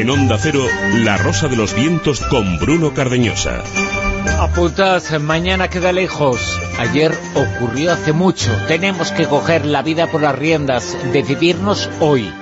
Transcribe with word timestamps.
En 0.00 0.08
Onda 0.08 0.38
Cero, 0.38 0.64
La 1.04 1.18
Rosa 1.18 1.46
de 1.48 1.56
los 1.56 1.74
Vientos 1.74 2.22
con 2.22 2.58
Bruno 2.58 2.94
Cardeñosa. 2.94 3.62
Apuntad, 4.38 5.02
mañana 5.20 5.68
queda 5.68 5.92
lejos. 5.92 6.58
Ayer 6.78 7.12
ocurrió 7.34 7.92
hace 7.92 8.14
mucho. 8.14 8.50
Tenemos 8.66 9.12
que 9.12 9.26
coger 9.26 9.66
la 9.66 9.82
vida 9.82 10.06
por 10.06 10.22
las 10.22 10.34
riendas, 10.34 10.96
decidirnos 11.12 11.90
hoy. 12.00 12.32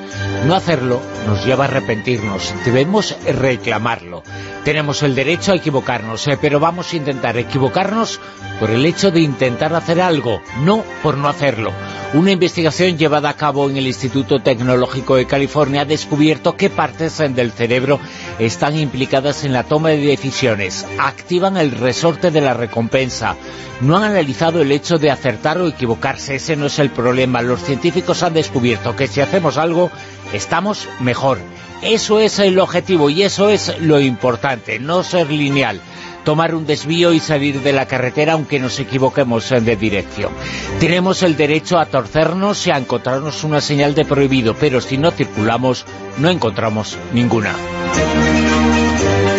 No 0.47 0.55
hacerlo 0.55 1.03
nos 1.27 1.45
lleva 1.45 1.65
a 1.65 1.67
arrepentirnos. 1.67 2.55
Debemos 2.65 3.17
reclamarlo. 3.27 4.23
Tenemos 4.65 5.03
el 5.03 5.17
derecho 5.17 5.51
a 5.51 5.57
equivocarnos, 5.57 6.29
eh, 6.29 6.39
pero 6.41 6.61
vamos 6.61 6.93
a 6.93 6.97
intentar 6.97 7.37
equivocarnos 7.39 8.21
por 8.61 8.71
el 8.71 8.85
hecho 8.87 9.11
de 9.11 9.21
intentar 9.21 9.75
hacer 9.75 10.01
algo, 10.01 10.41
no 10.63 10.85
por 11.03 11.17
no 11.17 11.29
hacerlo. 11.29 11.73
Una 12.15 12.31
investigación 12.33 12.97
llevada 12.97 13.29
a 13.29 13.37
cabo 13.37 13.69
en 13.69 13.77
el 13.77 13.87
Instituto 13.87 14.41
Tecnológico 14.41 15.17
de 15.17 15.27
California 15.27 15.83
ha 15.83 15.85
descubierto 15.85 16.57
qué 16.57 16.71
partes 16.71 17.19
del 17.19 17.53
cerebro 17.53 18.01
están 18.39 18.79
implicadas 18.79 19.45
en 19.45 19.53
la 19.53 19.65
toma 19.65 19.91
de 19.91 19.99
decisiones. 19.99 20.87
Activan 20.99 21.59
el 21.59 21.71
resorte 21.71 22.31
de 22.31 22.41
la 22.41 22.55
recompensa. 22.55 23.37
No 23.83 23.99
han 23.99 24.05
analizado 24.05 24.63
el 24.63 24.73
hecho 24.73 24.97
de 24.97 25.11
acertar 25.11 25.59
o 25.59 25.67
equivocarse, 25.67 26.37
ese 26.37 26.57
no 26.57 26.67
es 26.67 26.79
el 26.79 26.89
problema. 26.89 27.43
Los 27.43 27.63
científicos 27.63 28.23
han 28.23 28.33
descubierto 28.33 28.97
que 28.97 29.07
si 29.07 29.21
hacemos 29.21 29.59
algo, 29.59 29.91
estamos 30.33 30.89
mejor. 31.01 31.39
Eso 31.83 32.21
es 32.21 32.39
el 32.39 32.59
objetivo 32.59 33.11
y 33.11 33.23
eso 33.23 33.51
es 33.51 33.79
lo 33.81 34.01
importante, 34.01 34.79
no 34.79 35.03
ser 35.05 35.31
lineal 35.31 35.83
tomar 36.29 36.55
un 36.55 36.67
desvío 36.67 37.15
y 37.15 37.21
salir 37.21 37.63
de 37.63 37.73
la 37.73 37.87
carretera 37.87 38.35
aunque 38.35 38.61
nos 38.61 38.79
equivoquemos 38.79 39.49
de 39.49 39.77
dirección. 39.77 40.31
Tenemos 40.79 41.23
el 41.23 41.39
derecho 41.39 41.79
a 41.79 41.87
torcernos 41.87 42.67
y 42.67 42.71
a 42.71 42.77
encontrarnos 42.77 43.45
una 43.45 43.63
señal 43.63 43.95
de 43.95 44.05
prohibido, 44.05 44.55
pero 44.55 44.83
si 44.83 44.99
no 44.99 45.11
circulamos, 45.11 45.87
no 46.19 46.29
encontramos 46.29 46.99
ninguna. 47.15 47.55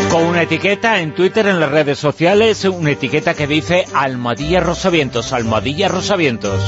Con 0.10 0.24
una 0.24 0.42
etiqueta 0.42 1.00
en 1.00 1.14
Twitter, 1.14 1.46
en 1.46 1.60
las 1.60 1.70
redes 1.70 2.00
sociales, 2.00 2.66
una 2.66 2.90
etiqueta 2.90 3.36
que 3.36 3.46
dice 3.46 3.86
Almohadilla 3.94 4.60
Rosavientos, 4.60 5.32
Almohadilla 5.32 5.90
Rosavientos. 5.90 6.60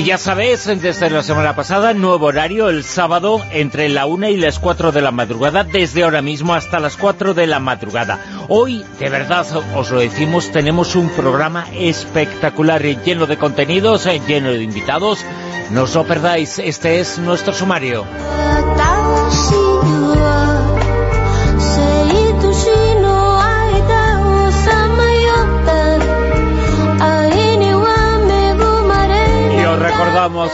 Y 0.00 0.04
ya 0.04 0.16
sabéis, 0.16 0.64
desde 0.64 1.10
la 1.10 1.22
semana 1.22 1.54
pasada, 1.54 1.92
nuevo 1.92 2.24
horario 2.24 2.70
el 2.70 2.84
sábado 2.84 3.38
entre 3.52 3.90
la 3.90 4.06
1 4.06 4.30
y 4.30 4.38
las 4.38 4.58
4 4.58 4.92
de 4.92 5.02
la 5.02 5.10
madrugada, 5.10 5.62
desde 5.62 6.04
ahora 6.04 6.22
mismo 6.22 6.54
hasta 6.54 6.80
las 6.80 6.96
4 6.96 7.34
de 7.34 7.46
la 7.46 7.60
madrugada. 7.60 8.18
Hoy, 8.48 8.82
de 8.98 9.10
verdad, 9.10 9.46
os 9.76 9.90
lo 9.90 10.00
decimos, 10.00 10.52
tenemos 10.52 10.96
un 10.96 11.10
programa 11.10 11.66
espectacular, 11.74 12.82
lleno 12.82 13.26
de 13.26 13.36
contenidos, 13.36 14.08
lleno 14.26 14.52
de 14.52 14.62
invitados. 14.62 15.22
No 15.68 15.82
os 15.82 15.94
lo 15.94 16.04
perdáis, 16.04 16.58
este 16.58 17.00
es 17.00 17.18
nuestro 17.18 17.52
sumario. 17.52 18.06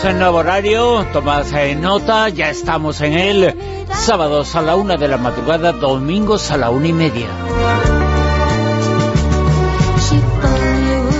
El 0.04 0.18
nuevo 0.18 0.38
horario, 0.38 1.06
tomad 1.12 1.46
nota, 1.78 2.28
ya 2.28 2.50
estamos 2.50 3.00
en 3.00 3.14
él, 3.14 3.56
sábados 3.90 4.54
a 4.54 4.62
la 4.62 4.76
una 4.76 4.96
de 4.96 5.08
la 5.08 5.16
madrugada, 5.16 5.72
domingos 5.72 6.50
a 6.50 6.56
la 6.56 6.70
una 6.70 6.88
y 6.88 6.92
media. 6.92 7.26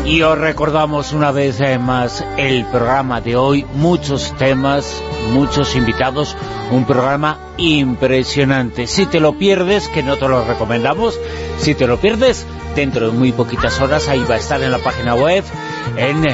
Y 0.04 0.22
os 0.22 0.38
recordamos 0.38 1.12
una 1.12 1.32
vez 1.32 1.58
más 1.80 2.24
el 2.36 2.64
programa 2.66 3.20
de 3.20 3.36
hoy, 3.36 3.66
muchos 3.74 4.34
temas, 4.36 5.02
muchos 5.32 5.74
invitados, 5.74 6.36
un 6.70 6.84
programa 6.84 7.38
impresionante. 7.56 8.86
Si 8.86 9.06
te 9.06 9.20
lo 9.20 9.38
pierdes, 9.38 9.88
que 9.88 10.02
no 10.02 10.16
te 10.16 10.28
lo 10.28 10.44
recomendamos, 10.44 11.18
si 11.58 11.74
te 11.74 11.86
lo 11.86 11.98
pierdes, 11.98 12.46
dentro 12.74 13.10
de 13.10 13.12
muy 13.12 13.32
poquitas 13.32 13.80
horas, 13.80 14.08
ahí 14.08 14.24
va 14.28 14.34
a 14.34 14.38
estar 14.38 14.62
en 14.62 14.70
la 14.70 14.78
página 14.78 15.14
web, 15.14 15.44
en 15.96 16.24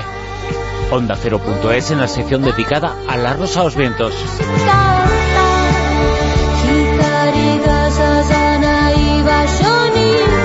onda 0.92 1.16
es 1.72 1.91
en 1.91 2.00
la 2.00 2.08
sección 2.08 2.42
dedicada 2.42 2.94
a 3.08 3.16
la 3.16 3.32
Rosa 3.32 3.60
de 3.60 3.64
los 3.64 3.76
Vientos. 3.76 4.12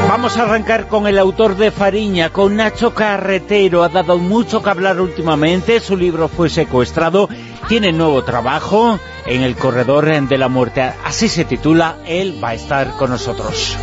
Vamos 0.07 0.38
a 0.38 0.44
arrancar 0.44 0.88
con 0.88 1.06
el 1.06 1.19
autor 1.19 1.57
de 1.57 1.69
Fariña, 1.69 2.30
con 2.30 2.56
Nacho 2.56 2.94
Carretero. 2.94 3.84
Ha 3.84 3.90
dado 3.90 4.18
mucho 4.18 4.63
que 4.63 4.69
hablar 4.69 5.02
últimamente, 5.02 5.81
su 5.81 5.97
libro 5.97 6.30
fue 6.30 6.50
secuestrado, 6.50 7.28
tiene 7.68 7.91
nuevo 7.91 8.24
trabajo 8.24 9.00
en 9.25 9.44
el 9.44 9.56
Corredor 9.57 10.06
de 10.06 10.38
la 10.38 10.47
Muerte. 10.47 10.94
Así 11.03 11.28
se 11.28 11.44
titula, 11.44 11.97
él 12.07 12.41
va 12.41 12.50
a 12.50 12.53
estar 12.53 12.91
con 12.91 13.09
nosotros. 13.09 13.78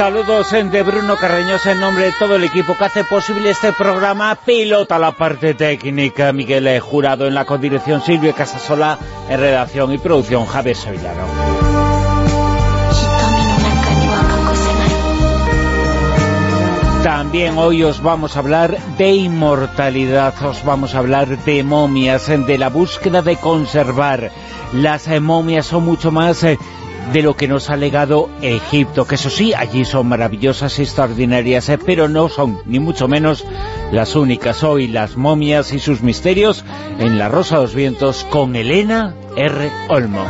Saludos 0.00 0.50
de 0.50 0.82
Bruno 0.82 1.14
Carreñosa 1.18 1.72
en 1.72 1.80
nombre 1.80 2.06
de 2.06 2.12
todo 2.12 2.36
el 2.36 2.44
equipo 2.44 2.74
que 2.74 2.86
hace 2.86 3.04
posible 3.04 3.50
este 3.50 3.70
programa. 3.74 4.34
Pilota 4.34 4.98
la 4.98 5.12
parte 5.12 5.52
técnica, 5.52 6.32
Miguel 6.32 6.80
Jurado 6.80 7.26
en 7.26 7.34
la 7.34 7.44
codirección, 7.44 8.00
Silvia 8.00 8.32
Casasola 8.32 8.98
en 9.28 9.38
redacción 9.38 9.92
y 9.92 9.98
producción, 9.98 10.46
Javier 10.46 10.74
Sevillano. 10.74 11.26
También 17.04 17.58
hoy 17.58 17.84
os 17.84 18.02
vamos 18.02 18.36
a 18.36 18.38
hablar 18.38 18.78
de 18.96 19.10
inmortalidad, 19.10 20.32
os 20.46 20.64
vamos 20.64 20.94
a 20.94 21.00
hablar 21.00 21.44
de 21.44 21.62
momias, 21.62 22.26
de 22.26 22.56
la 22.56 22.70
búsqueda 22.70 23.20
de 23.20 23.36
conservar. 23.36 24.30
Las 24.72 25.08
momias 25.20 25.66
son 25.66 25.84
mucho 25.84 26.10
más 26.10 26.44
eh, 26.44 26.58
de 27.12 27.22
lo 27.22 27.34
que 27.34 27.48
nos 27.48 27.70
ha 27.70 27.76
legado 27.76 28.30
Egipto, 28.40 29.06
que 29.06 29.16
eso 29.16 29.30
sí, 29.30 29.52
allí 29.54 29.84
son 29.84 30.08
maravillosas 30.08 30.78
y 30.78 30.82
extraordinarias, 30.82 31.68
eh, 31.68 31.78
pero 31.78 32.08
no 32.08 32.28
son, 32.28 32.60
ni 32.66 32.78
mucho 32.78 33.08
menos, 33.08 33.44
las 33.90 34.14
únicas. 34.14 34.62
Hoy 34.62 34.86
las 34.86 35.16
momias 35.16 35.72
y 35.72 35.80
sus 35.80 36.02
misterios 36.02 36.64
en 36.98 37.18
La 37.18 37.28
Rosa 37.28 37.56
de 37.56 37.62
los 37.62 37.74
Vientos 37.74 38.24
con 38.30 38.54
Elena 38.54 39.14
R. 39.36 39.70
Olmo. 39.88 40.24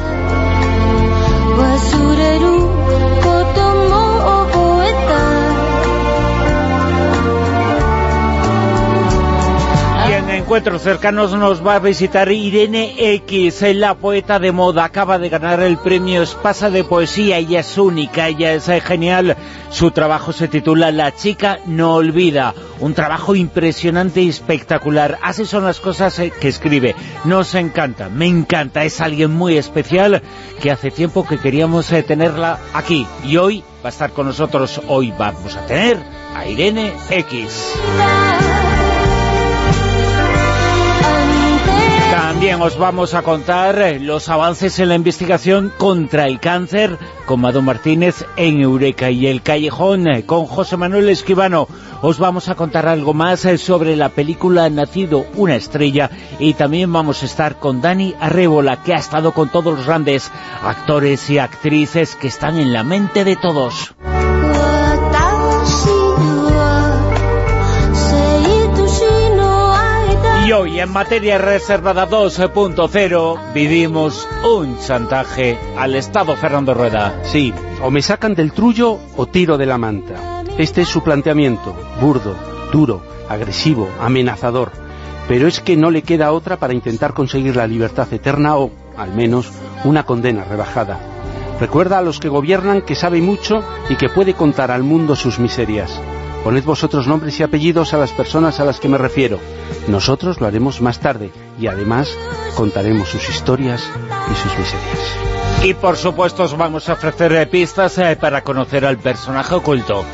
Encuentros 10.51 10.83
cercanos 10.83 11.33
nos 11.35 11.65
va 11.65 11.77
a 11.77 11.79
visitar 11.79 12.33
Irene 12.33 12.97
X, 12.99 13.63
la 13.77 13.95
poeta 13.95 14.41
de 14.41 14.51
moda, 14.51 14.83
acaba 14.83 15.17
de 15.17 15.29
ganar 15.29 15.61
el 15.61 15.79
premio 15.79 16.25
Espasa 16.25 16.71
de 16.71 16.83
Poesía, 16.83 17.39
ella 17.39 17.61
es 17.61 17.79
única, 17.79 18.27
ella 18.27 18.55
es 18.55 18.69
eh, 18.69 18.81
genial, 18.81 19.37
su 19.71 19.93
trabajo 19.93 20.33
se 20.33 20.49
titula 20.49 20.91
La 20.91 21.15
chica 21.15 21.61
no 21.67 21.95
olvida, 21.95 22.53
un 22.81 22.95
trabajo 22.95 23.37
impresionante 23.37 24.23
y 24.23 24.29
espectacular, 24.29 25.21
así 25.23 25.47
son 25.47 25.67
las 25.67 25.79
cosas 25.79 26.19
eh, 26.19 26.33
que 26.41 26.49
escribe, 26.49 26.97
nos 27.25 27.55
encanta, 27.55 28.09
me 28.09 28.27
encanta, 28.27 28.83
es 28.83 29.01
alguien 29.01 29.31
muy 29.31 29.57
especial 29.57 30.21
que 30.61 30.73
hace 30.73 30.91
tiempo 30.91 31.25
que 31.25 31.39
queríamos 31.39 31.93
eh, 31.93 32.03
tenerla 32.03 32.59
aquí 32.75 33.07
y 33.23 33.37
hoy 33.37 33.63
va 33.85 33.91
a 33.91 33.93
estar 33.93 34.11
con 34.11 34.27
nosotros, 34.27 34.81
hoy 34.89 35.15
vamos 35.17 35.55
a 35.55 35.65
tener 35.67 35.97
a 36.35 36.45
Irene 36.45 36.93
X. 37.09 37.77
También 42.41 42.63
os 42.63 42.79
vamos 42.79 43.13
a 43.13 43.21
contar 43.21 43.79
eh, 43.83 44.01
los 44.01 44.31
avances 44.31 44.79
en 44.79 44.89
la 44.89 44.95
investigación 44.95 45.71
contra 45.77 46.27
el 46.27 46.41
cáncer 46.41 46.97
con 47.27 47.43
Mado 47.43 47.61
Martínez 47.61 48.25
en 48.39 48.63
Eureka 48.63 49.11
y 49.11 49.27
el 49.27 49.43
Callejón 49.43 50.09
eh, 50.09 50.25
con 50.25 50.47
José 50.47 50.79
Manuel 50.79 51.11
Esquivano. 51.11 51.69
Os 52.01 52.19
vamos 52.19 52.49
a 52.49 52.55
contar 52.55 52.89
algo 52.89 53.13
más 53.13 53.45
eh, 53.45 53.59
sobre 53.59 53.95
la 53.95 54.09
película 54.09 54.71
Nacido 54.71 55.27
una 55.35 55.55
estrella 55.55 56.11
y 56.39 56.55
también 56.55 56.91
vamos 56.91 57.23
a 57.23 57.27
estar 57.27 57.59
con 57.59 57.83
Dani 57.83 58.15
Arrébola 58.19 58.83
que 58.83 58.95
ha 58.95 58.99
estado 58.99 59.33
con 59.33 59.51
todos 59.51 59.77
los 59.77 59.85
grandes 59.87 60.33
actores 60.63 61.29
y 61.29 61.37
actrices 61.37 62.17
que 62.17 62.29
están 62.29 62.59
en 62.59 62.73
la 62.73 62.85
mente 62.85 63.23
de 63.23 63.37
todos. 63.37 63.95
Hoy 70.61 70.79
en 70.79 70.93
materia 70.93 71.39
reservada 71.39 72.07
2.0 72.07 73.53
vivimos 73.55 74.29
un 74.45 74.79
chantaje 74.79 75.59
al 75.79 75.95
Estado 75.95 76.37
Fernando 76.37 76.75
Rueda. 76.75 77.19
Sí, 77.23 77.55
o 77.83 77.91
me 77.91 78.03
sacan 78.03 78.35
del 78.35 78.53
trullo 78.53 78.99
o 79.17 79.27
tiro 79.27 79.57
de 79.57 79.65
la 79.65 79.79
manta. 79.79 80.43
Este 80.59 80.83
es 80.83 80.89
su 80.89 81.03
planteamiento, 81.03 81.75
burdo, 81.99 82.35
duro, 82.71 83.01
agresivo, 83.31 83.89
amenazador. 84.01 84.71
Pero 85.29 85.49
es 85.49 85.61
que 85.61 85.77
no 85.79 85.91
le 85.91 86.03
queda 86.03 86.33
otra 86.33 86.59
para 86.59 86.75
intentar 86.75 87.15
conseguir 87.15 87.57
la 87.57 87.67
libertad 87.67 88.13
eterna 88.13 88.59
o, 88.59 88.71
al 88.99 89.15
menos, 89.15 89.51
una 89.85 90.05
condena 90.05 90.45
rebajada. 90.45 91.01
Recuerda 91.59 91.99
a 91.99 92.03
los 92.03 92.21
que 92.21 92.29
gobiernan 92.29 92.83
que 92.83 92.97
sabe 92.97 93.23
mucho 93.23 93.65
y 93.89 93.97
que 93.97 94.11
puede 94.11 94.35
contar 94.35 94.71
al 94.71 94.83
mundo 94.83 95.17
sus 95.17 95.39
miserias 95.39 95.99
Poned 96.45 96.65
vosotros 96.65 97.07
nombres 97.07 97.39
y 97.39 97.43
apellidos 97.43 97.93
a 97.93 97.99
las 97.99 98.13
personas 98.13 98.61
a 98.61 98.65
las 98.65 98.81
que 98.81 98.89
me 98.89 98.99
refiero. 98.99 99.39
Nosotros 99.89 100.41
lo 100.41 100.47
haremos 100.47 100.81
más 100.81 101.01
tarde 101.01 101.33
y 101.59 101.67
además 101.67 102.17
contaremos 102.55 103.09
sus 103.09 103.29
historias 103.29 103.83
y 104.31 104.35
sus 104.35 104.59
miserias. 104.59 105.65
Y 105.65 105.75
por 105.75 105.97
supuesto 105.97 106.45
os 106.45 106.57
vamos 106.57 106.89
a 106.89 106.95
ofrecer 106.95 107.33
eh, 107.33 107.47
pistas 107.47 107.99
eh, 107.99 108.17
para 108.19 108.43
conocer 108.43 108.87
al 108.87 108.97
personaje 108.99 109.55
oculto 109.55 110.05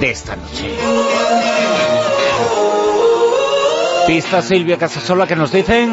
de 0.00 0.10
esta 0.10 0.34
noche. 0.34 1.25
Pistas, 4.06 4.44
Silvia 4.46 4.78
Casasola, 4.78 5.26
que 5.26 5.34
nos 5.34 5.50
dicen... 5.50 5.92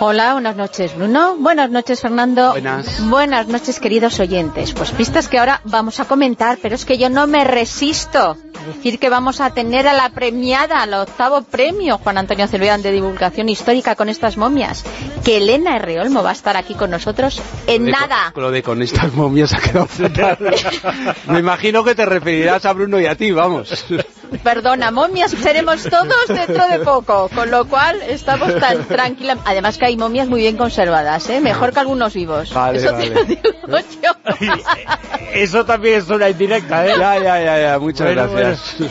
Hola, 0.00 0.32
buenas 0.34 0.56
noches 0.56 0.94
Bruno, 0.96 1.36
buenas 1.38 1.70
noches 1.70 2.00
Fernando, 2.00 2.50
Buenas. 2.50 3.08
buenas 3.08 3.46
noches 3.48 3.80
queridos 3.80 4.18
oyentes. 4.20 4.72
Pues 4.72 4.90
pistas 4.90 5.28
que 5.28 5.38
ahora 5.38 5.60
vamos 5.64 5.98
a 6.00 6.04
comentar, 6.04 6.58
pero 6.60 6.74
es 6.74 6.84
que 6.84 6.98
yo 6.98 7.08
no 7.08 7.26
me 7.26 7.44
resisto 7.44 8.18
a 8.32 8.66
decir 8.66 8.98
que 8.98 9.08
vamos 9.08 9.40
a 9.40 9.50
tener 9.50 9.86
a 9.88 9.94
la 9.94 10.10
premiada, 10.10 10.82
al 10.82 10.92
octavo 10.94 11.42
premio 11.42 11.98
Juan 11.98 12.18
Antonio 12.18 12.46
Cerveán 12.48 12.82
de 12.82 12.90
Divulgación 12.92 13.48
Histórica 13.48 13.94
con 13.94 14.08
estas 14.08 14.36
momias, 14.36 14.84
que 15.24 15.36
Elena 15.38 15.76
Herreolmo 15.76 16.22
va 16.22 16.30
a 16.30 16.34
estar 16.34 16.56
aquí 16.56 16.74
con 16.74 16.90
nosotros 16.90 17.40
en 17.66 17.82
Lo 17.82 17.86
de 17.86 17.92
nada. 17.92 18.32
con- 18.34 18.42
Lo 18.42 18.50
de 18.50 18.62
con 18.62 18.82
estas 18.82 19.12
momias 19.14 19.54
ha 19.54 19.58
quedado 19.60 19.86
fatal. 19.86 20.38
Me 21.28 21.38
imagino 21.38 21.82
que 21.84 21.94
te 21.94 22.04
referirás 22.04 22.64
a 22.66 22.72
Bruno 22.72 23.00
y 23.00 23.06
a 23.06 23.14
ti, 23.16 23.30
vamos. 23.30 23.84
Perdona, 24.42 24.90
momias 24.90 25.30
seremos 25.30 25.82
todos 25.82 26.28
dentro 26.28 26.66
de 26.68 26.80
poco, 26.80 27.28
con 27.34 27.50
lo 27.50 27.66
cual 27.66 28.00
estamos 28.02 28.58
tan 28.58 28.84
tranquilas. 28.84 29.38
Además 29.44 29.78
que 29.78 29.86
hay 29.86 29.96
momias 29.96 30.28
muy 30.28 30.40
bien 30.40 30.56
conservadas, 30.56 31.28
¿eh? 31.30 31.40
mejor 31.40 31.72
que 31.72 31.80
algunos 31.80 32.14
vivos. 32.14 32.52
Vale, 32.52 32.78
Eso 32.78 32.92
vale. 32.92 33.10
te 33.10 33.14
lo 33.14 33.24
digo 33.24 33.78
yo. 34.02 34.12
Eso 35.34 35.64
también 35.64 35.98
es 36.00 36.08
una 36.08 36.28
indirecta, 36.28 36.86
¿eh? 36.86 36.94
Ya, 36.98 37.18
ya, 37.18 37.42
ya, 37.42 37.58
ya, 37.60 37.78
muchas 37.78 38.06
Bueno, 38.06 38.30
gracias. 38.30 38.90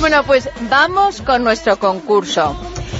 Bueno, 0.00 0.22
pues 0.24 0.48
vamos 0.68 1.22
con 1.22 1.44
nuestro 1.44 1.78
concurso. 1.78 2.56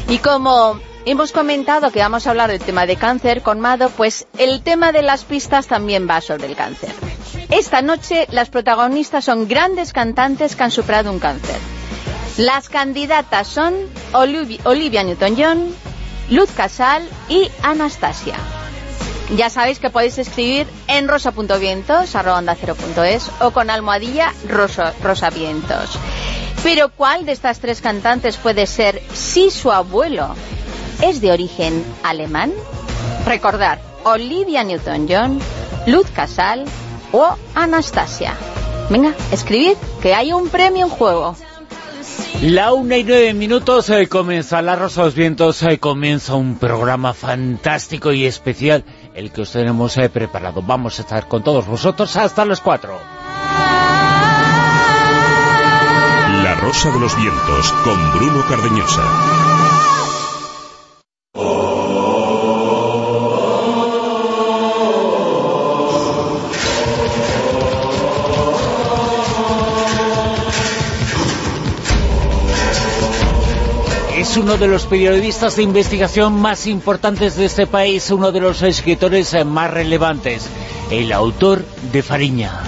Y 0.09 0.19
como 0.19 0.81
hemos 1.05 1.33
comentado 1.33 1.91
que 1.91 2.01
vamos 2.01 2.27
a 2.27 2.31
hablar 2.31 2.51
del 2.51 2.61
tema 2.61 2.87
de 2.87 2.97
cáncer 2.97 3.43
con 3.43 3.61
Mado, 3.61 3.91
pues 3.91 4.27
el 4.39 4.63
tema 4.63 4.93
de 4.93 5.03
las 5.03 5.25
pistas 5.25 5.67
también 5.67 6.09
va 6.09 6.21
sobre 6.21 6.47
el 6.47 6.57
cáncer. 6.57 6.91
Esta 7.53 7.83
noche 7.83 8.27
las 8.31 8.49
protagonistas 8.49 9.27
son 9.27 9.47
grandes 9.47 9.93
cantantes 9.93 10.57
que 10.57 10.63
han 10.63 10.71
superado 10.71 11.11
un 11.13 11.19
cáncer. 11.19 11.57
Las 12.39 12.71
candidatas 12.71 13.47
son 13.47 13.75
Olivi- 14.13 14.59
Olivia 14.65 15.03
Newton-John, 15.03 15.75
Luz 16.31 16.51
Casal 16.53 17.07
y 17.29 17.51
Anastasia. 17.63 18.37
Ya 19.37 19.51
sabéis 19.51 19.79
que 19.81 19.91
podéis 19.91 20.17
escribir 20.17 20.67
en 20.89 21.09
rosa.vientos, 21.09 22.15
o 23.41 23.51
con 23.51 23.69
almohadilla 23.69 24.33
rosa, 24.49 24.95
rosavientos. 25.03 25.99
Pero 26.63 26.89
¿cuál 26.89 27.27
de 27.27 27.33
estas 27.33 27.59
tres 27.59 27.83
cantantes 27.83 28.39
puede 28.39 28.67
ser 28.67 29.03
si 29.13 29.51
su 29.51 29.71
abuelo 29.73 30.35
es 31.03 31.21
de 31.21 31.33
origen 31.33 31.85
alemán? 32.03 32.51
Recordar, 33.27 33.79
Olivia 34.05 34.65
Newton-John, 34.65 35.39
Luz 35.87 36.07
Casal 36.15 36.65
o 37.13 37.37
Anastasia. 37.55 38.35
Venga, 38.91 39.15
escribid, 39.31 39.77
que 40.03 40.15
hay 40.15 40.33
un 40.33 40.49
premio 40.49 40.87
en 40.87 40.91
juego. 40.91 41.37
La 42.43 42.73
una 42.73 42.97
y 42.97 43.05
nueve 43.05 43.33
minutos 43.35 43.89
eh, 43.91 44.09
comienza 44.09 44.61
La 44.63 44.75
Rosa 44.75 45.03
de 45.03 45.07
los 45.07 45.15
Vientos, 45.15 45.63
eh, 45.63 45.79
comienza 45.79 46.35
un 46.35 46.57
programa 46.57 47.15
fantástico 47.15 48.13
y 48.13 48.27
especial, 48.27 48.85
el 49.15 49.31
que 49.31 49.43
os 49.43 49.53
tenemos 49.53 49.97
eh, 49.97 50.09
preparado. 50.09 50.61
Vamos 50.61 50.99
a 50.99 51.03
estar 51.03 51.29
con 51.29 51.45
todos 51.45 51.67
vosotros 51.67 52.17
hasta 52.17 52.45
las 52.45 52.61
cuatro. 52.61 52.99
La 56.43 56.55
Rosa 56.57 56.91
de 56.91 56.99
los 56.99 57.17
Vientos 57.17 57.73
con 57.85 58.13
Bruno 58.13 58.45
Cardeñosa. 58.49 59.52
Es 74.33 74.39
uno 74.39 74.57
de 74.57 74.67
los 74.67 74.87
periodistas 74.87 75.57
de 75.57 75.63
investigación 75.63 76.33
más 76.33 76.67
importantes 76.67 77.37
de 77.37 77.45
este 77.45 77.67
país, 77.67 78.11
uno 78.11 78.33
de 78.33 78.41
los 78.41 78.63
escritores 78.63 79.37
más 79.45 79.71
relevantes, 79.71 80.49
el 80.91 81.13
autor 81.13 81.63
de 81.93 82.03
Fariña. 82.03 82.63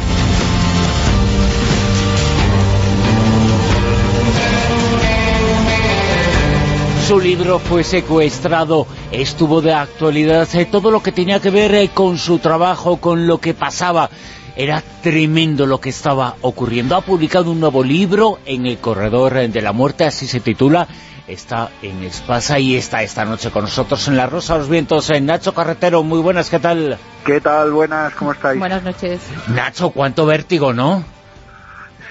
Su 7.08 7.18
libro 7.18 7.58
fue 7.58 7.82
secuestrado, 7.82 8.86
estuvo 9.10 9.62
de 9.62 9.72
actualidad, 9.72 10.46
eh, 10.54 10.66
todo 10.66 10.90
lo 10.90 11.02
que 11.02 11.12
tenía 11.12 11.40
que 11.40 11.48
ver 11.48 11.74
eh, 11.74 11.88
con 11.94 12.18
su 12.18 12.40
trabajo, 12.40 12.98
con 12.98 13.26
lo 13.26 13.38
que 13.38 13.54
pasaba. 13.54 14.10
Era 14.54 14.82
tremendo 15.02 15.64
lo 15.64 15.80
que 15.80 15.88
estaba 15.88 16.36
ocurriendo. 16.42 16.94
Ha 16.94 17.00
publicado 17.00 17.50
un 17.50 17.58
nuevo 17.58 17.82
libro 17.82 18.38
en 18.44 18.66
el 18.66 18.76
Corredor 18.76 19.48
de 19.48 19.62
la 19.62 19.72
Muerte, 19.72 20.04
así 20.04 20.26
se 20.26 20.40
titula. 20.40 20.86
Está 21.26 21.70
en 21.80 22.02
Espasa 22.02 22.58
y 22.58 22.76
está 22.76 23.02
esta 23.02 23.24
noche 23.24 23.50
con 23.50 23.62
nosotros 23.62 24.08
en 24.08 24.16
La 24.16 24.26
Rosa 24.26 24.54
de 24.54 24.58
los 24.58 24.68
Vientos. 24.68 25.08
Eh, 25.08 25.22
Nacho 25.22 25.54
Carretero, 25.54 26.02
muy 26.02 26.20
buenas, 26.20 26.50
¿qué 26.50 26.60
tal? 26.60 26.98
¿Qué 27.24 27.40
tal? 27.40 27.72
Buenas, 27.72 28.12
¿cómo 28.14 28.32
estáis? 28.32 28.58
Buenas 28.58 28.82
noches. 28.82 29.20
Nacho, 29.48 29.90
cuánto 29.90 30.26
vértigo, 30.26 30.74
¿no? 30.74 31.02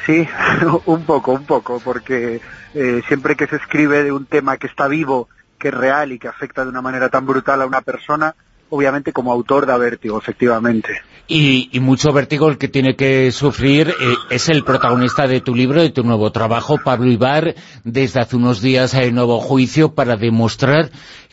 Sí, 0.07 0.27
un 0.86 1.04
poco, 1.04 1.33
un 1.33 1.45
poco, 1.45 1.80
porque 1.80 2.42
eh, 2.74 3.01
siempre 3.07 3.36
que 3.36 3.45
se 3.45 3.57
escribe 3.57 4.04
de 4.04 4.12
un 4.12 4.25
tema 4.25 4.57
que 4.57 4.65
está 4.65 4.88
vivo, 4.88 5.30
que 5.59 5.68
es 5.68 5.74
real 5.74 6.12
y 6.12 6.18
que 6.18 6.27
afecta 6.27 6.63
de 6.63 6.69
una 6.69 6.81
manera 6.81 7.09
tan 7.09 7.27
brutal 7.27 7.62
a 7.62 7.68
una 7.68 7.81
persona, 7.81 8.36
obviamente 8.74 9.14
como 9.14 9.31
autor 9.31 9.66
da 9.66 9.78
vértigo, 9.78 10.18
efectivamente. 10.18 10.90
Y, 11.28 11.70
y 11.72 11.80
mucho 11.80 12.12
vértigo 12.12 12.50
el 12.50 12.58
que 12.58 12.68
tiene 12.68 12.96
que 12.96 13.31
sufrir 13.31 13.90
eh, 13.90 13.94
es 14.30 14.50
el 14.50 14.64
protagonista 14.64 15.28
de 15.28 15.42
tu 15.42 15.54
libro, 15.54 15.81
de 15.81 15.92
tu 15.92 16.04
nuevo 16.04 16.31
trabajo, 16.31 16.80
Pablo 16.84 17.10
Ibar, 17.10 17.56
desde 17.84 18.20
hace 18.20 18.36
unos 18.36 18.62
días 18.62 18.96
hay 18.96 19.12
nuevo 19.12 19.40
juicio 19.40 19.94
para 19.94 20.18
demostrar 20.18 20.90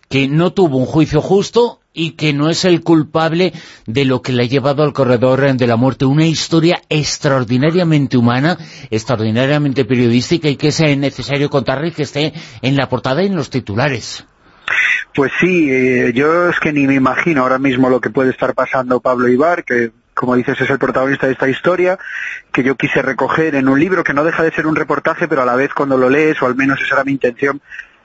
que 0.09 0.29
no 0.29 0.53
tuvo 0.53 0.77
un 0.77 0.87
juicio 0.87 1.23
justo 1.23 1.81
y 1.95 2.13
que 2.13 2.33
no 2.33 2.51
es 2.51 2.65
el 2.65 2.83
culpable 2.83 3.53
de 3.87 4.05
lo 4.05 4.23
que 4.23 4.33
le 4.33 4.43
ha 4.43 4.47
llevado 4.47 4.83
al 4.83 4.93
corredor 4.93 5.57
de 5.57 5.67
la 5.67 5.77
muerte. 5.77 6.05
Una 6.05 6.27
historia 6.27 6.83
extraordinariamente 6.89 8.17
humana, 8.17 8.59
extraordinariamente 8.91 9.85
periodística 9.85 10.49
y 10.49 10.57
que 10.57 10.69
es 10.69 10.81
necesario 10.99 11.49
contarle 11.49 11.93
que 11.93 12.03
esté 12.03 12.33
en 12.61 12.77
la 12.77 12.89
portada 12.89 13.23
y 13.23 13.27
en 13.27 13.37
los 13.37 13.51
titulares. 13.51 14.25
Pues 15.15 15.33
sí, 15.41 15.69
eh, 15.71 16.13
yo 16.15 16.49
es 16.49 16.61
que 16.61 16.73
ni 16.73 16.87
me 16.87 16.95
imagino 16.95 17.43
ahora 17.43 17.59
mismo 17.59 17.91
lo 17.91 18.01
que 18.01 18.11
puede 18.11 18.31
estar 18.31 18.55
pasando 18.55 19.01
Pablo 19.01 19.29
Ibar, 19.29 19.65
que 19.65 19.91
como 20.15 20.37
dices 20.37 20.61
es 20.61 20.69
el 20.69 20.79
protagonista 20.79 21.27
de 21.27 21.33
esta 21.33 21.49
historia, 21.49 21.99
que 22.53 22.63
yo 22.63 22.77
quise 22.77 23.01
recoger 23.01 23.55
en 23.55 23.69
un 23.69 23.81
libro 23.81 24.05
que 24.05 24.13
no 24.13 24.23
deja 24.23 24.43
de 24.43 24.53
ser 24.53 24.67
un 24.67 24.77
reportaje, 24.77 25.27
pero 25.27 25.43
a 25.43 25.47
la 25.47 25.57
vez 25.57 25.73
cuando 25.73 25.97
lo 25.97 26.11
lees, 26.11 26.41
o 26.43 26.47
al 26.47 26.55
menos 26.55 26.81
esa 26.83 26.97
era 26.97 27.05
mi 27.05 27.13
intención, 27.13 27.61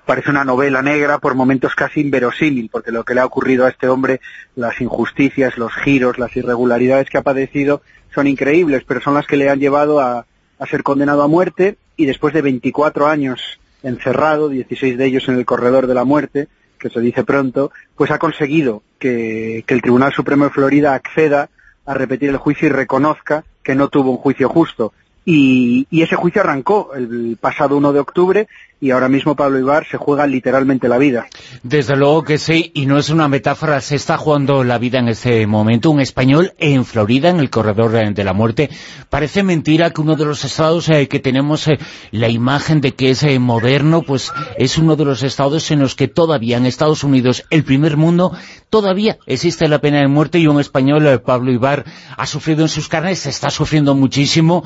parece 0.05 0.29
una 0.29 0.45
novela 0.45 0.81
negra 0.81 1.17
por 1.17 1.35
momentos 1.35 1.75
casi 1.75 2.01
inverosímil, 2.01 2.69
porque 2.71 2.91
lo 2.91 3.03
que 3.03 3.15
le 3.15 3.21
ha 3.21 3.25
ocurrido 3.25 3.65
a 3.65 3.69
este 3.69 3.89
hombre, 3.89 4.21
las 4.55 4.79
injusticias, 4.79 5.57
los 5.57 5.73
giros, 5.73 6.17
las 6.17 6.35
irregularidades 6.37 7.09
que 7.09 7.17
ha 7.17 7.23
padecido 7.23 7.81
son 8.13 8.27
increíbles, 8.27 8.83
pero 8.87 9.01
son 9.01 9.15
las 9.15 9.27
que 9.27 9.35
le 9.35 9.49
han 9.49 9.59
llevado 9.59 9.99
a, 9.99 10.25
a 10.59 10.65
ser 10.67 10.83
condenado 10.83 11.21
a 11.21 11.27
muerte 11.27 11.77
y 11.97 12.05
después 12.05 12.33
de 12.33 12.41
24 12.41 13.07
años 13.07 13.59
encerrado, 13.85 14.49
16 14.49 14.97
de 14.97 15.05
ellos 15.05 15.27
en 15.29 15.35
el 15.35 15.45
corredor 15.45 15.87
de 15.87 15.93
la 15.93 16.03
muerte, 16.03 16.47
que 16.79 16.89
se 16.89 16.99
dice 16.99 17.23
pronto, 17.23 17.71
pues 17.95 18.11
ha 18.11 18.19
conseguido 18.19 18.81
que, 18.99 19.63
el 19.67 19.81
Tribunal 19.81 20.11
Supremo 20.11 20.45
de 20.45 20.49
Florida 20.49 20.93
acceda 20.93 21.49
a 21.85 21.93
repetir 21.93 22.29
el 22.29 22.37
juicio 22.37 22.67
y 22.67 22.71
reconozca 22.71 23.43
que 23.63 23.75
no 23.75 23.87
tuvo 23.89 24.11
un 24.11 24.17
juicio 24.17 24.49
justo. 24.49 24.91
Y, 25.23 25.87
y 25.89 26.01
ese 26.01 26.15
juicio 26.15 26.41
arrancó 26.41 26.93
el 26.95 27.37
pasado 27.39 27.77
1 27.77 27.93
de 27.93 27.99
octubre 27.99 28.47
y 28.81 28.91
ahora 28.91 29.09
mismo 29.09 29.35
Pablo 29.35 29.57
Ibar 29.57 29.87
se 29.89 29.97
juega 29.97 30.27
literalmente 30.27 30.87
la 30.87 30.97
vida. 30.97 31.27
Desde 31.63 31.95
luego 31.95 32.23
que 32.23 32.37
sí, 32.37 32.71
y 32.73 32.85
no 32.85 32.97
es 32.97 33.09
una 33.09 33.27
metáfora, 33.27 33.79
se 33.81 33.95
está 33.95 34.17
jugando 34.17 34.63
la 34.63 34.77
vida 34.77 34.99
en 34.99 35.07
este 35.07 35.47
momento. 35.47 35.91
Un 35.91 36.01
español 36.01 36.53
en 36.57 36.85
Florida, 36.85 37.29
en 37.29 37.39
el 37.39 37.49
corredor 37.49 37.91
de 38.13 38.23
la 38.23 38.33
muerte. 38.33 38.69
Parece 39.09 39.43
mentira 39.43 39.91
que 39.91 40.01
uno 40.01 40.15
de 40.15 40.25
los 40.25 40.43
estados 40.43 40.89
eh, 40.89 41.07
que 41.07 41.19
tenemos 41.19 41.67
eh, 41.67 41.79
la 42.11 42.29
imagen 42.29 42.81
de 42.81 42.93
que 42.93 43.11
es 43.11 43.23
eh, 43.23 43.39
moderno, 43.39 44.01
pues 44.01 44.31
es 44.57 44.77
uno 44.77 44.95
de 44.95 45.05
los 45.05 45.23
estados 45.23 45.71
en 45.71 45.79
los 45.79 45.95
que 45.95 46.07
todavía 46.07 46.57
en 46.57 46.65
Estados 46.65 47.03
Unidos, 47.03 47.43
el 47.49 47.63
primer 47.63 47.97
mundo, 47.97 48.33
todavía 48.69 49.17
existe 49.25 49.67
la 49.67 49.79
pena 49.79 49.99
de 49.99 50.07
muerte 50.07 50.39
y 50.39 50.47
un 50.47 50.59
español, 50.59 51.07
eh, 51.07 51.19
Pablo 51.19 51.51
Ibar, 51.51 51.85
ha 52.17 52.25
sufrido 52.25 52.63
en 52.63 52.69
sus 52.69 52.87
carnes, 52.87 53.25
está 53.25 53.49
sufriendo 53.49 53.95
muchísimo, 53.95 54.63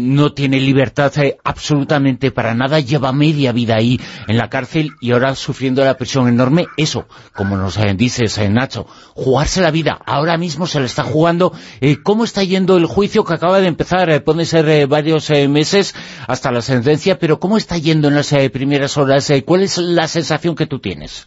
no 0.00 0.32
tiene 0.32 0.60
libertad 0.60 1.12
absolutamente 1.44 2.30
para 2.30 2.54
nada, 2.54 2.80
lleva 2.80 3.12
media 3.26 3.52
vida 3.52 3.74
ahí 3.76 4.00
en 4.28 4.36
la 4.36 4.48
cárcel 4.48 4.92
y 5.00 5.12
ahora 5.12 5.34
sufriendo 5.34 5.84
la 5.84 5.96
presión 5.96 6.28
enorme. 6.28 6.66
Eso, 6.76 7.06
como 7.34 7.56
nos 7.56 7.76
eh, 7.76 7.94
dices, 7.96 8.38
eh, 8.38 8.48
Nacho, 8.48 8.86
jugarse 9.14 9.60
la 9.60 9.72
vida. 9.72 9.98
Ahora 10.06 10.36
mismo 10.36 10.66
se 10.66 10.78
le 10.78 10.86
está 10.86 11.02
jugando. 11.02 11.52
Eh, 11.80 11.96
¿Cómo 12.02 12.24
está 12.24 12.44
yendo 12.44 12.76
el 12.76 12.86
juicio 12.86 13.24
que 13.24 13.34
acaba 13.34 13.60
de 13.60 13.66
empezar? 13.66 14.22
puede 14.22 14.44
ser 14.44 14.86
varios 14.86 15.30
meses 15.48 15.94
hasta 16.28 16.52
la 16.52 16.60
sentencia, 16.60 17.18
pero 17.18 17.40
¿cómo 17.40 17.56
está 17.56 17.76
yendo 17.78 18.08
en 18.08 18.14
las 18.14 18.32
primeras 18.52 18.96
horas? 18.96 19.32
¿Cuál 19.44 19.62
es 19.62 19.78
la 19.78 20.06
sensación 20.06 20.54
que 20.54 20.66
tú 20.66 20.78
tienes? 20.78 21.26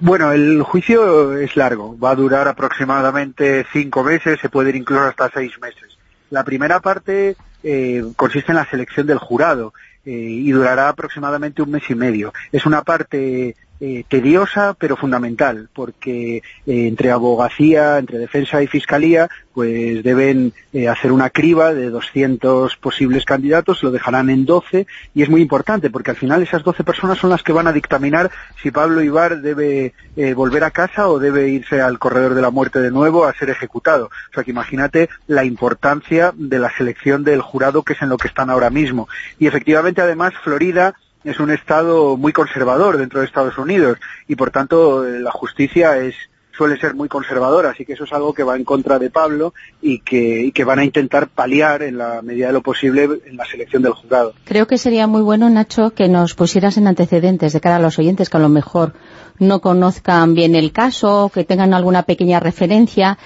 Bueno, 0.00 0.32
el 0.32 0.62
juicio 0.62 1.36
es 1.38 1.56
largo, 1.56 1.96
va 1.98 2.10
a 2.10 2.14
durar 2.14 2.48
aproximadamente 2.48 3.64
cinco 3.72 4.02
meses, 4.02 4.38
se 4.40 4.48
puede 4.48 4.70
ir 4.70 4.76
incluso 4.76 5.04
hasta 5.04 5.30
seis 5.32 5.52
meses. 5.60 5.93
La 6.34 6.42
primera 6.42 6.80
parte 6.80 7.36
eh, 7.62 8.02
consiste 8.16 8.50
en 8.50 8.56
la 8.56 8.68
selección 8.68 9.06
del 9.06 9.18
jurado 9.18 9.72
eh, 10.04 10.10
y 10.10 10.50
durará 10.50 10.88
aproximadamente 10.88 11.62
un 11.62 11.70
mes 11.70 11.88
y 11.88 11.94
medio. 11.94 12.32
Es 12.50 12.66
una 12.66 12.82
parte 12.82 13.54
eh, 13.80 14.04
tediosa 14.08 14.74
pero 14.78 14.96
fundamental, 14.96 15.68
porque 15.74 16.36
eh, 16.36 16.42
entre 16.64 17.10
abogacía, 17.10 17.98
entre 17.98 18.18
defensa 18.18 18.62
y 18.62 18.68
fiscalía, 18.68 19.28
pues 19.52 20.04
deben 20.04 20.52
eh, 20.72 20.88
hacer 20.88 21.10
una 21.10 21.28
criba 21.28 21.74
de 21.74 21.90
200 21.90 22.76
posibles 22.76 23.24
candidatos, 23.24 23.82
lo 23.82 23.90
dejarán 23.90 24.30
en 24.30 24.46
12 24.46 24.86
y 25.12 25.22
es 25.22 25.28
muy 25.28 25.42
importante 25.42 25.90
porque 25.90 26.12
al 26.12 26.16
final 26.16 26.42
esas 26.42 26.62
12 26.62 26.84
personas 26.84 27.18
son 27.18 27.30
las 27.30 27.42
que 27.42 27.52
van 27.52 27.66
a 27.66 27.72
dictaminar 27.72 28.30
si 28.62 28.70
Pablo 28.70 29.02
Ibar 29.02 29.40
debe 29.40 29.92
volver 30.34 30.64
a 30.64 30.70
casa 30.70 31.08
o 31.08 31.18
debe 31.18 31.48
irse 31.48 31.80
al 31.80 31.98
corredor 31.98 32.34
de 32.34 32.42
la 32.42 32.50
muerte 32.50 32.80
de 32.80 32.90
nuevo 32.90 33.24
a 33.24 33.34
ser 33.34 33.50
ejecutado. 33.50 34.06
O 34.06 34.34
sea 34.34 34.44
que 34.44 34.52
imagínate 34.52 35.08
la 35.26 35.44
importancia 35.44 36.32
de 36.36 36.58
la 36.58 36.74
selección 36.76 37.24
del 37.24 37.40
jurado 37.40 37.82
que 37.82 37.94
es 37.94 38.02
en 38.02 38.08
lo 38.08 38.18
que 38.18 38.28
están 38.28 38.50
ahora 38.50 38.70
mismo. 38.70 39.08
Y 39.38 39.46
efectivamente 39.46 40.00
además 40.00 40.32
Florida 40.42 40.94
es 41.24 41.40
un 41.40 41.50
estado 41.50 42.16
muy 42.16 42.32
conservador 42.32 42.98
dentro 42.98 43.20
de 43.20 43.26
Estados 43.26 43.58
Unidos 43.58 43.98
y 44.28 44.36
por 44.36 44.50
tanto 44.50 45.04
la 45.04 45.30
justicia 45.30 45.98
es 45.98 46.14
suele 46.56 46.78
ser 46.78 46.94
muy 46.94 47.08
conservadora, 47.08 47.70
así 47.70 47.84
que 47.84 47.94
eso 47.94 48.04
es 48.04 48.12
algo 48.12 48.32
que 48.32 48.44
va 48.44 48.56
en 48.56 48.64
contra 48.64 48.98
de 48.98 49.10
Pablo 49.10 49.54
y 49.82 50.00
que, 50.00 50.42
y 50.44 50.52
que 50.52 50.64
van 50.64 50.78
a 50.78 50.84
intentar 50.84 51.28
paliar 51.28 51.82
en 51.82 51.98
la 51.98 52.22
medida 52.22 52.48
de 52.48 52.52
lo 52.52 52.62
posible 52.62 53.08
en 53.26 53.36
la 53.36 53.44
selección 53.44 53.82
del 53.82 53.92
juzgado. 53.92 54.34
Creo 54.44 54.66
que 54.66 54.78
sería 54.78 55.06
muy 55.06 55.22
bueno, 55.22 55.50
Nacho, 55.50 55.90
que 55.90 56.08
nos 56.08 56.34
pusieras 56.34 56.76
en 56.76 56.86
antecedentes 56.86 57.52
de 57.52 57.60
cara 57.60 57.76
a 57.76 57.80
los 57.80 57.98
oyentes 57.98 58.30
que 58.30 58.36
a 58.36 58.40
lo 58.40 58.48
mejor 58.48 58.94
no 59.38 59.60
conozcan 59.60 60.34
bien 60.34 60.54
el 60.54 60.72
caso, 60.72 61.30
que 61.32 61.44
tengan 61.44 61.74
alguna 61.74 62.04
pequeña 62.04 62.40
referencia, 62.40 63.18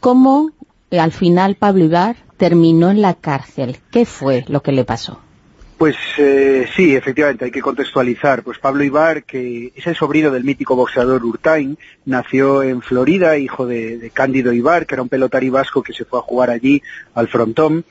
cómo 0.00 0.50
eh, 0.90 1.00
al 1.00 1.12
final 1.12 1.56
Pablo 1.56 1.84
Ibar 1.84 2.16
terminó 2.36 2.90
en 2.90 3.02
la 3.02 3.14
cárcel. 3.14 3.78
¿Qué 3.90 4.06
fue 4.06 4.44
lo 4.48 4.62
que 4.62 4.72
le 4.72 4.84
pasó? 4.84 5.18
Pues 5.78 5.94
eh, 6.18 6.66
sí, 6.74 6.96
efectivamente, 6.96 7.44
hay 7.44 7.52
que 7.52 7.62
contextualizar. 7.62 8.42
Pues 8.42 8.58
Pablo 8.58 8.82
Ibar, 8.82 9.22
que 9.22 9.72
es 9.76 9.86
el 9.86 9.94
sobrino 9.94 10.32
del 10.32 10.42
mítico 10.42 10.74
boxeador 10.74 11.24
Urtain, 11.24 11.78
nació 12.04 12.64
en 12.64 12.82
Florida, 12.82 13.38
hijo 13.38 13.64
de, 13.64 14.10
Cándido 14.12 14.52
Ibar, 14.52 14.86
que 14.86 14.96
era 14.96 15.02
un 15.02 15.08
pelotari 15.08 15.50
vasco 15.50 15.80
que 15.84 15.92
se 15.92 16.04
fue 16.04 16.18
a 16.18 16.22
jugar 16.22 16.50
allí 16.50 16.82
al 17.14 17.28
frontón, 17.28 17.84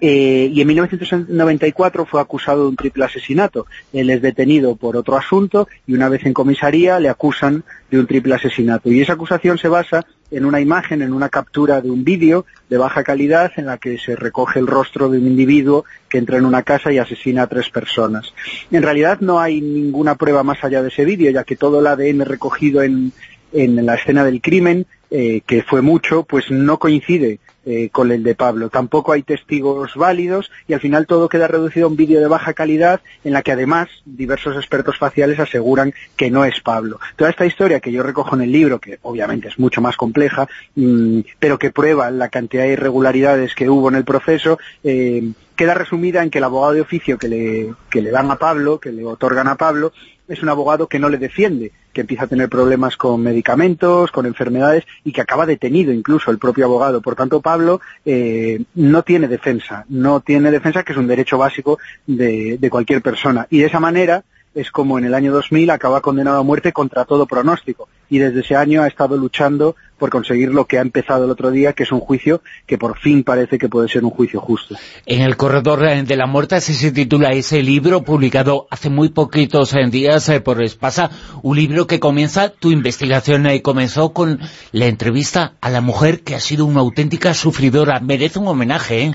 eh, 0.00 0.50
y 0.52 0.60
en 0.60 0.66
1994 0.66 2.04
fue 2.04 2.20
acusado 2.20 2.62
de 2.62 2.68
un 2.68 2.76
triple 2.76 3.04
asesinato. 3.04 3.66
Él 3.92 4.10
es 4.10 4.20
detenido 4.20 4.74
por 4.74 4.96
otro 4.96 5.16
asunto 5.16 5.68
y 5.86 5.94
una 5.94 6.08
vez 6.08 6.26
en 6.26 6.34
comisaría 6.34 6.98
le 6.98 7.08
acusan 7.08 7.62
de 7.92 8.00
un 8.00 8.08
triple 8.08 8.34
asesinato. 8.34 8.90
Y 8.90 9.00
esa 9.00 9.12
acusación 9.12 9.58
se 9.58 9.68
basa 9.68 10.04
en 10.30 10.44
una 10.44 10.60
imagen, 10.60 11.02
en 11.02 11.12
una 11.12 11.28
captura 11.28 11.80
de 11.80 11.90
un 11.90 12.04
vídeo 12.04 12.44
de 12.68 12.76
baja 12.76 13.02
calidad 13.02 13.52
en 13.56 13.66
la 13.66 13.78
que 13.78 13.98
se 13.98 14.14
recoge 14.16 14.58
el 14.58 14.66
rostro 14.66 15.08
de 15.08 15.18
un 15.18 15.26
individuo 15.26 15.84
que 16.08 16.18
entra 16.18 16.38
en 16.38 16.44
una 16.44 16.62
casa 16.62 16.92
y 16.92 16.98
asesina 16.98 17.42
a 17.42 17.46
tres 17.46 17.70
personas. 17.70 18.32
En 18.70 18.82
realidad 18.82 19.20
no 19.20 19.40
hay 19.40 19.60
ninguna 19.60 20.16
prueba 20.16 20.42
más 20.42 20.62
allá 20.62 20.82
de 20.82 20.88
ese 20.88 21.04
vídeo, 21.04 21.30
ya 21.30 21.44
que 21.44 21.56
todo 21.56 21.80
el 21.80 21.86
ADN 21.86 22.24
recogido 22.24 22.82
en, 22.82 23.12
en 23.52 23.86
la 23.86 23.94
escena 23.94 24.24
del 24.24 24.40
crimen, 24.40 24.86
eh, 25.10 25.40
que 25.46 25.62
fue 25.62 25.80
mucho, 25.80 26.24
pues 26.24 26.50
no 26.50 26.78
coincide 26.78 27.38
eh, 27.70 27.90
con 27.90 28.10
el 28.10 28.22
de 28.22 28.34
Pablo. 28.34 28.70
Tampoco 28.70 29.12
hay 29.12 29.22
testigos 29.22 29.94
válidos 29.94 30.50
y 30.66 30.72
al 30.72 30.80
final 30.80 31.06
todo 31.06 31.28
queda 31.28 31.48
reducido 31.48 31.84
a 31.84 31.90
un 31.90 31.96
vídeo 31.96 32.18
de 32.18 32.26
baja 32.26 32.54
calidad 32.54 33.02
en 33.24 33.34
la 33.34 33.42
que 33.42 33.52
además 33.52 33.90
diversos 34.06 34.56
expertos 34.56 34.96
faciales 34.96 35.38
aseguran 35.38 35.92
que 36.16 36.30
no 36.30 36.46
es 36.46 36.62
Pablo. 36.62 36.98
Toda 37.16 37.28
esta 37.28 37.44
historia 37.44 37.80
que 37.80 37.92
yo 37.92 38.02
recojo 38.02 38.34
en 38.36 38.40
el 38.40 38.52
libro, 38.52 38.78
que 38.78 38.98
obviamente 39.02 39.48
es 39.48 39.58
mucho 39.58 39.82
más 39.82 39.98
compleja, 39.98 40.48
mm, 40.76 41.20
pero 41.38 41.58
que 41.58 41.70
prueba 41.70 42.10
la 42.10 42.30
cantidad 42.30 42.62
de 42.62 42.72
irregularidades 42.72 43.54
que 43.54 43.68
hubo 43.68 43.90
en 43.90 43.96
el 43.96 44.04
proceso, 44.04 44.58
eh, 44.82 45.32
queda 45.54 45.74
resumida 45.74 46.22
en 46.22 46.30
que 46.30 46.38
el 46.38 46.44
abogado 46.44 46.72
de 46.72 46.80
oficio 46.80 47.18
que 47.18 47.28
le, 47.28 47.74
que 47.90 48.00
le 48.00 48.10
dan 48.10 48.30
a 48.30 48.36
Pablo, 48.36 48.80
que 48.80 48.92
le 48.92 49.04
otorgan 49.04 49.46
a 49.46 49.56
Pablo, 49.56 49.92
es 50.28 50.42
un 50.42 50.48
abogado 50.50 50.86
que 50.88 50.98
no 50.98 51.08
le 51.08 51.18
defiende, 51.18 51.72
que 51.92 52.02
empieza 52.02 52.24
a 52.24 52.28
tener 52.28 52.48
problemas 52.48 52.96
con 52.96 53.22
medicamentos, 53.22 54.12
con 54.12 54.26
enfermedades 54.26 54.84
y 55.02 55.12
que 55.12 55.22
acaba 55.22 55.46
detenido 55.46 55.92
incluso 55.92 56.30
el 56.30 56.38
propio 56.38 56.66
abogado. 56.66 57.00
Por 57.00 57.16
tanto, 57.16 57.40
Pablo 57.40 57.57
eh, 58.04 58.62
no 58.74 59.02
tiene 59.02 59.28
defensa, 59.28 59.84
no 59.88 60.20
tiene 60.20 60.50
defensa 60.50 60.82
que 60.82 60.92
es 60.92 60.98
un 60.98 61.06
derecho 61.06 61.38
básico 61.38 61.78
de, 62.06 62.58
de 62.58 62.70
cualquier 62.70 63.02
persona. 63.02 63.46
Y 63.50 63.58
de 63.58 63.66
esa 63.66 63.80
manera, 63.80 64.24
es 64.58 64.72
como 64.72 64.98
en 64.98 65.04
el 65.04 65.14
año 65.14 65.32
2000 65.32 65.70
acaba 65.70 66.00
condenado 66.00 66.40
a 66.40 66.42
muerte 66.42 66.72
contra 66.72 67.04
todo 67.04 67.26
pronóstico 67.26 67.88
y 68.10 68.18
desde 68.18 68.40
ese 68.40 68.56
año 68.56 68.82
ha 68.82 68.88
estado 68.88 69.16
luchando 69.16 69.76
por 69.98 70.10
conseguir 70.10 70.52
lo 70.52 70.64
que 70.64 70.78
ha 70.78 70.82
empezado 70.82 71.24
el 71.24 71.30
otro 71.30 71.50
día, 71.50 71.74
que 71.74 71.84
es 71.84 71.92
un 71.92 72.00
juicio 72.00 72.42
que 72.66 72.76
por 72.76 72.98
fin 72.98 73.22
parece 73.22 73.58
que 73.58 73.68
puede 73.68 73.88
ser 73.88 74.04
un 74.04 74.10
juicio 74.10 74.40
justo. 74.40 74.74
En 75.06 75.22
el 75.22 75.36
corredor 75.36 75.80
de 75.80 76.16
la 76.16 76.26
muerte 76.26 76.56
así 76.56 76.74
se 76.74 76.90
titula 76.90 77.28
ese 77.30 77.62
libro 77.62 78.02
publicado 78.02 78.66
hace 78.70 78.90
muy 78.90 79.10
poquitos 79.10 79.74
eh, 79.74 79.86
días 79.88 80.28
eh, 80.28 80.40
por 80.40 80.60
Espasa, 80.62 81.10
un 81.42 81.56
libro 81.56 81.86
que 81.86 82.00
comienza, 82.00 82.50
tu 82.50 82.72
investigación 82.72 83.46
y 83.46 83.56
eh, 83.56 83.62
comenzó 83.62 84.12
con 84.12 84.40
la 84.72 84.86
entrevista 84.86 85.52
a 85.60 85.70
la 85.70 85.80
mujer 85.80 86.22
que 86.22 86.34
ha 86.34 86.40
sido 86.40 86.64
una 86.64 86.80
auténtica 86.80 87.32
sufridora, 87.34 88.00
merece 88.00 88.40
un 88.40 88.48
homenaje, 88.48 89.02
¿eh? 89.02 89.14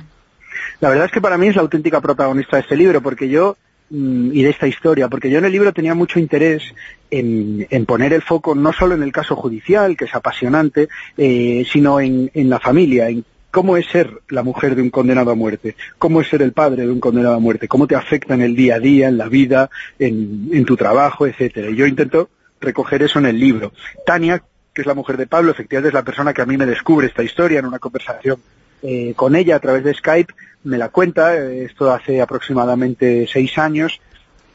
La 0.79 0.89
verdad 0.89 1.05
es 1.05 1.11
que 1.11 1.21
para 1.21 1.37
mí 1.37 1.47
es 1.47 1.55
la 1.55 1.61
auténtica 1.61 2.01
protagonista 2.01 2.57
de 2.57 2.63
este 2.63 2.75
libro, 2.75 3.01
porque 3.01 3.29
yo 3.29 3.55
y 3.95 4.41
de 4.41 4.49
esta 4.49 4.67
historia, 4.67 5.07
porque 5.07 5.29
yo 5.29 5.37
en 5.37 5.45
el 5.45 5.51
libro 5.51 5.71
tenía 5.71 5.93
mucho 5.93 6.17
interés 6.17 6.63
en, 7.11 7.85
poner 7.85 8.11
el 8.11 8.23
foco 8.23 8.55
no 8.55 8.73
solo 8.73 8.95
en 8.95 9.03
el 9.03 9.11
caso 9.11 9.35
judicial, 9.35 9.95
que 9.95 10.05
es 10.05 10.15
apasionante, 10.15 10.89
eh, 11.15 11.63
sino 11.71 11.99
en, 11.99 12.31
la 12.33 12.59
familia, 12.59 13.09
en 13.09 13.23
cómo 13.51 13.77
es 13.77 13.85
ser 13.85 14.09
la 14.29 14.41
mujer 14.41 14.75
de 14.75 14.81
un 14.81 14.89
condenado 14.89 15.29
a 15.29 15.35
muerte, 15.35 15.75
cómo 15.99 16.21
es 16.21 16.27
ser 16.27 16.41
el 16.41 16.53
padre 16.53 16.87
de 16.87 16.91
un 16.91 16.99
condenado 16.99 17.35
a 17.35 17.39
muerte, 17.39 17.67
cómo 17.67 17.85
te 17.85 17.95
afecta 17.95 18.33
en 18.33 18.41
el 18.41 18.55
día 18.55 18.75
a 18.75 18.79
día, 18.79 19.09
en 19.09 19.17
la 19.19 19.29
vida, 19.29 19.69
en, 19.99 20.65
tu 20.65 20.75
trabajo, 20.75 21.27
etcétera. 21.27 21.69
Y 21.69 21.75
yo 21.75 21.85
intento 21.85 22.29
recoger 22.59 23.03
eso 23.03 23.19
en 23.19 23.27
el 23.27 23.39
libro. 23.39 23.73
Tania, 24.07 24.41
que 24.73 24.81
es 24.81 24.87
la 24.87 24.95
mujer 24.95 25.17
de 25.17 25.27
Pablo, 25.27 25.51
efectivamente 25.51 25.89
es 25.89 25.93
la 25.93 26.03
persona 26.03 26.33
que 26.33 26.41
a 26.41 26.47
mí 26.47 26.57
me 26.57 26.65
descubre 26.65 27.05
esta 27.05 27.21
historia 27.21 27.59
en 27.59 27.67
una 27.67 27.77
conversación 27.77 28.39
eh, 28.83 29.13
con 29.15 29.35
ella 29.35 29.55
a 29.55 29.59
través 29.59 29.83
de 29.83 29.93
Skype, 29.93 30.33
me 30.65 30.77
la 30.77 30.89
cuenta, 30.89 31.35
eh, 31.35 31.63
esto 31.63 31.91
hace 31.91 32.21
aproximadamente 32.21 33.27
seis 33.31 33.57
años, 33.57 34.01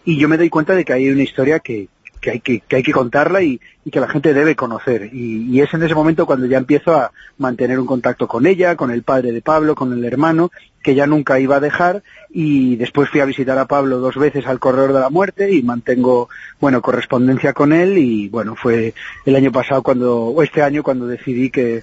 y 0.04 0.18
yo 0.18 0.28
me 0.28 0.37
doy 0.37 0.50
cuenta 0.50 0.75
de 0.75 0.85
que 0.85 0.92
hay 0.92 1.08
una 1.08 1.23
historia 1.23 1.61
que, 1.61 1.88
que 2.20 2.30
hay 2.30 2.40
que, 2.40 2.61
que, 2.61 2.76
hay 2.76 2.82
que 2.82 2.92
contarla 2.92 3.42
y, 3.42 3.61
que 3.90 4.00
la 4.00 4.08
gente 4.08 4.35
debe 4.35 4.54
conocer. 4.54 5.08
Y, 5.14 5.50
y, 5.50 5.62
es 5.62 5.73
en 5.73 5.82
ese 5.82 5.94
momento 5.94 6.26
cuando 6.26 6.44
ya 6.44 6.58
empiezo 6.58 6.94
a 6.94 7.11
mantener 7.38 7.78
un 7.80 7.87
contacto 7.87 8.28
con 8.28 8.47
ella, 8.47 8.76
con 8.76 8.90
el 8.90 9.02
padre 9.02 9.32
de 9.32 9.40
Pablo, 9.40 9.75
con 9.75 9.94
el 9.94 10.04
hermano, 10.04 10.50
que 10.82 10.94
ya 10.94 11.06
nunca 11.06 11.40
iba 11.40 11.56
a 11.56 11.61
dejar. 11.61 12.02
Y 12.28 12.76
después 12.76 13.08
fui 13.08 13.20
a 13.20 13.25
visitar 13.25 13.56
a 13.56 13.66
Pablo 13.66 13.99
dos 13.99 14.16
veces 14.16 14.47
al 14.47 14.58
corredor 14.58 14.92
de 14.92 15.00
la 15.00 15.08
muerte 15.08 15.50
y 15.54 15.62
mantengo, 15.62 16.28
bueno, 16.61 16.82
correspondencia 16.82 17.54
con 17.54 17.73
él. 17.73 17.97
Y 17.97 18.28
bueno, 18.28 18.56
fue 18.56 18.92
el 19.25 19.37
año 19.37 19.52
pasado 19.52 19.82
cuando, 19.82 20.25
o 20.26 20.42
este 20.42 20.61
año 20.61 20.82
cuando 20.82 21.06
decidí 21.06 21.49
que, 21.49 21.82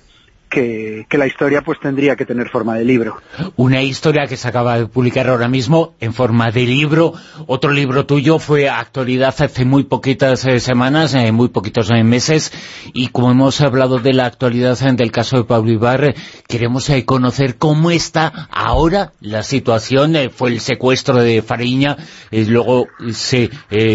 que, 0.55 1.17
la 1.17 1.27
historia 1.27 1.61
pues 1.61 1.79
tendría 1.79 2.15
que 2.15 2.25
tener 2.25 2.49
forma 2.49 2.75
de 2.75 2.85
libro. 2.85 3.17
Una 3.57 3.81
historia 3.81 4.27
que 4.27 4.37
se 4.37 4.47
acaba 4.47 4.77
de 4.77 4.85
publicar 4.87 5.27
ahora 5.27 5.47
mismo 5.47 5.93
en 5.99 6.13
forma 6.13 6.51
de 6.51 6.65
libro. 6.65 7.13
Otro 7.47 7.71
libro 7.71 8.05
tuyo 8.05 8.39
fue 8.39 8.69
actualidad 8.69 9.33
hace 9.37 9.65
muy 9.65 9.83
poquitas 9.83 10.45
eh, 10.45 10.59
semanas, 10.59 11.13
eh, 11.13 11.31
muy 11.31 11.49
poquitos 11.49 11.89
eh, 11.91 12.03
meses, 12.03 12.53
y 12.93 13.07
como 13.09 13.31
hemos 13.31 13.59
hablado 13.61 13.99
de 13.99 14.13
la 14.13 14.25
actualidad 14.25 14.77
del 14.77 15.11
caso 15.11 15.37
de 15.37 15.43
Pablo 15.43 15.71
Ibar, 15.71 16.15
queremos 16.47 16.89
conocer 17.05 17.57
cómo 17.57 17.91
está 17.91 18.47
ahora 18.51 19.13
la 19.19 19.43
situación. 19.43 20.15
fue 20.33 20.49
el 20.49 20.59
secuestro 20.59 21.17
de 21.17 21.41
Fariña, 21.41 21.97
luego 22.31 22.87
se 23.11 23.49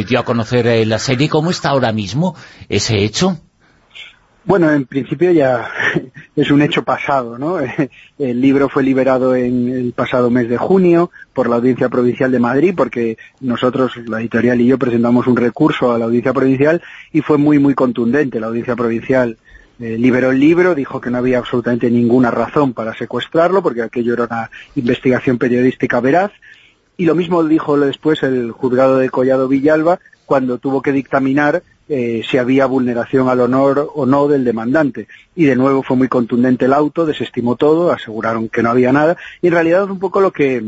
dio 0.09 0.19
a 0.19 0.25
conocer 0.25 0.87
la 0.87 0.99
serie. 0.99 1.29
¿Cómo 1.29 1.50
está 1.50 1.71
ahora 1.71 1.93
mismo 1.93 2.35
ese 2.69 3.02
hecho? 3.02 3.38
Bueno, 4.44 4.73
en 4.73 4.87
principio 4.87 5.32
ya 5.32 5.70
es 6.37 6.50
un 6.50 6.62
hecho 6.62 6.82
pasado, 6.82 7.38
¿no? 7.38 7.59
El 8.18 8.40
libro 8.40 8.68
fue 8.68 8.82
liberado 8.82 9.35
en 9.35 9.68
el 9.68 9.92
pasado 9.92 10.30
mes 10.30 10.49
de 10.49 10.56
junio 10.56 11.11
por 11.35 11.49
la 11.49 11.56
Audiencia 11.56 11.88
Provincial 11.88 12.32
de 12.32 12.38
Madrid, 12.38 12.75
porque 12.76 13.18
nosotros, 13.40 13.97
la 14.06 14.20
editorial 14.20 14.61
y 14.61 14.66
yo, 14.66 14.78
presentamos 14.78 15.26
un 15.26 15.37
recurso 15.37 15.92
a 15.92 15.99
la 15.99 16.06
Audiencia 16.06 16.32
Provincial 16.32 16.82
y 17.12 17.20
fue 17.20 17.38
muy, 17.38 17.59
muy 17.59 17.75
contundente. 17.75 18.40
La 18.40 18.47
Audiencia 18.47 18.76
Provincial 18.76 19.37
eh, 19.78 19.97
liberó 19.99 20.30
el 20.30 20.40
libro, 20.40 20.75
dijo 20.75 21.00
que 21.00 21.11
no 21.11 21.18
había 21.18 21.38
absolutamente 21.38 21.90
ninguna 21.90 22.30
razón 22.30 22.73
para 22.73 22.94
secuestrarlo, 22.94 23.62
porque 23.62 23.82
aquello 23.82 24.14
era 24.14 24.25
una 24.25 24.50
investigación 24.75 25.38
periodística 25.38 26.00
veraz, 26.00 26.32
y 26.97 27.06
lo 27.06 27.14
mismo 27.14 27.42
dijo 27.44 27.78
después 27.78 28.23
el 28.23 28.52
juzgado 28.52 28.99
de 28.99 29.09
Collado 29.09 29.49
Villalba 29.49 30.00
cuando 30.31 30.59
tuvo 30.59 30.81
que 30.81 30.93
dictaminar 30.93 31.65
eh, 31.89 32.23
si 32.31 32.39
había 32.39 32.67
vulneración 32.67 33.29
al 33.29 33.41
honor 33.41 33.91
o 33.97 34.07
no 34.07 34.29
del 34.29 34.45
demandante. 34.45 35.09
Y 35.35 35.47
de 35.47 35.57
nuevo 35.57 35.83
fue 35.83 35.97
muy 35.97 36.07
contundente 36.07 36.67
el 36.67 36.73
auto, 36.73 37.05
desestimó 37.05 37.57
todo, 37.57 37.91
aseguraron 37.91 38.49
que 38.49 38.63
no 38.63 38.71
había 38.71 38.93
nada, 38.93 39.17
y 39.43 39.49
en 39.49 39.55
realidad 39.55 39.91
un 39.91 39.99
poco 39.99 40.21
lo 40.21 40.31
que 40.31 40.63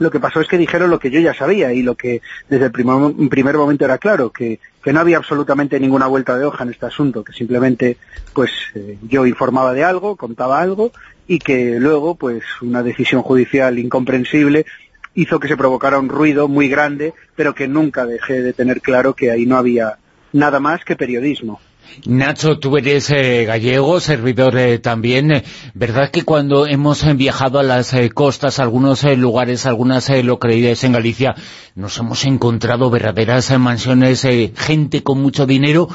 lo 0.00 0.10
que 0.10 0.18
pasó 0.18 0.40
es 0.40 0.48
que 0.48 0.58
dijeron 0.58 0.90
lo 0.90 0.98
que 0.98 1.12
yo 1.12 1.20
ya 1.20 1.34
sabía 1.34 1.72
y 1.72 1.82
lo 1.82 1.94
que 1.94 2.20
desde 2.48 2.64
el 2.64 2.72
primer, 2.72 3.14
primer 3.28 3.56
momento 3.56 3.84
era 3.84 3.98
claro, 3.98 4.30
que, 4.30 4.58
que, 4.82 4.92
no 4.92 4.98
había 4.98 5.18
absolutamente 5.18 5.78
ninguna 5.78 6.08
vuelta 6.08 6.36
de 6.36 6.44
hoja 6.44 6.64
en 6.64 6.70
este 6.70 6.86
asunto, 6.86 7.22
que 7.22 7.32
simplemente 7.32 7.96
pues 8.32 8.50
eh, 8.74 8.98
yo 9.08 9.24
informaba 9.24 9.72
de 9.72 9.84
algo, 9.84 10.16
contaba 10.16 10.60
algo 10.60 10.90
y 11.28 11.38
que 11.38 11.78
luego 11.78 12.16
pues 12.16 12.42
una 12.60 12.82
decisión 12.82 13.22
judicial 13.22 13.78
incomprensible 13.78 14.66
hizo 15.14 15.40
que 15.40 15.48
se 15.48 15.56
provocara 15.56 15.98
un 15.98 16.08
ruido 16.08 16.48
muy 16.48 16.68
grande, 16.68 17.14
pero 17.36 17.54
que 17.54 17.68
nunca 17.68 18.06
dejé 18.06 18.42
de 18.42 18.52
tener 18.52 18.80
claro 18.80 19.14
que 19.14 19.30
ahí 19.30 19.46
no 19.46 19.56
había 19.56 19.98
nada 20.32 20.60
más 20.60 20.84
que 20.84 20.96
periodismo. 20.96 21.60
Nacho, 22.06 22.58
tú 22.58 22.76
eres 22.76 23.10
eh, 23.10 23.44
gallego, 23.44 24.00
servidor 24.00 24.56
eh, 24.56 24.78
también. 24.78 25.32
Eh, 25.32 25.44
¿Verdad 25.74 26.10
que 26.10 26.22
cuando 26.22 26.66
hemos 26.66 27.04
viajado 27.16 27.58
a 27.58 27.62
las 27.62 27.94
costas, 28.14 28.58
a 28.58 28.62
algunos 28.62 29.02
lugares, 29.16 29.66
algunas 29.66 30.08
localidades 30.24 30.84
en 30.84 30.92
Galicia, 30.92 31.34
nos 31.74 31.98
hemos 31.98 32.24
encontrado 32.24 32.90
verdaderas 32.90 33.58
mansiones, 33.58 34.26
gente 34.54 35.02
con 35.02 35.20
mucho 35.20 35.46
dinero, 35.46 35.88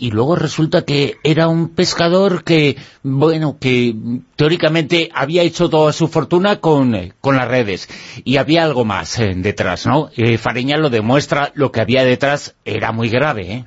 y 0.00 0.10
luego 0.10 0.34
resulta 0.34 0.84
que 0.84 1.18
era 1.22 1.48
un 1.48 1.68
pescador 1.68 2.42
que, 2.42 2.76
bueno, 3.02 3.58
que 3.60 3.94
teóricamente 4.34 5.10
había 5.14 5.42
hecho 5.42 5.68
toda 5.68 5.92
su 5.92 6.08
fortuna 6.08 6.60
con, 6.60 7.12
con 7.20 7.36
las 7.36 7.46
redes, 7.46 7.88
y 8.24 8.38
había 8.38 8.64
algo 8.64 8.84
más 8.84 9.20
detrás, 9.36 9.86
¿no? 9.86 10.10
Fareña 10.38 10.78
lo 10.78 10.90
demuestra, 10.90 11.52
lo 11.54 11.70
que 11.70 11.80
había 11.80 12.02
detrás 12.04 12.56
era 12.64 12.92
muy 12.92 13.08
grave, 13.10 13.52
¿eh? 13.52 13.64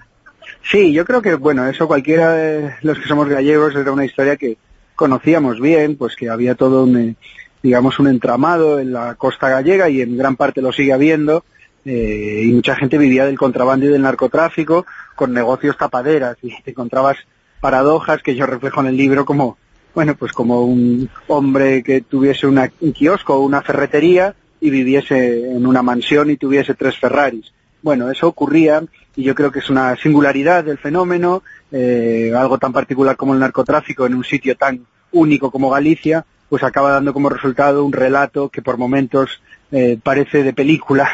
Sí, 0.72 0.94
yo 0.94 1.06
creo 1.06 1.22
que, 1.22 1.36
bueno, 1.36 1.68
eso 1.68 1.88
cualquiera 1.88 2.34
de 2.34 2.76
los 2.82 2.98
que 2.98 3.08
somos 3.08 3.28
gallegos 3.28 3.76
era 3.76 3.92
una 3.92 4.06
historia 4.06 4.38
que 4.38 4.58
conocíamos 4.96 5.60
bien, 5.60 5.98
pues 5.98 6.16
que 6.16 6.30
había 6.30 6.56
todo 6.56 6.84
un, 6.84 6.98
eh, 6.98 7.16
digamos, 7.62 8.00
un 8.00 8.08
entramado 8.08 8.80
en 8.80 8.94
la 8.94 9.16
costa 9.16 9.50
gallega 9.50 9.90
y 9.90 10.02
en 10.02 10.18
gran 10.18 10.36
parte 10.36 10.62
lo 10.62 10.72
sigue 10.72 10.94
habiendo, 10.94 11.44
eh, 11.86 12.44
y 12.46 12.52
mucha 12.52 12.76
gente 12.76 12.98
vivía 12.98 13.26
del 13.26 13.38
contrabando 13.38 13.86
y 13.86 13.90
del 13.90 14.02
narcotráfico 14.02 14.86
con 15.16 15.34
negocios 15.34 15.78
tapaderas 15.78 16.38
y 16.42 16.50
te 16.62 16.72
encontrabas 16.72 17.18
paradojas 17.60 18.22
que 18.22 18.36
yo 18.36 18.46
reflejo 18.46 18.82
en 18.82 18.88
el 18.88 18.98
libro 18.98 19.26
como, 19.26 19.58
bueno, 19.94 20.16
pues 20.16 20.32
como 20.32 20.64
un 20.66 21.10
hombre 21.28 21.84
que 21.84 22.02
tuviese 22.02 22.48
un 22.48 22.60
kiosco 22.94 23.36
o 23.36 23.42
una 23.42 23.62
ferretería 23.62 24.36
y 24.60 24.70
viviese 24.70 25.52
en 25.52 25.66
una 25.66 25.82
mansión 25.82 26.30
y 26.30 26.38
tuviese 26.38 26.74
tres 26.74 26.98
Ferraris. 26.98 27.52
Bueno, 27.82 28.10
eso 28.10 28.28
ocurría 28.28 28.82
y 29.16 29.24
yo 29.24 29.36
creo 29.36 29.52
que 29.52 29.60
es 29.60 29.70
una 29.70 29.96
singularidad 29.98 30.64
del 30.64 30.78
fenómeno, 30.78 31.44
eh, 31.72 32.34
algo 32.36 32.58
tan 32.58 32.72
particular 32.72 33.18
como 33.18 33.34
el 33.34 33.42
narcotráfico 33.42 34.06
en 34.06 34.16
un 34.16 34.24
sitio 34.24 34.56
tan 34.56 34.86
único 35.12 35.52
como 35.52 35.70
Galicia, 35.70 36.26
pues 36.50 36.64
acaba 36.64 36.92
dando 36.92 37.14
como 37.14 37.30
resultado 37.30 37.84
un 37.84 37.94
relato 37.94 38.50
que 38.50 38.62
por 38.62 38.78
momentos 38.78 39.42
eh, 39.74 39.98
parece 40.02 40.44
de 40.44 40.54
película 40.54 41.10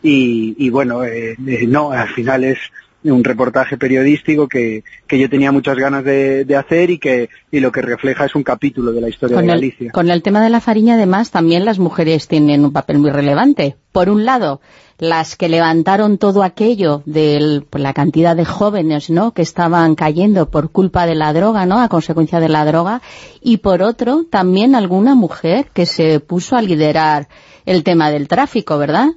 y, 0.00 0.70
bueno, 0.70 1.04
eh, 1.04 1.36
no, 1.66 1.90
al 1.90 2.08
final 2.10 2.44
es 2.44 2.58
un 3.02 3.24
reportaje 3.24 3.76
periodístico 3.76 4.48
que, 4.48 4.84
que 5.06 5.18
yo 5.18 5.28
tenía 5.28 5.52
muchas 5.52 5.76
ganas 5.76 6.04
de, 6.04 6.46
hacer 6.56 6.90
y 6.90 6.98
que 6.98 7.28
y 7.50 7.60
lo 7.60 7.72
que 7.72 7.82
refleja 7.82 8.24
es 8.24 8.34
un 8.34 8.42
capítulo 8.42 8.92
de 8.92 9.00
la 9.00 9.08
historia 9.08 9.38
de 9.38 9.46
Galicia. 9.46 9.90
con 9.90 10.10
el 10.10 10.22
tema 10.22 10.42
de 10.42 10.50
la 10.50 10.60
fariña, 10.60 10.94
además, 10.94 11.30
también 11.30 11.64
las 11.64 11.78
mujeres 11.78 12.28
tienen 12.28 12.64
un 12.64 12.72
papel 12.72 12.98
muy 12.98 13.10
relevante. 13.10 13.76
Por 13.92 14.08
un 14.08 14.24
lado, 14.24 14.60
las 14.98 15.36
que 15.36 15.48
levantaron 15.48 16.18
todo 16.18 16.42
aquello 16.42 17.02
de 17.04 17.64
la 17.72 17.92
cantidad 17.92 18.36
de 18.36 18.44
jóvenes 18.44 19.10
¿no? 19.10 19.32
que 19.32 19.42
estaban 19.42 19.94
cayendo 19.94 20.50
por 20.50 20.70
culpa 20.70 21.06
de 21.06 21.14
la 21.14 21.32
droga, 21.32 21.66
¿no? 21.66 21.80
a 21.80 21.88
consecuencia 21.88 22.40
de 22.40 22.48
la 22.48 22.64
droga, 22.64 23.02
y 23.42 23.58
por 23.58 23.82
otro, 23.82 24.24
también 24.24 24.74
alguna 24.74 25.14
mujer 25.14 25.66
que 25.72 25.86
se 25.86 26.20
puso 26.20 26.56
a 26.56 26.62
liderar 26.62 27.28
el 27.66 27.84
tema 27.84 28.10
del 28.10 28.28
tráfico, 28.28 28.78
¿verdad? 28.78 29.08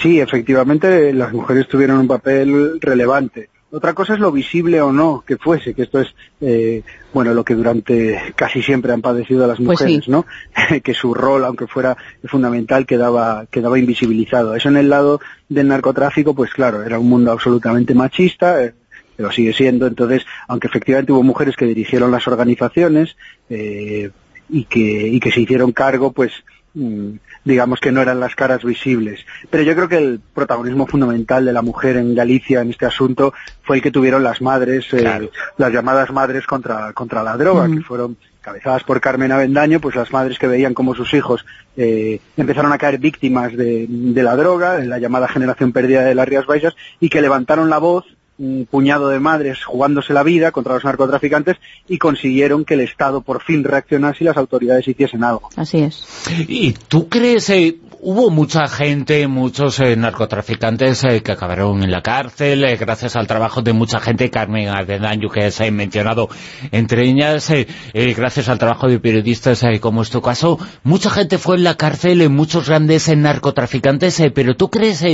Sí, 0.00 0.20
efectivamente 0.20 1.12
las 1.12 1.32
mujeres 1.32 1.68
tuvieron 1.68 1.98
un 1.98 2.08
papel 2.08 2.80
relevante. 2.80 3.50
Otra 3.70 3.94
cosa 3.94 4.14
es 4.14 4.20
lo 4.20 4.30
visible 4.30 4.80
o 4.80 4.92
no 4.92 5.24
que 5.26 5.36
fuese, 5.36 5.74
que 5.74 5.82
esto 5.82 6.00
es, 6.00 6.08
eh, 6.40 6.82
bueno, 7.12 7.34
lo 7.34 7.44
que 7.44 7.54
durante 7.54 8.32
casi 8.36 8.62
siempre 8.62 8.92
han 8.92 9.02
padecido 9.02 9.46
las 9.46 9.58
pues 9.58 9.80
mujeres, 9.80 10.08
¿no? 10.08 10.24
que 10.84 10.94
su 10.94 11.12
rol, 11.12 11.44
aunque 11.44 11.66
fuera 11.66 11.96
fundamental, 12.24 12.86
quedaba, 12.86 13.46
quedaba 13.50 13.78
invisibilizado. 13.78 14.54
Eso 14.54 14.68
en 14.68 14.76
el 14.76 14.88
lado 14.88 15.20
del 15.48 15.68
narcotráfico, 15.68 16.34
pues 16.34 16.52
claro, 16.52 16.84
era 16.84 16.98
un 16.98 17.08
mundo 17.08 17.32
absolutamente 17.32 17.94
machista, 17.94 18.64
eh, 18.64 18.72
pero 19.16 19.32
sigue 19.32 19.52
siendo. 19.52 19.86
Entonces, 19.86 20.24
aunque 20.46 20.68
efectivamente 20.68 21.12
hubo 21.12 21.24
mujeres 21.24 21.56
que 21.56 21.66
dirigieron 21.66 22.12
las 22.12 22.26
organizaciones 22.28 23.16
eh, 23.50 24.10
y, 24.48 24.64
que, 24.64 25.08
y 25.08 25.18
que 25.18 25.32
se 25.32 25.40
hicieron 25.40 25.72
cargo, 25.72 26.12
pues 26.12 26.32
Mm, 26.76 27.16
digamos 27.46 27.80
que 27.80 27.92
no 27.92 28.02
eran 28.02 28.20
las 28.20 28.34
caras 28.34 28.64
visibles. 28.64 29.24
Pero 29.48 29.62
yo 29.62 29.74
creo 29.74 29.88
que 29.88 29.96
el 29.96 30.20
protagonismo 30.34 30.86
fundamental 30.86 31.44
de 31.44 31.52
la 31.52 31.62
mujer 31.62 31.96
en 31.96 32.14
Galicia 32.14 32.60
en 32.60 32.70
este 32.70 32.86
asunto 32.86 33.32
fue 33.62 33.76
el 33.76 33.82
que 33.82 33.92
tuvieron 33.92 34.22
las 34.22 34.42
madres, 34.42 34.92
eh, 34.92 35.30
las 35.56 35.72
llamadas 35.72 36.10
madres 36.10 36.44
contra, 36.44 36.92
contra 36.92 37.22
la 37.22 37.36
droga, 37.36 37.68
que 37.68 37.80
fueron 37.80 38.16
cabezadas 38.40 38.82
por 38.82 39.00
Carmen 39.00 39.32
Avendaño, 39.32 39.80
pues 39.80 39.94
las 39.94 40.12
madres 40.12 40.38
que 40.38 40.46
veían 40.46 40.74
como 40.74 40.94
sus 40.94 41.14
hijos 41.14 41.46
eh, 41.76 42.20
empezaron 42.36 42.72
a 42.72 42.78
caer 42.78 42.98
víctimas 42.98 43.56
de, 43.56 43.86
de, 43.88 44.22
la 44.22 44.36
droga, 44.36 44.78
en 44.80 44.90
la 44.90 44.98
llamada 44.98 45.28
generación 45.28 45.72
perdida 45.72 46.04
de 46.04 46.14
las 46.14 46.28
Rías 46.28 46.46
Baixas, 46.46 46.74
y 47.00 47.08
que 47.08 47.20
levantaron 47.20 47.70
la 47.70 47.78
voz 47.78 48.04
un 48.38 48.66
puñado 48.70 49.08
de 49.08 49.20
madres 49.20 49.64
jugándose 49.64 50.12
la 50.12 50.22
vida 50.22 50.52
contra 50.52 50.74
los 50.74 50.84
narcotraficantes 50.84 51.56
y 51.88 51.98
consiguieron 51.98 52.64
que 52.64 52.74
el 52.74 52.80
Estado 52.80 53.22
por 53.22 53.42
fin 53.42 53.64
reaccionase 53.64 54.24
y 54.24 54.26
las 54.26 54.36
autoridades 54.36 54.86
hiciesen 54.88 55.24
algo. 55.24 55.48
Así 55.56 55.78
es. 55.78 56.04
¿Y 56.48 56.72
tú 56.72 57.08
crees, 57.08 57.48
eh, 57.50 57.76
hubo 58.00 58.30
mucha 58.30 58.68
gente, 58.68 59.26
muchos 59.26 59.80
eh, 59.80 59.96
narcotraficantes 59.96 61.04
eh, 61.04 61.22
que 61.22 61.32
acabaron 61.32 61.82
en 61.82 61.90
la 61.90 62.02
cárcel, 62.02 62.64
eh, 62.64 62.76
gracias 62.76 63.16
al 63.16 63.26
trabajo 63.26 63.62
de 63.62 63.72
mucha 63.72 64.00
gente, 64.00 64.30
Carmen 64.30 64.68
Adedaño, 64.68 65.28
que 65.28 65.50
se 65.50 65.66
ha 65.66 65.70
mencionado 65.70 66.28
entre 66.72 67.08
ellas, 67.08 67.52
gracias 67.94 68.48
al 68.48 68.58
trabajo 68.58 68.88
de 68.88 68.98
periodistas 68.98 69.62
como 69.80 70.02
es 70.02 70.10
tu 70.10 70.20
caso, 70.20 70.58
mucha 70.82 71.10
gente 71.10 71.38
fue 71.38 71.56
en 71.56 71.64
la 71.64 71.76
cárcel, 71.76 72.28
muchos 72.30 72.68
grandes 72.68 73.14
narcotraficantes, 73.14 74.22
pero 74.34 74.56
¿tú 74.56 74.70
crees 74.70 75.04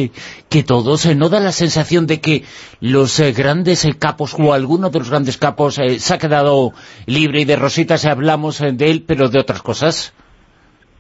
que 0.49 0.63
todos, 0.63 1.07
no 1.17 1.29
da 1.29 1.41
la 1.41 1.53
sensación 1.53 2.07
de 2.07 2.21
que 2.21 2.45
los 2.81 3.21
grandes 3.35 3.87
capos 3.99 4.35
o 4.39 4.53
alguno 4.53 4.91
de 4.91 4.99
los 4.99 5.11
grandes 5.11 5.37
capos 5.37 5.81
se 5.99 6.15
ha 6.15 6.19
quedado 6.19 6.73
libre 7.07 7.43
y 7.43 7.45
de 7.45 7.57
rositas 7.57 8.05
hablamos 8.05 8.59
de 8.59 8.91
él, 8.91 9.05
pero 9.07 9.29
de 9.29 9.39
otras 9.39 9.63
cosas? 9.63 10.13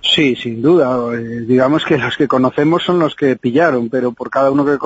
Sí, 0.02 0.34
sin 0.34 0.60
duda. 0.60 1.14
Eh, 1.14 1.44
digamos 1.46 1.84
que 1.84 1.96
los 1.96 2.16
que 2.16 2.26
conocemos 2.26 2.82
son 2.82 2.98
los 2.98 3.14
que 3.14 3.36
pillaron, 3.36 3.88
pero 3.88 4.12
por 4.12 4.30
cada 4.30 4.50
uno 4.50 4.64
que, 4.64 4.76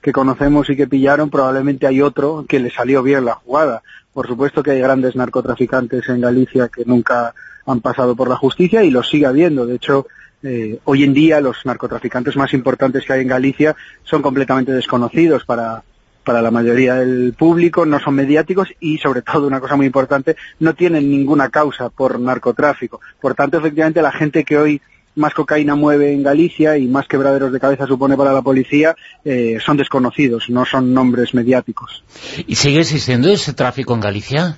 que 0.00 0.12
conocemos 0.12 0.68
y 0.68 0.76
que 0.76 0.86
pillaron 0.86 1.30
probablemente 1.30 1.86
hay 1.86 2.02
otro 2.02 2.44
que 2.46 2.60
le 2.60 2.70
salió 2.70 3.02
bien 3.02 3.24
la 3.24 3.34
jugada. 3.34 3.82
Por 4.12 4.26
supuesto 4.26 4.62
que 4.62 4.72
hay 4.72 4.80
grandes 4.80 5.16
narcotraficantes 5.16 6.08
en 6.10 6.20
Galicia 6.20 6.68
que 6.68 6.84
nunca 6.84 7.34
han 7.66 7.80
pasado 7.80 8.14
por 8.14 8.28
la 8.28 8.36
justicia 8.36 8.84
y 8.84 8.90
los 8.90 9.08
sigue 9.08 9.26
habiendo. 9.26 9.64
De 9.66 9.76
hecho, 9.76 10.06
eh, 10.42 10.78
hoy 10.84 11.04
en 11.04 11.14
día 11.14 11.40
los 11.40 11.64
narcotraficantes 11.64 12.36
más 12.36 12.52
importantes 12.52 13.06
que 13.06 13.14
hay 13.14 13.22
en 13.22 13.28
Galicia 13.28 13.74
son 14.02 14.20
completamente 14.20 14.72
desconocidos 14.72 15.44
para, 15.46 15.82
para 16.24 16.42
la 16.42 16.50
mayoría 16.50 16.96
del 16.96 17.34
público, 17.34 17.84
no 17.86 17.98
son 18.00 18.14
mediáticos 18.14 18.68
y, 18.80 18.98
sobre 18.98 19.22
todo, 19.22 19.46
una 19.46 19.60
cosa 19.60 19.76
muy 19.76 19.86
importante, 19.86 20.36
no 20.60 20.74
tienen 20.74 21.10
ninguna 21.10 21.48
causa 21.48 21.88
por 21.88 22.18
narcotráfico. 22.20 23.00
Por 23.20 23.34
tanto, 23.34 23.58
efectivamente, 23.58 24.02
la 24.02 24.12
gente 24.12 24.44
que 24.44 24.58
hoy 24.58 24.80
más 25.14 25.34
cocaína 25.34 25.74
mueve 25.74 26.12
en 26.12 26.22
Galicia 26.22 26.78
y 26.78 26.86
más 26.86 27.06
quebraderos 27.06 27.52
de 27.52 27.60
cabeza 27.60 27.86
supone 27.86 28.16
para 28.16 28.32
la 28.32 28.42
policía, 28.42 28.96
eh, 29.24 29.58
son 29.64 29.76
desconocidos, 29.76 30.48
no 30.48 30.64
son 30.64 30.94
nombres 30.94 31.34
mediáticos. 31.34 32.04
¿Y 32.46 32.54
sigue 32.54 32.80
existiendo 32.80 33.28
ese 33.28 33.52
tráfico 33.52 33.94
en 33.94 34.00
Galicia? 34.00 34.56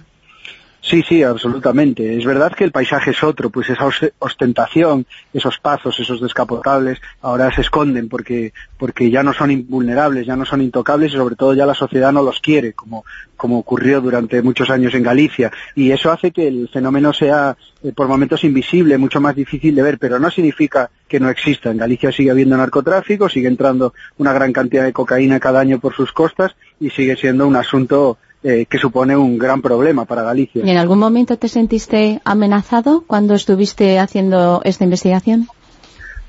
Sí, 0.87 1.03
sí, 1.09 1.23
absolutamente. 1.23 2.15
Es 2.15 2.27
verdad 2.27 2.53
que 2.53 2.63
el 2.63 2.71
paisaje 2.71 3.13
es 3.13 3.25
otro, 3.25 3.49
pues 3.49 3.71
esa 3.71 3.89
ostentación, 4.19 5.07
esos 5.33 5.59
pasos, 5.59 5.99
esos 5.99 6.21
descapotables, 6.21 7.01
ahora 7.23 7.51
se 7.55 7.63
esconden 7.63 8.11
porque, 8.11 8.53
porque 8.77 9.11
ya 9.11 9.23
no 9.23 9.33
son 9.33 9.51
invulnerables, 9.51 10.27
ya 10.27 10.37
no 10.37 10.45
son 10.45 10.61
intocables 10.61 11.13
y 11.13 11.17
sobre 11.17 11.37
todo 11.37 11.55
ya 11.55 11.65
la 11.65 11.73
sociedad 11.73 12.13
no 12.13 12.23
los 12.23 12.39
quiere, 12.41 12.75
como, 12.75 13.07
como 13.35 13.61
ocurrió 13.61 14.03
durante 14.03 14.43
muchos 14.43 14.69
años 14.69 14.93
en 14.93 15.05
Galicia. 15.05 15.51
Y 15.75 15.91
eso 15.91 16.13
hace 16.13 16.33
que 16.33 16.49
el 16.49 16.69
fenómeno 16.69 17.15
sea 17.15 17.57
eh, 17.83 17.93
por 17.93 18.07
momentos 18.07 18.45
invisible, 18.45 18.99
mucho 18.99 19.23
más 19.23 19.35
difícil 19.35 19.75
de 19.75 19.83
ver, 19.83 19.99
pero 19.99 20.19
no 20.19 20.31
significa 20.31 20.91
que 21.09 21.19
no 21.19 21.31
exista. 21.31 21.71
En 21.71 21.79
Galicia 21.79 22.13
sigue 22.13 22.31
habiendo 22.31 22.59
narcotráfico, 22.59 23.31
sigue 23.31 23.49
entrando 23.49 23.95
una 24.19 24.35
gran 24.35 24.53
cantidad 24.53 24.85
de 24.85 24.93
cocaína 24.93 25.41
cada 25.41 25.61
año 25.61 25.81
por 25.81 25.95
sus 25.95 26.13
costas 26.13 26.55
y 26.79 26.91
sigue 26.91 27.17
siendo 27.17 27.47
un 27.47 27.57
asunto 27.57 28.19
eh, 28.47 28.67
que 28.69 28.77
supone 28.77 29.17
un 29.17 29.39
gran 29.39 29.63
problema 29.63 30.05
para 30.05 30.23
Galicia. 30.23 30.63
¿Y 30.63 30.71
en 30.71 30.77
algún 30.77 30.99
momento 30.99 31.39
te 31.39 31.49
sentiste 31.49 32.21
amenazado 32.25 33.03
cuando 33.07 33.33
estuviste 33.33 33.99
haciendo 33.99 34.61
esta 34.65 34.85
investigación? 34.85 35.49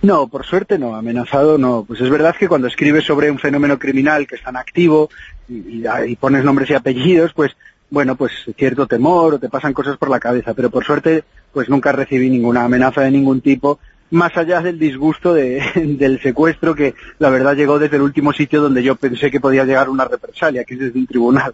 No, 0.02 0.30
por 0.30 0.46
suerte 0.46 0.80
no, 0.80 0.96
amenazado 0.96 1.58
no. 1.58 1.84
Pues 1.86 2.00
es 2.00 2.10
verdad 2.10 2.34
que 2.40 2.48
cuando 2.48 2.68
escribes 2.68 3.04
sobre 3.04 3.30
un 3.30 3.38
fenómeno 3.38 3.78
criminal 3.78 4.28
que 4.28 4.36
es 4.36 4.44
tan 4.44 4.56
activo 4.56 5.10
y, 5.50 5.84
y, 6.08 6.16
pones 6.16 6.46
nombres 6.46 6.70
y 6.70 6.74
apellidos, 6.74 7.34
pues 7.34 7.52
bueno, 7.90 8.16
pues 8.16 8.32
cierto 8.58 8.88
temor 8.88 9.34
o 9.34 9.40
te 9.40 9.50
pasan 9.50 9.74
cosas 9.74 9.98
por 9.98 10.10
la 10.10 10.22
cabeza, 10.22 10.54
pero 10.54 10.70
por 10.70 10.86
suerte 10.86 11.26
pues 11.52 11.68
nunca 11.68 11.92
recibí 11.92 12.30
ninguna 12.30 12.64
amenaza 12.64 13.02
de 13.02 13.12
ningún 13.12 13.42
tipo 13.42 13.80
más 14.12 14.36
allá 14.38 14.62
del 14.62 14.78
disgusto 14.80 15.34
de, 15.34 15.62
del 16.00 16.22
secuestro 16.22 16.76
que 16.76 16.96
la 17.20 17.30
verdad 17.30 17.56
llegó 17.56 17.80
desde 17.80 17.98
el 17.98 18.04
último 18.04 18.34
sitio 18.34 18.62
donde 18.62 18.84
yo 18.84 18.96
pensé 18.96 19.32
que 19.32 19.40
podía 19.40 19.66
llegar 19.66 19.90
una 19.90 20.06
represalia, 20.06 20.64
que 20.64 20.76
es 20.76 20.80
desde 20.80 21.00
un 21.00 21.08
tribunal. 21.08 21.54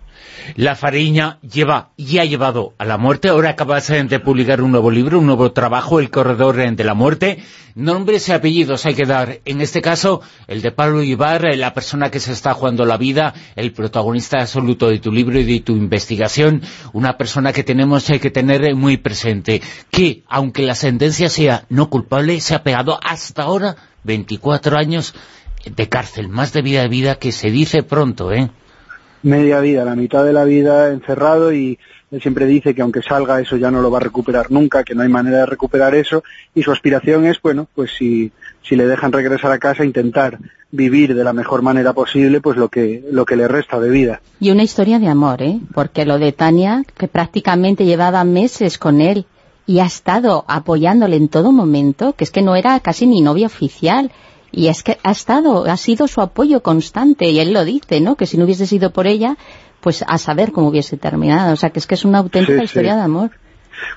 La 0.55 0.75
Fariña 0.75 1.39
lleva 1.41 1.91
y 1.97 2.17
ha 2.17 2.25
llevado 2.25 2.73
a 2.77 2.85
la 2.85 2.97
muerte, 2.97 3.29
ahora 3.29 3.51
acabas 3.51 3.87
de 3.87 4.19
publicar 4.19 4.61
un 4.61 4.71
nuevo 4.71 4.91
libro, 4.91 5.19
un 5.19 5.25
nuevo 5.25 5.51
trabajo, 5.51 5.99
El 5.99 6.09
Corredor 6.09 6.55
de 6.55 6.83
la 6.83 6.93
Muerte, 6.93 7.39
nombres 7.75 8.27
y 8.27 8.31
apellidos 8.33 8.85
hay 8.85 8.95
que 8.95 9.05
dar, 9.05 9.39
en 9.45 9.61
este 9.61 9.81
caso 9.81 10.21
el 10.47 10.61
de 10.61 10.71
Pablo 10.71 11.03
Ibar, 11.03 11.55
la 11.55 11.73
persona 11.73 12.11
que 12.11 12.19
se 12.19 12.33
está 12.33 12.53
jugando 12.53 12.85
la 12.85 12.97
vida, 12.97 13.33
el 13.55 13.71
protagonista 13.71 14.41
absoluto 14.41 14.89
de 14.89 14.99
tu 14.99 15.11
libro 15.11 15.39
y 15.39 15.43
de 15.43 15.59
tu 15.61 15.75
investigación, 15.75 16.61
una 16.93 17.17
persona 17.17 17.53
que 17.53 17.63
tenemos 17.63 18.05
que 18.05 18.31
tener 18.31 18.75
muy 18.75 18.97
presente, 18.97 19.61
que 19.89 20.23
aunque 20.27 20.63
la 20.63 20.75
sentencia 20.75 21.29
sea 21.29 21.65
no 21.69 21.89
culpable, 21.89 22.40
se 22.41 22.55
ha 22.55 22.63
pegado 22.63 22.99
hasta 23.01 23.43
ahora 23.43 23.75
24 24.03 24.77
años 24.77 25.13
de 25.65 25.89
cárcel, 25.89 26.29
más 26.29 26.53
de 26.53 26.61
vida 26.61 26.81
de 26.81 26.87
vida 26.87 27.15
que 27.15 27.31
se 27.31 27.51
dice 27.51 27.83
pronto, 27.83 28.31
¿eh? 28.31 28.49
Media 29.23 29.59
vida, 29.59 29.85
la 29.85 29.95
mitad 29.95 30.25
de 30.25 30.33
la 30.33 30.43
vida 30.45 30.89
encerrado 30.89 31.53
y 31.53 31.77
él 32.09 32.21
siempre 32.21 32.45
dice 32.45 32.73
que 32.73 32.81
aunque 32.81 33.01
salga 33.01 33.39
eso 33.39 33.55
ya 33.55 33.69
no 33.69 33.81
lo 33.81 33.91
va 33.91 33.99
a 33.99 34.01
recuperar 34.01 34.51
nunca, 34.51 34.83
que 34.83 34.95
no 34.95 35.03
hay 35.03 35.09
manera 35.09 35.37
de 35.37 35.45
recuperar 35.45 35.93
eso 35.95 36.23
y 36.55 36.63
su 36.63 36.71
aspiración 36.71 37.25
es, 37.25 37.41
bueno, 37.41 37.67
pues 37.75 37.91
si, 37.97 38.31
si 38.63 38.75
le 38.75 38.87
dejan 38.87 39.11
regresar 39.11 39.51
a 39.51 39.59
casa 39.59 39.85
intentar 39.85 40.39
vivir 40.71 41.15
de 41.15 41.23
la 41.23 41.33
mejor 41.33 41.61
manera 41.61 41.93
posible 41.93 42.41
pues 42.41 42.57
lo 42.57 42.69
que, 42.69 43.03
lo 43.11 43.25
que 43.25 43.35
le 43.35 43.47
resta 43.47 43.79
de 43.79 43.89
vida. 43.89 44.21
Y 44.39 44.51
una 44.51 44.63
historia 44.63 44.99
de 44.99 45.07
amor, 45.07 45.41
¿eh? 45.41 45.59
Porque 45.73 46.05
lo 46.05 46.17
de 46.17 46.31
Tania, 46.31 46.83
que 46.97 47.07
prácticamente 47.07 47.85
llevaba 47.85 48.23
meses 48.23 48.77
con 48.77 49.01
él 49.01 49.25
y 49.65 49.79
ha 49.79 49.85
estado 49.85 50.45
apoyándole 50.47 51.15
en 51.15 51.27
todo 51.27 51.51
momento, 51.51 52.13
que 52.13 52.23
es 52.23 52.31
que 52.31 52.41
no 52.41 52.55
era 52.55 52.79
casi 52.79 53.05
ni 53.07 53.21
novia 53.21 53.47
oficial, 53.47 54.11
y 54.51 54.67
es 54.67 54.83
que 54.83 54.97
ha 55.03 55.11
estado, 55.11 55.65
ha 55.65 55.77
sido 55.77 56.07
su 56.07 56.21
apoyo 56.21 56.61
constante, 56.61 57.29
y 57.29 57.39
él 57.39 57.53
lo 57.53 57.63
dice, 57.63 58.01
¿no?, 58.01 58.15
que 58.15 58.25
si 58.25 58.37
no 58.37 58.45
hubiese 58.45 58.67
sido 58.67 58.91
por 58.91 59.07
ella, 59.07 59.37
pues 59.79 60.03
a 60.07 60.17
saber 60.17 60.51
cómo 60.51 60.67
hubiese 60.67 60.97
terminado, 60.97 61.53
o 61.53 61.55
sea, 61.55 61.69
que 61.69 61.79
es 61.79 61.87
que 61.87 61.95
es 61.95 62.05
una 62.05 62.19
auténtica 62.19 62.63
historia 62.63 62.95
de 62.95 63.01
amor. 63.01 63.31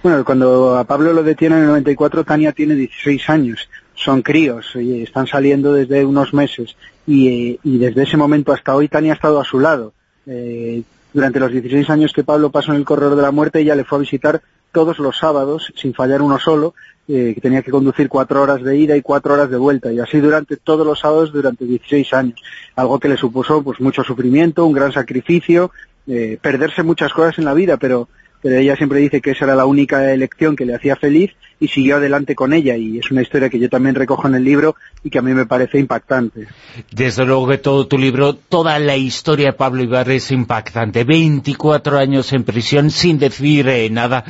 Bueno, 0.03 0.25
cuando 0.25 0.77
a 0.77 0.85
Pablo 0.85 1.13
lo 1.13 1.23
detienen 1.23 1.59
en 1.59 1.65
el 1.65 1.71
94, 1.71 2.25
Tania 2.25 2.53
tiene 2.53 2.75
16 2.75 3.29
años, 3.29 3.69
son 3.95 4.23
críos, 4.23 4.67
y 4.77 5.03
están 5.03 5.27
saliendo 5.27 5.73
desde 5.73 6.05
unos 6.05 6.33
meses, 6.33 6.77
y, 7.07 7.59
y 7.63 7.79
desde 7.79 8.05
ese 8.05 8.17
momento 8.17 8.53
hasta 8.53 8.75
hoy 8.75 8.89
Tania 8.89 9.13
ha 9.13 9.17
estado 9.17 9.41
a 9.41 9.45
su 9.45 9.59
lado. 9.59 9.93
Eh, 10.27 10.83
durante 11.13 11.39
los 11.39 11.53
16 11.53 11.89
años 11.91 12.13
que 12.13 12.25
Pablo 12.25 12.51
pasó 12.51 12.73
en 12.73 12.79
el 12.79 12.85
corredor 12.85 13.17
de 13.17 13.23
la 13.23 13.31
muerte, 13.31 13.61
ella 13.61 13.77
le 13.77 13.85
fue 13.85 13.99
a 13.99 14.01
visitar 14.01 14.43
todos 14.75 14.99
los 14.99 15.17
sábados, 15.17 15.73
sin 15.77 15.95
fallar 15.95 16.21
uno 16.21 16.39
solo, 16.39 16.75
eh, 17.09 17.33
que 17.35 17.41
tenía 17.41 17.63
que 17.63 17.71
conducir 17.71 18.09
cuatro 18.09 18.43
horas 18.43 18.63
de 18.63 18.77
ida 18.77 18.97
y 18.97 19.03
cuatro 19.03 19.35
horas 19.35 19.49
de 19.49 19.57
vuelta, 19.57 19.93
y 19.93 20.01
así 20.01 20.19
durante 20.19 20.57
todos 20.57 20.87
los 20.87 20.99
sábados 20.99 21.33
durante 21.33 21.65
16 21.65 22.13
años, 22.13 22.41
algo 22.77 22.99
que 22.99 23.09
le 23.09 23.17
supuso 23.17 23.63
pues 23.63 23.81
mucho 23.81 24.03
sufrimiento, 24.03 24.67
un 24.67 24.73
gran 24.73 24.93
sacrificio, 24.93 25.71
eh, 26.07 26.39
perderse 26.43 26.83
muchas 26.83 27.13
cosas 27.13 27.39
en 27.39 27.47
la 27.47 27.55
vida, 27.55 27.77
pero 27.79 28.09
ella 28.43 28.77
siempre 28.77 28.99
dice 28.99 29.23
que 29.23 29.31
esa 29.31 29.47
era 29.47 29.55
la 29.55 29.65
única 29.65 30.13
elección 30.13 30.55
que 30.55 30.67
le 30.67 30.75
hacía 30.75 30.97
feliz 30.97 31.31
y 31.61 31.69
siguió 31.69 31.97
adelante 31.97 32.35
con 32.35 32.53
ella 32.53 32.77
y 32.77 32.99
es 32.99 33.11
una 33.11 33.23
historia 33.23 33.49
que 33.49 33.59
yo 33.59 33.71
también 33.71 33.95
recojo 33.95 34.29
en 34.29 34.35
el 34.35 34.45
libro 34.45 34.77
y 35.03 35.09
que 35.09 35.19
a 35.19 35.23
mí 35.23 35.33
me 35.33 35.47
parece 35.47 35.79
impactante. 35.79 36.47
Desde 36.91 37.25
luego 37.25 37.49
que 37.49 37.59
todo 37.59 37.87
tu 37.87 37.97
libro, 37.97 38.35
toda 38.35 38.79
la 38.79 38.97
historia 38.97 39.47
de 39.47 39.53
Pablo 39.55 39.83
Ibarre 39.83 40.17
es 40.17 40.31
impactante. 40.31 41.05
24 41.05 41.99
años 41.99 42.33
en 42.33 42.45
prisión 42.45 42.91
sin 42.91 43.19
decir 43.19 43.69
eh, 43.69 43.89
nada 43.89 44.25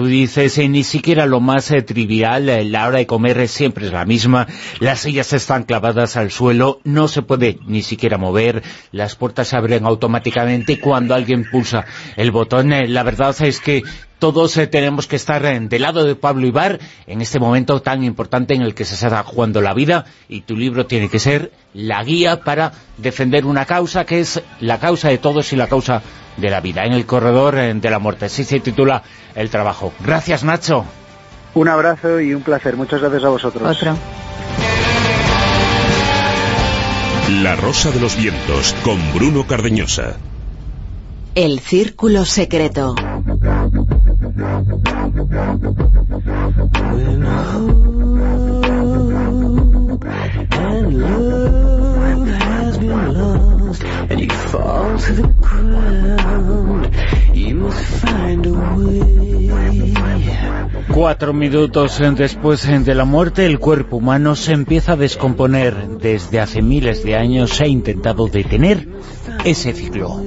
Tú 0.00 0.06
dices, 0.06 0.56
eh, 0.56 0.66
ni 0.66 0.82
siquiera 0.82 1.26
lo 1.26 1.40
más 1.40 1.70
eh, 1.70 1.82
trivial, 1.82 2.48
eh, 2.48 2.64
la 2.64 2.88
hora 2.88 2.96
de 2.96 3.06
comer 3.06 3.46
siempre 3.48 3.84
es 3.84 3.92
la 3.92 4.06
misma, 4.06 4.46
las 4.78 5.00
sillas 5.00 5.34
están 5.34 5.64
clavadas 5.64 6.16
al 6.16 6.30
suelo, 6.30 6.80
no 6.84 7.06
se 7.06 7.20
puede 7.20 7.58
ni 7.66 7.82
siquiera 7.82 8.16
mover, 8.16 8.62
las 8.92 9.14
puertas 9.14 9.48
se 9.48 9.56
abren 9.56 9.84
automáticamente 9.84 10.80
cuando 10.80 11.14
alguien 11.14 11.44
pulsa 11.44 11.84
el 12.16 12.30
botón. 12.30 12.70
la 12.70 13.02
verdad 13.02 13.36
es 13.42 13.60
que 13.60 13.82
todos 14.20 14.60
tenemos 14.70 15.08
que 15.08 15.16
estar 15.16 15.42
del 15.42 15.82
lado 15.82 16.04
de 16.04 16.14
Pablo 16.14 16.46
Ibar 16.46 16.78
en 17.08 17.20
este 17.20 17.40
momento 17.40 17.82
tan 17.82 18.04
importante 18.04 18.54
en 18.54 18.62
el 18.62 18.74
que 18.74 18.84
se 18.84 18.94
está 18.94 19.24
jugando 19.24 19.60
la 19.60 19.74
vida 19.74 20.04
y 20.28 20.42
tu 20.42 20.56
libro 20.56 20.86
tiene 20.86 21.08
que 21.08 21.18
ser 21.18 21.50
la 21.74 22.04
guía 22.04 22.40
para 22.40 22.72
defender 22.98 23.46
una 23.46 23.64
causa 23.64 24.04
que 24.04 24.20
es 24.20 24.40
la 24.60 24.78
causa 24.78 25.08
de 25.08 25.18
todos 25.18 25.52
y 25.52 25.56
la 25.56 25.66
causa 25.66 26.02
de 26.36 26.50
la 26.50 26.60
vida, 26.60 26.84
en 26.84 26.92
el 26.92 27.06
corredor 27.06 27.56
de 27.56 27.90
la 27.90 27.98
muerte. 27.98 28.26
Así 28.26 28.44
se 28.44 28.60
titula 28.60 29.02
el 29.34 29.50
trabajo. 29.50 29.92
Gracias, 30.00 30.44
Nacho. 30.44 30.84
Un 31.54 31.68
abrazo 31.68 32.20
y 32.20 32.34
un 32.34 32.42
placer. 32.42 32.76
Muchas 32.76 33.00
gracias 33.00 33.24
a 33.24 33.28
vosotros. 33.28 33.76
Otro. 33.76 33.96
La 37.42 37.56
Rosa 37.56 37.90
de 37.90 38.00
los 38.00 38.16
Vientos, 38.16 38.74
con 38.84 38.98
Bruno 39.14 39.46
Cardeñosa. 39.46 40.16
El 41.34 41.60
Círculo 41.60 42.24
Secreto. 42.24 42.94
Cuatro 60.92 61.32
minutos 61.32 62.00
después 62.16 62.66
de 62.84 62.94
la 62.94 63.04
muerte, 63.04 63.46
el 63.46 63.58
cuerpo 63.58 63.96
humano 63.96 64.36
se 64.36 64.52
empieza 64.52 64.92
a 64.92 64.96
descomponer. 64.96 65.74
Desde 66.00 66.40
hace 66.40 66.62
miles 66.62 67.02
de 67.02 67.16
años 67.16 67.50
se 67.50 67.64
ha 67.64 67.66
intentado 67.66 68.26
detener 68.26 68.88
ese 69.44 69.72
ciclo. 69.72 70.20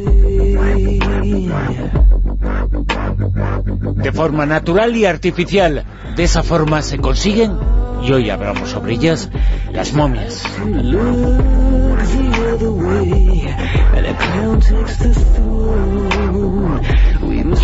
De 3.95 4.11
forma 4.11 4.45
natural 4.45 4.95
y 4.95 5.05
artificial. 5.05 5.85
De 6.15 6.23
esa 6.23 6.43
forma 6.43 6.81
se 6.81 6.99
consiguen, 6.99 7.57
y 8.03 8.11
hoy 8.11 8.29
hablamos 8.29 8.69
sobre 8.69 8.93
ellas, 8.93 9.29
las 9.71 9.93
momias. 9.93 10.43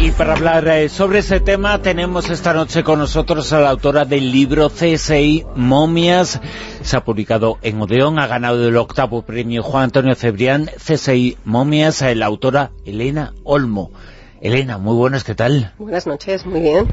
Y 0.02 0.12
para 0.12 0.34
hablar 0.34 0.68
eh, 0.68 0.88
sobre 0.88 1.20
ese 1.20 1.40
tema 1.40 1.82
tenemos 1.82 2.30
esta 2.30 2.54
noche 2.54 2.84
con 2.84 3.00
nosotros 3.00 3.52
a 3.54 3.60
la 3.60 3.70
autora 3.70 4.06
del 4.06 4.32
libro 4.32 4.70
CSI 4.70 5.46
Momias. 5.56 6.40
Se 6.82 6.96
ha 6.96 7.04
publicado 7.04 7.58
en 7.62 7.82
Odeón, 7.82 8.20
ha 8.20 8.28
ganado 8.28 8.68
el 8.68 8.78
octavo 8.78 9.24
premio 9.24 9.62
Juan 9.62 9.86
Antonio 9.86 10.16
Cebrián, 10.16 10.70
CSI 10.78 11.38
Momias, 11.44 12.02
eh, 12.02 12.16
la 12.16 12.28
autora 12.28 12.72
Elena 12.86 13.34
Olmo. 13.44 13.92
Elena, 14.42 14.78
muy 14.78 14.96
buenas, 14.96 15.24
¿qué 15.24 15.36
tal? 15.36 15.74
Buenas 15.78 16.08
noches, 16.08 16.46
muy 16.46 16.62
bien. 16.62 16.88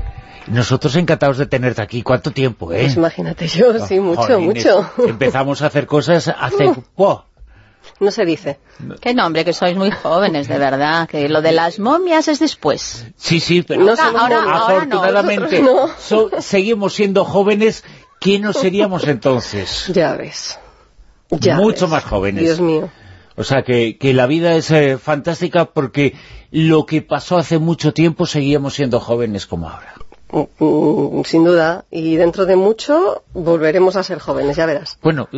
Nosotros 0.48 0.96
encantados 0.96 1.38
de 1.38 1.46
tenerte 1.46 1.80
aquí. 1.80 2.02
¿Cuánto 2.02 2.30
tiempo, 2.30 2.72
eh? 2.72 2.82
Pues 2.82 2.96
imagínate 2.96 3.46
yo, 3.48 3.78
sí, 3.86 4.00
mucho, 4.00 4.40
mucho. 4.40 4.90
Empezamos 5.06 5.62
a 5.62 5.66
hacer 5.66 5.86
cosas 5.86 6.28
hace... 6.28 6.72
No 8.00 8.10
se 8.10 8.24
dice. 8.24 8.58
Qué 9.00 9.14
nombre, 9.14 9.44
que 9.44 9.52
sois 9.52 9.76
muy 9.76 9.92
jóvenes, 9.92 10.48
de 10.48 10.58
verdad. 10.58 11.08
Que 11.08 11.28
lo 11.28 11.40
de 11.40 11.52
las 11.52 11.78
momias 11.78 12.26
es 12.26 12.40
después. 12.40 13.06
Sí, 13.16 13.38
sí, 13.38 13.62
pero 13.62 13.86
ahora, 13.88 14.42
afortunadamente 14.56 15.64
seguimos 16.40 16.94
siendo 16.94 17.24
jóvenes. 17.24 17.84
¿Quién 18.20 18.42
nos 18.42 18.56
seríamos 18.56 19.06
entonces? 19.06 19.86
Ya 19.92 20.16
ves. 20.16 20.58
Mucho 21.30 21.86
más 21.86 22.04
jóvenes. 22.04 22.42
Dios 22.42 22.60
mío. 22.60 22.90
O 23.36 23.44
sea, 23.44 23.62
que, 23.62 23.98
que 23.98 24.14
la 24.14 24.26
vida 24.26 24.54
es 24.54 24.70
eh, 24.70 24.98
fantástica 24.98 25.66
porque 25.66 26.14
lo 26.56 26.86
que 26.86 27.02
pasó 27.02 27.36
hace 27.36 27.58
mucho 27.58 27.92
tiempo 27.92 28.24
seguíamos 28.24 28.72
siendo 28.72 28.98
jóvenes 28.98 29.46
como 29.46 29.68
ahora. 29.68 29.94
Mm, 30.30 31.22
sin 31.24 31.44
duda, 31.44 31.84
y 31.90 32.16
dentro 32.16 32.46
de 32.46 32.56
mucho 32.56 33.24
volveremos 33.34 33.96
a 33.96 34.02
ser 34.02 34.20
jóvenes, 34.20 34.56
ya 34.56 34.64
verás. 34.64 34.98
Bueno, 35.02 35.28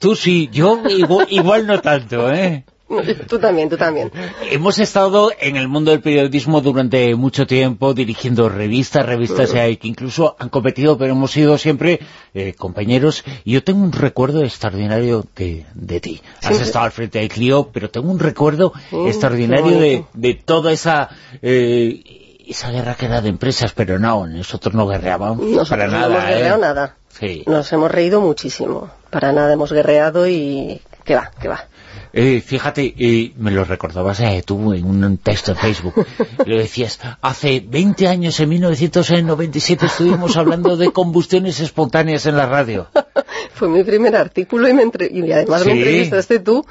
tú 0.00 0.16
sí, 0.16 0.50
yo 0.52 0.82
igual, 1.28 1.68
no 1.68 1.80
tanto, 1.80 2.28
¿eh? 2.32 2.64
Tú 3.28 3.38
también, 3.38 3.70
tú 3.70 3.76
también. 3.76 4.12
Hemos 4.50 4.78
estado 4.78 5.32
en 5.40 5.56
el 5.56 5.68
mundo 5.68 5.90
del 5.90 6.00
periodismo 6.00 6.60
durante 6.60 7.14
mucho 7.14 7.46
tiempo, 7.46 7.94
dirigiendo 7.94 8.48
revistas, 8.48 9.06
revistas 9.06 9.52
que 9.52 9.78
incluso 9.82 10.36
han 10.38 10.50
competido, 10.50 10.98
pero 10.98 11.12
hemos 11.12 11.30
sido 11.30 11.56
siempre 11.56 12.00
eh, 12.34 12.52
compañeros. 12.54 13.24
Y 13.44 13.52
yo 13.52 13.64
tengo 13.64 13.82
un 13.82 13.92
recuerdo 13.92 14.42
extraordinario 14.42 15.24
de, 15.34 15.64
de 15.74 16.00
ti. 16.00 16.20
Has 16.42 16.60
estado 16.60 16.84
al 16.84 16.92
frente 16.92 17.20
de 17.20 17.28
Clio, 17.28 17.70
pero 17.72 17.90
tengo 17.90 18.10
un 18.10 18.18
recuerdo 18.18 18.72
extraordinario 19.06 19.78
de, 19.78 20.04
de, 20.12 20.34
toda 20.34 20.72
esa... 20.72 21.08
Eh, 21.42 22.20
esa 22.46 22.70
guerra 22.70 22.94
que 22.94 23.06
era 23.06 23.22
de 23.22 23.30
empresas, 23.30 23.72
pero 23.72 23.98
no, 23.98 24.26
nosotros 24.26 24.74
no 24.74 24.86
guerreábamos 24.86 25.66
para 25.66 25.86
nada. 25.86 26.08
No 26.08 26.14
hemos 26.14 26.28
guerreado 26.28 26.56
¿eh? 26.56 26.60
nada. 26.60 26.96
Sí. 27.08 27.42
Nos 27.46 27.72
hemos 27.72 27.90
reído 27.90 28.20
muchísimo. 28.20 28.90
Para 29.08 29.32
nada 29.32 29.54
hemos 29.54 29.72
guerreado 29.72 30.28
y... 30.28 30.82
que 31.04 31.14
va, 31.14 31.30
que 31.40 31.48
va. 31.48 31.68
Eh, 32.16 32.40
fíjate, 32.40 32.94
eh, 32.96 33.32
me 33.38 33.50
lo 33.50 33.64
recordabas 33.64 34.20
eh, 34.20 34.40
tú 34.46 34.72
en 34.72 34.84
un 34.84 35.18
texto 35.18 35.50
en 35.50 35.56
Facebook, 35.58 35.94
lo 36.46 36.56
decías, 36.56 37.00
hace 37.20 37.58
20 37.66 38.06
años, 38.06 38.38
en 38.38 38.50
1997, 38.50 39.86
estuvimos 39.86 40.36
hablando 40.36 40.76
de 40.76 40.92
combustiones 40.92 41.58
espontáneas 41.58 42.24
en 42.26 42.36
la 42.36 42.46
radio. 42.46 42.86
Fue 43.54 43.68
mi 43.68 43.82
primer 43.82 44.14
artículo 44.14 44.68
y, 44.68 44.72
me 44.74 44.82
entre- 44.84 45.10
y 45.12 45.30
además 45.32 45.66
me 45.66 45.72
Sí. 45.72 45.78
entrevistaste 45.78 46.38
tú, 46.38 46.64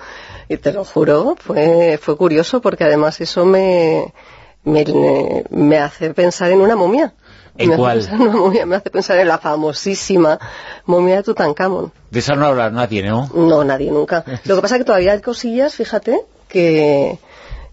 y 0.48 0.56
te 0.58 0.72
lo 0.72 0.86
juro, 0.86 1.36
fue, 1.38 2.00
fue 2.02 2.16
curioso 2.16 2.62
porque 2.62 2.86
además 2.86 3.20
eso 3.20 3.46
me, 3.46 4.14
me, 4.64 5.44
me 5.50 5.78
hace 5.78 6.14
pensar 6.14 6.52
en 6.52 6.62
una 6.62 6.76
momia. 6.78 7.14
¿En 7.58 7.70
me 7.70 7.76
cuál? 7.76 8.00
Hace 8.00 8.10
pensar 8.10 8.22
en 8.22 8.28
una 8.28 8.38
momia, 8.38 8.66
me 8.66 8.76
hace 8.76 8.90
pensar 8.90 9.20
en 9.20 9.28
la 9.28 9.38
famosísima 9.38 10.40
momia 10.86 11.18
de 11.18 11.24
Tutankamón. 11.24 11.92
De 12.10 12.20
esa 12.20 12.36
no 12.36 12.46
habla 12.46 12.70
nadie, 12.70 13.04
¿no? 13.04 13.30
No, 13.34 13.64
nadie 13.64 13.92
nunca. 13.92 14.24
Lo 14.46 14.56
que 14.56 14.62
pasa 14.62 14.76
es 14.76 14.80
que 14.80 14.86
todavía 14.86 15.14
hay 15.14 15.22
cosillas, 15.22 15.76
fíjate, 15.76 16.20
que, 16.48 17.20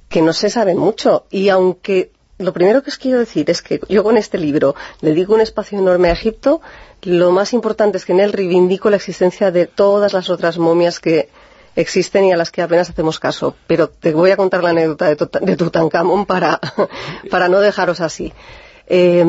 que 0.09 0.23
no 0.23 0.33
se 0.33 0.51
saben 0.51 0.77
mucho. 0.77 1.25
Y 1.31 1.49
aunque 1.49 2.13
lo 2.39 2.53
primero 2.53 2.83
que 2.83 2.91
os 2.91 2.99
quiero 2.99 3.19
decir 3.19 3.51
es 3.51 3.63
que 3.63 3.81
yo 3.89 4.03
con 4.03 4.17
este 4.17 4.39
libro 4.39 4.75
dedico 5.03 5.35
un 5.35 5.41
espacio 5.41 5.79
enorme 5.79 6.09
a 6.09 6.13
Egipto, 6.13 6.61
lo 7.03 7.31
más 7.31 7.53
importante 7.53 7.99
es 7.99 8.05
que 8.05 8.13
en 8.13 8.21
él 8.21 8.33
reivindico 8.33 8.91
la 8.91 8.97
existencia 8.97 9.51
de 9.51 9.67
todas 9.67 10.13
las 10.13 10.31
otras 10.31 10.59
momias 10.59 11.01
que 11.01 11.29
existen 11.77 12.25
y 12.25 12.33
a 12.33 12.37
las 12.37 12.51
que 12.51 12.63
apenas 12.63 12.91
hacemos 12.91 13.19
caso. 13.19 13.57
Pero 13.67 13.89
te 13.89 14.13
voy 14.13 14.31
a 14.31 14.37
contar 14.37 14.63
la 14.63 14.71
anécdota 14.71 15.15
de 15.15 15.57
Tutankamón 15.57 16.27
para, 16.27 16.61
para 17.31 17.49
no 17.49 17.61
dejaros 17.61 18.01
así. 18.01 18.33
Eh, 18.93 19.25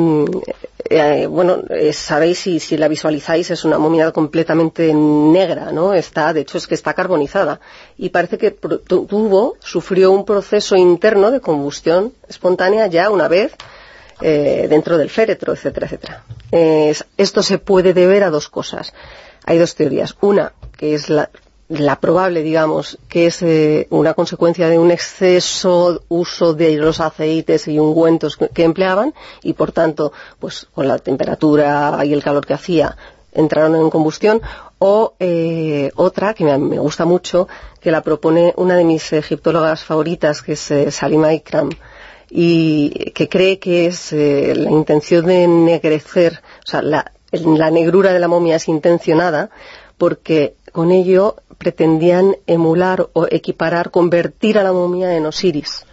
eh, 0.89 1.27
bueno, 1.27 1.59
eh, 1.69 1.93
sabéis 1.93 2.39
si, 2.39 2.59
si 2.59 2.77
la 2.77 2.87
visualizáis, 2.87 3.51
es 3.51 3.63
una 3.63 3.77
momia 3.77 4.11
completamente 4.11 4.91
negra, 4.91 5.71
¿no? 5.71 5.93
Está, 5.93 6.33
de 6.33 6.41
hecho, 6.41 6.57
es 6.57 6.65
que 6.65 6.73
está 6.73 6.95
carbonizada. 6.95 7.59
Y 7.95 8.09
parece 8.09 8.39
que 8.39 8.49
tuvo, 8.49 9.57
sufrió 9.59 10.11
un 10.11 10.25
proceso 10.25 10.75
interno 10.75 11.29
de 11.29 11.41
combustión 11.41 12.11
espontánea 12.27 12.87
ya 12.87 13.11
una 13.11 13.27
vez 13.27 13.53
eh, 14.19 14.65
dentro 14.67 14.97
del 14.97 15.11
féretro, 15.11 15.53
etcétera, 15.53 15.85
etcétera. 15.85 16.23
Esto 17.15 17.43
se 17.43 17.59
puede 17.59 17.93
deber 17.93 18.23
a 18.23 18.31
dos 18.31 18.49
cosas. 18.49 18.93
Hay 19.45 19.59
dos 19.59 19.75
teorías. 19.75 20.15
Una, 20.21 20.53
que 20.75 20.95
es 20.95 21.07
la, 21.07 21.29
la 21.71 21.99
probable, 21.99 22.43
digamos, 22.43 22.97
que 23.07 23.27
es 23.27 23.41
eh, 23.41 23.87
una 23.91 24.13
consecuencia 24.13 24.67
de 24.67 24.77
un 24.77 24.91
exceso 24.91 26.03
uso 26.09 26.53
de 26.53 26.75
los 26.75 26.99
aceites 26.99 27.67
y 27.67 27.79
ungüentos 27.79 28.37
que, 28.37 28.63
empleaban 28.63 29.13
y, 29.41 29.53
por 29.53 29.71
tanto, 29.71 30.11
pues 30.39 30.67
con 30.73 30.87
la 30.87 30.99
temperatura 30.99 31.97
y 32.03 32.11
el 32.11 32.23
calor 32.23 32.45
que 32.45 32.53
hacía, 32.53 32.97
entraron 33.31 33.75
en 33.75 33.89
combustión, 33.89 34.41
o 34.79 35.13
eh, 35.19 35.91
otra, 35.95 36.33
que 36.33 36.43
me, 36.43 36.79
gusta 36.79 37.05
mucho, 37.05 37.47
que 37.79 37.91
la 37.91 38.01
propone 38.01 38.53
una 38.57 38.75
de 38.75 38.83
mis 38.83 39.13
egiptólogas 39.13 39.85
favoritas, 39.85 40.41
que 40.41 40.53
es 40.53 40.71
eh, 40.71 40.91
Salima 40.91 41.33
Ikram, 41.33 41.69
y 42.29 43.11
que 43.11 43.29
cree 43.29 43.59
que 43.59 43.85
es 43.85 44.11
eh, 44.11 44.53
la 44.57 44.71
intención 44.71 45.25
de 45.25 45.43
ennegrecer, 45.43 46.41
o 46.65 46.69
sea, 46.69 46.81
la 46.81 47.71
negrura 47.71 48.11
de 48.11 48.19
la 48.19 48.27
momia 48.27 48.57
es 48.57 48.67
intencionada 48.67 49.49
porque 50.01 50.55
con 50.71 50.91
ello 50.91 51.35
pretendían 51.57 52.35
emular 52.47 53.07
o 53.13 53.27
equiparar, 53.29 53.91
convertir 53.91 54.57
a 54.57 54.63
la 54.63 54.71
momia 54.73 55.15
en 55.15 55.25
Osiris. 55.25 55.85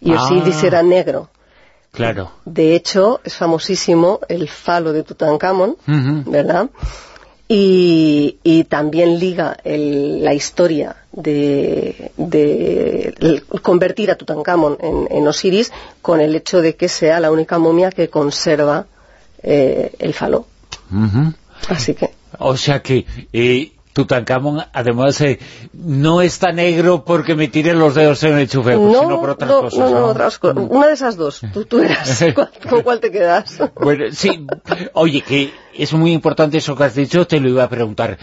Y 0.00 0.12
Ah. 0.12 0.22
Osiris 0.24 0.62
era 0.64 0.82
negro. 0.82 1.28
Claro. 1.92 2.30
De 2.44 2.74
hecho, 2.74 3.20
es 3.22 3.36
famosísimo 3.36 4.20
el 4.28 4.48
falo 4.48 4.92
de 4.92 5.02
Tutankamón. 5.02 5.76
¿verdad? 5.86 6.70
Y, 7.48 8.38
y 8.42 8.64
también 8.64 9.18
liga 9.18 9.58
el- 9.62 10.24
la 10.24 10.32
historia 10.32 10.96
de, 11.12 12.10
convertir 13.62 14.10
a 14.10 14.16
Tutankamón 14.16 14.78
en, 14.80 15.08
en 15.10 15.28
Osiris 15.28 15.70
con 16.00 16.20
el 16.22 16.34
hecho 16.34 16.62
de 16.62 16.76
que 16.76 16.88
sea 16.88 17.20
la 17.20 17.30
única 17.30 17.58
momia 17.58 17.90
que 17.90 18.08
conserva 18.08 18.86
eh, 19.42 19.92
el 19.98 20.14
falo. 20.14 20.46
Así 21.68 21.94
que, 21.94 22.10
O 22.38 22.56
sea 22.56 22.80
que 22.82 23.04
eh, 23.32 23.72
Tutankamón, 23.92 24.62
además, 24.72 25.20
eh, 25.20 25.38
no 25.74 26.22
está 26.22 26.50
negro 26.52 27.04
porque 27.04 27.34
me 27.34 27.48
tire 27.48 27.74
los 27.74 27.94
dedos 27.94 28.22
en 28.22 28.32
el 28.34 28.38
enchufe, 28.40 28.76
pues, 28.78 28.98
sino 28.98 29.20
por 29.20 29.30
otras 29.30 29.50
no, 29.50 29.60
cosas, 29.60 29.78
no, 29.78 29.90
no, 29.90 30.00
¿no? 30.00 30.06
otras 30.06 30.38
co- 30.38 30.52
Una 30.52 30.86
de 30.86 30.94
esas 30.94 31.16
dos. 31.16 31.42
Tú, 31.52 31.64
tú 31.66 31.80
eras. 31.80 32.24
¿Cuál- 32.34 32.50
¿Con 32.70 32.82
cuál 32.82 33.00
te 33.00 33.10
quedas? 33.10 33.58
Bueno, 33.80 34.06
sí, 34.12 34.46
oye, 34.94 35.20
que 35.20 35.52
es 35.76 35.92
muy 35.92 36.12
importante 36.12 36.56
eso 36.58 36.74
que 36.74 36.84
has 36.84 36.94
dicho, 36.94 37.26
te 37.26 37.38
lo 37.38 37.48
iba 37.50 37.64
a 37.64 37.68
preguntar, 37.68 38.16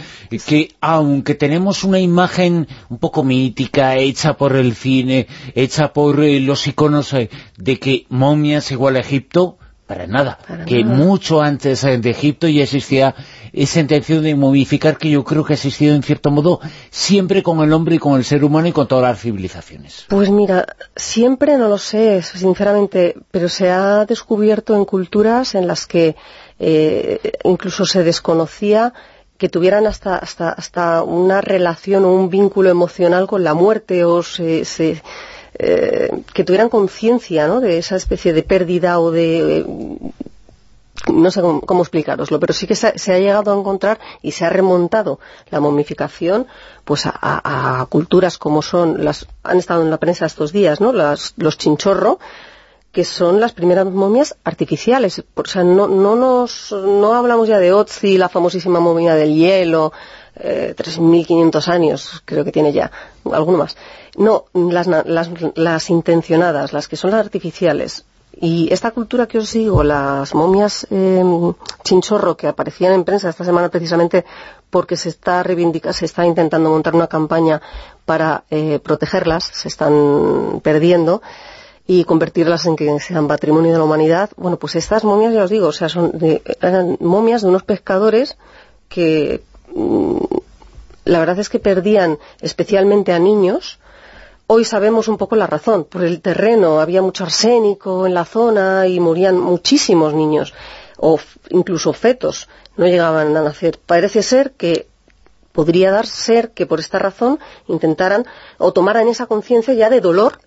que 0.47 0.71
aunque 0.81 1.35
tenemos 1.35 1.83
una 1.83 1.99
imagen 1.99 2.67
un 2.89 2.97
poco 2.97 3.23
mítica, 3.23 3.95
hecha 3.97 4.37
por 4.37 4.55
el 4.55 4.73
cine, 4.75 5.27
hecha 5.53 5.93
por 5.93 6.23
eh, 6.23 6.39
los 6.39 6.65
iconos 6.65 7.13
eh, 7.13 7.29
de 7.57 7.77
que 7.79 8.05
momias 8.09 8.71
igual 8.71 8.95
a 8.95 9.01
Egipto, 9.01 9.58
para 9.89 10.05
nada, 10.05 10.37
Para 10.47 10.65
que 10.65 10.83
nada. 10.83 10.97
mucho 10.97 11.41
antes 11.41 11.83
eh, 11.83 11.97
de 11.97 12.11
Egipto 12.11 12.47
ya 12.47 12.61
existía 12.61 13.15
esa 13.51 13.79
intención 13.79 14.21
de 14.21 14.35
momificar 14.35 14.99
que 14.99 15.09
yo 15.09 15.23
creo 15.23 15.43
que 15.43 15.53
ha 15.53 15.55
existido 15.55 15.95
en 15.95 16.03
cierto 16.03 16.29
modo 16.29 16.59
siempre 16.91 17.41
con 17.41 17.59
el 17.61 17.73
hombre 17.73 17.95
y 17.95 17.97
con 17.97 18.15
el 18.15 18.23
ser 18.23 18.43
humano 18.43 18.67
y 18.67 18.71
con 18.71 18.87
todas 18.87 19.09
las 19.09 19.19
civilizaciones. 19.19 20.05
Pues 20.07 20.29
mira, 20.29 20.67
siempre 20.95 21.57
no 21.57 21.67
lo 21.67 21.79
sé, 21.79 22.21
sinceramente, 22.21 23.15
pero 23.31 23.49
se 23.49 23.71
ha 23.71 24.05
descubierto 24.05 24.75
en 24.75 24.85
culturas 24.85 25.55
en 25.55 25.65
las 25.65 25.87
que 25.87 26.15
eh, 26.59 27.19
incluso 27.43 27.83
se 27.87 28.03
desconocía 28.03 28.93
que 29.39 29.49
tuvieran 29.49 29.87
hasta, 29.87 30.17
hasta, 30.17 30.51
hasta 30.51 31.01
una 31.01 31.41
relación 31.41 32.05
o 32.05 32.13
un 32.13 32.29
vínculo 32.29 32.69
emocional 32.69 33.25
con 33.25 33.43
la 33.43 33.55
muerte 33.55 34.05
o 34.05 34.21
se, 34.21 34.65
se, 34.65 35.01
eh, 35.59 36.09
que 36.33 36.43
tuvieran 36.43 36.69
conciencia 36.69 37.47
¿no? 37.47 37.59
de 37.59 37.77
esa 37.77 37.95
especie 37.97 38.33
de 38.33 38.43
pérdida 38.43 38.99
o 38.99 39.11
de... 39.11 39.57
eh, 39.59 39.65
no 41.13 41.31
sé 41.31 41.41
cómo, 41.41 41.61
cómo 41.61 41.81
explicaroslo, 41.81 42.39
pero 42.39 42.53
sí 42.53 42.67
que 42.67 42.75
se, 42.75 42.87
ha- 42.87 43.19
llegado 43.19 43.51
a 43.53 43.57
encontrar 43.57 43.99
y 44.21 44.31
se 44.31 44.45
ha 44.45 44.49
remontado 44.49 45.19
la 45.49 45.59
momificación 45.59 46.45
pues 46.83 47.03
a 47.05 47.85
culturas 47.89 48.37
como 48.37 48.61
son 48.61 49.03
las 49.05 49.25
han 49.43 49.57
estado 49.59 49.81
en 49.81 49.91
la 49.91 49.97
prensa 49.97 50.25
estos 50.25 50.51
días, 50.51 50.81
¿no? 50.81 50.91
Las- 50.91 51.33
los 51.37 51.57
chinchorro 51.57 52.19
que 52.91 53.05
son 53.05 53.39
las 53.39 53.53
primeras 53.53 53.85
momias 53.85 54.35
artificiales. 54.43 55.23
O 55.35 55.45
sea, 55.45 55.63
no, 55.63 55.87
no 55.87 56.15
nos, 56.15 56.71
no 56.71 57.13
hablamos 57.13 57.47
ya 57.47 57.59
de 57.59 57.71
Otzi, 57.71 58.17
la 58.17 58.29
famosísima 58.29 58.79
momia 58.79 59.13
del 59.13 59.35
hielo, 59.35 59.93
eh, 60.35 60.73
3.500 60.75 61.67
años, 61.67 62.21
creo 62.25 62.43
que 62.43 62.51
tiene 62.51 62.73
ya, 62.73 62.91
alguno 63.31 63.59
más. 63.59 63.77
No, 64.19 64.45
las, 64.53 64.85
las, 64.87 65.29
las 65.55 65.89
intencionadas, 65.89 66.73
las 66.73 66.87
que 66.87 66.95
son 66.97 67.11
las 67.11 67.21
artificiales. 67.25 68.05
Y 68.41 68.71
esta 68.71 68.91
cultura 68.91 69.27
que 69.27 69.37
os 69.39 69.51
digo, 69.51 69.83
las 69.83 70.33
momias 70.35 70.85
eh, 70.91 71.23
chinchorro 71.83 72.37
que 72.37 72.47
aparecían 72.47 72.93
en 72.93 73.03
prensa 73.03 73.29
esta 73.29 73.43
semana 73.43 73.69
precisamente 73.69 74.23
porque 74.69 74.95
se 74.97 75.09
está 75.09 75.43
se 75.91 76.05
está 76.05 76.25
intentando 76.25 76.69
montar 76.69 76.95
una 76.95 77.07
campaña 77.07 77.61
para 78.05 78.43
eh, 78.49 78.79
protegerlas, 78.79 79.43
se 79.45 79.67
están 79.67 80.61
perdiendo 80.63 81.21
y 81.87 82.03
convertirlas 82.03 82.65
en 82.67 82.75
que 82.75 82.99
sean 82.99 83.27
patrimonio 83.27 83.71
de 83.71 83.77
la 83.79 83.83
humanidad. 83.83 84.29
Bueno, 84.37 84.57
pues 84.57 84.75
estas 84.75 85.03
momias, 85.03 85.33
ya 85.33 85.43
os 85.43 85.49
digo, 85.49 85.67
o 85.67 85.71
sea, 85.73 85.89
son 85.89 86.11
de- 86.17 86.41
eran 86.61 86.97
momias 86.99 87.41
de 87.41 87.47
unos 87.49 87.63
pescadores 87.63 88.37
que 88.89 89.41
mm, 89.73 90.17
la 91.05 91.19
verdad 91.19 91.39
es 91.39 91.49
que 91.49 91.59
perdían 91.59 92.19
especialmente 92.41 93.11
a 93.11 93.19
niños. 93.19 93.79
Hoy 94.51 94.65
sabemos 94.65 95.07
un 95.07 95.17
poco 95.17 95.35
la 95.35 95.45
razón. 95.45 95.83
Por 95.83 96.03
el 96.03 96.21
terreno 96.21 96.79
había 96.79 97.03
mucho 97.03 97.23
arsénico 97.23 98.07
en 98.07 98.15
la 98.15 98.25
zona 98.25 98.87
y 98.87 98.99
morían 98.99 99.39
muchísimos 99.39 100.15
niños, 100.15 100.55
o 100.97 101.19
incluso 101.51 101.93
fetos, 101.93 102.49
no 102.75 102.87
llegaban 102.87 103.37
a 103.37 103.43
nacer. 103.43 103.77
Parece 103.85 104.23
ser 104.23 104.53
que 104.53 104.87
podría 105.51 105.91
dar 105.91 106.07
ser 106.07 106.49
que 106.49 106.65
por 106.65 106.79
esta 106.79 106.97
razón 106.97 107.37
intentaran 107.67 108.25
o 108.57 108.73
tomaran 108.73 109.07
esa 109.07 109.27
conciencia 109.27 109.75
ya 109.75 109.87
de 109.91 110.01
dolor 110.01 110.39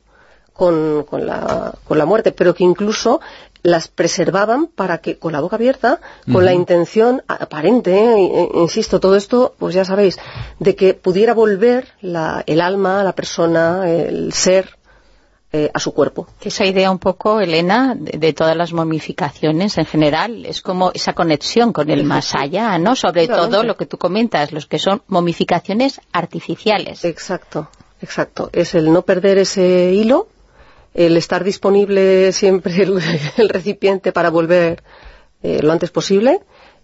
con, 0.52 1.04
con 1.04 1.24
la, 1.24 1.72
con 1.86 1.96
la 1.96 2.04
muerte, 2.04 2.32
pero 2.32 2.56
que 2.56 2.64
incluso 2.64 3.20
las 3.62 3.86
preservaban 3.88 4.66
para 4.66 4.98
que, 4.98 5.18
con 5.18 5.32
la 5.32 5.40
boca 5.40 5.56
abierta, 5.56 6.00
con 6.32 6.44
la 6.44 6.52
intención 6.52 7.22
aparente, 7.28 7.92
¿eh? 7.96 8.20
I- 8.54 8.58
insisto, 8.60 8.98
todo 8.98 9.14
esto, 9.16 9.54
pues 9.58 9.74
ya 9.74 9.84
sabéis, 9.84 10.18
de 10.58 10.74
que 10.74 10.94
pudiera 10.94 11.32
volver 11.34 11.88
la- 12.00 12.42
el 12.46 12.60
alma, 12.60 13.04
la 13.04 13.12
persona, 13.14 13.88
el 13.88 14.32
ser, 14.32 14.76
eh, 15.54 15.70
a 15.74 15.78
su 15.78 15.92
cuerpo. 15.92 16.26
Esa 16.40 16.64
idea 16.64 16.90
un 16.90 16.98
poco, 16.98 17.38
Elena, 17.38 17.94
de, 17.96 18.18
de 18.18 18.32
todas 18.32 18.56
las 18.56 18.72
momificaciones 18.72 19.76
en 19.78 19.84
general, 19.84 20.46
es 20.46 20.62
como 20.62 20.90
esa 20.94 21.12
conexión 21.12 21.72
con 21.74 21.90
el 21.90 22.04
más 22.04 22.34
allá, 22.34 22.78
¿no? 22.78 22.96
Sobre 22.96 23.26
todo 23.28 23.62
lo 23.62 23.76
que 23.76 23.84
tú 23.86 23.98
comentas, 23.98 24.50
los 24.52 24.66
que 24.66 24.78
son 24.78 25.02
momificaciones 25.08 26.00
artificiales. 26.10 27.04
Exacto, 27.04 27.68
exacto. 28.00 28.48
Es 28.52 28.74
el 28.74 28.90
no 28.92 29.02
perder 29.02 29.36
ese 29.38 29.92
hilo 29.92 30.26
el 30.94 31.16
estar 31.16 31.44
disponible 31.44 32.32
siempre 32.32 32.82
el, 33.36 33.48
recipiente 33.48 34.12
para 34.12 34.30
volver 34.30 34.82
eh, 35.42 35.60
lo 35.62 35.72
antes 35.72 35.90
posible 35.90 36.40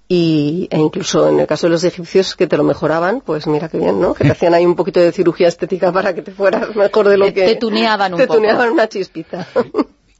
y, 0.08 0.68
e 0.70 0.78
incluso 0.78 1.28
en 1.28 1.38
el 1.38 1.46
caso 1.46 1.66
de 1.66 1.72
los 1.72 1.84
egipcios 1.84 2.34
que 2.34 2.46
te 2.46 2.56
lo 2.56 2.64
mejoraban, 2.64 3.20
pues 3.20 3.46
mira 3.46 3.68
qué 3.68 3.78
bien, 3.78 4.00
¿no? 4.00 4.14
Que 4.14 4.24
te 4.24 4.30
hacían 4.32 4.54
ahí 4.54 4.64
un 4.64 4.74
poquito 4.74 5.00
de 5.00 5.12
cirugía 5.12 5.48
estética 5.48 5.92
para 5.92 6.14
que 6.14 6.22
te 6.22 6.32
fueras 6.32 6.74
mejor 6.74 7.08
de 7.08 7.18
lo 7.18 7.26
que... 7.26 7.44
Te 7.44 7.56
tuneaban 7.56 8.14
un 8.14 8.18
Te 8.18 8.26
tuneaban 8.26 8.70
una 8.70 8.88
chispita. 8.88 9.46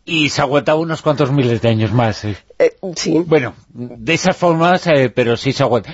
Y 0.05 0.29
se 0.29 0.43
aguantaba 0.43 0.79
unos 0.79 1.01
cuantos 1.01 1.33
miles 1.33 1.63
de 1.63 1.69
años 1.69 1.93
más. 1.93 2.25
Eh, 2.25 2.37
sí. 2.97 3.23
Bueno, 3.27 3.55
de 3.73 4.15
esas 4.15 4.37
formas, 4.37 4.87
eh, 4.87 5.11
pero 5.15 5.37
sí 5.37 5.53
se 5.53 5.63
aguanta. 5.63 5.93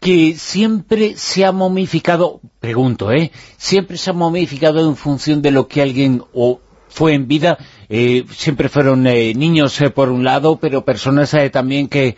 Que 0.00 0.34
siempre 0.36 1.16
se 1.16 1.44
ha 1.44 1.52
momificado, 1.52 2.40
pregunto, 2.60 3.10
¿eh? 3.12 3.30
Siempre 3.56 3.96
se 3.96 4.10
ha 4.10 4.12
momificado 4.12 4.86
en 4.86 4.94
función 4.94 5.40
de 5.40 5.50
lo 5.52 5.66
que 5.66 5.82
alguien 5.82 6.22
o 6.32 6.60
fue 6.88 7.14
en 7.14 7.28
vida, 7.28 7.58
eh, 7.88 8.24
siempre 8.30 8.68
fueron 8.68 9.02
niños 9.02 9.78
por 9.94 10.08
un 10.08 10.24
lado, 10.24 10.56
pero 10.56 10.84
personas 10.84 11.34
también 11.52 11.88
que 11.88 12.16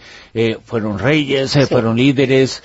fueron 0.65 0.99
reyes, 0.99 1.57
fueron 1.69 1.97
líderes, 1.97 2.63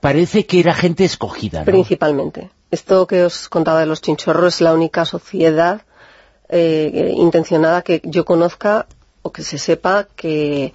parece 0.00 0.46
que 0.46 0.60
era 0.60 0.74
gente 0.74 1.04
escogida, 1.04 1.60
¿no? 1.60 1.66
Principalmente. 1.66 2.50
Esto 2.70 3.06
que 3.06 3.24
os 3.24 3.48
contaba 3.48 3.80
de 3.80 3.86
los 3.86 4.02
chinchorros 4.02 4.56
es 4.56 4.60
la 4.60 4.74
única 4.74 5.04
sociedad 5.04 5.82
eh, 6.48 7.12
intencionada 7.16 7.82
que 7.82 8.00
yo 8.04 8.24
conozca 8.24 8.86
o 9.22 9.32
que 9.32 9.42
se 9.42 9.58
sepa 9.58 10.06
que, 10.16 10.72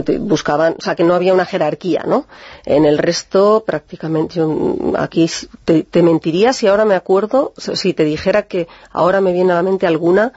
buscaban, 0.00 0.76
o 0.78 0.82
sea, 0.82 0.94
que 0.94 1.04
no 1.04 1.14
había 1.14 1.34
una 1.34 1.44
jerarquía, 1.44 2.04
¿no? 2.06 2.26
En 2.64 2.84
el 2.84 2.98
resto, 2.98 3.64
prácticamente, 3.66 4.40
aquí 4.96 5.30
te, 5.64 6.02
mentiría 6.02 6.52
si 6.52 6.66
ahora 6.66 6.84
me 6.84 6.94
acuerdo, 6.94 7.52
si 7.56 7.92
te 7.92 8.04
dijera 8.04 8.42
que 8.42 8.68
ahora 8.90 9.20
me 9.20 9.32
viene 9.32 9.52
a 9.52 9.56
la 9.56 9.62
mente 9.62 9.86
alguna 9.86 10.32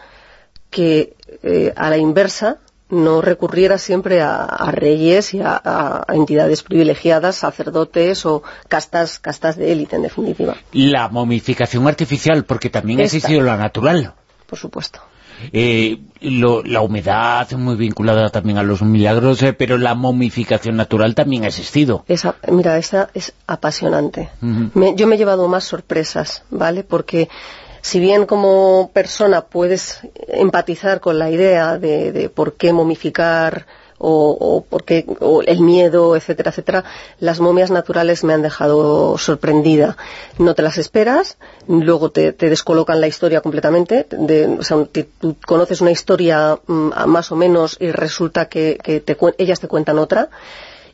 que 0.69 1.13
eh, 1.43 1.73
a 1.75 1.89
la 1.89 1.97
inversa 1.97 2.57
no 2.89 3.21
recurriera 3.21 3.77
siempre 3.77 4.21
a, 4.21 4.69
reyes 4.71 5.33
y 5.33 5.41
a, 5.41 6.05
entidades 6.09 6.61
privilegiadas, 6.61 7.37
sacerdotes 7.37 8.25
o 8.25 8.43
castas, 8.67 9.19
castas 9.19 9.57
de 9.57 9.71
élite, 9.71 9.95
en 9.95 10.03
definitiva. 10.03 10.55
La 10.73 11.07
momificación 11.09 11.87
artificial, 11.87 12.45
porque 12.45 12.69
también 12.69 12.99
ha 12.99 13.03
existido 13.03 13.41
la 13.41 13.57
natural 13.57 14.13
por 14.45 14.59
supuesto. 14.59 15.01
Eh, 15.51 15.99
la 16.21 16.81
humedad 16.81 17.51
muy 17.51 17.75
vinculada 17.75 18.29
también 18.29 18.57
a 18.57 18.63
los 18.63 18.81
milagros, 18.81 19.41
eh, 19.43 19.53
pero 19.53 19.77
la 19.77 19.93
momificación 19.95 20.75
natural 20.75 21.15
también 21.15 21.43
ha 21.43 21.47
existido. 21.47 22.05
mira, 22.51 22.77
esta 22.77 23.09
es 23.13 23.33
apasionante. 23.47 24.29
yo 24.41 25.07
me 25.07 25.15
he 25.15 25.17
llevado 25.17 25.47
más 25.47 25.63
sorpresas, 25.63 26.43
¿vale? 26.49 26.83
Porque 26.83 27.29
si 27.81 27.99
bien 27.99 28.25
como 28.25 28.91
persona 28.93 29.41
puedes 29.41 29.99
empatizar 30.27 30.99
con 30.99 31.19
la 31.19 31.29
idea 31.29 31.77
de 31.77 32.31
por 32.33 32.53
qué 32.53 32.73
momificar 32.73 33.65
o, 33.97 34.65
porque 34.69 35.05
el 35.45 35.59
miedo, 35.61 36.15
etcétera, 36.15 36.51
etcétera, 36.51 36.83
las 37.19 37.39
momias 37.39 37.71
naturales 37.71 38.23
me 38.23 38.33
han 38.33 38.41
dejado 38.41 39.17
sorprendida. 39.17 39.97
No 40.37 40.55
te 40.55 40.61
las 40.61 40.77
esperas, 40.77 41.37
luego 41.67 42.11
te, 42.11 42.33
descolocan 42.33 43.01
la 43.01 43.07
historia 43.07 43.41
completamente, 43.41 44.05
o 44.59 44.63
sea, 44.63 44.85
tú 45.19 45.35
conoces 45.45 45.81
una 45.81 45.91
historia 45.91 46.59
mm, 46.67 46.89
más 47.07 47.31
o 47.31 47.35
menos 47.35 47.77
y 47.79 47.91
resulta 47.91 48.49
que, 48.49 48.79
ellas 49.37 49.59
te 49.59 49.67
cuentan 49.67 49.99
otra. 49.99 50.29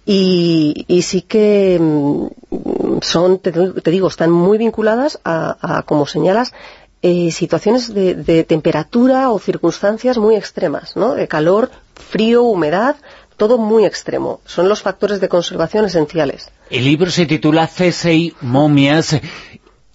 Y, 0.05 1.01
sí 1.03 1.21
que 1.21 1.77
mm, 1.79 2.99
son, 3.01 3.39
te, 3.39 3.51
digo, 3.91 4.07
están 4.07 4.31
muy 4.31 4.57
vinculadas 4.57 5.19
a, 5.23 5.83
como 5.85 6.07
señalas, 6.07 6.53
eh, 7.01 7.31
situaciones 7.31 7.93
de, 7.93 8.15
de, 8.15 8.43
temperatura 8.43 9.31
o 9.31 9.39
circunstancias 9.39 10.17
muy 10.17 10.35
extremas, 10.35 10.95
¿no? 10.95 11.15
De 11.15 11.27
calor, 11.27 11.71
frío, 11.95 12.43
humedad, 12.43 12.95
todo 13.37 13.57
muy 13.57 13.85
extremo. 13.85 14.39
Son 14.45 14.69
los 14.69 14.83
factores 14.83 15.19
de 15.19 15.27
conservación 15.27 15.85
esenciales. 15.85 16.51
El 16.69 16.85
libro 16.85 17.09
se 17.09 17.25
titula 17.25 17.67
CSI 17.67 18.35
Momias 18.41 19.19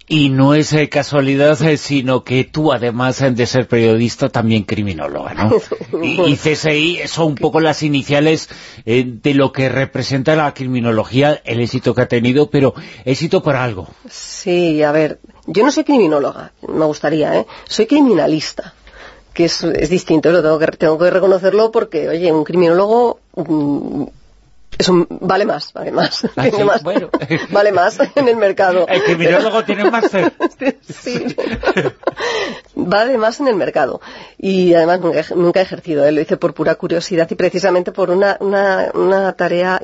y 0.09 0.29
no 0.29 0.53
es 0.53 0.71
eh, 0.71 0.87
casualidad, 0.87 1.61
eh, 1.63 1.75
sino 1.75 2.23
que 2.23 2.45
tú, 2.45 2.71
además 2.71 3.21
de 3.35 3.45
ser 3.45 3.67
periodista, 3.67 4.29
también 4.29 4.63
criminóloga, 4.63 5.33
¿no? 5.33 5.51
y, 6.03 6.35
CSI 6.37 7.01
son 7.07 7.27
un 7.27 7.35
poco 7.35 7.59
las 7.59 7.83
iniciales 7.83 8.49
eh, 8.85 9.03
de 9.05 9.33
lo 9.33 9.51
que 9.51 9.67
representa 9.67 10.35
la 10.37 10.53
criminología, 10.53 11.41
el 11.43 11.59
éxito 11.59 11.93
que 11.93 12.01
ha 12.01 12.07
tenido, 12.07 12.49
pero 12.49 12.73
éxito 13.03 13.43
por 13.43 13.57
algo. 13.57 13.89
Sí, 14.09 14.81
a 14.81 14.93
ver, 14.93 15.19
yo 15.45 15.65
no 15.65 15.71
soy 15.71 15.83
criminóloga, 15.83 16.53
me 16.67 16.85
gustaría, 16.85 17.37
¿eh? 17.39 17.45
Soy 17.67 17.85
criminalista 17.85 18.73
que 19.33 19.45
es, 19.45 19.61
es 19.63 19.91
distinto, 19.91 20.31
lo 20.31 20.41
tengo 20.41 20.57
que, 20.57 20.65
tengo 20.77 20.97
que 20.97 21.11
reconocerlo 21.11 21.71
porque, 21.71 22.09
oye, 22.09 22.31
un 22.31 22.43
criminólogo 22.43 23.19
mm, 24.87 25.03
vale 25.21 25.45
más, 25.45 25.73
vale 25.73 25.91
más, 25.91 26.25
ah, 26.35 26.47
vale 27.51 27.71
más 27.71 27.99
en 28.15 28.27
el 28.27 28.37
mercado. 28.37 28.87
El 28.87 29.03
criminólogo 29.03 29.63
tiene 29.63 29.89
más 29.89 30.11
sí, 30.87 31.25
vale 32.75 33.17
más 33.17 33.39
en 33.39 33.47
el 33.47 33.55
mercado. 33.55 34.01
Y 34.37 34.73
además 34.73 34.99
nunca, 35.35 35.59
he 35.59 35.63
ejercido, 35.63 36.05
¿eh? 36.05 36.11
lo 36.11 36.21
hice 36.21 36.37
por 36.37 36.53
pura 36.53 36.75
curiosidad 36.75 37.27
y 37.29 37.35
precisamente 37.35 37.91
por 37.91 38.09
una, 38.09 38.37
una, 38.39 38.91
una 38.93 39.33
tarea 39.33 39.81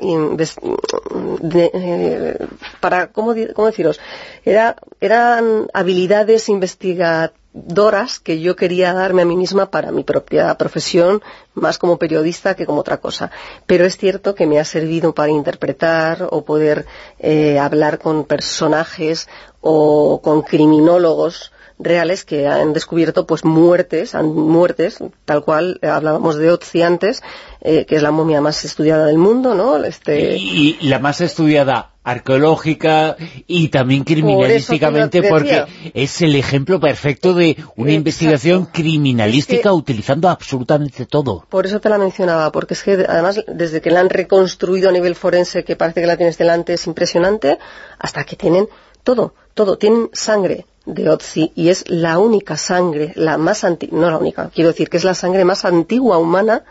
eh, 1.12 2.38
para, 2.80 3.08
¿cómo, 3.08 3.34
¿cómo, 3.54 3.66
deciros? 3.68 4.00
Era, 4.44 4.76
eran 5.00 5.68
habilidades 5.72 6.48
investigativas 6.48 7.43
doras 7.54 8.18
que 8.18 8.40
yo 8.40 8.56
quería 8.56 8.92
darme 8.92 9.22
a 9.22 9.24
mí 9.24 9.36
misma 9.36 9.70
para 9.70 9.92
mi 9.92 10.02
propia 10.02 10.54
profesión, 10.56 11.22
más 11.54 11.78
como 11.78 11.98
periodista 11.98 12.56
que 12.56 12.66
como 12.66 12.80
otra 12.80 12.98
cosa. 12.98 13.30
Pero 13.66 13.86
es 13.86 13.96
cierto 13.96 14.34
que 14.34 14.46
me 14.46 14.58
ha 14.58 14.64
servido 14.64 15.14
para 15.14 15.30
interpretar 15.30 16.28
o 16.30 16.44
poder 16.44 16.84
eh, 17.20 17.58
hablar 17.58 17.98
con 18.00 18.24
personajes 18.24 19.28
o 19.60 20.20
con 20.22 20.42
criminólogos 20.42 21.52
reales 21.78 22.24
que 22.24 22.46
han 22.46 22.72
descubierto 22.72 23.26
pues 23.26 23.44
muertes, 23.44 24.14
muertes, 24.14 24.98
tal 25.24 25.44
cual 25.44 25.78
eh, 25.82 25.88
hablábamos 25.88 26.36
de 26.36 26.50
Otzi 26.50 26.82
antes, 26.82 27.22
eh, 27.60 27.84
que 27.86 27.96
es 27.96 28.02
la 28.02 28.10
momia 28.10 28.40
más 28.40 28.64
estudiada 28.64 29.06
del 29.06 29.18
mundo, 29.18 29.54
¿no? 29.54 29.82
Este... 29.84 30.36
Y, 30.36 30.78
la 30.82 30.98
más 30.98 31.20
estudiada 31.20 31.93
arqueológica 32.04 33.16
y 33.46 33.68
también 33.68 34.04
criminalísticamente 34.04 35.22
porque 35.22 35.64
es 35.94 36.22
el 36.22 36.36
ejemplo 36.36 36.78
perfecto 36.78 37.34
de 37.34 37.56
una 37.76 37.92
investigación 37.92 38.66
criminalística 38.66 39.72
utilizando 39.72 40.28
absolutamente 40.28 41.06
todo. 41.06 41.46
Por 41.48 41.66
eso 41.66 41.80
te 41.80 41.88
la 41.88 41.98
mencionaba, 41.98 42.52
porque 42.52 42.74
es 42.74 42.82
que 42.82 43.06
además 43.08 43.40
desde 43.48 43.80
que 43.80 43.90
la 43.90 44.00
han 44.00 44.10
reconstruido 44.10 44.90
a 44.90 44.92
nivel 44.92 45.16
forense, 45.16 45.64
que 45.64 45.76
parece 45.76 46.02
que 46.02 46.06
la 46.06 46.16
tienes 46.16 46.38
delante, 46.38 46.74
es 46.74 46.86
impresionante, 46.86 47.58
hasta 47.98 48.24
que 48.24 48.36
tienen 48.36 48.68
todo, 49.02 49.34
todo, 49.54 49.78
tienen 49.78 50.10
sangre, 50.12 50.66
de 50.86 51.08
Otzi 51.08 51.52
y 51.54 51.70
es 51.70 51.88
la 51.88 52.18
única 52.18 52.56
sangre, 52.56 53.12
la 53.16 53.38
más 53.38 53.64
antigua, 53.64 54.00
no 54.00 54.10
la 54.10 54.18
única, 54.18 54.50
quiero 54.54 54.70
decir 54.70 54.90
que 54.90 54.98
es 54.98 55.04
la 55.04 55.14
sangre 55.14 55.44
más 55.44 55.64
antigua 55.64 56.18
humana 56.18 56.64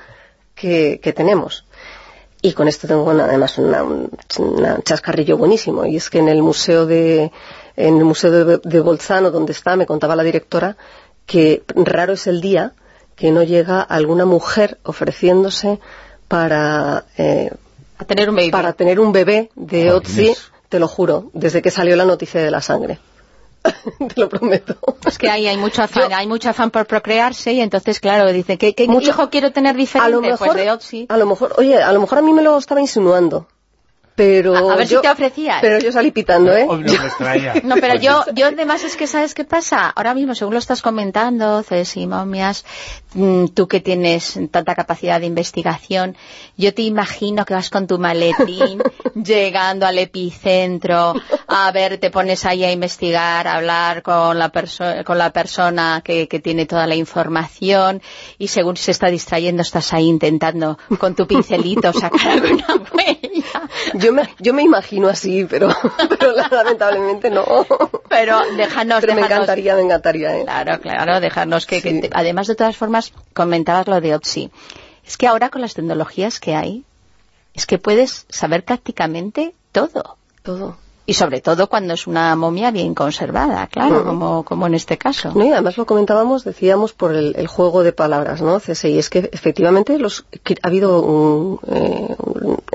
que, 0.56 1.00
tenemos. 1.15 1.65
Y 2.46 2.52
con 2.52 2.68
esto 2.68 2.90
tengo 2.90 3.10
además 3.10 3.58
un 3.58 4.12
chascarrillo 4.84 5.38
buenísimo 5.38 5.86
y 5.86 5.96
es 5.96 6.10
que 6.10 6.20
en 6.20 6.28
el 6.28 6.44
museo 6.44 6.86
de 6.86 7.32
en 7.78 7.98
el 7.98 8.04
museo 8.04 8.60
de, 8.60 8.80
Bolzano 8.82 9.32
donde 9.32 9.54
está 9.54 9.78
me 9.78 9.86
contaba 9.86 10.18
la 10.18 10.24
directora 10.24 10.76
que 11.26 11.64
raro 11.74 12.14
es 12.14 12.28
el 12.28 12.42
día 12.42 12.74
que 13.16 13.32
no 13.32 13.44
llega 13.44 13.80
alguna 13.82 14.26
mujer 14.26 14.78
ofreciéndose 14.84 15.80
para 16.28 17.06
eh, 17.18 17.50
tener 18.06 18.30
un 18.30 18.36
bebé. 18.36 18.52
para 18.52 18.74
tener 18.74 19.00
un 19.00 19.14
bebé 19.14 19.50
de 19.56 19.94
Otzi, 19.94 20.34
te 20.68 20.80
lo 20.80 20.90
juro, 20.90 21.30
desde 21.32 21.62
que 21.62 21.72
salió 21.72 21.96
la 21.96 22.04
noticia 22.04 22.44
de 22.44 22.52
la 22.52 22.60
sangre. 22.60 23.00
te 24.13 24.21
lo 24.21 24.30
prometo. 24.30 24.76
Es 25.06 25.17
que 25.17 25.30
ahí 25.30 25.47
hay 25.47 25.58
mucho 25.58 25.84
afán, 25.84 26.13
hay 26.13 26.28
mucho 26.28 26.49
afán 26.49 26.71
por 26.71 26.86
procrearse 26.86 27.54
y 27.54 27.62
entonces, 27.62 27.99
claro, 27.99 28.32
dice, 28.32 28.58
¿qué, 28.58 28.73
qué 28.76 28.84
hijo 28.84 29.30
quiero 29.30 29.52
tener 29.52 29.76
diferente? 29.76 30.08
A 30.08 30.10
lo 30.10 30.21
pues 30.21 30.39
mejor, 30.39 30.60
a 31.10 31.17
lo 31.17 31.26
mejor, 31.26 31.56
oye, 31.58 31.82
a 31.82 31.91
lo 31.91 32.02
mejor 32.02 32.17
a 32.17 32.21
mí 32.21 32.34
me 32.34 32.41
lo 32.41 32.58
estaba 32.58 32.82
insinuando 32.82 33.47
pero 34.15 34.71
a, 34.71 34.76
ver 34.76 34.88
si 34.88 34.99
te 35.02 35.10
ofrecías 35.10 35.60
pero 35.62 35.80
yo 35.80 35.91
salí 35.91 36.12
pitando 36.12 36.56
¿eh? 36.56 36.67
no, 37.63 37.76
pero 37.76 37.99
yo 37.99 38.23
yo 38.34 38.47
además 38.47 38.84
es 38.84 38.95
que 38.95 39.08
sabes 39.08 39.34
qué 39.34 39.43
pasa 39.43 39.89
ahora 39.89 40.14
mismo 40.14 40.36
según 40.36 40.53
lo 40.53 40.59
estás 40.59 40.82
comentando 40.82 41.64
Cés 41.64 41.97
y 41.97 42.05
momias 42.05 42.66
mm, 43.14 43.47
tú 43.47 43.68
que 43.68 43.80
tienes 43.80 44.39
tanta 44.51 44.76
capacidad 44.76 45.20
de 45.20 45.26
investigación 45.26 46.16
yo 46.58 46.74
te 46.74 46.84
imagino 46.84 47.45
que 47.45 47.54
vas 47.54 47.70
con 47.70 47.88
tu 47.88 47.97
maletín 47.97 48.82
llegando 49.16 49.86
al 49.86 49.97
epicentro 49.97 51.14
a 51.47 51.72
ver, 51.72 51.97
te 51.97 52.10
pones 52.10 52.45
ahí 52.45 52.64
a 52.64 52.72
investigar, 52.72 53.47
a 53.47 53.56
hablar 53.56 54.01
con 54.01 54.39
la, 54.39 54.51
con 55.06 55.18
la 55.18 55.32
persona 55.32 56.01
que, 56.04 56.28
que, 56.28 56.39
tiene 56.39 56.66
toda 56.66 56.88
la 56.88 56.95
información 56.95 58.01
y 58.38 58.47
según 58.47 58.78
se 58.78 58.91
está 58.91 59.08
distrayendo 59.08 59.62
estás 59.62 59.93
ahí 59.93 60.08
intentando 60.08 60.78
con 60.99 61.16
tu 61.16 61.28
pincelito 61.28 61.93
sacar 61.93 62.28
alguna 62.32 62.68
huella. 62.93 63.70
Yo 63.95 64.14
me, 64.14 64.30
yo 64.39 64.54
me 64.54 64.64
imagino 64.64 65.10
así, 65.10 65.45
pero, 65.45 65.70
pero 66.20 66.34
lamentablemente 66.51 67.30
no. 67.30 67.45
Pero 68.10 68.39
déjanos... 68.56 69.01
Pero 69.01 69.16
me 69.16 69.22
encantaría, 69.22 69.76
me 69.76 69.82
encantaría. 69.82 70.38
¿eh? 70.38 70.43
Claro, 70.43 70.80
claro, 70.80 71.20
dejarnos 71.20 71.66
que, 71.66 71.82
que 71.82 72.10
Además, 72.14 72.47
de 72.47 72.56
todas 72.56 72.78
formas, 72.78 73.14
comentabas 73.34 73.88
lo 73.88 74.01
de 74.01 74.16
Otsi. 74.16 74.51
Es 75.06 75.18
que 75.18 75.28
ahora 75.28 75.49
con 75.49 75.62
las 75.62 75.74
tecnologías 75.74 76.39
que 76.39 76.56
hay, 76.56 76.84
es 77.54 77.66
que 77.66 77.78
puedes 77.78 78.26
saber 78.30 78.64
prácticamente 78.64 79.54
todo. 79.72 80.18
Todo. 80.41 80.78
Y 81.06 81.16
sobre 81.16 81.41
todo 81.41 81.68
cuando 81.68 81.95
es 81.95 82.08
una 82.08 82.34
momia 82.38 82.72
bien 82.72 82.95
conservada, 82.95 83.68
claro, 83.68 84.06
como, 84.06 84.43
como 84.45 84.68
en 84.68 84.74
este 84.74 84.97
caso. 84.97 85.34
No, 85.36 85.43
y 85.43 85.51
además 85.51 85.76
lo 85.78 85.86
comentábamos, 85.86 86.45
decíamos, 86.45 86.93
por 86.93 87.14
el, 87.14 87.45
juego 87.47 87.84
de 87.84 87.91
palabras, 87.91 88.41
¿no? 88.41 88.58
CSI, 88.58 88.99
es 88.99 89.10
que 89.10 89.30
efectivamente 89.34 89.99
los, 89.99 90.26
ha 90.62 90.68
habido 90.68 91.01
un, 91.01 91.60
eh, 91.68 92.16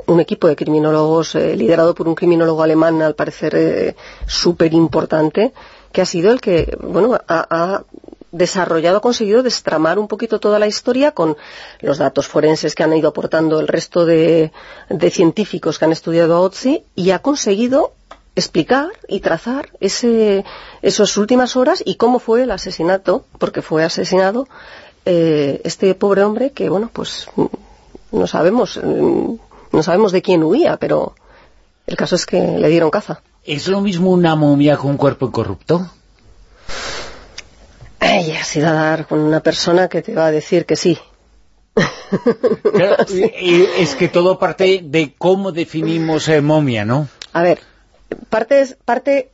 un, 0.05 0.19
equipo 0.19 0.47
de 0.47 0.55
criminólogos 0.55 1.33
eh, 1.33 1.55
liderado 1.55 1.95
por 1.95 2.07
un 2.07 2.13
criminólogo 2.13 2.61
alemán, 2.61 3.01
al 3.01 3.15
parecer 3.15 3.55
eh, 3.55 3.95
súper 4.27 4.75
importante, 4.75 5.51
que 5.91 6.03
ha 6.03 6.05
sido 6.05 6.31
el 6.31 6.39
que, 6.39 6.77
bueno, 6.81 7.19
ha, 7.27 7.81
desarrollado, 8.31 8.97
ha 8.97 9.01
conseguido 9.01 9.43
destramar 9.43 9.99
un 9.99 10.07
poquito 10.07 10.39
toda 10.39 10.59
la 10.59 10.67
historia 10.67 11.11
con 11.11 11.37
los 11.81 11.97
datos 11.97 12.27
forenses 12.27 12.75
que 12.75 12.83
han 12.83 12.93
ido 12.93 13.09
aportando 13.09 13.59
el 13.59 13.67
resto 13.67 14.05
de, 14.05 14.51
de 14.89 15.09
científicos 15.09 15.79
que 15.79 15.85
han 15.85 15.91
estudiado 15.91 16.35
a 16.35 16.41
Otzi 16.41 16.83
y 16.95 17.11
ha 17.11 17.19
conseguido 17.19 17.93
explicar 18.35 18.89
y 19.07 19.19
trazar 19.19 19.69
ese, 19.79 20.45
esas 20.81 21.17
últimas 21.17 21.55
horas 21.55 21.83
y 21.85 21.95
cómo 21.95 22.19
fue 22.19 22.43
el 22.43 22.51
asesinato, 22.51 23.25
porque 23.37 23.61
fue 23.61 23.83
asesinado 23.83 24.47
eh, 25.05 25.61
este 25.63 25.93
pobre 25.95 26.23
hombre 26.23 26.51
que, 26.51 26.69
bueno, 26.69 26.89
pues 26.91 27.27
no 28.11 28.27
sabemos, 28.27 28.79
no 28.83 29.83
sabemos 29.83 30.11
de 30.11 30.21
quién 30.21 30.43
huía, 30.43 30.77
pero 30.77 31.15
el 31.85 31.97
caso 31.97 32.15
es 32.15 32.25
que 32.25 32.39
le 32.39 32.69
dieron 32.69 32.89
caza. 32.89 33.21
¿Es 33.43 33.67
lo 33.67 33.81
mismo 33.81 34.11
una 34.11 34.35
momia 34.35 34.77
con 34.77 34.91
un 34.91 34.97
cuerpo 34.97 35.27
incorrupto? 35.27 35.89
Ay, 37.99 38.31
has 38.31 38.55
ido 38.55 38.67
a 38.67 38.73
dar 38.73 39.07
con 39.07 39.19
una 39.19 39.41
persona 39.41 39.87
que 39.87 40.01
te 40.01 40.13
va 40.13 40.27
a 40.27 40.31
decir 40.31 40.65
que 40.65 40.75
sí. 40.75 40.97
es 43.77 43.95
que 43.95 44.07
todo 44.07 44.39
parte 44.39 44.81
de 44.83 45.13
cómo 45.17 45.51
definimos 45.51 46.27
eh, 46.27 46.41
momia, 46.41 46.85
¿no? 46.85 47.07
A 47.33 47.43
ver, 47.43 47.59
parte, 48.29 48.75
parte 48.85 49.31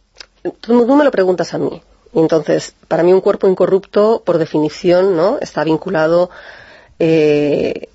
tú, 0.61 0.95
me 0.95 1.03
lo 1.03 1.11
preguntas 1.11 1.53
a 1.53 1.57
mí. 1.57 1.81
Entonces, 2.13 2.73
para 2.87 3.03
mí 3.03 3.13
un 3.13 3.21
cuerpo 3.21 3.47
incorrupto, 3.47 4.23
por 4.25 4.37
definición, 4.37 5.17
¿no? 5.17 5.37
está 5.39 5.63
vinculado, 5.63 6.29
eh, 6.97 7.89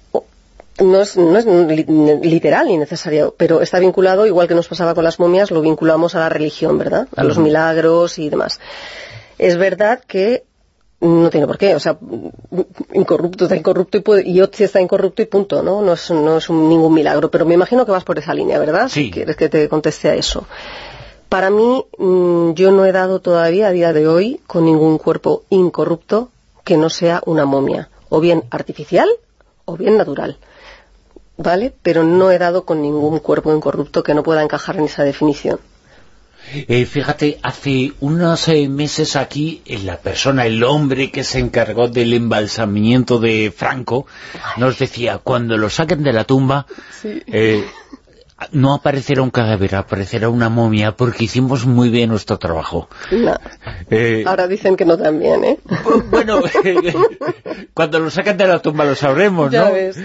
no, 0.78 1.00
es, 1.00 1.16
no 1.16 1.38
es 1.38 1.46
literal 1.46 2.68
ni 2.68 2.76
necesario, 2.76 3.34
pero 3.36 3.62
está 3.62 3.78
vinculado, 3.78 4.26
igual 4.26 4.46
que 4.46 4.54
nos 4.54 4.68
pasaba 4.68 4.94
con 4.94 5.04
las 5.04 5.18
momias, 5.18 5.50
lo 5.50 5.62
vinculamos 5.62 6.14
a 6.14 6.20
la 6.20 6.28
religión, 6.28 6.76
¿verdad? 6.76 7.08
A 7.16 7.24
los 7.24 7.38
milagros 7.38 8.18
y 8.18 8.28
demás. 8.28 8.60
Es 9.38 9.56
verdad 9.56 10.02
que 10.06 10.44
no 11.00 11.30
tiene 11.30 11.46
por 11.46 11.56
qué, 11.56 11.74
o 11.74 11.80
sea, 11.80 11.98
incorrupto 12.92 13.44
está 13.44 13.56
incorrupto 13.56 13.96
y, 13.96 14.00
puede, 14.00 14.28
y 14.28 14.40
Otzi 14.40 14.64
está 14.64 14.80
incorrupto 14.80 15.22
y 15.22 15.26
punto, 15.26 15.62
¿no? 15.62 15.80
No 15.80 15.94
es, 15.94 16.10
no 16.10 16.36
es 16.36 16.50
ningún 16.50 16.92
milagro, 16.92 17.30
pero 17.30 17.46
me 17.46 17.54
imagino 17.54 17.86
que 17.86 17.92
vas 17.92 18.04
por 18.04 18.18
esa 18.18 18.34
línea, 18.34 18.58
¿verdad? 18.58 18.88
Sí. 18.88 19.04
Si 19.04 19.10
quieres 19.10 19.36
que 19.36 19.48
te 19.48 19.68
conteste 19.68 20.08
a 20.10 20.14
eso. 20.14 20.46
Para 21.30 21.48
mí, 21.48 21.84
mm, 21.96 22.52
yo 22.52 22.70
no 22.72 22.84
he 22.84 22.92
dado 22.92 23.20
todavía, 23.20 23.68
a 23.68 23.72
día 23.72 23.92
de 23.92 24.08
hoy, 24.08 24.40
con 24.46 24.64
ningún 24.66 24.98
cuerpo 24.98 25.44
incorrupto 25.48 26.30
que 26.64 26.76
no 26.76 26.90
sea 26.90 27.22
una 27.24 27.46
momia, 27.46 27.88
o 28.08 28.20
bien 28.20 28.44
artificial 28.50 29.08
o 29.64 29.76
bien 29.76 29.96
natural. 29.96 30.38
¿Vale? 31.38 31.72
Pero 31.82 32.04
no 32.04 32.30
he 32.30 32.38
dado 32.38 32.66
con 32.66 32.82
ningún 32.82 33.20
cuerpo 33.20 33.54
incorrupto 33.54 34.02
que 34.02 34.12
no 34.12 34.22
pueda 34.22 34.42
encajar 34.42 34.76
en 34.76 34.84
esa 34.84 35.04
definición. 35.04 35.60
Eh, 36.52 36.84
fíjate, 36.84 37.38
hace 37.42 37.92
unos 38.00 38.48
eh, 38.48 38.68
meses 38.68 39.16
aquí, 39.16 39.62
eh, 39.66 39.78
la 39.78 39.98
persona, 39.98 40.46
el 40.46 40.64
hombre 40.64 41.10
que 41.10 41.22
se 41.22 41.38
encargó 41.38 41.88
del 41.88 42.12
embalsamiento 42.12 43.18
de 43.18 43.52
Franco, 43.56 44.06
nos 44.56 44.78
decía, 44.78 45.18
cuando 45.18 45.56
lo 45.56 45.70
saquen 45.70 46.02
de 46.02 46.12
la 46.12 46.24
tumba, 46.24 46.66
no 48.52 48.74
aparecerá 48.74 49.22
un 49.22 49.30
cadáver, 49.30 49.74
aparecerá 49.76 50.28
una 50.28 50.48
momia, 50.48 50.96
porque 50.96 51.24
hicimos 51.24 51.66
muy 51.66 51.90
bien 51.90 52.10
nuestro 52.10 52.38
trabajo. 52.38 52.88
Eh, 53.90 54.24
Ahora 54.26 54.46
dicen 54.46 54.76
que 54.76 54.84
no 54.84 54.96
también, 54.96 55.44
¿eh? 55.44 55.58
Bueno, 56.10 56.40
cuando 57.74 58.00
lo 58.00 58.10
sacan 58.10 58.36
de 58.36 58.46
la 58.46 58.60
tumba 58.60 58.84
lo 58.84 58.94
sabremos, 58.94 59.52
¿no? 59.52 59.72
Ves. 59.72 59.98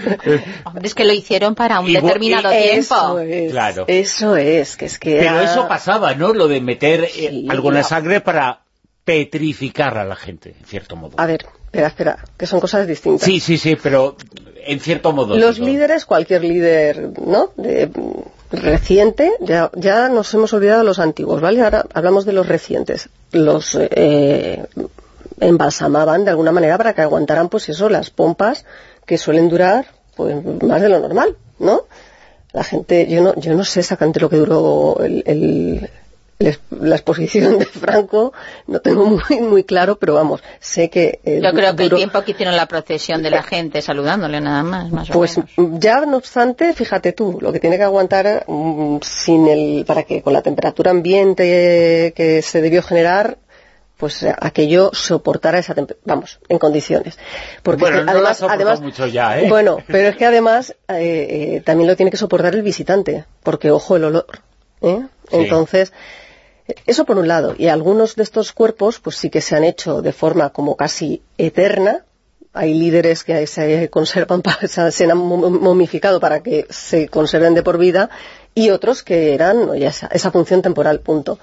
es 0.82 0.94
que 0.94 1.04
lo 1.04 1.12
hicieron 1.12 1.54
para 1.54 1.80
un 1.80 1.92
determinado 1.92 2.50
tiempo. 2.50 2.78
Eso 2.78 3.20
es, 3.20 3.52
claro. 3.52 3.84
eso 3.88 4.36
es, 4.36 4.76
que 4.76 4.86
es 4.86 4.98
que... 4.98 5.16
Pero 5.18 5.40
eso 5.40 5.68
pasaba, 5.68 6.14
¿no? 6.14 6.34
Lo 6.34 6.48
de 6.48 6.60
meter 6.60 7.08
eh, 7.16 7.46
algo 7.48 7.68
en 7.68 7.74
la 7.76 7.82
sangre 7.82 8.20
para 8.20 8.60
petrificar 9.04 9.96
a 9.98 10.04
la 10.04 10.16
gente, 10.16 10.56
en 10.58 10.66
cierto 10.66 10.96
modo. 10.96 11.14
A 11.16 11.26
ver, 11.26 11.46
espera, 11.66 11.86
espera, 11.86 12.24
que 12.36 12.46
son 12.46 12.60
cosas 12.60 12.86
distintas. 12.86 13.24
Sí, 13.24 13.40
sí, 13.40 13.56
sí, 13.56 13.76
pero 13.80 14.16
en 14.66 14.80
cierto 14.80 15.12
modo. 15.12 15.36
Los 15.36 15.58
líderes, 15.58 16.04
cualquier 16.04 16.42
líder, 16.42 17.10
¿no?, 17.24 17.50
de, 17.56 17.90
reciente, 18.50 19.32
ya, 19.40 19.70
ya 19.74 20.08
nos 20.08 20.32
hemos 20.34 20.52
olvidado 20.52 20.80
de 20.80 20.84
los 20.84 20.98
antiguos, 20.98 21.40
¿vale? 21.40 21.62
Ahora 21.62 21.84
hablamos 21.94 22.24
de 22.24 22.32
los 22.32 22.46
recientes. 22.46 23.08
Los 23.32 23.76
eh, 23.78 24.64
embalsamaban 25.40 26.24
de 26.24 26.30
alguna 26.30 26.52
manera 26.52 26.78
para 26.78 26.94
que 26.94 27.02
aguantaran, 27.02 27.48
pues 27.48 27.68
eso, 27.68 27.88
las 27.88 28.10
pompas 28.10 28.64
que 29.04 29.18
suelen 29.18 29.48
durar 29.48 29.86
pues 30.14 30.36
más 30.62 30.80
de 30.80 30.88
lo 30.88 31.00
normal, 31.00 31.36
¿no? 31.58 31.82
La 32.52 32.64
gente, 32.64 33.06
yo 33.08 33.22
no, 33.22 33.34
yo 33.34 33.54
no 33.54 33.64
sé 33.64 33.80
exactamente 33.80 34.20
lo 34.20 34.30
que 34.30 34.36
duró 34.36 34.98
el 35.00 35.90
la 36.38 36.96
exposición 36.96 37.58
de 37.58 37.64
Franco 37.64 38.32
no 38.66 38.80
tengo 38.80 39.06
muy 39.06 39.40
muy 39.40 39.64
claro, 39.64 39.96
pero 39.96 40.14
vamos, 40.14 40.42
sé 40.60 40.90
que... 40.90 41.20
Eh, 41.24 41.40
Yo 41.42 41.52
creo 41.52 41.74
que 41.74 41.84
el 41.84 41.90
tiempo 41.94 42.22
que 42.22 42.32
hicieron 42.32 42.56
la 42.56 42.66
procesión 42.66 43.22
de 43.22 43.30
la 43.30 43.42
gente 43.42 43.80
saludándole 43.80 44.40
nada 44.40 44.62
más, 44.62 44.90
más 44.90 45.08
Pues 45.08 45.40
ya 45.56 46.00
no 46.00 46.18
obstante, 46.18 46.74
fíjate 46.74 47.12
tú, 47.12 47.38
lo 47.40 47.52
que 47.52 47.60
tiene 47.60 47.78
que 47.78 47.84
aguantar 47.84 48.44
mm, 48.46 48.98
sin 49.02 49.48
el 49.48 49.84
para 49.86 50.02
que 50.02 50.20
con 50.20 50.32
la 50.32 50.42
temperatura 50.42 50.90
ambiente 50.90 52.12
que 52.14 52.42
se 52.42 52.60
debió 52.60 52.82
generar 52.82 53.38
pues 53.96 54.26
aquello 54.38 54.90
soportara 54.92 55.58
esa 55.58 55.74
vamos, 56.04 56.38
en 56.48 56.58
condiciones. 56.58 57.18
Porque 57.62 57.80
bueno, 57.80 58.04
además, 58.06 58.42
además 58.42 58.80
mucho 58.80 59.06
ya, 59.06 59.40
¿eh? 59.40 59.48
Bueno, 59.48 59.78
pero 59.86 60.08
es 60.08 60.16
que 60.16 60.26
además 60.26 60.76
eh, 60.88 61.62
también 61.64 61.88
lo 61.88 61.96
tiene 61.96 62.10
que 62.10 62.18
soportar 62.18 62.54
el 62.54 62.62
visitante, 62.62 63.24
porque 63.42 63.70
ojo 63.70 63.96
el 63.96 64.04
olor, 64.04 64.40
¿eh? 64.82 65.00
Entonces, 65.30 65.92
eso 66.86 67.04
por 67.04 67.18
un 67.18 67.28
lado. 67.28 67.54
Y 67.56 67.68
algunos 67.68 68.16
de 68.16 68.22
estos 68.22 68.52
cuerpos 68.52 69.00
pues 69.00 69.16
sí 69.16 69.30
que 69.30 69.40
se 69.40 69.56
han 69.56 69.64
hecho 69.64 70.02
de 70.02 70.12
forma 70.12 70.50
como 70.50 70.76
casi 70.76 71.22
eterna. 71.38 72.04
Hay 72.52 72.72
líderes 72.74 73.22
que 73.22 73.46
se 73.46 73.90
conservan, 73.90 74.42
se 74.68 75.04
han 75.04 75.18
momificado 75.18 76.20
para 76.20 76.42
que 76.42 76.66
se 76.70 77.08
conserven 77.08 77.54
de 77.54 77.62
por 77.62 77.76
vida 77.76 78.08
y 78.54 78.70
otros 78.70 79.02
que 79.02 79.34
eran 79.34 79.70
esa, 79.74 80.30
función 80.30 80.62
temporal, 80.62 81.00
punto. 81.00 81.38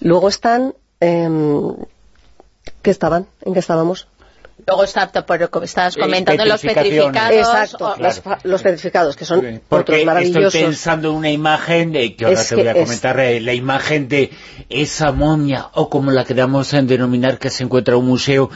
Luego 0.00 0.28
están... 0.28 0.74
Eh, 1.00 1.28
¿Qué 2.82 2.90
estaban? 2.90 3.26
¿En 3.42 3.54
qué 3.54 3.60
estábamos? 3.60 4.08
Luego 4.68 4.84
está, 4.84 5.10
por, 5.10 5.64
estabas 5.64 5.96
eh, 5.96 6.00
comentando 6.00 6.44
los 6.44 6.60
petrificados. 6.60 7.32
Exacto, 7.32 7.94
los, 8.44 8.62
petrificados, 8.62 9.16
que 9.16 9.24
son 9.24 9.62
otros 9.70 10.04
maravillosos. 10.04 10.54
estoy 10.54 10.62
pensando 10.64 11.08
en 11.08 11.16
una 11.16 11.30
imagen, 11.30 11.92
de, 11.92 12.14
que 12.14 12.26
ahora 12.26 12.44
te 12.44 12.54
voy 12.54 12.68
a 12.68 12.74
comentar, 12.74 13.18
eh, 13.18 13.40
la 13.40 13.54
imagen 13.54 14.08
de 14.08 14.30
esa 14.68 15.10
momia, 15.10 15.70
o 15.72 15.88
como 15.88 16.10
la 16.10 16.26
queramos 16.26 16.70
denominar, 16.70 17.38
que 17.38 17.48
se 17.48 17.64
encuentra 17.64 17.94
en 17.94 18.00
un 18.00 18.08
museo, 18.08 18.50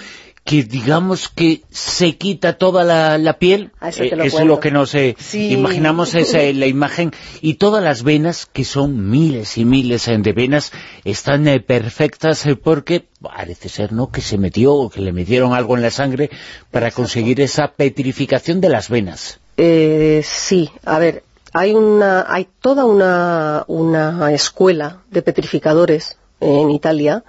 que 0.45 0.65
digamos 0.65 1.29
que 1.29 1.63
se 1.71 2.17
quita 2.17 2.59
toda 2.59 2.85
la, 3.17 3.39
piel, 3.39 3.71
eso, 3.81 4.03
eh, 4.03 4.13
es 4.25 4.45
lo 4.45 4.59
que 4.59 4.73
nos 4.73 4.95
imaginamos 5.33 6.15
es 6.15 6.57
la 6.57 6.67
imagen, 6.67 7.13
y 7.41 7.55
todas 7.55 7.83
las 7.83 8.03
venas, 8.03 8.47
que 8.47 8.65
son 8.65 9.09
miles 9.09 9.57
y 9.57 9.65
miles 9.65 10.07
de 10.07 10.33
venas, 10.33 10.73
están 11.05 11.45
perfectas 11.67 12.45
porque 12.63 13.07
parece 13.21 13.69
ser 13.69 13.93
¿no? 13.93 14.11
que 14.11 14.21
se 14.21 14.37
metió 14.37 14.75
o 14.75 14.91
que 14.91 15.01
le 15.01 15.13
metieron 15.13 15.55
algo 15.55 15.77
en 15.77 15.83
la 15.83 15.91
sangre 15.91 16.31
para 16.73 16.91
conseguir 16.91 17.41
esa 17.41 17.73
petrificación 17.73 18.61
de 18.61 18.69
las 18.69 18.89
venas. 18.89 19.39
Eh, 19.57 20.23
sí, 20.25 20.71
a 20.85 20.99
ver, 20.99 21.23
hay, 21.53 21.73
una, 21.73 22.27
hay 22.29 22.49
toda 22.61 22.85
una, 22.85 23.65
una 23.69 24.33
escuela 24.33 25.03
de 25.11 25.23
petrificadores 25.23 26.17
en 26.41 26.71
Italia 26.71 27.23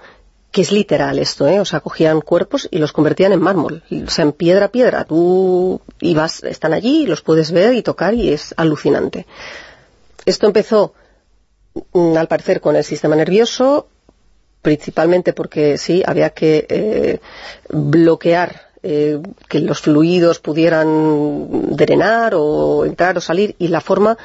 que 0.54 0.62
es 0.62 0.70
literal 0.70 1.18
esto, 1.18 1.48
¿eh? 1.48 1.58
O 1.58 1.64
sea, 1.64 1.80
cogían 1.80 2.20
cuerpos 2.20 2.68
y 2.70 2.78
los 2.78 2.92
convertían 2.92 3.32
en 3.32 3.40
mármol, 3.40 3.82
o 4.06 4.08
sea, 4.08 4.24
en 4.24 4.30
piedra 4.30 4.66
a 4.66 4.68
piedra. 4.68 5.04
Tú 5.04 5.80
ibas, 5.98 6.44
están 6.44 6.72
allí, 6.72 7.06
los 7.06 7.22
puedes 7.22 7.50
ver 7.50 7.74
y 7.74 7.82
tocar 7.82 8.14
y 8.14 8.32
es 8.32 8.54
alucinante. 8.56 9.26
Esto 10.24 10.46
empezó 10.46 10.94
mm, 11.92 12.16
al 12.16 12.28
parecer 12.28 12.60
con 12.60 12.76
el 12.76 12.84
sistema 12.84 13.16
nervioso, 13.16 13.88
principalmente 14.62 15.32
porque 15.32 15.76
sí, 15.76 16.04
había 16.06 16.30
que 16.30 16.66
eh, 16.68 17.18
bloquear 17.70 18.68
eh, 18.84 19.18
que 19.48 19.58
los 19.58 19.80
fluidos 19.80 20.38
pudieran 20.38 21.74
drenar 21.74 22.34
o 22.36 22.84
entrar 22.84 23.18
o 23.18 23.20
salir 23.20 23.56
y 23.58 23.66
la 23.66 23.80
forma 23.80 24.16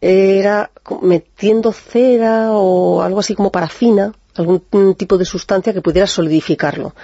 era 0.00 0.70
metiendo 1.02 1.72
cera 1.72 2.52
o 2.52 3.02
algo 3.02 3.20
así 3.20 3.34
como 3.34 3.52
parafina, 3.52 4.14
algún 4.34 4.94
tipo 4.94 5.18
de 5.18 5.24
sustancia 5.24 5.72
que 5.72 5.82
pudiera 5.82 6.06
solidificarlo. 6.06 6.94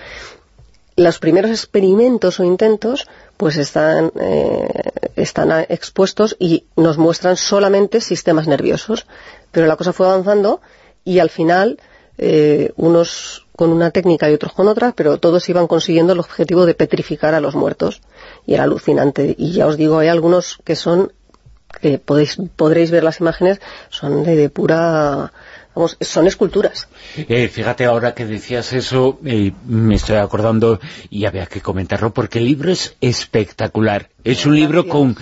Los 0.97 1.19
primeros 1.19 1.51
experimentos 1.53 2.41
o 2.41 2.45
intentos 2.45 3.07
pues 3.37 3.57
están, 3.57 4.11
eh, 4.21 4.69
están 5.15 5.67
expuestos 5.69 6.37
y 6.41 6.65
nos 6.77 6.99
muestran 6.99 7.37
solamente 7.37 8.01
sistemas 8.01 8.49
nerviosos. 8.49 9.07
Pero 9.53 9.67
la 9.67 9.77
cosa 9.77 9.93
fue 9.93 10.07
avanzando 10.07 10.61
y 11.05 11.21
al 11.21 11.31
final 11.31 11.79
eh, 12.19 12.73
unos 12.77 13.47
con 13.55 13.71
una 13.71 13.91
técnica 13.91 14.31
y 14.31 14.35
otros 14.35 14.53
con 14.53 14.69
otra, 14.69 14.93
pero 14.93 15.19
todos 15.19 15.49
iban 15.49 15.67
consiguiendo 15.67 16.13
el 16.13 16.21
objetivo 16.21 16.65
de 16.65 16.75
petrificar 16.75 17.35
a 17.35 17.41
los 17.41 17.55
muertos. 17.55 18.01
Y 18.47 18.55
era 18.55 18.65
alucinante. 18.65 19.35
Y 19.37 19.53
ya 19.53 19.67
os 19.67 19.77
digo, 19.77 19.99
hay 19.99 20.09
algunos 20.09 20.59
que 20.65 20.77
son, 20.77 21.13
que 21.81 21.99
podéis, 21.99 22.39
podréis 22.55 22.91
ver 22.91 23.05
las 23.05 23.21
imágenes, 23.21 23.61
son 23.89 24.25
de, 24.25 24.49
pura... 24.51 25.33
Vamos, 25.75 25.97
son 26.01 26.27
esculturas. 26.27 26.89
Eh, 27.17 27.49
fíjate 27.49 27.85
ahora 27.85 28.15
que 28.15 28.27
decías 28.27 28.73
eso, 28.73 29.21
eh, 29.25 29.53
me 29.67 29.95
estoy 29.95 30.17
acordando 30.17 30.81
y 31.11 31.25
había 31.27 31.47
que 31.47 31.61
comentarlo 31.61 32.13
porque 32.13 32.39
el 32.39 32.47
libro 32.47 32.73
es 32.73 32.97
espectacular. 33.01 34.09
Es 34.25 34.45
un 34.45 34.57
libro 34.57 34.89
con 34.89 35.17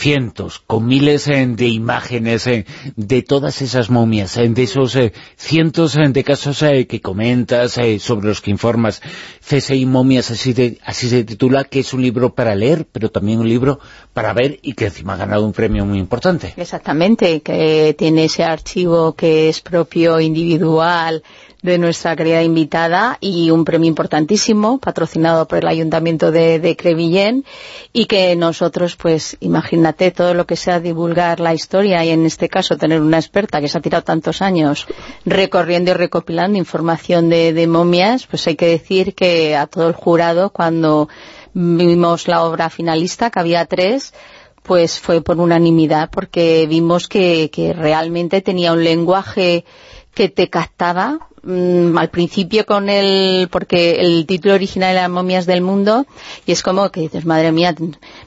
cientos, 0.00 0.62
con 0.66 0.86
miles 0.86 1.28
eh, 1.28 1.46
de 1.46 1.68
imágenes 1.68 2.46
eh, 2.46 2.64
de 2.96 3.22
todas 3.22 3.60
esas 3.60 3.90
momias, 3.90 4.38
eh, 4.38 4.48
de 4.48 4.62
esos 4.62 4.96
cientos 5.36 5.94
de 5.94 6.24
casos 6.24 6.64
que 6.88 7.00
comentas, 7.02 7.78
sobre 7.98 8.26
los 8.26 8.40
que 8.40 8.50
informas. 8.50 9.02
CSI 9.46 9.84
Momias, 9.84 10.30
así, 10.30 10.78
así 10.84 11.08
se 11.10 11.24
titula, 11.24 11.64
que 11.64 11.80
es 11.80 11.92
un 11.92 12.00
libro 12.00 12.34
para 12.34 12.54
leer, 12.54 12.86
pero 12.90 13.10
también 13.10 13.40
un 13.40 13.48
libro 13.48 13.78
para 14.14 14.32
ver 14.32 14.58
y 14.62 14.72
que 14.72 14.86
encima 14.86 15.14
ha 15.14 15.18
ganado 15.18 15.44
un 15.44 15.52
premio 15.52 15.84
muy 15.84 15.98
importante. 15.98 16.54
Exactamente, 16.56 17.42
que 17.42 17.94
tiene 17.98 18.24
ese 18.24 18.44
archivo 18.44 19.14
que 19.14 19.50
es 19.50 19.60
propio, 19.60 20.18
individual, 20.18 21.22
de 21.62 21.78
nuestra 21.78 22.16
querida 22.16 22.42
invitada 22.42 23.18
y 23.20 23.50
un 23.50 23.64
premio 23.64 23.88
importantísimo 23.88 24.78
patrocinado 24.78 25.46
por 25.46 25.58
el 25.58 25.68
Ayuntamiento 25.68 26.32
de, 26.32 26.58
de 26.58 26.76
Crevillén 26.76 27.44
y 27.92 28.06
que 28.06 28.34
nosotros, 28.36 28.96
pues 28.96 29.36
imagínate 29.40 30.10
todo 30.10 30.32
lo 30.34 30.46
que 30.46 30.56
sea 30.56 30.80
divulgar 30.80 31.40
la 31.40 31.54
historia 31.54 32.04
y 32.04 32.10
en 32.10 32.24
este 32.24 32.48
caso 32.48 32.78
tener 32.78 33.00
una 33.00 33.18
experta 33.18 33.60
que 33.60 33.68
se 33.68 33.78
ha 33.78 33.82
tirado 33.82 34.04
tantos 34.04 34.40
años 34.42 34.86
recorriendo 35.26 35.90
y 35.90 35.94
recopilando 35.94 36.58
información 36.58 37.28
de, 37.28 37.66
momias, 37.66 38.26
pues 38.26 38.46
hay 38.46 38.56
que 38.56 38.66
decir 38.66 39.14
que 39.14 39.56
a 39.56 39.66
todo 39.66 39.88
el 39.88 39.94
jurado 39.94 40.50
cuando 40.50 41.08
vimos 41.52 42.26
la 42.26 42.42
obra 42.44 42.70
finalista, 42.70 43.30
que 43.30 43.40
había 43.40 43.66
tres, 43.66 44.14
pues 44.62 44.98
fue 44.98 45.20
por 45.20 45.38
unanimidad 45.38 46.10
porque 46.10 46.66
vimos 46.68 47.08
que 47.08 47.74
realmente 47.76 48.40
tenía 48.40 48.72
un 48.72 48.84
lenguaje 48.84 49.64
que 50.14 50.28
te 50.28 50.48
captaba 50.48 51.30
Mm, 51.42 51.96
al 51.96 52.10
principio 52.10 52.66
con 52.66 52.90
el, 52.90 53.48
porque 53.50 54.00
el 54.00 54.26
título 54.26 54.54
original 54.54 54.92
era 54.92 55.08
Momias 55.08 55.46
del 55.46 55.62
Mundo, 55.62 56.04
y 56.44 56.52
es 56.52 56.62
como 56.62 56.90
que 56.90 57.00
dices, 57.00 57.24
madre 57.24 57.50
mía, 57.50 57.74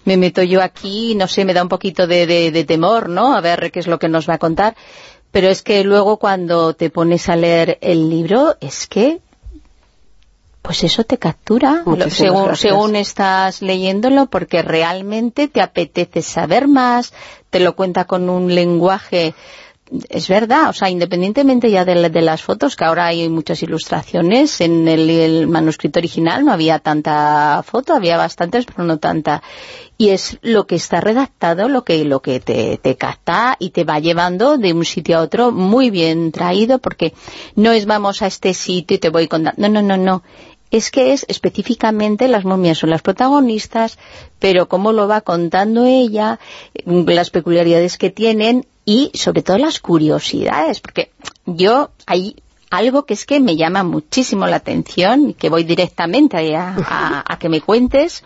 me 0.06 0.18
meto 0.18 0.42
yo 0.42 0.64
aquí, 0.64 1.14
no 1.14 1.28
sé, 1.28 1.46
me 1.46 1.54
da 1.54 1.62
un 1.62 1.70
poquito 1.70 2.08
de, 2.08 2.26
de, 2.26 2.64
temor, 2.64 3.10
¿no? 3.10 3.36
A 3.36 3.42
ver 3.42 3.72
qué 3.72 3.80
es 3.80 3.88
lo 3.88 4.00
que 4.00 4.10
nos 4.10 4.28
va 4.28 4.36
a 4.36 4.40
contar. 4.40 4.76
Pero 5.32 5.50
es 5.50 5.62
que 5.62 5.84
luego 5.84 6.18
cuando 6.18 6.74
te 6.74 6.90
pones 6.90 7.30
a 7.30 7.36
leer 7.36 7.78
el 7.82 8.10
libro, 8.10 8.56
es 8.62 8.88
que 8.88 9.20
pues 10.62 10.84
eso 10.86 11.04
te 11.04 11.18
captura 11.18 11.84
según, 12.10 12.56
según, 12.56 12.96
estás 12.96 13.62
leyéndolo 13.62 14.28
porque 14.28 14.62
realmente 14.62 15.50
te 15.50 15.60
apetece 15.60 16.22
saber 16.22 16.70
más, 16.70 17.14
te 17.50 17.60
lo 17.60 17.76
cuenta 17.76 18.06
con 18.06 18.30
un 18.30 18.56
lenguaje 18.56 19.36
es 20.10 20.28
verdad, 20.28 20.70
o 20.70 20.74
sea, 20.74 20.90
independientemente 20.90 21.70
ya 21.70 21.86
de, 21.86 22.22
las 22.22 22.42
fotos, 22.42 22.76
que 22.76 22.86
ahora 22.86 23.08
hay 23.08 23.30
muchas 23.30 23.62
ilustraciones, 23.62 24.62
en 24.62 24.88
el, 24.88 25.48
manuscrito 25.48 26.00
original 26.00 26.46
no 26.46 26.52
había 26.52 26.80
tanta 26.80 27.64
foto, 27.64 27.94
había 27.94 28.18
bastantes, 28.18 28.66
pero 28.66 28.84
no 28.84 28.98
tanta. 28.98 29.44
Y 29.98 30.10
es 30.10 30.40
lo 30.42 30.66
que 30.66 30.76
está 30.76 31.00
redactado, 31.00 31.70
lo 31.70 31.84
que, 31.84 32.04
lo 32.06 32.22
que 32.22 32.40
te, 32.40 32.78
te 32.78 32.96
capta 32.96 33.56
y 33.60 33.70
te 33.70 33.84
va 33.84 34.00
llevando 34.00 34.58
de 34.58 34.74
un 34.74 34.86
sitio 34.86 35.18
a 35.18 35.22
otro 35.22 35.52
muy 35.52 35.90
bien 35.92 36.32
traído, 36.32 36.80
porque 36.80 37.14
no 37.56 37.72
es 37.72 37.86
vamos 37.86 38.22
a 38.22 38.28
este 38.28 38.54
sitio 38.54 38.96
y 38.96 39.00
te 39.00 39.10
voy 39.10 39.28
contando. 39.28 39.62
No, 39.62 39.70
no, 39.70 39.82
no, 39.82 39.98
no 39.98 40.24
es 40.74 40.90
que 40.90 41.14
es 41.14 41.24
específicamente 41.30 42.28
las 42.28 42.46
momias 42.46 42.80
son 42.80 42.90
las 42.90 43.04
protagonistas, 43.04 44.00
pero 44.40 44.68
cómo 44.68 44.92
lo 44.92 45.08
va 45.08 45.22
contando 45.22 45.86
ella, 45.86 46.40
las 46.84 47.30
peculiaridades 47.30 48.00
que 48.00 48.10
tienen 48.10 48.66
y 48.86 49.12
sobre 49.14 49.42
todo 49.42 49.58
las 49.58 49.80
curiosidades, 49.80 50.80
porque 50.80 51.12
yo 51.46 51.92
hay 52.06 52.36
algo 52.70 53.06
que 53.06 53.14
es 53.14 53.26
que 53.26 53.40
me 53.40 53.56
llama 53.56 53.84
muchísimo 53.84 54.48
la 54.48 54.58
atención 54.58 55.30
y 55.30 55.34
que 55.36 55.50
voy 55.50 55.64
directamente 55.64 56.56
a, 56.56 57.24
a 57.28 57.40
que 57.40 57.50
me 57.50 57.62
cuentes, 57.62 58.24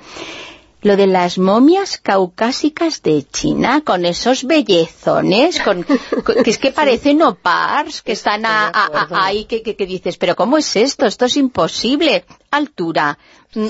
lo 0.81 0.95
de 0.95 1.07
las 1.07 1.37
momias 1.37 1.97
caucásicas 1.97 3.01
de 3.01 3.23
China, 3.23 3.81
con 3.83 4.05
esos 4.05 4.45
bellezones, 4.45 5.59
con, 5.59 5.83
que 5.83 6.49
es 6.49 6.57
que 6.57 6.71
parecen 6.71 7.21
opars, 7.21 8.01
que 8.01 8.11
están 8.11 8.43
ahí, 8.45 9.45
que, 9.45 9.61
que, 9.63 9.85
dices, 9.85 10.17
pero 10.17 10.35
¿cómo 10.35 10.57
es 10.57 10.75
esto? 10.75 11.05
Esto 11.05 11.25
es 11.25 11.37
imposible. 11.37 12.25
Altura, 12.51 13.17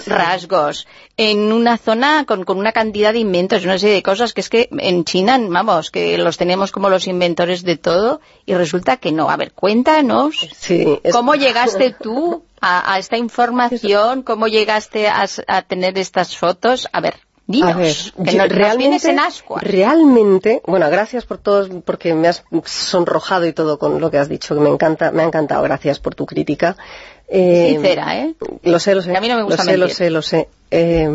rasgos, 0.05 0.87
en 1.15 1.51
una 1.51 1.77
zona 1.77 2.25
con, 2.25 2.43
con, 2.43 2.57
una 2.57 2.71
cantidad 2.71 3.13
de 3.13 3.19
inventos, 3.19 3.63
una 3.63 3.79
serie 3.79 3.95
de 3.95 4.03
cosas 4.03 4.33
que 4.33 4.41
es 4.41 4.49
que 4.49 4.69
en 4.71 5.03
China, 5.03 5.39
vamos, 5.49 5.91
que 5.91 6.17
los 6.17 6.37
tenemos 6.37 6.71
como 6.71 6.89
los 6.89 7.07
inventores 7.07 7.63
de 7.63 7.77
todo 7.77 8.21
y 8.45 8.53
resulta 8.53 8.97
que 8.97 9.11
no. 9.11 9.29
A 9.29 9.37
ver, 9.37 9.53
cuéntanos, 9.53 10.47
¿cómo 11.11 11.35
llegaste 11.35 11.95
tú 11.99 12.43
a, 12.61 12.97
esta 12.99 13.17
información? 13.17 14.23
¿Cómo 14.23 14.47
llegaste 14.47 15.07
a, 15.07 15.27
tener 15.67 15.97
estas 15.97 16.37
fotos? 16.37 16.87
A 16.91 17.01
ver, 17.01 17.15
Dinos, 17.45 18.13
que 18.23 18.47
realmente, 18.49 19.09
en 19.09 19.19
ascua. 19.19 19.61
Realmente, 19.61 20.61
bueno, 20.67 20.89
gracias 20.89 21.25
por 21.25 21.37
todo, 21.37 21.81
porque 21.81 22.13
me 22.13 22.27
has 22.27 22.43
sonrojado 22.65 23.45
y 23.45 23.53
todo 23.53 23.79
con 23.79 24.01
lo 24.01 24.11
que 24.11 24.17
has 24.17 24.27
dicho, 24.27 24.53
que 24.53 24.59
me 24.59 24.69
encanta, 24.69 25.11
me 25.11 25.23
ha 25.23 25.25
encantado, 25.25 25.63
gracias 25.63 25.99
por 25.99 26.13
tu 26.13 26.25
crítica. 26.25 26.75
Eh, 27.27 27.71
Sincera, 27.71 28.17
¿eh? 28.19 28.35
Lo 28.63 28.79
sé, 28.79 28.95
lo 28.95 29.01
sé. 29.01 29.15
a 29.15 29.21
mí 29.21 29.27
no 29.27 29.35
me 29.35 29.43
gusta 29.43 29.63
lo 29.63 29.69
sé, 29.69 29.77
lo 29.77 29.89
sé, 29.89 30.09
lo 30.09 30.21
sé. 30.21 30.49
Eh, 30.71 31.09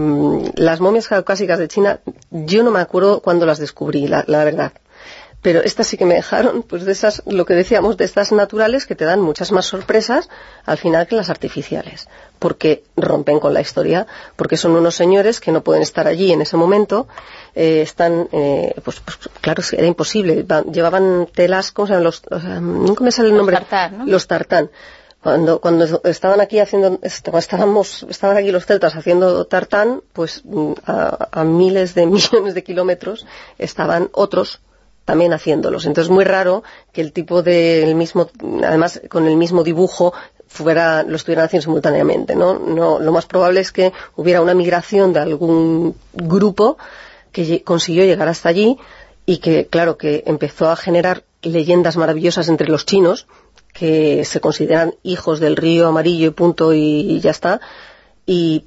las 0.56 0.80
momias 0.80 1.08
caucásicas 1.08 1.58
de 1.58 1.68
China, 1.68 2.00
yo 2.30 2.62
no 2.62 2.70
me 2.70 2.80
acuerdo 2.80 3.20
cuando 3.20 3.46
las 3.46 3.58
descubrí, 3.58 4.06
la 4.06 4.44
verdad 4.44 4.72
pero 5.42 5.60
estas 5.60 5.88
sí 5.88 5.96
que 5.96 6.06
me 6.06 6.14
dejaron, 6.14 6.62
pues 6.62 6.84
de 6.84 6.92
esas, 6.92 7.22
lo 7.26 7.44
que 7.44 7.54
decíamos, 7.54 7.96
de 7.96 8.04
estas 8.04 8.30
naturales 8.30 8.86
que 8.86 8.94
te 8.94 9.04
dan 9.04 9.20
muchas 9.20 9.50
más 9.50 9.66
sorpresas 9.66 10.30
al 10.64 10.78
final 10.78 11.08
que 11.08 11.16
las 11.16 11.30
artificiales, 11.30 12.08
porque 12.38 12.84
rompen 12.96 13.40
con 13.40 13.52
la 13.52 13.60
historia, 13.60 14.06
porque 14.36 14.56
son 14.56 14.70
unos 14.76 14.94
señores 14.94 15.40
que 15.40 15.50
no 15.50 15.62
pueden 15.64 15.82
estar 15.82 16.06
allí 16.06 16.32
en 16.32 16.42
ese 16.42 16.56
momento, 16.56 17.08
eh, 17.56 17.82
están, 17.82 18.28
eh, 18.30 18.72
pues, 18.84 19.00
pues, 19.00 19.18
claro, 19.40 19.62
era 19.72 19.86
imposible, 19.86 20.46
llevaban 20.72 21.26
telas, 21.34 21.72
¿cómo 21.72 21.88
se 21.88 21.94
llaman? 21.94 22.04
Los, 22.04 22.22
nunca 22.60 23.02
me 23.02 23.10
sale 23.10 23.30
el 23.30 23.36
nombre. 23.36 23.56
Los 23.56 23.68
tartán, 23.68 23.98
¿no? 23.98 24.06
Los 24.06 24.26
tartán. 24.28 24.70
Cuando, 25.22 25.60
cuando 25.60 26.00
estaban 26.04 26.40
aquí 26.40 26.58
haciendo, 26.58 26.98
estábamos, 27.02 28.04
estaban 28.08 28.36
aquí 28.36 28.50
los 28.50 28.66
celtas 28.66 28.96
haciendo 28.96 29.44
tartán, 29.44 30.02
pues 30.12 30.42
a, 30.84 31.28
a 31.30 31.44
miles 31.44 31.94
de 31.94 32.06
millones 32.16 32.54
de 32.54 32.64
kilómetros 32.64 33.26
estaban 33.58 34.08
otros 34.12 34.60
también 35.04 35.32
haciéndolos. 35.32 35.86
Entonces 35.86 36.10
es 36.10 36.14
muy 36.14 36.24
raro 36.24 36.62
que 36.92 37.00
el 37.00 37.12
tipo 37.12 37.42
del 37.42 37.94
mismo, 37.94 38.30
además 38.64 39.00
con 39.08 39.26
el 39.26 39.36
mismo 39.36 39.62
dibujo, 39.62 40.12
fuera, 40.52 41.02
lo 41.02 41.16
estuvieran 41.16 41.46
haciendo 41.46 41.62
simultáneamente, 41.62 42.36
¿no? 42.36 42.58
no 42.58 42.98
lo 42.98 43.12
más 43.12 43.26
probable 43.26 43.60
es 43.60 43.72
que 43.72 43.92
hubiera 44.16 44.42
una 44.42 44.54
migración 44.54 45.12
de 45.12 45.20
algún 45.20 45.96
grupo 46.12 46.76
que 47.32 47.62
consiguió 47.62 48.04
llegar 48.04 48.28
hasta 48.28 48.50
allí 48.50 48.78
y 49.24 49.38
que, 49.38 49.66
claro, 49.66 49.96
que 49.96 50.24
empezó 50.26 50.68
a 50.68 50.76
generar 50.76 51.24
leyendas 51.40 51.96
maravillosas 51.96 52.48
entre 52.48 52.68
los 52.68 52.84
chinos, 52.84 53.26
que 53.82 54.24
se 54.24 54.40
consideran 54.40 54.94
hijos 55.02 55.40
del 55.40 55.56
río 55.56 55.88
amarillo 55.88 56.28
y 56.28 56.30
punto 56.30 56.72
y 56.72 57.18
ya 57.18 57.32
está, 57.32 57.60
y 58.26 58.64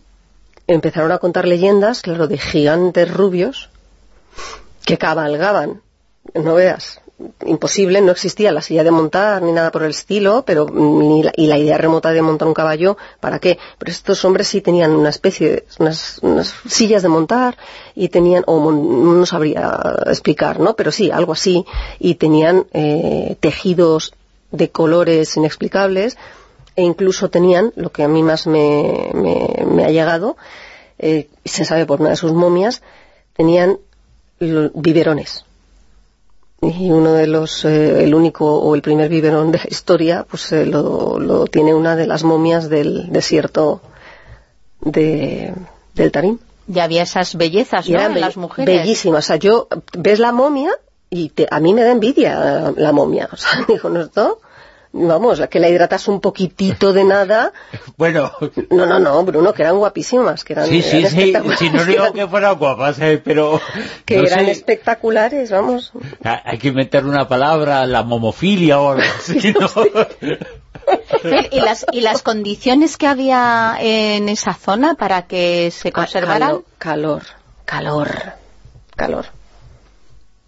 empezaron 0.68 1.14
a 1.14 1.20
contar 1.20 1.48
leyendas, 1.48 2.02
claro, 2.02 2.28
de 2.28 2.38
gigantes 2.38 3.10
rubios 3.14 3.70
que 4.86 4.98
cabalgaban 4.98 5.82
no 6.34 6.56
veas, 6.56 7.00
imposible, 7.46 8.02
no 8.02 8.12
existía 8.12 8.52
la 8.52 8.62
silla 8.62 8.84
de 8.84 8.92
montar 8.92 9.42
ni 9.42 9.54
nada 9.54 9.72
por 9.72 9.84
el 9.84 9.92
estilo, 9.92 10.44
pero 10.46 10.68
ni 10.68 11.24
la, 11.24 11.32
y 11.36 11.48
la 11.48 11.58
idea 11.58 11.78
remota 11.78 12.12
de 12.12 12.22
montar 12.22 12.48
un 12.48 12.54
caballo, 12.54 12.98
¿para 13.22 13.40
qué? 13.40 13.58
Pero 13.78 13.92
estos 13.92 14.26
hombres 14.26 14.50
sí 14.50 14.60
tenían 14.60 14.92
una 14.92 15.10
especie, 15.10 15.50
de, 15.50 15.66
unas, 15.80 16.20
unas 16.22 16.54
sillas 16.68 17.04
de 17.04 17.10
montar 17.10 17.58
y 17.96 18.10
tenían, 18.10 18.44
o 18.48 18.72
no 18.72 19.26
sabría 19.26 19.80
explicar, 20.08 20.60
¿no? 20.60 20.76
Pero 20.76 20.92
sí, 20.92 21.10
algo 21.10 21.32
así, 21.32 21.66
y 22.00 22.16
tenían 22.16 22.66
eh, 22.74 23.38
tejidos 23.40 24.14
de 24.56 24.70
colores 24.70 25.38
inexplicables 25.38 26.18
e 26.76 26.84
incluso 26.84 27.30
tenían, 27.30 27.72
lo 27.76 27.92
que 27.92 28.04
a 28.04 28.08
mí 28.08 28.22
más 28.22 28.48
me, 28.48 29.10
me, 29.14 29.66
me 29.66 29.86
ha 29.86 29.90
llegado, 29.90 30.36
eh, 30.98 31.30
se 31.44 31.66
sabe 31.66 31.86
por 31.86 32.02
una 32.02 32.12
de 32.12 32.16
sus 32.16 32.34
momias, 32.34 32.82
tenían 33.36 33.80
biberones. 34.40 35.46
Y 36.62 36.90
uno 36.90 37.14
de 37.14 37.28
los, 37.28 37.64
eh, 37.66 38.04
el 38.04 38.16
único 38.16 38.60
o 38.60 38.76
el 38.76 38.82
primer 38.82 39.10
biberón 39.10 39.52
de 39.52 39.60
la 39.60 39.66
historia, 39.70 40.26
pues 40.30 40.52
eh, 40.52 40.66
lo, 40.66 41.20
lo, 41.20 41.46
tiene 41.46 41.74
una 41.74 41.96
de 41.96 42.08
las 42.08 42.24
momias 42.24 42.70
del 42.70 43.12
desierto 43.12 43.82
de, 44.82 45.54
del 45.94 46.12
Tarim. 46.12 46.40
Ya 46.68 46.86
había 46.86 47.04
esas 47.04 47.36
bellezas, 47.36 47.88
¿no? 47.88 48.10
Las 48.10 48.38
mujeres. 48.38 48.80
Bellísimas. 48.80 49.26
O 49.26 49.28
sea, 49.28 49.36
yo, 49.36 49.68
ves 49.98 50.20
la 50.20 50.32
momia 50.32 50.72
y 51.10 51.30
te, 51.30 51.48
a 51.52 51.60
mí 51.60 51.74
me 51.74 51.84
da 51.84 51.92
envidia 51.92 52.74
la 52.76 52.92
momia. 52.92 53.30
O 53.32 53.38
sea, 53.38 53.52
dijo, 53.68 53.90
¿no 53.90 54.02
esto? 54.02 54.40
Vamos, 54.96 55.42
que 55.50 55.60
la 55.60 55.70
hidratas 55.70 56.08
un 56.08 56.22
poquitito 56.22 56.94
de 56.94 57.04
nada. 57.04 57.52
Bueno. 57.98 58.32
No, 58.72 58.86
no, 58.86 59.00
no, 59.00 59.24
Bruno, 59.24 59.54
que 59.54 59.62
eran 59.62 59.78
guapísimas, 59.78 60.44
que 60.44 60.52
eran 60.52 60.68
Sí, 60.68 60.82
sí, 60.82 61.06
sí, 61.06 61.34
si 61.58 61.70
no 61.70 61.86
digo 61.86 62.12
que 62.12 62.28
fueran 62.28 62.58
guapas, 62.58 63.00
eh, 63.00 63.22
pero... 63.24 63.62
Que 64.06 64.18
eran 64.18 64.48
espectaculares, 64.48 65.50
vamos. 65.50 65.94
Hay 66.24 66.58
que 66.58 66.70
inventar 66.70 67.06
una 67.06 67.28
palabra, 67.28 67.86
la 67.86 68.04
momofilia 68.04 68.82
o 68.82 68.92
algo 68.92 69.04
así, 69.18 69.54
¿no? 69.60 69.70
¿Y 71.52 71.62
las, 71.62 71.86
¿Y 71.94 72.02
las 72.02 72.22
condiciones 72.22 72.98
que 72.98 73.08
había 73.08 73.78
en 73.80 74.28
esa 74.28 74.54
zona 74.54 74.96
para 74.96 75.26
que 75.26 75.72
se 75.72 75.94
conservaran? 75.94 76.64
Calor, 76.78 77.24
calor, 77.64 78.10
calor. 78.96 79.26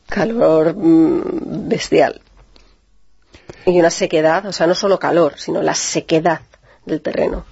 Calor 0.07 0.75
mm, 0.75 1.69
bestial 1.69 2.21
y 3.65 3.79
una 3.79 3.89
sequedad, 3.89 4.45
o 4.45 4.51
sea, 4.51 4.67
no 4.67 4.75
solo 4.75 4.99
calor, 4.99 5.35
sino 5.37 5.61
la 5.61 5.75
sequedad 5.75 6.41
del 6.85 7.01
terreno. 7.01 7.45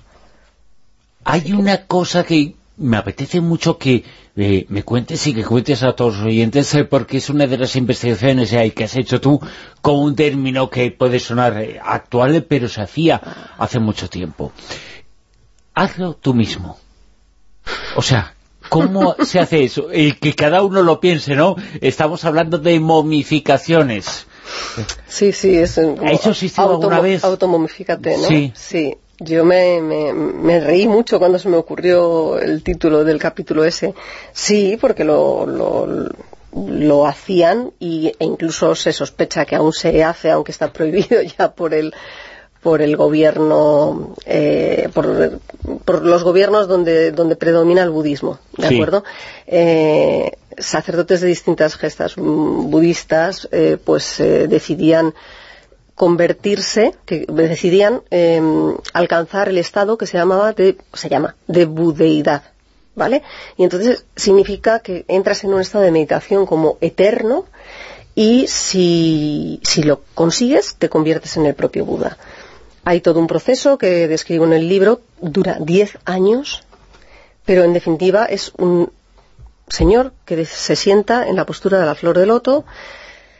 Hay 1.24 1.54
una 1.54 1.86
cosa 1.86 2.24
que 2.24 2.56
me 2.78 2.98
apetece 2.98 3.42
mucho 3.42 3.78
que 3.78 4.04
eh, 4.36 4.66
me 4.70 4.84
cuentes 4.84 5.26
y 5.28 5.34
que 5.34 5.44
cuentes 5.44 5.82
a 5.84 5.94
todos 5.94 6.18
los 6.18 6.26
oyentes, 6.26 6.74
eh, 6.76 6.84
porque 6.84 7.18
es 7.18 7.30
una 7.30 7.48
de 7.48 7.58
las 7.58 7.76
investigaciones 7.76 8.52
eh, 8.54 8.72
que 8.74 8.84
has 8.84 8.96
hecho 8.96 9.22
tú 9.22 9.40
con 9.82 9.96
un 9.96 10.16
término 10.16 10.70
que 10.70 10.92
puede 10.92 11.20
sonar 11.20 11.58
actual, 11.84 12.44
pero 12.44 12.68
se 12.68 12.82
hacía 12.82 13.22
hace 13.58 13.80
mucho 13.80 14.10
tiempo. 14.10 14.52
Hazlo 15.74 16.16
tú 16.16 16.34
mismo. 16.34 16.78
O 17.96 18.02
sea, 18.02 18.36
¿cómo 18.70 19.16
se 19.24 19.40
hace 19.40 19.64
eso? 19.64 19.88
que 19.88 20.36
cada 20.36 20.62
uno 20.62 20.84
lo 20.84 21.00
piense, 21.00 21.36
¿no? 21.36 21.56
Estamos 21.82 22.26
hablando 22.26 22.58
de 22.58 22.80
momificaciones. 22.80 24.28
Sí, 25.08 25.32
sí, 25.32 25.58
es... 25.58 25.78
¿Eso 25.78 26.34
alguna 26.62 27.00
vez? 27.00 27.24
Automomifícate, 27.24 28.18
¿no? 28.18 28.28
Sí. 28.28 28.52
Sí, 28.56 28.98
yo 29.20 29.46
me, 29.46 29.82
me, 29.82 30.14
me, 30.14 30.60
reí 30.60 30.88
mucho 30.88 31.20
cuando 31.20 31.40
se 31.40 31.48
me 31.48 31.58
ocurrió 31.58 32.38
el 32.40 32.64
título 32.64 33.04
del 33.04 33.20
capítulo 33.20 33.64
ese. 33.64 33.94
Sí, 34.34 34.78
porque 34.80 35.06
lo, 35.06 35.46
lo, 35.46 35.88
lo 36.54 37.08
hacían 37.08 37.72
y, 37.80 38.12
e 38.20 38.26
incluso 38.26 38.76
se 38.76 38.92
sospecha 38.92 39.46
que 39.46 39.56
aún 39.56 39.74
se 39.74 40.04
hace, 40.04 40.32
aunque 40.32 40.52
está 40.52 40.72
prohibido 40.72 41.22
ya 41.38 41.52
por 41.54 41.74
el 41.74 41.94
por 42.66 42.82
el 42.82 42.98
gobierno, 42.98 44.16
eh, 44.26 44.90
por, 44.92 45.40
por, 45.86 46.04
los 46.04 46.24
gobiernos 46.24 46.68
donde, 46.68 47.12
donde 47.12 47.36
predomina 47.36 47.84
el 47.84 47.92
budismo, 47.92 48.40
¿de 48.58 48.68
Sí. 48.70 48.74
acuerdo? 48.74 49.04
Eh, 49.46 50.32
sacerdotes 50.58 51.22
de 51.22 51.28
distintas 51.28 51.76
gestas 51.76 52.16
budistas, 52.16 53.48
eh, 53.52 53.78
pues 53.78 54.20
eh, 54.20 54.48
decidían 54.48 55.14
convertirse, 55.94 56.96
que 57.06 57.28
decidían 57.30 58.02
eh, 58.10 58.42
alcanzar 58.94 59.48
el 59.50 59.60
estado 59.60 60.00
que 60.00 60.08
se 60.08 60.18
llamaba 60.18 60.52
de, 60.54 60.76
se 60.94 61.08
llama, 61.08 61.36
de 61.46 61.66
budeidad, 61.66 62.46
¿vale? 62.96 63.22
Y 63.58 63.64
entonces 63.64 64.06
significa 64.16 64.80
que 64.80 65.06
entras 65.08 65.44
en 65.44 65.54
un 65.54 65.62
estado 65.62 65.84
de 65.84 65.92
meditación 65.92 66.48
como 66.48 66.80
eterno 66.82 67.46
y 68.16 68.48
si, 68.48 69.60
si 69.62 69.84
lo 69.84 70.02
consigues 70.16 70.78
te 70.80 70.90
conviertes 70.90 71.38
en 71.38 71.46
el 71.46 71.54
propio 71.54 71.86
Buda. 71.86 72.18
Hay 72.86 73.02
todo 73.02 73.20
un 73.20 73.28
proceso 73.28 73.80
que 73.80 74.08
describo 74.08 74.46
en 74.46 74.54
el 74.54 74.70
libro, 74.70 75.02
dura 75.20 75.58
10 75.60 75.98
años, 76.06 76.64
pero 77.44 77.64
en 77.64 77.74
definitiva 77.74 78.26
es 78.26 78.52
un 78.58 78.92
señor 79.68 80.14
que 80.24 80.46
se 80.46 80.76
sienta 80.76 81.28
en 81.28 81.36
la 81.36 81.48
postura 81.48 81.80
de 81.80 81.88
la 81.88 81.96
flor 81.96 82.18
de 82.18 82.28
loto, 82.28 82.64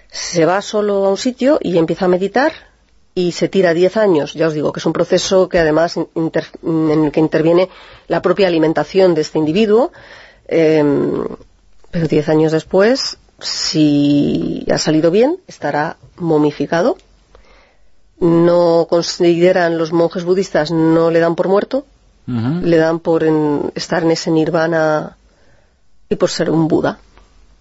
se 0.10 0.46
va 0.46 0.64
solo 0.64 1.06
a 1.06 1.10
un 1.10 1.18
sitio 1.18 1.60
y 1.62 1.78
empieza 1.78 2.06
a 2.06 2.08
meditar 2.08 2.54
y 3.14 3.34
se 3.34 3.48
tira 3.48 3.76
10 3.76 3.98
años. 3.98 4.34
Ya 4.34 4.48
os 4.48 4.56
digo 4.56 4.74
que 4.74 4.80
es 4.80 4.86
un 4.88 4.94
proceso 4.94 5.48
que 5.48 5.60
además 5.60 5.96
inter, 6.16 6.48
en 6.64 7.06
el 7.06 7.12
que 7.12 7.20
interviene 7.20 7.70
la 8.08 8.24
propia 8.24 8.48
alimentación 8.48 9.14
de 9.14 9.22
este 9.22 9.38
individuo, 9.38 9.92
eh, 10.48 10.84
pero 11.92 12.08
10 12.08 12.30
años 12.30 12.52
después, 12.52 13.18
si 13.40 14.66
ha 14.72 14.80
salido 14.80 15.12
bien, 15.12 15.38
estará 15.48 15.98
momificado. 16.18 16.98
No 18.20 18.88
consideran 18.90 19.78
los 19.78 19.92
monjes 19.92 20.24
budistas, 20.24 20.72
no 20.72 21.12
le 21.12 21.20
dan 21.20 21.36
por 21.36 21.48
muerto, 21.48 21.86
Uh 22.28 22.32
-huh. 22.32 22.62
le 22.62 22.78
dan 22.78 23.00
por 23.00 23.24
en, 23.24 23.72
estar 23.76 24.02
en 24.04 24.10
ese 24.12 24.32
nirvana 24.32 25.16
y 26.10 26.16
por 26.16 26.30
ser 26.32 26.50
un 26.50 26.68
Buda. 26.68 26.98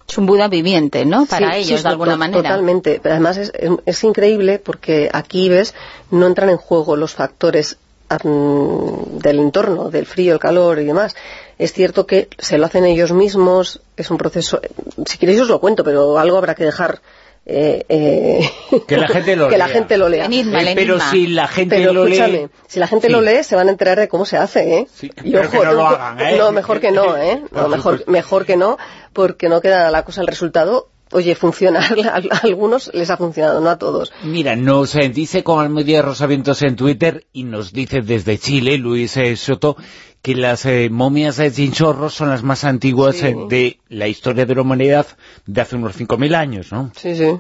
Es 0.09 0.17
un 0.17 0.25
Buda 0.27 0.49
viviente, 0.49 1.05
¿no? 1.05 1.27
Para 1.27 1.53
Sí, 1.53 1.59
ellos, 1.61 1.81
sí, 1.81 1.83
de 1.83 1.89
alguna 1.91 2.13
to- 2.13 2.19
manera. 2.19 2.43
Totalmente. 2.43 2.99
Pero 3.03 3.15
además 3.15 3.37
es, 3.37 3.53
es- 3.55 3.71
es 3.85 4.05
increíble 4.05 4.59
porque 4.59 5.11
aquí, 5.13 5.49
ves, 5.51 5.75
no 6.11 6.27
entran 6.27 6.49
en 6.51 6.57
juego 6.57 6.97
los 6.97 7.13
factores 7.15 7.77
del 8.23 9.39
entorno, 9.41 9.91
del 9.91 10.07
frío, 10.07 10.33
el 10.35 10.39
calor 10.39 10.79
y 10.79 10.85
demás. 10.85 11.15
Es 11.59 11.73
cierto 11.73 12.07
que 12.07 12.29
se 12.39 12.59
lo 12.59 12.67
hacen 12.67 12.85
ellos 12.85 13.13
mismos, 13.13 13.81
es 13.97 14.11
un 14.11 14.19
proceso... 14.19 14.61
Si 15.07 15.19
queréis 15.19 15.41
os 15.41 15.49
lo 15.49 15.59
cuento, 15.61 15.85
pero 15.85 16.19
algo 16.19 16.37
habrá 16.39 16.55
que 16.55 16.65
dejar... 16.65 17.01
eh, 17.47 17.85
eh, 17.89 18.51
Que 18.87 18.97
la 18.97 19.09
gente 19.09 19.37
lo 19.37 19.49
que 19.51 19.59
la 19.59 19.67
lea. 19.67 19.75
gente 19.75 19.99
lo 19.99 20.09
lea. 20.09 20.25
Enigma, 20.27 20.63
Eh, 20.63 20.73
pero 20.75 20.95
enigma. 20.95 21.11
si 21.11 21.27
la 21.27 21.47
gente 21.49 21.77
Pero 21.77 21.93
lo 21.93 22.05
lee... 22.07 22.49
si 22.67 22.79
la 22.81 22.87
gente 22.87 23.07
Sí. 23.09 23.13
lo 23.13 23.21
lee 23.21 23.43
se 23.45 23.55
van 23.57 23.69
a 23.69 23.71
enterar 23.71 23.99
de 23.99 24.09
cómo 24.09 24.25
se 24.25 24.37
hace, 24.37 24.79
¿eh? 24.79 24.87
Sí, 24.95 25.11
Y 25.23 25.33
pero 25.33 25.51
que 25.51 25.59
no 25.59 25.73
lo 25.73 25.87
hagan, 25.87 26.21
¿eh? 26.21 26.37
No, 26.39 26.53
mejor 26.53 26.81
que 26.81 26.91
no, 26.91 27.17
¿eh? 27.17 27.43
No, 27.53 27.69
mejor, 27.69 28.05
mejor 28.07 28.47
que 28.47 28.57
no, 28.57 28.79
porque 29.13 29.49
no 29.49 29.61
queda 29.61 29.91
la 29.91 30.05
cosa 30.05 30.21
el 30.23 30.27
resultado. 30.27 30.89
Oye, 31.13 31.35
funcionar, 31.37 31.85
a 32.33 32.39
algunos 32.43 32.91
les 32.95 33.11
ha 33.11 33.17
funcionado, 33.19 33.61
no 33.61 33.69
a 33.71 33.79
todos. 33.79 34.11
Mira, 34.25 34.57
nos 34.57 34.95
eh, 34.97 35.11
dice 35.11 35.45
con 35.45 35.61
Almedia 35.63 36.01
Rosavientos 36.03 36.63
en 36.63 36.75
Twitter 36.77 37.27
y 37.33 37.45
nos 37.45 37.73
dice 37.73 38.01
desde 38.01 38.39
Chile, 38.39 38.79
Luis 38.79 39.17
eh, 39.19 39.37
Soto, 39.37 39.77
que 40.25 40.35
las 40.35 40.65
eh, 40.65 40.89
momias 40.91 41.37
de 41.37 41.53
Chinchorro 41.53 42.09
son 42.09 42.31
las 42.31 42.43
más 42.43 42.65
antiguas 42.65 43.17
Sí. 43.17 43.27
eh, 43.27 43.37
de 43.51 43.79
la 43.91 44.09
historia 44.09 44.47
de 44.47 44.55
la 44.55 44.63
humanidad 44.63 45.07
de 45.45 45.61
hace 45.61 45.77
unos 45.77 45.95
5.000 45.97 46.35
años, 46.35 46.73
¿no? 46.73 46.91
Sí, 46.97 47.15
sí. 47.15 47.37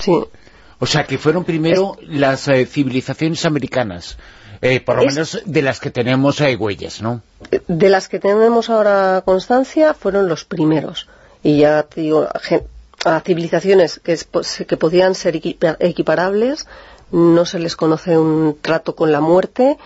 Sí. 0.00 0.20
O 0.80 0.86
sea, 0.86 1.04
que 1.06 1.18
fueron 1.18 1.44
primero 1.44 1.96
las 2.02 2.48
eh, 2.48 2.66
civilizaciones 2.66 3.44
americanas, 3.44 4.18
por 4.84 4.96
lo 4.96 5.02
Es- 5.02 5.14
menos 5.14 5.42
de 5.44 5.62
las 5.62 5.78
que 5.78 5.90
tenemos 5.92 6.40
huellas, 6.58 7.00
¿no? 7.00 7.22
De 7.68 7.88
las 7.88 8.08
que 8.08 8.18
tenemos 8.18 8.70
ahora 8.70 9.22
constancia, 9.24 9.94
fueron 9.94 10.26
los 10.28 10.44
primeros. 10.44 11.06
Y 11.44 11.58
ya 11.58 11.84
te 11.84 12.00
digo, 12.00 12.26
a 13.04 13.20
civilizaciones 13.20 14.00
que, 14.02 14.14
es- 14.14 14.24
pues, 14.24 14.64
que 14.66 14.76
podían 14.76 15.14
ser 15.14 15.36
equipa- 15.36 15.76
equiparables, 15.78 16.66
no 17.12 17.46
se 17.46 17.60
les 17.60 17.76
conoce 17.76 18.18
un 18.18 18.56
trato 18.60 18.96
con 18.96 19.12
la 19.12 19.20
muerte, 19.20 19.76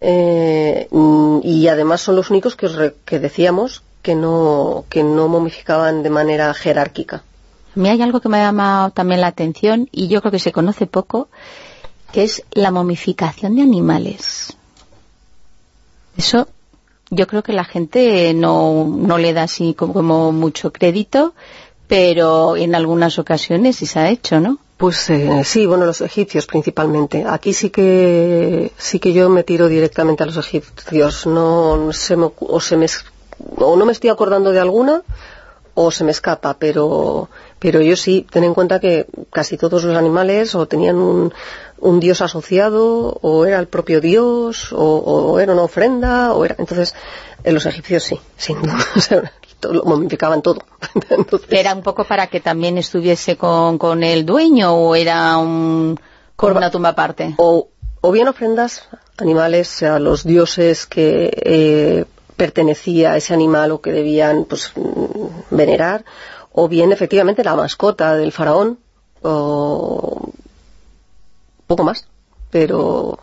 eh, 0.00 0.88
mm, 0.90 1.40
y 1.42 1.68
además 1.68 2.00
son 2.00 2.16
los 2.16 2.30
únicos 2.30 2.56
que, 2.56 2.94
que 3.04 3.18
decíamos 3.18 3.82
que 4.02 4.14
no, 4.14 4.84
que 4.88 5.02
no 5.02 5.28
momificaban 5.28 6.02
de 6.02 6.10
manera 6.10 6.52
jerárquica. 6.54 7.24
A 7.76 7.80
mí 7.80 7.88
hay 7.88 8.00
algo 8.02 8.20
que 8.20 8.28
me 8.28 8.38
ha 8.38 8.44
llamado 8.44 8.90
también 8.90 9.20
la 9.20 9.26
atención 9.28 9.88
y 9.92 10.08
yo 10.08 10.20
creo 10.20 10.32
que 10.32 10.38
se 10.38 10.52
conoce 10.52 10.86
poco, 10.86 11.28
que 12.12 12.24
es 12.24 12.42
la 12.52 12.70
momificación 12.70 13.56
de 13.56 13.62
animales. 13.62 14.56
Eso 16.16 16.48
yo 17.10 17.26
creo 17.26 17.42
que 17.42 17.52
la 17.52 17.64
gente 17.64 18.32
no, 18.34 18.86
no 18.88 19.18
le 19.18 19.32
da 19.32 19.44
así 19.44 19.74
como 19.74 20.32
mucho 20.32 20.72
crédito, 20.72 21.34
pero 21.86 22.56
en 22.56 22.74
algunas 22.74 23.18
ocasiones 23.18 23.76
sí 23.76 23.86
se 23.86 23.98
ha 23.98 24.10
hecho, 24.10 24.40
¿no? 24.40 24.58
Pues 24.78 25.10
eh, 25.10 25.42
sí, 25.44 25.66
bueno, 25.66 25.86
los 25.86 26.00
egipcios 26.00 26.46
principalmente. 26.46 27.24
Aquí 27.26 27.52
sí 27.52 27.68
que 27.70 28.72
sí 28.78 29.00
que 29.00 29.12
yo 29.12 29.28
me 29.28 29.42
tiro 29.42 29.68
directamente 29.68 30.22
a 30.22 30.26
los 30.26 30.36
egipcios. 30.36 31.26
No 31.26 31.92
se 31.92 32.16
me, 32.16 32.30
o 32.38 32.60
se 32.60 32.76
me 32.76 32.86
o 33.56 33.76
no 33.76 33.84
me 33.84 33.92
estoy 33.92 34.10
acordando 34.10 34.52
de 34.52 34.60
alguna 34.60 35.02
o 35.80 35.92
se 35.92 36.02
me 36.02 36.10
escapa, 36.10 36.56
pero, 36.58 37.28
pero 37.60 37.80
yo 37.80 37.94
sí, 37.94 38.26
ten 38.28 38.42
en 38.42 38.52
cuenta 38.52 38.80
que 38.80 39.06
casi 39.30 39.56
todos 39.56 39.84
los 39.84 39.96
animales 39.96 40.56
o 40.56 40.66
tenían 40.66 40.96
un, 40.96 41.32
un 41.78 42.00
dios 42.00 42.20
asociado, 42.20 43.16
o 43.22 43.46
era 43.46 43.60
el 43.60 43.68
propio 43.68 44.00
dios, 44.00 44.72
o, 44.72 45.38
era 45.38 45.52
una 45.52 45.62
ofrenda, 45.62 46.34
o 46.34 46.44
era... 46.44 46.56
Entonces, 46.58 46.96
en 47.44 47.54
los 47.54 47.64
egipcios 47.64 48.02
sí, 48.02 48.18
sin 48.36 48.60
duda, 48.60 48.78
lo 49.62 49.84
momificaban 49.84 50.42
todo. 50.42 50.60
¿Era 51.50 51.74
un 51.74 51.82
poco 51.82 52.04
para 52.04 52.28
que 52.28 52.40
también 52.40 52.78
estuviese 52.78 53.36
con, 53.36 53.78
con 53.78 54.02
el 54.02 54.24
dueño, 54.24 54.74
o 54.74 54.94
era 54.94 55.36
un, 55.38 55.98
con 56.36 56.56
una 56.56 56.70
tumba 56.70 56.90
aparte? 56.90 57.34
O, 57.38 57.68
o 58.00 58.12
bien 58.12 58.28
ofrendas 58.28 58.88
animales 59.18 59.82
a 59.82 59.98
los 59.98 60.24
dioses 60.24 60.86
que 60.86 61.30
eh, 61.34 62.04
pertenecía 62.36 63.12
a 63.12 63.16
ese 63.16 63.34
animal 63.34 63.72
o 63.72 63.80
que 63.80 63.92
debían 63.92 64.44
pues, 64.44 64.72
venerar, 65.50 66.04
o 66.52 66.68
bien 66.68 66.92
efectivamente 66.92 67.44
la 67.44 67.56
mascota 67.56 68.16
del 68.16 68.32
faraón, 68.32 68.78
o 69.22 70.30
poco 71.66 71.82
más, 71.82 72.06
pero 72.50 73.18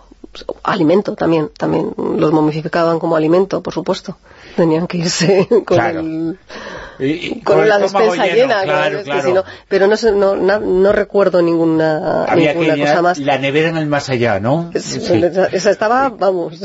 alimento 0.64 1.16
también, 1.16 1.50
también 1.58 1.94
los 1.98 2.32
momificaban 2.32 3.00
como 3.00 3.16
alimento, 3.16 3.62
por 3.62 3.74
supuesto. 3.74 4.18
Tenían 4.56 4.88
que 4.88 4.98
irse 4.98 5.48
con 5.66 5.80
el 5.80 6.40
con, 7.44 7.68
la 7.68 7.80
despensa 7.80 8.26
llena, 8.28 8.64
pero 9.68 9.88
no, 9.88 10.36
no, 10.36 10.60
no, 10.60 10.92
recuerdo 10.92 11.42
ninguna, 11.42 12.28
ninguna 12.36 12.78
cosa 12.78 13.02
más. 13.02 13.20
La 13.20 13.38
nevera 13.38 13.70
en 13.70 13.78
el 13.78 13.88
más 13.88 14.10
allá, 14.10 14.40
¿no? 14.40 14.72
Esa 14.74 15.72
estaba, 15.72 16.10
vamos. 16.10 16.62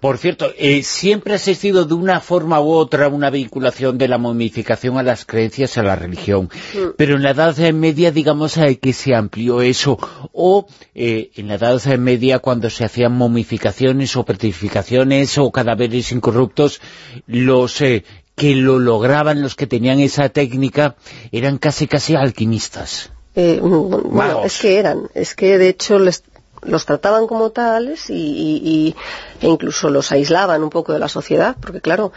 por 0.00 0.18
cierto, 0.18 0.50
eh, 0.58 0.82
siempre 0.82 1.32
ha 1.32 1.36
existido 1.36 1.84
de 1.84 1.94
una 1.94 2.20
forma 2.20 2.60
u 2.60 2.72
otra 2.72 3.08
una 3.08 3.30
vinculación 3.30 3.98
de 3.98 4.08
la 4.08 4.18
momificación 4.18 4.98
a 4.98 5.02
las 5.02 5.24
creencias, 5.24 5.78
a 5.78 5.82
la 5.82 5.96
religión. 5.96 6.50
Mm. 6.74 6.78
Pero 6.96 7.16
en 7.16 7.22
la 7.22 7.30
Edad 7.30 7.56
Media, 7.72 8.10
digamos, 8.10 8.58
hay 8.58 8.76
que 8.76 8.92
se 8.92 9.14
amplió 9.14 9.62
eso. 9.62 9.98
O 10.32 10.66
eh, 10.94 11.30
en 11.36 11.48
la 11.48 11.54
Edad 11.54 11.82
Media, 11.98 12.38
cuando 12.38 12.70
se 12.70 12.84
hacían 12.84 13.12
momificaciones 13.12 14.16
o 14.16 14.24
petrificaciones 14.24 15.38
o 15.38 15.50
cadáveres 15.50 16.12
incorruptos, 16.12 16.80
los 17.26 17.80
eh, 17.80 18.04
que 18.34 18.54
lo 18.54 18.78
lograban, 18.78 19.42
los 19.42 19.54
que 19.54 19.66
tenían 19.66 20.00
esa 20.00 20.28
técnica, 20.28 20.96
eran 21.32 21.58
casi 21.58 21.86
casi 21.86 22.16
alquimistas. 22.16 23.10
Eh, 23.36 23.60
bueno, 23.62 24.42
es 24.44 24.58
que 24.58 24.78
eran, 24.78 25.08
es 25.14 25.34
que 25.34 25.58
de 25.58 25.68
hecho 25.68 25.98
los 25.98 26.86
trataban 26.86 27.26
como 27.26 27.50
tales 27.50 28.08
y, 28.08 28.94
e 29.40 29.48
incluso 29.48 29.90
los 29.90 30.12
aislaban 30.12 30.62
un 30.62 30.70
poco 30.70 30.92
de 30.92 30.98
la 30.98 31.08
sociedad, 31.08 31.56
porque 31.60 31.80
claro, 31.80 32.12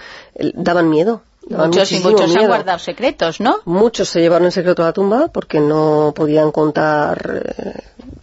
daban 0.54 0.90
miedo. 0.90 1.24
muchos 1.50 1.92
y 1.92 2.00
muchos 2.00 2.36
han 2.36 2.48
guardado 2.48 2.80
secretos, 2.80 3.40
¿no? 3.40 3.58
Muchos 3.66 4.10
se 4.10 4.22
llevaron 4.22 4.46
en 4.46 4.52
secreto 4.52 4.84
a 4.84 4.88
la 4.88 4.94
tumba 4.94 5.28
porque 5.30 5.60
no 5.60 6.14
podían 6.16 6.52
contar 6.52 7.44
eh, 7.58 7.74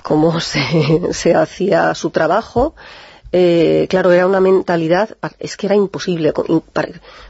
cómo 0.02 0.40
se, 0.40 1.12
se 1.12 1.34
hacía 1.34 1.94
su 1.94 2.10
trabajo 2.10 2.74
eh, 3.36 3.88
claro, 3.90 4.12
era 4.12 4.28
una 4.28 4.38
mentalidad, 4.38 5.16
es 5.40 5.56
que 5.56 5.66
era 5.66 5.74
imposible. 5.74 6.32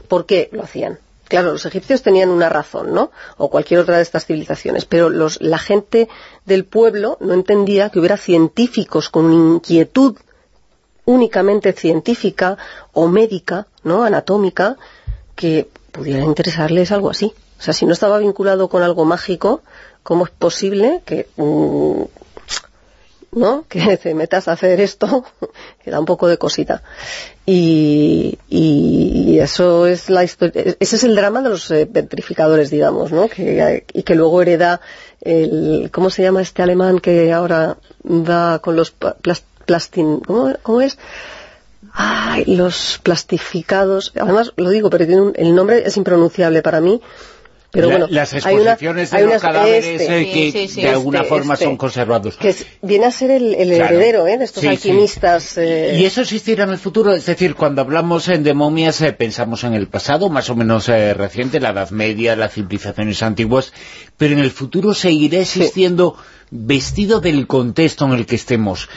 ¿Por 0.07 0.25
qué 0.27 0.49
lo 0.51 0.61
hacían? 0.61 0.99
Claro, 1.27 1.53
los 1.53 1.65
egipcios 1.65 2.03
tenían 2.03 2.29
una 2.29 2.47
razón, 2.47 2.93
¿no? 2.93 3.09
O 3.37 3.49
cualquier 3.49 3.79
otra 3.79 3.95
de 3.97 4.03
estas 4.03 4.27
civilizaciones, 4.27 4.85
pero 4.85 5.09
la 5.09 5.57
gente 5.57 6.07
del 6.45 6.63
pueblo 6.63 7.17
no 7.21 7.33
entendía 7.33 7.89
que 7.89 7.97
hubiera 7.97 8.17
científicos 8.17 9.09
con 9.09 9.33
inquietud 9.33 10.15
únicamente 11.05 11.73
científica 11.73 12.59
o 12.93 13.07
médica, 13.07 13.65
¿no? 13.81 14.03
Anatómica, 14.03 14.77
que 15.33 15.67
pudiera 15.91 16.23
interesarles 16.23 16.91
algo 16.91 17.09
así. 17.09 17.33
O 17.57 17.63
sea, 17.63 17.73
si 17.73 17.87
no 17.87 17.93
estaba 17.93 18.19
vinculado 18.19 18.69
con 18.69 18.83
algo 18.83 19.05
mágico, 19.05 19.63
¿cómo 20.03 20.25
es 20.25 20.31
posible 20.31 21.01
que 21.03 21.27
¿no? 23.35 23.65
que 23.69 23.97
te 23.97 24.15
metas 24.15 24.47
a 24.47 24.53
hacer 24.53 24.81
esto, 24.81 25.25
que 25.83 25.91
da 25.91 25.99
un 25.99 26.05
poco 26.05 26.27
de 26.27 26.37
cosita. 26.37 26.81
Y, 27.45 28.39
y 28.49 29.37
eso 29.39 29.85
es 29.85 30.09
la 30.09 30.23
historia, 30.23 30.75
ese 30.79 30.95
es 30.95 31.03
el 31.03 31.15
drama 31.15 31.41
de 31.41 31.49
los 31.49 31.69
eh, 31.69 31.85
petrificadores, 31.85 32.71
digamos, 32.71 33.11
¿no? 33.11 33.27
Que, 33.27 33.85
y 33.93 34.01
que 34.01 34.15
luego 34.15 34.41
hereda 34.41 34.81
el, 35.21 35.89
¿cómo 35.91 36.09
se 36.09 36.23
llama 36.23 36.41
este 36.41 36.63
alemán 36.63 36.99
que 36.99 37.31
ahora 37.31 37.77
va 38.03 38.59
con 38.59 38.75
los 38.75 38.91
plastin, 39.65 40.21
¿cómo, 40.21 40.81
es? 40.81 40.97
Ay, 41.93 42.45
los 42.45 42.99
plastificados, 43.03 44.11
además 44.15 44.53
lo 44.57 44.69
digo, 44.69 44.89
pero 44.89 45.05
tiene 45.05 45.31
el 45.35 45.55
nombre 45.55 45.83
es 45.85 45.97
impronunciable 45.97 46.61
para 46.61 46.81
mí, 46.81 47.01
pero 47.75 47.89
bueno, 47.89 48.07
las 48.09 48.33
exposiciones 48.33 49.11
de 49.11 49.25
los 49.25 49.41
cadáveres 49.41 50.01
eh, 50.01 50.51
que 50.53 50.81
de 50.81 50.89
alguna 50.89 51.19
este, 51.19 51.29
forma 51.29 51.55
son 51.57 51.67
este, 51.67 51.77
conservados. 51.77 52.37
Que 52.37 52.55
viene 52.81 53.05
a 53.05 53.11
ser 53.11 53.31
el, 53.31 53.53
heredero 53.53 54.25
¿eh? 54.27 54.37
de 54.37 54.45
estos 54.45 54.63
alquimistas. 54.63 55.57
Eh. 55.57 55.97
¿Y 55.99 56.05
eso 56.05 56.21
existirá 56.21 56.63
en 56.63 56.69
el 56.69 56.77
futuro? 56.77 57.13
Es 57.13 57.25
decir, 57.25 57.55
cuando 57.55 57.81
hablamos 57.81 58.27
de 58.27 58.53
momias 58.53 59.03
pensamos 59.17 59.65
en 59.65 59.73
el 59.73 59.87
pasado, 59.87 60.29
más 60.29 60.49
o 60.49 60.55
menos 60.55 60.87
reciente, 60.87 61.59
la 61.59 61.71
Edad 61.71 61.89
Media, 61.89 62.35
las 62.35 62.53
civilizaciones 62.53 63.21
antiguas, 63.21 63.73
pero 64.17 64.33
en 64.33 64.39
el 64.39 64.51
futuro 64.51 64.93
seguirá 64.93 65.39
existiendo, 65.39 66.17
vestido 66.51 67.19
del 67.19 67.45
contexto 67.45 68.05
en 68.05 68.13
el 68.13 68.25
que 68.25 68.35
estemos, 68.35 68.87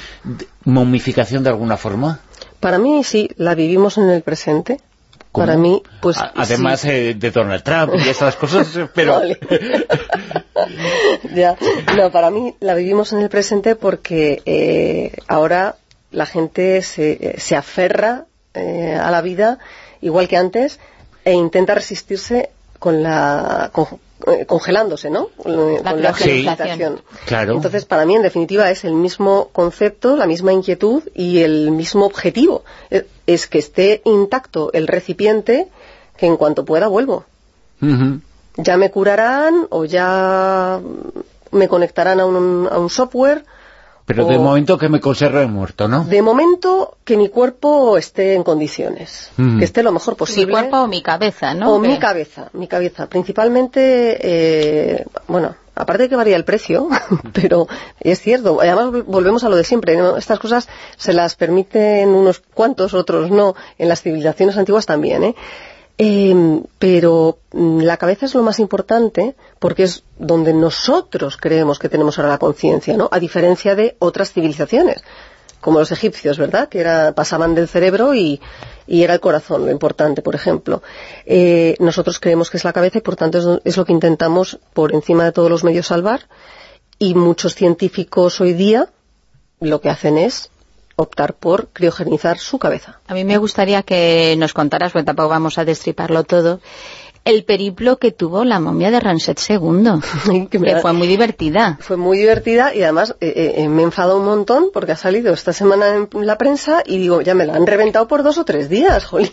momificación 0.65 1.43
de 1.43 1.51
alguna 1.51 1.77
forma. 1.77 2.21
Para 2.61 2.79
mí 2.79 3.03
sí, 3.03 3.31
la 3.37 3.55
vivimos 3.55 3.99
en 3.99 4.11
el 4.11 4.23
presente 4.23 4.79
para 5.33 5.57
mí, 5.57 5.83
pues... 6.01 6.19
además 6.35 6.85
eh, 6.85 7.15
de 7.15 7.31
Donald 7.31 7.63
Trump 7.63 7.95
y 7.95 8.09
esas 8.09 8.37
cosas, 8.37 8.69
pero... 8.95 9.21
ya. 11.35 11.57
No, 11.97 12.11
para 12.11 12.31
mí 12.31 12.55
la 12.61 12.75
vivimos 12.75 13.13
en 13.13 13.21
el 13.21 13.29
presente 13.29 13.77
porque 13.77 14.43
eh, 14.47 15.13
ahora 15.27 15.77
la 16.11 16.27
gente 16.27 16.83
se, 16.83 17.37
se 17.39 17.57
aferra 17.57 18.25
eh, 18.55 18.99
a 19.01 19.11
la 19.11 19.21
vida 19.21 19.59
igual 20.01 20.29
que 20.29 20.37
antes 20.37 20.81
e 21.25 21.33
intenta 21.33 21.75
resistirse 21.75 22.51
con 22.79 23.03
la 23.03 23.71
congelándose, 24.47 25.11
¿no? 25.11 25.31
La 25.45 25.93
con 25.93 26.03
la 26.03 26.13
Claro. 27.27 27.55
Entonces, 27.55 27.85
para 27.85 28.05
mí, 28.05 28.17
en 28.17 28.23
definitiva, 28.23 28.71
es 28.71 28.85
el 28.85 28.93
mismo 28.93 29.49
concepto, 29.53 30.17
la 30.17 30.27
misma 30.27 30.53
inquietud 30.53 31.03
y 31.15 31.41
el 31.41 31.71
mismo 31.71 32.07
objetivo. 32.07 32.65
Eh, 32.91 33.07
es 33.27 33.47
que 33.47 33.59
esté 33.59 34.03
intacto 34.05 34.73
el 34.73 34.89
recipiente, 34.89 35.69
que 36.17 36.27
en 36.27 36.37
cuanto 36.37 36.65
pueda 36.65 36.89
vuelvo. 36.89 37.25
Ya 38.57 38.77
me 38.77 38.91
curarán 38.91 39.67
o 39.71 39.85
ya 39.85 40.81
me 41.53 41.69
conectarán 41.69 42.19
a 42.19 42.27
un, 42.27 42.69
a 42.71 42.79
un 42.79 42.91
software 42.91 43.45
pero 44.09 44.25
de 44.25 44.39
momento 44.39 44.79
que 44.79 44.89
me 44.89 45.01
conserve 45.01 45.47
muerto, 45.47 45.87
¿no? 45.87 46.03
De 46.05 46.23
momento 46.23 46.97
que 47.05 47.19
mi 47.19 47.29
cuerpo 47.29 47.99
esté 47.99 48.33
en 48.33 48.43
condiciones, 48.43 49.31
que 49.37 49.65
esté 49.67 49.83
lo 49.83 49.93
mejor 49.93 50.17
posible. 50.17 50.47
Mi 50.47 50.53
cuerpo 50.53 50.79
o 50.79 50.89
mi 50.89 51.03
cabeza, 51.03 51.53
¿no? 51.53 51.75
O 51.75 51.79
mi 51.79 51.99
cabeza, 51.99 52.49
mi 52.55 52.67
cabeza. 52.67 53.07
Principalmente, 53.07 54.17
eh, 54.23 55.05
bueno, 55.27 55.55
aparte 55.75 56.05
de 56.05 56.09
que 56.09 56.17
varía 56.17 56.37
el 56.37 56.45
precio, 56.45 56.89
pero 57.35 57.69
es 58.01 58.19
cierto, 58.23 58.63
además 58.63 59.05
volvemos 59.05 59.45
a 59.45 59.51
lo 59.51 59.57
de 59.57 59.65
siempre, 59.65 59.99
estas 60.17 60.39
cosas 60.39 60.71
se 60.97 61.13
las 61.13 61.37
permiten 61.37 62.09
unos 62.09 62.41
cuantos, 62.55 62.95
otros 62.95 63.31
no, 63.31 63.57
en 63.77 63.91
las 63.91 64.01
civilizaciones 64.01 64.57
antiguas 64.57 64.87
también, 64.87 65.23
¿eh? 65.23 65.35
Em, 66.01 66.63
pero 66.79 67.39
mm, 67.53 67.81
la 67.81 67.97
cabeza 67.97 68.27
es 68.27 68.35
lo 68.35 68.45
más 68.45 68.61
importante 68.61 69.35
porque 69.59 69.83
es 69.83 70.05
donde 70.17 70.55
nosotros 70.55 71.37
creemos 71.37 71.81
que 71.81 71.89
tenemos 71.89 72.19
ahora 72.19 72.31
la 72.31 72.39
conciencia, 72.39 72.97
¿no? 72.97 73.09
A 73.11 73.19
diferencia 73.19 73.75
de 73.75 73.97
otras 73.99 74.33
civilizaciones, 74.33 75.03
como 75.61 75.81
los 75.81 75.91
egipcios, 75.91 76.39
¿verdad? 76.39 76.69
Que 76.69 76.79
era, 76.79 77.13
pasaban 77.17 77.57
del 77.57 77.67
cerebro 77.67 78.15
y, 78.15 78.41
era 78.87 79.15
el 79.15 79.21
corazón 79.21 79.67
lo 79.67 79.73
importante, 79.73 80.23
por 80.23 80.37
ejemplo. 80.37 80.83
Eh, 81.27 81.75
nosotros 81.81 82.21
creemos 82.21 82.49
que 82.49 82.59
es 82.59 82.65
la 82.65 82.73
cabeza 82.73 82.99
y 82.99 83.03
por 83.03 83.17
tanto 83.17 83.61
es 83.65 83.77
lo 83.77 83.85
que 83.85 83.93
intentamos 83.93 84.61
por 84.73 84.95
encima 84.95 85.25
de 85.25 85.33
todos 85.33 85.51
los 85.51 85.65
medios 85.65 85.89
salvar 85.89 86.29
y 86.99 87.15
muchos 87.15 87.57
científicos 87.57 88.41
hoy 88.41 88.53
día 88.53 88.89
lo 89.61 89.81
que 89.81 89.91
hacen 89.91 90.17
es 90.17 90.51
optar 90.99 91.35
por 91.35 91.69
criogenizar 91.69 92.39
su 92.39 92.59
cabeza. 92.59 93.01
A 93.07 93.15
mí 93.15 93.25
me 93.25 93.39
gustaría 93.39 93.83
que 93.83 94.35
nos 94.37 94.53
contaras, 94.53 94.93
porque 94.93 95.07
tampoco 95.07 95.29
vamos 95.29 95.57
a 95.59 95.65
destriparlo 95.65 96.25
todo, 96.25 96.61
el 97.25 97.45
periplo 97.45 97.99
que 97.99 98.11
tuvo 98.11 98.45
la 98.45 98.59
momia 98.59 98.91
de 98.91 99.01
Ramsés 99.01 99.51
II, 99.51 100.49
que, 100.51 100.81
fue 100.81 100.93
muy 100.95 101.07
divertida. 101.07 101.77
Fue 101.81 101.99
muy 101.99 102.17
divertida 102.17 102.75
y 102.75 102.83
además 102.83 103.17
eh, 103.21 103.33
eh, 103.37 103.55
eh, 103.59 103.69
me 103.69 103.83
he 103.83 103.85
enfadado 103.85 104.19
un 104.19 104.25
montón 104.25 104.71
porque 104.73 104.93
ha 104.93 104.97
salido 104.97 105.35
esta 105.35 105.53
semana 105.53 106.09
en 106.11 106.27
la 106.27 106.39
prensa 106.39 106.83
y 106.87 106.99
digo, 106.99 107.21
ya 107.21 107.35
me 107.35 107.45
la 107.45 107.55
han 107.55 107.67
reventado 107.67 108.09
por 108.09 108.23
dos 108.23 108.39
o 108.39 108.45
tres 108.45 108.71
días, 108.71 109.05
jolín. 109.07 109.31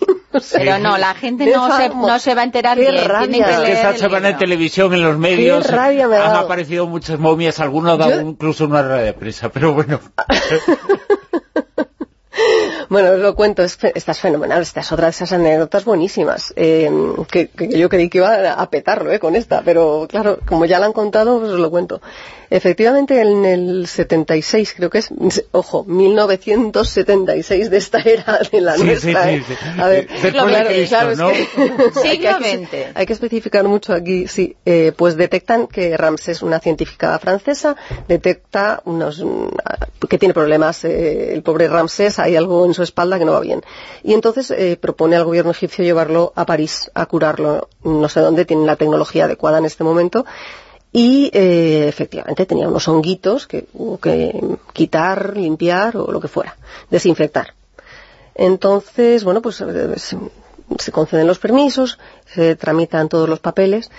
Pero 0.54 0.78
no, 0.80 0.98
la 0.98 1.14
gente 1.14 1.46
no 1.46 1.76
se, 1.78 1.90
no 1.90 2.20
se, 2.20 2.36
va 2.36 2.42
a 2.42 2.44
enterar 2.44 2.78
bien. 2.78 2.96
Rabia. 3.06 3.64
que 3.64 3.72
esta 3.72 3.96
semana 3.96 4.30
en 4.30 4.38
televisión, 4.38 4.94
en 4.94 5.02
los 5.02 5.18
medios, 5.18 5.66
han 5.70 6.36
aparecido 6.36 6.88
muchas 6.88 7.18
momias, 7.18 7.62
algunos 7.62 7.94
han 7.94 8.00
dado 8.00 8.22
incluso 8.22 8.66
una 8.66 8.82
red 8.82 9.06
de 9.06 9.14
prensa, 9.14 9.48
pero 9.48 9.74
bueno. 9.74 10.02
bueno, 12.90 13.12
os 13.12 13.20
lo 13.20 13.36
cuento, 13.36 13.64
esta 13.64 13.90
es 13.94 14.20
fenomenal, 14.20 14.62
esta 14.62 14.82
es 14.82 14.92
otra 14.92 15.06
de 15.06 15.12
esas 15.12 15.32
anécdotas 15.34 15.86
buenísimas, 15.86 16.54
eh, 16.56 16.90
que, 17.30 17.50
yo 17.78 17.90
creí 17.90 18.10
que 18.10 18.20
iba 18.20 18.52
a 18.54 18.70
petarlo 18.70 19.12
eh, 19.12 19.20
con 19.20 19.36
esta, 19.36 19.62
pero 19.64 20.08
claro, 20.10 20.40
como 20.46 20.66
ya 20.66 20.80
la 20.80 20.86
han 20.86 20.94
contado, 20.94 21.40
pues 21.40 21.52
os 21.52 21.60
lo 21.60 21.70
cuento. 21.70 22.02
Efectivamente, 22.50 23.22
en 23.22 23.46
el 23.46 23.88
76, 23.88 24.74
creo 24.76 24.90
que 24.90 25.00
es, 25.00 25.12
ojo, 25.52 25.84
1976 25.86 27.70
de 27.70 27.78
esta 27.78 28.00
era 28.00 28.40
de 28.52 28.62
la 28.62 28.78
nuestra. 28.78 29.24
Sí, 29.26 29.44
sí, 29.48 29.54
sí. 29.54 29.82
A 29.82 29.88
ver, 29.88 30.08
claro, 30.08 30.70
claro, 30.88 31.16
¿no? 31.16 31.30
Siglo 32.02 32.38
XX. 32.38 32.96
Hay 32.96 33.06
que 33.06 33.14
especificar 33.14 33.64
mucho 33.66 33.94
aquí, 33.94 34.28
sí, 34.28 34.56
eh, 34.66 34.92
pues 34.96 35.16
detectan 35.16 35.68
que 35.68 35.98
Ramsés, 35.98 36.42
una 36.42 36.60
científica 36.60 37.18
francesa, 37.20 37.76
detecta 38.08 38.82
unos, 38.86 39.24
que 40.08 40.18
tiene 40.18 40.34
problemas, 40.34 40.84
eh, 40.86 41.34
el 41.34 41.44
pobre 41.44 41.68
Ramsés, 41.68 42.20
hay 42.20 42.36
algo 42.36 42.66
en 42.66 42.74
su 42.74 42.84
espalda 42.84 43.20
que 43.20 43.26
no 43.26 43.32
va 43.32 43.40
bien. 43.40 43.62
Y 44.04 44.14
entonces 44.14 44.52
eh, 44.52 44.78
propone 44.80 45.16
al 45.16 45.24
gobierno 45.26 45.52
egipcio 45.52 45.84
llevarlo 45.84 46.34
a 46.36 46.46
París 46.46 46.92
a 46.94 47.06
curarlo, 47.06 47.70
no 47.84 48.10
sé 48.10 48.20
dónde, 48.20 48.46
tienen 48.46 48.68
la 48.68 48.76
tecnología 48.76 49.26
adecuada 49.26 49.58
en 49.58 49.66
este 49.66 49.84
momento, 49.84 50.26
y 50.96 51.30
eh, 51.34 51.90
efectivamente 51.90 52.46
tenía 52.46 52.70
unos 52.70 52.88
honguitos 52.88 53.48
que 53.48 53.66
hubo 53.74 53.98
que 53.98 54.34
quitar, 54.72 55.36
limpiar 55.36 55.98
o 55.98 56.10
lo 56.10 56.22
que 56.22 56.30
fuera, 56.30 56.56
desinfectar. 56.90 57.54
Entonces, 58.34 59.26
bueno, 59.26 59.42
pues 59.42 59.60
eh, 59.60 59.94
se, 59.98 60.92
conceden 60.94 61.28
los 61.28 61.38
permisos, 61.38 62.00
se 62.34 62.56
tramitan 62.56 63.10
todos 63.10 63.28
los 63.28 63.42
papeles 63.42 63.92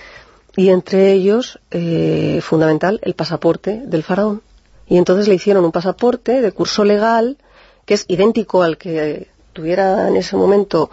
y 0.55 0.69
entre 0.69 1.11
ellos, 1.11 1.59
eh, 1.69 2.39
fundamental, 2.41 2.99
el 3.03 3.13
pasaporte 3.13 3.83
del 3.85 4.01
faraón. 4.01 4.41
Y 4.87 4.97
entonces 4.97 5.27
le 5.27 5.35
hicieron 5.35 5.65
un 5.65 5.71
pasaporte 5.71 6.41
de 6.41 6.51
curso 6.51 6.83
legal 6.83 7.37
que 7.85 7.93
es 7.93 8.05
idéntico 8.07 8.63
al 8.63 8.79
que 8.79 9.27
tuviera 9.53 10.07
en 10.07 10.15
ese 10.15 10.35
momento 10.35 10.89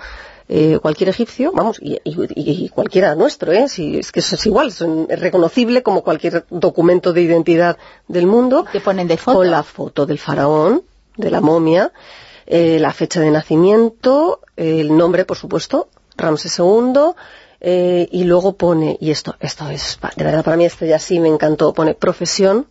eh, 0.47 0.79
cualquier 0.81 1.09
egipcio, 1.09 1.53
vamos, 1.53 1.81
y, 1.81 2.69
cualquiera 2.69 3.15
nuestro, 3.15 3.53
¿eh? 3.53 3.69
Si, 3.69 3.99
es 3.99 4.13
que 4.13 4.21
es 4.21 4.47
igual, 4.47 4.69
es 4.69 5.21
reconocible 5.21 5.83
como 5.83 6.03
cualquier 6.03 6.45
documento 6.51 7.13
de 7.15 7.23
identidad 7.23 7.79
del 8.09 8.27
mundo. 8.27 8.67
Que 8.71 8.81
ponen 8.81 9.09
de 9.09 9.17
foto. 9.17 9.39
Con 9.39 9.51
la 9.51 9.63
foto 9.63 10.05
del 10.05 10.19
faraón, 10.19 10.83
de 11.17 11.31
la 11.31 11.41
momia, 11.41 11.93
eh, 12.47 12.79
la 12.79 12.93
fecha 12.93 13.21
de 13.21 13.31
nacimiento, 13.31 14.41
el 14.57 14.95
nombre, 14.95 15.25
por 15.25 15.39
supuesto, 15.39 15.89
Ramsés 16.17 16.59
II, 16.59 17.15
eh, 17.61 18.09
y 18.13 18.25
luego 18.25 18.57
pone, 18.57 18.99
y 19.01 19.11
esto, 19.11 19.37
esto 19.41 19.71
es, 19.71 19.99
de 20.17 20.25
verdad 20.25 20.45
para 20.45 20.59
mí 20.59 20.67
esto 20.67 20.85
ya 20.85 20.99
sí 20.99 21.21
me 21.21 21.29
encantó, 21.29 21.73
pone 21.73 21.95
profesión, 21.95 22.67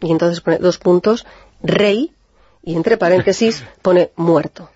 y 0.00 0.10
entonces 0.10 0.40
pone 0.40 0.56
dos 0.56 0.78
puntos, 0.78 1.26
rey, 1.62 2.14
y 2.62 2.74
entre 2.74 2.96
paréntesis 2.96 3.62
pone 3.82 4.12
muerto. 4.16 4.70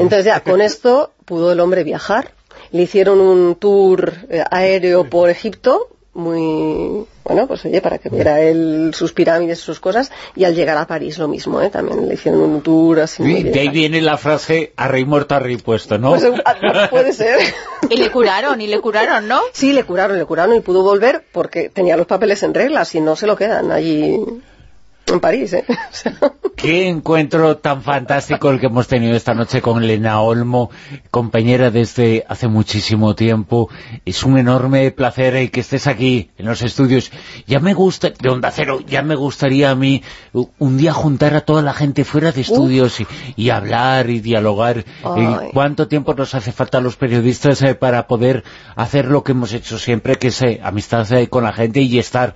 Entonces 0.00 0.24
ya, 0.24 0.40
con 0.40 0.62
esto 0.62 1.12
pudo 1.28 1.52
el 1.52 1.60
hombre 1.60 1.84
viajar. 1.84 2.32
Le 2.72 2.82
hicieron 2.82 3.20
un 3.20 3.54
tour 3.54 4.14
eh, 4.30 4.42
aéreo 4.50 5.04
por 5.08 5.30
Egipto, 5.30 5.88
muy 6.14 7.06
bueno, 7.22 7.46
pues 7.46 7.64
oye, 7.64 7.80
para 7.80 7.98
que 7.98 8.08
viera 8.08 8.40
él 8.40 8.90
sus 8.94 9.12
pirámides, 9.12 9.60
sus 9.60 9.78
cosas, 9.78 10.10
y 10.34 10.44
al 10.44 10.54
llegar 10.54 10.76
a 10.76 10.86
París 10.86 11.18
lo 11.18 11.28
mismo, 11.28 11.60
¿eh? 11.60 11.70
también 11.70 12.08
le 12.08 12.14
hicieron 12.14 12.40
un 12.40 12.62
tour 12.62 13.00
así. 13.00 13.42
de 13.44 13.60
ahí 13.60 13.68
viene 13.68 14.00
la 14.00 14.16
frase 14.16 14.72
a 14.76 14.88
rey 14.88 15.04
muerto, 15.04 15.34
a 15.34 15.38
rey 15.38 15.58
puesto, 15.58 15.98
¿no? 15.98 16.10
Pues, 16.10 16.24
ah, 16.44 16.88
puede 16.90 17.12
ser. 17.12 17.38
y 17.90 17.96
le 17.96 18.10
curaron, 18.10 18.60
y 18.60 18.66
le 18.66 18.80
curaron, 18.80 19.28
¿no? 19.28 19.40
Sí, 19.52 19.72
le 19.72 19.84
curaron, 19.84 20.18
le 20.18 20.24
curaron 20.24 20.56
y 20.56 20.60
pudo 20.60 20.82
volver 20.82 21.22
porque 21.30 21.68
tenía 21.68 21.96
los 21.96 22.06
papeles 22.06 22.42
en 22.42 22.54
regla, 22.54 22.84
si 22.84 23.00
no 23.00 23.14
se 23.14 23.26
lo 23.26 23.36
quedan 23.36 23.70
allí 23.70 24.18
en 25.14 25.20
París, 25.20 25.52
¿eh? 25.52 25.64
Qué 26.58 26.88
encuentro 26.88 27.58
tan 27.58 27.82
fantástico 27.82 28.50
el 28.50 28.58
que 28.58 28.66
hemos 28.66 28.88
tenido 28.88 29.14
esta 29.14 29.32
noche 29.32 29.62
con 29.62 29.80
Elena 29.80 30.20
Olmo, 30.20 30.72
compañera 31.12 31.70
desde 31.70 32.24
hace 32.28 32.48
muchísimo 32.48 33.14
tiempo. 33.14 33.70
Es 34.04 34.24
un 34.24 34.38
enorme 34.38 34.90
placer 34.90 35.36
eh, 35.36 35.52
que 35.52 35.60
estés 35.60 35.86
aquí 35.86 36.30
en 36.36 36.46
los 36.46 36.60
estudios. 36.62 37.12
Ya 37.46 37.60
me 37.60 37.74
gusta, 37.74 38.10
de 38.10 38.28
Onda 38.28 38.50
Cero, 38.50 38.80
ya 38.84 39.02
me 39.02 39.14
gustaría 39.14 39.70
a 39.70 39.76
mí 39.76 40.02
un 40.32 40.78
día 40.78 40.92
juntar 40.92 41.36
a 41.36 41.42
toda 41.42 41.62
la 41.62 41.74
gente 41.74 42.04
fuera 42.04 42.32
de 42.32 42.40
estudios 42.40 42.98
y, 43.36 43.50
hablar 43.50 44.10
y 44.10 44.18
dialogar. 44.18 44.78
Eh, 44.78 45.50
¿Cuánto 45.52 45.86
tiempo 45.86 46.14
nos 46.14 46.34
hace 46.34 46.50
falta 46.50 46.78
a 46.78 46.80
los 46.80 46.96
periodistas 46.96 47.62
eh, 47.62 47.76
para 47.76 48.08
poder 48.08 48.42
hacer 48.74 49.04
lo 49.04 49.22
que 49.22 49.30
hemos 49.30 49.52
hecho 49.52 49.78
siempre, 49.78 50.16
que 50.16 50.28
es 50.28 50.42
amistad 50.60 51.06
con 51.30 51.44
la 51.44 51.52
gente 51.52 51.82
y 51.82 52.00
estar 52.00 52.34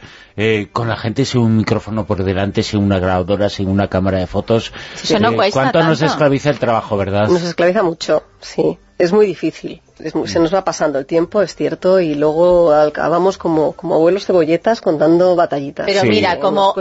con 0.73 0.89
la 0.89 0.97
gente 0.97 1.25
sin 1.25 1.43
un 1.43 1.57
micrófono 1.59 2.07
por 2.07 2.25
delante, 2.25 2.62
sin 2.63 2.83
una 2.83 2.99
grabadora, 2.99 3.49
sin 3.49 3.69
una 3.69 3.89
cámara 3.89 4.19
de 4.19 4.27
fotos. 4.27 4.73
Eh, 5.09 5.51
¿Cuánto 5.53 5.83
nos 5.83 6.03
esclaviza 6.03 6.51
el 6.51 6.59
trabajo, 6.59 6.97
verdad? 6.97 7.29
Nos 7.29 7.43
esclaviza 7.43 7.83
mucho, 7.83 8.23
sí. 8.41 8.79
Es 9.03 9.13
muy 9.13 9.27
difícil 9.27 9.83
se 10.27 10.41
nos 10.41 10.53
va 10.53 10.65
pasando 10.65 10.99
el 10.99 11.07
tiempo, 11.07 11.43
es 11.43 11.55
cierto, 11.55 12.01
y 12.01 12.15
luego 12.15 12.73
acabamos 12.73 13.39
como, 13.39 13.73
como 13.73 13.95
abuelos 13.95 14.27
cebolletas 14.27 14.81
contando 14.81 15.37
batallitas. 15.37 15.87
Pero 15.87 16.05
mira, 16.05 16.39
como 16.39 16.75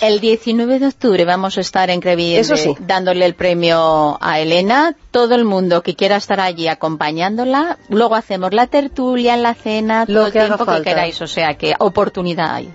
el, 0.00 0.20
19 0.20 0.78
de 0.78 0.86
octubre 0.86 1.24
vamos 1.24 1.58
a 1.58 1.60
estar 1.60 1.90
en 1.90 2.00
Crevillente 2.00 2.76
dándole 2.80 3.24
el 3.24 3.34
premio 3.34 4.18
a 4.20 4.40
Elena, 4.40 4.96
todo 5.10 5.34
el 5.34 5.44
mundo 5.44 5.82
que 5.82 5.94
quiera 5.94 6.16
estar 6.16 6.40
allí 6.40 6.68
acompañándola, 6.68 7.78
luego 7.88 8.14
hacemos 8.14 8.52
la 8.52 8.66
tertulia, 8.66 9.36
la 9.36 9.54
cena, 9.54 10.04
Lo 10.08 10.20
todo 10.20 10.32
que 10.32 10.38
el 10.40 10.46
tiempo 10.46 10.66
que 10.66 10.82
queráis, 10.82 11.20
o 11.22 11.26
sea 11.26 11.54
que 11.54 11.74
oportunidad 11.78 12.54
hay. 12.54 12.70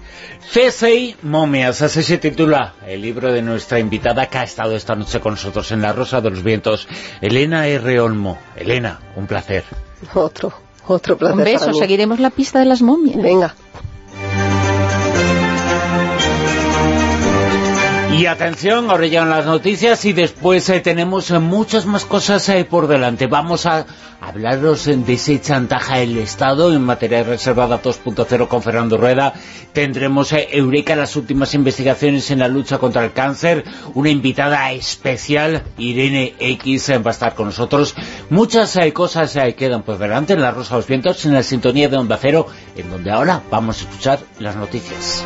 Momias, 1.21 1.81
así 1.81 2.03
se 2.03 2.17
titula 2.17 2.73
el 2.87 3.01
libro 3.01 3.31
de 3.31 3.41
nuestra 3.41 3.79
invitada 3.79 4.27
que 4.27 4.39
ha 4.39 4.43
estado 4.43 4.75
esta 4.75 4.95
noche 4.95 5.19
con 5.19 5.33
nosotros 5.33 5.71
en 5.71 5.81
La 5.81 5.93
Rosa 5.93 6.19
de 6.19 6.29
los 6.29 6.43
Vientos, 6.43 6.87
Elena 7.21 7.67
R. 7.67 7.99
Olmo. 7.99 8.37
Elena, 8.55 8.80
un 9.15 9.27
placer. 9.27 9.63
Otro, 10.13 10.53
otro 10.87 11.17
placer 11.17 11.37
Un 11.37 11.43
beso, 11.43 11.73
seguiremos 11.73 12.19
la 12.19 12.29
pista 12.29 12.59
de 12.59 12.65
las 12.65 12.81
momias. 12.81 13.21
Venga. 13.21 13.55
Y 18.21 18.27
atención, 18.27 18.91
ahora 18.91 19.07
llegan 19.07 19.31
las 19.31 19.47
noticias 19.47 20.05
y 20.05 20.13
después 20.13 20.69
eh, 20.69 20.79
tenemos 20.79 21.31
eh, 21.31 21.39
muchas 21.39 21.87
más 21.87 22.05
cosas 22.05 22.47
eh, 22.49 22.65
por 22.65 22.85
delante. 22.85 23.25
Vamos 23.25 23.65
a 23.65 23.87
hablaros 24.21 24.85
de 24.85 25.13
ese 25.13 25.41
chantaje 25.41 26.01
del 26.01 26.19
Estado 26.19 26.71
en 26.71 26.83
materia 26.83 27.17
de 27.17 27.23
reservada 27.23 27.81
2.0 27.81 28.47
con 28.47 28.61
Fernando 28.61 28.97
Rueda. 28.97 29.33
Tendremos 29.73 30.33
Eureka, 30.33 30.95
las 30.95 31.15
últimas 31.15 31.55
investigaciones 31.55 32.29
en 32.29 32.37
la 32.37 32.47
lucha 32.47 32.77
contra 32.77 33.03
el 33.03 33.11
cáncer. 33.11 33.63
Una 33.95 34.11
invitada 34.11 34.71
especial, 34.71 35.63
Irene 35.79 36.35
X, 36.37 36.91
va 37.03 37.09
a 37.09 37.13
estar 37.13 37.33
con 37.33 37.47
nosotros. 37.47 37.95
Muchas 38.29 38.77
cosas 38.93 39.35
quedan 39.57 39.81
por 39.81 39.97
delante 39.97 40.33
en 40.33 40.41
la 40.41 40.51
Rosa 40.51 40.75
de 40.75 40.81
los 40.81 40.87
Vientos, 40.87 41.25
en 41.25 41.33
la 41.33 41.41
sintonía 41.41 41.89
de 41.89 41.97
Onda 41.97 42.19
Cero, 42.21 42.45
en 42.75 42.87
donde 42.91 43.09
ahora 43.09 43.41
vamos 43.49 43.79
a 43.79 43.85
escuchar 43.85 44.19
las 44.37 44.55
noticias. 44.55 45.25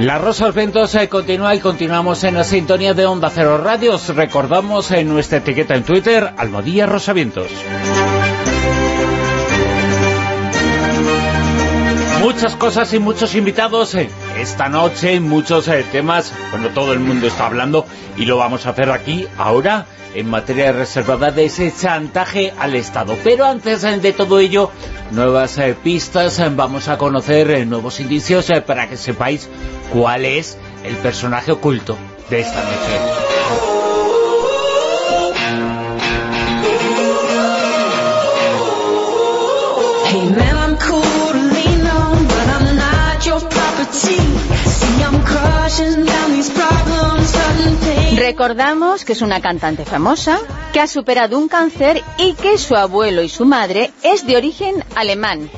La 0.00 0.18
Rosa 0.18 0.50
Ventos 0.50 0.94
eh, 0.94 1.08
continúa 1.08 1.54
y 1.54 1.60
continuamos 1.60 2.22
en 2.24 2.34
la 2.34 2.44
sintonía 2.44 2.92
de 2.92 3.06
Onda 3.06 3.30
Cero 3.30 3.56
Radios. 3.56 4.14
Recordamos 4.14 4.90
en 4.90 5.08
nuestra 5.08 5.38
etiqueta 5.38 5.74
en 5.74 5.84
Twitter, 5.84 6.34
Almodía 6.36 6.84
Rosavientos. 6.84 7.50
Muchas 12.26 12.56
cosas 12.56 12.92
y 12.92 12.98
muchos 12.98 13.36
invitados 13.36 13.94
eh, 13.94 14.10
esta 14.36 14.68
noche, 14.68 15.20
muchos 15.20 15.68
eh, 15.68 15.84
temas, 15.92 16.32
bueno, 16.50 16.70
todo 16.70 16.92
el 16.92 16.98
mundo 16.98 17.28
está 17.28 17.46
hablando 17.46 17.86
y 18.16 18.24
lo 18.24 18.36
vamos 18.36 18.66
a 18.66 18.70
hacer 18.70 18.90
aquí, 18.90 19.28
ahora, 19.38 19.86
en 20.12 20.28
materia 20.28 20.72
reservada 20.72 21.30
de 21.30 21.44
ese 21.44 21.72
chantaje 21.72 22.52
al 22.58 22.74
Estado. 22.74 23.16
Pero 23.22 23.44
antes 23.44 23.82
de 23.82 24.12
todo 24.12 24.40
ello, 24.40 24.72
nuevas 25.12 25.56
pistas, 25.84 26.42
vamos 26.56 26.88
a 26.88 26.98
conocer 26.98 27.64
nuevos 27.64 28.00
indicios 28.00 28.50
para 28.66 28.88
que 28.88 28.96
sepáis 28.96 29.48
cuál 29.92 30.24
es 30.24 30.58
el 30.82 30.96
personaje 30.96 31.52
oculto 31.52 31.96
de 32.28 32.40
esta 32.40 32.60
noche. 32.60 33.35
Recordamos 48.16 49.04
que 49.04 49.12
es 49.12 49.22
una 49.22 49.40
cantante 49.40 49.84
famosa, 49.84 50.38
que 50.72 50.80
ha 50.80 50.86
superado 50.86 51.38
un 51.38 51.48
cáncer 51.48 52.02
y 52.18 52.32
que 52.34 52.58
su 52.58 52.74
abuelo 52.74 53.22
y 53.22 53.28
su 53.28 53.44
madre 53.44 53.92
es 54.02 54.26
de 54.26 54.36
origen 54.36 54.84
alemán. 54.94 55.50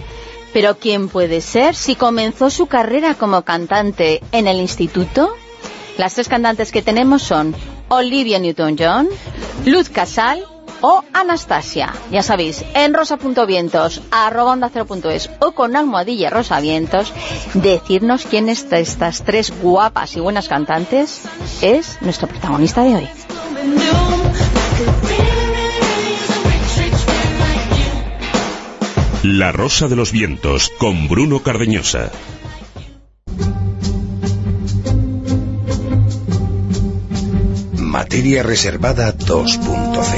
Pero 0.53 0.79
¿quién 0.79 1.09
puede 1.09 1.41
ser 1.41 1.75
si 1.75 1.95
comenzó 1.95 2.51
su 2.51 2.67
carrera 2.67 3.15
como 3.15 3.43
cantante 3.43 4.23
en 4.33 4.49
el 4.49 4.59
instituto? 4.59 5.35
Las 5.97 6.15
tres 6.15 6.29
cantantes 6.29 6.73
que 6.73 6.83
tenemos 6.83 7.23
son 7.23 7.55
Olivia 7.89 8.39
Newton-John, 8.39 9.09
Luz 9.67 9.89
Casal 9.89 10.45
o 10.81 11.05
Anastasia. 11.13 11.93
Ya 12.11 12.23
sabéis, 12.23 12.65
en 12.75 12.95
rosa.vientos, 12.95 14.03
arroba 14.11 14.53
onda 14.53 14.71
es 15.13 15.31
o 15.41 15.53
con 15.53 15.77
almohadilla 15.77 16.31
rosavientos, 16.31 17.13
decirnos 17.55 18.25
quién 18.25 18.49
es 18.49 18.69
de 18.71 18.81
estas 18.81 19.25
tres 19.25 19.53
guapas 19.63 20.17
y 20.17 20.21
buenas 20.21 20.49
cantantes 20.49 21.23
es 21.63 22.01
nuestro 22.03 22.29
protagonista 22.29 22.83
de 22.83 22.97
hoy. 22.97 23.09
La 29.25 29.53
Rosa 29.53 29.89
de 29.89 29.97
los 29.97 30.13
Vientos 30.13 30.71
con 30.79 31.09
Bruno 31.09 31.43
Cardeñosa. 31.43 32.11
Materia 37.77 38.43
Reservada 38.43 39.13
2.0 39.13 40.18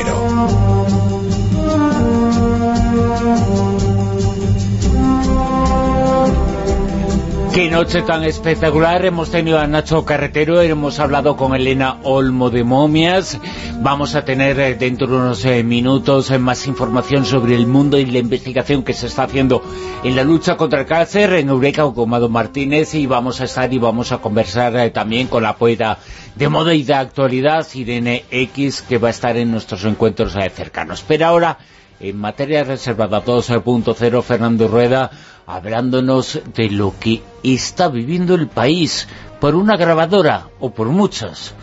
Qué 7.60 7.68
noche 7.68 8.00
tan 8.00 8.24
espectacular, 8.24 9.04
hemos 9.04 9.30
tenido 9.30 9.58
a 9.58 9.66
Nacho 9.66 10.06
Carretero, 10.06 10.62
hemos 10.62 10.98
hablado 10.98 11.36
con 11.36 11.54
Elena 11.54 11.98
Olmo 12.04 12.48
de 12.48 12.64
Momias, 12.64 13.38
vamos 13.82 14.14
a 14.14 14.24
tener 14.24 14.58
eh, 14.58 14.76
dentro 14.76 15.06
de 15.06 15.16
unos 15.16 15.44
eh, 15.44 15.62
minutos 15.62 16.30
eh, 16.30 16.38
más 16.38 16.66
información 16.66 17.26
sobre 17.26 17.54
el 17.54 17.66
mundo 17.66 17.98
y 17.98 18.06
la 18.06 18.16
investigación 18.16 18.82
que 18.82 18.94
se 18.94 19.08
está 19.08 19.24
haciendo 19.24 19.62
en 20.02 20.16
la 20.16 20.24
lucha 20.24 20.56
contra 20.56 20.80
el 20.80 20.86
cáncer 20.86 21.34
en 21.34 21.50
Eureka 21.50 21.82
con 21.92 22.08
Mado 22.08 22.30
Martínez. 22.30 22.94
Y 22.94 23.06
vamos 23.06 23.42
a 23.42 23.44
estar 23.44 23.70
y 23.70 23.78
vamos 23.78 24.10
a 24.10 24.22
conversar 24.22 24.88
también 24.88 25.26
con 25.26 25.42
la 25.42 25.56
poeta 25.56 25.98
de 26.36 26.48
moda 26.48 26.72
y 26.72 26.82
de 26.82 26.94
actualidad, 26.94 27.66
Irene 27.74 28.24
X, 28.30 28.80
que 28.88 28.96
va 28.96 29.08
a 29.08 29.10
estar 29.10 29.36
en 29.36 29.50
nuestros 29.50 29.84
encuentros 29.84 30.32
cercanos. 30.32 31.04
Pero 31.06 31.26
ahora, 31.26 31.58
en 32.00 32.18
materia 32.18 32.64
reservada 32.64 33.22
2.0, 33.22 34.22
Fernando 34.22 34.68
Rueda 34.68 35.10
hablándonos 35.46 36.40
de 36.54 36.70
lo 36.70 36.94
que 36.98 37.22
está 37.42 37.88
viviendo 37.88 38.34
el 38.34 38.48
país 38.48 39.08
por 39.40 39.54
una 39.54 39.76
grabadora 39.76 40.48
o 40.60 40.70
por 40.70 40.88
muchas. 40.88 41.54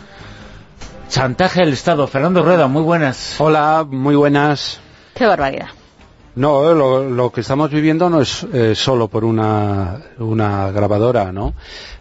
Chantaje 1.08 1.62
al 1.62 1.72
Estado. 1.72 2.06
Fernando 2.06 2.42
Rueda, 2.42 2.66
muy 2.68 2.82
buenas. 2.82 3.40
Hola, 3.40 3.86
muy 3.88 4.14
buenas. 4.14 4.78
Qué 5.14 5.26
barbaridad. 5.26 5.77
No, 6.38 6.72
lo, 6.72 7.32
que 7.32 7.40
estamos 7.40 7.68
viviendo 7.72 8.08
no 8.08 8.20
es 8.20 8.46
eh, 8.52 8.76
solo 8.76 9.08
por 9.08 9.24
una, 9.24 10.00
una 10.18 10.70
grabadora, 10.70 11.32
¿no? 11.32 11.54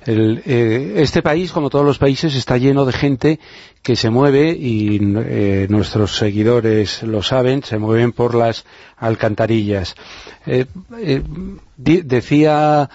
Eh, 0.05 0.93
este 0.97 1.23
país, 1.23 1.51
como 1.51 1.71
todos 1.71 1.83
los 1.83 1.97
países, 1.97 2.35
está 2.35 2.55
lleno 2.55 2.85
de 2.85 2.93
gente 2.93 3.39
que 3.81 3.95
se 3.95 4.11
mueve, 4.11 4.51
y 4.51 4.99
eh, 5.01 5.65
nuestros 5.71 6.17
seguidores 6.17 7.01
lo 7.01 7.23
saben, 7.23 7.63
se 7.63 7.79
mueven 7.79 8.11
por 8.11 8.35
las 8.35 8.63
alcantarillas. 8.97 9.95
decía 11.73 12.89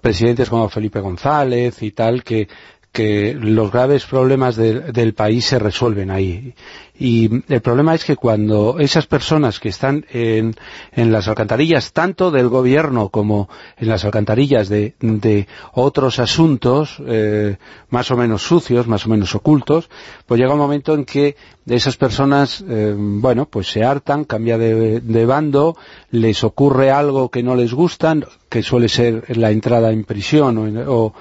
presidentes 0.00 0.48
como 0.48 0.68
Felipe 0.68 1.00
González 1.00 1.82
y 1.82 1.90
tal, 1.90 2.22
que 2.22 2.46
que 2.92 3.34
los 3.34 3.70
graves 3.70 4.06
problemas 4.06 4.56
del 4.56 5.14
país 5.14 5.44
se 5.44 5.58
resuelven 5.58 6.10
ahí. 6.10 6.54
Y 6.98 7.30
el 7.52 7.60
problema 7.60 7.94
es 7.94 8.04
que 8.04 8.16
cuando 8.16 8.80
esas 8.80 9.06
personas 9.06 9.60
que 9.60 9.68
están 9.68 10.04
en, 10.10 10.56
las 10.96 11.28
alcantarillas, 11.28 11.92
tanto 11.92 12.32
del 12.32 12.48
gobierno 12.48 13.10
como 13.10 13.48
en 13.76 13.88
las 13.88 14.04
alcantarillas 14.04 14.68
de, 14.68 15.46
otros 15.72 16.18
asuntos, 16.18 17.00
eh, 17.06 17.56
más 17.90 18.10
o 18.10 18.16
menos 18.16 18.42
sucios, 18.42 18.88
más 18.88 19.06
o 19.06 19.10
menos 19.10 19.32
ocultos, 19.36 19.88
pues 20.26 20.40
llega 20.40 20.54
un 20.54 20.58
momento 20.58 20.94
en 20.94 21.04
que 21.04 21.36
esas 21.68 21.96
personas, 21.96 22.64
eh, 22.68 22.94
bueno, 22.96 23.46
pues 23.46 23.70
se 23.70 23.84
hartan, 23.84 24.24
cambia 24.24 24.58
de, 24.58 25.00
de, 25.00 25.26
bando, 25.26 25.76
les 26.10 26.42
ocurre 26.42 26.90
algo 26.90 27.28
que 27.28 27.44
no 27.44 27.54
les 27.54 27.74
gusta, 27.74 28.16
que 28.48 28.62
suele 28.64 28.88
ser 28.88 29.36
la 29.36 29.52
entrada 29.52 29.92
en 29.92 30.02
prisión 30.02 30.58
o, 30.58 30.92
o 30.92 31.14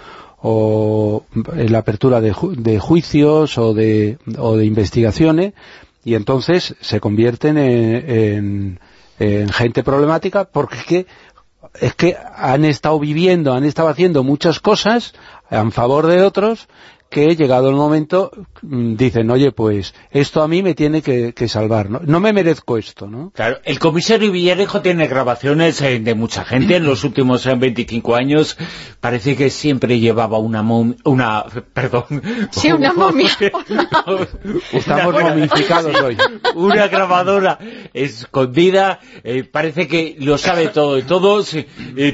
en 1.55 1.71
la 1.71 1.79
apertura 1.79 2.21
de, 2.21 2.79
juicios 2.79 3.57
o 3.57 3.73
de, 3.73 4.17
o 4.37 4.55
de 4.55 4.65
investigaciones 4.65 5.53
y 6.03 6.15
entonces 6.15 6.75
se 6.79 6.99
convierten 6.99 7.57
en, 7.57 8.79
gente 9.51 9.83
problemática 9.83 10.45
porque 10.45 11.07
es 11.81 11.95
que 11.95 12.15
han 12.35 12.65
estado 12.65 12.99
viviendo, 12.99 13.53
han 13.53 13.63
estado 13.63 13.89
haciendo 13.89 14.23
muchas 14.23 14.59
cosas 14.59 15.13
en 15.49 15.71
favor 15.71 16.05
de 16.07 16.21
otros 16.21 16.67
que 17.10 17.36
llegado 17.36 17.70
el 17.70 17.76
momento 17.76 18.32
mm, 18.62 18.95
dicen, 18.95 19.30
oye, 19.32 19.51
pues 19.51 19.93
esto 20.12 20.41
a 20.41 20.47
mí 20.47 20.62
me 20.62 20.74
tiene 20.74 21.01
que, 21.01 21.47
salvar, 21.47 21.89
¿no? 21.89 22.01
No 22.03 22.20
me 22.20 22.34
merezco 22.34 22.78
esto, 22.78 23.08
¿no? 23.08 23.32
Claro, 23.32 23.60
el 23.64 23.80
comisario 23.80 24.32
Villarejo 24.32 24.82
tiene 24.82 25.08
grabaciones 25.08 25.82
eh, 25.82 25.99
de 25.99 26.16
mucha 26.16 26.43
gente 26.43 26.76
en 26.76 26.84
los 26.84 27.03
últimos 27.03 27.45
25 27.45 28.12
eh, 28.16 28.20
años. 28.20 28.58
Parece 28.99 29.36
que 29.36 29.49
siempre 29.49 29.99
llevaba 29.99 30.38
una 30.38 30.62
una, 30.62 31.45
perdón. 31.74 32.22
Sí, 32.51 32.72
una 32.72 32.91
momia. 32.93 33.30
Estamos 34.74 35.14
momificados 35.14 36.01
hoy. 36.01 36.18
Una 36.55 36.88
grabadora 36.88 37.58
escondida, 37.93 38.99
eh, 39.24 39.43
parece 39.43 39.88
que 39.88 40.18
lo 40.20 40.38
sabe 40.38 40.68
todo 40.68 40.97
y 40.97 41.03
todos, 41.03 41.55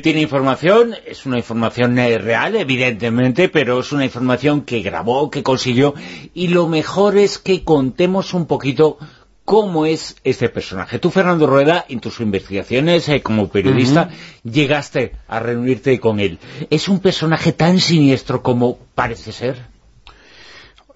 tiene 0.04 0.22
información, 0.22 0.96
es 1.06 1.26
una 1.26 1.38
información 1.38 1.96
real, 1.96 2.56
evidentemente, 2.56 3.50
pero 3.50 3.80
es 3.80 3.91
una 3.91 4.06
información 4.06 4.62
que 4.62 4.82
grabó, 4.84 5.31
que 5.31 5.41
consiguió, 5.43 5.95
y 6.34 6.49
lo 6.49 6.67
mejor 6.67 7.17
es 7.17 7.39
que 7.39 7.63
contemos 7.63 8.34
un 8.34 8.45
poquito 8.45 8.97
cómo 9.45 9.86
es 9.86 10.15
este 10.23 10.49
personaje. 10.49 10.99
Tú, 10.99 11.09
Fernando 11.09 11.47
Rueda, 11.47 11.86
en 11.89 11.99
tus 11.99 12.19
investigaciones 12.19 13.09
eh, 13.09 13.21
como 13.21 13.49
periodista, 13.49 14.09
llegaste 14.43 15.13
a 15.27 15.39
reunirte 15.39 15.99
con 15.99 16.19
él. 16.19 16.39
¿Es 16.69 16.88
un 16.88 16.99
personaje 16.99 17.51
tan 17.51 17.79
siniestro 17.79 18.41
como 18.41 18.77
parece 18.95 19.31
ser? 19.31 19.73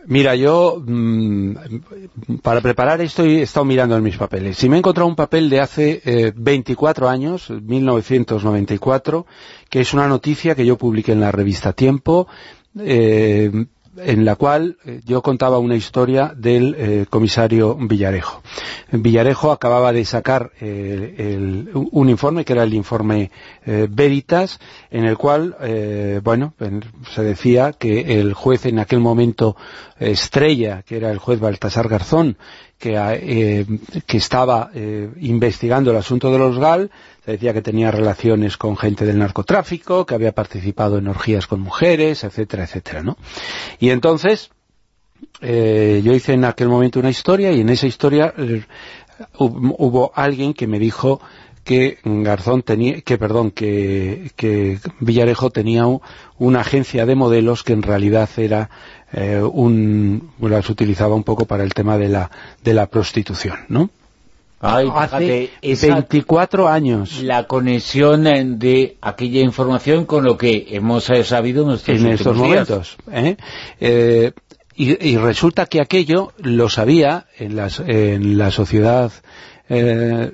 Mira, 0.10 0.36
yo 0.36 0.82
mm, 0.86 1.52
para 2.42 2.62
preparar 2.62 3.02
esto 3.02 3.26
he 3.26 3.42
estado 3.42 3.66
mirando 3.66 3.98
en 3.98 4.04
mis 4.04 4.16
papeles. 4.16 4.58
Si 4.58 4.70
me 4.70 4.78
he 4.78 4.80
encontrado 4.80 5.10
un 5.10 5.18
papel 5.18 5.50
de 5.50 5.60
hace 5.60 6.34
24 6.34 7.08
eh, 7.08 7.10
años, 7.10 7.50
1994, 7.50 9.26
que 9.70 9.82
es 9.82 9.94
una 9.94 10.08
noticia 10.08 10.56
que 10.56 10.66
yo 10.66 10.78
publiqué 10.78 11.12
en 11.12 11.20
la 11.20 11.34
revista 11.34 11.74
Tiempo, 11.74 12.28
eh, 12.80 13.52
en 13.98 14.26
la 14.26 14.36
cual 14.36 14.78
eh, 14.86 15.02
yo 15.06 15.22
contaba 15.22 15.60
una 15.60 15.76
historia 15.76 16.34
del 16.36 16.76
eh, 16.78 17.06
comisario 17.10 17.76
Villarejo. 17.76 18.42
Villarejo 18.92 19.52
acababa 19.52 19.92
de 19.94 20.06
sacar 20.06 20.52
eh, 20.62 21.66
un 21.74 22.10
informe, 22.10 22.46
que 22.46 22.54
era 22.54 22.64
el 22.64 22.74
informe 22.74 23.32
Veritas, 23.66 24.60
en 24.92 25.04
el 25.06 25.18
cual, 25.18 25.56
bueno, 26.24 26.54
se 27.14 27.24
decía 27.24 27.74
que 27.74 28.20
el 28.20 28.34
juez 28.34 28.66
en 28.66 28.80
aquel 28.80 29.00
momento 29.00 29.58
estrella, 30.00 30.84
que 30.84 30.98
era 30.98 31.12
el 31.12 31.18
juez 31.18 31.40
Baltasar 31.40 31.90
Garzón, 31.90 32.38
que, 32.78 33.66
que 34.06 34.18
estaba 34.18 34.72
investigando 35.20 35.92
el 35.92 35.98
asunto 35.98 36.32
de 36.32 36.40
los 36.40 36.58
GAL, 36.58 36.92
se 37.28 37.34
decía 37.34 37.52
que 37.52 37.62
tenía 37.62 37.92
relaciones 37.92 38.56
con 38.56 38.78
gente 38.78 39.06
del 39.06 39.20
narcotráfico, 39.20 40.06
que 40.06 40.16
había 40.16 40.32
participado 40.32 40.98
en 40.98 41.10
orgías 41.10 41.46
con 41.46 41.60
mujeres, 41.60 42.24
etcétera, 42.24 42.64
etcétera, 42.64 43.04
¿no? 43.04 43.18
Y 43.80 43.90
entonces, 43.90 44.50
eh, 45.42 46.02
yo 46.06 46.14
hice 46.14 46.32
en 46.32 46.46
aquel 46.46 46.70
momento 46.70 47.02
una 47.02 47.10
historia, 47.10 47.52
y 47.52 47.60
en 47.60 47.68
esa 47.68 47.86
historia 47.86 48.34
eh, 48.38 48.64
hubo 49.40 50.14
alguien 50.16 50.54
que 50.54 50.68
me 50.68 50.80
dijo 50.80 51.20
que 51.66 51.98
Garzón 52.06 52.62
tenía, 52.62 53.02
que 53.02 53.18
perdón, 53.18 53.52
que, 53.52 54.32
Villarejo 55.02 55.50
tenía 55.50 55.84
una 56.38 56.62
agencia 56.62 57.06
de 57.06 57.16
modelos 57.16 57.66
que 57.66 57.74
en 57.74 57.84
realidad 57.84 58.30
era 58.38 58.70
eh, 59.12 59.42
un, 59.42 60.32
las 60.40 60.70
utilizaba 60.70 61.14
un 61.14 61.26
poco 61.26 61.44
para 61.44 61.66
el 61.66 61.74
tema 61.74 61.98
de 61.98 62.08
la, 62.08 62.32
de 62.64 62.74
la 62.74 62.86
prostitución, 62.86 63.58
¿no? 63.68 63.90
Hace 64.60 65.50
24 65.62 66.68
años. 66.68 67.22
La 67.22 67.44
conexión 67.46 68.24
de 68.60 68.98
aquella 69.02 69.42
información 69.42 70.06
con 70.06 70.24
lo 70.24 70.38
que 70.38 70.68
hemos 70.72 71.10
eh, 71.10 71.24
sabido 71.24 71.66
en, 71.86 72.08
estos 72.08 72.36
momentos. 72.36 72.98
¿eh? 73.12 73.38
Eh, 73.80 74.32
y, 74.76 75.18
resulta 75.18 75.66
que 75.66 75.82
aquello 75.82 76.34
lo 76.38 76.70
sabía 76.70 77.26
en, 77.40 77.60
en 77.88 78.38
la 78.38 78.52
sociedad 78.52 79.12
eh, 79.70 80.32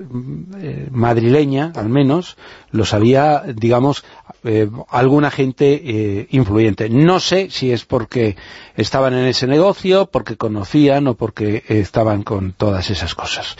eh, 0.61 0.87
madrileña, 0.91 1.71
al 1.75 1.89
menos, 1.89 2.37
lo 2.71 2.85
sabía, 2.85 3.43
digamos, 3.55 4.03
eh, 4.43 4.69
alguna 4.89 5.31
gente 5.31 6.27
influyente. 6.29 6.89
No 6.89 7.19
sé 7.19 7.49
si 7.49 7.71
es 7.71 7.85
porque 7.85 8.35
estaban 8.75 9.13
en 9.13 9.25
ese 9.25 9.47
negocio, 9.47 10.05
porque 10.05 10.37
conocían 10.37 11.07
o 11.07 11.15
porque 11.15 11.63
estaban 11.67 12.23
con 12.23 12.53
todas 12.53 12.89
esas 12.89 13.15
cosas. 13.15 13.55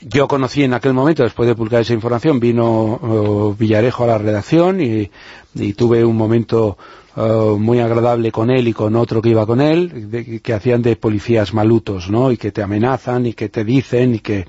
yo 0.00 0.28
conocí 0.28 0.64
en 0.64 0.74
aquel 0.74 0.94
momento, 0.94 1.22
después 1.22 1.46
de 1.46 1.54
publicar 1.54 1.82
esa 1.82 1.92
información, 1.92 2.40
vino 2.40 3.54
Villarejo 3.58 4.04
a 4.04 4.08
la 4.08 4.18
redacción 4.18 4.80
y 4.80 5.72
tuve 5.74 6.04
un 6.04 6.16
momento 6.16 6.76
eh, 7.16 7.56
muy 7.58 7.80
agradable 7.80 8.32
con 8.32 8.50
él 8.50 8.68
y 8.68 8.72
con 8.72 8.96
otro 8.96 9.20
que 9.20 9.28
iba 9.28 9.46
con 9.46 9.60
él, 9.60 10.40
que 10.42 10.52
hacían 10.54 10.82
de 10.82 10.96
policías 10.96 11.52
malutos, 11.52 12.10
¿no? 12.10 12.32
Y 12.32 12.36
que 12.36 12.52
te 12.52 12.62
amenazan 12.62 13.26
y 13.26 13.34
que 13.34 13.48
te 13.48 13.64
dicen 13.64 14.14
y 14.14 14.18
que 14.20 14.46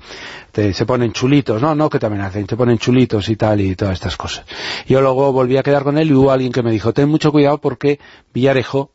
te, 0.50 0.72
se 0.72 0.86
ponen 0.86 1.12
chulitos, 1.12 1.60
no, 1.60 1.74
no 1.74 1.90
que 1.90 1.98
te 1.98 2.06
amenacen, 2.06 2.46
te 2.46 2.56
ponen 2.56 2.78
chulitos 2.78 3.28
y 3.28 3.36
tal 3.36 3.60
y 3.60 3.76
todas 3.76 3.94
estas 3.94 4.16
cosas. 4.16 4.46
Yo 4.86 5.00
luego 5.00 5.32
volví 5.32 5.56
a 5.56 5.62
quedar 5.62 5.84
con 5.84 5.98
él 5.98 6.10
y 6.10 6.14
hubo 6.14 6.30
alguien 6.30 6.52
que 6.52 6.62
me 6.62 6.70
dijo, 6.70 6.92
ten 6.92 7.08
mucho 7.08 7.32
cuidado 7.32 7.58
porque 7.58 7.98
Villarejo 8.32 8.90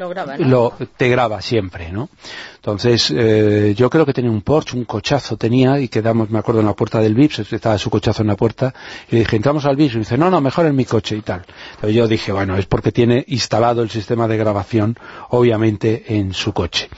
lo 0.00 0.08
graba, 0.08 0.36
Lo, 0.38 0.72
te 0.96 1.08
graba 1.08 1.40
siempre, 1.40 1.92
¿no? 1.92 2.08
Entonces, 2.56 3.12
eh, 3.14 3.74
yo 3.76 3.88
creo 3.88 4.04
que 4.04 4.12
tenía 4.12 4.30
un 4.30 4.42
Porsche, 4.42 4.76
un 4.76 4.84
cochazo 4.84 5.36
tenía, 5.36 5.78
y 5.78 5.88
quedamos, 5.88 6.30
me 6.30 6.38
acuerdo, 6.38 6.60
en 6.60 6.66
la 6.66 6.74
puerta 6.74 7.00
del 7.00 7.14
VIPS, 7.14 7.52
estaba 7.52 7.78
su 7.78 7.90
cochazo 7.90 8.22
en 8.22 8.28
la 8.28 8.36
puerta, 8.36 8.74
y 9.08 9.16
le 9.16 9.18
dije, 9.20 9.36
entramos 9.36 9.64
al 9.66 9.76
VIPS, 9.76 9.94
y 9.94 9.98
dice, 9.98 10.18
no, 10.18 10.30
no, 10.30 10.40
mejor 10.40 10.66
en 10.66 10.74
mi 10.74 10.86
coche 10.86 11.16
y 11.16 11.20
tal. 11.20 11.42
Entonces 11.74 11.94
yo 11.94 12.08
dije, 12.08 12.32
bueno, 12.32 12.56
es 12.56 12.66
porque 12.66 12.92
tiene 12.92 13.24
instalado 13.28 13.82
el 13.82 13.90
sistema 13.90 14.26
de 14.26 14.38
grabación, 14.38 14.98
obviamente, 15.28 16.16
en 16.16 16.32
su 16.32 16.52
coche. 16.52 16.88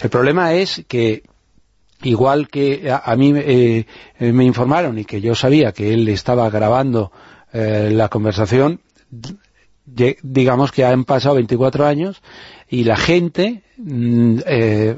El 0.00 0.08
problema 0.08 0.54
es 0.54 0.84
que 0.86 1.24
igual 2.04 2.48
que 2.48 2.92
a, 2.92 3.16
mí 3.16 3.32
eh, 3.36 3.84
me 4.18 4.44
informaron 4.44 4.98
y 4.98 5.04
que 5.04 5.20
yo 5.20 5.34
sabía 5.34 5.72
que 5.72 5.92
él 5.92 6.08
estaba 6.08 6.48
grabando 6.50 7.12
eh, 7.52 7.90
la 7.92 8.08
conversación, 8.08 8.80
digamos 9.84 10.72
que 10.72 10.84
han 10.84 11.04
pasado 11.04 11.36
24 11.36 11.86
años 11.86 12.22
y 12.68 12.84
la 12.84 12.96
gente 12.96 13.62
mm, 13.76 14.38
eh, 14.46 14.96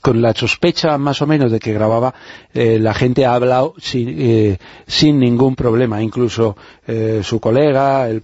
con 0.00 0.22
la 0.22 0.32
sospecha 0.32 0.96
más 0.96 1.20
o 1.20 1.26
menos 1.26 1.52
de 1.52 1.60
que 1.60 1.74
grababa, 1.74 2.14
eh, 2.54 2.78
la 2.80 2.94
gente 2.94 3.26
ha 3.26 3.34
hablado 3.34 3.74
sin, 3.78 4.08
eh, 4.18 4.58
sin 4.86 5.18
ningún 5.18 5.54
problema. 5.54 6.02
Incluso 6.02 6.56
eh, 6.86 7.20
su 7.22 7.38
colega, 7.38 8.08
el, 8.08 8.22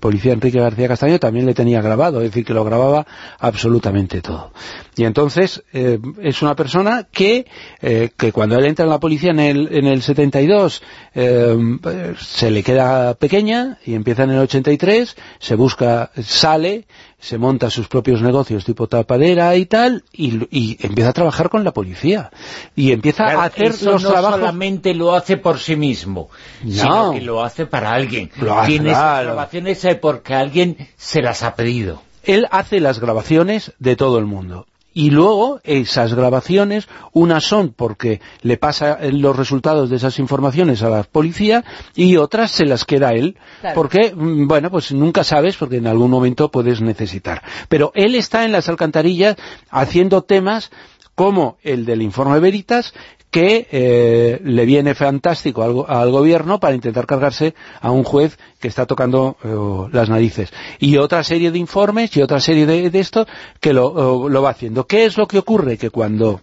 policía 0.00 0.32
Enrique 0.32 0.60
García 0.60 0.88
Castaño, 0.88 1.18
también 1.18 1.46
le 1.46 1.54
tenía 1.54 1.82
grabado, 1.82 2.20
es 2.20 2.30
decir, 2.30 2.44
que 2.44 2.54
lo 2.54 2.64
grababa 2.64 3.06
absolutamente 3.40 4.20
todo. 4.20 4.52
Y 4.96 5.04
entonces 5.04 5.64
es 5.72 6.42
una 6.42 6.54
persona 6.54 7.08
que, 7.10 7.46
que 7.80 8.32
cuando 8.32 8.56
él 8.56 8.66
entra 8.66 8.84
en 8.84 8.90
la 8.90 9.00
policía 9.00 9.32
en 9.32 9.40
el, 9.40 9.68
en 9.72 9.86
el 9.86 10.02
72 10.02 10.82
se 11.14 12.50
le 12.50 12.62
queda 12.62 13.14
pequeña 13.14 13.78
y 13.84 13.94
empieza 13.94 14.22
en 14.22 14.30
el 14.30 14.38
83, 14.38 15.16
se 15.40 15.54
busca, 15.56 16.12
sale, 16.22 16.86
se 17.24 17.38
monta 17.38 17.70
sus 17.70 17.88
propios 17.88 18.20
negocios 18.20 18.66
tipo 18.66 18.86
tapadera 18.86 19.56
y 19.56 19.64
tal, 19.64 20.04
y, 20.12 20.76
empieza 20.84 21.08
a 21.08 21.12
trabajar 21.14 21.48
con 21.48 21.64
la 21.64 21.72
policía. 21.72 22.30
Y 22.76 22.92
empieza 22.92 23.24
a 23.24 23.44
hacer 23.44 23.68
eso 23.68 23.92
los 23.92 24.02
no 24.02 24.10
trabajos... 24.10 24.40
solamente 24.40 24.92
lo 24.92 25.14
hace 25.14 25.38
por 25.38 25.58
sí 25.58 25.74
mismo, 25.74 26.28
sino 26.60 27.12
que 27.12 27.22
lo 27.22 27.42
hace 27.42 27.64
para 27.64 27.94
alguien. 27.94 28.30
Tiene 28.66 28.90
esas 28.90 29.24
grabaciones 29.24 29.86
porque 30.02 30.34
alguien 30.34 30.76
se 30.98 31.22
las 31.22 31.42
ha 31.42 31.54
pedido. 31.56 32.02
Él 32.24 32.46
hace 32.50 32.78
las 32.80 33.00
grabaciones 33.00 33.72
de 33.78 33.96
todo 33.96 34.18
el 34.18 34.26
mundo 34.26 34.66
y 34.94 35.10
luego 35.10 35.60
esas 35.64 36.14
grabaciones, 36.14 36.88
unas 37.12 37.44
son 37.44 37.70
porque 37.70 38.20
le 38.42 38.56
pasa 38.56 38.98
los 39.02 39.36
resultados 39.36 39.90
de 39.90 39.96
esas 39.96 40.20
informaciones 40.20 40.82
a 40.82 40.88
la 40.88 41.02
policía 41.02 41.64
y 41.96 42.16
otras 42.16 42.52
se 42.52 42.64
las 42.64 42.84
queda 42.84 43.12
él, 43.12 43.36
porque, 43.74 44.14
mm, 44.14 44.46
bueno, 44.46 44.70
pues 44.70 44.92
nunca 44.92 45.24
sabes 45.24 45.56
porque 45.56 45.76
en 45.76 45.88
algún 45.88 46.10
momento 46.10 46.50
puedes 46.50 46.80
necesitar. 46.80 47.42
Pero 47.68 47.90
él 47.94 48.14
está 48.14 48.44
en 48.44 48.52
las 48.52 48.68
alcantarillas 48.68 49.36
haciendo 49.68 50.22
temas 50.22 50.70
como 51.16 51.58
el 51.62 51.84
del 51.84 52.02
informe 52.02 52.40
Veritas, 52.40 52.94
que 53.34 53.66
eh, 53.72 54.40
le 54.44 54.64
viene 54.64 54.94
fantástico 54.94 55.84
al, 55.88 56.12
gobierno 56.12 56.60
para 56.60 56.76
intentar 56.76 57.04
cargarse 57.04 57.52
a 57.80 57.90
un 57.90 58.04
juez 58.04 58.38
que 58.60 58.68
está 58.68 58.86
tocando 58.86 59.36
eh, 59.42 59.88
las 59.90 60.08
narices. 60.08 60.52
Y 60.78 60.98
otra 60.98 61.24
serie 61.24 61.50
de 61.50 61.58
informes 61.58 62.16
y 62.16 62.22
otra 62.22 62.38
serie 62.38 62.64
de, 62.64 62.90
de 62.90 63.00
esto 63.00 63.26
que 63.58 63.72
lo, 63.72 64.28
lo 64.28 64.40
va 64.40 64.50
haciendo. 64.50 64.86
¿Qué 64.86 65.04
es 65.04 65.16
lo 65.18 65.26
que 65.26 65.38
ocurre? 65.38 65.76
Que 65.78 65.90
cuando 65.90 66.42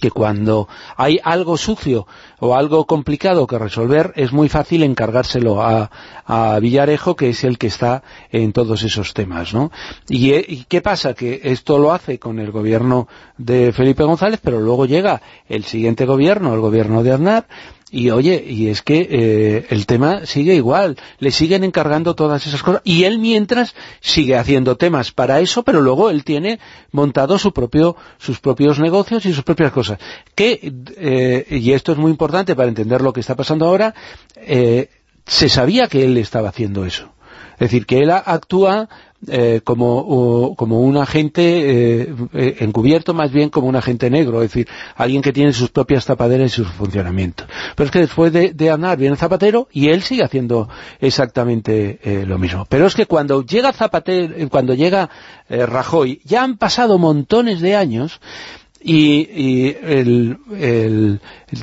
que 0.00 0.10
cuando 0.10 0.68
hay 0.96 1.20
algo 1.22 1.56
sucio 1.56 2.06
o 2.38 2.54
algo 2.54 2.86
complicado 2.86 3.46
que 3.46 3.58
resolver, 3.58 4.12
es 4.16 4.32
muy 4.32 4.48
fácil 4.48 4.82
encargárselo 4.82 5.62
a, 5.62 5.90
Villarejo, 6.60 7.14
que 7.14 7.28
es 7.28 7.44
el 7.44 7.58
que 7.58 7.66
está 7.66 8.02
en 8.30 8.52
todos 8.52 8.82
esos 8.84 9.12
temas, 9.12 9.52
¿no? 9.52 9.70
Y, 10.08 10.32
eh, 10.32 10.44
¿Y, 10.48 10.64
qué 10.64 10.80
pasa? 10.80 11.12
Que 11.12 11.40
esto 11.44 11.78
lo 11.78 11.92
hace 11.92 12.18
con 12.18 12.38
el 12.38 12.50
gobierno 12.50 13.06
de 13.36 13.72
Felipe 13.72 14.04
González, 14.04 14.40
pero 14.42 14.60
luego 14.60 14.86
llega 14.86 15.20
el 15.48 15.64
siguiente 15.64 16.06
gobierno, 16.06 16.54
el 16.54 16.60
gobierno 16.60 17.02
de 17.02 17.12
Aznar, 17.12 17.46
y 17.94 18.08
oye, 18.08 18.42
y 18.48 18.68
es 18.68 18.80
que 18.80 19.06
eh, 19.10 19.66
el 19.68 19.84
tema 19.84 20.24
sigue 20.24 20.54
igual, 20.54 20.96
le 21.18 21.30
siguen 21.30 21.62
encargando 21.62 22.14
todas 22.14 22.46
esas 22.46 22.62
cosas, 22.62 22.80
y 22.84 23.04
él 23.04 23.18
mientras 23.18 23.74
sigue 24.00 24.34
haciendo 24.34 24.78
temas 24.78 25.12
para 25.12 25.40
eso, 25.40 25.62
pero 25.62 25.82
luego 25.82 26.08
él 26.08 26.24
tiene 26.24 26.58
montado 26.90 27.38
su 27.38 27.52
propio, 27.52 27.94
sus 28.16 28.40
propios 28.40 28.80
negocios 28.80 29.26
y 29.26 29.34
sus 29.34 29.44
propias 29.44 29.72
cosas. 29.72 29.98
Que, 30.34 30.72
eh, 30.96 31.46
y 31.50 31.72
esto 31.72 31.92
es 31.92 31.98
muy 31.98 32.10
importante 32.10 32.56
para 32.56 32.70
entender 32.70 33.02
lo 33.02 33.12
que 33.12 33.20
está 33.20 33.36
pasando 33.36 33.66
ahora, 33.66 33.94
eh, 34.36 34.88
se 35.26 35.50
sabía 35.50 35.86
que 35.86 36.02
él 36.02 36.16
estaba 36.16 36.48
haciendo 36.48 36.86
eso. 36.86 37.12
Es 37.54 37.70
decir, 37.70 37.84
que 37.84 37.98
él 37.98 38.10
actúa 38.10 38.88
eh, 39.28 39.60
como, 39.62 40.56
como 40.56 40.80
un 40.80 40.96
agente 40.96 41.42
eh, 41.42 42.14
eh, 42.32 42.56
encubierto, 42.58 43.14
más 43.14 43.30
bien 43.30 43.50
como 43.50 43.68
un 43.68 43.76
agente 43.76 44.10
negro, 44.10 44.42
es 44.42 44.50
decir, 44.50 44.66
alguien 44.96 45.22
que 45.22 45.32
tiene 45.32 45.52
sus 45.52 45.70
propias 45.70 46.04
tapaderas 46.04 46.50
y 46.52 46.54
su 46.56 46.64
funcionamiento. 46.64 47.44
Pero 47.76 47.86
es 47.86 47.92
que 47.92 48.00
después 48.00 48.32
de, 48.32 48.52
de 48.52 48.96
viene 48.96 49.14
Zapatero 49.14 49.68
y 49.70 49.90
él 49.90 50.02
sigue 50.02 50.24
haciendo 50.24 50.68
exactamente 51.00 52.24
lo 52.26 52.36
mismo. 52.38 52.66
Pero 52.68 52.86
es 52.86 52.96
que 52.96 53.06
cuando 53.06 53.42
llega 53.42 53.72
Zapatero, 53.72 54.34
cuando 54.48 54.74
llega 54.74 55.08
Rajoy, 55.48 56.20
ya 56.24 56.42
han 56.42 56.56
pasado 56.56 56.98
montones 56.98 57.60
de 57.60 57.76
años 57.76 58.20
y, 58.82 59.20
y 59.20 59.76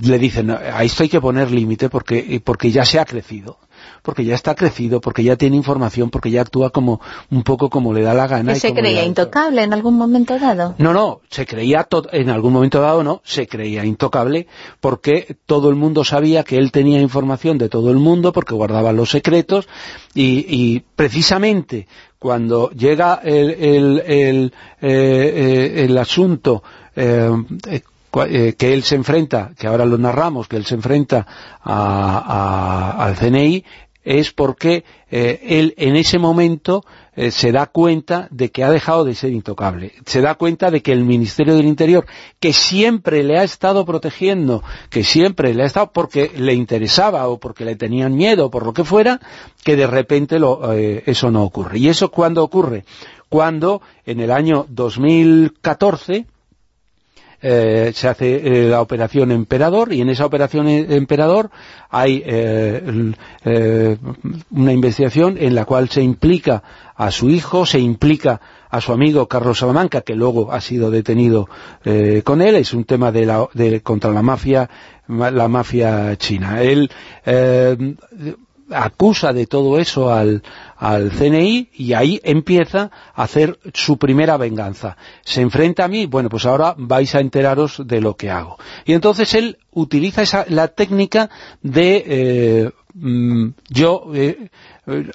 le 0.02 0.20
dicen, 0.20 0.52
a 0.52 0.82
esto 0.84 1.04
hay 1.04 1.10
que 1.10 1.20
poner 1.20 1.52
límite 1.52 1.90
porque, 1.90 2.42
porque 2.42 2.72
ya 2.72 2.86
se 2.86 3.00
ha 3.00 3.06
crecido 3.06 3.58
porque 4.02 4.26
ya 4.26 4.36
está 4.36 4.56
crecido, 4.56 5.02
porque 5.02 5.24
ya 5.24 5.36
tiene 5.36 5.56
información, 5.56 6.10
porque 6.10 6.32
ya 6.32 6.42
actúa 6.42 6.70
como 6.70 7.02
un 7.32 7.44
poco 7.44 7.70
como 7.70 7.94
le 7.94 8.02
da 8.02 8.14
la 8.14 8.28
gana. 8.28 8.54
¿Y 8.54 8.60
se 8.60 8.74
creía 8.74 9.04
intocable 9.04 9.64
en 9.64 9.74
algún 9.74 9.96
momento 9.96 10.38
dado? 10.40 10.76
No, 10.78 10.94
no, 10.94 11.22
se 11.30 11.46
creía, 11.46 11.88
en 12.12 12.30
algún 12.30 12.54
momento 12.54 12.82
dado 12.82 13.04
no, 13.04 13.22
se 13.24 13.48
creía 13.48 13.86
intocable 13.86 14.48
porque 14.80 15.38
todo 15.46 15.70
el 15.70 15.76
mundo 15.76 16.04
sabía 16.04 16.44
que 16.44 16.58
él 16.58 16.72
tenía 16.72 17.02
información 17.02 17.58
de 17.58 17.70
todo 17.70 17.92
el 17.92 17.98
mundo, 17.98 18.32
porque 18.32 18.54
guardaba 18.54 18.92
los 18.92 19.10
secretos, 19.10 19.68
y, 20.14 20.82
precisamente 20.96 21.88
cuando 22.18 22.70
llega 22.72 23.22
el, 23.24 23.52
el, 23.52 24.04
el, 24.06 24.54
eh, 24.82 25.88
eh, 25.88 26.00
asunto 26.00 26.64
eh, 26.96 28.56
que 28.58 28.74
él 28.74 28.84
se 28.84 28.96
enfrenta, 28.96 29.52
que 29.58 29.68
ahora 29.68 29.86
lo 29.86 29.98
narramos, 29.98 30.48
que 30.48 30.58
él 30.58 30.66
se 30.66 30.76
enfrenta 30.76 31.26
al 31.64 33.16
CNI, 33.16 33.64
es 34.04 34.32
porque 34.32 34.86
eh, 35.12 35.40
él 35.44 35.74
en 35.78 35.96
ese 35.96 36.20
momento 36.20 36.84
eh, 37.16 37.32
se 37.32 37.52
da 37.52 37.66
cuenta 37.68 38.28
de 38.32 38.50
que 38.50 38.64
ha 38.64 38.72
dejado 38.72 39.04
de 39.04 39.14
ser 39.14 39.32
intocable. 39.32 39.94
Se 40.06 40.22
da 40.22 40.36
cuenta 40.36 40.72
de 40.72 40.82
que 40.82 40.94
el 40.94 41.04
Ministerio 41.04 41.56
del 41.56 41.68
Interior, 41.68 42.06
que 42.40 42.54
siempre 42.54 43.24
le 43.24 43.38
ha 43.38 43.44
estado 43.44 43.86
protegiendo, 43.86 44.64
que 44.90 45.04
siempre 45.04 45.54
le 45.54 45.64
ha 45.64 45.66
estado 45.66 45.92
porque 45.92 46.32
le 46.36 46.54
interesaba 46.54 47.28
o 47.28 47.40
porque 47.40 47.66
le 47.66 47.76
tenían 47.76 48.16
miedo 48.16 48.50
por 48.50 48.66
lo 48.66 48.74
que 48.74 48.86
fuera, 48.86 49.20
que 49.64 49.76
de 49.76 49.88
repente 49.88 50.40
lo, 50.40 50.74
eh, 50.74 51.04
eso 51.06 51.30
no 51.30 51.44
ocurre. 51.44 51.80
¿Y 51.80 51.90
eso 51.90 52.10
cuándo 52.10 52.44
ocurre? 52.44 52.86
Cuando 53.28 53.82
en 54.06 54.22
el 54.22 54.32
año 54.32 54.66
2014 54.70 56.26
eh, 57.42 57.92
se 57.96 58.08
hace 58.10 58.66
eh, 58.66 58.68
la 58.70 58.82
operación 58.82 59.32
Emperador 59.32 59.94
y 59.94 60.02
en 60.02 60.10
esa 60.10 60.26
operación 60.26 60.68
e-, 60.68 60.96
Emperador 60.96 61.50
hay 61.90 62.22
eh, 62.26 63.08
una 64.52 64.74
investigación 64.74 65.38
en 65.40 65.56
la 65.56 65.66
cual 65.66 65.90
se 65.90 66.02
implica 66.02 66.64
a 66.96 67.12
su 67.12 67.30
hijo, 67.30 67.66
se 67.66 67.80
implica 67.80 68.42
a 68.70 68.82
su 68.82 68.92
amigo 68.92 69.28
Carlos 69.28 69.60
Salamanca, 69.60 70.02
que 70.02 70.16
luego 70.16 70.52
ha 70.52 70.62
sido 70.62 70.92
detenido 70.92 71.48
con 72.24 72.42
él, 72.42 72.56
es 72.56 72.74
un 72.74 72.84
tema 72.84 73.12
de 73.12 73.26
la, 73.26 73.48
contra 73.82 74.12
la 74.12 74.22
mafia 74.22 74.70
la 75.08 75.48
mafia 75.48 76.16
china. 76.18 76.62
Él 76.62 76.92
acusa 78.72 79.34
de 79.34 79.48
todo 79.48 79.80
eso 79.80 80.12
al, 80.14 80.44
al 80.80 81.12
CNI 81.12 81.70
y 81.74 81.94
ahí 81.94 82.22
empieza 82.24 82.90
a 83.14 83.24
hacer 83.24 83.60
su 83.74 83.98
primera 83.98 84.38
venganza. 84.38 84.96
Se 85.26 85.42
enfrenta 85.42 85.84
a 85.84 85.88
mí, 85.90 86.06
bueno, 86.06 86.30
pues 86.30 86.46
ahora 86.46 86.74
vais 86.78 87.14
a 87.16 87.20
enteraros 87.20 87.84
de 87.86 88.00
lo 88.00 88.16
que 88.16 88.32
hago. 88.32 88.58
Y 88.86 88.94
entonces 88.94 89.34
él 89.34 89.58
utiliza 89.72 90.22
esa, 90.22 90.46
la 90.48 90.70
técnica 90.70 91.30
de 91.62 92.04
eh, 92.08 92.72
mm, 92.94 93.50
yo 93.70 94.06
eh, 94.14 94.50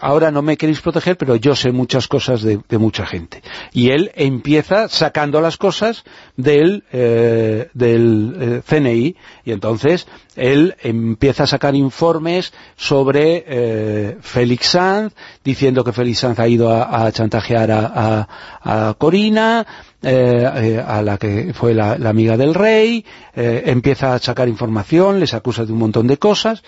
ahora 0.01 0.30
no 0.30 0.42
me 0.42 0.56
queréis 0.56 0.80
proteger, 0.80 1.16
pero 1.16 1.36
yo 1.36 1.55
sé 1.55 1.72
muchas 1.72 2.09
cosas 2.09 2.42
de, 2.42 2.60
mucha 2.78 3.06
gente. 3.06 3.42
Y 3.72 3.90
él 3.90 4.10
empieza 4.14 4.88
sacando 4.88 5.40
las 5.40 5.56
cosas 5.56 6.05
del, 6.36 6.84
eh, 6.92 7.68
del 7.74 8.36
eh, 8.40 8.62
CNI, 8.66 9.16
y 9.44 9.52
entonces 9.52 10.06
él 10.36 10.76
empieza 10.82 11.44
a 11.44 11.46
sacar 11.46 11.74
informes 11.74 12.52
sobre 12.76 13.44
eh, 13.46 14.16
Félix 14.20 14.66
Sanz, 14.66 15.14
diciendo 15.44 15.84
que 15.84 15.92
Félix 15.92 16.18
Sanz 16.18 16.38
ha 16.38 16.48
ido 16.48 16.70
a, 16.70 17.10
chantajear 17.12 17.70
a, 17.70 18.94
Corina, 18.98 19.66
a 20.02 21.02
la 21.02 21.18
que 21.18 21.52
fue 21.55 21.74
la, 21.74 21.92
amiga 21.92 22.36
del 22.36 22.55
rey, 22.55 23.05
empieza 23.34 24.14
a 24.14 24.18
sacar 24.18 24.48
información, 24.48 25.20
les 25.20 25.34
acusa 25.34 25.64
de 25.64 25.72
un 25.72 25.78
montón 25.78 26.06
de 26.06 26.18
cosas, 26.18 26.62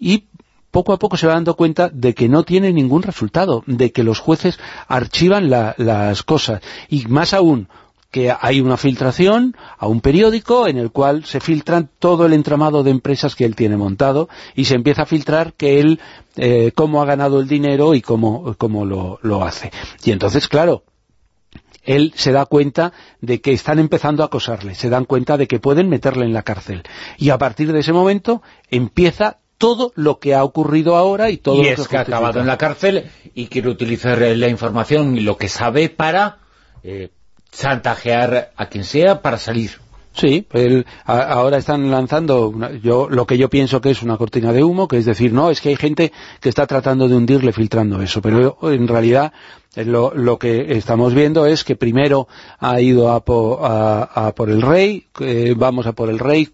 y 0.00 0.27
poco 0.70 0.92
a 0.92 0.98
poco 0.98 1.16
se 1.16 1.26
va 1.26 1.34
dando 1.34 1.54
cuenta 1.54 1.88
de 1.88 2.14
que 2.14 2.28
no 2.28 2.44
tiene 2.44 2.72
ningún 2.72 3.02
resultado, 3.02 3.62
de 3.66 3.92
que 3.92 4.02
los 4.02 4.18
jueces 4.18 4.58
archivan 4.86 5.50
las 5.50 6.22
cosas. 6.22 6.60
Y 6.88 7.06
más 7.06 7.34
aún, 7.34 7.68
que 8.10 8.34
hay 8.38 8.60
una 8.60 8.76
filtración 8.76 9.54
a 9.78 9.86
un 9.86 10.00
periódico 10.00 10.66
en 10.66 10.78
el 10.78 10.90
cual 10.90 11.24
se 11.24 11.40
filtran 11.40 11.90
todo 11.98 12.24
el 12.24 12.32
entramado 12.32 12.82
de 12.82 12.90
empresas 12.90 13.34
que 13.34 13.44
él 13.44 13.54
tiene 13.54 13.76
montado 13.76 14.28
y 14.54 14.64
se 14.64 14.76
empieza 14.76 15.02
a 15.02 15.06
filtrar 15.06 15.52
que 15.54 15.80
él, 15.80 16.00
eh, 16.36 16.72
cómo 16.74 17.02
ha 17.02 17.06
ganado 17.06 17.40
el 17.40 17.48
dinero 17.48 17.94
y 17.94 18.00
cómo, 18.00 18.54
cómo 18.56 18.86
lo, 18.86 19.18
lo 19.22 19.44
hace. 19.44 19.70
Y 20.04 20.12
entonces, 20.12 20.48
claro, 20.48 20.84
él 21.82 22.12
se 22.16 22.32
da 22.32 22.46
cuenta 22.46 22.92
de 23.20 23.40
que 23.40 23.52
están 23.52 23.78
empezando 23.78 24.22
a 24.22 24.26
acosarle, 24.26 24.74
se 24.74 24.90
dan 24.90 25.04
cuenta 25.04 25.36
de 25.36 25.46
que 25.46 25.60
pueden 25.60 25.88
meterle 25.88 26.24
en 26.24 26.32
la 26.32 26.42
cárcel. 26.42 26.82
Y 27.18 27.30
a 27.30 27.38
partir 27.38 27.72
de 27.72 27.80
ese 27.80 27.92
momento 27.92 28.42
empieza 28.70 29.38
todo 29.58 29.92
lo 29.96 30.20
que 30.20 30.34
ha 30.34 30.44
ocurrido 30.44 30.96
ahora 30.96 31.30
y 31.30 31.36
todo 31.36 31.60
y 31.60 31.64
lo 31.64 31.82
es 31.82 31.88
que, 31.88 31.96
ha 31.96 32.02
acabado 32.02 32.40
en 32.40 32.46
la 32.46 32.56
cárcel 32.56 33.10
y 33.34 33.48
quiere 33.48 33.68
utilizar 33.68 34.18
la 34.18 34.48
información 34.48 35.16
y 35.16 35.20
lo 35.20 35.36
que 35.36 35.48
sabe 35.48 35.88
para 35.88 36.38
eh, 36.84 37.10
chantajear 37.50 38.52
a 38.56 38.66
quien 38.66 38.84
sea 38.84 39.20
para 39.20 39.38
salir. 39.38 39.72
Sí, 40.14 40.46
ahora 41.04 41.58
están 41.58 41.92
lanzando 41.92 42.52
yo 42.82 43.08
lo 43.08 43.24
que 43.26 43.38
yo 43.38 43.48
pienso 43.48 43.80
que 43.80 43.90
es 43.90 44.02
una 44.02 44.16
cortina 44.16 44.52
de 44.52 44.64
humo, 44.64 44.88
que 44.88 44.96
es 44.96 45.04
decir, 45.04 45.32
no, 45.32 45.50
es 45.50 45.60
que 45.60 45.68
hay 45.68 45.76
gente 45.76 46.12
que 46.40 46.48
está 46.48 46.66
tratando 46.66 47.06
de 47.06 47.14
hundirle 47.14 47.52
filtrando 47.52 48.02
eso, 48.02 48.20
pero 48.20 48.58
en 48.62 48.88
realidad 48.88 49.32
eh, 49.76 49.84
lo, 49.84 50.38
que 50.38 50.76
estamos 50.76 51.14
viendo 51.14 51.46
es 51.46 51.62
que 51.62 51.76
primero 51.76 52.26
ha 52.58 52.80
ido 52.80 53.12
a, 53.12 53.24
por 53.24 54.50
el 54.50 54.62
rey, 54.62 55.06
eh, 55.20 55.54
vamos 55.56 55.86
a 55.86 55.92
por 55.92 56.10
el 56.10 56.18
rey 56.18 56.48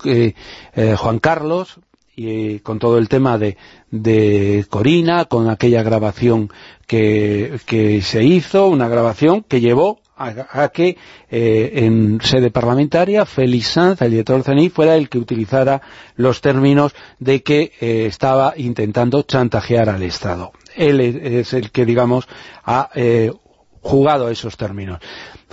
Juan 0.74 1.18
Carlos, 1.18 1.78
y 2.16 2.60
con 2.60 2.78
todo 2.78 2.98
el 2.98 3.08
tema 3.08 3.38
de, 3.38 3.56
de 3.90 4.64
Corina, 4.68 5.24
con 5.24 5.48
aquella 5.48 5.82
grabación 5.82 6.50
que, 6.86 7.58
se 8.02 8.24
hizo, 8.24 8.68
una 8.68 8.88
grabación 8.88 9.42
que 9.42 9.60
llevó 9.60 10.00
a, 10.16 10.68
que 10.68 10.96
eh, 11.28 11.70
en 11.74 12.20
sede 12.22 12.52
parlamentaria 12.52 13.26
Félix 13.26 13.68
Sanz, 13.68 14.00
el 14.02 14.12
director 14.12 14.44
del 14.44 14.70
fuera 14.70 14.94
el 14.94 15.08
que 15.08 15.18
utilizara 15.18 15.82
los 16.14 16.40
términos 16.40 16.94
de 17.18 17.42
que 17.42 17.72
eh, 17.80 18.06
estaba 18.06 18.54
intentando 18.56 19.22
chantajear 19.22 19.88
al 19.88 20.02
Estado. 20.04 20.52
Él 20.76 21.00
es 21.00 21.52
el 21.52 21.70
que, 21.70 21.84
digamos, 21.84 22.28
ha 22.64 22.90
eh, 22.94 23.32
jugado 23.80 24.28
esos 24.28 24.56
términos. 24.56 24.98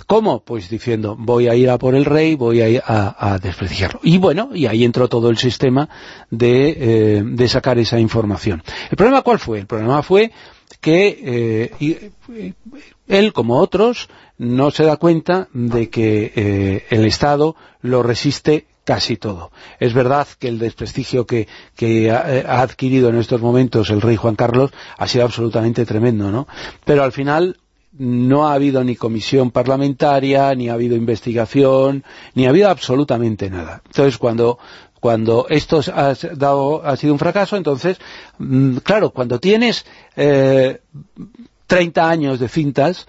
¿Cómo? 0.06 0.44
Pues 0.44 0.68
diciendo, 0.68 1.16
voy 1.18 1.48
a 1.48 1.54
ir 1.54 1.70
a 1.70 1.78
por 1.78 1.94
el 1.94 2.04
rey, 2.04 2.34
voy 2.34 2.60
a 2.60 2.68
ir 2.68 2.82
a, 2.84 3.38
desprestigiarlo. 3.42 4.00
Y 4.02 4.18
bueno, 4.18 4.50
y 4.54 4.66
ahí 4.66 4.84
entró 4.84 5.08
todo 5.08 5.30
el 5.30 5.38
sistema 5.38 5.88
de, 6.30 7.24
eh, 7.38 7.48
sacar 7.48 7.78
esa 7.78 7.98
información. 7.98 8.62
¿El 8.90 8.96
problema 8.96 9.22
cuál 9.22 9.38
fue? 9.38 9.58
El 9.58 9.66
problema 9.66 10.02
fue 10.02 10.32
que 10.80 11.70
eh, 11.78 12.50
él, 13.08 13.32
como 13.32 13.58
otros, 13.58 14.08
no 14.38 14.70
se 14.70 14.84
da 14.84 14.96
cuenta 14.96 15.48
de 15.52 15.90
que 15.90 16.32
eh, 16.34 16.86
el 16.90 17.04
Estado 17.04 17.56
lo 17.80 18.02
resiste 18.02 18.66
casi 18.84 19.16
todo. 19.16 19.52
Es 19.78 19.94
verdad 19.94 20.26
que 20.38 20.48
el 20.48 20.58
desprestigio 20.58 21.26
que, 21.26 21.46
ha, 22.10 22.60
adquirido 22.62 23.08
en 23.10 23.16
estos 23.16 23.40
momentos 23.40 23.90
el 23.90 24.00
rey 24.00 24.16
Juan 24.16 24.34
Carlos 24.34 24.72
ha 24.98 25.06
sido 25.06 25.24
absolutamente 25.24 25.86
tremendo, 25.86 26.30
¿no? 26.30 26.48
Pero 26.84 27.04
al 27.04 27.12
final 27.12 27.58
no 27.98 28.46
ha 28.48 28.54
habido 28.54 28.82
ni 28.84 28.96
comisión 28.96 29.50
parlamentaria, 29.50 30.54
ni 30.54 30.68
ha 30.68 30.74
habido 30.74 30.96
investigación, 30.96 32.04
ni 32.34 32.46
ha 32.46 32.50
habido 32.50 32.68
absolutamente 32.70 33.50
nada. 33.50 33.82
Entonces, 33.86 34.18
cuando, 34.18 34.58
cuando 35.00 35.46
esto 35.50 35.80
ha, 35.94 36.14
dado, 36.36 36.84
ha 36.84 36.96
sido 36.96 37.12
un 37.12 37.18
fracaso, 37.18 37.56
entonces, 37.56 37.98
mm, 38.38 38.76
claro, 38.78 39.10
cuando 39.10 39.38
tienes 39.38 39.84
eh, 40.16 40.80
30 41.66 42.08
años 42.08 42.40
de 42.40 42.48
cintas, 42.48 43.06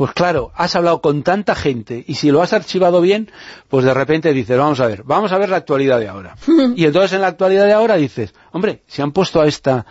pues 0.00 0.12
claro, 0.14 0.50
has 0.54 0.74
hablado 0.76 1.02
con 1.02 1.22
tanta 1.22 1.54
gente 1.54 2.02
y 2.08 2.14
si 2.14 2.30
lo 2.30 2.40
has 2.40 2.54
archivado 2.54 3.02
bien, 3.02 3.30
pues 3.68 3.84
de 3.84 3.92
repente 3.92 4.32
dices, 4.32 4.56
vamos 4.56 4.80
a 4.80 4.86
ver, 4.86 5.02
vamos 5.04 5.30
a 5.30 5.36
ver 5.36 5.50
la 5.50 5.58
actualidad 5.58 6.00
de 6.00 6.08
ahora. 6.08 6.36
y 6.74 6.86
entonces 6.86 7.12
en 7.12 7.20
la 7.20 7.26
actualidad 7.26 7.66
de 7.66 7.74
ahora 7.74 7.96
dices, 7.96 8.32
hombre, 8.52 8.80
si 8.86 9.02
han 9.02 9.12
puesto 9.12 9.42
a 9.42 9.46
esta 9.46 9.84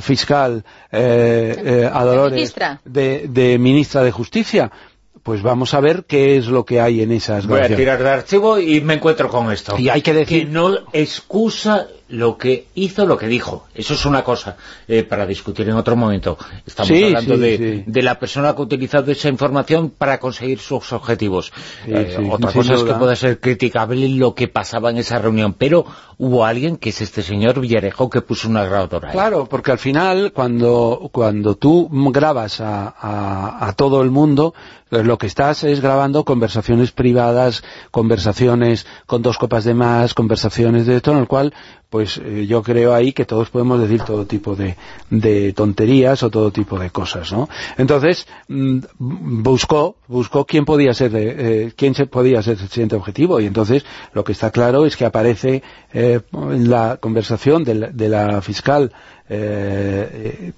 fiscal, 0.00 0.64
eh, 0.90 1.62
eh, 1.64 1.90
a 1.92 2.04
Dolores, 2.04 2.52
de, 2.84 3.28
de 3.28 3.58
ministra 3.60 4.02
de 4.02 4.10
Justicia, 4.10 4.72
pues 5.22 5.42
vamos 5.42 5.74
a 5.74 5.80
ver 5.80 6.06
qué 6.08 6.36
es 6.36 6.48
lo 6.48 6.64
que 6.64 6.80
hay 6.80 7.00
en 7.00 7.12
esas 7.12 7.46
Voy 7.46 7.60
a 7.60 7.76
tirar 7.76 8.02
de 8.02 8.10
archivo 8.10 8.58
y 8.58 8.80
me 8.80 8.94
encuentro 8.94 9.28
con 9.28 9.52
esto. 9.52 9.78
Y 9.78 9.90
hay 9.90 10.02
que 10.02 10.12
decir... 10.12 10.46
Que 10.46 10.52
no 10.52 10.76
excusa 10.92 11.86
lo 12.12 12.36
que 12.36 12.66
hizo, 12.74 13.06
lo 13.06 13.16
que 13.16 13.26
dijo. 13.26 13.64
Eso 13.74 13.94
es 13.94 14.04
una 14.04 14.22
cosa 14.22 14.56
eh, 14.86 15.02
para 15.02 15.24
discutir 15.24 15.68
en 15.68 15.76
otro 15.76 15.96
momento. 15.96 16.36
Estamos 16.66 16.90
hablando 16.90 17.38
de, 17.38 17.84
la 18.02 18.18
persona 18.18 18.54
que 18.54 18.60
ha 18.60 18.64
utilizado 18.64 19.10
esa 19.10 19.28
información 19.30 19.90
para 19.90 20.20
conseguir 20.20 20.58
sus 20.58 20.92
objetivos. 20.92 21.52
Eh, 21.86 22.18
otra 22.30 22.52
cosa 22.52 22.74
es 22.74 22.82
que 22.82 22.92
puede 22.94 23.16
ser 23.16 23.40
criticable 23.40 24.10
lo 24.10 24.34
que 24.34 24.46
pasaba 24.46 24.90
en 24.90 24.98
esa 24.98 25.18
reunión, 25.18 25.54
pero 25.54 25.86
hubo 26.18 26.44
alguien, 26.44 26.76
que 26.76 26.90
es 26.90 27.00
este 27.00 27.22
señor 27.22 27.58
Villarejo, 27.60 28.10
que 28.10 28.20
puso 28.20 28.48
una 28.48 28.64
grabadora. 28.64 29.10
Claro, 29.10 29.46
porque 29.46 29.72
al 29.72 29.78
final, 29.78 30.32
cuando, 30.32 31.08
cuando 31.12 31.56
tú 31.56 31.88
grabas 31.90 32.60
a, 32.60 33.66
a 33.66 33.72
todo 33.72 34.02
el 34.02 34.10
mundo, 34.10 34.52
lo 34.90 35.16
que 35.16 35.26
estás 35.26 35.64
es 35.64 35.80
grabando 35.80 36.24
conversaciones 36.24 36.92
privadas, 36.92 37.64
conversaciones 37.90 38.86
con 39.06 39.22
dos 39.22 39.38
copas 39.38 39.64
de 39.64 39.72
más, 39.72 40.12
conversaciones 40.12 40.84
de 40.86 40.96
esto, 40.96 41.12
en 41.12 41.18
el 41.18 41.26
cual 41.26 41.54
pues 41.92 42.01
eh, 42.02 42.46
yo 42.46 42.62
creo 42.62 42.94
ahí 42.94 43.12
que 43.12 43.24
todos 43.24 43.50
podemos 43.50 43.80
decir 43.80 44.02
todo 44.02 44.26
tipo 44.26 44.54
de, 44.56 44.76
de 45.10 45.52
tonterías 45.52 46.22
o 46.22 46.30
todo 46.30 46.50
tipo 46.50 46.78
de 46.78 46.90
cosas, 46.90 47.32
¿no? 47.32 47.48
Entonces, 47.78 48.26
mm, 48.48 48.78
buscó, 48.98 49.96
buscó 50.08 50.44
quién 50.44 50.64
podía 50.64 50.94
ser, 50.94 51.12
eh, 51.14 51.72
quién 51.76 51.94
se 51.94 52.06
podía 52.06 52.42
ser 52.42 52.58
el 52.60 52.68
siguiente 52.68 52.96
objetivo, 52.96 53.40
y 53.40 53.46
entonces 53.46 53.84
lo 54.12 54.24
que 54.24 54.32
está 54.32 54.50
claro 54.50 54.86
es 54.86 54.96
que 54.96 55.04
aparece 55.04 55.62
eh, 55.92 56.20
en 56.32 56.70
la 56.70 56.98
conversación 56.98 57.64
de 57.64 57.74
la, 57.74 57.88
de 57.88 58.08
la 58.08 58.42
fiscal 58.42 58.92
en, 59.28 60.52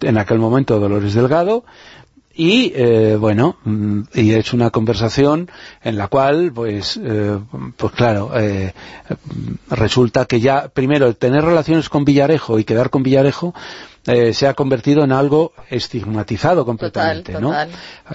en, 0.00 0.18
aquel 0.18 0.38
momento 0.38 0.78
Dolores 0.78 1.14
Delgado, 1.14 1.64
y 2.34 2.72
eh, 2.74 3.16
bueno 3.18 3.56
mm, 3.64 4.02
y 4.14 4.32
es 4.32 4.52
una 4.52 4.70
conversación 4.70 5.50
en 5.82 5.96
la 5.96 6.08
cual 6.08 6.52
pues 6.54 6.98
eh, 7.02 7.38
pues 7.76 7.92
claro 7.92 8.30
eh, 8.34 8.72
resulta 9.68 10.24
que 10.24 10.40
ya 10.40 10.68
primero 10.68 11.14
tener 11.14 11.44
relaciones 11.44 11.88
con 11.88 12.04
Villarejo 12.04 12.58
y 12.58 12.64
quedar 12.64 12.90
con 12.90 13.02
Villarejo 13.02 13.54
se 14.04 14.48
ha 14.48 14.54
convertido 14.54 15.04
en 15.04 15.12
algo 15.12 15.52
estigmatizado 15.70 16.66
completamente 16.66 17.40
¿no? 17.40 17.54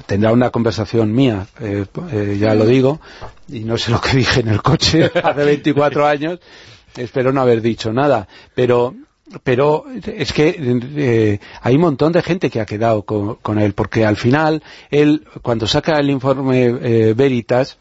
tendrá 0.05 0.33
una 0.33 0.49
conversación 0.49 1.13
mía 1.13 1.47
ya 2.37 2.53
lo 2.55 2.65
digo 2.65 2.99
y 3.47 3.61
no 3.61 3.77
sé 3.77 3.91
lo 3.91 4.01
que 4.01 4.17
dije 4.17 4.41
en 4.41 4.49
el 4.49 4.61
coche 4.61 5.09
hace 5.23 5.45
24 5.45 6.05
años 6.05 6.39
espero 6.97 7.31
no 7.31 7.39
haber 7.39 7.61
dicho 7.61 7.93
nada 7.93 8.27
pero 8.53 8.95
pero 9.43 9.85
es 10.05 10.33
que 10.33 10.55
eh, 10.95 11.39
hay 11.61 11.75
un 11.75 11.81
montón 11.81 12.11
de 12.13 12.21
gente 12.21 12.49
que 12.49 12.61
ha 12.61 12.65
quedado 12.65 13.03
con, 13.03 13.59
él, 13.59 13.73
porque 13.73 14.05
al 14.05 14.15
final, 14.15 14.63
él, 14.89 15.25
cuando 15.41 15.67
saca 15.67 15.99
el 15.99 16.09
informe 16.09 16.65
eh, 16.65 17.13
Veritas, 17.15 17.77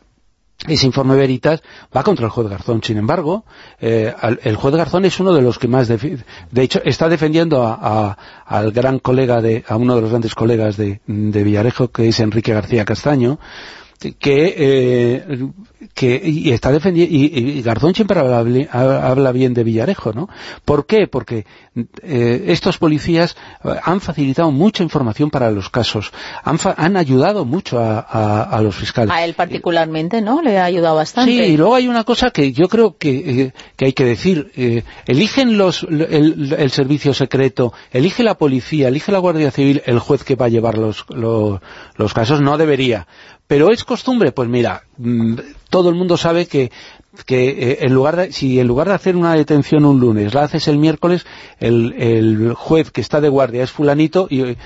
ese 0.67 0.87
informe 0.87 1.17
Veritas 1.17 1.63
va 1.95 2.03
contra 2.03 2.25
el 2.25 2.31
juez 2.31 2.49
Garzón. 2.49 2.83
Sin 2.83 2.97
embargo, 2.97 3.45
eh, 3.79 4.15
el 4.43 4.57
juez 4.57 4.75
Garzón 4.75 5.05
es 5.05 5.21
uno 5.21 5.35
de 5.35 5.43
los 5.43 5.59
que 5.59 5.69
más... 5.69 5.87
De, 5.87 6.19
hecho, 6.57 6.81
está 6.85 7.09
defendiendo 7.09 7.63
a, 7.65 8.17
al 8.47 8.73
gran 8.73 8.99
colega, 8.99 9.43
de, 9.43 9.65
a 9.69 9.77
uno 9.77 9.95
de 9.95 10.01
los 10.01 10.11
grandes 10.11 10.35
colegas 10.35 10.77
de, 10.77 11.01
de 11.07 11.45
Villarejo, 11.45 11.89
que 11.89 12.09
es 12.09 12.21
Enrique 12.21 12.55
García 12.55 12.87
Castaño, 12.87 13.39
que, 13.99 14.55
eh, 14.57 15.49
que 15.95 16.21
y 16.25 16.53
está 16.53 16.71
defendiendo 16.71 17.15
y, 17.15 17.63
Garzón 17.63 17.95
siempre 17.95 18.21
habla, 18.21 19.33
bien 19.33 19.55
de 19.55 19.65
Villarejo, 19.65 20.13
¿no? 20.13 20.29
¿Por 20.65 20.87
qué? 20.87 21.07
Porque 21.07 21.47
eh, 22.03 22.45
estos 22.49 22.79
policías 22.79 23.37
han 23.83 24.01
facilitado 24.01 24.51
mucha 24.51 24.83
información 24.83 25.31
para 25.31 25.51
los 25.51 25.71
casos, 25.71 26.13
han, 26.45 26.59
han 26.77 26.97
ayudado 26.97 27.45
mucho 27.45 27.79
a, 27.81 28.61
los 28.63 28.75
fiscales. 28.75 29.13
A 29.13 29.25
él 29.25 29.35
particularmente, 29.35 30.21
¿no? 30.21 30.43
Le 30.43 30.59
ha 30.59 30.65
ayudado 30.65 30.97
bastante. 30.97 31.31
Sí, 31.31 31.53
y 31.53 31.57
luego 31.57 31.75
hay 31.75 31.89
una 31.89 32.05
cosa 32.05 32.31
que 32.31 32.53
yo 32.53 32.69
creo 32.69 32.97
que, 32.97 33.43
eh, 33.43 33.53
que 33.77 33.87
hay 33.87 33.93
que 33.93 34.05
decir, 34.05 34.53
eligen 35.07 35.57
los 35.57 35.83
el, 35.85 36.55
el, 36.57 36.71
servicio 36.71 37.15
secreto, 37.15 37.73
elige 37.91 38.23
la 38.23 38.35
policía, 38.35 38.89
elige 38.89 39.13
la 39.13 39.19
Guardia 39.19 39.51
Civil, 39.51 39.83
el 39.87 39.99
juez 39.99 40.25
que 40.25 40.37
va 40.37 40.47
a 40.47 40.51
llevar 40.51 40.79
los, 40.79 41.05
los, 41.09 41.61
los 41.97 42.15
casos, 42.15 42.41
no 42.41 42.59
debería 42.59 43.07
pero 43.47 43.71
es 43.71 43.85
costumbre, 43.85 44.33
pues 44.33 44.49
mira, 44.49 44.83
mm, 44.99 45.37
todo 45.71 45.89
el 45.89 45.95
mundo 45.95 46.17
sabe 46.17 46.47
que, 46.47 46.71
eh, 47.29 47.79
en 47.81 47.93
lugar 47.93 48.17
de, 48.17 48.33
si 48.33 48.59
en 48.59 48.67
lugar 48.67 48.89
de 48.89 48.95
hacer 48.95 49.17
una 49.17 49.35
detención 49.35 49.85
un 49.85 50.01
lunes, 50.01 50.35
la 50.35 50.45
haces 50.45 50.69
el 50.69 50.79
miércoles, 50.79 51.27
el, 51.61 52.55
juez 52.57 52.91
que 52.91 53.01
está 53.01 53.21
de 53.21 53.29
guardia 53.29 53.63
es 53.63 53.71
fulanito 53.71 54.27
y, 54.31 54.57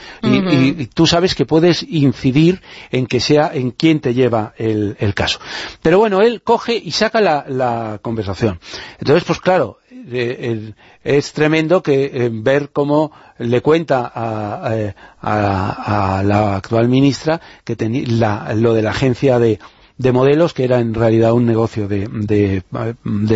tú 0.95 1.07
sabes 1.07 1.35
que 1.35 1.47
puedes 1.47 1.83
incidir 1.83 2.63
en 2.91 3.07
que 3.07 3.21
sea 3.21 3.51
en 3.53 3.71
quién 3.71 4.01
te 4.01 4.15
lleva 4.15 4.55
el, 4.57 4.97
caso. 5.15 5.41
Pero 5.83 5.99
bueno, 5.99 6.23
él 6.23 6.43
coge 6.43 6.75
y 6.77 6.93
saca 6.93 7.21
la, 7.21 7.99
conversación. 8.03 8.61
Entonces, 8.99 9.25
pues 9.25 9.41
claro, 9.41 9.80
eh, 10.09 10.73
es 11.03 11.33
tremendo 11.33 11.83
que 11.83 12.05
eh, 12.05 12.31
ver 12.33 12.71
cómo 12.71 13.13
le 13.39 13.61
cuenta 13.61 14.11
a, 14.15 14.95
la 16.23 16.57
actual 16.57 16.89
ministra 16.89 17.41
que 17.65 17.77
lo 18.57 18.75
de 18.75 18.83
la 18.83 18.91
agencia 18.91 19.39
de, 19.39 19.59
modelos 20.13 20.55
que 20.55 20.65
era 20.65 20.81
en 20.81 20.95
realidad 20.95 21.33
un 21.33 21.47
negocio 21.47 21.89
de, 21.89 22.63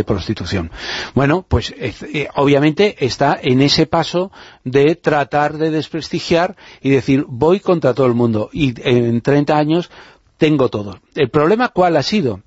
prostitución. 0.07 0.71
Bueno, 1.15 1.45
pues 1.47 1.75
eh, 1.77 2.29
obviamente 2.37 3.05
está 3.05 3.39
en 3.41 3.61
ese 3.61 3.87
paso 3.87 4.33
de 4.65 4.95
tratar 4.97 5.59
de 5.59 5.71
desprestigiar 5.71 6.57
y 6.81 6.91
decir 6.91 7.25
voy 7.29 7.61
contra 7.61 7.95
todo 7.95 8.07
el 8.07 8.15
mundo 8.15 8.51
y 8.53 8.75
en 8.83 9.21
30 9.21 9.57
años 9.57 9.91
tengo 10.39 10.69
todo. 10.69 10.99
¿El 11.15 11.31
problema 11.31 11.69
cuál 11.69 11.97
ha 11.97 12.03
sido? 12.03 12.41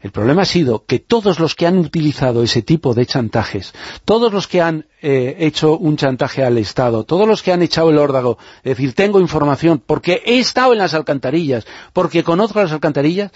El 0.00 0.12
problema 0.12 0.42
ha 0.42 0.46
sido 0.46 0.84
que 0.84 1.00
todos 1.00 1.40
los 1.40 1.56
que 1.56 1.66
han 1.66 1.78
utilizado 1.78 2.44
ese 2.44 2.62
tipo 2.62 2.94
de 2.94 3.04
chantajes, 3.04 3.74
todos 4.04 4.32
los 4.32 4.46
que 4.46 4.60
han 4.60 4.86
eh, 5.02 5.36
hecho 5.40 5.76
un 5.76 5.96
chantaje 5.96 6.44
al 6.44 6.56
Estado, 6.56 7.02
todos 7.04 7.26
los 7.26 7.42
que 7.42 7.52
han 7.52 7.62
echado 7.62 7.90
el 7.90 7.98
órdago, 7.98 8.38
es 8.58 8.76
decir, 8.76 8.94
tengo 8.94 9.20
información 9.20 9.82
porque 9.84 10.22
he 10.24 10.38
estado 10.38 10.72
en 10.72 10.78
las 10.78 10.94
alcantarillas, 10.94 11.66
porque 11.92 12.22
conozco 12.22 12.60
las 12.60 12.70
alcantarillas, 12.70 13.32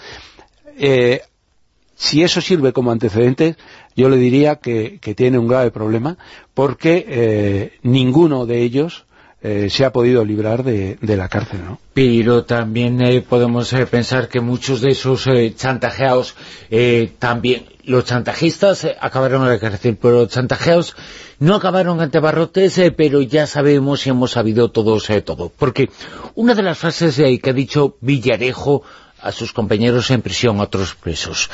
eh, 0.79 1.23
si 1.97 2.23
eso 2.23 2.41
sirve 2.41 2.73
como 2.73 2.93
antecedente, 2.93 3.57
yo 3.97 4.09
le 4.09 4.17
diría 4.17 4.57
que, 4.57 4.99
tiene 5.17 5.39
un 5.39 5.49
grave 5.49 5.71
problema, 5.73 6.17
porque 6.55 7.05
eh, 7.09 7.79
ninguno 7.83 8.47
de 8.47 8.63
ellos 8.63 9.07
eh, 9.45 9.69
se 9.71 9.85
ha 9.85 9.93
podido 9.93 10.25
librar 10.25 10.63
de, 10.63 10.97
la 11.01 11.29
cárcel, 11.29 11.65
¿no? 11.65 11.81
Pero 11.95 12.45
también 12.45 13.03
eh, 13.03 13.23
podemos 13.23 13.73
eh, 13.73 13.87
pensar 13.87 14.29
que 14.29 14.41
muchos 14.41 14.81
de 14.81 14.91
esos 14.91 15.29
chantajeados 15.57 16.37
también, 17.19 17.67
los 17.85 18.05
chantajistas 18.05 18.87
acabaron 19.01 19.43
en 19.43 19.49
la 19.49 19.59
cárcel, 19.59 19.99
pero 20.01 20.21
los 20.21 20.29
chantajeados 20.29 20.95
no 21.41 21.57
acabaron 21.57 22.01
ante 22.01 22.21
barrotes, 22.21 22.81
pero 22.97 23.21
ya 23.21 23.49
sabemos 23.49 24.07
y 24.07 24.11
hemos 24.11 24.31
sabido 24.31 24.71
todos 24.71 25.09
todo. 25.25 25.51
Porque 25.59 25.91
una 26.37 26.55
de 26.55 26.63
las 26.63 26.79
frases 26.79 27.17
que 27.17 27.51
ha 27.51 27.53
dicho 27.53 27.97
Villarejo 28.01 28.85
a 29.23 29.33
sus 29.33 29.53
compañeros 29.53 30.11
en 30.11 30.21
prisión, 30.21 30.59
a 30.59 30.65
otros 30.65 30.95
presos. 30.95 31.51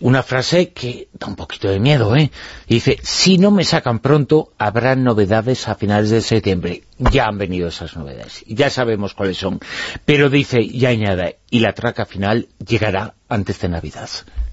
Una 0.00 0.22
frase 0.22 0.70
que 0.70 1.08
da 1.12 1.26
un 1.26 1.36
poquito 1.36 1.68
de 1.68 1.80
miedo, 1.80 2.14
¿eh? 2.16 2.30
dice, 2.68 2.98
si 3.02 3.38
no 3.38 3.50
me 3.50 3.64
sacan 3.64 3.98
pronto, 3.98 4.52
habrá 4.58 4.94
novedades 4.94 5.68
a 5.68 5.74
finales 5.74 6.10
de 6.10 6.22
septiembre. 6.22 6.84
Ya 6.98 7.26
han 7.26 7.38
venido 7.38 7.68
esas 7.68 7.96
novedades, 7.96 8.42
y 8.46 8.54
ya 8.54 8.70
sabemos 8.70 9.14
cuáles 9.14 9.36
son. 9.36 9.60
Pero 10.04 10.30
dice, 10.30 10.60
y 10.60 10.86
añade, 10.86 11.38
y 11.50 11.60
la 11.60 11.72
traca 11.72 12.06
final 12.06 12.48
llegará 12.64 13.14
antes 13.28 13.60
de 13.60 13.68
Navidad. 13.68 14.08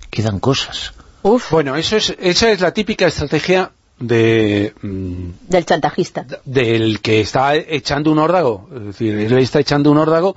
Quedan 0.09 0.39
cosas. 0.39 0.93
Uf. 1.21 1.51
Bueno, 1.51 1.75
eso 1.75 1.97
es, 1.97 2.15
esa 2.19 2.51
es 2.51 2.61
la 2.61 2.71
típica 2.71 3.07
estrategia 3.07 3.71
de... 3.99 4.73
Mm, 4.81 5.29
del 5.47 5.65
chantajista. 5.65 6.25
Del 6.45 6.99
que 7.01 7.21
está 7.21 7.55
echando 7.55 8.11
un 8.11 8.19
órdago. 8.19 8.69
Es 8.75 8.85
decir, 8.85 9.17
él 9.17 9.37
está 9.39 9.59
echando 9.59 9.91
un 9.91 9.97
órdago 9.97 10.35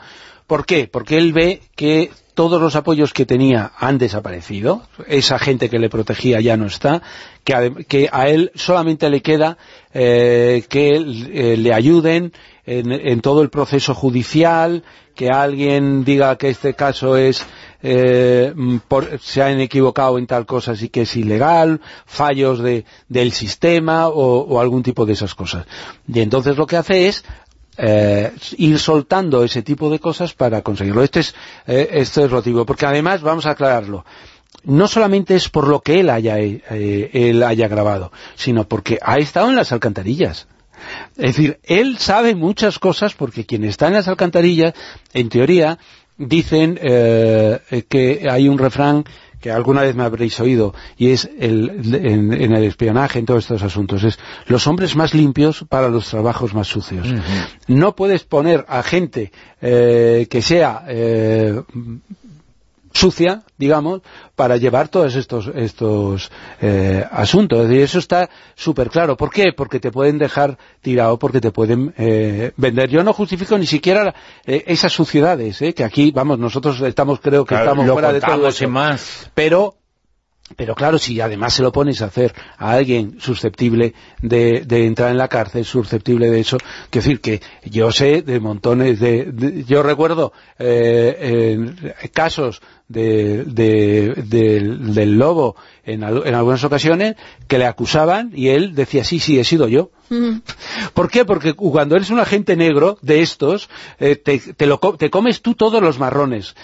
¿Por 0.49 0.65
qué? 0.65 0.89
Porque 0.89 1.19
él 1.19 1.35
ve 1.35 1.61
que 1.77 2.11
todos 2.33 2.61
los 2.61 2.75
apoyos 2.75 3.13
que 3.13 3.27
tenía 3.27 3.73
han 3.79 3.99
desaparecido, 3.99 4.83
esa 5.07 5.39
gente 5.39 5.69
que 5.69 5.79
le 5.79 5.91
protegía 5.91 6.41
ya 6.41 6.57
no 6.57 6.67
está, 6.67 7.03
que 7.45 8.09
a, 8.11 8.29
él 8.29 8.51
solamente 8.55 9.11
le 9.11 9.21
queda 9.21 9.59
eh, 9.93 10.65
que 10.71 10.95
eh, 10.97 11.57
le 11.59 11.75
ayuden 11.75 12.33
en, 12.65 13.21
todo 13.21 13.43
el 13.43 13.51
proceso 13.51 13.95
judicial, 13.95 14.85
que 15.15 15.29
alguien 15.29 16.05
diga 16.05 16.37
que 16.37 16.49
este 16.49 16.75
caso 16.75 17.17
es 17.17 17.45
eh, 17.83 18.55
se 19.21 19.43
han 19.43 19.61
equivocado 19.61 20.19
en 20.19 20.27
tal 20.27 20.47
cosa 20.47 20.75
y 20.81 20.89
que 20.89 21.03
es 21.03 21.17
ilegal, 21.17 21.81
fallos 22.07 22.63
del 23.09 23.33
sistema 23.33 24.09
o, 24.09 24.61
algún 24.61 24.83
tipo 24.83 25.05
de 25.05 25.13
esas 25.13 25.35
cosas. 25.35 25.67
Y 26.07 26.21
entonces 26.21 26.57
lo 26.57 26.67
que 26.67 26.77
hace 26.77 27.09
es 27.09 27.25
eh, 27.79 28.33
ir 28.57 28.79
soltando 28.79 29.45
ese 29.45 29.63
tipo 29.63 29.89
de 29.89 30.01
cosas 30.01 30.35
para 30.35 30.63
conseguirlo. 30.63 31.03
Este 31.03 31.21
es, 31.21 31.35
eh, 31.67 31.89
este 31.93 32.25
es 32.25 32.31
motivo, 32.31 32.67
porque 32.67 32.87
además, 32.87 33.23
vamos 33.23 33.47
a 33.47 33.51
aclararlo, 33.51 34.05
no 34.65 34.89
solamente 34.89 35.37
es 35.37 35.49
por 35.49 35.69
lo 35.69 35.81
que 35.81 36.01
él 36.01 36.11
haya, 36.11 36.39
eh, 36.39 37.11
él 37.13 37.43
haya 37.43 37.69
grabado, 37.69 38.13
sino 38.35 38.69
porque 38.69 38.99
ha 39.01 39.19
estado 39.19 39.49
en 39.49 39.57
las 39.57 39.73
alcantarillas. 39.73 40.49
Es 41.17 41.37
decir, 41.37 41.59
él 41.65 41.99
sabe 41.99 42.35
muchas 42.35 42.79
cosas 42.79 43.15
porque 43.15 43.47
quien 43.47 43.65
está 43.65 43.87
en 43.87 43.95
las 43.95 44.09
alcantarillas, 44.09 44.75
en 45.13 45.29
teoría, 45.29 45.79
dicen 46.17 46.79
eh, 46.83 47.85
que 47.89 48.27
hay 48.29 48.49
un 48.49 48.59
refrán 48.59 49.05
que 49.41 49.51
alguna 49.51 49.83
vez 49.83 49.95
me 49.95 50.03
habréis 50.03 50.39
oído, 50.41 50.75
y 50.97 51.11
es 51.11 51.31
el, 51.39 51.95
en, 51.95 52.53
el 52.53 52.65
espionaje, 52.65 53.19
en 53.19 53.27
todos 53.27 53.45
estos 53.45 53.63
asuntos, 53.63 54.05
es 54.05 54.19
los 54.47 54.67
hombres 54.67 54.97
más 54.97 55.15
limpios 55.15 55.65
para 55.69 55.89
los 55.89 56.09
trabajos 56.09 56.55
más 56.55 56.67
sucios. 56.67 57.07
No 57.67 57.95
puedes 57.95 58.25
poner 58.25 58.65
a 58.69 58.83
gente 58.83 59.33
eh, 59.61 60.27
que 60.29 60.43
sea 60.43 60.85
eh, 60.89 61.63
sucia, 62.99 63.43
digamos, 63.57 64.03
para 64.35 64.57
llevar 64.57 64.89
todos 64.89 65.15
estos 65.15 65.51
estos 65.55 66.31
eh, 66.61 67.05
asuntos. 67.11 67.71
Y 67.71 67.81
eso 67.81 67.99
está 67.99 68.29
súper 68.55 68.91
claro. 68.91 69.17
¿Por 69.17 69.31
qué? 69.31 69.53
Porque 69.57 69.81
te 69.81 69.91
pueden 69.91 70.19
dejar 70.19 70.59
tirado, 70.81 71.19
porque 71.19 71.41
te 71.41 71.53
pueden 71.53 71.95
eh, 71.97 72.53
vender. 72.57 72.91
Yo 72.91 73.03
no 73.03 73.13
justifico 73.13 73.57
ni 73.57 73.67
siquiera 73.67 74.15
eh, 74.45 74.65
esas 74.67 74.93
suciedades, 74.93 75.59
que 75.75 75.85
aquí, 75.85 76.11
vamos, 76.11 76.39
nosotros 76.39 76.81
estamos, 76.83 77.21
creo 77.21 77.45
que 77.45 77.55
estamos 77.55 77.89
fuera 77.91 78.13
de 78.13 78.21
todo 78.21 78.49
eso. 78.49 78.69
Más. 78.69 79.31
Pero 79.35 79.77
pero 80.57 80.75
claro, 80.75 80.99
si 80.99 81.21
además 81.21 81.55
se 81.55 81.63
lo 81.63 81.73
pones 81.73 82.03
a 82.03 82.07
hacer 82.07 82.35
a 82.57 82.73
alguien 82.73 83.17
susceptible 83.21 83.95
de, 84.23 84.65
entrar 84.69 85.11
en 85.11 85.19
la 85.19 85.29
cárcel, 85.29 85.65
susceptible 85.65 86.31
de 86.31 86.41
eso, 86.41 86.59
quiero 86.91 87.05
decir 87.05 87.21
que 87.21 87.41
yo 87.65 87.93
sé 87.93 88.23
de 88.23 88.41
montones 88.41 89.01
de... 89.01 89.65
yo 89.67 89.83
recuerdo 89.83 90.33
eh, 90.59 91.75
casos 92.13 92.61
de, 92.89 93.45
del 94.25 95.19
lobo 95.19 95.57
en, 95.85 96.03
algunas 96.03 96.65
ocasiones 96.65 97.17
que 97.47 97.59
le 97.59 97.67
acusaban 97.67 98.33
y 98.35 98.49
él 98.49 98.75
decía, 98.75 99.05
sí, 99.05 99.19
sí, 99.19 99.39
he 99.39 99.45
sido 99.45 99.69
yo. 99.69 99.91
¿Por 100.95 101.11
qué? 101.11 101.27
Porque 101.27 101.53
cuando 101.53 101.97
eres 101.97 102.09
un 102.09 102.19
agente 102.19 102.57
negro 102.57 102.97
de 103.03 103.21
estos, 103.21 103.69
eh, 103.99 104.17
te, 104.17 104.39
te 104.39 105.11
comes 105.11 105.43
tú 105.43 105.55
todos 105.55 105.83
los 105.83 105.99
marrones 105.99 106.55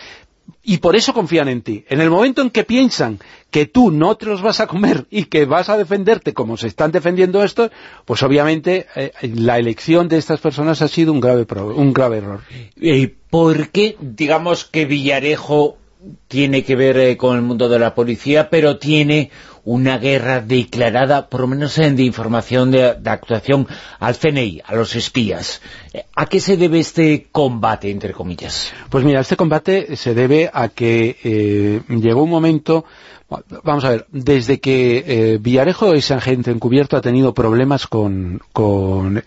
y 0.62 0.78
por 0.78 0.96
eso 0.96 1.12
confían 1.12 1.48
en 1.48 1.62
ti. 1.62 1.84
En 1.88 2.00
el 2.00 2.10
momento 2.10 2.40
en 2.42 2.50
que 2.50 2.64
piensan 2.64 3.18
que 3.50 3.66
tú 3.66 3.90
no 3.90 4.16
te 4.16 4.26
los 4.26 4.42
vas 4.42 4.60
a 4.60 4.66
comer 4.66 5.06
y 5.10 5.24
que 5.24 5.44
vas 5.44 5.68
a 5.68 5.76
defenderte 5.76 6.32
como 6.32 6.56
se 6.56 6.66
están 6.66 6.90
defendiendo 6.90 7.42
estos, 7.42 7.70
pues 8.04 8.22
obviamente 8.22 8.86
eh, 8.96 9.12
la 9.34 9.58
elección 9.58 10.08
de 10.08 10.16
estas 10.18 10.40
personas 10.40 10.80
ha 10.82 10.88
sido 10.88 11.12
un 11.12 11.20
grave, 11.20 11.46
un 11.74 11.92
grave 11.92 12.18
error. 12.18 12.40
¿Y 12.76 13.06
por 13.06 13.68
qué, 13.68 13.96
digamos, 14.00 14.64
que 14.64 14.86
Villarejo 14.86 15.76
tiene 16.28 16.64
que 16.64 16.76
ver 16.76 16.98
eh, 16.98 17.16
con 17.16 17.36
el 17.36 17.42
mundo 17.42 17.68
de 17.68 17.78
la 17.78 17.94
policía, 17.94 18.50
pero 18.50 18.78
tiene 18.78 19.30
una 19.64 19.98
guerra 19.98 20.40
declarada, 20.40 21.28
por 21.28 21.40
lo 21.40 21.46
menos 21.46 21.78
en 21.78 21.96
de 21.96 22.02
información 22.02 22.70
de, 22.70 22.96
actuación 23.04 23.66
al 23.98 24.16
CNI, 24.16 24.62
a 24.64 24.74
los 24.74 24.94
espías. 24.94 25.62
¿A 26.14 26.26
qué 26.26 26.40
se 26.40 26.56
debe 26.56 26.80
este 26.80 27.28
combate, 27.32 27.90
entre 27.90 28.12
comillas? 28.12 28.72
Pues 28.90 29.04
mira, 29.04 29.20
este 29.20 29.36
combate 29.36 29.96
se 29.96 30.14
debe 30.14 30.50
a 30.52 30.68
que 30.68 31.16
eh, 31.24 31.82
llegó 31.88 32.22
un 32.22 32.30
momento 32.30 32.84
Vamos 33.62 33.84
a 33.84 33.90
ver, 33.90 34.06
desde 34.10 34.60
que 34.60 35.04
eh, 35.06 35.38
Villarejo 35.40 35.94
es 35.94 36.10
agente 36.10 36.50
encubierto 36.50 36.96
ha 36.96 37.00
tenido 37.00 37.34
problemas 37.34 37.86
con, 37.86 38.40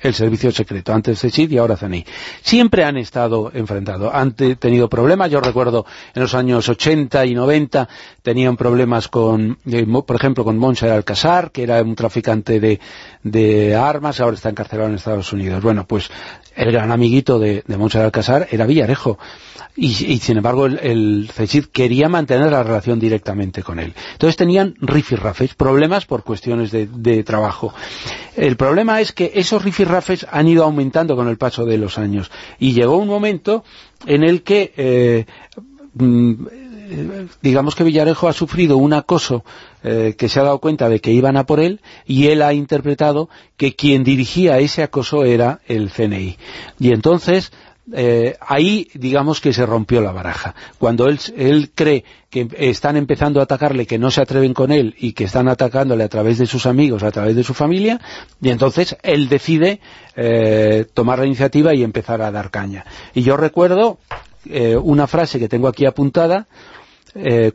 el 0.01 0.13
servicio 0.13 0.51
secreto, 0.51 0.93
antes 0.93 1.21
CSID 1.21 1.51
y 1.51 1.57
ahora 1.57 1.77
CNI. 1.77 2.05
Siempre 2.41 2.83
han 2.83 2.97
estado 2.97 3.51
enfrentados, 3.53 4.11
han 4.13 4.33
tenido 4.33 4.89
problemas, 4.89 5.31
yo 5.31 5.41
recuerdo 5.41 5.85
en 6.13 6.21
los 6.21 6.33
años 6.33 6.67
80 6.67 7.25
y 7.25 7.35
90 7.35 7.87
tenían 8.21 8.57
problemas 8.57 9.07
con, 9.07 9.57
eh, 9.65 9.85
por 9.85 10.15
ejemplo, 10.15 10.43
con 10.43 10.57
Moncha 10.57 10.93
Alcázar, 10.93 11.51
que 11.51 11.63
era 11.63 11.81
un 11.81 11.95
traficante 11.95 12.59
de, 12.59 12.79
de 13.23 13.75
armas, 13.75 14.19
ahora 14.19 14.35
está 14.35 14.49
encarcelado 14.49 14.89
en 14.89 14.95
Estados 14.95 15.31
Unidos. 15.33 15.61
Bueno, 15.61 15.85
pues 15.87 16.09
el 16.57 16.71
gran 16.71 16.91
amiguito 16.91 17.39
de, 17.39 17.63
de 17.65 17.77
Moncha 17.77 18.03
Alcázar 18.03 18.47
era 18.51 18.65
Villarejo 18.65 19.17
y, 19.77 20.17
sin 20.17 20.37
embargo 20.37 20.65
el, 20.65 20.79
el 20.79 21.29
quería 21.71 22.09
mantener 22.09 22.51
la 22.51 22.63
relación 22.63 22.99
directamente 22.99 23.61
con 23.61 23.79
él. 23.79 23.93
Entonces 24.13 24.35
tenían 24.35 24.73
rifirrafes, 24.81 25.53
problemas 25.53 26.05
por 26.05 26.23
cuestiones 26.23 26.71
de, 26.71 27.23
trabajo. 27.23 27.73
El 28.35 28.57
problema 28.57 28.99
es 29.01 29.11
que 29.11 29.31
esos 29.35 29.63
rifirrafes 29.63 30.25
han 30.31 30.47
ido 30.47 30.63
aumentando 30.63 31.15
con 31.15 31.27
el 31.27 31.37
paso 31.37 31.65
de 31.65 31.77
los 31.77 31.97
años 31.99 32.31
y 32.59 32.73
llegó 32.73 32.97
un 32.97 33.07
momento 33.07 33.63
en 34.07 34.23
el 34.23 34.41
que 34.41 34.73
eh, 34.77 35.25
mm, 35.93 36.33
digamos 37.41 37.75
que 37.75 37.83
Villarejo 37.83 38.27
ha 38.27 38.33
sufrido 38.33 38.77
un 38.77 38.93
acoso 38.93 39.43
eh, 39.89 40.15
que 40.17 40.27
se 40.27 40.41
ha 40.41 40.43
dado 40.43 40.59
cuenta 40.59 40.89
de 40.89 40.99
que 40.99 41.13
iban 41.13 41.37
a 41.37 41.45
por 41.45 41.61
él 41.61 41.79
y 42.05 42.27
él 42.27 42.41
ha 42.41 42.53
interpretado 42.53 43.29
que 43.55 43.73
quien 43.73 44.03
dirigía 44.03 44.59
ese 44.59 44.83
acoso 44.83 45.23
era 45.23 45.61
el 45.65 45.91
CNI. 45.91 46.37
Y 46.77 46.91
entonces 46.91 47.53
eh, 47.93 48.35
ahí 48.41 48.89
digamos 48.95 49.39
que 49.39 49.53
se 49.53 49.65
rompió 49.65 50.01
la 50.01 50.11
baraja. 50.11 50.55
Cuando 50.77 51.07
él, 51.07 51.21
él, 51.37 51.71
cree 51.73 52.03
que 52.29 52.49
están 52.57 52.97
empezando 52.97 53.39
a 53.39 53.43
atacarle, 53.43 53.85
que 53.85 53.97
no 53.97 54.11
se 54.11 54.19
atreven 54.19 54.53
con 54.53 54.73
él 54.73 54.93
y 54.99 55.13
que 55.13 55.23
están 55.23 55.47
atacándole 55.47 56.03
a 56.03 56.09
través 56.09 56.37
de 56.37 56.47
sus 56.47 56.65
amigos, 56.65 57.03
a 57.03 57.11
través 57.11 57.37
de 57.37 57.45
su 57.45 57.53
familia, 57.53 58.01
y 58.41 58.49
entonces 58.49 58.97
él 59.03 59.29
decide 59.29 59.79
eh, 60.17 60.85
tomar 60.93 61.19
la 61.19 61.27
iniciativa 61.27 61.73
y 61.73 61.83
empezar 61.83 62.21
a 62.21 62.31
dar 62.31 62.51
caña. 62.51 62.83
Y 63.13 63.21
yo 63.21 63.37
recuerdo 63.37 63.99
una 64.81 65.07
frase 65.07 65.39
que 65.39 65.49
tengo 65.49 65.67
aquí 65.67 65.85
apuntada, 65.85 66.47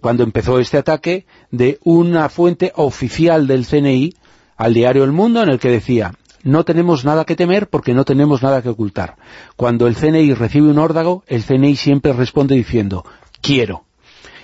cuando 0.01 0.23
empezó 0.23 0.59
este 0.59 0.79
ataque, 0.79 1.27
de 1.51 1.79
una 1.85 2.29
fuente 2.29 2.73
oficial 2.77 3.47
del 3.47 3.67
CNI 3.67 4.15
al 4.57 4.75
diario 4.75 5.05
El 5.05 5.13
Mundo, 5.13 5.43
en 5.43 5.51
el 5.51 5.59
que 5.59 5.71
decía 5.71 6.13
no 6.43 6.65
tenemos 6.65 7.05
nada 7.05 7.25
que 7.25 7.37
temer 7.37 7.69
porque 7.69 7.95
no 7.95 8.05
tenemos 8.05 8.43
nada 8.43 8.63
que 8.63 8.69
ocultar. 8.69 9.17
Cuando 9.57 9.87
el 9.87 9.97
CNI 9.97 10.35
recibe 10.35 10.69
un 10.69 10.79
órdago, 10.79 11.25
el 11.27 11.45
CNI 11.45 11.77
siempre 11.77 12.13
responde 12.13 12.55
diciendo, 12.55 13.05
quiero. 13.41 13.85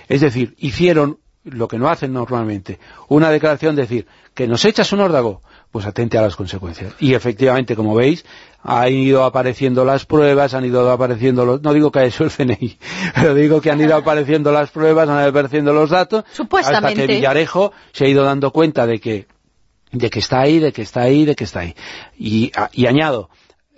Es 0.07 0.21
decir, 0.21 0.55
hicieron 0.57 1.19
lo 1.43 1.67
que 1.67 1.77
no 1.77 1.89
hacen 1.89 2.13
normalmente, 2.13 2.79
una 3.07 3.31
declaración 3.31 3.75
de 3.75 3.83
decir, 3.83 4.07
que 4.33 4.47
nos 4.47 4.65
echas 4.65 4.91
un 4.91 4.99
órdago, 4.99 5.41
pues 5.71 5.85
atente 5.85 6.17
a 6.17 6.21
las 6.21 6.35
consecuencias. 6.35 6.93
Y 6.99 7.13
efectivamente, 7.13 7.75
como 7.75 7.95
veis, 7.95 8.25
han 8.63 8.93
ido 8.93 9.23
apareciendo 9.23 9.85
las 9.85 10.05
pruebas, 10.05 10.53
han 10.53 10.65
ido 10.65 10.89
apareciendo 10.91 11.45
los... 11.45 11.61
No 11.61 11.73
digo 11.73 11.91
que 11.91 12.05
eso 12.05 12.23
el 12.23 12.31
CNI, 12.31 12.77
pero 13.15 13.33
digo 13.33 13.61
que 13.61 13.71
han 13.71 13.81
ido 13.81 13.95
apareciendo 13.97 14.51
las 14.51 14.71
pruebas, 14.71 15.07
han 15.09 15.19
ido 15.19 15.29
apareciendo 15.29 15.73
los 15.73 15.89
datos, 15.89 16.25
hasta 16.51 16.93
que 16.93 17.07
Villarejo 17.07 17.71
se 17.91 18.05
ha 18.05 18.07
ido 18.07 18.23
dando 18.23 18.51
cuenta 18.51 18.85
de 18.85 18.99
que 18.99 19.27
de 19.91 20.09
que 20.09 20.19
está 20.19 20.41
ahí, 20.41 20.59
de 20.59 20.71
que 20.71 20.83
está 20.83 21.01
ahí, 21.01 21.25
de 21.25 21.35
que 21.35 21.43
está 21.43 21.61
ahí. 21.61 21.75
Y, 22.17 22.51
añado, 22.85 23.29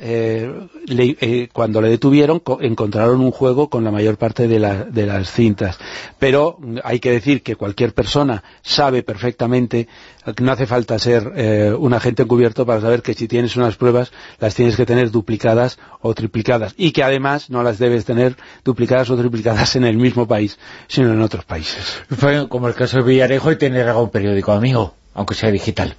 eh, 0.03 0.51
eh, 0.89 1.49
cuando 1.53 1.79
le 1.79 1.89
detuvieron 1.89 2.41
encontraron 2.59 3.21
un 3.21 3.31
juego 3.31 3.69
con 3.69 3.83
la 3.83 3.91
mayor 3.91 4.17
parte 4.17 4.47
de, 4.47 4.59
las 4.59 5.31
cintas. 5.31 5.77
Pero 6.17 6.57
mm, 6.59 6.77
hay 6.83 6.99
que 6.99 7.11
decir 7.11 7.43
que 7.43 7.55
cualquier 7.55 7.93
persona 7.93 8.43
sabe 8.63 9.03
perfectamente 9.03 9.87
que 10.35 10.43
no 10.43 10.51
hace 10.51 10.65
falta 10.65 10.97
ser 10.97 11.31
eh, 11.35 11.75
un 11.77 11.93
agente 11.93 12.23
encubierto 12.23 12.65
para 12.65 12.81
saber 12.81 13.03
que 13.03 13.13
si 13.13 13.27
tienes 13.27 13.55
unas 13.55 13.75
pruebas 13.75 14.11
las 14.39 14.55
tienes 14.55 14.75
que 14.75 14.85
tener 14.85 15.11
duplicadas 15.11 15.77
o 16.01 16.13
triplicadas 16.15 16.73
y 16.77 16.91
que 16.91 17.03
además 17.03 17.51
no 17.51 17.61
las 17.61 17.77
debes 17.77 18.05
tener 18.05 18.35
duplicadas 18.63 19.09
o 19.11 19.17
triplicadas 19.17 19.75
en 19.75 19.83
el 19.83 19.97
mismo 19.97 20.27
país, 20.27 20.57
sino 20.87 21.13
en 21.13 21.21
otros 21.21 21.45
países. 21.45 22.01
Como 22.49 22.67
el 22.67 22.73
caso 22.73 22.97
de 22.97 23.03
Villarejo 23.03 23.51
y 23.51 23.57
tener 23.57 23.87
algún 23.87 24.09
periódico 24.09 24.51
amigo 24.51 24.95
aunque 25.13 25.35
sea 25.35 25.51
digital. 25.51 25.95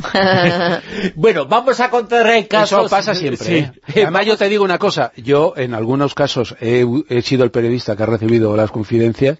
bueno, 1.14 1.46
vamos 1.46 1.80
a 1.80 1.90
contar 1.90 2.26
casos... 2.48 2.80
Eso 2.80 2.88
pasa 2.88 3.14
siempre. 3.14 3.58
¿eh? 3.58 3.72
Además, 4.02 4.26
yo 4.26 4.36
te 4.36 4.48
digo 4.48 4.64
una 4.64 4.78
cosa. 4.78 5.12
Yo, 5.16 5.54
en 5.56 5.74
algunos 5.74 6.14
casos, 6.14 6.56
he, 6.60 6.84
sido 7.22 7.44
el 7.44 7.50
periodista 7.50 7.96
que 7.96 8.02
ha 8.02 8.06
recibido 8.06 8.56
las 8.56 8.70
confidencias 8.70 9.38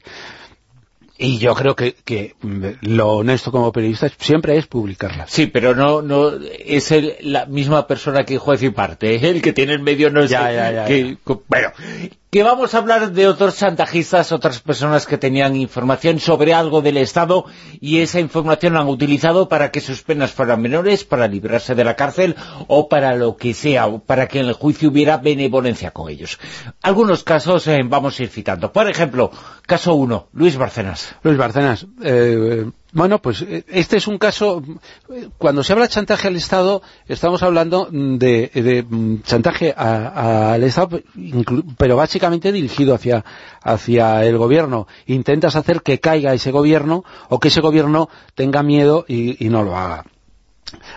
y 1.22 1.36
yo 1.36 1.54
creo 1.54 1.76
que, 1.76 1.96
que, 2.02 2.34
lo 2.80 3.10
honesto 3.10 3.52
como 3.52 3.72
periodista 3.72 4.08
siempre 4.18 4.56
es 4.56 4.66
publicarlas. 4.66 5.30
Sí, 5.30 5.46
pero 5.46 5.74
no 5.74 6.00
no 6.00 6.32
es 6.40 6.94
la 7.20 7.44
misma 7.44 7.86
persona 7.86 8.24
que 8.24 8.38
juez 8.38 8.62
y 8.62 8.70
parte, 8.70 9.16
¿eh? 9.16 9.28
el 9.28 9.42
que 9.42 9.52
tiene 9.52 9.74
el 9.74 9.80
medio 9.80 10.08
no 10.10 10.22
es... 10.22 10.30
Ya, 10.30 10.50
ya, 10.50 10.88
ya, 10.88 11.16
bueno, 11.46 11.72
que 12.30 12.44
vamos 12.44 12.74
a 12.74 12.78
hablar 12.78 13.10
de 13.10 13.26
otros 13.26 13.56
chantajistas, 13.56 14.30
otras 14.30 14.60
personas 14.60 15.04
que 15.04 15.18
tenían 15.18 15.56
información 15.56 16.20
sobre 16.20 16.54
algo 16.54 16.80
del 16.80 16.96
Estado 16.96 17.44
y 17.80 17.98
esa 17.98 18.20
información 18.20 18.74
la 18.74 18.80
han 18.80 18.86
utilizado 18.86 19.48
para 19.48 19.72
que 19.72 19.80
sus 19.80 20.02
penas 20.02 20.30
fueran 20.30 20.62
menores, 20.62 21.02
para 21.02 21.26
librarse 21.26 21.74
de 21.74 21.82
la 21.82 21.96
cárcel 21.96 22.36
o 22.68 22.88
para 22.88 23.16
lo 23.16 23.36
que 23.36 23.52
sea, 23.52 23.88
para 23.98 24.28
que 24.28 24.38
en 24.38 24.46
el 24.46 24.52
juicio 24.52 24.90
hubiera 24.90 25.16
benevolencia 25.16 25.90
con 25.90 26.08
ellos. 26.08 26.38
Algunos 26.82 27.24
casos 27.24 27.66
eh, 27.66 27.80
vamos 27.84 28.20
a 28.20 28.22
ir 28.22 28.28
citando. 28.28 28.72
Por 28.72 28.88
ejemplo, 28.88 29.32
caso 29.66 29.94
1, 29.94 30.28
Luis 30.32 30.56
Barcenas. 30.56 31.16
Luis 31.24 31.36
Barcenas, 31.36 31.88
eh, 32.00 32.70
bueno, 32.92 33.20
pues 33.20 33.42
eh, 33.42 33.64
este 33.68 33.96
es 33.96 34.06
un 34.06 34.18
caso, 34.18 34.62
cuando 35.38 35.62
se 35.62 35.72
habla 35.72 35.86
de 35.86 35.92
chantaje 35.92 36.28
al 36.28 36.36
Estado, 36.36 36.82
estamos 37.08 37.42
hablando 37.42 37.88
de, 37.90 38.84
mm, 38.88 39.22
chantaje 39.22 39.72
al 39.76 40.62
Estado, 40.64 41.00
pero 41.78 41.96
básicamente 41.96 42.52
dirigido 42.52 42.94
hacia, 42.94 43.24
hacia 43.62 44.24
el 44.24 44.38
gobierno. 44.38 44.86
Intentas 45.06 45.56
hacer 45.56 45.82
que 45.82 46.00
caiga 46.00 46.34
ese 46.34 46.50
gobierno 46.50 47.04
o 47.28 47.38
que 47.38 47.48
ese 47.48 47.60
gobierno 47.60 48.08
tenga 48.34 48.62
miedo 48.62 49.04
y 49.08 49.48
no 49.48 49.62
lo 49.62 49.76
haga. 49.76 50.04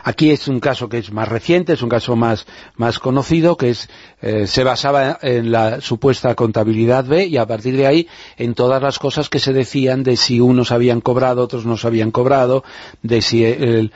Aquí 0.04 0.32
es 0.32 0.48
un 0.48 0.60
caso 0.60 0.90
que 0.90 0.98
es 0.98 1.12
más 1.12 1.28
reciente, 1.28 1.74
es 1.74 1.82
un 1.82 1.90
caso 1.90 2.16
más, 2.16 2.46
más 2.76 3.00
conocido, 3.00 3.58
que 3.58 3.70
es 3.70 3.90
eh, 4.26 4.48
se 4.48 4.64
basaba 4.64 5.20
en 5.22 5.52
la 5.52 5.82
supuesta 5.82 6.34
contabilidad 6.34 7.04
B 7.04 7.26
y 7.26 7.36
a 7.36 7.46
partir 7.46 7.76
de 7.76 7.88
ahí 7.88 8.08
en 8.38 8.54
todas 8.54 8.82
las 8.82 8.98
cosas 8.98 9.28
que 9.28 9.40
se 9.40 9.52
decían 9.52 10.04
de 10.04 10.16
si 10.16 10.40
unos 10.40 10.72
habían 10.72 11.02
cobrado, 11.02 11.44
otros 11.44 11.66
no 11.66 11.76
se 11.76 11.88
habían 11.88 12.12
cobrado, 12.12 12.64
de 13.02 13.22
si 13.22 13.44
el, 13.44 13.92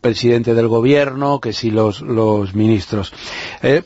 presidente 0.00 0.54
del 0.54 0.66
gobierno, 0.66 1.40
que 1.40 1.52
si 1.52 1.70
los, 1.70 2.02
ministros. 2.54 3.12
Eh, 3.62 3.82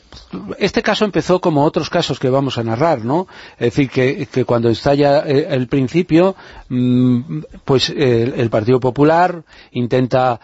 este 0.59 0.81
caso 0.81 1.03
empezó 1.03 1.41
como 1.41 1.65
otros 1.65 1.89
casos 1.89 2.19
que 2.19 2.29
vamos 2.29 2.57
a 2.57 2.63
narrar, 2.63 3.03
¿no? 3.03 3.27
Es 3.57 3.75
decir, 3.75 3.89
que, 3.89 4.27
que 4.31 4.45
cuando 4.45 4.69
estalla 4.69 5.27
eh, 5.27 5.47
el 5.49 5.67
principio, 5.67 6.37
mm, 6.69 7.39
pues 7.65 7.89
el, 7.89 8.49
Partido 8.49 8.79
Popular 8.79 9.43
intenta 9.71 10.39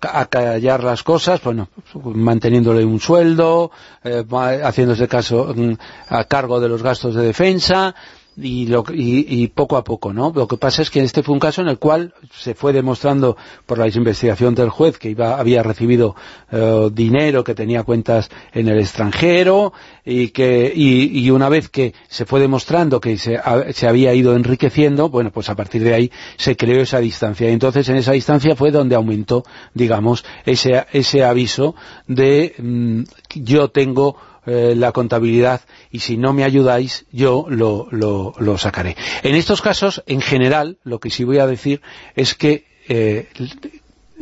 acallar 0.00 0.82
las 0.82 1.02
cosas, 1.02 1.42
bueno, 1.42 1.68
manteniéndole 1.94 2.84
un 2.84 3.00
sueldo, 3.00 3.70
eh, 4.04 4.24
haciéndose 4.62 5.08
caso 5.08 5.52
mm, 5.54 5.72
a 6.08 6.24
cargo 6.24 6.60
de 6.60 6.68
los 6.68 6.82
gastos 6.82 7.14
de 7.14 7.22
defensa, 7.22 7.94
y, 8.36 8.66
lo, 8.66 8.84
y, 8.92 9.46
poco 9.48 9.76
a 9.76 9.84
poco, 9.84 10.12
¿no? 10.12 10.32
Lo 10.34 10.48
que 10.48 10.56
pasa 10.56 10.82
es 10.82 10.90
que 10.90 11.00
este 11.00 11.22
fue 11.22 11.34
un 11.34 11.40
caso 11.40 11.60
en 11.60 11.68
el 11.68 11.78
cual 11.78 12.14
se 12.32 12.54
fue 12.54 12.72
demostrando 12.72 13.36
por 13.66 13.78
la 13.78 13.88
investigación 13.88 14.54
del 14.54 14.70
juez 14.70 14.98
que 14.98 15.10
iba, 15.10 15.38
había 15.38 15.62
recibido 15.62 16.16
eh, 16.50 16.90
dinero, 16.92 17.44
que 17.44 17.54
tenía 17.54 17.82
cuentas 17.82 18.30
en 18.52 18.68
el 18.68 18.78
extranjero 18.78 19.72
y 20.04 20.28
que 20.28 20.72
y, 20.74 21.30
una 21.30 21.48
vez 21.48 21.68
que 21.68 21.94
se 22.08 22.24
fue 22.24 22.40
demostrando 22.40 23.00
que 23.00 23.18
se, 23.18 23.38
se, 23.72 23.88
había 23.88 24.14
ido 24.14 24.34
enriqueciendo, 24.34 25.08
bueno, 25.08 25.30
pues 25.30 25.48
a 25.48 25.54
partir 25.54 25.82
de 25.82 25.94
ahí 25.94 26.10
se 26.36 26.56
creó 26.56 26.82
esa 26.82 26.98
distancia. 26.98 27.48
Y 27.48 27.52
entonces 27.52 27.88
en 27.88 27.96
esa 27.96 28.12
distancia 28.12 28.56
fue 28.56 28.70
donde 28.70 28.94
aumentó, 28.94 29.44
digamos, 29.74 30.24
ese, 30.44 30.86
ese 30.92 31.24
aviso 31.24 31.74
de 32.06 32.54
mm, 32.58 33.02
yo 33.34 33.68
tengo 33.68 34.16
eh, 34.44 34.74
la 34.76 34.90
contabilidad 34.90 35.60
y 35.92 36.00
si 36.00 36.16
no 36.16 36.32
me 36.32 36.42
ayudáis 36.42 37.06
yo 37.12 37.46
lo, 37.48 37.86
lo, 37.92 38.58
sacaré. 38.58 38.96
En 39.22 39.36
estos 39.36 39.62
casos, 39.62 40.02
en 40.06 40.20
general, 40.20 40.78
lo 40.82 40.98
que 40.98 41.10
sí 41.10 41.22
voy 41.22 41.38
a 41.38 41.46
decir 41.46 41.80
es 42.16 42.34
que 42.34 42.64
eh, 42.88 43.28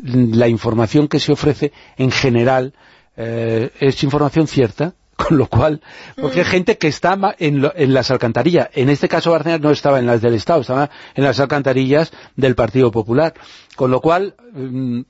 la 0.02 0.46
información 0.48 1.08
que 1.08 1.20
se 1.20 1.32
ofrece 1.32 1.72
en 1.96 2.10
general 2.10 2.74
eh, 3.16 3.70
es 3.80 4.02
información 4.04 4.46
cierta, 4.46 4.92
con 5.16 5.38
lo 5.38 5.46
cual, 5.46 5.80
porque 6.16 6.40
hay 6.40 6.46
mm. 6.46 6.50
gente 6.50 6.76
que 6.76 6.88
está 6.88 7.18
en, 7.38 7.66
en, 7.74 7.94
las 7.94 8.10
alcantarillas, 8.10 8.68
en 8.74 8.90
este 8.90 9.08
caso 9.08 9.30
Barcelona 9.30 9.62
no 9.62 9.70
estaba 9.70 10.00
en 10.00 10.06
las 10.06 10.20
del 10.20 10.34
Estado, 10.34 10.60
estaba 10.60 10.90
en 11.14 11.24
las 11.24 11.40
alcantarillas 11.40 12.12
del 12.36 12.54
Partido 12.54 12.90
Popular, 12.90 13.32
con 13.74 13.90
lo 13.90 14.02
cual... 14.02 14.34
Mm, 14.52 15.00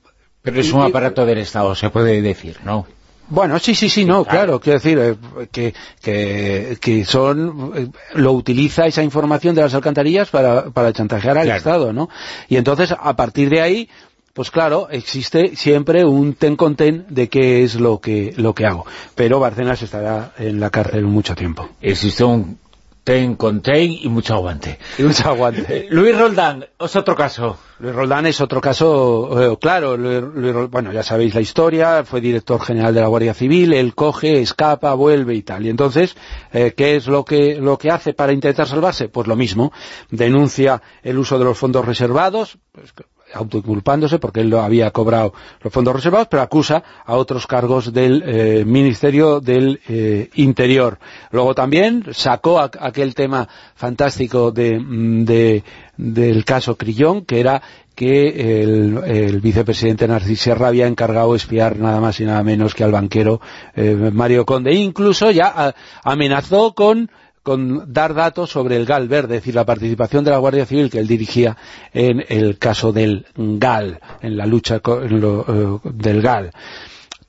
Pero 0.41 0.61
es 0.61 0.71
un 0.71 0.83
aparato 0.83 1.25
del 1.25 1.39
Estado, 1.39 1.75
se 1.75 1.89
puede 1.89 2.21
decir, 2.21 2.59
¿no? 2.63 2.87
Bueno, 3.31 3.57
sí, 3.59 3.73
sí, 3.75 3.87
sí, 3.87 4.03
no, 4.03 4.25
claro, 4.25 4.59
quiero 4.59 4.77
decir 4.79 4.99
eh, 4.99 5.47
que, 5.51 5.73
que, 6.01 6.77
que 6.81 7.05
son 7.05 7.71
eh, 7.75 7.87
lo 8.15 8.33
utiliza 8.33 8.85
esa 8.87 9.03
información 9.03 9.55
de 9.55 9.61
las 9.61 9.73
alcantarillas 9.73 10.29
para, 10.29 10.65
para 10.65 10.91
chantajear 10.91 11.37
al 11.37 11.45
Claro. 11.45 11.57
Estado, 11.57 11.93
¿no? 11.93 12.09
Y 12.49 12.57
entonces, 12.57 12.93
a 12.97 13.15
partir 13.15 13.49
de 13.49 13.61
ahí, 13.61 13.89
pues 14.33 14.51
claro, 14.51 14.89
existe 14.91 15.55
siempre 15.55 16.03
un 16.03 16.33
ten 16.33 16.57
con 16.57 16.75
ten 16.75 17.05
de 17.09 17.29
qué 17.29 17.63
es 17.63 17.75
lo 17.75 17.99
que, 17.99 18.33
lo 18.35 18.53
que 18.53 18.65
hago. 18.65 18.85
Pero 19.15 19.39
Bárcenas 19.39 19.81
estará 19.81 20.33
en 20.37 20.59
la 20.59 20.69
cárcel 20.69 21.05
mucho 21.05 21.33
tiempo. 21.33 21.69
Existe 21.81 22.25
un 22.25 22.57
ten 23.03 23.35
con 23.35 23.61
ten 23.61 23.91
y 23.91 24.07
mucho 24.09 24.35
aguante. 24.35 24.77
Y 24.97 25.03
mucho 25.03 25.27
aguante. 25.29 25.87
Luis 25.89 26.17
Roldán, 26.17 26.65
es 26.79 26.95
otro 26.95 27.15
caso. 27.15 27.57
Luis 27.79 27.95
Roldán 27.95 28.27
es 28.27 28.39
otro 28.41 28.61
caso, 28.61 29.53
eh, 29.53 29.57
claro, 29.59 29.97
Luis- 29.97 30.69
bueno, 30.69 30.93
ya 30.93 31.01
sabéis 31.01 31.33
la 31.33 31.41
historia, 31.41 32.03
fue 32.05 32.21
director 32.21 32.61
general 32.61 32.93
de 32.93 33.01
la 33.01 33.07
Guardia 33.07 33.33
Civil, 33.33 33.73
él 33.73 33.95
coge, 33.95 34.39
escapa, 34.41 34.93
vuelve 34.93 35.33
y 35.33 35.41
tal. 35.41 35.65
Y 35.65 35.69
entonces, 35.69 36.15
eh, 36.53 36.73
¿qué 36.77 36.95
es 36.95 37.07
lo 37.07 37.25
que, 37.25 37.55
lo 37.59 37.77
que 37.79 37.89
hace 37.89 38.13
para 38.13 38.33
intentar 38.33 38.67
salvarse? 38.67 39.09
Pues 39.09 39.27
lo 39.27 39.35
mismo, 39.35 39.73
denuncia 40.11 40.81
el 41.01 41.17
uso 41.17 41.39
de 41.39 41.45
los 41.45 41.57
fondos 41.57 41.83
reservados, 41.85 42.59
pues, 42.71 42.93
autoinculpándose 43.33 44.19
porque 44.19 44.41
él 44.41 44.49
lo 44.49 44.61
había 44.61 44.91
cobrado 44.91 45.33
los 45.61 45.71
fondos 45.73 45.95
reservados, 45.95 46.27
pero 46.29 46.41
acusa 46.43 46.83
a 47.05 47.15
otros 47.15 47.47
cargos 47.47 47.93
del 47.93 48.23
eh, 48.25 48.63
Ministerio 48.65 49.39
del 49.39 49.79
eh, 49.87 50.29
Interior. 50.35 50.99
Luego 51.31 51.53
también 51.55 52.05
sacó 52.11 52.59
a- 52.59 52.71
aquel 52.79 53.15
tema 53.15 53.47
fantástico 53.75 54.51
de, 54.51 54.79
mm, 54.79 55.25
de- 55.25 55.63
del 55.97 56.45
caso 56.45 56.77
Crillón, 56.77 57.25
que 57.25 57.39
era 57.39 57.61
que 57.93 58.61
el, 58.63 58.97
el 59.05 59.41
vicepresidente 59.41 60.07
Narcís 60.07 60.39
Serra 60.41 60.69
había 60.69 60.87
encargado 60.87 61.35
espiar 61.35 61.77
nada 61.77 61.99
más 61.99 62.19
y 62.19 62.25
nada 62.25 62.41
menos 62.41 62.73
que 62.73 62.83
al 62.83 62.91
banquero 62.91 63.41
eh, 63.75 64.09
Mario 64.13 64.45
Conde. 64.45 64.71
E 64.71 64.75
incluso 64.75 65.29
ya 65.29 65.47
a- 65.55 65.75
amenazó 66.03 66.73
con 66.73 67.11
con 67.43 67.91
dar 67.91 68.13
datos 68.13 68.51
sobre 68.51 68.75
el 68.75 68.85
GAL 68.85 69.07
verde, 69.07 69.35
es 69.37 69.41
decir, 69.41 69.55
la 69.55 69.65
participación 69.65 70.23
de 70.23 70.31
la 70.31 70.37
Guardia 70.37 70.65
Civil 70.65 70.89
que 70.89 70.99
él 70.99 71.07
dirigía 71.07 71.57
en 71.93 72.23
el 72.29 72.57
caso 72.59 72.91
del 72.91 73.25
GAL, 73.35 73.99
en 74.21 74.37
la 74.37 74.45
lucha 74.45 74.79
co- 74.79 75.01
en 75.01 75.19
lo, 75.19 75.45
eh, 75.85 75.89
del 75.93 76.21
GAL. 76.21 76.51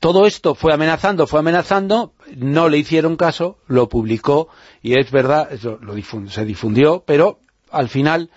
Todo 0.01 0.27
esto 0.27 0.55
fue 0.55 0.75
amenazando, 0.75 1.27
fue 1.27 1.41
amenazando, 1.41 2.13
no 2.37 2.69
le 2.69 2.79
hicieron 2.79 3.17
caso, 3.17 3.59
lo 3.69 3.89
publicó 3.89 4.49
y 4.83 4.99
es 4.99 5.11
verdad, 5.11 5.53
eso 5.53 5.79
lo 5.81 5.95
se 6.29 6.45
difundió, 6.45 7.05
pero 7.07 7.39
al 7.71 7.89
final 7.89 8.29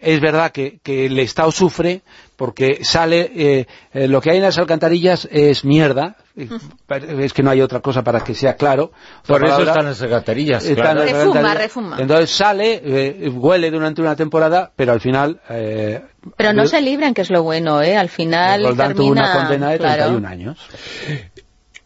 es 0.00 0.20
verdad 0.20 0.52
que, 0.52 0.80
el 0.84 1.18
Estado 1.18 1.52
sufre 1.52 2.02
porque 2.36 2.84
sale, 2.84 3.30
eh, 3.34 3.66
eh, 3.92 4.08
lo 4.08 4.20
que 4.20 4.30
hay 4.30 4.38
en 4.38 4.42
las 4.42 4.58
alcantarillas 4.58 5.28
es 5.30 5.64
mierda, 5.64 6.16
es 6.34 7.32
que 7.32 7.42
no 7.42 7.50
hay 7.50 7.60
otra 7.60 7.80
cosa 7.80 8.02
para 8.02 8.20
que 8.24 8.34
sea 8.34 8.56
claro. 8.56 8.92
Por 9.26 9.44
eso 9.44 9.56
palabra- 9.56 9.72
están 9.72 9.84
las 9.86 10.00
Están 10.64 10.74
claro. 10.74 11.02
Refuma, 11.02 11.54
refuma. 11.54 11.96
Entonces 12.00 12.30
sale, 12.30 12.80
eh, 12.84 13.28
huele 13.28 13.70
durante 13.70 14.00
una 14.00 14.16
temporada, 14.16 14.72
pero 14.74 14.92
al 14.92 15.00
final... 15.00 15.40
Eh, 15.50 16.00
Pero 16.36 16.52
no 16.52 16.66
se 16.66 16.80
libran, 16.80 17.12
que 17.14 17.22
es 17.22 17.30
lo 17.30 17.42
bueno, 17.42 17.82
¿eh? 17.82 17.96
Al 17.96 18.08
final 18.08 18.64
Roldán 18.64 18.94
tuvo 18.94 19.14
termina... 19.14 19.30
una 19.32 19.40
condena 19.40 19.68
de 19.70 19.78
claro. 19.78 20.02
31 20.04 20.28
años. 20.28 20.58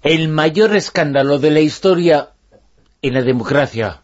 El 0.02 0.28
mayor 0.28 0.76
escándalo 0.76 1.38
de 1.38 1.50
la 1.50 1.60
historia 1.60 2.30
en 3.02 3.14
la 3.14 3.22
democracia, 3.22 4.02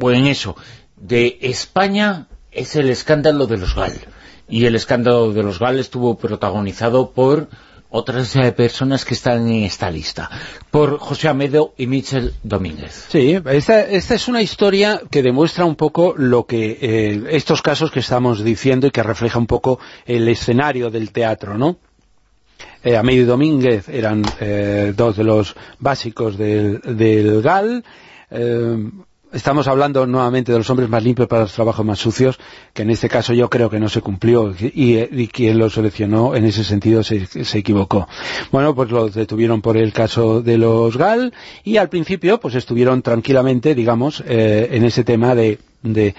o 0.00 0.10
en 0.10 0.26
eso, 0.26 0.56
de 0.96 1.38
España, 1.40 2.26
es 2.50 2.74
el 2.76 2.90
escándalo 2.90 3.46
de 3.46 3.58
los 3.58 3.74
GAL. 3.74 3.92
Y 4.48 4.66
el 4.66 4.74
escándalo 4.74 5.32
de 5.32 5.42
los 5.42 5.58
GAL 5.58 5.78
estuvo 5.78 6.16
protagonizado 6.18 7.12
por 7.12 7.48
otras 7.94 8.34
eh, 8.34 8.50
personas 8.50 9.04
que 9.04 9.14
están 9.14 9.48
en 9.48 9.62
esta 9.62 9.88
lista, 9.88 10.28
por 10.72 10.98
José 10.98 11.28
Amedo 11.28 11.74
y 11.76 11.86
Michel 11.86 12.34
Domínguez. 12.42 13.06
Sí, 13.08 13.40
esta, 13.46 13.82
esta 13.82 14.14
es 14.16 14.26
una 14.26 14.42
historia 14.42 15.00
que 15.10 15.22
demuestra 15.22 15.64
un 15.64 15.76
poco 15.76 16.12
lo 16.16 16.44
que 16.44 16.76
eh, 16.80 17.24
estos 17.30 17.62
casos 17.62 17.92
que 17.92 18.00
estamos 18.00 18.42
diciendo 18.42 18.88
y 18.88 18.90
que 18.90 19.04
refleja 19.04 19.38
un 19.38 19.46
poco 19.46 19.78
el 20.06 20.28
escenario 20.28 20.90
del 20.90 21.12
teatro, 21.12 21.56
¿no? 21.56 21.78
Eh, 22.82 22.96
Amedio 22.96 23.22
y 23.22 23.26
Domínguez 23.26 23.88
eran 23.88 24.22
eh, 24.40 24.92
dos 24.96 25.16
de 25.16 25.24
los 25.24 25.54
básicos 25.78 26.36
del, 26.36 26.80
del 26.80 27.42
GAL. 27.42 27.84
Estamos 29.34 29.68
hablando 29.68 30.06
nuevamente 30.06 30.52
de 30.52 30.58
los 30.58 30.70
hombres 30.70 30.88
más 30.88 31.02
limpios 31.02 31.28
para 31.28 31.42
los 31.42 31.52
trabajos 31.52 31.84
más 31.84 31.98
sucios, 31.98 32.38
que 32.72 32.82
en 32.82 32.90
este 32.90 33.08
caso 33.08 33.34
yo 33.34 33.50
creo 33.50 33.68
que 33.68 33.80
no 33.80 33.88
se 33.88 34.00
cumplió 34.00 34.54
y, 34.58 35.28
quien 35.28 35.58
lo 35.58 35.68
seleccionó 35.68 36.34
en 36.36 36.44
ese 36.44 36.64
sentido 36.64 37.02
se, 37.02 37.26
equivocó. 37.54 38.08
Bueno, 38.52 38.74
pues 38.74 38.90
los 38.90 39.14
detuvieron 39.14 39.60
por 39.60 39.76
el 39.76 39.92
caso 39.92 40.40
de 40.40 40.58
los 40.58 40.96
GAL 40.96 41.34
y 41.64 41.76
al 41.76 41.88
principio 41.88 42.38
pues 42.40 42.54
estuvieron 42.54 43.02
tranquilamente, 43.02 43.74
digamos, 43.74 44.22
eh, 44.26 44.68
en 44.70 44.84
ese 44.84 45.02
tema 45.04 45.34
de, 45.34 45.58
de 45.82 46.14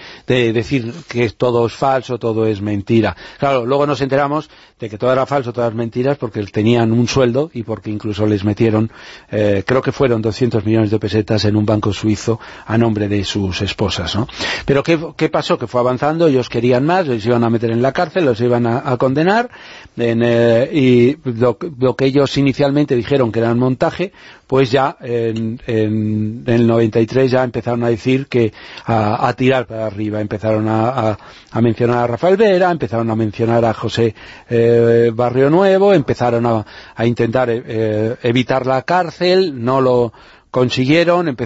decir 0.52 0.92
que 1.08 1.28
todo 1.30 1.66
es 1.66 1.72
falso, 1.72 2.18
todo 2.18 2.46
es 2.46 2.60
mentira. 2.60 3.16
Claro, 3.38 3.66
luego 3.66 3.86
nos 3.86 4.00
enteramos 4.00 4.48
de 4.78 4.90
que 4.90 4.98
todo 4.98 5.10
era 5.10 5.24
falso, 5.24 5.54
todas 5.54 5.74
mentiras, 5.74 6.18
porque 6.18 6.42
tenían 6.44 6.92
un 6.92 7.08
sueldo 7.08 7.50
y 7.54 7.62
porque 7.62 7.90
incluso 7.90 8.26
les 8.26 8.44
metieron, 8.44 8.90
eh, 9.30 9.62
creo 9.66 9.80
que 9.80 9.90
fueron 9.90 10.20
200 10.20 10.66
millones 10.66 10.90
de 10.90 10.98
pesetas 10.98 11.46
en 11.46 11.56
un 11.56 11.64
banco 11.64 11.94
suizo 11.94 12.38
a 12.66 12.76
nombre 12.76 13.08
de 13.08 13.24
sus 13.24 13.62
esposas, 13.62 14.14
¿no? 14.14 14.28
Pero 14.66 14.82
¿qué, 14.82 14.98
qué 15.16 15.30
pasó? 15.30 15.56
Que 15.56 15.66
fue 15.66 15.80
avanzando, 15.80 16.26
ellos 16.26 16.50
querían 16.50 16.84
más, 16.84 17.08
les 17.08 17.24
iban 17.24 17.42
a 17.42 17.48
meter 17.48 17.70
en 17.70 17.80
la 17.80 17.92
cárcel, 17.92 18.26
los 18.26 18.38
iban 18.42 18.66
a, 18.66 18.94
condenar, 18.98 19.48
en, 19.96 20.20
eh, 20.22 20.68
y 20.70 21.16
lo, 21.24 21.56
que 21.56 22.04
ellos 22.04 22.36
inicialmente 22.36 22.94
dijeron 22.94 23.32
que 23.32 23.38
era 23.38 23.52
un 23.52 23.58
montaje, 23.58 24.12
pues 24.46 24.70
ya 24.70 24.98
en, 25.00 25.58
en, 25.66 26.44
en 26.46 26.54
el 26.54 26.66
93 26.66 27.30
ya 27.30 27.44
empezaron 27.44 27.82
a 27.82 27.88
decir 27.88 28.26
que 28.26 28.52
a, 28.84 29.26
a 29.26 29.32
tirar 29.32 29.66
para 29.66 29.86
arriba, 29.86 30.20
empezaron 30.20 30.68
a 30.68 31.16
mencionar 31.62 32.04
a 32.04 32.06
Rafael 32.06 32.36
Vera, 32.36 32.70
empezaron 32.70 33.10
a 33.10 33.16
mencionar 33.16 33.64
a 33.64 33.72
José 33.72 34.14
eh, 34.50 34.65
Barrio 35.14 35.50
Nuevo, 35.50 35.92
empezaron 35.92 36.46
a, 36.46 36.64
a 36.94 37.06
intentar 37.06 37.48
eh, 37.50 38.16
evitar 38.22 38.66
la 38.66 38.82
cárcel, 38.82 39.64
no 39.64 39.80
lo 39.80 40.12
consiguieron, 40.50 41.36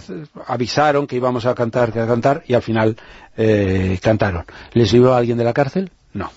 avisaron 0.47 1.07
que 1.07 1.17
íbamos 1.17 1.45
a 1.45 1.55
cantar, 1.55 1.93
que 1.93 2.01
a 2.01 2.07
cantar, 2.07 2.45
y 2.47 2.55
al 2.55 2.63
final 2.63 2.97
eh, 3.37 3.99
cantaron. 4.01 4.45
¿Les 4.73 4.93
libró 4.93 5.15
a 5.15 5.19
alguien 5.19 5.37
de 5.37 5.45
la 5.45 5.53
cárcel? 5.53 5.91
No. 6.13 6.31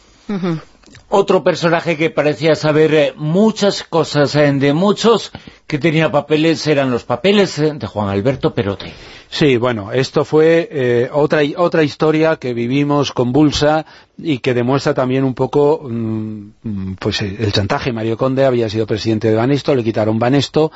Otro 1.15 1.43
personaje 1.43 1.95
que 1.95 2.09
parecía 2.09 2.55
saber 2.55 2.95
eh, 2.95 3.13
muchas 3.15 3.83
cosas 3.83 4.33
eh, 4.33 4.51
de 4.51 4.73
muchos, 4.73 5.31
que 5.67 5.77
tenía 5.77 6.11
papeles, 6.11 6.65
eran 6.65 6.89
los 6.89 7.03
papeles 7.03 7.59
eh, 7.59 7.71
de 7.75 7.85
Juan 7.85 8.09
Alberto 8.09 8.55
Perote. 8.55 8.91
Sí, 9.29 9.57
bueno, 9.57 9.91
esto 9.91 10.25
fue 10.25 11.07
otra, 11.13 11.41
otra 11.57 11.83
historia 11.83 12.37
que 12.37 12.55
vivimos 12.55 13.11
convulsa 13.11 13.85
y 14.17 14.39
que 14.39 14.55
demuestra 14.55 14.95
también 14.95 15.23
un 15.23 15.35
poco 15.35 15.87
mm, 15.87 16.93
pues 16.99 17.21
el 17.21 17.51
chantaje. 17.51 17.93
Mario 17.93 18.17
Conde 18.17 18.45
había 18.45 18.67
sido 18.67 18.87
presidente 18.87 19.29
de 19.29 19.35
Banesto, 19.35 19.75
le 19.75 19.83
quitaron 19.83 20.17
Banesto 20.17 20.71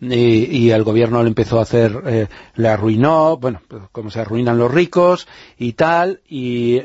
y, 0.00 0.70
el 0.70 0.82
gobierno 0.82 1.22
le 1.22 1.28
empezó 1.28 1.60
a 1.60 1.62
hacer, 1.62 2.28
le 2.56 2.68
arruinó, 2.68 3.36
bueno, 3.36 3.60
como 3.92 4.10
se 4.10 4.20
arruinan 4.20 4.58
los 4.58 4.72
ricos 4.72 5.26
y 5.58 5.74
tal, 5.74 6.20
y 6.28 6.80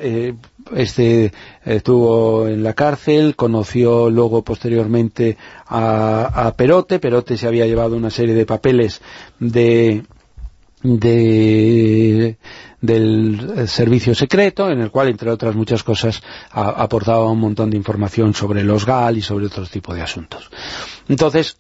este 0.76 1.32
estuvo 1.66 2.48
en 2.48 2.64
la 2.64 2.74
cárcel, 2.74 3.36
conoció 3.36 4.10
luego 4.10 4.44
posteriormente 4.44 5.38
a, 5.68 6.54
Perote, 6.58 7.00
Perote 7.00 7.38
se 7.38 7.48
había 7.48 7.66
llevado 7.66 7.96
una 7.96 8.10
serie 8.10 8.36
de 8.36 8.46
papeles 8.46 9.02
de 9.40 10.04
de 10.84 12.38
del 12.82 13.68
servicio 13.68 14.16
secreto, 14.16 14.70
en 14.72 14.82
el 14.82 14.90
cual, 14.90 15.10
entre 15.10 15.30
otras 15.30 15.56
muchas 15.56 15.84
cosas, 15.84 16.24
aportaba 16.52 17.30
un 17.30 17.40
montón 17.40 17.70
de 17.70 17.78
información 17.78 18.34
sobre 18.34 18.64
los 18.64 18.86
GAL 18.88 19.18
y 19.18 19.22
sobre 19.22 19.46
otros 19.46 19.70
tipos 19.70 19.96
de 19.96 20.02
asuntos. 20.02 20.50
Entonces, 21.08 21.58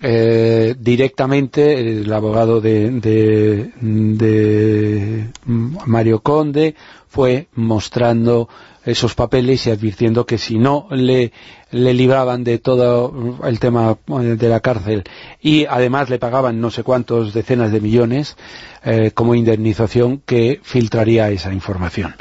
eh, 0.00 0.76
directamente 0.78 2.00
el 2.00 2.12
abogado 2.12 2.60
de, 2.60 2.90
de, 2.92 3.72
de 3.80 5.28
Mario 5.44 6.20
Conde 6.20 6.76
fue 7.08 7.48
mostrando 7.54 8.48
esos 8.84 9.14
papeles 9.14 9.66
y 9.66 9.70
advirtiendo 9.70 10.24
que 10.24 10.38
si 10.38 10.58
no 10.58 10.86
le, 10.90 11.32
le 11.70 11.92
libraban 11.94 12.42
de 12.44 12.58
todo 12.58 13.38
el 13.44 13.58
tema 13.60 13.98
eh, 14.08 14.36
de 14.38 14.48
la 14.48 14.60
cárcel. 14.60 15.04
Y 15.42 15.66
además 15.66 16.08
le 16.08 16.18
pagaban 16.18 16.60
no 16.60 16.70
sé 16.70 16.82
cuántos 16.82 17.34
decenas 17.34 17.70
de 17.72 17.80
millones 17.80 18.36
eh, 18.84 19.10
como 19.12 19.34
indemnización 19.34 20.22
que 20.24 20.60
filtraría 20.62 21.30
esa 21.30 21.52
información 21.52 22.14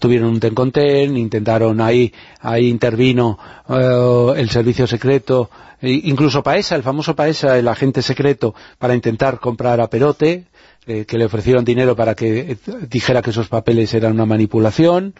tuvieron 0.00 0.30
un 0.30 0.40
ten 0.40 0.54
con 0.54 0.72
ten, 0.72 1.16
intentaron 1.16 1.80
ahí, 1.80 2.12
ahí 2.40 2.66
intervino 2.68 3.38
eh, 3.68 4.32
el 4.36 4.50
servicio 4.50 4.86
secreto, 4.88 5.50
e 5.80 5.92
incluso 6.04 6.42
Paesa, 6.42 6.74
el 6.74 6.82
famoso 6.82 7.14
Paesa, 7.14 7.56
el 7.58 7.68
agente 7.68 8.02
secreto, 8.02 8.54
para 8.78 8.94
intentar 8.94 9.38
comprar 9.38 9.80
a 9.80 9.88
Perote, 9.88 10.46
eh, 10.86 11.04
que 11.06 11.18
le 11.18 11.26
ofrecieron 11.26 11.64
dinero 11.64 11.94
para 11.94 12.14
que 12.14 12.52
eh, 12.52 12.56
dijera 12.88 13.22
que 13.22 13.30
esos 13.30 13.48
papeles 13.48 13.94
eran 13.94 14.12
una 14.12 14.26
manipulación, 14.26 15.14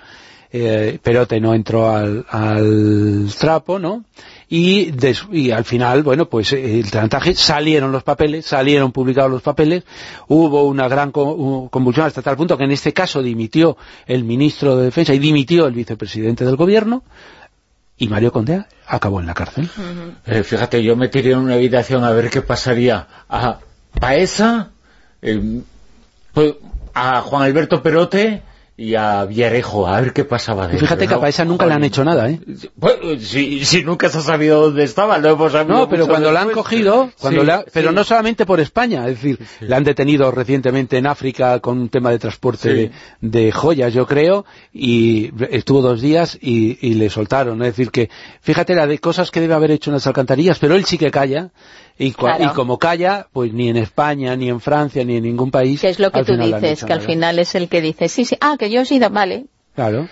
eh, 0.52 0.98
Perote 1.02 1.40
no 1.40 1.54
entró 1.54 1.90
al, 1.94 2.24
al 2.28 3.28
trapo, 3.38 3.78
¿no? 3.78 4.04
Y, 4.48 4.90
des- 4.90 5.26
y 5.30 5.52
al 5.52 5.64
final, 5.64 6.02
bueno, 6.02 6.28
pues 6.28 6.52
eh, 6.52 6.80
el 6.80 6.90
chantaje, 6.90 7.34
salieron 7.34 7.92
los 7.92 8.02
papeles, 8.02 8.46
salieron 8.46 8.90
publicados 8.90 9.30
los 9.30 9.42
papeles, 9.42 9.84
hubo 10.26 10.64
una 10.64 10.88
gran 10.88 11.12
convulsión 11.12 12.06
hasta 12.06 12.20
tal 12.22 12.36
punto 12.36 12.58
que 12.58 12.64
en 12.64 12.72
este 12.72 12.92
caso 12.92 13.22
dimitió 13.22 13.76
el 14.06 14.24
ministro 14.24 14.76
de 14.76 14.84
Defensa 14.86 15.14
y 15.14 15.20
dimitió 15.20 15.66
el 15.68 15.74
vicepresidente 15.74 16.44
del 16.44 16.56
gobierno, 16.56 17.04
y 17.96 18.08
Mario 18.08 18.32
Condea 18.32 18.66
acabó 18.88 19.20
en 19.20 19.26
la 19.26 19.34
cárcel. 19.34 19.68
Eh, 20.26 20.42
fíjate, 20.42 20.82
yo 20.82 20.96
me 20.96 21.08
tiré 21.08 21.32
en 21.32 21.38
una 21.38 21.54
habitación 21.54 22.02
a 22.02 22.10
ver 22.10 22.28
qué 22.30 22.42
pasaría 22.42 23.06
a 23.28 23.58
Paesa, 24.00 24.70
eh, 25.22 25.60
pues, 26.32 26.54
a 26.94 27.20
Juan 27.20 27.42
Alberto 27.44 27.82
Perote 27.82 28.42
y 28.82 28.94
a 28.94 29.26
Villarejo, 29.26 29.86
a 29.86 30.00
ver 30.00 30.14
qué 30.14 30.24
pasaba 30.24 30.66
de 30.66 30.78
fíjate 30.78 31.06
que 31.06 31.12
a 31.12 31.20
Paesa 31.20 31.44
nunca 31.44 31.66
le 31.66 31.74
han 31.74 31.84
hecho 31.84 32.02
nada, 32.02 32.30
¿eh? 32.30 32.40
Pues, 32.78 33.28
si, 33.28 33.62
si 33.66 33.84
nunca 33.84 34.08
se 34.08 34.18
ha 34.18 34.22
sabido 34.22 34.62
dónde 34.62 34.84
estaba, 34.84 35.18
lo 35.18 35.28
hemos 35.28 35.52
sabido 35.52 35.76
No, 35.80 35.88
pero 35.90 36.06
cuando 36.06 36.32
la 36.32 36.40
han 36.40 36.50
cogido, 36.52 37.10
cuando 37.20 37.42
Sí, 37.42 37.46
la- 37.46 37.64
pero 37.72 37.90
sí. 37.90 37.94
no 37.94 38.04
solamente 38.04 38.46
por 38.46 38.58
España, 38.58 39.06
es 39.06 39.16
decir, 39.22 39.38
la 39.60 39.76
han 39.76 39.84
detenido 39.84 40.30
recientemente 40.30 40.96
en 40.96 41.06
África 41.06 41.60
con 41.60 41.78
un 41.78 41.88
tema 41.90 42.10
de 42.10 42.18
transporte 42.18 42.60
Sí. 42.62 42.68
de, 43.20 43.44
de 43.44 43.52
joyas, 43.52 43.92
yo 43.92 44.06
creo, 44.06 44.46
y 44.72 45.30
estuvo 45.50 45.82
dos 45.82 46.00
días 46.00 46.38
y, 46.40 46.78
y 46.80 46.94
le 46.94 47.10
soltaron. 47.10 47.60
Es 47.62 47.76
decir, 47.76 47.90
que 47.90 48.08
fíjate 48.40 48.74
la 48.74 48.86
de 48.86 48.98
cosas 48.98 49.30
que 49.30 49.40
debe 49.42 49.52
haber 49.54 49.72
hecho 49.72 49.90
en 49.90 49.94
las 49.96 50.06
alcantarillas, 50.06 50.58
pero 50.58 50.74
él 50.74 50.86
sí 50.86 50.96
que 50.96 51.10
calla, 51.10 51.50
y, 52.00 52.12
cua- 52.12 52.36
Claro. 52.36 52.44
y 52.44 52.54
como 52.54 52.78
calla, 52.78 53.28
pues 53.32 53.52
ni 53.52 53.68
en 53.68 53.76
España, 53.76 54.34
ni 54.34 54.48
en 54.48 54.60
Francia, 54.60 55.04
ni 55.04 55.16
en 55.16 55.22
ningún 55.24 55.50
país. 55.50 55.80
Que 55.82 55.90
es 55.90 55.98
lo 55.98 56.10
que 56.10 56.24
tú 56.24 56.36
dices, 56.36 56.62
hecho 56.78 56.86
que 56.86 56.92
al 56.94 57.02
final 57.02 57.38
es 57.38 57.54
el 57.54 57.68
que 57.68 57.80
dice, 57.82 58.08
sí, 58.08 58.24
sí, 58.24 58.36
ah, 58.40 58.56
que 58.58 58.70
yo 58.70 58.80
he 58.80 58.84
sido, 58.86 59.10
vale. 59.10 59.44
Claro. 59.74 60.08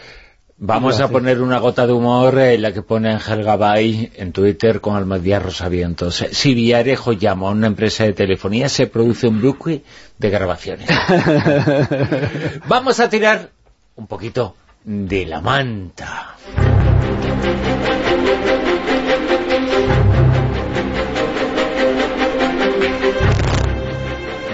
Vamos 0.61 1.01
a 1.01 1.09
poner 1.09 1.41
una 1.41 1.59
gota 1.61 1.87
de 1.87 1.93
humor 1.93 2.37
en 2.39 2.61
la 2.63 2.73
que 2.73 2.83
pone 2.83 3.11
Ángel 3.13 3.45
Gabay 3.45 4.11
en 4.17 4.33
Twitter 4.33 4.81
con 4.81 4.97
Almadía 4.97 5.39
Rosavientos. 5.39 6.25
Si 6.33 6.53
Villarejo 6.53 7.13
llama 7.13 7.47
a 7.49 7.53
una 7.53 7.69
empresa 7.69 8.03
de 8.05 8.13
telefonía, 8.13 8.69
se 8.69 8.89
produce 8.89 9.29
un 9.29 9.41
bloque 9.41 9.83
de 10.19 10.31
grabaciones. 10.31 10.89
Vamos 12.69 12.99
a 13.01 13.09
tirar 13.09 13.51
un 13.95 14.09
poquito 14.09 14.57
de 14.85 15.27
la 15.27 15.41
manta. 15.41 16.35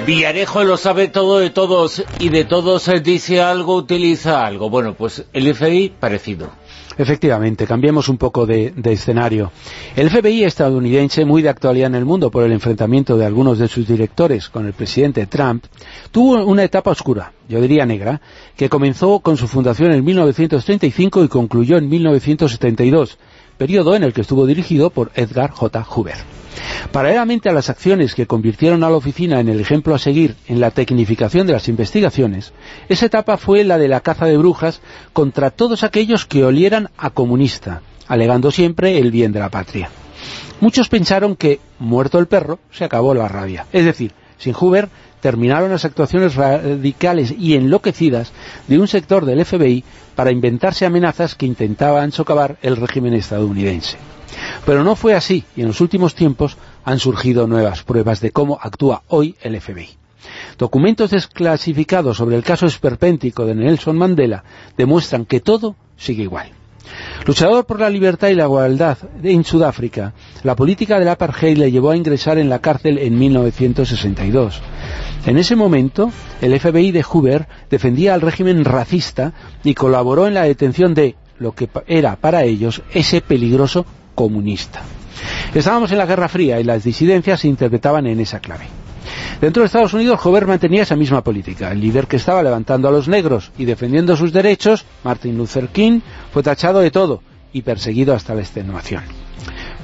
Villarejo 0.06 0.64
lo 0.64 0.76
sabe 0.76 1.08
todo 1.08 1.38
de 1.38 1.48
todos 1.48 2.04
y 2.18 2.28
de 2.28 2.44
todos 2.44 2.88
eh, 2.88 3.00
dice 3.00 3.40
algo, 3.40 3.74
utiliza 3.74 4.44
algo. 4.44 4.68
Bueno, 4.68 4.92
pues 4.94 5.24
el 5.32 5.54
FBI 5.54 5.94
parecido. 5.98 6.50
Efectivamente, 6.98 7.66
cambiemos 7.66 8.08
un 8.10 8.18
poco 8.18 8.44
de, 8.44 8.72
de 8.76 8.92
escenario. 8.92 9.50
El 9.96 10.10
FBI 10.10 10.44
estadounidense, 10.44 11.24
muy 11.24 11.40
de 11.40 11.48
actualidad 11.48 11.86
en 11.86 11.94
el 11.94 12.04
mundo 12.04 12.30
por 12.30 12.44
el 12.44 12.52
enfrentamiento 12.52 13.16
de 13.16 13.24
algunos 13.24 13.58
de 13.58 13.66
sus 13.66 13.88
directores 13.88 14.50
con 14.50 14.66
el 14.66 14.74
presidente 14.74 15.26
Trump, 15.26 15.64
tuvo 16.12 16.44
una 16.44 16.64
etapa 16.64 16.90
oscura, 16.90 17.32
yo 17.48 17.60
diría 17.62 17.86
negra, 17.86 18.20
que 18.56 18.68
comenzó 18.68 19.20
con 19.20 19.38
su 19.38 19.48
fundación 19.48 19.90
en 19.92 20.04
1935 20.04 21.24
y 21.24 21.28
concluyó 21.28 21.78
en 21.78 21.88
1972, 21.88 23.18
periodo 23.56 23.94
en 23.94 24.02
el 24.02 24.12
que 24.12 24.20
estuvo 24.20 24.46
dirigido 24.46 24.90
por 24.90 25.10
Edgar 25.14 25.50
J. 25.50 25.84
Hoover. 25.84 26.16
Paralelamente 26.92 27.48
a 27.48 27.52
las 27.52 27.70
acciones 27.70 28.14
que 28.14 28.26
convirtieron 28.26 28.84
a 28.84 28.90
la 28.90 28.96
oficina 28.96 29.40
en 29.40 29.48
el 29.48 29.60
ejemplo 29.60 29.94
a 29.94 29.98
seguir 29.98 30.36
en 30.46 30.60
la 30.60 30.70
tecnificación 30.70 31.46
de 31.46 31.52
las 31.52 31.68
investigaciones, 31.68 32.52
esa 32.88 33.06
etapa 33.06 33.36
fue 33.36 33.64
la 33.64 33.78
de 33.78 33.88
la 33.88 34.00
caza 34.00 34.26
de 34.26 34.36
brujas 34.36 34.80
contra 35.12 35.50
todos 35.50 35.82
aquellos 35.82 36.26
que 36.26 36.44
olieran 36.44 36.90
a 36.96 37.10
comunista, 37.10 37.82
alegando 38.06 38.50
siempre 38.50 38.98
el 38.98 39.10
bien 39.10 39.32
de 39.32 39.40
la 39.40 39.50
patria. 39.50 39.90
Muchos 40.60 40.88
pensaron 40.88 41.36
que, 41.36 41.60
muerto 41.78 42.18
el 42.18 42.26
perro, 42.26 42.58
se 42.70 42.84
acabó 42.84 43.14
la 43.14 43.28
rabia. 43.28 43.66
Es 43.72 43.84
decir, 43.84 44.12
sin 44.38 44.52
Hoover 44.52 44.88
terminaron 45.24 45.70
las 45.70 45.86
actuaciones 45.86 46.34
radicales 46.34 47.34
y 47.38 47.54
enloquecidas 47.54 48.30
de 48.68 48.78
un 48.78 48.86
sector 48.86 49.24
del 49.24 49.42
FBI 49.42 49.82
para 50.14 50.30
inventarse 50.30 50.84
amenazas 50.84 51.34
que 51.34 51.46
intentaban 51.46 52.12
socavar 52.12 52.58
el 52.60 52.76
régimen 52.76 53.14
estadounidense. 53.14 53.96
Pero 54.66 54.84
no 54.84 54.96
fue 54.96 55.14
así, 55.14 55.44
y 55.56 55.62
en 55.62 55.68
los 55.68 55.80
últimos 55.80 56.14
tiempos 56.14 56.58
han 56.84 56.98
surgido 56.98 57.46
nuevas 57.46 57.84
pruebas 57.84 58.20
de 58.20 58.32
cómo 58.32 58.58
actúa 58.60 59.02
hoy 59.08 59.34
el 59.40 59.58
FBI. 59.58 59.96
Documentos 60.58 61.08
desclasificados 61.08 62.18
sobre 62.18 62.36
el 62.36 62.44
caso 62.44 62.66
esperpéntico 62.66 63.46
de 63.46 63.54
Nelson 63.54 63.96
Mandela 63.96 64.44
demuestran 64.76 65.24
que 65.24 65.40
todo 65.40 65.74
sigue 65.96 66.24
igual. 66.24 66.50
Luchador 67.26 67.64
por 67.64 67.80
la 67.80 67.88
libertad 67.88 68.28
y 68.28 68.34
la 68.34 68.44
igualdad 68.44 68.98
en 69.22 69.44
Sudáfrica, 69.44 70.12
la 70.42 70.54
política 70.54 70.98
del 70.98 71.08
apartheid 71.08 71.56
le 71.56 71.70
llevó 71.70 71.90
a 71.90 71.96
ingresar 71.96 72.38
en 72.38 72.48
la 72.48 72.58
cárcel 72.60 72.98
en 72.98 73.18
1962. 73.18 74.60
En 75.26 75.38
ese 75.38 75.56
momento, 75.56 76.10
el 76.42 76.58
FBI 76.58 76.92
de 76.92 77.02
Hoover 77.02 77.48
defendía 77.70 78.14
al 78.14 78.20
régimen 78.20 78.64
racista 78.64 79.32
y 79.62 79.74
colaboró 79.74 80.26
en 80.26 80.34
la 80.34 80.42
detención 80.42 80.94
de 80.94 81.16
lo 81.38 81.52
que 81.52 81.68
era 81.86 82.16
para 82.16 82.44
ellos 82.44 82.82
ese 82.92 83.20
peligroso 83.20 83.86
comunista. 84.14 84.82
Estábamos 85.54 85.90
en 85.92 85.98
la 85.98 86.06
Guerra 86.06 86.28
Fría 86.28 86.60
y 86.60 86.64
las 86.64 86.84
disidencias 86.84 87.40
se 87.40 87.48
interpretaban 87.48 88.06
en 88.06 88.20
esa 88.20 88.40
clave. 88.40 88.83
Dentro 89.40 89.62
de 89.62 89.66
Estados 89.66 89.94
Unidos, 89.94 90.20
Hoover 90.20 90.46
mantenía 90.46 90.82
esa 90.82 90.96
misma 90.96 91.22
política. 91.22 91.70
El 91.70 91.80
líder 91.80 92.06
que 92.06 92.16
estaba 92.16 92.42
levantando 92.42 92.88
a 92.88 92.92
los 92.92 93.08
negros 93.08 93.52
y 93.58 93.64
defendiendo 93.64 94.16
sus 94.16 94.32
derechos, 94.32 94.84
Martin 95.02 95.36
Luther 95.36 95.68
King, 95.68 96.00
fue 96.32 96.42
tachado 96.42 96.80
de 96.80 96.90
todo 96.90 97.22
y 97.52 97.62
perseguido 97.62 98.14
hasta 98.14 98.34
la 98.34 98.40
extenuación. 98.40 99.02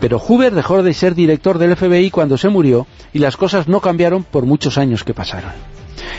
Pero 0.00 0.18
Hoover 0.18 0.54
dejó 0.54 0.82
de 0.82 0.94
ser 0.94 1.14
director 1.14 1.58
del 1.58 1.76
FBI 1.76 2.10
cuando 2.10 2.38
se 2.38 2.48
murió 2.48 2.86
y 3.12 3.18
las 3.18 3.36
cosas 3.36 3.68
no 3.68 3.80
cambiaron 3.80 4.24
por 4.24 4.46
muchos 4.46 4.78
años 4.78 5.04
que 5.04 5.14
pasaron. 5.14 5.52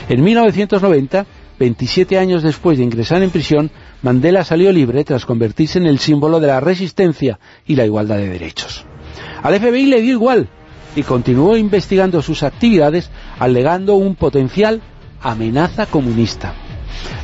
En 0.07 0.23
1990, 0.23 1.25
27 1.59 2.17
años 2.17 2.43
después 2.43 2.77
de 2.77 2.83
ingresar 2.83 3.21
en 3.23 3.29
prisión, 3.29 3.71
Mandela 4.01 4.43
salió 4.43 4.71
libre 4.71 5.03
tras 5.03 5.25
convertirse 5.25 5.79
en 5.79 5.85
el 5.85 5.99
símbolo 5.99 6.39
de 6.39 6.47
la 6.47 6.59
resistencia 6.59 7.39
y 7.65 7.75
la 7.75 7.85
igualdad 7.85 8.17
de 8.17 8.29
derechos. 8.29 8.85
Al 9.41 9.59
FBI 9.59 9.87
le 9.87 10.01
dio 10.01 10.11
igual 10.11 10.49
y 10.95 11.03
continuó 11.03 11.57
investigando 11.57 12.21
sus 12.21 12.43
actividades 12.43 13.09
alegando 13.39 13.95
un 13.95 14.15
potencial 14.15 14.81
amenaza 15.21 15.85
comunista. 15.85 16.53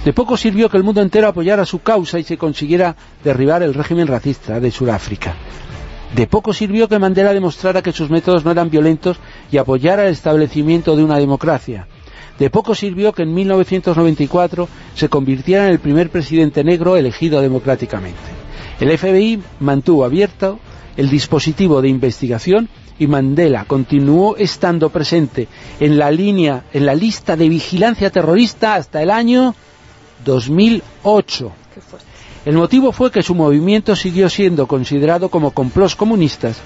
De 0.05 0.13
poco 0.13 0.37
sirvió 0.37 0.69
que 0.69 0.77
el 0.77 0.83
mundo 0.83 1.01
entero 1.01 1.27
apoyara 1.27 1.65
su 1.65 1.79
causa 1.79 2.19
y 2.19 2.23
se 2.23 2.37
consiguiera 2.37 2.95
derribar 3.23 3.63
el 3.63 3.73
régimen 3.73 4.07
racista 4.07 4.59
de 4.59 4.71
Sudáfrica. 4.71 5.35
De 6.15 6.27
poco 6.27 6.53
sirvió 6.53 6.87
que 6.87 6.99
Mandela 6.99 7.33
demostrara 7.33 7.81
que 7.81 7.91
sus 7.91 8.09
métodos 8.09 8.45
no 8.45 8.51
eran 8.51 8.69
violentos 8.69 9.17
y 9.51 9.57
apoyara 9.57 10.05
el 10.05 10.13
establecimiento 10.13 10.95
de 10.95 11.03
una 11.03 11.17
democracia. 11.17 11.87
De 12.39 12.49
poco 12.49 12.75
sirvió 12.75 13.11
que 13.11 13.23
en 13.23 13.33
1994 13.33 14.69
se 14.95 15.09
convirtiera 15.09 15.65
en 15.65 15.71
el 15.71 15.79
primer 15.79 16.09
presidente 16.09 16.63
negro 16.63 16.95
elegido 16.95 17.41
democráticamente. 17.41 18.17
El 18.79 18.95
FBI 18.97 19.41
mantuvo 19.59 20.05
abierto 20.05 20.59
el 20.95 21.09
dispositivo 21.09 21.81
de 21.81 21.89
investigación 21.89 22.69
y 22.99 23.07
Mandela 23.07 23.65
continuó 23.65 24.35
estando 24.37 24.89
presente 24.89 25.47
en 25.79 25.97
la 25.97 26.11
línea, 26.11 26.65
en 26.73 26.85
la 26.85 26.95
lista 26.95 27.35
de 27.35 27.49
vigilancia 27.49 28.09
terrorista 28.09 28.75
hasta 28.75 29.01
el 29.01 29.11
año 29.11 29.55
2008. 30.25 31.51
El 32.45 32.55
motivo 32.55 32.91
fue 32.91 33.11
que 33.11 33.23
su 33.23 33.35
movimiento 33.35 33.95
siguió 33.95 34.29
siendo 34.29 34.67
considerado 34.67 35.29
como 35.29 35.51
complots 35.51 35.95
comunistas 35.95 36.57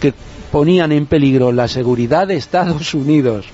que 0.00 0.12
ponían 0.50 0.92
en 0.92 1.06
peligro 1.06 1.52
la 1.52 1.68
seguridad 1.68 2.26
de 2.26 2.36
Estados 2.36 2.94
Unidos. 2.94 3.46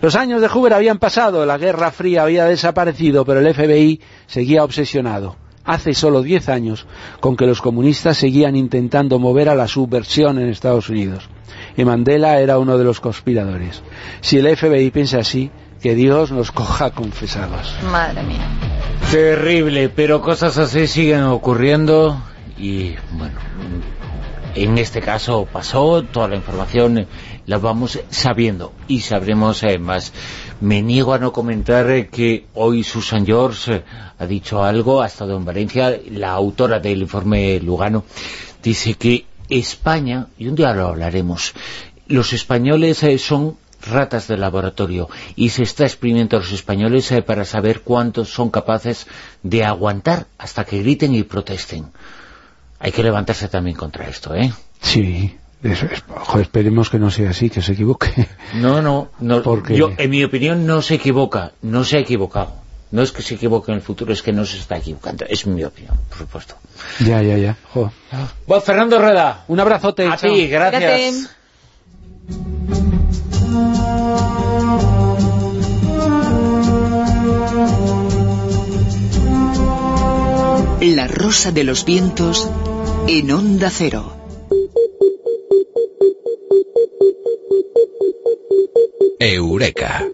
Los 0.00 0.16
años 0.16 0.40
de 0.40 0.48
Hoover 0.48 0.72
habían 0.72 0.98
pasado, 0.98 1.46
la 1.46 1.58
Guerra 1.58 1.92
Fría 1.92 2.22
había 2.22 2.46
desaparecido, 2.46 3.24
pero 3.24 3.40
el 3.40 3.54
FBI 3.54 4.00
seguía 4.26 4.64
obsesionado. 4.64 5.36
Hace 5.64 5.94
solo 5.94 6.22
10 6.22 6.48
años 6.48 6.86
con 7.20 7.36
que 7.36 7.46
los 7.46 7.60
comunistas 7.60 8.16
seguían 8.16 8.56
intentando 8.56 9.18
mover 9.18 9.48
a 9.50 9.54
la 9.54 9.68
subversión 9.68 10.38
en 10.38 10.48
Estados 10.48 10.88
Unidos. 10.88 11.28
Y 11.80 11.84
Mandela 11.86 12.38
era 12.40 12.58
uno 12.58 12.76
de 12.76 12.84
los 12.84 13.00
conspiradores. 13.00 13.80
Si 14.20 14.36
el 14.36 14.54
FBI 14.54 14.90
piensa 14.90 15.20
así, 15.20 15.50
que 15.80 15.94
Dios 15.94 16.30
nos 16.30 16.52
coja 16.52 16.90
confesados. 16.90 17.74
Madre 17.90 18.22
mía. 18.22 18.46
Terrible, 19.10 19.88
pero 19.88 20.20
cosas 20.20 20.58
así 20.58 20.86
siguen 20.86 21.22
ocurriendo 21.22 22.22
y 22.58 22.96
bueno, 23.12 23.38
en 24.54 24.76
este 24.76 25.00
caso 25.00 25.48
pasó, 25.50 26.02
toda 26.02 26.28
la 26.28 26.36
información 26.36 27.06
la 27.46 27.56
vamos 27.56 27.98
sabiendo 28.10 28.74
y 28.86 29.00
sabremos 29.00 29.62
eh, 29.62 29.78
más. 29.78 30.12
Me 30.60 30.82
niego 30.82 31.14
a 31.14 31.18
no 31.18 31.32
comentar 31.32 32.10
que 32.10 32.44
hoy 32.52 32.84
Susan 32.84 33.24
George 33.24 33.76
eh, 33.76 33.82
ha 34.18 34.26
dicho 34.26 34.62
algo, 34.62 35.00
ha 35.00 35.06
estado 35.06 35.34
en 35.34 35.46
Valencia, 35.46 35.98
la 36.10 36.32
autora 36.32 36.78
del 36.78 37.00
informe 37.00 37.58
Lugano, 37.58 38.04
dice 38.62 38.92
que 38.94 39.29
España, 39.50 40.28
y 40.38 40.48
un 40.48 40.54
día 40.54 40.72
lo 40.72 40.88
hablaremos, 40.88 41.54
los 42.06 42.32
españoles 42.32 43.02
eh, 43.02 43.18
son 43.18 43.56
ratas 43.82 44.28
de 44.28 44.36
laboratorio 44.36 45.08
y 45.36 45.50
se 45.50 45.62
está 45.62 45.84
exprimiendo 45.84 46.36
a 46.36 46.40
los 46.40 46.52
españoles 46.52 47.10
eh, 47.12 47.22
para 47.22 47.44
saber 47.44 47.80
cuántos 47.80 48.28
son 48.32 48.50
capaces 48.50 49.06
de 49.42 49.64
aguantar 49.64 50.26
hasta 50.38 50.64
que 50.64 50.82
griten 50.82 51.14
y 51.14 51.22
protesten. 51.22 51.86
Hay 52.78 52.92
que 52.92 53.02
levantarse 53.02 53.48
también 53.48 53.76
contra 53.76 54.08
esto, 54.08 54.34
¿eh? 54.34 54.52
Sí, 54.80 55.36
esperemos 56.40 56.88
que 56.88 56.98
no 56.98 57.10
sea 57.10 57.30
así, 57.30 57.50
que 57.50 57.60
se 57.60 57.72
equivoque. 57.72 58.28
No, 58.54 58.80
no, 58.80 59.10
no 59.20 59.42
yo 59.68 59.92
en 59.96 60.10
mi 60.10 60.24
opinión 60.24 60.66
no 60.66 60.82
se 60.82 60.94
equivoca, 60.94 61.52
no 61.62 61.84
se 61.84 61.98
ha 61.98 62.00
equivocado. 62.00 62.54
No 62.92 63.02
es 63.02 63.12
que 63.12 63.22
se 63.22 63.34
equivoque 63.34 63.70
en 63.70 63.76
el 63.76 63.82
futuro, 63.82 64.12
es 64.12 64.22
que 64.22 64.32
no 64.32 64.44
se 64.44 64.58
está 64.58 64.76
equivocando. 64.76 65.24
Es 65.28 65.46
mi 65.46 65.62
opinión, 65.62 65.96
por 66.08 66.18
supuesto. 66.18 66.56
Ya, 67.00 67.22
ya, 67.22 67.38
ya. 67.38 67.56
Bueno, 68.46 68.62
Fernando 68.62 68.98
Reda. 68.98 69.44
Un 69.48 69.60
abrazote. 69.60 70.06
A 70.08 70.16
ti, 70.16 70.48
gracias. 70.48 71.30
La 80.80 81.06
rosa 81.06 81.52
de 81.52 81.62
los 81.62 81.84
vientos 81.84 82.50
en 83.06 83.30
onda 83.30 83.70
cero. 83.70 84.19
Eureka. 89.18 90.06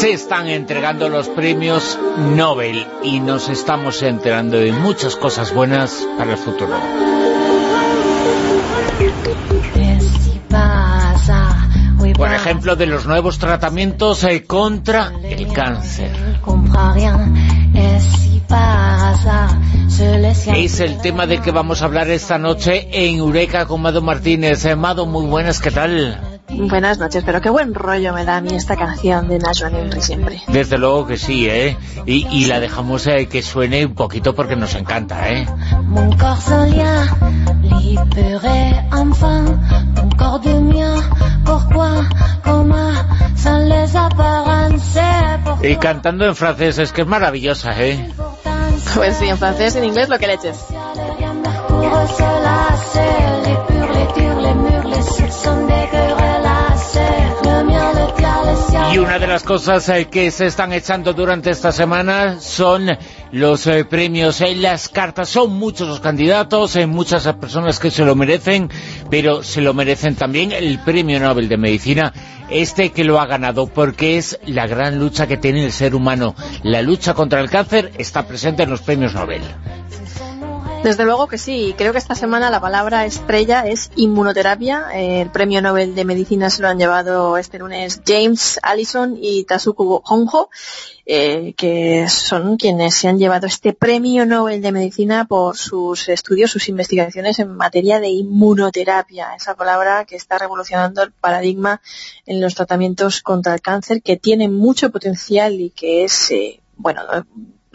Se 0.00 0.12
están 0.12 0.48
entregando 0.48 1.08
los 1.08 1.28
premios 1.28 1.98
Nobel 2.16 2.86
y 3.02 3.20
nos 3.20 3.48
estamos 3.48 4.02
enterando 4.02 4.58
de 4.58 4.72
muchas 4.72 5.16
cosas 5.16 5.52
buenas 5.52 6.06
para 6.16 6.32
el 6.32 6.38
futuro. 6.38 6.76
Por 12.16 12.32
ejemplo, 12.32 12.76
de 12.76 12.86
los 12.86 13.06
nuevos 13.06 13.38
tratamientos 13.38 14.24
eh, 14.24 14.44
contra 14.44 15.12
el 15.22 15.52
cáncer. 15.52 16.38
Es 20.56 20.80
el 20.80 20.98
tema 21.00 21.26
de 21.26 21.40
que 21.40 21.50
vamos 21.50 21.82
a 21.82 21.86
hablar 21.86 22.08
esta 22.10 22.38
noche 22.38 22.88
en 22.92 23.16
Eureka 23.18 23.66
con 23.66 23.82
Mado 23.82 24.02
Martínez. 24.02 24.64
Eh, 24.64 24.76
Mado, 24.76 25.06
muy 25.06 25.26
buenas, 25.26 25.60
¿qué 25.60 25.70
tal? 25.70 26.27
Buenas 26.50 26.98
noches, 26.98 27.22
pero 27.26 27.40
qué 27.40 27.50
buen 27.50 27.74
rollo 27.74 28.12
me 28.14 28.24
da 28.24 28.38
a 28.38 28.40
mí 28.40 28.54
esta 28.54 28.74
canción 28.74 29.28
de 29.28 29.38
Nashville 29.38 29.80
Henry 29.80 30.00
siempre. 30.00 30.42
Desde 30.48 30.78
luego 30.78 31.06
que 31.06 31.18
sí, 31.18 31.48
¿eh? 31.48 31.76
Y, 32.06 32.46
la 32.46 32.58
dejamos 32.58 33.06
eh, 33.06 33.26
que 33.26 33.42
suene 33.42 33.84
un 33.84 33.94
poquito 33.94 34.34
porque 34.34 34.56
nos 34.56 34.74
encanta, 34.74 35.30
¿eh? 35.30 35.46
Y 45.62 45.76
cantando 45.76 46.24
en 46.24 46.34
francés, 46.34 46.78
es 46.78 46.92
que 46.92 47.02
es 47.02 47.06
maravillosa, 47.06 47.72
¿eh? 47.78 48.10
Pues 48.94 49.16
sí, 49.16 49.28
en 49.28 49.36
francés, 49.36 49.76
en 49.76 49.84
inglés, 49.84 50.08
lo 50.08 50.18
que 50.18 50.26
le 50.26 50.34
eches. 50.34 50.64
Y 58.92 58.98
una 58.98 59.18
de 59.18 59.26
las 59.26 59.42
cosas 59.42 59.88
eh, 59.90 60.06
que 60.06 60.30
se 60.30 60.46
están 60.46 60.72
echando 60.72 61.12
durante 61.12 61.50
esta 61.50 61.72
semana 61.72 62.40
son 62.40 62.88
los 63.32 63.66
eh, 63.66 63.84
premios, 63.84 64.40
en 64.40 64.62
las 64.62 64.88
cartas. 64.88 65.28
Son 65.28 65.52
muchos 65.52 65.86
los 65.86 66.00
candidatos, 66.00 66.74
hay 66.76 66.86
muchas 66.86 67.26
personas 67.34 67.78
que 67.78 67.90
se 67.90 68.04
lo 68.04 68.14
merecen, 68.14 68.70
pero 69.10 69.42
se 69.42 69.60
lo 69.60 69.74
merecen 69.74 70.14
también 70.14 70.52
el 70.52 70.78
Premio 70.78 71.20
Nobel 71.20 71.48
de 71.48 71.58
Medicina, 71.58 72.14
este 72.48 72.90
que 72.90 73.04
lo 73.04 73.20
ha 73.20 73.26
ganado, 73.26 73.66
porque 73.66 74.16
es 74.16 74.38
la 74.46 74.66
gran 74.66 74.98
lucha 74.98 75.26
que 75.26 75.36
tiene 75.36 75.64
el 75.64 75.72
ser 75.72 75.94
humano. 75.94 76.34
La 76.62 76.80
lucha 76.80 77.12
contra 77.12 77.40
el 77.40 77.50
cáncer 77.50 77.92
está 77.98 78.26
presente 78.26 78.62
en 78.62 78.70
los 78.70 78.80
premios 78.80 79.12
Nobel. 79.12 79.42
Desde 80.82 81.04
luego 81.04 81.26
que 81.26 81.38
sí, 81.38 81.74
creo 81.76 81.92
que 81.92 81.98
esta 81.98 82.14
semana 82.14 82.50
la 82.50 82.60
palabra 82.60 83.04
estrella 83.04 83.66
es 83.66 83.90
inmunoterapia. 83.96 84.86
El 84.94 85.28
premio 85.30 85.60
Nobel 85.60 85.96
de 85.96 86.04
Medicina 86.04 86.50
se 86.50 86.62
lo 86.62 86.68
han 86.68 86.78
llevado 86.78 87.36
este 87.36 87.58
lunes 87.58 88.00
James 88.06 88.60
Allison 88.62 89.18
y 89.20 89.44
Tasuku 89.44 90.00
Honjo, 90.04 90.50
eh, 91.04 91.52
que 91.56 92.08
son 92.08 92.56
quienes 92.56 92.94
se 92.94 93.08
han 93.08 93.18
llevado 93.18 93.48
este 93.48 93.72
premio 93.72 94.24
Nobel 94.24 94.62
de 94.62 94.70
Medicina 94.70 95.26
por 95.26 95.56
sus 95.56 96.08
estudios, 96.08 96.52
sus 96.52 96.68
investigaciones 96.68 97.40
en 97.40 97.56
materia 97.56 97.98
de 97.98 98.08
inmunoterapia. 98.08 99.34
Esa 99.34 99.56
palabra 99.56 100.04
que 100.04 100.14
está 100.14 100.38
revolucionando 100.38 101.02
el 101.02 101.10
paradigma 101.10 101.82
en 102.24 102.40
los 102.40 102.54
tratamientos 102.54 103.20
contra 103.20 103.52
el 103.52 103.60
cáncer, 103.60 104.00
que 104.00 104.16
tiene 104.16 104.48
mucho 104.48 104.90
potencial 104.90 105.54
y 105.54 105.70
que 105.70 106.04
es, 106.04 106.30
eh, 106.30 106.60
bueno, 106.76 107.02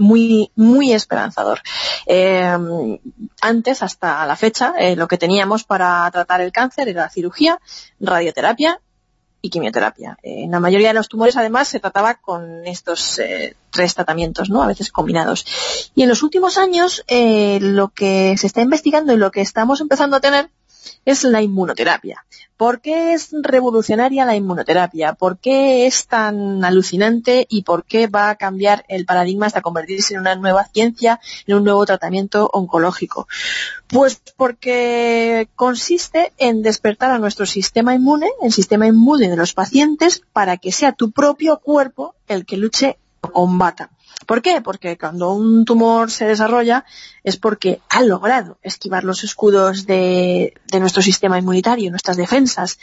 muy, 0.03 0.51
muy 0.55 0.93
esperanzador. 0.93 1.61
Eh, 2.05 2.99
antes, 3.41 3.81
hasta 3.81 4.25
la 4.25 4.35
fecha, 4.35 4.73
eh, 4.77 4.95
lo 4.95 5.07
que 5.07 5.17
teníamos 5.17 5.63
para 5.63 6.09
tratar 6.11 6.41
el 6.41 6.51
cáncer 6.51 6.89
era 6.89 7.09
cirugía, 7.09 7.59
radioterapia 7.99 8.79
y 9.41 9.49
quimioterapia. 9.49 10.17
en 10.23 10.51
la 10.51 10.59
mayoría 10.59 10.89
de 10.89 10.93
los 10.93 11.09
tumores, 11.09 11.35
además, 11.35 11.67
se 11.67 11.79
trataba 11.79 12.15
con 12.15 12.65
estos 12.65 13.19
eh, 13.19 13.55
tres 13.71 13.93
tratamientos, 13.93 14.49
¿no? 14.49 14.61
A 14.61 14.67
veces 14.67 14.91
combinados. 14.91 15.45
Y 15.95 16.03
en 16.03 16.09
los 16.09 16.23
últimos 16.23 16.57
años, 16.57 17.03
lo 17.09 17.89
que 17.89 18.35
se 18.37 18.47
está 18.47 18.61
investigando 18.61 19.13
y 19.13 19.17
lo 19.17 19.31
que 19.31 19.41
estamos 19.41 19.81
empezando 19.81 20.17
a 20.17 20.21
tener 20.21 20.49
es 21.05 21.23
la 21.23 21.41
inmunoterapia. 21.41 22.25
¿Por 22.57 22.81
qué 22.81 23.13
es 23.13 23.29
revolucionaria 23.33 24.25
la 24.25 24.35
inmunoterapia? 24.35 25.13
¿Por 25.13 25.37
qué 25.37 25.85
es 25.85 26.07
tan 26.07 26.63
alucinante 26.63 27.45
y 27.49 27.63
por 27.63 27.83
qué 27.83 28.07
va 28.07 28.29
a 28.29 28.35
cambiar 28.35 28.85
el 28.87 29.05
paradigma 29.05 29.47
hasta 29.47 29.61
convertirse 29.61 30.13
en 30.13 30.21
una 30.21 30.35
nueva 30.35 30.65
ciencia, 30.65 31.19
en 31.47 31.57
un 31.57 31.63
nuevo 31.63 31.85
tratamiento 31.85 32.49
oncológico? 32.53 33.27
Pues 33.87 34.21
porque 34.37 35.49
consiste 35.55 36.31
en 36.37 36.61
despertar 36.61 37.11
a 37.11 37.19
nuestro 37.19 37.45
sistema 37.45 37.95
inmune, 37.95 38.29
el 38.41 38.53
sistema 38.53 38.87
inmune 38.87 39.29
de 39.29 39.37
los 39.37 39.53
pacientes, 39.53 40.21
para 40.31 40.57
que 40.57 40.71
sea 40.71 40.93
tu 40.93 41.11
propio 41.11 41.59
cuerpo 41.59 42.15
el 42.27 42.45
que 42.45 42.57
luche 42.57 42.97
o 43.21 43.31
combata. 43.31 43.89
¿Por 44.25 44.41
qué? 44.41 44.61
Porque 44.61 44.97
cuando 44.97 45.33
un 45.33 45.65
tumor 45.65 46.11
se 46.11 46.25
desarrolla 46.25 46.85
es 47.23 47.37
porque 47.37 47.81
ha 47.89 48.01
logrado 48.01 48.57
esquivar 48.61 49.03
los 49.03 49.23
escudos 49.23 49.85
de, 49.85 50.53
nuestro 50.79 51.01
sistema 51.01 51.37
inmunitario, 51.37 51.89
nuestras 51.89 52.17
defensas. 52.17 52.79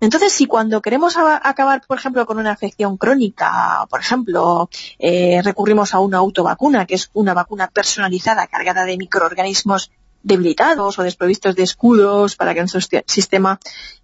Entonces, 0.00 0.32
si 0.32 0.46
cuando 0.46 0.82
queremos 0.82 1.16
acabar, 1.16 1.82
por 1.86 1.98
ejemplo, 1.98 2.26
con 2.26 2.38
una 2.38 2.52
afección 2.52 2.96
crónica, 2.96 3.86
por 3.88 4.00
ejemplo, 4.00 4.68
eh, 4.98 5.40
recurrimos 5.42 5.94
a 5.94 6.00
una 6.00 6.18
autovacuna, 6.18 6.84
que 6.84 6.96
es 6.96 7.10
una 7.14 7.32
vacuna 7.32 7.68
personalizada 7.68 8.46
cargada 8.48 8.84
de 8.84 8.98
microorganismos 8.98 9.90
debilitados 10.22 10.98
o 10.98 11.02
desprovistos 11.02 11.54
de 11.54 11.62
escudos 11.62 12.34
para 12.34 12.54
que 12.54 12.60
nuestro 12.60 12.80
sistema 13.06 13.60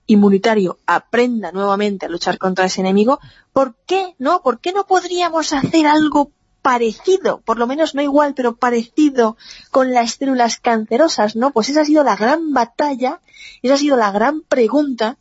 inmunitario 0.07 0.79
aprenda 0.87 1.51
nuevamente 1.51 2.07
a 2.07 2.09
luchar 2.09 2.39
contra 2.39 2.67
ese 2.67 2.83
enemigo, 2.83 3.19
¿por 3.53 3.75
qué 3.87 4.15
no? 4.19 4.43
¿Por 4.43 4.61
qué 4.61 4.73
no 4.73 4.87
podríamos 4.87 5.53
hacer 5.53 5.87
algo 5.87 6.31
parecido, 6.63 7.41
por 7.41 7.59
lo 7.59 7.67
menos 7.67 7.95
no 7.95 8.03
igual, 8.03 8.35
pero 8.35 8.57
parecido 8.57 9.37
con 9.71 9.93
las 9.93 10.13
células 10.13 10.59
cancerosas, 10.59 11.37
¿no? 11.37 11.53
Pues 11.53 11.69
esa 11.69 11.83
ha 11.83 11.85
sido 11.85 12.05
la 12.05 12.17
gran 12.17 12.53
batalla, 12.53 13.21
esa 13.63 13.75
ha 13.75 13.79
sido 13.79 13.97
la 13.97 14.11
gran 14.11 14.43
pregunta 14.43 15.17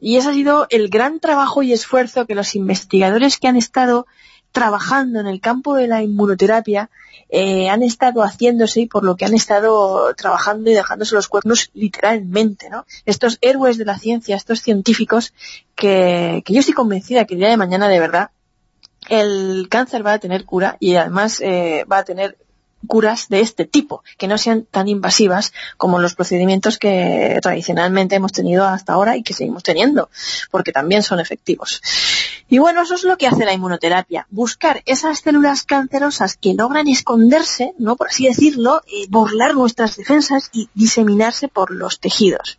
y 0.00 0.16
ese 0.16 0.28
ha 0.28 0.32
sido 0.32 0.66
el 0.70 0.88
gran 0.88 1.20
trabajo 1.20 1.62
y 1.62 1.72
esfuerzo 1.72 2.26
que 2.26 2.34
los 2.34 2.54
investigadores 2.54 3.38
que 3.38 3.48
han 3.48 3.56
estado 3.56 4.06
trabajando 4.52 5.20
en 5.20 5.26
el 5.26 5.40
campo 5.40 5.74
de 5.74 5.86
la 5.86 6.02
inmunoterapia 6.02 6.88
eh, 7.28 7.68
han 7.68 7.82
estado 7.82 8.22
haciéndose 8.22 8.82
y 8.82 8.86
por 8.86 9.04
lo 9.04 9.16
que 9.16 9.24
han 9.24 9.34
estado 9.34 10.14
trabajando 10.14 10.70
y 10.70 10.74
dejándose 10.74 11.14
los 11.14 11.28
cuernos 11.28 11.70
literalmente, 11.74 12.70
¿no? 12.70 12.86
Estos 13.04 13.38
héroes 13.40 13.78
de 13.78 13.84
la 13.84 13.98
ciencia, 13.98 14.36
estos 14.36 14.62
científicos 14.62 15.34
que, 15.74 16.42
que 16.44 16.52
yo 16.52 16.60
estoy 16.60 16.74
convencida 16.74 17.24
que 17.24 17.34
el 17.34 17.40
día 17.40 17.50
de 17.50 17.56
mañana 17.56 17.88
de 17.88 18.00
verdad 18.00 18.30
el 19.08 19.68
cáncer 19.68 20.04
va 20.04 20.14
a 20.14 20.18
tener 20.18 20.44
cura 20.44 20.76
y 20.80 20.96
además 20.96 21.40
eh, 21.40 21.84
va 21.90 21.98
a 21.98 22.04
tener 22.04 22.36
curas 22.86 23.28
de 23.28 23.40
este 23.40 23.64
tipo, 23.64 24.02
que 24.16 24.28
no 24.28 24.38
sean 24.38 24.64
tan 24.64 24.88
invasivas 24.88 25.52
como 25.76 25.98
los 25.98 26.14
procedimientos 26.14 26.78
que 26.78 27.38
tradicionalmente 27.42 28.16
hemos 28.16 28.32
tenido 28.32 28.64
hasta 28.64 28.92
ahora 28.92 29.16
y 29.16 29.22
que 29.22 29.34
seguimos 29.34 29.62
teniendo, 29.62 30.08
porque 30.50 30.72
también 30.72 31.02
son 31.02 31.20
efectivos. 31.20 31.82
Y 32.48 32.58
bueno, 32.58 32.82
eso 32.82 32.94
es 32.94 33.04
lo 33.04 33.16
que 33.16 33.26
hace 33.26 33.44
la 33.44 33.52
inmunoterapia, 33.52 34.26
buscar 34.30 34.82
esas 34.86 35.20
células 35.20 35.64
cancerosas 35.64 36.36
que 36.36 36.54
logran 36.54 36.86
esconderse, 36.86 37.74
no 37.78 37.96
por 37.96 38.08
así 38.08 38.26
decirlo, 38.26 38.82
eh, 38.86 39.06
burlar 39.08 39.54
nuestras 39.54 39.96
defensas 39.96 40.50
y 40.52 40.68
diseminarse 40.74 41.48
por 41.48 41.72
los 41.72 41.98
tejidos. 41.98 42.58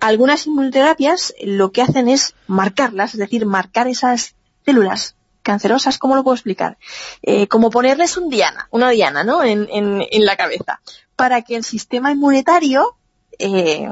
Algunas 0.00 0.46
inmunoterapias 0.46 1.34
lo 1.42 1.72
que 1.72 1.82
hacen 1.82 2.08
es 2.08 2.34
marcarlas, 2.46 3.14
es 3.14 3.20
decir, 3.20 3.46
marcar 3.46 3.88
esas 3.88 4.34
células 4.64 5.16
cancerosas, 5.44 5.98
¿cómo 5.98 6.16
lo 6.16 6.24
puedo 6.24 6.34
explicar? 6.34 6.78
Eh, 7.22 7.46
como 7.46 7.70
ponerles 7.70 8.16
un 8.16 8.28
diana, 8.28 8.66
una 8.72 8.90
diana, 8.90 9.22
¿no? 9.22 9.44
En, 9.44 9.68
en, 9.70 10.24
la 10.24 10.36
cabeza, 10.36 10.80
para 11.14 11.42
que 11.42 11.54
el 11.54 11.62
sistema 11.62 12.10
inmunitario 12.10 12.96
eh, 13.38 13.88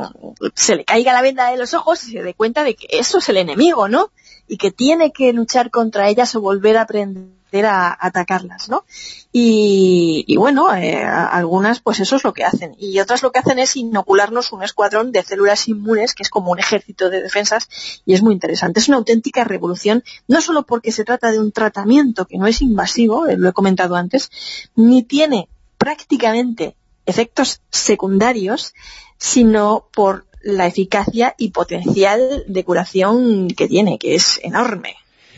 se 0.54 0.76
le 0.76 0.84
caiga 0.84 1.12
la 1.12 1.22
venda 1.22 1.50
de 1.50 1.58
los 1.58 1.74
ojos 1.74 2.02
y 2.08 2.12
se 2.12 2.22
dé 2.22 2.34
cuenta 2.34 2.64
de 2.64 2.74
que 2.74 2.86
eso 2.90 3.18
es 3.18 3.28
el 3.28 3.36
enemigo, 3.36 3.86
¿no? 3.86 4.10
Y 4.48 4.56
que 4.56 4.72
tiene 4.72 5.12
que 5.12 5.32
luchar 5.32 5.70
contra 5.70 6.08
ellas 6.08 6.34
o 6.34 6.40
volver 6.40 6.76
a 6.78 6.82
aprender 6.82 7.41
a 7.60 7.96
atacarlas, 7.98 8.68
¿no? 8.68 8.84
Y, 9.30 10.36
bueno, 10.36 10.74
eh, 10.74 11.02
algunas 11.04 11.80
pues 11.80 12.00
eso 12.00 12.16
es 12.16 12.24
lo 12.24 12.32
que 12.32 12.44
hacen. 12.44 12.74
Y 12.78 12.98
otras 13.00 13.22
lo 13.22 13.32
que 13.32 13.38
hacen 13.38 13.58
es 13.58 13.76
inocularnos 13.76 14.52
un 14.52 14.62
escuadrón 14.62 15.12
de 15.12 15.22
células 15.22 15.68
inmunes, 15.68 16.14
que 16.14 16.22
es 16.22 16.30
como 16.30 16.50
un 16.50 16.58
ejército 16.58 17.10
de 17.10 17.22
defensas, 17.22 17.68
y 18.04 18.14
es 18.14 18.22
muy 18.22 18.34
interesante. 18.34 18.80
Es 18.80 18.88
una 18.88 18.98
auténtica 18.98 19.44
revolución, 19.44 20.02
no 20.28 20.40
solo 20.40 20.64
porque 20.64 20.92
se 20.92 21.04
trata 21.04 21.30
de 21.30 21.38
un 21.38 21.52
tratamiento 21.52 22.26
que 22.26 22.38
no 22.38 22.46
es 22.46 22.62
invasivo, 22.62 23.26
eh, 23.26 23.36
lo 23.36 23.48
he 23.48 23.52
comentado 23.52 23.96
antes, 23.96 24.30
ni 24.74 25.02
tiene 25.02 25.48
prácticamente 25.78 26.76
efectos 27.06 27.60
secundarios, 27.70 28.74
sino 29.18 29.88
por 29.92 30.26
la 30.42 30.66
eficacia 30.66 31.34
y 31.38 31.50
potencial 31.50 32.44
de 32.46 32.64
curación 32.64 33.48
que 33.48 33.68
tiene, 33.68 33.98
que 33.98 34.14
es 34.14 34.40
enorme. 34.42 34.96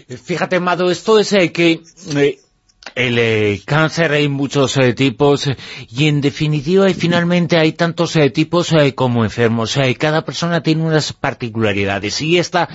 Fíjate, 0.09 0.61
Mado, 0.61 0.91
esto 0.91 1.19
es 1.19 1.33
eh, 1.33 1.51
que 1.51 1.81
eh, 2.15 2.39
el 2.95 3.19
eh, 3.19 3.63
cáncer 3.65 4.13
hay 4.13 4.29
muchos 4.29 4.79
tipos 4.95 5.49
y 5.89 6.09
en 6.09 6.21
definitiva 6.21 6.91
y 6.91 6.95
finalmente 6.95 7.57
hay 7.57 7.73
tantos 7.73 8.19
tipos 8.35 8.73
como 8.95 9.25
enfermos. 9.25 9.79
cada 9.99 10.25
persona 10.27 10.63
tiene 10.63 10.83
unas 10.83 11.15
particularidades 11.15 12.21
y 12.21 12.37
esta 12.37 12.69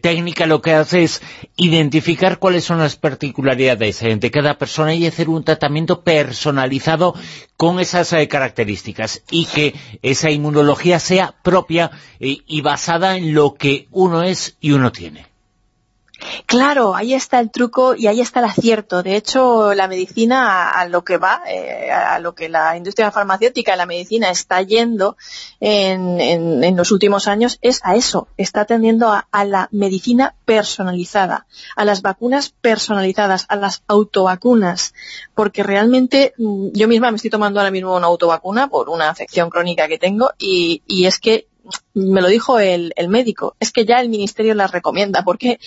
técnica 0.00 0.46
lo 0.46 0.62
que 0.62 0.74
hace 0.74 1.02
es 1.02 1.20
identificar 1.56 2.38
cuáles 2.38 2.64
son 2.64 2.78
las 2.78 2.94
particularidades 2.94 4.00
de 4.00 4.30
cada 4.30 4.56
persona 4.56 4.94
y 4.94 5.06
hacer 5.06 5.28
un 5.28 5.42
tratamiento 5.42 6.02
personalizado 6.02 7.14
con 7.56 7.80
esas 7.80 8.14
características 8.28 9.24
y 9.30 9.46
que 9.46 9.74
esa 10.02 10.30
inmunología 10.30 11.00
sea 11.00 11.34
propia 11.42 11.90
y 12.20 12.60
basada 12.60 13.16
en 13.16 13.34
lo 13.34 13.54
que 13.54 13.88
uno 13.90 14.22
es 14.22 14.56
y 14.60 14.70
uno 14.70 14.92
tiene. 14.92 15.31
Claro, 16.46 16.94
ahí 16.94 17.14
está 17.14 17.40
el 17.40 17.50
truco 17.50 17.94
y 17.94 18.06
ahí 18.06 18.20
está 18.20 18.40
el 18.40 18.46
acierto. 18.46 19.02
De 19.02 19.16
hecho, 19.16 19.74
la 19.74 19.88
medicina 19.88 20.70
a, 20.70 20.86
lo 20.86 21.04
que 21.04 21.16
va, 21.16 21.42
eh, 21.46 21.90
a 21.90 22.18
lo 22.18 22.34
que 22.34 22.48
la 22.48 22.76
industria 22.76 23.10
farmacéutica, 23.10 23.76
la 23.76 23.86
medicina 23.86 24.30
está 24.30 24.60
yendo 24.62 25.16
en, 25.60 26.76
los 26.76 26.92
últimos 26.92 27.28
años 27.28 27.58
es 27.62 27.80
a 27.84 27.96
eso. 27.96 28.28
Está 28.36 28.62
atendiendo 28.62 29.10
a, 29.10 29.44
la 29.44 29.68
medicina 29.72 30.34
personalizada, 30.44 31.46
a 31.76 31.84
las 31.84 32.02
vacunas 32.02 32.50
personalizadas, 32.60 33.46
a 33.48 33.56
las 33.56 33.82
autovacunas. 33.88 34.94
Porque 35.34 35.62
realmente 35.62 36.34
mm, 36.38 36.68
yo 36.72 36.88
misma 36.88 37.10
me 37.10 37.16
estoy 37.16 37.30
tomando 37.30 37.60
ahora 37.60 37.70
mismo 37.70 37.96
una 37.96 38.06
autovacuna 38.06 38.68
por 38.68 38.88
una 38.88 39.08
afección 39.08 39.50
crónica 39.50 39.88
que 39.88 39.98
tengo 39.98 40.30
y, 40.38 40.82
es 41.06 41.18
que 41.18 41.48
me 41.94 42.20
lo 42.20 42.28
dijo 42.28 42.58
el, 42.58 42.92
el, 42.96 43.08
médico, 43.08 43.56
es 43.58 43.72
que 43.72 43.84
ya 43.84 44.00
el 44.00 44.08
ministerio 44.08 44.54
las 44.54 44.70
recomienda, 44.70 45.22
porque 45.24 45.58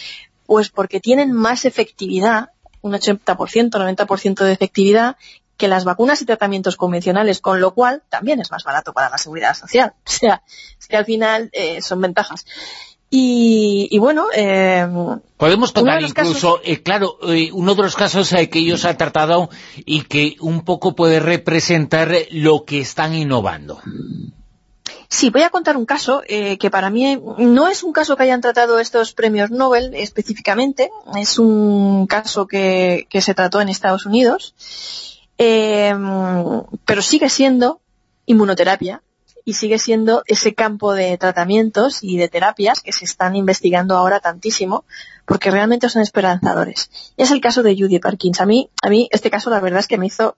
pues 0.45 0.69
porque 0.69 0.99
tienen 0.99 1.31
más 1.31 1.65
efectividad, 1.65 2.49
un 2.81 2.93
80%, 2.93 3.35
90% 3.35 4.43
de 4.43 4.51
efectividad, 4.51 5.17
que 5.57 5.67
las 5.67 5.85
vacunas 5.85 6.21
y 6.21 6.25
tratamientos 6.25 6.75
convencionales, 6.75 7.39
con 7.39 7.61
lo 7.61 7.73
cual 7.73 8.03
también 8.09 8.39
es 8.41 8.51
más 8.51 8.63
barato 8.63 8.93
para 8.93 9.09
la 9.09 9.17
seguridad 9.17 9.53
social. 9.53 9.93
O 10.05 10.11
sea, 10.11 10.43
es 10.79 10.87
que 10.87 10.97
al 10.97 11.05
final 11.05 11.49
eh, 11.53 11.81
son 11.81 12.01
ventajas. 12.01 12.45
Y, 13.09 13.97
bueno... 13.99 14.25
Eh, 14.35 14.85
Podemos 15.37 15.71
tocar 15.71 16.01
incluso, 16.01 16.59
eh, 16.63 16.81
claro, 16.81 17.17
uno 17.53 17.75
de 17.75 17.83
los 17.83 17.95
casos 17.95 18.29
que 18.29 18.59
ellos 18.59 18.83
han 18.83 18.97
tratado 18.97 19.49
y 19.85 20.01
que 20.01 20.35
un 20.41 20.65
poco 20.65 20.95
puede 20.95 21.21
representar 21.21 22.13
lo 22.31 22.65
que 22.65 22.81
están 22.81 23.13
innovando. 23.13 23.79
Sí, 25.07 25.29
voy 25.29 25.43
a 25.43 25.49
contar 25.49 25.77
un 25.77 25.85
caso 25.85 26.23
eh, 26.27 26.57
que 26.57 26.69
para 26.69 26.89
mí 26.89 27.19
no 27.37 27.67
es 27.67 27.83
un 27.83 27.93
caso 27.93 28.15
que 28.15 28.23
hayan 28.23 28.41
tratado 28.41 28.79
estos 28.79 29.13
premios 29.13 29.51
Nobel 29.51 29.93
específicamente, 29.95 30.91
es 31.15 31.39
un 31.39 32.05
caso 32.07 32.47
que, 32.47 33.07
se 33.11 33.33
trató 33.33 33.61
en 33.61 33.69
Estados 33.69 34.05
Unidos, 34.05 35.23
em, 35.37 36.63
pero 36.85 37.01
sigue 37.01 37.29
siendo 37.29 37.79
inmunoterapia 38.25 39.01
y 39.43 39.53
sigue 39.53 39.77
siendo 39.77 40.23
ese 40.25 40.55
campo 40.55 40.93
de 40.93 41.17
tratamientos 41.17 41.99
y 42.01 42.17
de 42.17 42.27
terapias 42.27 42.81
que 42.81 42.91
se 42.91 43.05
están 43.05 43.35
investigando 43.35 43.95
ahora 43.95 44.19
tantísimo 44.19 44.85
porque 45.25 45.51
realmente 45.51 45.87
son 45.87 46.01
esperanzadores. 46.01 46.89
Y 47.15 47.23
es 47.23 47.31
el 47.31 47.41
caso 47.41 47.61
de 47.61 47.75
Judy 47.75 47.99
Perkins. 47.99 48.41
A 48.41 48.45
mí, 48.45 48.69
a 48.81 48.89
mí 48.89 49.07
este 49.11 49.29
caso 49.29 49.49
la 49.51 49.59
verdad 49.59 49.79
es 49.79 49.87
que 49.87 49.99
me 49.99 50.07
hizo 50.07 50.35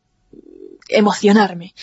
emocionarme. 0.89 1.73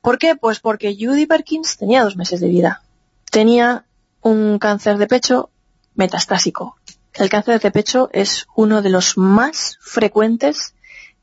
¿Por 0.00 0.18
qué? 0.18 0.36
Pues 0.36 0.60
porque 0.60 0.96
Judy 0.98 1.26
Perkins 1.26 1.76
tenía 1.76 2.04
dos 2.04 2.16
meses 2.16 2.40
de 2.40 2.48
vida. 2.48 2.82
Tenía 3.30 3.84
un 4.20 4.58
cáncer 4.58 4.98
de 4.98 5.06
pecho 5.06 5.50
metastásico. 5.94 6.76
El 7.14 7.28
cáncer 7.28 7.60
de 7.60 7.70
pecho 7.70 8.08
es 8.12 8.46
uno 8.56 8.82
de 8.82 8.90
los 8.90 9.18
más 9.18 9.78
frecuentes 9.80 10.74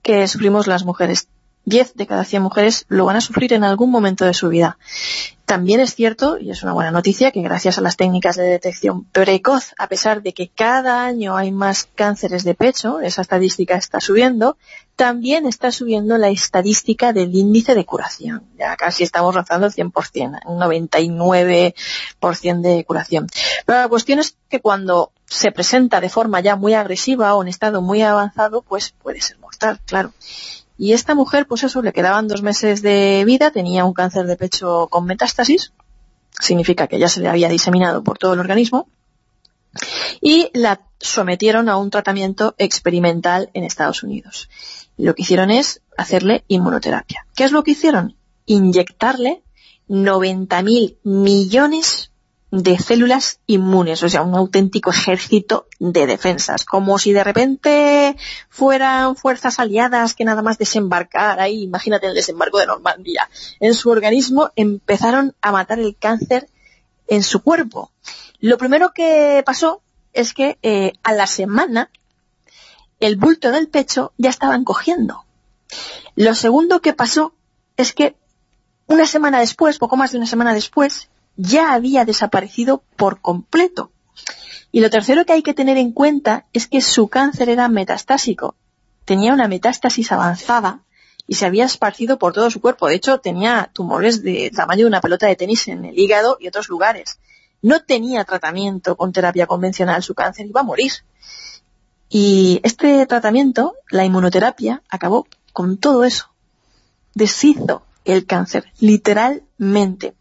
que 0.02 0.28
sufrimos 0.28 0.68
las 0.68 0.86
mujeres. 0.86 1.28
10 1.66 1.95
de 1.95 2.07
cada 2.07 2.24
100 2.24 2.41
mujeres 2.41 2.86
lo 2.88 3.06
van 3.06 3.16
a 3.16 3.22
sufrir 3.22 3.53
en 3.53 3.64
algún 3.64 3.91
momento 3.91 4.26
de 4.26 4.34
su 4.34 4.49
vida. 4.49 4.78
También 5.45 5.80
es 5.80 5.94
cierto, 5.94 6.38
y 6.40 6.52
es 6.52 6.64
una 6.64 6.74
buena 6.74 6.91
noticia, 6.91 7.32
que 7.32 7.41
gracias 7.41 7.78
a 7.78 7.82
las 7.82 7.98
técnicas 7.98 8.36
de 8.36 8.44
detección 8.44 9.06
precoz, 9.06 9.74
a 9.78 9.88
pesar 9.88 10.22
de 10.22 10.34
que 10.34 10.49
cada 10.49 11.06
año 11.06 11.36
hay 11.36 11.52
más 11.52 11.88
cánceres 11.95 12.44
de 12.44 12.56
pecho, 12.56 13.02
esa 13.02 13.22
estadística 13.22 13.76
está 13.76 13.99
subiendo, 13.99 14.57
también 14.99 15.45
está 15.45 15.71
subiendo 15.71 16.17
la 16.17 16.27
estadística 16.27 17.13
del 17.13 17.34
índice 17.34 17.73
de 17.73 17.85
curación. 17.85 18.43
Ya 18.57 18.76
casi 18.76 19.03
estamos 19.03 19.34
rozando 19.34 19.67
el 19.67 19.73
100%, 19.73 20.41
un 20.45 20.59
99% 20.59 22.61
de 22.61 22.84
curación. 22.84 23.27
Pero 23.65 23.80
la 23.80 23.88
cuestión 23.88 24.19
es 24.19 24.35
que 24.49 24.59
cuando 24.59 25.13
se 25.26 25.53
presenta 25.53 26.01
de 26.01 26.09
forma 26.09 26.41
ya 26.41 26.57
muy 26.57 26.73
agresiva 26.73 27.34
o 27.34 27.41
en 27.41 27.47
estado 27.47 27.81
muy 27.81 28.01
avanzado, 28.01 28.61
pues 28.61 28.93
puede 29.01 29.21
ser 29.21 29.39
mortal, 29.39 29.80
claro. 29.85 30.11
Y 30.77 30.91
esta 30.91 31.15
mujer, 31.15 31.47
pues 31.47 31.63
eso, 31.63 31.81
le 31.81 31.93
quedaban 31.93 32.27
dos 32.27 32.41
meses 32.41 32.81
de 32.81 33.23
vida, 33.26 33.51
tenía 33.51 33.85
un 33.85 33.93
cáncer 33.93 34.26
de 34.26 34.35
pecho 34.35 34.89
con 34.89 35.05
metástasis, 35.05 35.71
significa 36.41 36.88
que 36.88 36.99
ya 36.99 37.07
se 37.07 37.21
le 37.21 37.30
había 37.30 37.47
diseminado 37.47 38.03
por 38.03 38.17
todo 38.17 38.34
el 38.34 38.41
organismo, 38.41 38.89
y 40.19 40.49
la 40.53 40.81
sometieron 40.99 41.69
a 41.69 41.77
un 41.77 41.89
tratamiento 41.89 42.53
experimental 42.57 43.49
en 43.53 43.63
Estados 43.63 44.03
Unidos. 44.03 44.49
Lo 44.99 45.15
que 45.15 45.21
hicieron 45.21 45.49
es 45.49 45.81
hacerle 45.97 46.43
inmunoterapia. 46.49 47.26
¿Qué 47.34 47.45
es 47.45 47.51
lo 47.51 47.63
que 47.63 47.71
hicieron? 47.71 48.17
Inyectarle 48.45 49.43
90.000 49.88 50.97
millones 51.03 52.11
de 52.51 52.77
células 52.77 53.39
inmunes, 53.45 54.03
o 54.03 54.09
sea, 54.09 54.23
un 54.23 54.35
auténtico 54.35 54.89
ejército 54.89 55.67
de 55.80 56.05
defensas, 56.05 56.65
como 56.65 56.99
si 56.99 57.13
de 57.13 57.23
repente 57.23 58.17
fueran 58.49 59.15
fuerzas 59.15 59.59
aliadas 59.59 60.15
que 60.15 60.26
nada 60.26 60.41
más 60.41 60.57
desembarcar 60.57 61.39
ahí, 61.39 61.63
imagínate 61.63 62.07
el 62.07 62.15
desembarco 62.15 62.57
de 62.57 62.65
Normandía, 62.65 63.30
en 63.59 63.76
su 63.76 63.91
organismo 63.91 64.51
empezaron 64.55 65.35
a 65.41 65.51
matar 65.51 65.80
el 65.80 65.95
cáncer 65.97 66.49
en 67.07 67.23
su 67.23 67.41
cuerpo. 67.41 67.91
Lo 68.39 68.57
primero 68.57 68.91
que 68.93 69.43
pasó 69.45 69.81
es 70.11 70.34
que 70.34 70.57
eh, 70.63 70.93
a 71.03 71.13
la 71.13 71.27
semana 71.27 71.89
el 72.99 73.15
bulto 73.15 73.51
del 73.51 73.69
pecho 73.69 74.13
ya 74.17 74.30
estaba 74.30 74.55
encogiendo. 74.55 75.26
Lo 76.15 76.35
segundo 76.35 76.81
que 76.81 76.93
pasó 76.93 77.34
es 77.77 77.93
que 77.93 78.15
una 78.88 79.05
semana 79.05 79.39
después, 79.39 79.77
poco 79.77 79.95
más 79.95 80.11
de 80.11 80.17
una 80.17 80.27
semana 80.27 80.53
después, 80.53 81.09
ya 81.38 81.73
había 81.73 82.05
desaparecido 82.05 82.84
por 82.97 83.21
completo. 83.21 83.91
Y 84.71 84.81
lo 84.81 84.89
tercero 84.89 85.26
que 85.26 85.34
hay 85.34 85.43
que 85.43 85.53
tener 85.53 85.77
en 85.77 85.91
cuenta 85.91 86.45
es 86.53 86.67
que 86.67 86.81
su 86.81 87.07
cáncer 87.07 87.49
era 87.49 87.69
metastásico. 87.69 88.55
Tenía 89.05 89.34
una 89.34 89.47
metástasis 89.47 90.11
avanzada 90.11 90.81
y 91.26 91.35
se 91.35 91.45
había 91.45 91.65
esparcido 91.65 92.19
por 92.19 92.34
todo 92.34 92.49
su 92.51 92.59
cuerpo. 92.59 92.88
De 92.88 92.95
hecho, 92.95 93.19
tenía 93.19 93.69
tumores 93.73 94.23
de 94.23 94.51
tamaño 94.53 94.81
de 94.81 94.88
una 94.88 95.01
pelota 95.01 95.27
de 95.27 95.35
tenis 95.35 95.67
en 95.67 95.85
el 95.85 95.97
hígado 95.97 96.38
y 96.39 96.47
otros 96.47 96.67
lugares. 96.69 97.19
No 97.61 97.81
tenía 97.84 98.26
tratamiento 98.26 98.95
con 98.97 99.13
terapia 99.13 99.47
convencional, 99.47 100.03
su 100.03 100.13
cáncer 100.13 100.47
iba 100.47 100.61
a 100.61 100.63
morir. 100.63 100.91
Y 102.10 102.60
este 102.64 103.06
tratamiento, 103.06 103.76
la 103.91 104.03
inmunoterapia, 104.03 104.81
acabó 104.90 105.27
con 105.53 105.77
todo 105.77 106.03
eso. 106.03 106.30
Deshizo 107.14 107.84
el 108.03 108.26
cáncer, 108.26 108.65
literalmente. 108.80 110.15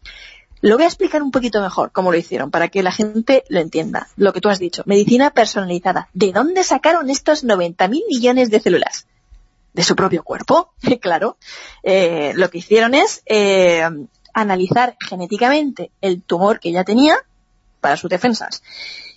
Lo 0.61 0.75
voy 0.75 0.83
a 0.83 0.87
explicar 0.87 1.23
un 1.23 1.31
poquito 1.31 1.61
mejor 1.61 1.91
cómo 1.91 2.11
lo 2.11 2.17
hicieron, 2.17 2.51
para 2.51 2.67
que 2.67 2.83
la 2.83 2.91
gente 2.91 3.43
lo 3.49 3.59
entienda. 3.59 4.07
Lo 4.17 4.33
que 4.33 4.41
tú 4.41 4.49
has 4.49 4.59
dicho, 4.59 4.83
medicina 4.85 5.31
personalizada. 5.31 6.09
¿De 6.13 6.31
dónde 6.31 6.63
sacaron 6.63 7.09
estos 7.09 7.45
90.000 7.45 8.03
millones 8.07 8.49
de 8.51 8.59
células? 8.59 9.07
De 9.73 9.83
su 9.83 9.95
propio 9.95 10.23
cuerpo, 10.23 10.73
claro. 11.01 11.37
Eh, 11.81 12.33
lo 12.35 12.49
que 12.49 12.57
hicieron 12.59 12.93
es 12.93 13.23
eh, 13.25 13.87
analizar 14.33 14.97
genéticamente 14.99 15.91
el 16.01 16.21
tumor 16.21 16.59
que 16.59 16.69
ella 16.69 16.83
tenía 16.83 17.17
para 17.79 17.97
sus 17.97 18.09
defensas. 18.09 18.61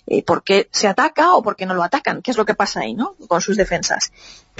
Eh, 0.05 0.21
por 0.21 0.43
qué 0.43 0.67
se 0.71 0.89
ataca 0.89 1.33
o 1.33 1.41
por 1.41 1.55
qué 1.55 1.65
no 1.65 1.73
lo 1.73 1.81
atacan, 1.81 2.21
qué 2.21 2.31
es 2.31 2.37
lo 2.37 2.45
que 2.45 2.55
pasa 2.55 2.81
ahí, 2.81 2.93
¿no? 2.93 3.15
Con 3.27 3.41
sus 3.41 3.55
defensas. 3.55 4.11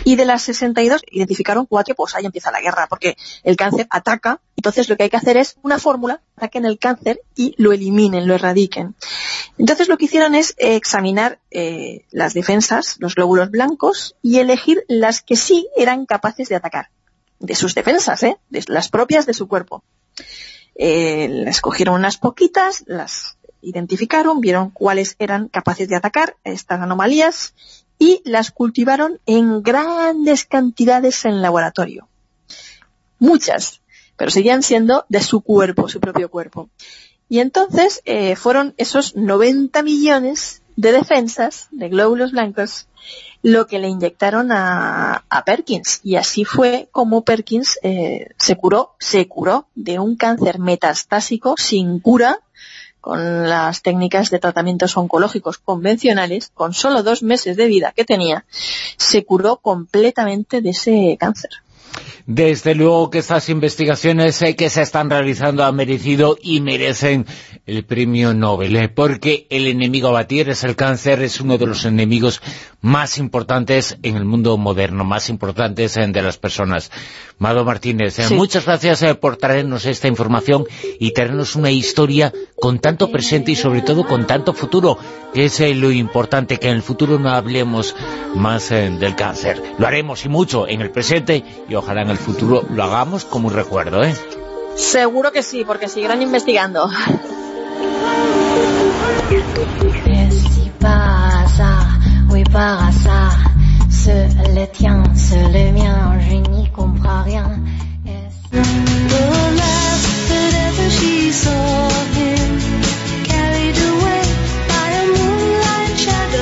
Y 0.06 0.16
de 0.16 0.24
las 0.24 0.42
62 0.44 1.02
identificaron 1.12 1.66
cuatro, 1.66 1.96
pues 1.96 2.16
ahí 2.16 2.26
empieza 2.26 2.50
la 2.50 2.62
guerra, 2.62 2.88
porque 2.88 3.18
el 3.44 3.58
cáncer 3.58 3.86
ataca, 3.90 4.40
entonces 4.56 4.88
lo 4.88 4.96
que 4.96 5.04
hay 5.04 5.10
que 5.10 5.18
hacer 5.18 5.36
es 5.36 5.58
una 5.62 5.80
fórmula, 5.80 6.22
ataquen 6.38 6.66
el 6.66 6.80
cáncer 6.80 7.22
y 7.36 7.56
lo 7.58 7.74
eliminen, 7.74 8.26
lo 8.26 8.36
erradiquen. 8.36 8.96
Entonces 9.58 9.90
lo 9.90 9.98
que 9.98 10.06
hicieron 10.06 10.34
es 10.34 10.52
eh, 10.58 10.76
examinar 10.76 11.40
eh, 11.52 12.06
las 12.12 12.34
defensas, 12.34 12.96
los 13.00 13.16
glóbulos 13.16 13.52
blancos, 13.52 14.16
y 14.22 14.40
elegir 14.40 14.86
las 14.88 15.22
que 15.22 15.36
sí 15.36 15.68
eran 15.76 16.06
capaces 16.06 16.48
de 16.48 16.56
atacar, 16.56 16.90
de 17.40 17.56
sus 17.56 17.76
defensas, 17.76 18.24
¿eh? 18.24 18.38
de 18.50 18.64
las 18.68 18.88
propias 18.88 19.26
de 19.26 19.34
su 19.34 19.50
cuerpo. 19.50 19.84
Eh, 20.76 21.44
escogieron 21.48 21.96
unas 21.96 22.18
poquitas, 22.18 22.84
las 22.88 23.38
identificaron, 23.64 24.42
vieron 24.42 24.70
cuáles 24.70 25.16
eran 25.20 25.48
capaces 25.48 25.88
de 25.90 25.96
atacar 25.96 26.36
estas 26.44 26.82
anomalías 26.82 27.54
y 27.98 28.22
las 28.26 28.52
cultivaron 28.52 29.20
en 29.26 29.64
grandes 29.64 30.46
cantidades 30.46 31.26
en 31.26 31.42
laboratorio. 31.42 32.08
Muchas, 33.20 33.82
pero 34.18 34.32
seguían 34.32 34.64
siendo 34.64 35.06
de 35.10 35.22
su 35.22 35.42
cuerpo, 35.42 35.88
su 35.88 36.00
propio 36.00 36.30
cuerpo. 36.30 36.70
Y 37.30 37.40
entonces 37.40 38.02
eh, 38.06 38.36
fueron 38.36 38.74
esos 38.78 39.16
90 39.16 39.82
millones 39.84 40.62
de 40.76 40.92
defensas, 40.92 41.68
de 41.72 41.90
glóbulos 41.90 42.32
blancos, 42.32 42.88
lo 43.42 43.68
que 43.68 43.80
le 43.80 43.90
inyectaron 43.90 44.52
a, 44.52 45.24
Perkins. 45.46 46.00
Y 46.04 46.16
así 46.16 46.46
fue 46.46 46.88
como 46.92 47.24
Perkins 47.24 47.78
eh, 47.84 48.30
se 48.38 48.56
curó, 48.56 48.96
se 49.00 49.28
curó 49.28 49.68
de 49.76 50.00
un 50.00 50.16
cáncer 50.16 50.60
metastásico 50.60 51.56
sin 51.58 52.00
cura 52.00 52.40
con 53.04 53.50
las 53.50 53.82
técnicas 53.82 54.30
de 54.30 54.40
tratamientos 54.40 54.96
oncológicos 54.96 55.58
convencionales, 55.58 56.52
con 56.54 56.74
solo 56.74 57.04
dos 57.04 57.22
meses 57.22 57.58
de 57.58 57.68
vida 57.68 57.92
que 57.94 58.06
tenía, 58.06 58.46
se 58.96 59.26
curó 59.26 59.58
completamente 59.58 60.62
de 60.62 60.70
ese 60.70 61.18
cáncer. 61.20 61.50
Desde 62.26 62.76
luego 62.76 63.10
que 63.10 63.20
estas 63.20 63.50
investigaciones 63.50 64.42
eh, 64.42 64.56
que 64.56 64.70
se 64.70 64.82
están 64.82 65.10
realizando 65.10 65.66
han 65.66 65.76
merecido 65.76 66.38
y 66.42 66.62
merecen 66.62 67.26
el 67.66 67.84
premio 67.84 68.34
Nobel, 68.34 68.78
eh, 68.78 68.88
porque 68.88 69.48
el 69.50 69.68
enemigo 69.68 70.08
a 70.08 70.12
batir 70.12 70.48
es 70.48 70.64
el 70.64 70.78
cáncer, 70.78 71.22
es 71.22 71.42
uno 71.42 71.58
de 71.58 71.66
los 71.66 71.84
enemigos 71.84 72.42
más 72.80 73.18
importantes 73.18 73.98
en 74.04 74.16
el 74.16 74.24
mundo 74.24 74.58
moderno, 74.58 75.04
más 75.04 75.30
importantes 75.30 75.98
eh, 75.98 76.08
de 76.08 76.22
las 76.22 76.38
personas. 76.38 76.92
Mado 77.44 77.66
Martínez, 77.66 78.32
muchas 78.32 78.66
gracias 78.66 79.04
por 79.18 79.36
traernos 79.36 79.86
esta 79.86 80.08
información 80.08 80.64
y 80.98 81.12
traernos 81.12 81.58
una 81.58 81.72
historia 81.72 82.32
con 82.56 82.80
tanto 82.80 83.12
presente 83.12 83.52
y 83.52 83.58
sobre 83.58 83.82
todo 83.82 84.08
con 84.08 84.26
tanto 84.26 84.54
futuro, 84.54 84.98
que 85.34 85.44
es 85.44 85.60
lo 85.76 85.92
importante, 85.92 86.58
que 86.58 86.70
en 86.70 86.76
el 86.76 86.82
futuro 86.82 87.20
no 87.20 87.32
hablemos 87.32 87.98
más 88.34 88.70
del 88.70 89.14
cáncer. 89.18 89.62
Lo 89.78 89.86
haremos 89.86 90.24
y 90.24 90.30
mucho 90.30 90.70
en 90.70 90.80
el 90.80 90.90
presente 90.90 91.44
y 91.68 91.76
ojalá 91.76 92.04
en 92.04 92.12
el 92.12 92.18
futuro 92.18 92.66
lo 92.70 92.82
hagamos 92.82 93.26
como 93.26 93.50
un 93.50 93.54
recuerdo, 93.54 94.06
¿eh? 94.06 94.16
Seguro 94.78 95.34
que 95.34 95.44
sí, 95.44 95.66
porque 95.66 95.90
seguirán 95.90 96.22
investigando. 96.22 96.90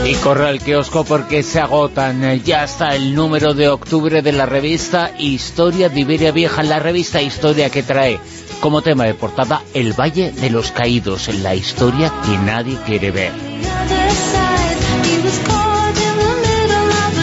Y 0.06 0.15
corre 0.15 0.49
al 0.49 0.60
kiosco 0.60 1.03
porque 1.06 1.41
se 1.43 1.60
agotan. 1.60 2.41
Ya 2.43 2.64
está 2.64 2.95
el 2.95 3.15
número 3.15 3.53
de 3.53 3.69
octubre 3.69 4.22
de 4.22 4.31
la 4.31 4.45
revista 4.45 5.11
Historia 5.18 5.89
de 5.89 6.02
Iberia 6.02 6.31
Vieja, 6.31 6.64
la 6.64 6.80
revista 6.80 7.22
Historia 7.22 7.69
que 7.69 7.84
trae 7.84 8.19
como 8.61 8.81
tema 8.81 9.06
de 9.06 9.14
portada 9.14 9.64
El 9.73 9.99
Valle 9.99 10.31
de 10.31 10.49
los 10.49 10.72
Caídos, 10.72 11.30
la 11.41 11.56
historia 11.56 12.14
que 12.26 12.38
nadie 12.38 12.77
quiere 12.85 13.11
ver. 13.11 13.31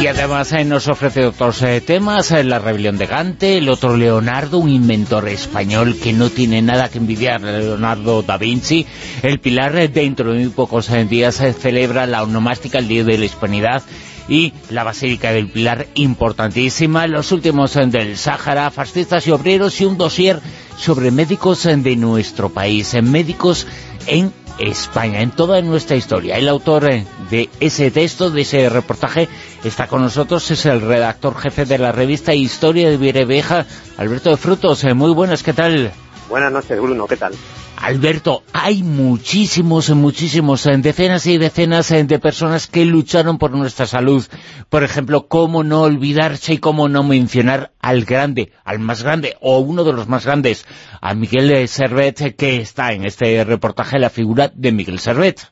Y 0.00 0.06
además 0.06 0.52
eh, 0.52 0.64
nos 0.64 0.86
ofrece 0.86 1.26
otros 1.26 1.60
eh, 1.62 1.80
temas, 1.80 2.30
eh, 2.30 2.44
la 2.44 2.60
rebelión 2.60 2.98
de 2.98 3.06
Gante, 3.06 3.58
el 3.58 3.68
otro 3.68 3.96
Leonardo, 3.96 4.58
un 4.58 4.68
inventor 4.68 5.28
español 5.28 5.96
que 6.00 6.12
no 6.12 6.30
tiene 6.30 6.62
nada 6.62 6.88
que 6.88 6.98
envidiar 6.98 7.40
Leonardo 7.40 8.22
da 8.22 8.36
Vinci. 8.38 8.86
El 9.22 9.40
Pilar, 9.40 9.90
dentro 9.90 10.32
de 10.32 10.38
muy 10.38 10.48
pocos 10.50 10.88
días, 11.08 11.34
se 11.34 11.52
celebra 11.52 12.06
la 12.06 12.22
onomástica, 12.22 12.78
el 12.78 12.86
Día 12.86 13.02
de 13.02 13.18
la 13.18 13.24
Hispanidad, 13.24 13.82
y 14.28 14.52
la 14.70 14.84
Basílica 14.84 15.32
del 15.32 15.50
Pilar, 15.50 15.88
importantísima. 15.96 17.08
Los 17.08 17.32
últimos 17.32 17.74
del 17.74 18.16
Sáhara, 18.16 18.70
fascistas 18.70 19.26
y 19.26 19.32
obreros, 19.32 19.80
y 19.80 19.84
un 19.84 19.98
dossier 19.98 20.40
sobre 20.76 21.10
médicos 21.10 21.64
de 21.64 21.96
nuestro 21.96 22.50
país, 22.50 22.94
médicos 23.02 23.66
en 24.06 24.32
España, 24.58 25.20
en 25.22 25.30
toda 25.30 25.60
nuestra 25.62 25.96
historia. 25.96 26.36
El 26.36 26.48
autor 26.48 26.90
eh, 26.90 27.06
de 27.30 27.48
ese 27.60 27.90
texto, 27.90 28.30
de 28.30 28.42
ese 28.42 28.68
reportaje, 28.68 29.28
está 29.64 29.86
con 29.86 30.02
nosotros, 30.02 30.50
es 30.50 30.66
el 30.66 30.80
redactor 30.80 31.36
jefe 31.36 31.64
de 31.64 31.78
la 31.78 31.92
revista 31.92 32.34
Historia 32.34 32.90
de 32.90 32.96
Vireveja, 32.96 33.66
Alberto 33.96 34.30
de 34.30 34.36
Frutos. 34.36 34.84
Eh, 34.84 34.94
muy 34.94 35.12
buenas, 35.12 35.42
¿qué 35.42 35.52
tal? 35.52 35.92
Buenas 36.28 36.52
noches, 36.52 36.78
Bruno, 36.80 37.06
¿qué 37.06 37.16
tal? 37.16 37.32
Alberto, 37.80 38.42
hay 38.52 38.82
muchísimos, 38.82 39.88
muchísimos, 39.90 40.66
eh, 40.66 40.76
decenas 40.78 41.26
y 41.26 41.38
decenas 41.38 41.88
de 41.88 42.18
personas 42.18 42.66
que 42.66 42.84
lucharon 42.84 43.38
por 43.38 43.52
nuestra 43.52 43.86
salud. 43.86 44.26
Por 44.68 44.82
ejemplo, 44.82 45.28
cómo 45.28 45.62
no 45.62 45.82
olvidarse 45.82 46.54
y 46.54 46.58
cómo 46.58 46.88
no 46.88 47.02
mencionar 47.02 47.70
al 47.80 48.04
grande, 48.04 48.52
al 48.64 48.78
más 48.78 49.02
grande, 49.02 49.36
o 49.40 49.60
uno 49.60 49.84
de 49.84 49.92
los 49.92 50.08
más 50.08 50.26
grandes, 50.26 50.66
a 51.00 51.14
Miguel 51.14 51.66
Servet, 51.68 52.36
que 52.36 52.56
está 52.56 52.92
en 52.92 53.06
este 53.06 53.44
reportaje 53.44 53.98
la 53.98 54.10
figura 54.10 54.50
de 54.52 54.72
Miguel 54.72 54.98
Servet. 54.98 55.50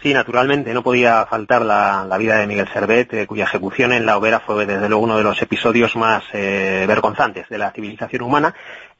Sí, 0.00 0.14
naturalmente, 0.14 0.72
no 0.72 0.84
podía 0.84 1.26
faltar 1.26 1.62
la, 1.62 2.16
vida 2.18 2.36
de 2.36 2.46
Miguel 2.46 2.68
Servet, 2.72 3.12
eh, 3.14 3.26
cuya 3.26 3.44
ejecución 3.44 3.92
en 3.92 4.06
la 4.06 4.16
hoguera 4.16 4.38
fue 4.38 4.64
desde 4.64 4.88
luego 4.88 5.02
uno 5.02 5.18
de 5.18 5.24
los 5.24 5.42
episodios 5.42 5.96
más 5.96 6.22
eh, 6.32 6.84
vergonzantes 6.86 7.48
de 7.48 7.58
la 7.58 7.72
civilización 7.72 8.22
humana. 8.22 8.54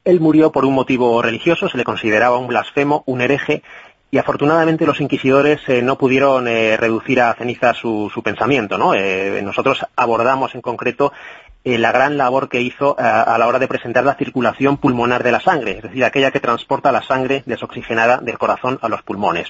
Él 0.09 0.19
murió 0.19 0.51
por 0.51 0.65
un 0.65 0.73
motivo 0.73 1.21
religioso, 1.21 1.69
se 1.69 1.77
le 1.77 1.83
consideraba 1.83 2.37
un 2.37 2.47
blasfemo, 2.47 3.03
un 3.05 3.21
hereje, 3.21 3.63
y 4.11 4.17
afortunadamente 4.17 4.85
los 4.85 5.01
inquisidores 5.01 5.61
eh, 5.67 5.81
no 5.81 5.97
pudieron 5.97 6.45
reducir 6.45 7.21
a 7.21 7.33
ceniza 7.35 7.73
su, 7.73 8.11
pensamiento. 8.23 8.77
¿no? 8.77 8.93
nosotros 9.43 9.85
abordamos 9.95 10.55
en 10.55 10.61
concreto 10.61 11.13
la 11.63 11.91
gran 11.91 12.17
labor 12.17 12.49
que 12.49 12.61
hizo 12.61 12.95
a 12.97 13.37
la 13.37 13.47
hora 13.47 13.59
de 13.59 13.67
presentar 13.67 14.03
la 14.03 14.15
circulación 14.15 14.77
pulmonar 14.77 15.23
de 15.23 15.31
la 15.31 15.39
sangre, 15.39 15.77
es 15.77 15.83
decir, 15.83 16.03
aquella 16.03 16.31
que 16.31 16.39
transporta 16.39 16.91
la 16.91 17.03
sangre 17.03 17.43
desoxigenada 17.45 18.17
del 18.17 18.39
corazón 18.39 18.79
a 18.81 18.89
los 18.89 19.03
pulmones. 19.03 19.49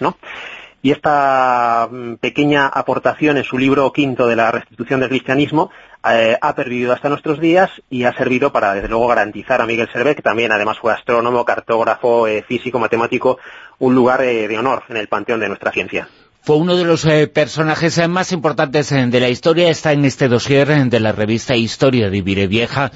Y 0.81 0.91
esta 0.91 1.87
mm, 1.91 2.15
pequeña 2.15 2.67
aportación 2.67 3.37
en 3.37 3.43
su 3.43 3.57
libro 3.57 3.91
quinto 3.91 4.27
de 4.27 4.35
la 4.35 4.51
restitución 4.51 4.99
del 4.99 5.09
cristianismo 5.09 5.69
eh, 6.09 6.37
ha 6.39 6.55
pervivido 6.55 6.93
hasta 6.93 7.09
nuestros 7.09 7.39
días 7.39 7.69
y 7.89 8.05
ha 8.05 8.13
servido 8.13 8.53
para, 8.53 8.73
desde 8.73 8.87
luego, 8.87 9.07
garantizar 9.07 9.61
a 9.61 9.65
Miguel 9.65 9.89
Servet, 9.91 10.15
que 10.15 10.21
también 10.21 10.51
además 10.51 10.77
fue 10.79 10.93
astrónomo, 10.93 11.43
cartógrafo, 11.43 12.27
eh, 12.27 12.43
físico, 12.47 12.79
matemático, 12.79 13.37
un 13.79 13.95
lugar 13.95 14.21
eh, 14.21 14.47
de 14.47 14.57
honor 14.57 14.83
en 14.87 14.97
el 14.97 15.09
panteón 15.09 15.41
de 15.41 15.49
nuestra 15.49 15.71
ciencia. 15.71 16.07
Fue 16.41 16.55
uno 16.55 16.77
de 16.77 16.85
los 16.85 17.05
personajes 17.33 18.07
más 18.07 18.31
importantes 18.31 18.89
de 18.89 19.19
la 19.19 19.27
historia, 19.27 19.69
está 19.69 19.91
en 19.91 20.05
este 20.05 20.29
dossier 20.29 20.69
de 20.89 20.99
la 21.01 21.11
revista 21.11 21.57
Historia 21.57 22.09
de 22.09 22.21
Vieja, 22.21 22.91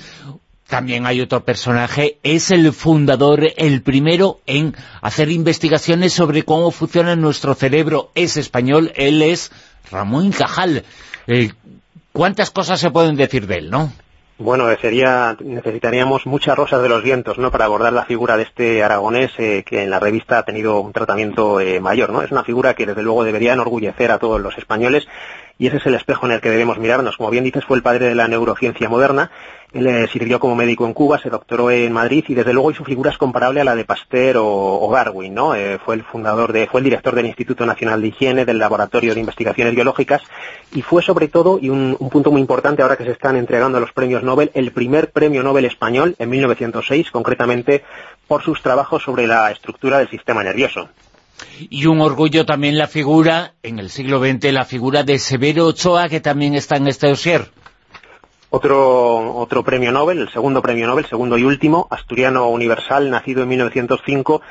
también 0.74 1.06
hay 1.06 1.22
otro 1.22 1.42
personaje, 1.42 2.18
es 2.24 2.50
el 2.50 2.74
fundador, 2.74 3.42
el 3.58 3.84
primero 3.84 4.40
en 4.48 4.76
hacer 5.04 5.30
investigaciones 5.30 6.14
sobre 6.14 6.42
cómo 6.42 6.72
funciona 6.72 7.16
nuestro 7.16 7.54
cerebro. 7.54 8.10
Es 8.16 8.38
español, 8.38 8.92
él 8.96 9.22
es 9.22 9.52
Ramón 9.92 10.32
Cajal. 10.32 10.84
Eh, 11.28 11.52
¿Cuántas 12.12 12.50
cosas 12.50 12.80
se 12.80 12.90
pueden 12.90 13.16
decir 13.16 13.46
de 13.46 13.58
él, 13.58 13.70
no? 13.70 13.94
Bueno, 14.40 14.66
sería, 14.82 15.38
necesitaríamos 15.40 16.26
muchas 16.26 16.58
rosas 16.58 16.82
de 16.82 16.90
los 16.90 17.04
vientos, 17.04 17.38
¿no?, 17.38 17.52
para 17.52 17.66
abordar 17.66 17.94
la 17.94 18.06
figura 18.06 18.36
de 18.36 18.42
este 18.42 18.82
aragonés 18.82 19.32
eh, 19.38 19.64
que 19.64 19.84
en 19.84 19.92
la 19.92 20.00
revista 20.00 20.40
ha 20.40 20.44
tenido 20.44 20.80
un 20.80 20.92
tratamiento 20.92 21.60
eh, 21.60 21.80
mayor, 21.80 22.10
¿no? 22.10 22.24
Es 22.24 22.32
una 22.32 22.44
figura 22.44 22.74
que 22.74 22.88
desde 22.88 23.04
luego 23.04 23.24
debería 23.24 23.54
enorgullecer 23.54 24.10
a 24.10 24.18
todos 24.18 24.42
los 24.42 24.58
españoles 24.58 25.08
y 25.60 25.68
ese 25.68 25.78
es 25.78 25.86
el 25.86 25.94
espejo 25.94 26.26
en 26.26 26.32
el 26.32 26.42
que 26.42 26.50
debemos 26.50 26.80
mirarnos. 26.80 27.16
Como 27.18 27.30
bien 27.30 27.44
dices, 27.44 27.64
fue 27.64 27.78
el 27.78 27.84
padre 27.84 28.08
de 28.08 28.16
la 28.16 28.28
neurociencia 28.28 28.90
moderna, 28.90 29.30
él 29.74 29.88
eh, 29.88 30.08
sirvió 30.12 30.40
como 30.40 30.56
médico 30.56 30.86
en 30.86 30.94
Cuba, 30.94 31.20
se 31.20 31.30
doctoró 31.30 31.72
en 31.72 31.92
Madrid 31.92 32.24
y 32.28 32.36
desde 32.36 32.54
luego 32.54 32.74
su 32.74 32.84
figura 32.84 33.12
es 33.12 33.18
comparable 33.18 33.62
a 33.62 33.64
la 33.64 33.76
de 33.76 33.86
Pasteur 33.86 34.38
o, 34.40 34.90
Darwin, 34.94 35.34
¿no? 35.34 35.56
Eh, 35.56 35.80
fue 35.84 35.96
el 35.96 36.04
fundador 36.04 36.54
de, 36.54 36.68
fue 36.68 36.80
el 36.82 36.86
director 36.86 37.16
del 37.16 37.26
Instituto 37.26 37.66
Nacional 37.66 38.02
de 38.02 38.10
Higiene, 38.10 38.46
del 38.46 38.60
Laboratorio 38.60 39.14
de 39.14 39.20
Investigaciones 39.20 39.74
Biológicas 39.74 40.22
y 40.74 40.84
fue 40.84 41.02
sobre 41.02 41.28
todo, 41.28 41.58
y 41.60 41.70
un, 41.70 41.98
un 42.00 42.10
punto 42.10 42.32
muy 42.32 42.42
importante 42.42 42.84
ahora 42.84 42.98
que 42.98 43.06
se 43.06 43.12
están 43.12 43.36
entregando 43.36 43.80
los 43.80 43.92
premios 43.92 44.24
Nobel, 44.24 44.52
el 44.54 44.72
primer 44.72 45.12
premio 45.12 45.42
Nobel 45.42 45.66
español 45.66 46.16
en 46.20 46.30
1906, 46.30 47.10
concretamente 47.10 47.84
por 48.28 48.44
sus 48.44 48.62
trabajos 48.62 49.04
sobre 49.04 49.28
la 49.28 49.52
estructura 49.52 49.98
del 49.98 50.10
sistema 50.10 50.44
nervioso. 50.44 50.90
Y 51.70 51.88
un 51.88 52.00
orgullo 52.02 52.46
también 52.46 52.78
la 52.78 52.88
figura, 52.88 53.54
en 53.64 53.80
el 53.80 53.90
siglo 53.90 54.20
XX, 54.20 54.52
la 54.54 54.66
figura 54.66 55.04
de 55.04 55.20
Severo 55.20 55.66
Ochoa, 55.66 56.10
que 56.10 56.20
también 56.20 56.54
está 56.56 56.78
en 56.78 56.88
este 56.88 57.08
dossier. 57.08 57.50
Otro, 58.56 59.34
otro 59.34 59.64
premio 59.64 59.92
Nobel, 59.92 60.20
el 60.20 60.30
segundo 60.30 60.62
premio 60.62 60.86
Nobel, 60.86 61.08
segundo 61.08 61.40
y 61.40 61.44
último, 61.44 61.88
asturiano 61.90 62.50
universal, 62.50 63.10
nacido 63.10 63.42
en 63.42 63.50
1905 63.50 64.44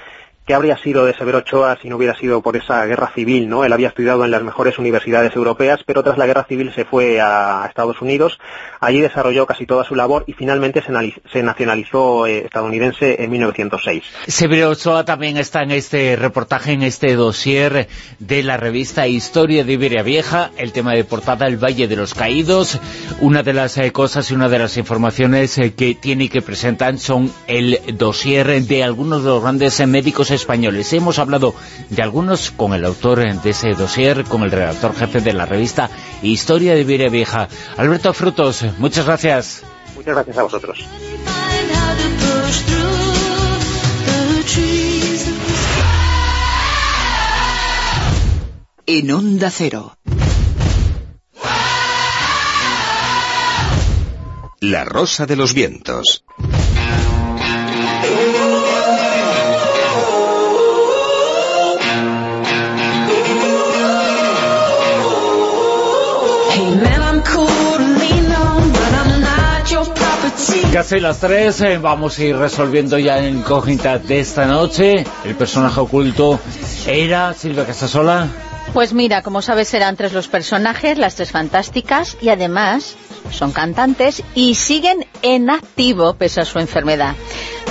¿Qué 0.45 0.55
habría 0.55 0.77
sido 0.77 1.05
de 1.05 1.15
Severo 1.15 1.39
Ochoa 1.39 1.79
si 1.81 1.89
no 1.89 1.97
hubiera 1.97 2.19
sido 2.19 2.43
por 2.43 2.57
esa 2.57 2.85
guerra 2.85 3.13
civil? 3.15 3.49
¿no? 3.49 3.65
Él 3.65 3.73
había 3.73 3.87
estudiado 3.87 4.25
en 4.25 4.33
las 4.33 4.43
mejores 4.43 4.77
universidades 4.77 5.37
europeas, 5.37 5.81
pero 5.87 6.03
tras 6.03 6.19
la 6.19 6.27
guerra 6.27 6.45
civil 6.49 6.73
se 6.75 6.85
fue 6.85 7.21
a 7.21 7.65
Estados 7.69 8.03
Unidos. 8.03 8.41
Allí 8.81 9.01
desarrolló 9.01 9.47
casi 9.47 9.67
toda 9.67 9.85
su 9.85 9.95
labor 9.95 10.25
y 10.27 10.33
finalmente 10.33 10.83
se, 10.83 11.43
nacionalizó 11.45 12.27
eh, 12.27 12.39
estadounidense 12.47 13.23
en 13.23 13.31
1906. 13.31 14.03
Severo 14.27 14.71
Ochoa 14.71 15.05
también 15.05 15.37
está 15.37 15.63
en 15.63 15.71
este 15.71 16.17
reportaje, 16.17 16.73
en 16.73 16.83
este 16.83 17.15
dossier 17.15 17.87
de 18.19 18.43
la 18.43 18.57
revista 18.57 19.07
Historia 19.07 19.63
de 19.63 19.75
Iberia 19.75 20.03
Vieja, 20.03 20.51
el 20.57 20.73
tema 20.73 20.93
de 20.95 21.05
portada 21.05 21.47
El 21.47 21.63
Valle 21.63 21.87
de 21.87 21.95
los 21.95 22.15
Caídos. 22.15 22.81
Una 23.21 23.45
de 23.45 23.53
las 23.53 23.79
eh, 23.79 23.93
cosas 23.93 24.29
y 24.33 24.35
una 24.35 24.49
de 24.49 24.59
las 24.59 24.77
informaciones 24.77 25.57
eh, 25.59 25.73
que 25.75 25.95
tiene 25.95 26.25
y 26.25 26.29
que 26.29 26.43
presentan 26.43 26.99
son 26.99 27.33
el 27.47 27.79
dossier 27.95 28.61
de 28.65 28.83
algunos 28.83 29.23
de 29.23 29.31
los 29.31 29.41
grandes 29.41 29.87
médicos 29.87 30.32
españoles. 30.33 30.93
Hemos 30.93 31.19
hablado 31.19 31.55
de 31.91 32.03
algunos 32.03 32.51
con 32.51 32.75
el 32.75 32.85
autor 32.85 33.41
de 33.43 33.51
ese 33.51 33.75
dossier, 33.75 34.25
con 34.25 34.43
el 34.43 34.51
redactor 34.51 34.95
jefe 34.95 35.21
de 35.21 35.33
la 35.33 35.47
revista 35.47 35.91
Historia 36.23 36.75
de 36.75 36.85
Viria 36.85 37.09
Vieja. 37.09 37.49
Alberto 37.77 38.13
Frutos, 38.13 38.65
muchas 38.79 39.07
gracias. 39.07 39.63
Muchas 39.95 40.15
gracias 40.15 40.39
a 40.39 40.43
vosotros. 40.43 40.87
En 48.87 49.11
Onda 49.11 49.51
Cero. 49.51 49.97
La 54.61 54.85
Rosa 54.85 55.27
de 55.27 55.37
los 55.37 55.55
Vientos. 55.55 56.25
Casi 70.73 71.01
las 71.01 71.19
tres, 71.19 71.61
eh, 71.61 71.77
vamos 71.77 72.19
a 72.19 72.25
ir 72.25 72.35
resolviendo 72.35 72.99
ya 72.99 73.19
en 73.19 73.37
incógnita 73.37 73.99
de 73.99 74.21
esta 74.21 74.47
noche. 74.47 75.05
El 75.23 75.35
personaje 75.35 75.79
oculto 75.79 76.41
era 76.87 77.35
Silvia 77.35 77.67
Casasola. 77.67 78.27
Pues 78.73 78.95
mira, 78.95 79.21
como 79.21 79.43
sabes, 79.43 79.75
eran 79.75 79.97
tres 79.97 80.15
los 80.15 80.29
personajes, 80.29 80.97
las 80.97 81.15
tres 81.15 81.31
fantásticas, 81.31 82.17
y 82.23 82.31
además 82.31 82.97
son 83.31 83.53
cantantes 83.53 84.23
y 84.35 84.55
siguen 84.55 85.07
en 85.21 85.51
activo 85.51 86.15
pese 86.15 86.41
a 86.41 86.47
su 86.47 86.59
enfermedad. 86.59 87.17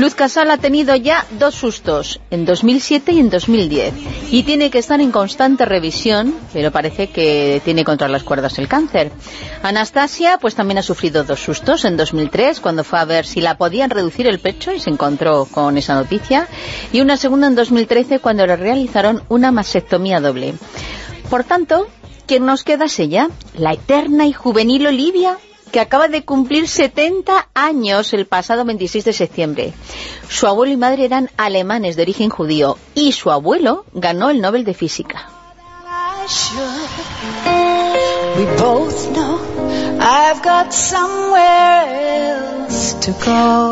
Luz 0.02 0.16
Casal 0.16 0.50
ha 0.50 0.58
tenido 0.58 0.96
ya 0.96 1.28
dos 1.38 1.54
sustos, 1.54 2.20
en 2.32 2.44
2007 2.44 3.12
y 3.12 3.20
en 3.20 3.30
2010, 3.30 3.94
y 4.32 4.42
tiene 4.42 4.72
que 4.72 4.80
estar 4.80 5.00
en 5.00 5.12
constante 5.12 5.64
revisión, 5.64 6.34
pero 6.54 6.72
parece 6.72 7.12
que 7.12 7.62
tiene 7.64 7.84
contra 7.84 8.08
las 8.08 8.24
cuerdas 8.24 8.58
el 8.58 8.68
cáncer. 8.68 9.12
Anastasia, 9.62 10.40
pues 10.42 10.56
también 10.56 10.80
ha 10.80 10.82
sufrido 10.82 11.24
dos 11.24 11.40
sustos, 11.40 11.86
en 11.86 11.98
2003, 11.98 12.62
cuando 12.62 12.84
fue 12.84 12.98
a 12.98 13.06
ver 13.06 13.28
si 13.28 13.42
la 13.42 13.58
podían 13.60 13.92
reducir 13.92 14.26
el 14.26 14.40
pecho 14.40 14.74
y 14.74 14.80
se 14.80 14.90
encontró 14.90 15.46
con 15.46 15.78
esa 15.78 15.94
noticia, 15.94 16.48
y 16.92 17.02
una 17.02 17.16
segunda 17.16 17.46
en 17.46 17.54
2013, 17.54 18.18
cuando 18.18 18.48
le 18.48 18.56
realizaron 18.56 19.22
una 19.30 19.52
mastectomía 19.52 20.20
doble. 20.20 20.56
Por 21.30 21.44
tanto, 21.44 21.86
¿quién 22.26 22.48
nos 22.48 22.64
queda 22.64 22.86
es 22.86 22.98
ella? 22.98 23.30
La 23.56 23.74
eterna 23.74 24.26
y 24.26 24.34
juvenil 24.34 24.88
Olivia, 24.88 25.38
que 25.72 25.80
acaba 25.80 26.08
de 26.08 26.24
cumplir 26.24 26.68
70 26.68 27.50
años 27.54 28.14
el 28.14 28.26
pasado 28.28 28.66
26 28.66 29.06
de 29.06 29.14
septiembre. 29.14 29.74
Su 30.30 30.48
abuelo 30.48 30.74
y 30.74 30.78
madre 30.78 31.06
eran 31.06 31.30
alemanes 31.38 31.96
de 31.96 32.04
origen 32.04 32.30
judío 32.30 32.78
y 32.94 33.14
su 33.14 33.32
abuelo 33.32 33.86
ganó 33.94 34.30
el 34.30 34.42
Nobel 34.42 34.66
de 34.66 34.74
Física. 34.74 35.30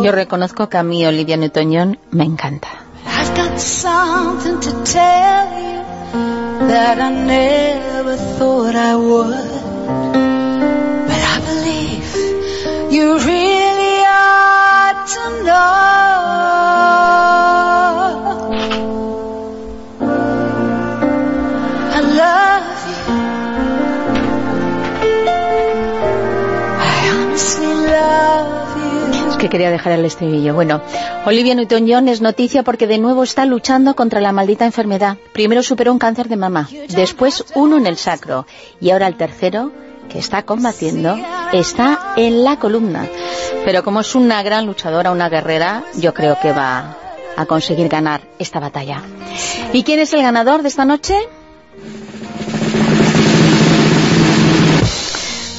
Yo 0.04 0.12
reconozco 0.12 0.70
que 0.70 0.78
a 0.78 0.84
mí 0.84 1.06
Olivia 1.06 1.38
Newton-John 1.38 2.00
me 2.12 2.24
encanta. 2.24 2.70
Es 29.30 29.38
que 29.38 29.50
quería 29.50 29.72
dejar 29.72 29.94
el 29.94 30.04
estribillo. 30.04 30.54
Bueno, 30.54 30.82
Olivia 31.26 31.56
Newton-John 31.56 32.10
es 32.10 32.20
noticia 32.20 32.64
porque 32.64 32.86
de 32.86 32.98
nuevo 32.98 33.24
está 33.24 33.46
luchando 33.46 33.96
contra 33.96 34.20
la 34.20 34.34
maldita 34.34 34.66
enfermedad. 34.66 35.16
Primero 35.32 35.64
superó 35.64 35.94
un 35.94 36.00
cáncer 36.00 36.28
de 36.28 36.36
mama, 36.36 36.68
después 36.90 37.46
uno 37.56 37.78
en 37.78 37.88
el 37.88 37.96
sacro, 37.96 38.46
y 38.82 38.90
ahora 38.90 39.08
el 39.08 39.16
tercero 39.16 39.72
que 40.10 40.20
está 40.20 40.44
combatiendo 40.44 41.18
está 41.54 42.14
en 42.18 42.44
la 42.44 42.58
columna. 42.58 43.08
Pero 43.64 43.84
como 43.84 44.02
es 44.02 44.16
una 44.16 44.44
gran 44.44 44.66
luchadora, 44.66 45.12
una 45.12 45.30
guerrera, 45.30 45.84
yo 45.96 46.14
creo 46.14 46.38
que 46.42 46.52
va 46.52 46.98
a 47.38 47.46
conseguir 47.46 47.88
ganar 47.88 48.22
esta 48.38 48.60
batalla. 48.60 49.02
¿Y 49.72 49.84
quién 49.84 50.00
es 50.00 50.12
el 50.14 50.22
ganador 50.22 50.62
de 50.62 50.68
esta 50.68 50.86
noche? 50.86 51.16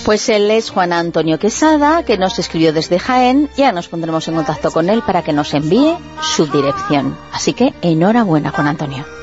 Pues 0.04 0.28
él 0.28 0.50
es 0.50 0.70
Juan 0.70 0.92
Antonio 0.92 1.38
Quesada, 1.38 2.04
que 2.04 2.18
nos 2.18 2.38
escribió 2.38 2.72
desde 2.72 2.98
Jaén. 2.98 3.48
Ya 3.56 3.70
nos 3.70 3.88
pondremos 3.88 4.26
en 4.28 4.34
contacto 4.34 4.70
con 4.70 4.88
él 4.88 5.02
para 5.02 5.22
que 5.22 5.32
nos 5.32 5.54
envíe 5.54 5.96
su 6.34 6.46
dirección. 6.46 7.16
Así 7.32 7.52
que 7.52 7.74
enhorabuena, 7.82 8.50
Juan 8.50 8.66
Antonio. 8.66 9.19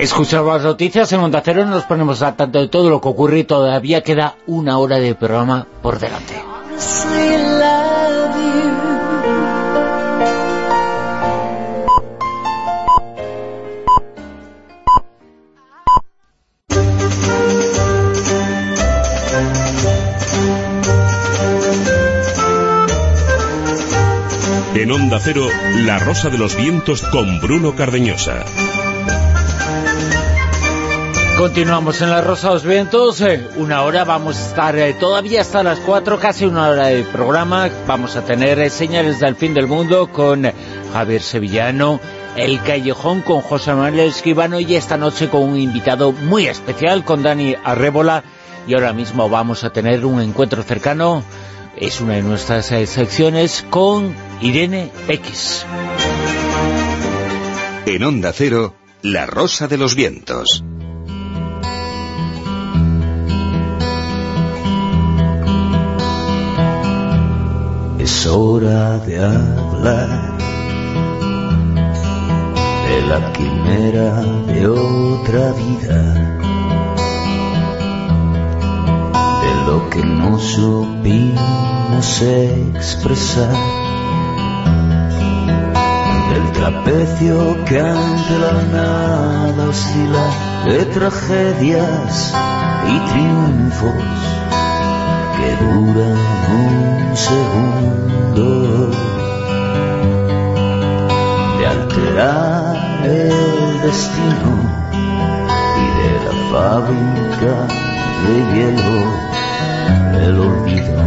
Escuchar 0.00 0.44
las 0.44 0.62
noticias 0.62 1.12
en 1.12 1.20
Onda 1.20 1.42
Cero 1.44 1.66
nos 1.66 1.84
ponemos 1.84 2.22
a 2.22 2.34
tanto 2.34 2.58
de 2.58 2.68
todo 2.68 2.88
lo 2.88 3.02
que 3.02 3.08
ocurre 3.08 3.40
y 3.40 3.44
todavía 3.44 4.02
queda 4.02 4.34
una 4.46 4.78
hora 4.78 4.98
de 4.98 5.14
programa 5.14 5.66
por 5.82 5.98
delante. 5.98 6.42
En 24.74 24.92
Onda 24.92 25.18
Cero, 25.20 25.46
La 25.84 25.98
Rosa 25.98 26.30
de 26.30 26.38
los 26.38 26.56
Vientos 26.56 27.02
con 27.02 27.38
Bruno 27.42 27.76
Cardeñosa. 27.76 28.46
Continuamos 31.40 32.02
en 32.02 32.10
la 32.10 32.20
Rosa 32.20 32.48
de 32.48 32.54
los 32.54 32.64
Vientos, 32.64 33.22
eh, 33.22 33.48
una 33.56 33.80
hora, 33.80 34.04
vamos 34.04 34.36
a 34.36 34.46
estar 34.46 34.76
eh, 34.76 34.92
todavía 34.92 35.40
hasta 35.40 35.62
las 35.62 35.80
cuatro, 35.80 36.18
casi 36.18 36.44
una 36.44 36.68
hora 36.68 36.88
de 36.88 37.02
programa, 37.02 37.70
vamos 37.86 38.14
a 38.14 38.26
tener 38.26 38.58
eh, 38.58 38.68
señales 38.68 39.20
del 39.20 39.36
fin 39.36 39.54
del 39.54 39.66
mundo 39.66 40.12
con 40.12 40.52
Javier 40.92 41.22
Sevillano, 41.22 41.98
El 42.36 42.62
Callejón 42.62 43.22
con 43.22 43.40
José 43.40 43.72
Manuel 43.72 44.00
Escribano 44.00 44.60
y 44.60 44.74
esta 44.74 44.98
noche 44.98 45.30
con 45.30 45.44
un 45.44 45.58
invitado 45.58 46.12
muy 46.12 46.46
especial, 46.46 47.06
con 47.06 47.22
Dani 47.22 47.56
Arrébola, 47.64 48.22
y 48.66 48.74
ahora 48.74 48.92
mismo 48.92 49.30
vamos 49.30 49.64
a 49.64 49.72
tener 49.72 50.04
un 50.04 50.20
encuentro 50.20 50.62
cercano, 50.62 51.24
es 51.74 52.02
una 52.02 52.16
de 52.16 52.22
nuestras 52.22 52.66
secciones, 52.66 53.64
con 53.70 54.14
Irene 54.42 54.90
X. 55.08 55.64
En 57.86 58.04
Onda 58.04 58.30
Cero, 58.34 58.74
La 59.00 59.24
Rosa 59.24 59.68
de 59.68 59.78
los 59.78 59.94
Vientos. 59.94 60.62
Es 68.00 68.26
hora 68.26 68.98
de 68.98 69.22
hablar 69.22 70.38
de 72.86 73.02
la 73.08 73.32
quimera 73.32 74.22
de 74.46 74.66
otra 74.66 75.52
vida, 75.52 75.98
de 79.42 79.52
lo 79.66 79.90
que 79.90 80.02
no 80.04 80.38
supimos 80.38 82.22
expresar 82.22 83.80
trapecio 86.60 87.64
que 87.64 87.80
ante 87.80 88.38
la 88.38 88.52
nada 88.70 89.68
oscila 89.68 90.26
de 90.66 90.84
tragedias 90.86 92.34
y 92.86 92.98
triunfos 93.10 94.39
que 95.40 95.56
duran 95.64 96.18
un 96.62 97.16
segundo 97.16 98.46
de 101.58 101.66
alterar 101.66 102.76
el 103.04 103.80
destino 103.80 104.52
y 105.82 105.86
de 105.98 106.10
la 106.26 106.34
fábrica 106.52 107.52
de 108.24 108.34
hielo 108.52 109.00
el 110.26 110.40
olvido 110.40 111.00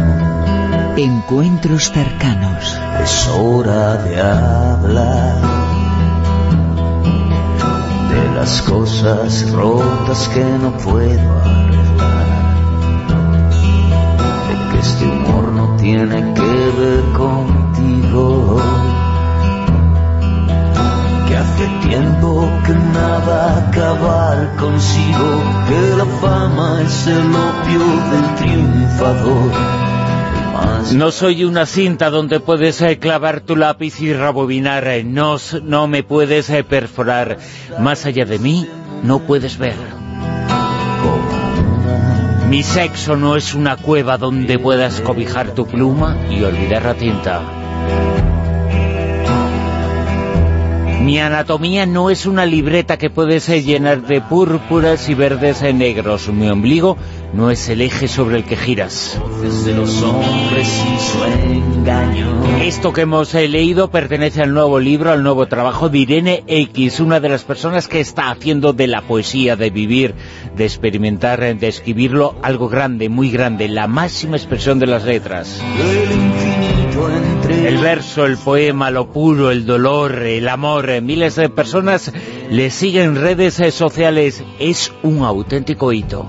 Encuentros 0.96 1.90
cercanos. 1.90 2.78
es 3.02 3.28
hora 3.28 3.96
de 3.96 4.20
hablar 4.20 5.40
de 8.10 8.34
las 8.36 8.62
cosas 8.62 9.50
rotas 9.52 10.28
que 10.28 10.44
no 10.44 10.70
puedo 10.78 11.63
este 14.84 15.06
humor 15.06 15.52
no 15.52 15.76
tiene 15.76 16.34
que 16.34 16.42
ver 16.80 17.02
contigo. 17.16 18.60
Que 21.26 21.36
hace 21.36 21.66
tiempo 21.88 22.48
que 22.66 22.72
nada 22.74 23.68
acabar 23.68 24.56
consigo. 24.58 25.42
Que 25.68 25.96
la 25.96 26.04
fama 26.20 26.82
es 26.82 27.06
el 27.06 27.26
opio 27.48 27.84
del 28.12 28.34
triunfador. 28.36 29.50
No 30.92 31.10
soy 31.10 31.44
una 31.44 31.64
cinta 31.66 32.10
donde 32.10 32.40
puedes 32.40 32.80
eh, 32.82 32.98
clavar 32.98 33.40
tu 33.40 33.56
lápiz 33.56 34.00
y 34.00 34.12
rebobinar. 34.12 34.86
eh, 34.86 35.02
No, 35.02 35.36
no 35.62 35.86
me 35.88 36.02
puedes 36.02 36.50
eh, 36.50 36.62
perforar. 36.62 37.38
Más 37.80 38.04
allá 38.04 38.26
de 38.26 38.38
mí, 38.38 38.68
no 39.02 39.20
puedes 39.20 39.56
ver. 39.56 40.03
Mi 42.54 42.62
sexo 42.62 43.16
no 43.16 43.34
es 43.34 43.52
una 43.52 43.76
cueva 43.76 44.16
donde 44.16 44.60
puedas 44.60 45.00
cobijar 45.00 45.56
tu 45.56 45.66
pluma 45.66 46.16
y 46.30 46.44
olvidar 46.44 46.84
la 46.84 46.94
tinta. 46.94 47.42
Mi 51.00 51.18
anatomía 51.18 51.84
no 51.84 52.10
es 52.10 52.26
una 52.26 52.46
libreta 52.46 52.96
que 52.96 53.10
puedes 53.10 53.48
llenar 53.48 54.02
de 54.02 54.20
púrpuras 54.20 55.08
y 55.08 55.14
verdes 55.14 55.64
y 55.68 55.72
negros. 55.72 56.28
Mi 56.28 56.48
ombligo 56.48 56.96
no 57.32 57.50
es 57.50 57.68
el 57.68 57.80
eje 57.80 58.06
sobre 58.06 58.36
el 58.36 58.44
que 58.44 58.56
giras. 58.56 59.20
Engaño. 61.84 62.44
Esto 62.62 62.92
que 62.92 63.02
hemos 63.02 63.34
eh, 63.34 63.46
leído 63.46 63.90
pertenece 63.90 64.42
al 64.42 64.54
nuevo 64.54 64.80
libro, 64.80 65.12
al 65.12 65.22
nuevo 65.22 65.46
trabajo 65.46 65.90
de 65.90 65.98
Irene 65.98 66.44
X, 66.46 67.00
una 67.00 67.20
de 67.20 67.28
las 67.28 67.44
personas 67.44 67.88
que 67.88 68.00
está 68.00 68.30
haciendo 68.30 68.72
de 68.72 68.86
la 68.86 69.02
poesía, 69.02 69.54
de 69.56 69.70
vivir, 69.70 70.14
de 70.56 70.64
experimentar, 70.64 71.42
eh, 71.42 71.54
de 71.54 71.68
escribirlo, 71.68 72.36
algo 72.42 72.68
grande, 72.68 73.08
muy 73.10 73.30
grande, 73.30 73.68
la 73.68 73.86
máxima 73.86 74.36
expresión 74.36 74.78
de 74.78 74.86
las 74.86 75.04
letras. 75.04 75.62
El 77.50 77.76
verso, 77.78 78.24
el 78.24 78.38
poema, 78.38 78.90
lo 78.90 79.10
puro, 79.10 79.50
el 79.50 79.66
dolor, 79.66 80.22
el 80.22 80.48
amor, 80.48 80.88
eh, 80.88 81.00
miles 81.02 81.36
de 81.36 81.50
personas 81.50 82.12
le 82.50 82.70
siguen 82.70 83.10
en 83.10 83.16
redes 83.16 83.60
sociales, 83.74 84.42
es 84.58 84.90
un 85.02 85.22
auténtico 85.22 85.92
hito. 85.92 86.26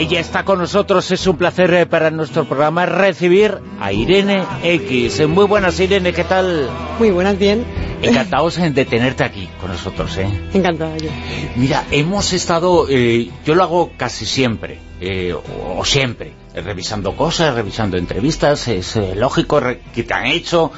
Ella 0.00 0.18
está 0.18 0.46
con 0.46 0.58
nosotros, 0.58 1.10
es 1.10 1.26
un 1.26 1.36
placer 1.36 1.74
eh, 1.74 1.84
para 1.84 2.10
nuestro 2.10 2.46
programa 2.46 2.86
recibir 2.86 3.58
a 3.78 3.92
Irene 3.92 4.42
X. 4.62 5.20
Eh, 5.20 5.26
Muy 5.26 5.44
buenas 5.44 5.78
Irene, 5.78 6.14
¿qué 6.14 6.24
tal? 6.24 6.70
Muy 6.98 7.10
buenas, 7.10 7.38
bien. 7.38 7.66
Encantados 8.00 8.56
en 8.56 8.72
de 8.72 8.86
tenerte 8.86 9.24
aquí 9.24 9.46
con 9.60 9.70
nosotros, 9.70 10.16
¿eh? 10.16 10.26
Encantada 10.54 10.96
yo. 10.96 11.10
Mira, 11.54 11.84
hemos 11.90 12.32
estado, 12.32 12.86
eh, 12.88 13.30
yo 13.44 13.54
lo 13.54 13.62
hago 13.62 13.90
casi 13.98 14.24
siempre, 14.24 14.78
eh, 15.02 15.34
o, 15.34 15.80
o 15.80 15.84
siempre, 15.84 16.32
revisando 16.54 17.14
cosas, 17.14 17.54
revisando 17.54 17.98
entrevistas, 17.98 18.68
es 18.68 18.96
eh, 18.96 19.14
lógico 19.14 19.60
que 19.92 20.02
te 20.02 20.14
han 20.14 20.24
hecho. 20.24 20.72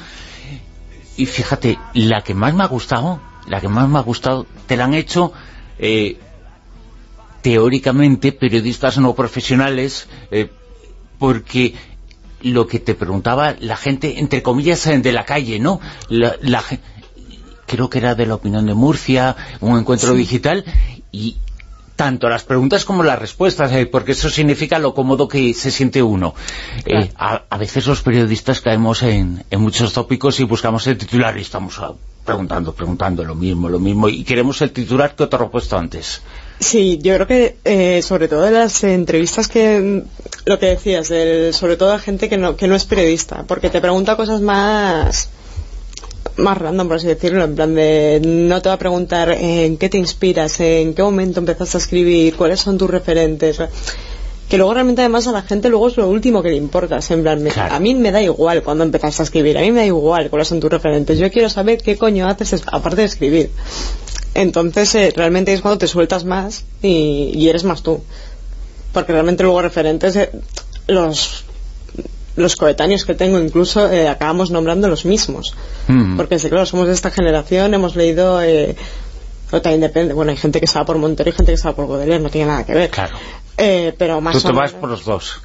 Y 1.15 1.27
fíjate, 1.27 1.79
la 1.93 2.25
que 2.25 2.33
más 2.33 2.53
me 2.55 2.63
ha 2.65 2.67
gustado, 2.67 3.21
la 3.47 3.61
que 3.61 3.69
más 3.69 3.87
me 3.87 3.99
ha 3.99 4.01
gustado, 4.01 4.45
te 4.67 4.75
la 4.75 4.83
han 4.83 4.93
hecho 4.93 5.31
eh, 5.79 6.17
teóricamente 7.43 8.31
periodistas 8.31 8.97
no 8.97 9.13
profesionales, 9.13 10.07
eh, 10.31 10.49
porque 11.19 11.75
lo 12.41 12.65
que 12.67 12.79
te 12.79 12.95
preguntaba 12.95 13.55
la 13.59 13.77
gente, 13.77 14.19
entre 14.19 14.41
comillas, 14.41 14.87
eh, 14.87 14.97
de 14.97 15.11
la 15.11 15.25
calle, 15.25 15.59
¿no? 15.59 15.79
La, 16.09 16.35
la 16.41 16.63
creo 17.67 17.89
que 17.89 17.99
era 17.99 18.15
de 18.15 18.25
la 18.25 18.35
opinión 18.35 18.65
de 18.65 18.73
Murcia, 18.73 19.35
un 19.59 19.77
encuentro 19.77 20.13
digital, 20.13 20.63
y 21.11 21.37
tanto 21.95 22.27
las 22.29 22.43
preguntas 22.43 22.85
como 22.85 23.03
las 23.03 23.19
respuestas, 23.19 23.71
eh, 23.73 23.85
porque 23.85 24.13
eso 24.13 24.29
significa 24.29 24.79
lo 24.79 24.93
cómodo 24.93 25.27
que 25.27 25.53
se 25.53 25.69
siente 25.69 26.01
uno. 26.01 26.33
Eh, 26.85 27.11
a, 27.15 27.43
a 27.49 27.57
veces 27.57 27.85
los 27.87 28.01
periodistas 28.01 28.61
caemos 28.61 29.03
en, 29.03 29.43
en 29.51 29.61
muchos 29.61 29.93
tópicos 29.93 30.39
y 30.39 30.43
buscamos 30.43 30.87
el 30.87 30.97
titular 30.97 31.37
y 31.37 31.41
estamos 31.41 31.77
ah, 31.79 31.93
preguntando, 32.25 32.73
preguntando 32.73 33.23
lo 33.23 33.35
mismo, 33.35 33.69
lo 33.69 33.79
mismo, 33.79 34.07
y 34.09 34.23
queremos 34.23 34.61
el 34.61 34.71
titular 34.71 35.15
que 35.15 35.23
otro 35.23 35.51
puesto 35.51 35.77
antes. 35.77 36.21
Sí, 36.63 36.99
yo 37.01 37.15
creo 37.15 37.27
que 37.27 37.55
eh, 37.65 38.01
sobre 38.01 38.27
todo 38.27 38.47
en 38.47 38.53
las 38.53 38.83
entrevistas 38.83 39.47
que, 39.47 39.79
mm, 39.79 40.01
lo 40.45 40.59
que 40.59 40.67
decías, 40.67 41.09
del- 41.09 41.53
sobre 41.53 41.75
todo 41.77 41.91
a 41.91 41.99
gente 41.99 42.29
que 42.29 42.37
no, 42.37 42.55
que 42.55 42.67
no 42.67 42.75
es 42.75 42.85
periodista, 42.85 43.43
porque 43.47 43.69
te 43.69 43.81
pregunta 43.81 44.15
cosas 44.15 44.41
más 44.41 45.29
más 46.35 46.57
random, 46.57 46.87
por 46.87 46.97
así 46.97 47.05
decirlo, 47.07 47.43
en 47.43 47.53
plan 47.55 47.75
de 47.75 48.19
no 48.23 48.59
te 48.61 48.67
va 48.69 48.75
a 48.75 48.79
preguntar 48.79 49.29
en 49.31 49.77
qué 49.77 49.87
te 49.89 49.97
inspiras, 49.99 50.59
en 50.61 50.95
qué 50.95 51.03
momento 51.03 51.39
empezaste 51.39 51.77
a 51.77 51.79
escribir, 51.81 52.35
cuáles 52.35 52.59
son 52.59 52.77
tus 52.79 52.89
referentes, 52.89 53.59
que 54.49 54.57
luego 54.57 54.73
realmente 54.73 55.01
además 55.01 55.27
a 55.27 55.31
la 55.31 55.43
gente 55.43 55.69
luego 55.69 55.89
es 55.89 55.97
lo 55.97 56.07
último 56.09 56.41
que 56.41 56.49
le 56.49 56.55
importa, 56.55 56.99
en 57.09 57.21
plan, 57.21 57.43
me- 57.43 57.51
a 57.55 57.79
mí 57.79 57.93
me 57.93 58.11
da 58.11 58.19
igual 58.21 58.63
cuando 58.63 58.83
empezaste 58.83 59.21
a 59.21 59.25
escribir, 59.25 59.57
a 59.59 59.61
mí 59.61 59.71
me 59.71 59.81
da 59.81 59.85
igual 59.85 60.29
cuáles 60.31 60.47
son 60.47 60.59
tus 60.59 60.71
referentes, 60.71 61.19
yo 61.19 61.29
quiero 61.29 61.49
saber 61.49 61.77
qué 61.83 61.97
coño 61.97 62.27
haces 62.27 62.53
es- 62.53 62.63
aparte 62.65 63.01
de 63.01 63.05
escribir. 63.07 63.51
Entonces, 64.33 64.95
eh, 64.95 65.13
realmente 65.15 65.53
es 65.53 65.61
cuando 65.61 65.77
te 65.77 65.87
sueltas 65.87 66.25
más 66.25 66.65
y, 66.81 67.31
y 67.35 67.49
eres 67.49 67.63
más 67.63 67.83
tú. 67.83 68.03
Porque 68.91 69.11
realmente 69.11 69.43
luego 69.43 69.61
referentes, 69.61 70.15
eh, 70.15 70.31
los, 70.87 71.45
los 72.35 72.55
coetáneos 72.55 73.05
que 73.05 73.13
tengo 73.13 73.39
incluso, 73.39 73.91
eh, 73.91 74.07
acabamos 74.07 74.51
nombrando 74.51 74.87
los 74.87 75.05
mismos. 75.05 75.55
Mm. 75.87 76.17
Porque, 76.17 76.39
sí, 76.39 76.49
claro, 76.49 76.65
somos 76.65 76.87
de 76.87 76.93
esta 76.93 77.11
generación, 77.11 77.73
hemos 77.73 77.95
leído... 77.95 78.41
Eh, 78.41 78.75
o 79.51 79.61
también 79.61 79.81
depende, 79.81 80.15
bueno, 80.15 80.31
hay 80.31 80.37
gente 80.37 80.59
que 80.59 80.65
estaba 80.65 80.83
por 80.83 80.97
Montero 80.97 81.29
y 81.29 81.33
gente 81.33 81.51
que 81.51 81.55
estaba 81.55 81.75
por 81.75 81.87
Baudelaire, 81.87 82.23
no 82.23 82.31
tiene 82.31 82.47
nada 82.47 82.65
que 82.65 82.73
ver. 82.73 82.89
Claro. 82.89 83.15
Eh, 83.55 83.93
pero 83.99 84.19
más 84.19 84.33
Tú 84.33 84.47
te 84.47 84.51
vas 84.51 84.73
por 84.73 84.89
los 84.89 85.05
dos. 85.05 85.41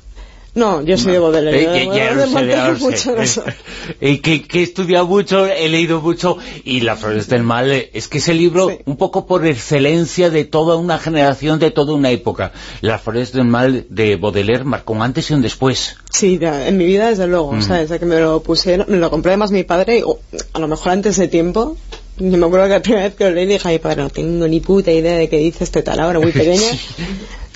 No, 0.58 0.82
yo 0.82 0.98
soy 0.98 1.12
de 1.12 1.18
Baudelaire. 1.20 1.62
Eh, 1.62 1.68
de 1.68 1.86
ya- 1.86 1.92
ya 1.94 2.14
Baudelaire, 2.26 2.72
de 2.72 2.78
sé, 2.78 2.84
mucho 2.84 3.12
no 3.16 3.26
sé. 3.26 3.42
Eh, 4.00 4.20
que, 4.20 4.42
que 4.42 4.60
he 4.60 4.62
estudiado 4.64 5.06
mucho, 5.06 5.46
he 5.46 5.68
leído 5.68 6.00
mucho, 6.02 6.36
y 6.64 6.80
Las 6.80 6.98
Flores 7.00 7.26
del 7.28 7.42
Mal 7.42 7.70
eh, 7.72 7.90
es 7.94 8.06
que 8.08 8.18
es 8.18 8.28
el 8.28 8.36
libro 8.38 8.70
un 8.84 8.96
poco 8.98 9.26
por 9.26 9.46
excelencia 9.46 10.28
de 10.30 10.44
toda 10.44 10.76
una 10.76 10.98
generación, 10.98 11.58
de 11.58 11.70
toda 11.70 11.94
una 11.94 12.10
época. 12.10 12.52
Las 12.82 13.00
Flores 13.00 13.32
del 13.32 13.44
Mal 13.46 13.86
de 13.88 14.16
Baudelaire 14.16 14.64
marcó 14.64 14.92
un 14.92 15.02
antes 15.02 15.30
y 15.30 15.34
un 15.34 15.40
después. 15.42 15.96
Sí, 16.10 16.38
en 16.42 16.76
mi 16.76 16.84
vida 16.84 17.08
desde 17.08 17.26
luego, 17.26 17.52
Mm. 17.52 17.58
o 17.58 17.62
sea, 17.62 17.76
desde 17.76 17.98
que 17.98 18.04
me 18.06 18.20
lo 18.20 18.42
pusieron, 18.42 18.86
me 18.90 18.98
lo 18.98 19.10
compré 19.10 19.30
además 19.32 19.50
mi 19.52 19.62
padre, 19.64 19.98
y, 19.98 20.02
o, 20.02 20.18
a 20.52 20.58
lo 20.58 20.68
mejor 20.68 20.92
antes 20.92 21.16
de 21.16 21.28
tiempo, 21.28 21.76
yo 22.18 22.36
me 22.36 22.46
acuerdo 22.46 22.66
que 22.66 22.72
la 22.72 22.82
primera 22.82 23.04
vez 23.04 23.14
que 23.14 23.24
lo 23.24 23.30
leí 23.30 23.46
dije 23.46 23.68
a 23.68 23.70
mi 23.70 23.78
padre, 23.78 24.02
no 24.02 24.10
tengo 24.10 24.48
ni 24.48 24.60
puta 24.60 24.90
idea 24.92 25.14
de 25.16 25.28
qué 25.28 25.38
dice 25.38 25.64
este 25.64 25.82
tal 25.82 26.00
ahora, 26.00 26.18
muy 26.20 26.32
pequeña, 26.32 26.68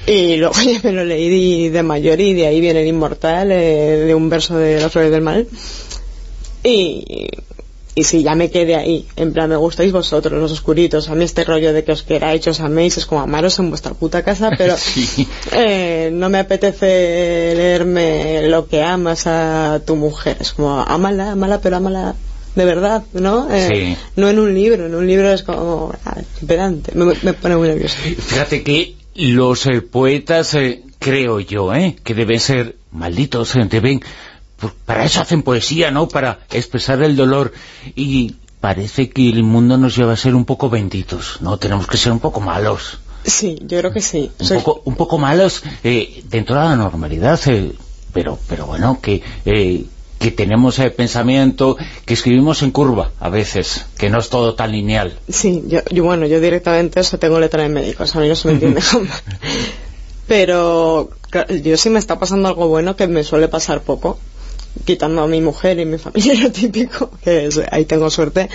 y 0.07 0.37
luego 0.37 0.55
ya 0.65 0.81
me 0.83 0.93
lo 0.93 1.05
leí 1.05 1.69
de, 1.69 1.83
mayor 1.83 2.21
y 2.21 2.35
de 2.35 2.47
ahí 2.47 2.61
viene 2.61 2.83
el 2.83 2.89
inmortal, 2.89 3.53
eh, 3.53 4.05
de 4.07 4.15
un 4.15 4.29
verso 4.29 4.57
de 4.57 4.81
Las 4.81 4.93
Flores 4.93 5.11
del 5.11 5.23
Mal, 5.23 5.47
y, 6.65 7.29
y 7.95 8.05
sí, 8.05 8.23
ya 8.23 8.35
me 8.35 8.51
quedé 8.51 8.75
ahí, 8.75 9.07
en 9.17 9.33
plan, 9.33 9.51
me 9.51 9.57
gustáis 9.57 9.93
vosotros, 9.93 10.41
los 10.41 10.53
oscuritos, 10.53 11.09
a 11.09 11.15
mí 11.15 11.25
este 11.25 11.45
rollo 11.45 11.73
de 11.73 11.85
que 11.85 11.93
os 11.93 12.03
queráis, 12.03 12.47
os 12.47 12.61
améis, 12.61 12.97
es 12.97 13.07
como 13.07 13.21
amaros 13.21 13.59
en 13.59 13.69
vuestra 13.69 13.93
puta 13.95 14.23
casa, 14.23 14.51
pero... 14.57 14.77
Eh, 15.55 16.11
no 16.13 16.31
me 16.31 16.39
apetece 16.39 17.53
leerme 17.55 18.49
lo 18.49 18.67
que 18.67 18.83
amas 18.83 19.27
a 19.27 19.81
tu 19.87 19.97
mujer. 19.97 20.39
Es 20.41 20.53
como, 20.53 20.81
ámala, 20.81 21.33
ámala, 21.33 21.61
pero 21.61 21.77
ámala 21.77 22.15
de 22.55 22.65
verdad, 22.65 23.03
¿no? 23.13 23.49
Eh, 23.53 23.69
Sí. 23.69 23.97
No 24.17 24.29
en 24.29 24.39
un 24.39 24.55
libro. 24.55 24.87
En 24.87 24.95
un 24.95 25.07
libro 25.07 25.31
es 25.31 25.43
como, 25.43 25.93
ah, 26.05 26.17
pedante. 26.47 26.93
Me, 26.95 27.15
me 27.23 27.35
pone 27.35 27.57
muy 27.57 27.69
nervioso. 27.69 27.97
Fíjate 27.99 28.63
que 28.63 28.95
los 29.15 29.67
eh, 29.67 29.83
poetas, 29.83 30.55
eh, 30.55 30.83
creo 30.99 31.41
yo, 31.41 31.75
eh, 31.75 31.97
que 32.03 32.15
deben 32.15 32.41
ser 32.41 32.77
malditos, 32.93 33.55
eh, 33.57 33.65
deben... 33.69 34.01
pues, 34.59 34.73
para 34.87 35.05
eso 35.05 35.21
hacen 35.21 35.43
poesía, 35.43 35.91
¿no? 35.91 36.09
Para 36.09 36.41
expresar 36.51 37.03
el 37.03 37.17
dolor. 37.17 37.53
Y 37.97 38.37
parece 38.61 39.11
que 39.11 39.29
el 39.29 39.43
mundo 39.43 39.77
nos 39.77 39.97
lleva 39.97 40.13
a 40.13 40.17
ser 40.17 40.35
un 40.35 40.45
poco 40.45 40.71
benditos, 40.71 41.39
¿no? 41.41 41.57
Tenemos 41.59 41.87
que 41.87 41.97
ser 41.97 42.13
un 42.13 42.21
poco 42.21 42.41
malos. 42.41 42.99
Sí, 43.25 43.59
yo 43.63 43.79
creo 43.79 43.93
que 43.93 44.01
sí. 44.01 44.31
un 44.39 44.47
Soy- 44.47 44.59
poco, 44.59 44.83
un 44.85 44.97
poco 44.97 45.19
malos 45.19 45.63
eh, 45.85 46.23
dentro 46.29 46.57
de 46.57 46.63
la 46.63 46.77
normalidad, 46.77 47.39
eh, 47.47 47.73
pero 48.13 48.39
pero 48.49 48.67
bueno, 48.67 48.99
que, 49.01 49.23
eh, 49.45 49.85
que 50.23 50.31
tenemos 50.31 50.79
el 50.79 50.93
pensamiento, 50.93 51.77
que 52.07 52.15
escribimos 52.15 52.63
en 52.63 52.71
curva 52.71 53.11
a 53.21 53.29
veces, 53.29 53.87
que 53.99 54.09
no 54.09 54.21
es 54.21 54.29
todo 54.29 54.55
tan 54.55 54.71
lineal. 54.73 55.19
Sí, 55.29 55.65
yo, 55.67 55.81
yo 55.91 56.05
bueno, 56.05 56.27
yo 56.27 56.41
directamente 56.41 57.01
eso 57.01 57.19
tengo 57.19 57.41
letra 57.41 57.65
de 57.65 57.69
médicos, 57.69 58.15
a 58.15 58.21
mí 58.21 58.29
no 58.29 58.37
se 58.37 58.49
me 58.49 58.55
entiende 58.55 58.81
jamás. 58.81 59.23
Pero 60.29 61.11
yo 61.63 61.77
sí 61.77 61.91
me 61.91 61.99
está 61.99 62.19
pasando 62.19 62.49
algo 62.49 62.69
bueno 62.69 62.97
que 62.97 63.07
me 63.07 63.25
suele 63.25 63.49
pasar 63.49 63.83
poco, 63.83 64.19
quitando 64.85 65.23
a 65.23 65.27
mi 65.27 65.41
mujer 65.41 65.79
y 65.81 65.85
mi 65.85 65.99
familia, 65.99 66.35
lo 66.43 66.53
típico, 66.53 67.11
que 67.23 67.47
es- 67.47 67.61
ahí 67.71 67.85
tengo 67.85 68.09
suerte, 68.11 68.49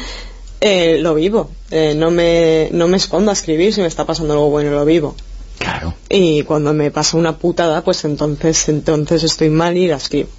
eh, 0.62 0.98
lo 1.00 1.14
vivo. 1.16 1.52
Eh, 1.70 1.94
no, 1.96 2.10
me, 2.12 2.70
no 2.72 2.88
me 2.88 2.98
escondo 2.98 3.30
a 3.32 3.34
escribir 3.34 3.74
si 3.74 3.82
me 3.82 3.88
está 3.88 4.06
pasando 4.06 4.34
algo 4.34 4.50
bueno, 4.50 4.72
lo 4.72 4.86
vivo. 4.86 5.16
Claro. 5.60 5.94
Y 6.10 6.44
cuando 6.44 6.74
me 6.74 6.92
pasa 6.92 7.18
una 7.18 7.38
putada, 7.38 7.84
pues 7.84 8.06
entonces, 8.06 8.70
entonces 8.70 9.24
estoy 9.24 9.50
mal 9.50 9.76
y 9.76 9.88
la 9.88 9.98
escribo. 9.98 10.30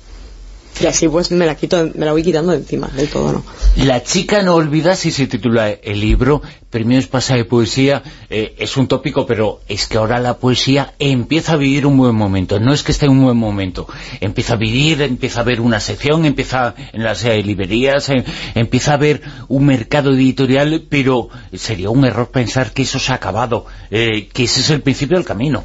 Y 0.81 0.87
así 0.87 1.09
pues 1.09 1.33
me 1.33 1.45
la 1.45 1.57
quito, 1.57 1.91
me 1.95 2.05
la 2.05 2.13
voy 2.13 2.23
quitando 2.23 2.53
de 2.53 2.59
encima, 2.59 2.89
del 2.95 3.09
todo 3.09 3.33
no. 3.33 3.45
La 3.77 4.03
chica 4.03 4.43
no 4.43 4.55
olvida 4.55 4.95
si 4.95 5.11
se 5.11 5.27
titula 5.27 5.71
el 5.71 6.01
libro, 6.01 6.41
Premios 6.71 7.09
Pasa 7.09 7.35
de 7.35 7.45
Poesía, 7.45 8.03
eh, 8.31 8.55
es 8.59 8.77
un 8.77 8.87
tópico, 8.87 9.27
pero 9.27 9.61
es 9.69 9.89
que 9.89 9.97
ahora 9.97 10.21
la 10.21 10.39
poesía 10.39 10.95
empieza 10.99 11.55
a 11.55 11.57
vivir 11.57 11.85
un 11.85 11.97
buen 11.97 12.15
momento, 12.15 12.61
no 12.61 12.73
es 12.73 12.85
que 12.85 12.93
esté 12.93 13.07
en 13.07 13.13
un 13.13 13.25
buen 13.25 13.37
momento, 13.37 13.89
empieza 14.21 14.55
a 14.55 14.57
vivir, 14.57 15.03
empieza 15.03 15.41
a 15.41 15.43
haber 15.43 15.61
una 15.61 15.81
sección, 15.81 16.25
empieza 16.25 16.75
en 16.93 17.03
las 17.03 17.25
eh, 17.25 17.43
librerías, 17.43 18.09
eh, 18.11 18.25
empieza 18.55 18.93
a 18.93 18.95
haber 18.95 19.23
un 19.49 19.67
mercado 19.67 20.13
editorial, 20.13 20.85
pero 20.89 21.29
sería 21.55 21.91
un 21.91 22.05
error 22.05 22.31
pensar 22.31 22.73
que 22.73 22.83
eso 22.83 22.99
se 22.99 23.11
ha 23.11 23.17
acabado, 23.17 23.67
que 23.91 24.29
ese 24.37 24.61
es 24.61 24.71
el 24.71 24.83
principio 24.83 25.17
del 25.17 25.27
camino. 25.27 25.65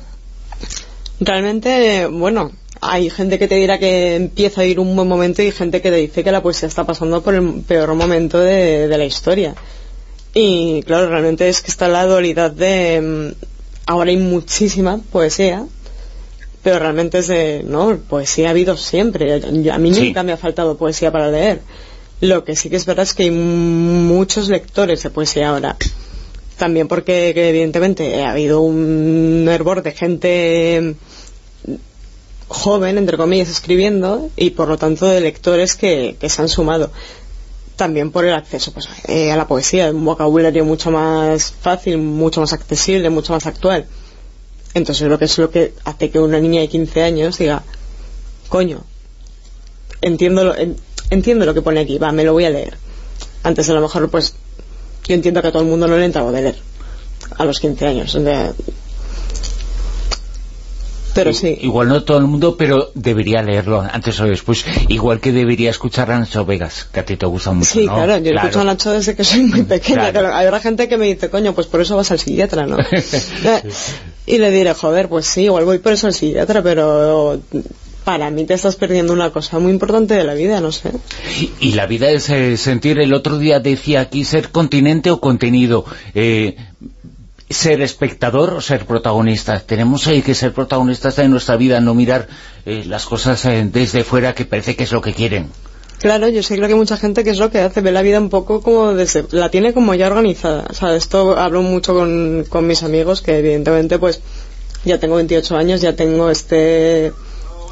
Realmente, 1.19 2.07
bueno, 2.07 2.51
hay 2.89 3.09
gente 3.09 3.39
que 3.39 3.47
te 3.47 3.55
dirá 3.55 3.79
que 3.79 4.15
empieza 4.15 4.61
a 4.61 4.65
ir 4.65 4.79
un 4.79 4.95
buen 4.95 5.07
momento 5.07 5.41
y 5.41 5.51
gente 5.51 5.81
que 5.81 5.89
te 5.89 5.97
dice 5.97 6.23
que 6.23 6.31
la 6.31 6.41
poesía 6.43 6.67
está 6.67 6.83
pasando 6.85 7.21
por 7.21 7.35
el 7.35 7.61
peor 7.67 7.93
momento 7.95 8.39
de, 8.39 8.87
de 8.87 8.97
la 8.97 9.05
historia. 9.05 9.55
Y 10.33 10.81
claro, 10.83 11.09
realmente 11.09 11.47
es 11.49 11.61
que 11.61 11.69
está 11.71 11.87
la 11.87 12.05
dualidad 12.05 12.51
de... 12.51 13.33
mm, 13.35 13.45
Ahora 13.85 14.11
hay 14.11 14.17
muchísima 14.17 14.99
poesía, 15.11 15.65
pero 16.63 16.79
realmente 16.79 17.17
es 17.19 17.27
de... 17.27 17.63
No, 17.67 17.97
poesía 17.97 18.47
ha 18.47 18.51
habido 18.51 18.77
siempre. 18.77 19.41
Yo- 19.61 19.73
A 19.73 19.77
mí 19.77 19.93
Sí. 19.93 20.05
nunca 20.07 20.23
me 20.23 20.31
ha 20.31 20.37
faltado 20.37 20.77
poesía 20.77 21.11
para 21.11 21.29
leer. 21.29 21.61
Lo 22.21 22.45
que 22.45 22.55
sí 22.55 22.69
que 22.69 22.77
es 22.77 22.85
verdad 22.85 23.03
es 23.03 23.13
que 23.13 23.23
hay 23.23 23.31
muchos 23.31 24.47
lectores 24.47 25.03
de 25.03 25.09
poesía 25.09 25.49
ahora. 25.49 25.75
También 26.57 26.87
porque 26.87 27.31
que 27.33 27.49
evidentemente 27.49 28.23
ha 28.23 28.31
habido 28.31 28.61
un 28.61 29.45
hervor 29.51 29.83
de 29.83 29.91
gente 29.91 30.95
joven, 32.53 32.97
entre 32.97 33.17
comillas, 33.17 33.49
escribiendo 33.49 34.29
y 34.35 34.51
por 34.51 34.67
lo 34.69 34.77
tanto 34.77 35.05
de 35.07 35.19
lectores 35.21 35.75
que, 35.75 36.15
se 36.21 36.41
han 36.41 36.49
sumado. 36.49 36.91
También 37.75 38.11
por 38.11 38.23
el 38.25 38.33
acceso 38.33 38.71
pues, 38.71 38.87
eh, 39.07 39.31
a 39.31 39.35
la 39.35 39.47
poesía, 39.47 39.89
un 39.89 40.05
vocabulario 40.05 40.63
mucho 40.63 40.91
más 40.91 41.51
fácil, 41.51 41.97
mucho 41.97 42.39
más 42.39 42.53
accesible, 42.53 43.09
mucho 43.09 43.33
más 43.33 43.45
actual. 43.47 43.87
Entonces 44.75 45.03
creo 45.05 45.17
que 45.19 45.25
es 45.25 45.37
lo 45.37 45.49
que 45.49 45.73
hace 45.83 46.09
que 46.11 46.19
una 46.19 46.39
niña 46.39 46.61
de 46.61 46.69
15 46.69 47.01
años 47.03 47.37
diga, 47.39 47.63
coño, 48.49 48.83
entiendo 50.01 50.43
lo, 50.43 50.55
en- 50.57 50.77
entiendo 51.09 51.45
lo 51.45 51.53
que 51.53 51.61
pone 51.61 51.79
aquí, 51.79 51.97
va, 51.97 52.11
me 52.11 52.23
lo 52.23 52.33
voy 52.33 52.45
a 52.45 52.49
leer. 52.51 52.77
Antes 53.43 53.69
a 53.69 53.73
lo 53.73 53.81
mejor 53.81 54.09
pues 54.09 54.35
yo 55.07 55.15
entiendo 55.15 55.41
que 55.41 55.47
a 55.47 55.51
todo 55.51 55.63
el 55.63 55.69
mundo 55.69 55.87
no 55.87 55.97
le 55.97 56.05
entraba 56.05 56.31
de 56.31 56.41
leer 56.43 56.55
a 57.37 57.45
los 57.45 57.59
15 57.59 57.87
años. 57.87 58.13
o 58.15 58.21
sea, 58.23 58.53
pero 61.13 61.33
sí. 61.33 61.57
Igual 61.61 61.89
no 61.89 62.03
todo 62.03 62.17
el 62.17 62.25
mundo, 62.25 62.55
pero 62.57 62.91
debería 62.95 63.41
leerlo 63.41 63.81
antes 63.81 64.19
o 64.19 64.25
después, 64.25 64.65
igual 64.89 65.19
que 65.19 65.31
debería 65.31 65.69
escuchar 65.69 66.11
a 66.11 66.19
Nacho 66.19 66.45
Vegas, 66.45 66.87
que 66.91 66.99
a 66.99 67.05
ti 67.05 67.17
te 67.17 67.25
gusta 67.25 67.51
mucho, 67.51 67.71
Sí, 67.73 67.85
¿no? 67.85 67.95
claro, 67.95 68.17
yo 68.17 68.31
escucho 68.31 68.61
a 68.61 68.63
Nacho 68.63 68.91
desde 68.91 69.15
que 69.15 69.23
soy 69.23 69.43
muy 69.43 69.63
pequeña. 69.63 70.11
Claro. 70.11 70.29
claro. 70.29 70.35
Habrá 70.35 70.59
gente 70.59 70.87
que 70.87 70.97
me 70.97 71.05
dice, 71.05 71.29
coño, 71.29 71.53
pues 71.53 71.67
por 71.67 71.81
eso 71.81 71.95
vas 71.95 72.11
al 72.11 72.19
psiquiatra, 72.19 72.65
¿no? 72.65 72.77
y 74.25 74.37
le 74.37 74.51
diré, 74.51 74.73
joder, 74.73 75.09
pues 75.09 75.25
sí, 75.25 75.43
igual 75.43 75.65
voy 75.65 75.79
por 75.79 75.93
eso 75.93 76.07
al 76.07 76.13
psiquiatra, 76.13 76.61
pero 76.61 77.39
para 78.03 78.29
mí 78.29 78.45
te 78.45 78.53
estás 78.53 78.75
perdiendo 78.75 79.13
una 79.13 79.29
cosa 79.31 79.59
muy 79.59 79.71
importante 79.71 80.13
de 80.13 80.23
la 80.23 80.33
vida, 80.33 80.59
no 80.59 80.71
sé. 80.71 80.91
Y 81.59 81.73
la 81.73 81.85
vida 81.85 82.09
es 82.09 82.29
eh, 82.29 82.57
sentir, 82.57 82.99
el 82.99 83.13
otro 83.13 83.37
día 83.37 83.59
decía 83.59 84.01
aquí, 84.01 84.25
ser 84.25 84.49
continente 84.49 85.09
o 85.11 85.19
contenido, 85.19 85.85
eh, 86.13 86.55
ser 87.53 87.81
espectador 87.81 88.53
o 88.53 88.61
ser 88.61 88.85
protagonista. 88.85 89.59
Tenemos 89.59 90.03
que 90.03 90.35
ser 90.35 90.53
protagonistas 90.53 91.15
de 91.15 91.27
nuestra 91.29 91.55
vida, 91.55 91.79
no 91.79 91.93
mirar 91.93 92.27
eh, 92.65 92.83
las 92.85 93.05
cosas 93.05 93.45
eh, 93.45 93.67
desde 93.71 94.03
fuera 94.03 94.33
que 94.33 94.45
parece 94.45 94.75
que 94.75 94.83
es 94.83 94.91
lo 94.91 95.01
que 95.01 95.13
quieren. 95.13 95.49
Claro, 95.99 96.27
yo 96.27 96.43
sé 96.43 96.57
creo 96.57 96.67
que 96.67 96.75
mucha 96.75 96.97
gente 96.97 97.23
que 97.23 97.29
es 97.29 97.39
lo 97.39 97.49
que 97.49 97.59
hace, 97.59 97.79
ve 97.79 97.91
la 97.91 98.01
vida 98.01 98.19
un 98.19 98.29
poco 98.29 98.61
como 98.61 98.93
desde, 98.93 99.25
la 99.31 99.49
tiene 99.49 99.73
como 99.73 99.93
ya 99.95 100.07
organizada. 100.07 100.65
O 100.69 100.73
sea, 100.73 100.95
esto 100.95 101.37
hablo 101.37 101.61
mucho 101.61 101.93
con, 101.93 102.45
con 102.49 102.67
mis 102.67 102.83
amigos 102.83 103.21
que 103.21 103.37
evidentemente 103.37 103.99
pues 103.99 104.19
ya 104.83 104.99
tengo 104.99 105.15
28 105.15 105.55
años, 105.55 105.79
ya 105.79 105.95
tengo 105.95 106.29
este 106.29 107.13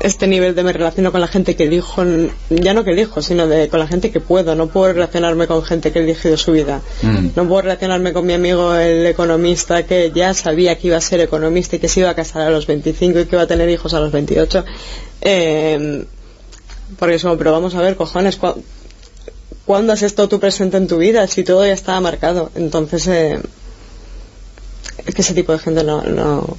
este 0.04 0.28
nivel 0.28 0.56
de 0.56 0.64
me 0.64 0.74
relaciono 0.74 1.12
con 1.12 1.22
la 1.22 1.28
gente 1.28 1.56
que 1.56 1.64
elijo, 1.66 2.04
ya 2.50 2.74
no 2.74 2.84
que 2.84 2.92
elijo, 2.92 3.22
sino 3.22 3.48
de, 3.48 3.70
con 3.70 3.80
la 3.80 3.88
gente 3.88 4.12
que 4.12 4.20
puedo. 4.20 4.56
No 4.56 4.68
puedo 4.68 4.94
relacionarme 4.94 5.48
con 5.48 5.64
gente 5.64 5.92
que 5.92 6.00
ha 6.00 6.02
elegido 6.02 6.38
su 6.38 6.52
vida. 6.54 6.82
No 7.36 7.48
puedo 7.48 7.62
relacionarme 7.62 8.12
con 8.14 8.26
mi 8.26 8.34
amigo 8.34 8.76
el 8.76 9.06
economista 9.06 9.84
que 9.84 10.12
ya 10.14 10.34
sabía 10.34 10.78
que 10.78 10.88
iba 10.88 10.98
a 10.98 11.02
ser 11.02 11.20
economista 11.22 11.76
y 11.76 11.80
que 11.80 11.88
se 11.88 12.02
iba 12.02 12.10
a 12.10 12.16
casar 12.16 12.42
a 12.44 12.50
los 12.50 12.68
25 12.68 13.20
y 13.20 13.26
que 13.26 13.36
iba 13.36 13.44
a 13.44 13.48
tener 13.48 13.70
hijos 13.70 13.94
a 13.94 14.00
los 14.00 14.12
28. 14.12 14.66
Eh, 15.22 16.06
porque 17.00 17.16
es 17.16 17.22
como, 17.22 17.38
pero 17.38 17.52
vamos 17.52 17.74
a 17.76 17.82
ver, 17.82 17.96
cojones, 17.96 18.36
¿cu- 18.38 18.62
¿cuándo 19.66 19.94
has 19.94 20.02
estado 20.02 20.28
tú 20.28 20.40
presente 20.40 20.78
en 20.78 20.88
tu 20.88 20.98
vida? 20.98 21.26
Si 21.28 21.44
todo 21.44 21.66
ya 21.66 21.74
estaba 21.74 22.00
marcado. 22.02 22.52
Entonces, 22.56 23.08
eh, 23.08 23.40
es 25.06 25.16
que 25.16 25.22
ese 25.22 25.34
tipo 25.34 25.52
de 25.52 25.60
gente 25.60 25.84
no... 25.84 26.02
no 26.04 26.58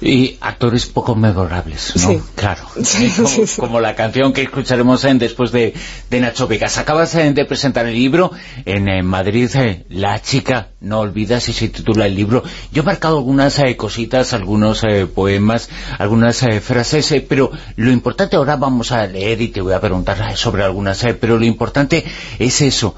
Y 0.00 0.36
actores 0.40 0.86
poco 0.86 1.14
memorables, 1.14 1.94
¿no? 1.96 2.08
Sí. 2.08 2.20
Claro. 2.34 2.62
Sí, 2.90 3.10
como, 3.14 3.28
sí, 3.28 3.60
como 3.60 3.80
la 3.80 3.94
canción 3.94 4.32
que 4.32 4.42
escucharemos 4.42 5.04
en, 5.04 5.18
después 5.18 5.52
de, 5.52 5.74
de 6.10 6.20
Nacho 6.20 6.48
Vegas. 6.48 6.78
Acabas 6.78 7.14
eh, 7.14 7.32
de 7.32 7.44
presentar 7.44 7.86
el 7.86 7.94
libro 7.94 8.32
en, 8.64 8.88
eh, 8.88 9.02
Madrid, 9.02 9.50
eh, 9.54 9.84
La 9.88 10.20
chica 10.20 10.70
no 10.80 11.00
olvida, 11.00 11.40
si 11.40 11.52
se 11.52 11.68
titula 11.68 12.06
el 12.06 12.14
libro. 12.14 12.42
Yo 12.72 12.82
he 12.82 12.84
marcado 12.84 13.18
algunas 13.18 13.58
eh, 13.58 13.76
cositas, 13.76 14.32
algunos 14.32 14.82
eh, 14.84 15.06
poemas, 15.06 15.68
algunas 15.98 16.42
eh, 16.42 16.60
frases, 16.60 17.22
pero 17.28 17.50
lo 17.76 17.90
importante 17.90 18.36
ahora 18.36 18.56
vamos 18.56 18.92
a 18.92 19.06
leer 19.06 19.40
y 19.42 19.48
te 19.48 19.60
voy 19.60 19.74
a 19.74 19.80
preguntar 19.80 20.36
sobre 20.36 20.64
algunas, 20.64 21.04
pero 21.20 21.38
lo 21.38 21.44
importante 21.44 22.04
es 22.38 22.60
eso, 22.62 22.94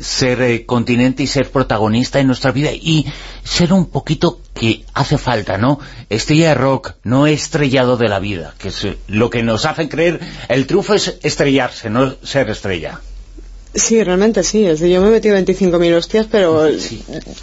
ser 0.00 0.66
continente 0.66 1.22
y 1.22 1.26
ser 1.26 1.50
protagonista 1.50 2.20
en 2.20 2.26
nuestra 2.28 2.52
vida 2.52 2.70
y 2.72 3.06
ser 3.42 3.72
un 3.72 3.86
poquito 3.86 4.40
que 4.54 4.84
hace 4.94 5.18
falta, 5.18 5.58
¿no? 5.58 5.80
Estrella 6.08 6.50
de 6.50 6.54
rock, 6.54 6.94
no 7.02 7.26
estrellado 7.26 7.96
de 7.96 8.08
la 8.08 8.20
vida, 8.20 8.54
que 8.58 8.68
es 8.68 8.86
lo 9.08 9.30
que 9.30 9.42
nos 9.42 9.66
hace 9.66 9.88
creer, 9.88 10.20
el 10.48 10.66
triunfo 10.66 10.94
es 10.94 11.18
estrellarse, 11.22 11.90
no 11.90 12.14
ser 12.22 12.48
estrella. 12.48 13.00
Sí, 13.74 14.02
realmente 14.04 14.44
sí. 14.44 14.64
Es 14.64 14.78
decir, 14.78 14.94
yo 14.94 15.02
me 15.02 15.08
he 15.08 15.10
metido 15.10 15.36
25.000 15.36 15.96
hostias, 15.96 16.26
pero 16.30 16.68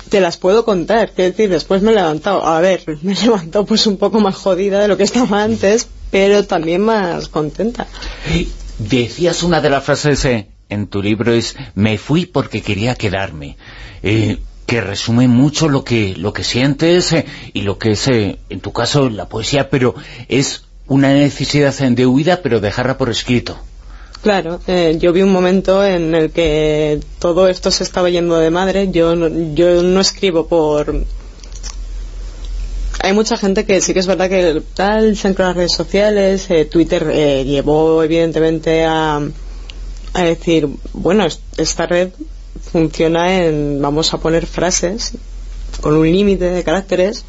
te 0.09 0.21
las 0.21 0.37
puedo 0.37 0.63
contar. 0.63 1.11
Quiero 1.11 1.31
decir, 1.31 1.49
después 1.49 1.81
me 1.81 1.91
he 1.91 1.95
levantado. 1.95 2.45
A 2.45 2.61
ver, 2.61 2.83
me 3.01 3.13
he 3.13 3.21
levantado 3.21 3.65
pues 3.65 3.85
un 3.85 3.97
poco 3.97 4.21
más 4.21 4.35
jodida 4.35 4.79
de 4.79 4.87
lo 4.87 4.95
que 4.95 5.03
estaba 5.03 5.43
antes, 5.43 5.87
pero 6.09 6.45
también 6.45 6.81
más 6.81 7.27
contenta. 7.27 7.85
Decías 8.79 9.43
una 9.43 9.59
de 9.59 9.69
las 9.69 9.83
frases 9.83 10.23
eh, 10.25 10.47
en 10.69 10.87
tu 10.87 11.03
libro 11.03 11.33
es 11.33 11.55
me 11.75 11.97
fui 11.97 12.25
porque 12.25 12.61
quería 12.61 12.95
quedarme 12.95 13.57
eh, 14.01 14.37
que 14.71 14.79
resume 14.79 15.27
mucho 15.27 15.67
lo 15.67 15.83
que 15.83 16.15
lo 16.15 16.31
que 16.31 16.45
sientes 16.45 17.11
eh, 17.11 17.25
y 17.53 17.63
lo 17.63 17.77
que 17.77 17.91
es 17.91 18.07
eh, 18.07 18.39
en 18.49 18.61
tu 18.61 18.71
caso 18.71 19.09
la 19.09 19.27
poesía 19.27 19.69
pero 19.69 19.95
es 20.29 20.63
una 20.87 21.11
necesidad 21.13 21.73
de 21.77 22.05
huida 22.05 22.39
pero 22.41 22.61
dejarla 22.61 22.97
por 22.97 23.09
escrito 23.09 23.57
Claro, 24.23 24.61
eh, 24.67 24.97
yo 24.97 25.11
vi 25.13 25.23
un 25.23 25.31
momento 25.33 25.83
en 25.83 26.13
el 26.15 26.29
que 26.29 26.99
todo 27.19 27.47
esto 27.49 27.71
se 27.71 27.83
estaba 27.83 28.07
yendo 28.11 28.37
de 28.37 28.51
madre. 28.51 28.91
Yo 28.91 29.15
no, 29.15 29.27
yo 29.55 29.81
no 29.81 29.99
escribo 29.99 30.45
por... 30.45 30.93
Hay 33.03 33.13
mucha 33.13 33.35
gente 33.35 33.65
que 33.65 33.81
sí 33.81 33.93
que 33.93 33.99
es 33.99 34.05
verdad 34.05 34.29
que 34.29 34.61
tal 34.75 35.17
se 35.17 35.33
las 35.33 35.55
redes 35.55 35.73
sociales, 35.73 36.45
eh, 36.51 36.65
Twitter 36.65 37.09
eh, 37.11 37.43
llevó 37.45 38.03
evidentemente 38.03 38.85
a, 38.85 39.19
a 40.13 40.21
decir, 40.23 40.69
bueno, 40.93 41.25
es- 41.25 41.41
esta 41.57 41.87
red 41.87 42.09
funciona 42.59 43.43
en, 43.43 43.81
vamos 43.81 44.13
a 44.13 44.17
poner 44.17 44.45
frases 44.45 45.13
con 45.81 45.95
un 45.95 46.11
límite 46.11 46.45
de 46.45 46.63
caracteres 46.63 47.23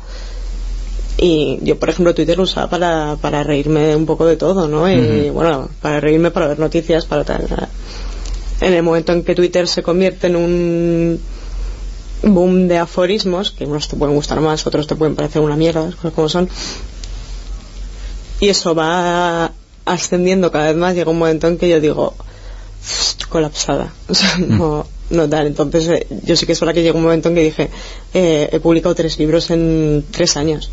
y 1.18 1.58
yo 1.62 1.78
por 1.78 1.90
ejemplo 1.90 2.14
Twitter 2.14 2.36
lo 2.36 2.44
usaba 2.44 2.68
para, 2.68 3.16
para 3.20 3.42
reírme 3.42 3.94
un 3.94 4.06
poco 4.06 4.26
de 4.26 4.36
todo 4.36 4.66
¿no? 4.66 4.90
y 4.90 5.30
bueno 5.30 5.68
para 5.80 6.00
reírme 6.00 6.30
para 6.30 6.48
ver 6.48 6.58
noticias 6.58 7.04
para 7.04 7.24
tal 7.24 7.46
en 8.60 8.72
el 8.72 8.82
momento 8.82 9.12
en 9.12 9.22
que 9.22 9.34
Twitter 9.34 9.68
se 9.68 9.82
convierte 9.82 10.28
en 10.28 10.36
un 10.36 11.20
boom 12.22 12.68
de 12.68 12.78
aforismos 12.78 13.50
que 13.50 13.64
unos 13.64 13.88
te 13.88 13.96
pueden 13.96 14.16
gustar 14.16 14.40
más 14.40 14.66
otros 14.66 14.86
te 14.86 14.96
pueden 14.96 15.14
parecer 15.14 15.42
una 15.42 15.56
mierda 15.56 15.86
las 15.86 15.94
cosas 15.94 16.12
como 16.12 16.28
son 16.28 16.48
y 18.40 18.48
eso 18.48 18.74
va 18.74 19.52
ascendiendo 19.84 20.50
cada 20.50 20.66
vez 20.66 20.76
más, 20.76 20.94
llega 20.94 21.10
un 21.10 21.18
momento 21.18 21.46
en 21.46 21.58
que 21.58 21.68
yo 21.68 21.80
digo, 21.80 22.14
colapsada. 23.28 23.92
O 24.08 24.14
sea, 24.14 24.36
no, 24.38 24.86
no 25.12 25.28
tal. 25.28 25.46
Entonces, 25.46 25.88
eh, 25.88 26.06
yo 26.24 26.34
sí 26.36 26.46
que 26.46 26.52
es 26.52 26.60
verdad 26.60 26.74
que 26.74 26.82
llegó 26.82 26.98
un 26.98 27.04
momento 27.04 27.28
en 27.28 27.34
que 27.34 27.42
dije, 27.42 27.70
eh, 28.14 28.48
he 28.52 28.60
publicado 28.60 28.94
tres 28.94 29.18
libros 29.18 29.50
en 29.50 30.04
tres 30.10 30.36
años. 30.36 30.70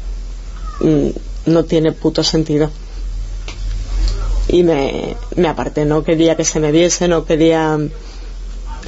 Mm, 0.82 1.10
no 1.46 1.66
tiene 1.66 1.92
puto 1.92 2.24
sentido. 2.24 2.70
Y 4.48 4.64
me, 4.64 5.16
me 5.36 5.48
aparté, 5.48 5.86
no 5.86 6.04
quería 6.04 6.36
que 6.36 6.44
se 6.44 6.60
me 6.60 6.72
diese, 6.72 7.08
no 7.08 7.26
quería, 7.26 7.78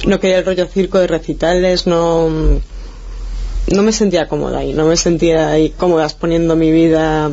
no 0.06 0.20
quería 0.20 0.38
el 0.38 0.44
rollo 0.44 0.66
circo 0.66 0.98
de 0.98 1.06
recitales, 1.06 1.86
no, 1.86 2.28
no 2.28 3.82
me 3.82 3.92
sentía 3.92 4.26
cómoda 4.26 4.58
ahí, 4.58 4.72
no 4.72 4.86
me 4.86 4.96
sentía 4.96 5.50
ahí 5.50 5.70
cómoda 5.70 6.04
exponiendo 6.04 6.56
mi 6.56 6.72
vida 6.72 7.30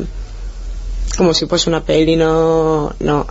como 1.16 1.34
si 1.34 1.46
fuese 1.46 1.68
una 1.68 1.84
peli, 1.84 2.16
no, 2.16 2.94
no. 3.00 3.26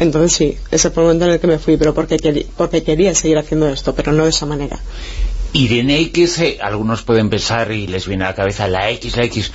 Entonces 0.00 0.32
sí, 0.32 0.58
ese 0.70 0.90
fue 0.90 1.02
el 1.02 1.06
momento 1.08 1.26
en 1.26 1.32
el 1.32 1.40
que 1.40 1.46
me 1.46 1.58
fui, 1.58 1.76
pero 1.76 1.92
porque, 1.92 2.18
quería, 2.18 2.44
porque 2.56 2.82
quería 2.82 3.14
seguir 3.14 3.38
haciendo 3.38 3.68
esto, 3.68 3.94
pero 3.94 4.12
no 4.12 4.24
de 4.24 4.30
esa 4.30 4.46
manera. 4.46 4.78
Irene 5.52 6.00
X, 6.00 6.38
eh, 6.38 6.58
algunos 6.60 7.02
pueden 7.02 7.30
pensar 7.30 7.72
y 7.72 7.86
les 7.86 8.06
viene 8.06 8.24
a 8.24 8.28
la 8.28 8.34
cabeza 8.34 8.68
la 8.68 8.90
X, 8.90 9.16
la 9.16 9.24
X, 9.24 9.50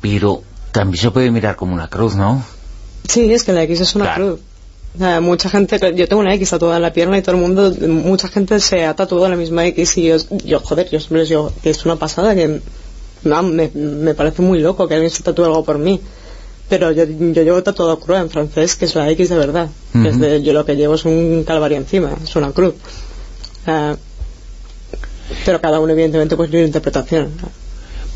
pero 0.00 0.42
también 0.70 1.00
se 1.00 1.10
puede 1.10 1.30
mirar 1.30 1.56
como 1.56 1.74
una 1.74 1.88
cruz, 1.88 2.14
¿no? 2.14 2.44
Sí, 3.08 3.32
es 3.32 3.42
que 3.42 3.52
la 3.52 3.64
X 3.64 3.80
es 3.80 3.94
una 3.96 4.14
cruz. 4.14 4.40
O 4.94 4.98
sea, 4.98 5.20
mucha 5.20 5.50
gente, 5.50 5.78
yo 5.96 6.06
tengo 6.06 6.22
una 6.22 6.34
X 6.34 6.50
tatuada 6.50 6.76
en 6.76 6.82
la 6.82 6.92
pierna 6.92 7.18
y 7.18 7.22
todo 7.22 7.34
el 7.34 7.40
mundo, 7.40 7.74
mucha 7.88 8.28
gente 8.28 8.60
se 8.60 8.86
ha 8.86 8.94
tatuado 8.94 9.28
la 9.28 9.34
misma 9.34 9.66
X 9.66 9.98
y 9.98 10.04
yo, 10.04 10.16
yo 10.44 10.60
joder, 10.60 10.88
yo 10.88 11.00
siempre 11.00 11.20
les 11.20 11.30
digo 11.30 11.52
que 11.62 11.70
es 11.70 11.84
una 11.84 11.96
pasada, 11.96 12.36
que 12.36 12.60
no, 13.24 13.42
me, 13.42 13.70
me 13.74 14.14
parece 14.14 14.42
muy 14.42 14.60
loco 14.60 14.86
que 14.86 14.94
alguien 14.94 15.10
se 15.10 15.24
tatúe 15.24 15.46
algo 15.46 15.64
por 15.64 15.78
mí 15.78 16.00
pero 16.68 16.92
yo, 16.92 17.04
yo 17.04 17.42
llevo 17.42 17.62
tatuado 17.62 18.00
cruz 18.00 18.18
en 18.18 18.30
francés, 18.30 18.76
que 18.76 18.86
es 18.86 18.94
la 18.94 19.10
X 19.10 19.28
de 19.28 19.36
verdad. 19.36 19.68
yo 19.92 20.52
lo 20.52 20.64
que 20.64 20.76
llevo 20.76 20.94
es 20.94 21.04
un 21.04 21.44
calvario 21.44 21.76
encima, 21.76 22.16
es 22.22 22.34
una 22.36 22.52
cruz. 22.52 22.74
Uh, 23.66 23.96
pero 25.44 25.60
cada 25.60 25.80
uno, 25.80 25.92
evidentemente, 25.92 26.36
pues 26.36 26.50
tiene 26.50 26.66
interpretación. 26.66 27.32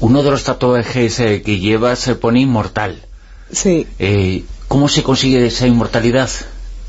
Uno 0.01 0.23
de 0.23 0.31
los 0.31 0.45
tatuajes 0.45 1.19
eh, 1.21 1.43
que 1.43 1.59
lleva 1.59 1.97
se 1.97 2.15
pone 2.15 2.41
inmortal. 2.41 3.03
Sí. 3.51 3.87
Eh, 3.99 4.45
¿Cómo 4.69 4.89
se 4.89 5.03
consigue 5.03 5.47
esa 5.47 5.67
inmortalidad? 5.67 6.29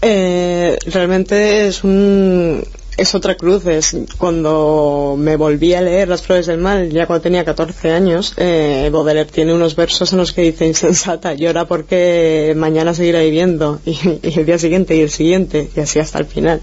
Eh, 0.01 0.77
realmente 0.85 1.67
es 1.67 1.83
un 1.83 2.63
es 2.99 3.15
otra 3.15 3.35
cruz. 3.35 3.65
Es 3.65 3.95
cuando 4.17 5.15
me 5.17 5.35
volví 5.35 5.73
a 5.73 5.81
leer 5.81 6.07
Las 6.09 6.21
Flores 6.21 6.47
del 6.47 6.59
Mal, 6.59 6.89
ya 6.89 7.07
cuando 7.07 7.23
tenía 7.23 7.45
14 7.45 7.91
años, 7.91 8.33
eh, 8.37 8.89
Baudelaire 8.91 9.31
tiene 9.31 9.53
unos 9.53 9.75
versos 9.75 10.11
en 10.11 10.19
los 10.19 10.33
que 10.33 10.41
dice 10.41 10.67
insensata, 10.67 11.33
llora 11.33 11.65
porque 11.65 12.53
mañana 12.55 12.93
seguirá 12.93 13.21
viviendo, 13.21 13.79
y, 13.85 13.97
el 14.23 14.45
día 14.45 14.57
siguiente, 14.57 14.95
y 14.95 15.01
el 15.01 15.09
siguiente, 15.09 15.69
y 15.75 15.79
así 15.79 15.99
hasta 15.99 16.19
el 16.19 16.25
final. 16.25 16.61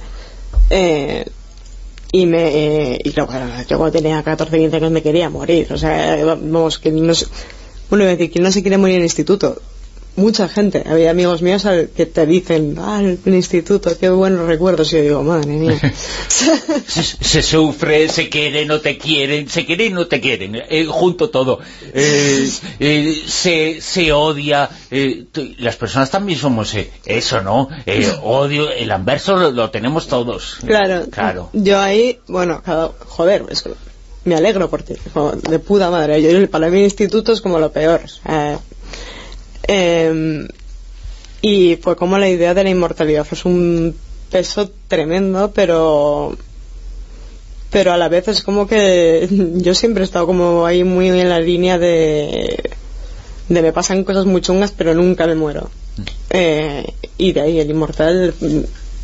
Eh, 0.71 1.25
y 2.13 2.27
me 2.27 2.99
y 3.03 3.11
yo 3.11 3.27
cuando 3.27 3.91
tenía 3.91 4.23
14 4.23 4.57
15 4.57 4.77
años 4.77 4.91
me 4.93 5.03
quería 5.03 5.29
morir 5.29 5.73
o 5.73 5.77
sea 5.77 6.25
vamos 6.25 6.79
que 6.79 6.91
no 6.91 7.15
sé, 7.15 7.27
bueno 7.91 8.05
decir 8.05 8.31
que 8.31 8.41
no 8.41 8.51
se 8.51 8.63
quiere 8.63 8.79
morir 8.79 8.95
en 8.95 9.01
el 9.01 9.07
instituto 9.07 9.61
mucha 10.17 10.49
gente, 10.49 10.83
había 10.87 11.11
amigos 11.11 11.43
míos 11.43 11.67
que 11.95 12.07
te 12.07 12.27
dicen, 12.27 12.77
ah, 12.79 13.01
el, 13.01 13.35
instituto, 13.35 13.97
qué 13.99 14.09
buenos 14.09 14.47
recuerdos, 14.47 14.93
y 14.93 14.97
yo 14.97 15.03
digo, 15.03 15.23
madre 15.23 15.53
mía. 15.53 15.79
se, 16.87 17.43
sufre, 17.43 18.09
se 18.09 18.29
quiere, 18.29 18.65
no 18.65 18.81
te 18.81 18.99
quieren, 18.99 19.49
se 19.49 19.65
quieren, 19.65 19.95
no 19.95 20.07
te 20.07 20.21
quieren, 20.21 20.57
eh, 20.57 20.87
junto 20.87 21.31
todo. 21.31 21.61
Eh, 21.93 22.51
eh, 22.81 23.23
se, 23.27 23.81
se 23.81 24.13
odia, 24.13 24.71
las 25.59 25.77
personas 25.77 26.11
también 26.11 26.39
somos 26.39 26.75
eso, 27.05 27.43
¿no? 27.43 27.69
odio, 28.23 28.71
el 28.71 28.91
anverso 28.91 29.37
lo, 29.37 29.71
tenemos 29.71 30.09
todos. 30.09 30.59
Claro, 30.67 31.07
claro. 31.11 31.51
Yo 31.53 31.79
ahí, 31.79 32.19
bueno, 32.29 32.63
joder, 33.07 33.45
me 34.25 34.35
alegro 34.35 34.69
por 34.69 34.83
ti, 34.83 34.95
de 35.49 35.59
puta 35.59 35.91
madre. 35.91 36.23
Yo, 36.23 36.51
para 36.51 36.69
mí 36.69 36.79
el 36.79 36.85
instituto 36.85 37.33
es 37.33 37.41
como 37.41 37.59
lo 37.59 37.71
peor. 37.71 38.01
Em, 39.69 40.49
y 41.43 41.77
fue 41.77 41.97
como 41.97 42.19
la 42.19 42.29
idea 42.29 42.55
de 42.55 42.65
la 42.65 42.71
inmortalidad. 42.71 43.27
Es 43.31 43.45
un 43.45 43.95
peso 44.31 44.71
tremendo, 44.89 45.53
pero 45.53 46.37
pero 47.71 47.93
a 47.93 47.97
la 47.97 48.09
vez 48.09 48.29
es 48.29 48.43
como 48.43 48.67
que 48.67 49.29
yo 49.57 49.75
siempre 49.75 50.03
he 50.03 50.07
estado 50.07 50.27
como 50.27 50.67
ahí 50.67 50.85
muy 50.85 51.09
en 51.09 51.29
la 51.29 51.41
línea 51.41 51.79
de 51.79 52.71
de 53.49 53.63
me 53.63 53.73
pasan 53.73 54.05
cosas 54.05 54.25
muy 54.25 54.41
chungas 54.41 54.73
pero 54.73 54.95
nunca 54.95 55.27
me 55.27 55.35
muero 55.35 55.71
eh, 56.31 56.95
y 57.19 57.33
de 57.33 57.41
ahí 57.41 57.61
el 57.61 57.71
inmortal 57.71 58.35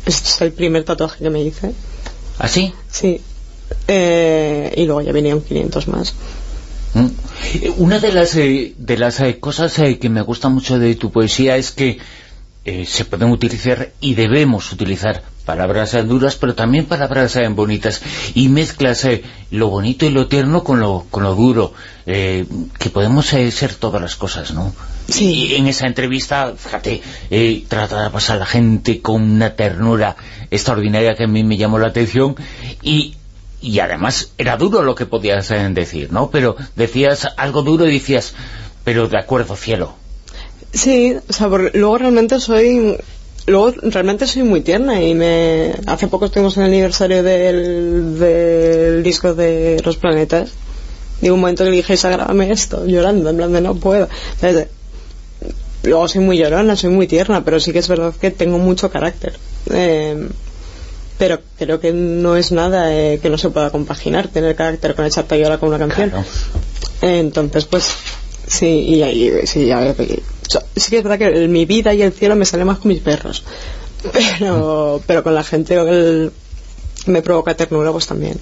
es 0.05 0.41
el 0.41 0.51
primer 0.53 0.83
tatuaje 0.83 1.23
que 1.23 1.29
me 1.29 1.41
hice 1.41 1.71
¿Ah, 2.39 2.47
sí? 2.47 2.73
sí 2.89 3.21
eh, 3.87 4.73
y 4.75 4.85
luego 4.85 5.01
ya 5.01 5.11
venían 5.11 5.41
500 5.41 5.87
más 5.87 6.13
¿Mm? 6.13 6.42
Una 7.77 7.99
de 7.99 8.11
las, 8.11 8.35
eh, 8.35 8.73
de 8.77 8.97
las 8.97 9.19
eh, 9.19 9.39
cosas 9.39 9.77
eh, 9.79 9.97
que 9.97 10.09
me 10.09 10.21
gusta 10.21 10.49
mucho 10.49 10.77
de 10.77 10.95
tu 10.95 11.11
poesía 11.11 11.57
es 11.57 11.71
que 11.71 11.99
se 12.85 13.03
pueden 13.03 13.29
utilizar 13.29 13.91
y 13.99 14.13
debemos 14.13 14.71
utilizar 14.71 15.21
palabras 15.43 15.91
duras, 16.07 16.37
pero 16.37 16.55
también 16.55 16.85
palabras 16.85 17.37
bonitas, 17.49 18.01
y 18.35 18.47
mezclas 18.47 19.05
lo 19.51 19.67
bonito 19.67 20.05
y 20.05 20.11
lo 20.11 20.27
tierno 20.27 20.63
con 20.63 20.79
lo, 20.79 21.05
con 21.11 21.23
lo 21.23 21.35
duro, 21.35 21.73
que 22.05 22.89
podemos 22.93 23.25
ser 23.25 23.75
todas 23.75 24.01
las 24.01 24.15
cosas, 24.15 24.53
¿no? 24.53 24.73
Sí. 25.09 25.25
Y 25.25 25.55
en 25.55 25.67
esa 25.67 25.87
entrevista, 25.87 26.53
fíjate, 26.55 27.01
trata 27.67 28.03
de 28.03 28.09
pasar 28.11 28.37
a 28.37 28.39
la 28.39 28.45
gente 28.45 29.01
con 29.01 29.21
una 29.21 29.57
ternura 29.57 30.15
extraordinaria 30.49 31.15
que 31.15 31.25
a 31.25 31.27
mí 31.27 31.43
me 31.43 31.57
llamó 31.57 31.79
la 31.79 31.87
atención, 31.87 32.37
y 32.81 33.15
y 33.63 33.79
además 33.79 34.33
era 34.37 34.57
duro 34.57 34.83
lo 34.83 34.93
que 34.93 35.05
podías 35.05 35.49
eh, 35.51 35.69
decir, 35.71 36.11
¿no? 36.11 36.29
Pero 36.29 36.57
decías 36.75 37.29
algo 37.37 37.61
duro 37.63 37.87
y 37.87 37.93
decías, 37.93 38.33
pero 38.83 39.07
de 39.07 39.17
acuerdo, 39.17 39.55
cielo. 39.55 39.95
Sí, 40.73 41.15
o 41.29 41.33
sea, 41.33 41.47
luego 41.47 41.97
realmente 41.97 42.39
soy 42.39 42.97
luego 43.45 43.73
realmente 43.81 44.27
soy 44.27 44.43
muy 44.43 44.61
tierna 44.61 45.01
y 45.01 45.15
me 45.15 45.75
hace 45.85 46.07
poco 46.07 46.25
estuvimos 46.25 46.57
en 46.57 46.63
el 46.63 46.69
aniversario 46.69 47.23
del, 47.23 48.19
del 48.19 49.03
disco 49.03 49.33
de 49.33 49.81
Los 49.83 49.97
Planetas 49.97 50.51
y 51.21 51.29
un 51.29 51.39
momento 51.39 51.63
que 51.63 51.69
le 51.69 51.77
dije, 51.77 51.95
grábame 51.95 52.51
esto, 52.51 52.85
llorando, 52.85 53.29
en 53.29 53.37
plan 53.37 53.53
de 53.53 53.61
no 53.61 53.75
puedo. 53.75 54.09
luego 55.83 56.07
soy 56.09 56.21
muy 56.21 56.37
llorona, 56.37 56.75
soy 56.75 56.89
muy 56.89 57.07
tierna, 57.07 57.45
pero 57.45 57.61
sí 57.61 57.71
que 57.71 57.79
es 57.79 57.87
verdad 57.87 58.13
que 58.19 58.29
tengo 58.29 58.57
mucho 58.57 58.91
carácter. 58.91 59.37
Eh, 59.71 60.27
pero 61.23 61.39
creo 61.57 61.79
que 61.79 61.93
no 61.93 62.35
es 62.35 62.51
nada 62.51 62.93
eh, 62.93 63.17
que 63.21 63.29
no 63.29 63.37
se 63.37 63.49
pueda 63.49 63.69
compaginar, 63.69 64.27
tener 64.27 64.57
carácter 64.57 64.93
con 64.93 65.05
echarte 65.05 65.45
a 65.45 65.57
con 65.57 65.69
una 65.69 65.79
canción. 65.79 66.11
entonces, 67.01 67.63
pues, 67.63 67.95
sí, 68.45 68.67
y 68.67 69.03
ahí, 69.03 69.31
sí, 69.45 69.71
sí 70.75 70.89
que 70.89 70.97
es 70.97 71.03
verdad 71.03 71.17
que 71.17 71.47
mi 71.47 71.63
vida 71.63 71.93
y 71.93 72.01
el 72.01 72.11
cielo 72.11 72.35
me 72.35 72.43
sale 72.43 72.65
más 72.65 72.79
con 72.79 72.89
mis 72.89 72.99
perros, 72.99 73.45
pero, 74.37 75.01
pero 75.07 75.23
con 75.23 75.33
la 75.33 75.45
gente 75.45 75.75
que 75.75 76.29
me 77.05 77.21
provoca 77.21 77.55
ternura, 77.55 77.93
pues 77.93 78.05
también. 78.05 78.37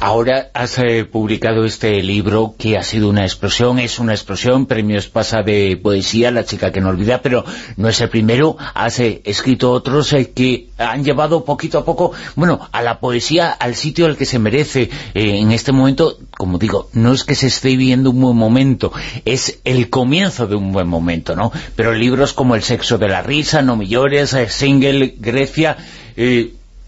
Ahora 0.00 0.50
has 0.52 0.78
eh, 0.78 1.04
publicado 1.04 1.64
este 1.64 2.02
libro 2.02 2.54
que 2.58 2.76
ha 2.76 2.82
sido 2.82 3.08
una 3.08 3.22
explosión, 3.22 3.78
es 3.78 3.98
una 3.98 4.12
explosión, 4.12 4.66
premios 4.66 5.08
pasa 5.08 5.42
de 5.42 5.78
poesía, 5.82 6.30
La 6.30 6.44
chica 6.44 6.72
que 6.72 6.80
no 6.80 6.90
olvida, 6.90 7.22
pero 7.22 7.44
no 7.76 7.88
es 7.88 8.00
el 8.00 8.10
primero, 8.10 8.56
has 8.74 9.00
eh, 9.00 9.22
escrito 9.24 9.72
otros 9.72 10.12
eh, 10.12 10.30
que 10.32 10.68
han 10.76 11.04
llevado 11.04 11.44
poquito 11.44 11.78
a 11.78 11.84
poco, 11.84 12.12
bueno, 12.36 12.68
a 12.72 12.82
la 12.82 13.00
poesía 13.00 13.50
al 13.50 13.76
sitio 13.76 14.06
al 14.06 14.16
que 14.16 14.26
se 14.26 14.38
merece 14.38 14.90
en 15.14 15.52
este 15.52 15.72
momento, 15.72 16.18
como 16.36 16.58
digo, 16.58 16.90
no 16.92 17.12
es 17.12 17.24
que 17.24 17.34
se 17.34 17.46
esté 17.46 17.68
viviendo 17.70 18.10
un 18.10 18.20
buen 18.20 18.36
momento, 18.36 18.92
es 19.24 19.60
el 19.64 19.88
comienzo 19.88 20.46
de 20.46 20.56
un 20.56 20.72
buen 20.72 20.88
momento, 20.88 21.34
¿no? 21.34 21.50
Pero 21.76 21.94
libros 21.94 22.34
como 22.34 22.56
El 22.56 22.62
sexo 22.62 22.98
de 22.98 23.08
la 23.08 23.22
risa, 23.22 23.62
No 23.62 23.76
me 23.76 23.86
llores, 23.86 24.36
Single, 24.48 25.14
Grecia 25.18 25.78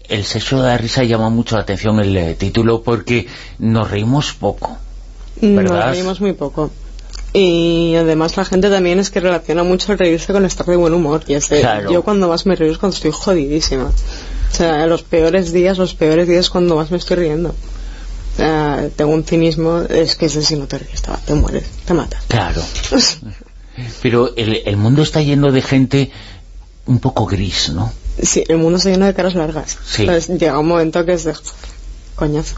el 0.09 0.23
sexo 0.23 0.61
de 0.61 0.67
la 0.67 0.77
risa 0.77 1.03
llama 1.03 1.29
mucho 1.29 1.55
la 1.55 1.61
atención 1.61 1.99
el 1.99 2.15
eh, 2.15 2.35
título 2.35 2.81
porque 2.81 3.27
nos 3.59 3.89
reímos 3.89 4.33
poco, 4.33 4.77
¿verdad? 5.41 5.85
Nos 5.87 5.95
reímos 5.95 6.21
muy 6.21 6.33
poco. 6.33 6.71
Y 7.33 7.93
además 7.95 8.37
la 8.37 8.45
gente 8.45 8.69
también 8.69 8.99
es 8.99 9.11
que 9.11 9.19
relaciona 9.19 9.63
mucho 9.63 9.91
el 9.91 9.99
reírse 9.99 10.33
con 10.33 10.45
estar 10.45 10.65
de 10.65 10.75
buen 10.75 10.93
humor. 10.93 11.23
Y 11.27 11.33
es 11.33 11.49
Yo 11.91 12.01
cuando 12.03 12.29
más 12.29 12.45
me 12.45 12.55
río 12.55 12.71
es 12.71 12.77
cuando 12.77 12.95
estoy 12.95 13.11
jodidísima. 13.13 13.91
O 14.51 14.55
sea, 14.55 14.87
los 14.87 15.03
peores 15.03 15.51
días, 15.51 15.77
los 15.77 15.93
peores 15.93 16.27
días 16.27 16.49
cuando 16.49 16.75
más 16.75 16.89
me 16.89 16.97
estoy 16.97 17.17
riendo. 17.17 17.53
tengo 18.95 19.11
un 19.11 19.23
cinismo, 19.23 19.81
es 19.81 20.15
que 20.15 20.27
ese 20.27 20.41
si 20.41 20.55
no 20.55 20.67
te 20.67 20.79
ríes, 20.79 21.03
te, 21.25 21.33
mueres, 21.35 21.65
te 21.85 21.93
matas. 21.93 22.23
Claro. 22.27 22.61
Pero 24.01 24.35
el, 24.35 24.63
el 24.65 24.77
mundo 24.77 25.03
está 25.03 25.21
lleno 25.21 25.51
de 25.51 25.61
gente 25.61 26.11
un 26.87 26.99
poco 26.99 27.27
gris, 27.27 27.69
¿no? 27.69 27.91
Sí, 28.21 28.43
el 28.47 28.57
mundo 28.57 28.79
se 28.79 28.91
llena 28.91 29.07
de 29.07 29.13
caras 29.13 29.35
largas. 29.35 29.77
llega 29.97 30.59
un 30.59 30.67
momento 30.67 31.05
que 31.05 31.13
es 31.13 31.23
de 31.23 31.33
coñazo. 32.15 32.55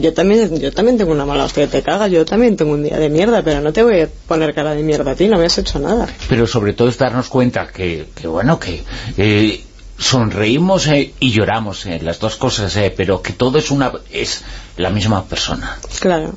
yo 0.00 0.14
también 0.14 0.58
yo 0.60 0.72
también 0.72 0.96
tengo 0.96 1.12
una 1.12 1.26
mala 1.26 1.44
hostia 1.44 1.68
te 1.68 1.82
cagas, 1.82 2.10
yo 2.10 2.24
también 2.24 2.56
tengo 2.56 2.72
un 2.72 2.82
día 2.82 2.98
de 2.98 3.08
mierda, 3.08 3.42
pero 3.42 3.60
no 3.60 3.72
te 3.72 3.82
voy 3.82 4.00
a 4.00 4.08
poner 4.28 4.54
cara 4.54 4.74
de 4.74 4.82
mierda 4.82 5.12
a 5.12 5.14
ti, 5.14 5.28
no 5.28 5.38
me 5.38 5.46
has 5.46 5.58
hecho 5.58 5.78
nada. 5.78 6.08
Pero 6.28 6.46
sobre 6.46 6.72
todo 6.72 6.88
es 6.88 6.98
darnos 6.98 7.28
cuenta 7.28 7.68
que, 7.68 8.06
que 8.14 8.26
bueno, 8.26 8.58
que 8.58 8.82
eh, 9.16 9.64
sonreímos 9.98 10.86
eh, 10.88 11.14
y 11.20 11.30
lloramos, 11.30 11.86
eh, 11.86 12.00
las 12.02 12.18
dos 12.18 12.36
cosas, 12.36 12.74
eh, 12.76 12.92
pero 12.96 13.22
que 13.22 13.32
todo 13.32 13.58
es 13.58 13.70
una 13.70 13.92
es 14.10 14.42
la 14.76 14.90
misma 14.90 15.24
persona. 15.24 15.78
Claro. 16.00 16.34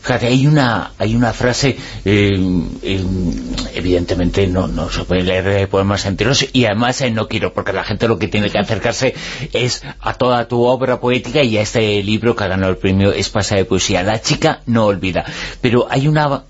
Fíjate, 0.00 0.26
hay 0.26 0.46
una, 0.46 0.92
hay 0.98 1.14
una 1.14 1.32
frase, 1.32 1.76
eh, 2.04 2.30
eh, 2.82 3.04
evidentemente 3.74 4.46
no, 4.46 4.66
no 4.66 4.90
se 4.90 5.04
puede 5.04 5.22
leer 5.22 5.68
poemas 5.68 6.06
enteros 6.06 6.46
y 6.52 6.64
además 6.64 7.00
eh, 7.00 7.10
no 7.10 7.28
quiero, 7.28 7.52
porque 7.52 7.72
la 7.72 7.84
gente 7.84 8.08
lo 8.08 8.18
que 8.18 8.28
tiene 8.28 8.50
que 8.50 8.58
acercarse 8.58 9.14
es 9.52 9.82
a 10.00 10.14
toda 10.14 10.48
tu 10.48 10.62
obra 10.64 11.00
poética 11.00 11.42
y 11.42 11.56
a 11.56 11.62
este 11.62 12.02
libro 12.02 12.34
que 12.34 12.44
ha 12.44 12.48
ganado 12.48 12.72
el 12.72 12.78
premio 12.78 13.12
Espasa 13.12 13.56
de 13.56 13.64
Poesía. 13.64 14.02
La 14.02 14.20
chica 14.20 14.62
no 14.66 14.86
olvida. 14.86 15.24
Pero 15.60 15.86
hay 15.90 16.08
una 16.08 16.44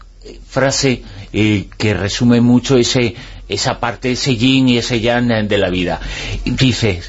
frase 0.49 1.03
que 1.33 1.95
resume 1.95 2.41
mucho 2.41 2.77
ese 2.77 3.15
esa 3.49 3.81
parte, 3.81 4.13
ese 4.13 4.37
yin 4.37 4.69
y 4.69 4.79
ese 4.79 5.01
yang 5.01 5.29
de 5.49 5.59
la 5.59 5.69
vida. 5.69 6.01
Dice, 6.45 7.03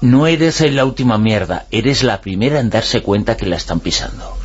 no 0.00 0.26
eres 0.26 0.60
la 0.72 0.84
última 0.84 1.18
mierda, 1.18 1.66
eres 1.70 2.02
la 2.02 2.20
primera 2.20 2.60
en 2.60 2.70
darse 2.70 3.02
cuenta 3.02 3.36
que 3.36 3.46
la 3.46 3.56
están 3.56 3.80
pisando. 3.80 4.39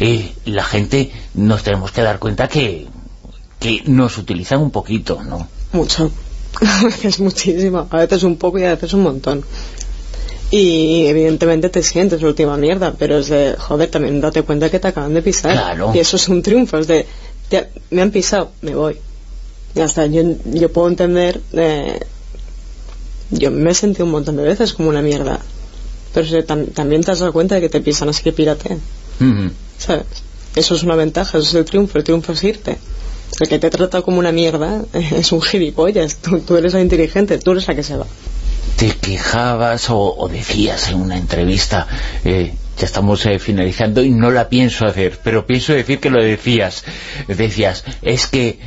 Eh, 0.00 0.32
la 0.44 0.64
gente 0.64 1.10
nos 1.34 1.62
tenemos 1.62 1.90
que 1.92 2.02
dar 2.02 2.18
cuenta 2.18 2.48
que, 2.48 2.86
que 3.58 3.82
nos 3.86 4.16
utilizan 4.18 4.60
un 4.60 4.70
poquito, 4.70 5.22
¿no? 5.24 5.48
Mucho. 5.72 6.10
A 6.60 6.84
veces 6.84 7.18
muchísimo. 7.20 7.86
A 7.90 7.96
veces 7.98 8.22
un 8.22 8.36
poco 8.36 8.58
y 8.58 8.64
a 8.64 8.70
veces 8.74 8.92
un 8.94 9.02
montón. 9.02 9.44
Y 10.50 11.06
evidentemente 11.06 11.68
te 11.68 11.82
sientes 11.82 12.22
la 12.22 12.28
última 12.28 12.56
mierda, 12.56 12.94
pero 12.98 13.18
es 13.18 13.28
de, 13.28 13.54
joder, 13.58 13.90
también 13.90 14.20
date 14.20 14.42
cuenta 14.42 14.70
que 14.70 14.78
te 14.80 14.88
acaban 14.88 15.12
de 15.12 15.20
pisar. 15.22 15.52
Claro. 15.52 15.92
Y 15.94 15.98
eso 15.98 16.16
es 16.16 16.26
un 16.28 16.42
triunfo, 16.42 16.78
es 16.78 16.86
de, 16.86 17.06
te- 17.50 17.68
me 17.90 18.00
han 18.00 18.10
pisado, 18.10 18.52
me 18.62 18.74
voy. 18.74 18.96
Ya 19.74 19.84
está, 19.84 20.06
yo, 20.06 20.22
yo 20.46 20.72
puedo 20.72 20.88
entender, 20.88 21.40
eh, 21.52 22.00
yo 23.30 23.50
me 23.50 23.70
he 23.70 23.74
sentido 23.74 24.06
un 24.06 24.12
montón 24.12 24.36
de 24.36 24.42
veces 24.44 24.72
como 24.72 24.88
una 24.88 25.02
mierda. 25.02 25.38
Pero 26.14 26.26
si 26.26 26.34
tam- 26.36 26.72
también 26.72 27.04
te 27.04 27.10
has 27.12 27.18
dado 27.18 27.32
cuenta 27.34 27.56
de 27.56 27.60
que 27.60 27.68
te 27.68 27.80
pisan, 27.82 28.08
así 28.08 28.22
que 28.22 28.32
pírate. 28.32 28.78
¿Sabes? 29.78 30.06
Eso 30.56 30.74
es 30.74 30.82
una 30.82 30.96
ventaja, 30.96 31.38
eso 31.38 31.46
es 31.48 31.54
el 31.54 31.64
triunfo, 31.64 31.98
el 31.98 32.04
triunfo 32.04 32.32
es 32.32 32.44
irte. 32.44 32.78
El 33.40 33.48
que 33.48 33.58
te 33.58 33.70
trata 33.70 34.02
como 34.02 34.18
una 34.18 34.32
mierda 34.32 34.82
es 34.92 35.32
un 35.32 35.42
gilipollas, 35.42 36.16
tú, 36.16 36.40
tú 36.40 36.56
eres 36.56 36.74
la 36.74 36.80
inteligente, 36.80 37.38
tú 37.38 37.52
eres 37.52 37.68
la 37.68 37.74
que 37.74 37.82
se 37.82 37.96
va. 37.96 38.06
te 38.76 38.90
quejabas 38.90 39.90
o, 39.90 39.98
o 39.98 40.28
decías 40.28 40.88
en 40.88 41.00
una 41.00 41.16
entrevista, 41.16 41.86
eh, 42.24 42.52
ya 42.78 42.86
estamos 42.86 43.26
eh, 43.26 43.38
finalizando 43.38 44.02
y 44.02 44.10
no 44.10 44.30
la 44.30 44.48
pienso 44.48 44.86
hacer, 44.86 45.18
pero 45.22 45.46
pienso 45.46 45.72
decir 45.72 45.98
que 45.98 46.10
lo 46.10 46.22
decías. 46.22 46.84
Decías, 47.26 47.84
es 48.02 48.26
que 48.26 48.58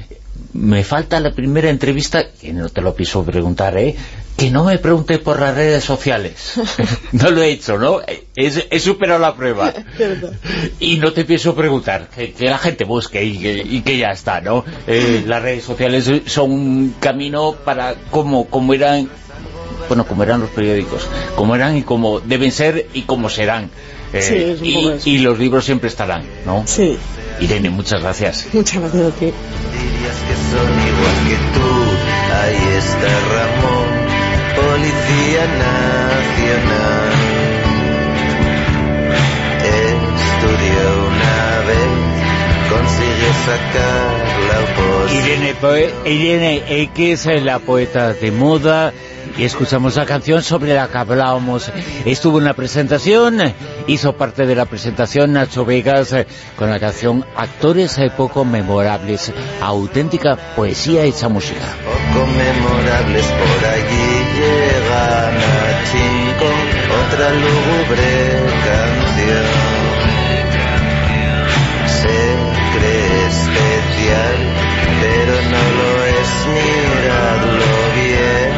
me 0.54 0.84
falta 0.84 1.20
la 1.20 1.34
primera 1.34 1.70
entrevista, 1.70 2.32
que 2.32 2.52
no 2.52 2.70
te 2.70 2.82
lo 2.82 2.94
pienso 2.94 3.24
preguntar, 3.24 3.78
¿eh? 3.78 3.96
Que 4.42 4.52
no 4.52 4.64
me 4.64 4.78
pregunte 4.80 5.20
por 5.20 5.40
las 5.40 5.56
redes 5.56 5.84
sociales. 5.84 6.54
no 7.12 7.30
lo 7.30 7.42
he 7.44 7.52
hecho, 7.52 7.78
¿no? 7.78 8.02
He, 8.02 8.24
he 8.70 8.80
superado 8.80 9.20
la 9.20 9.36
prueba. 9.36 9.74
Y 10.80 10.98
no 10.98 11.14
te 11.14 11.26
pienso 11.26 11.54
preguntar, 11.54 12.08
que, 12.16 12.34
que 12.34 12.46
la 12.46 12.58
gente 12.58 12.84
busque 12.86 13.24
y 13.24 13.38
que, 13.38 13.64
y 13.70 13.82
que 13.82 13.98
ya 13.98 14.10
está, 14.10 14.42
¿no? 14.42 14.66
Eh, 14.88 15.24
las 15.28 15.42
redes 15.44 15.64
sociales 15.64 16.10
son 16.26 16.52
un 16.52 16.96
camino 17.00 17.54
para 17.64 17.96
como, 18.10 18.46
como 18.46 18.74
eran 18.74 19.10
bueno, 19.88 20.06
como 20.06 20.24
eran 20.24 20.40
los 20.40 20.50
periódicos, 20.52 21.06
como 21.36 21.54
eran 21.56 21.76
y 21.78 21.84
como 21.84 22.20
deben 22.22 22.52
ser 22.52 22.88
y 22.94 23.02
como 23.04 23.30
serán. 23.30 23.70
Eh, 24.14 24.22
Sí, 24.22 24.36
es 24.36 24.60
un 24.62 24.66
y, 24.66 24.74
poco 24.74 24.92
eso. 24.92 25.10
y 25.10 25.18
los 25.20 25.38
libros 25.40 25.66
siempre 25.66 25.90
estarán, 25.90 26.24
¿no? 26.46 26.64
Sí. 26.66 26.98
Irene, 27.42 27.70
muchas 27.70 28.02
gracias. 28.02 28.48
Muchas 28.54 28.80
gracias 28.82 29.04
a 29.04 29.12
ti. 29.12 29.26
que 29.26 30.36
son 30.52 30.72
igual 30.88 31.16
que 31.28 31.36
tú. 31.54 31.68
Ahí 32.34 32.78
está 32.78 33.20
Ramón, 33.34 33.81
Policía 34.82 35.46
Nacional. 35.60 37.12
Estudió 39.64 41.08
una 41.08 41.60
vez, 41.68 41.92
consiguió 42.68 43.30
sacar 43.46 44.12
la 44.48 44.58
oposición. 44.72 45.26
Irene, 45.28 45.54
Poe- 45.62 45.94
Irene 46.10 46.64
X, 46.84 47.26
eh, 47.28 47.42
la 47.42 47.60
poeta 47.60 48.14
de 48.14 48.32
moda, 48.32 48.92
y 49.38 49.44
escuchamos 49.44 49.96
la 49.98 50.06
canción 50.08 50.42
sobre 50.42 50.74
la 50.74 50.88
que 50.88 50.98
hablábamos. 50.98 51.72
Estuvo 52.06 52.40
en 52.40 52.46
la 52.46 52.54
presentación, 52.56 53.40
hizo 53.88 54.14
parte 54.14 54.46
de 54.48 54.56
la 54.56 54.66
presentación 54.66 55.34
Nacho 55.34 55.64
Vegas 55.64 56.12
eh, 56.14 56.26
con 56.58 56.70
la 56.72 56.80
canción 56.80 57.24
Actores 57.38 57.98
eh, 58.00 58.12
poco 58.18 58.44
memorables, 58.46 59.32
auténtica 59.62 60.36
poesía 60.56 61.04
hecha 61.04 61.30
música. 61.30 61.62
Poco 61.86 62.26
memorables 62.28 63.26
por 63.26 63.70
Chinco, 66.42 66.50
otra 67.06 67.30
lúgubre 67.30 68.12
canción. 68.66 69.46
Se 71.86 72.18
cree 72.74 73.28
especial, 73.28 74.38
pero 75.02 75.34
no 75.54 75.64
lo 75.78 75.90
es, 76.18 76.32
miradlo 76.56 77.72
bien. 77.96 78.52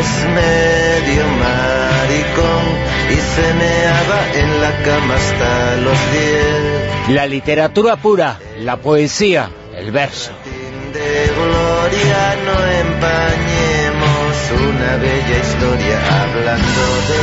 Es 0.00 0.10
medio 0.34 1.24
maricón 1.44 2.64
y 3.10 3.16
se 3.34 3.46
meaba 3.54 4.18
en 4.34 4.60
la 4.60 4.72
cama 4.82 5.14
hasta 5.14 5.76
los 5.76 5.98
diez. 6.12 7.14
La 7.14 7.26
literatura 7.26 7.96
pura, 7.96 8.40
la 8.58 8.76
poesía, 8.78 9.50
el 9.76 9.92
verso. 9.92 10.32
de 10.92 11.30
gloria 11.32 12.36
no 12.44 12.56
una 14.50 14.96
bella 14.96 15.38
historia 15.38 16.22
hablando 16.22 16.82
de 17.08 17.16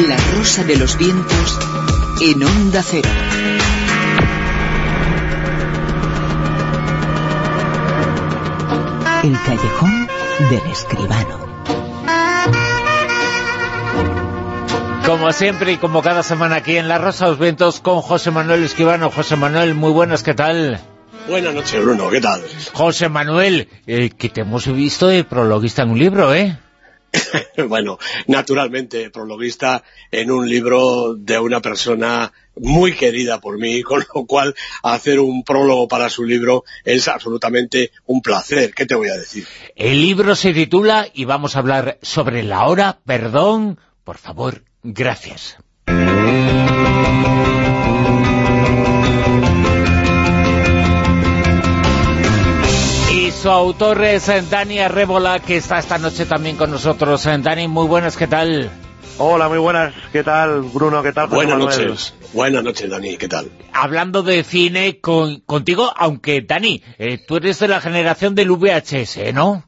él. 0.00 0.08
La 0.08 0.16
rosa 0.36 0.64
de 0.64 0.76
los 0.76 0.98
vientos 0.98 1.58
en 2.20 2.42
onda 2.42 2.82
cero. 2.82 3.08
El 9.22 9.38
callejón 9.40 10.08
del 10.50 10.66
escribano. 10.70 11.43
Como 15.06 15.30
siempre 15.32 15.72
y 15.72 15.76
como 15.76 16.00
cada 16.02 16.22
semana 16.22 16.56
aquí 16.56 16.78
en 16.78 16.88
La 16.88 16.96
Rosa 16.96 17.26
de 17.26 17.32
los 17.32 17.38
Vientos 17.38 17.80
con 17.80 18.00
José 18.00 18.30
Manuel 18.30 18.64
Esquivano. 18.64 19.10
José 19.10 19.36
Manuel, 19.36 19.74
muy 19.74 19.92
buenas, 19.92 20.22
¿qué 20.22 20.32
tal? 20.32 20.80
Buenas 21.28 21.54
noches, 21.54 21.84
Bruno, 21.84 22.08
¿qué 22.08 22.22
tal? 22.22 22.42
José 22.72 23.10
Manuel, 23.10 23.68
eh, 23.86 24.08
que 24.08 24.30
te 24.30 24.40
hemos 24.40 24.66
visto 24.74 25.08
de 25.08 25.22
prologuista 25.24 25.82
en 25.82 25.90
un 25.90 25.98
libro, 25.98 26.34
¿eh? 26.34 26.58
bueno, 27.68 27.98
naturalmente, 28.28 29.10
prologuista 29.10 29.84
en 30.10 30.30
un 30.30 30.48
libro 30.48 31.14
de 31.14 31.38
una 31.38 31.60
persona 31.60 32.32
muy 32.56 32.94
querida 32.94 33.42
por 33.42 33.58
mí, 33.58 33.82
con 33.82 34.04
lo 34.14 34.24
cual 34.24 34.54
hacer 34.82 35.20
un 35.20 35.44
prólogo 35.44 35.86
para 35.86 36.08
su 36.08 36.24
libro 36.24 36.64
es 36.82 37.08
absolutamente 37.08 37.90
un 38.06 38.22
placer. 38.22 38.72
¿Qué 38.74 38.86
te 38.86 38.94
voy 38.94 39.10
a 39.10 39.18
decir? 39.18 39.46
El 39.76 40.00
libro 40.00 40.34
se 40.34 40.54
titula 40.54 41.08
y 41.12 41.26
vamos 41.26 41.56
a 41.56 41.58
hablar 41.58 41.98
sobre 42.00 42.42
la 42.42 42.64
hora, 42.64 43.00
perdón, 43.04 43.78
por 44.02 44.16
favor, 44.16 44.62
gracias. 44.84 45.56
Y 53.12 53.30
su 53.30 53.48
autor 53.48 54.04
es 54.04 54.28
eh, 54.28 54.42
Dani 54.48 54.78
Arrébola, 54.78 55.40
que 55.40 55.56
está 55.56 55.78
esta 55.78 55.98
noche 55.98 56.26
también 56.26 56.56
con 56.56 56.70
nosotros. 56.70 57.26
Eh, 57.26 57.36
Dani, 57.40 57.66
muy 57.66 57.86
buenas, 57.86 58.16
¿qué 58.16 58.26
tal? 58.26 58.70
Hola, 59.16 59.48
muy 59.48 59.58
buenas. 59.58 59.94
¿Qué 60.12 60.24
tal, 60.24 60.62
Bruno? 60.62 61.02
¿Qué 61.02 61.12
tal, 61.12 61.28
Buenas 61.28 61.58
noches. 61.58 62.14
Buenas 62.32 62.64
noches, 62.64 62.90
Dani, 62.90 63.16
¿qué 63.16 63.28
tal? 63.28 63.50
Hablando 63.72 64.22
de 64.22 64.42
cine 64.42 65.00
con, 65.00 65.40
contigo, 65.40 65.92
aunque 65.96 66.40
Dani, 66.42 66.82
eh, 66.98 67.18
tú 67.18 67.36
eres 67.36 67.60
de 67.60 67.68
la 67.68 67.80
generación 67.80 68.34
del 68.34 68.50
VHS, 68.50 69.32
¿no? 69.32 69.64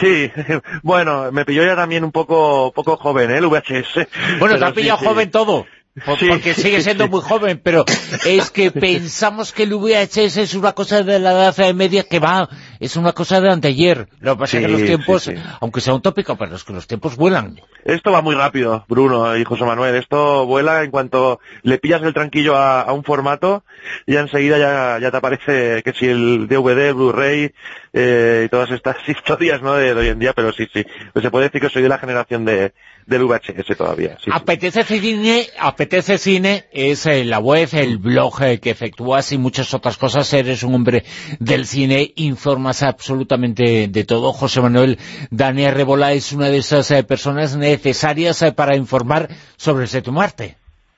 Sí, 0.00 0.30
bueno, 0.82 1.32
me 1.32 1.44
pilló 1.44 1.64
ya 1.64 1.74
también 1.76 2.04
un 2.04 2.12
poco 2.12 2.72
poco 2.74 2.96
joven, 2.96 3.30
¿eh? 3.30 3.38
El 3.38 3.46
VHS. 3.46 4.06
Bueno, 4.38 4.58
te 4.58 4.64
ha 4.64 4.68
sí, 4.68 4.74
pillado 4.74 5.00
sí. 5.00 5.06
joven 5.06 5.30
todo, 5.30 5.66
por- 6.04 6.18
Sí, 6.18 6.26
porque 6.28 6.54
sigue 6.54 6.80
siendo 6.80 7.08
muy 7.08 7.20
joven, 7.20 7.60
pero 7.62 7.84
es 8.24 8.50
que 8.50 8.70
pensamos 8.72 9.52
que 9.52 9.64
el 9.64 9.74
VHS 9.74 10.36
es 10.38 10.54
una 10.54 10.72
cosa 10.72 11.02
de 11.02 11.18
la 11.18 11.32
edad 11.32 11.74
media 11.74 12.04
que 12.04 12.18
va 12.20 12.48
es 12.78 12.96
una 12.96 13.12
cosa 13.12 13.40
de 13.40 13.50
anteayer. 13.50 14.08
Lo 14.20 14.34
que 14.36 14.40
pasa 14.40 14.58
es 14.58 14.66
que 14.66 14.72
los 14.72 14.82
tiempos, 14.84 15.30
aunque 15.60 15.80
sea 15.80 15.94
un 15.94 16.02
tópico, 16.02 16.36
pero 16.36 16.54
es 16.54 16.62
que 16.64 16.72
los 16.72 16.86
tiempos 16.86 17.16
vuelan. 17.16 17.60
Esto 17.84 18.12
va 18.12 18.22
muy 18.22 18.34
rápido, 18.34 18.84
Bruno 18.88 19.36
y 19.36 19.44
José 19.44 19.64
Manuel. 19.64 19.94
Esto 19.96 20.46
vuela 20.46 20.82
en 20.84 20.90
cuanto 20.90 21.40
le 21.62 21.78
pillas 21.78 22.02
el 22.02 22.14
tranquillo 22.14 22.56
a, 22.56 22.80
a 22.82 22.92
un 22.92 23.04
formato, 23.04 23.64
ya 24.06 24.20
enseguida 24.20 24.58
ya, 24.58 24.98
ya 25.00 25.10
te 25.10 25.16
aparece 25.16 25.82
que 25.82 25.92
si 25.92 26.06
el 26.06 26.46
DVD, 26.48 26.92
Blu-ray 26.92 27.52
eh, 27.96 28.42
y 28.46 28.48
todas 28.48 28.70
estas 28.72 28.96
historias 29.08 29.62
¿no? 29.62 29.74
de, 29.74 29.94
de 29.94 30.00
hoy 30.00 30.08
en 30.08 30.18
día, 30.18 30.32
pero 30.34 30.52
sí, 30.52 30.66
sí. 30.74 30.84
Pues 31.12 31.22
se 31.22 31.30
puede 31.30 31.44
decir 31.46 31.60
que 31.60 31.70
soy 31.70 31.82
de 31.82 31.88
la 31.88 31.98
generación 31.98 32.44
de, 32.44 32.72
del 33.06 33.24
VHS 33.24 33.76
todavía. 33.76 34.16
sí, 34.18 34.24
sí. 34.26 34.30
Apetece 34.32 34.82
Cine, 34.82 35.46
Apetece 35.58 36.18
Cine 36.18 36.64
es 36.72 37.06
eh, 37.06 37.24
la 37.24 37.38
web, 37.38 37.68
el 37.72 37.98
blog 37.98 38.42
eh, 38.42 38.58
que 38.58 38.70
efectúas 38.70 39.30
y 39.32 39.38
muchas 39.38 39.72
otras 39.74 39.96
cosas. 39.96 40.32
Eres 40.32 40.62
un 40.64 40.74
hombre 40.74 41.04
del 41.38 41.66
cine, 41.66 42.12
informas 42.16 42.82
absolutamente 42.82 43.86
de 43.88 44.04
todo. 44.04 44.32
José 44.32 44.60
Manuel 44.60 44.98
Daniel 45.30 45.74
Rebola 45.74 46.12
es 46.14 46.32
una 46.32 46.48
de 46.50 46.58
esas 46.58 46.90
eh, 46.90 47.04
personas 47.04 47.56
necesarias 47.56 48.42
eh, 48.42 48.50
para 48.52 48.76
informar 48.76 49.28
sobre 49.56 49.84
el 49.84 49.88
séptimo 49.88 50.20
arte. 50.20 50.56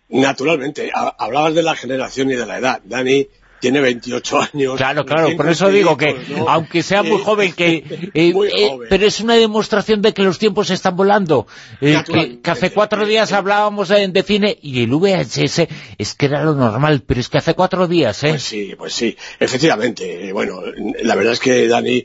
Naturalmente, 0.09 0.91
ha- 0.95 1.15
hablabas 1.19 1.55
de 1.55 1.63
la 1.63 1.75
generación 1.77 2.31
y 2.31 2.35
de 2.37 2.47
la 2.47 2.59
edad. 2.59 2.81
Dani 2.85 3.27
tiene 3.61 3.81
28 3.81 4.41
años. 4.53 4.77
Claro, 4.77 5.05
claro, 5.05 5.37
por 5.37 5.49
eso 5.49 5.69
digo 5.69 5.97
que, 5.97 6.17
aunque 6.47 6.83
sea 6.83 7.03
muy 7.03 7.21
Eh, 7.21 7.25
joven, 7.25 7.53
que 7.53 8.11
eh, 8.15 8.33
muy 8.35 8.49
eh, 8.49 8.69
joven. 8.69 8.89
pero 8.91 9.07
es 9.07 9.21
una 9.21 9.35
demostración 9.35 10.03
de 10.03 10.13
que 10.13 10.23
los 10.23 10.39
tiempos 10.39 10.71
están 10.71 10.97
volando. 10.97 11.47
Eh, 11.81 12.03
que, 12.43 12.51
hace 12.51 12.71
cuatro 12.71 13.07
días 13.07 13.33
hablábamos 13.33 13.89
de 13.89 14.23
cine 14.23 14.59
y 14.61 14.83
el 14.83 14.91
VHS 14.93 15.67
es 15.99 16.15
que 16.15 16.27
era 16.27 16.45
lo 16.45 16.55
normal, 16.55 17.03
pero 17.07 17.21
es 17.21 17.29
que 17.29 17.39
hace 17.39 17.55
cuatro 17.55 17.87
días, 17.87 18.23
¿eh? 18.25 18.31
Pues 18.31 18.43
sí, 18.43 18.75
pues 18.77 18.93
sí, 18.93 19.17
efectivamente. 19.39 20.33
Bueno, 20.33 20.61
la 21.03 21.15
verdad 21.15 21.33
es 21.33 21.41
que 21.41 21.69
Dani, 21.69 22.05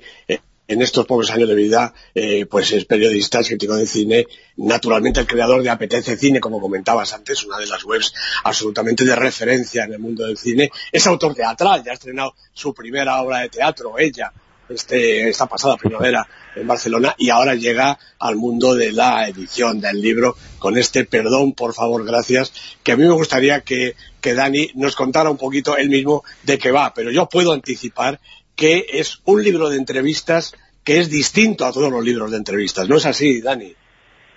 en 0.71 0.81
estos 0.81 1.05
pocos 1.05 1.29
años 1.31 1.49
de 1.49 1.55
vida, 1.55 1.93
eh, 2.15 2.45
pues 2.45 2.71
es 2.71 2.85
periodista, 2.85 3.41
es 3.41 3.47
crítico 3.49 3.75
de 3.75 3.85
cine, 3.85 4.25
naturalmente 4.55 5.19
el 5.19 5.27
creador 5.27 5.61
de 5.61 5.69
Apetece 5.69 6.15
Cine, 6.15 6.39
como 6.39 6.61
comentabas 6.61 7.13
antes, 7.13 7.43
una 7.43 7.57
de 7.57 7.67
las 7.67 7.83
webs 7.83 8.13
absolutamente 8.45 9.03
de 9.03 9.15
referencia 9.15 9.83
en 9.83 9.93
el 9.93 9.99
mundo 9.99 10.25
del 10.25 10.37
cine. 10.37 10.71
Es 10.89 11.05
autor 11.07 11.35
teatral, 11.35 11.83
ya 11.83 11.91
ha 11.91 11.95
estrenado 11.95 12.35
su 12.53 12.73
primera 12.73 13.21
obra 13.21 13.39
de 13.39 13.49
teatro, 13.49 13.99
ella, 13.99 14.31
este, 14.69 15.27
esta 15.27 15.45
pasada 15.45 15.75
primavera 15.75 16.25
en 16.55 16.65
Barcelona, 16.65 17.15
y 17.17 17.29
ahora 17.29 17.53
llega 17.55 17.99
al 18.19 18.37
mundo 18.37 18.73
de 18.73 18.93
la 18.93 19.27
edición 19.27 19.81
del 19.81 20.01
libro 20.01 20.37
con 20.57 20.77
este 20.77 21.03
perdón, 21.03 21.51
por 21.51 21.73
favor, 21.73 22.05
gracias, 22.05 22.53
que 22.81 22.93
a 22.93 22.95
mí 22.95 23.03
me 23.03 23.11
gustaría 23.11 23.59
que, 23.59 23.95
que 24.21 24.33
Dani 24.35 24.71
nos 24.75 24.95
contara 24.95 25.29
un 25.29 25.37
poquito 25.37 25.75
él 25.75 25.89
mismo 25.89 26.23
de 26.43 26.57
qué 26.57 26.71
va, 26.71 26.93
pero 26.93 27.11
yo 27.11 27.27
puedo 27.27 27.51
anticipar 27.51 28.21
que 28.61 28.85
es 28.93 29.23
un 29.25 29.43
libro 29.43 29.69
de 29.69 29.77
entrevistas 29.77 30.53
que 30.83 30.99
es 30.99 31.09
distinto 31.09 31.65
a 31.65 31.71
todos 31.71 31.91
los 31.91 32.05
libros 32.05 32.29
de 32.29 32.37
entrevistas. 32.37 32.87
¿No 32.87 32.97
es 32.97 33.07
así, 33.07 33.41
Dani? 33.41 33.73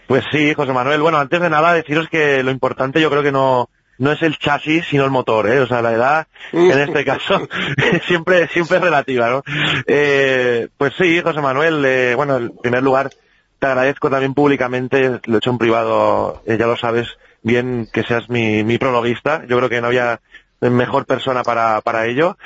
Pues 0.06 0.24
sí, 0.32 0.54
José 0.54 0.72
Manuel. 0.72 1.02
Bueno, 1.02 1.18
antes 1.18 1.42
de 1.42 1.50
nada 1.50 1.74
deciros 1.74 2.08
que 2.08 2.42
lo 2.42 2.50
importante 2.50 3.02
yo 3.02 3.10
creo 3.10 3.22
que 3.22 3.32
no 3.32 3.68
no 3.98 4.12
es 4.12 4.22
el 4.22 4.38
chasis 4.38 4.86
sino 4.88 5.04
el 5.04 5.10
motor, 5.10 5.46
¿eh? 5.50 5.60
O 5.60 5.66
sea, 5.66 5.82
la 5.82 5.92
edad 5.92 6.26
en 6.54 6.70
este 6.70 7.04
caso 7.12 7.46
siempre 8.06 8.48
siempre 8.48 8.78
es 8.78 8.82
relativa, 8.82 9.28
¿no? 9.28 9.42
Eh, 9.86 10.68
pues 10.78 10.94
sí, 10.98 11.20
José 11.20 11.42
Manuel. 11.42 11.84
eh, 11.84 12.14
bueno, 12.16 12.38
en 12.38 12.56
primer 12.56 12.82
lugar 12.82 13.10
te 13.58 13.66
agradezco 13.66 14.08
también 14.08 14.32
públicamente, 14.32 15.20
lo 15.26 15.34
he 15.34 15.36
hecho 15.36 15.50
en 15.50 15.58
privado, 15.58 16.42
eh, 16.46 16.56
ya 16.58 16.66
lo 16.66 16.78
sabes 16.78 17.08
bien 17.42 17.90
que 17.92 18.04
seas 18.04 18.30
mi, 18.30 18.64
mi 18.64 18.78
prologuista. 18.78 19.44
Yo 19.46 19.58
creo 19.58 19.68
que 19.68 19.82
no 19.82 19.88
había 19.88 20.20
mejor 20.60 21.06
persona 21.06 21.42
para, 21.42 21.80
para 21.80 22.06
ello. 22.06 22.36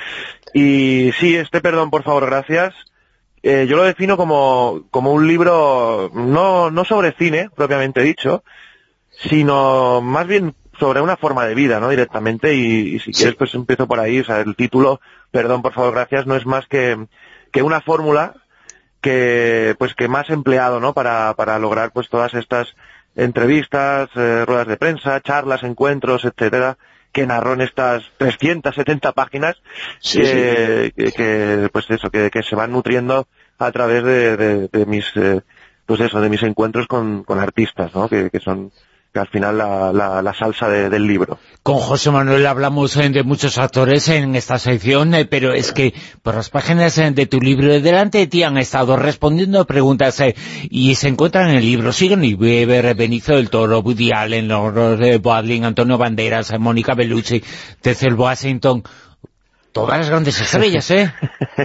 Y 0.53 1.11
sí, 1.19 1.35
este 1.35 1.61
perdón, 1.61 1.89
por 1.89 2.03
favor, 2.03 2.25
gracias. 2.25 2.73
Eh, 3.41 3.67
yo 3.69 3.77
lo 3.77 3.83
defino 3.83 4.17
como, 4.17 4.83
como 4.91 5.13
un 5.13 5.27
libro 5.27 6.11
no, 6.13 6.69
no 6.71 6.83
sobre 6.83 7.13
cine, 7.13 7.49
propiamente 7.55 8.01
dicho, 8.01 8.43
sino 9.09 10.01
más 10.01 10.27
bien 10.27 10.55
sobre 10.77 11.01
una 11.01 11.17
forma 11.17 11.45
de 11.45 11.55
vida, 11.55 11.79
¿no? 11.79 11.89
Directamente, 11.89 12.53
y, 12.55 12.95
y 12.95 12.99
si 12.99 13.11
quieres 13.11 13.35
pues 13.35 13.53
empiezo 13.53 13.87
por 13.87 13.99
ahí, 13.99 14.19
o 14.19 14.25
sea, 14.25 14.39
el 14.39 14.55
título, 14.55 15.01
perdón, 15.31 15.61
por 15.61 15.73
favor, 15.73 15.93
gracias, 15.93 16.25
no 16.25 16.35
es 16.35 16.45
más 16.45 16.67
que, 16.67 17.07
que 17.51 17.63
una 17.63 17.81
fórmula 17.81 18.33
que, 19.01 19.75
pues 19.77 19.93
que 19.93 20.07
más 20.07 20.29
empleado, 20.29 20.79
¿no? 20.79 20.93
Para, 20.93 21.33
para 21.35 21.59
lograr 21.59 21.91
pues 21.91 22.09
todas 22.09 22.33
estas 22.33 22.75
entrevistas, 23.15 24.09
eh, 24.15 24.43
ruedas 24.45 24.67
de 24.67 24.77
prensa, 24.77 25.21
charlas, 25.21 25.63
encuentros, 25.63 26.25
etcétera, 26.25 26.77
que 27.11 27.25
narró 27.25 27.53
en 27.53 27.61
estas 27.61 28.03
370 28.17 29.11
páginas 29.13 29.57
Sí, 29.99 30.19
que, 30.21 30.93
que- 30.95 31.11
que, 31.11 31.69
pues 31.71 31.89
eso, 31.89 32.09
que, 32.09 32.29
que 32.29 32.43
se 32.43 32.55
van 32.55 32.71
nutriendo 32.71 33.27
a 33.57 33.71
través 33.71 34.03
de, 34.03 34.37
de- 34.37 34.67
de 34.67 34.85
mis, 34.85 35.05
eh, 35.15 35.41
pues 35.85 35.99
eso, 36.01 36.21
de 36.21 36.29
mis 36.29 36.43
encuentros 36.43 36.87
con, 36.87 37.23
con 37.23 37.39
artistas, 37.39 37.93
¿no? 37.95 38.07
Que, 38.07 38.29
que 38.29 38.39
son, 38.39 38.71
que 39.13 39.19
al 39.19 39.27
final 39.27 39.57
la, 39.57 39.91
la, 39.91 40.21
la 40.21 40.33
salsa 40.33 40.69
de- 40.69 40.89
del 40.89 41.07
libro. 41.07 41.39
Con 41.63 41.77
José 41.77 42.11
Manuel 42.11 42.45
hablamos 42.45 42.95
eh, 42.97 43.09
de 43.09 43.23
muchos 43.23 43.57
actores 43.57 44.07
en 44.09 44.35
esta 44.35 44.59
sección, 44.59 45.13
eh, 45.15 45.25
pero 45.25 45.53
es 45.53 45.71
que 45.71 45.93
por 46.21 46.35
las 46.35 46.49
páginas 46.49 46.97
eh, 46.99 47.09
de 47.11 47.25
tu 47.25 47.39
libro 47.39 47.67
delante 47.79 48.19
de 48.19 48.27
ti 48.27 48.43
han 48.43 48.57
estado 48.57 48.95
respondiendo 48.97 49.65
preguntas 49.65 50.21
y 50.69 50.95
se 50.95 51.07
encuentran 51.07 51.49
en 51.49 51.57
el 51.57 51.63
libro. 51.65 51.91
Sigourney 51.91 52.35
Weaver, 52.35 52.93
Benicio 52.95 53.35
del 53.35 53.49
Toro, 53.49 53.79
Woody 53.79 54.11
Allen, 54.11 54.47
Lord 54.47 55.19
Bodling, 55.21 55.65
Antonio 55.65 55.97
Banderas, 55.97 56.57
Mónica 56.59 56.93
Bellucci, 56.93 57.43
Tezel 57.81 58.13
Washington... 58.13 58.83
Todas 59.71 59.99
las 59.99 60.09
grandes 60.09 60.41
estrellas, 60.41 60.89
¿eh? 60.89 61.13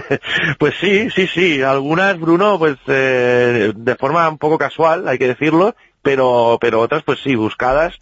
Pues 0.59 0.75
sí, 0.79 1.09
sí, 1.09 1.25
sí. 1.27 1.61
Algunas, 1.63 2.19
Bruno, 2.19 2.59
pues 2.59 2.75
eh, 2.87 3.73
de 3.75 3.95
forma 3.95 4.29
un 4.29 4.37
poco 4.37 4.59
casual, 4.59 5.07
hay 5.07 5.17
que 5.17 5.27
decirlo, 5.27 5.75
pero, 6.05 6.59
pero 6.61 6.79
otras, 6.81 7.03
pues 7.03 7.19
sí, 7.21 7.35
buscadas. 7.35 7.99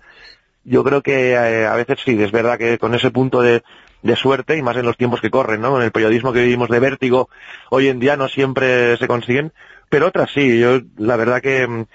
Yo 0.66 0.84
creo 0.84 1.02
que 1.02 1.32
eh, 1.32 1.66
a 1.68 1.76
veces 1.76 2.00
sí, 2.06 2.22
es 2.22 2.32
verdad 2.32 2.58
que 2.58 2.78
con 2.78 2.94
ese 2.96 3.12
punto 3.12 3.42
de, 3.42 3.64
de 4.02 4.16
suerte, 4.18 4.58
y 4.58 4.62
más 4.62 4.78
en 4.78 4.86
los 4.86 4.98
tiempos 4.98 5.22
que 5.22 5.32
corren, 5.32 5.62
¿no? 5.62 5.78
En 5.78 5.84
el 5.84 5.92
periodismo 5.92 6.34
que 6.34 6.42
vivimos 6.44 6.70
de 6.70 6.80
vértigo, 6.80 7.30
hoy 7.70 7.88
en 7.90 8.00
día 8.00 8.18
no 8.18 8.28
siempre 8.30 8.98
se 8.98 9.08
consiguen, 9.08 9.54
pero 9.90 10.08
otras 10.08 10.32
sí. 10.32 10.60
Yo, 10.60 10.82
la 10.98 11.18
verdad 11.18 11.42
que, 11.42 11.68
mm, 11.68 11.86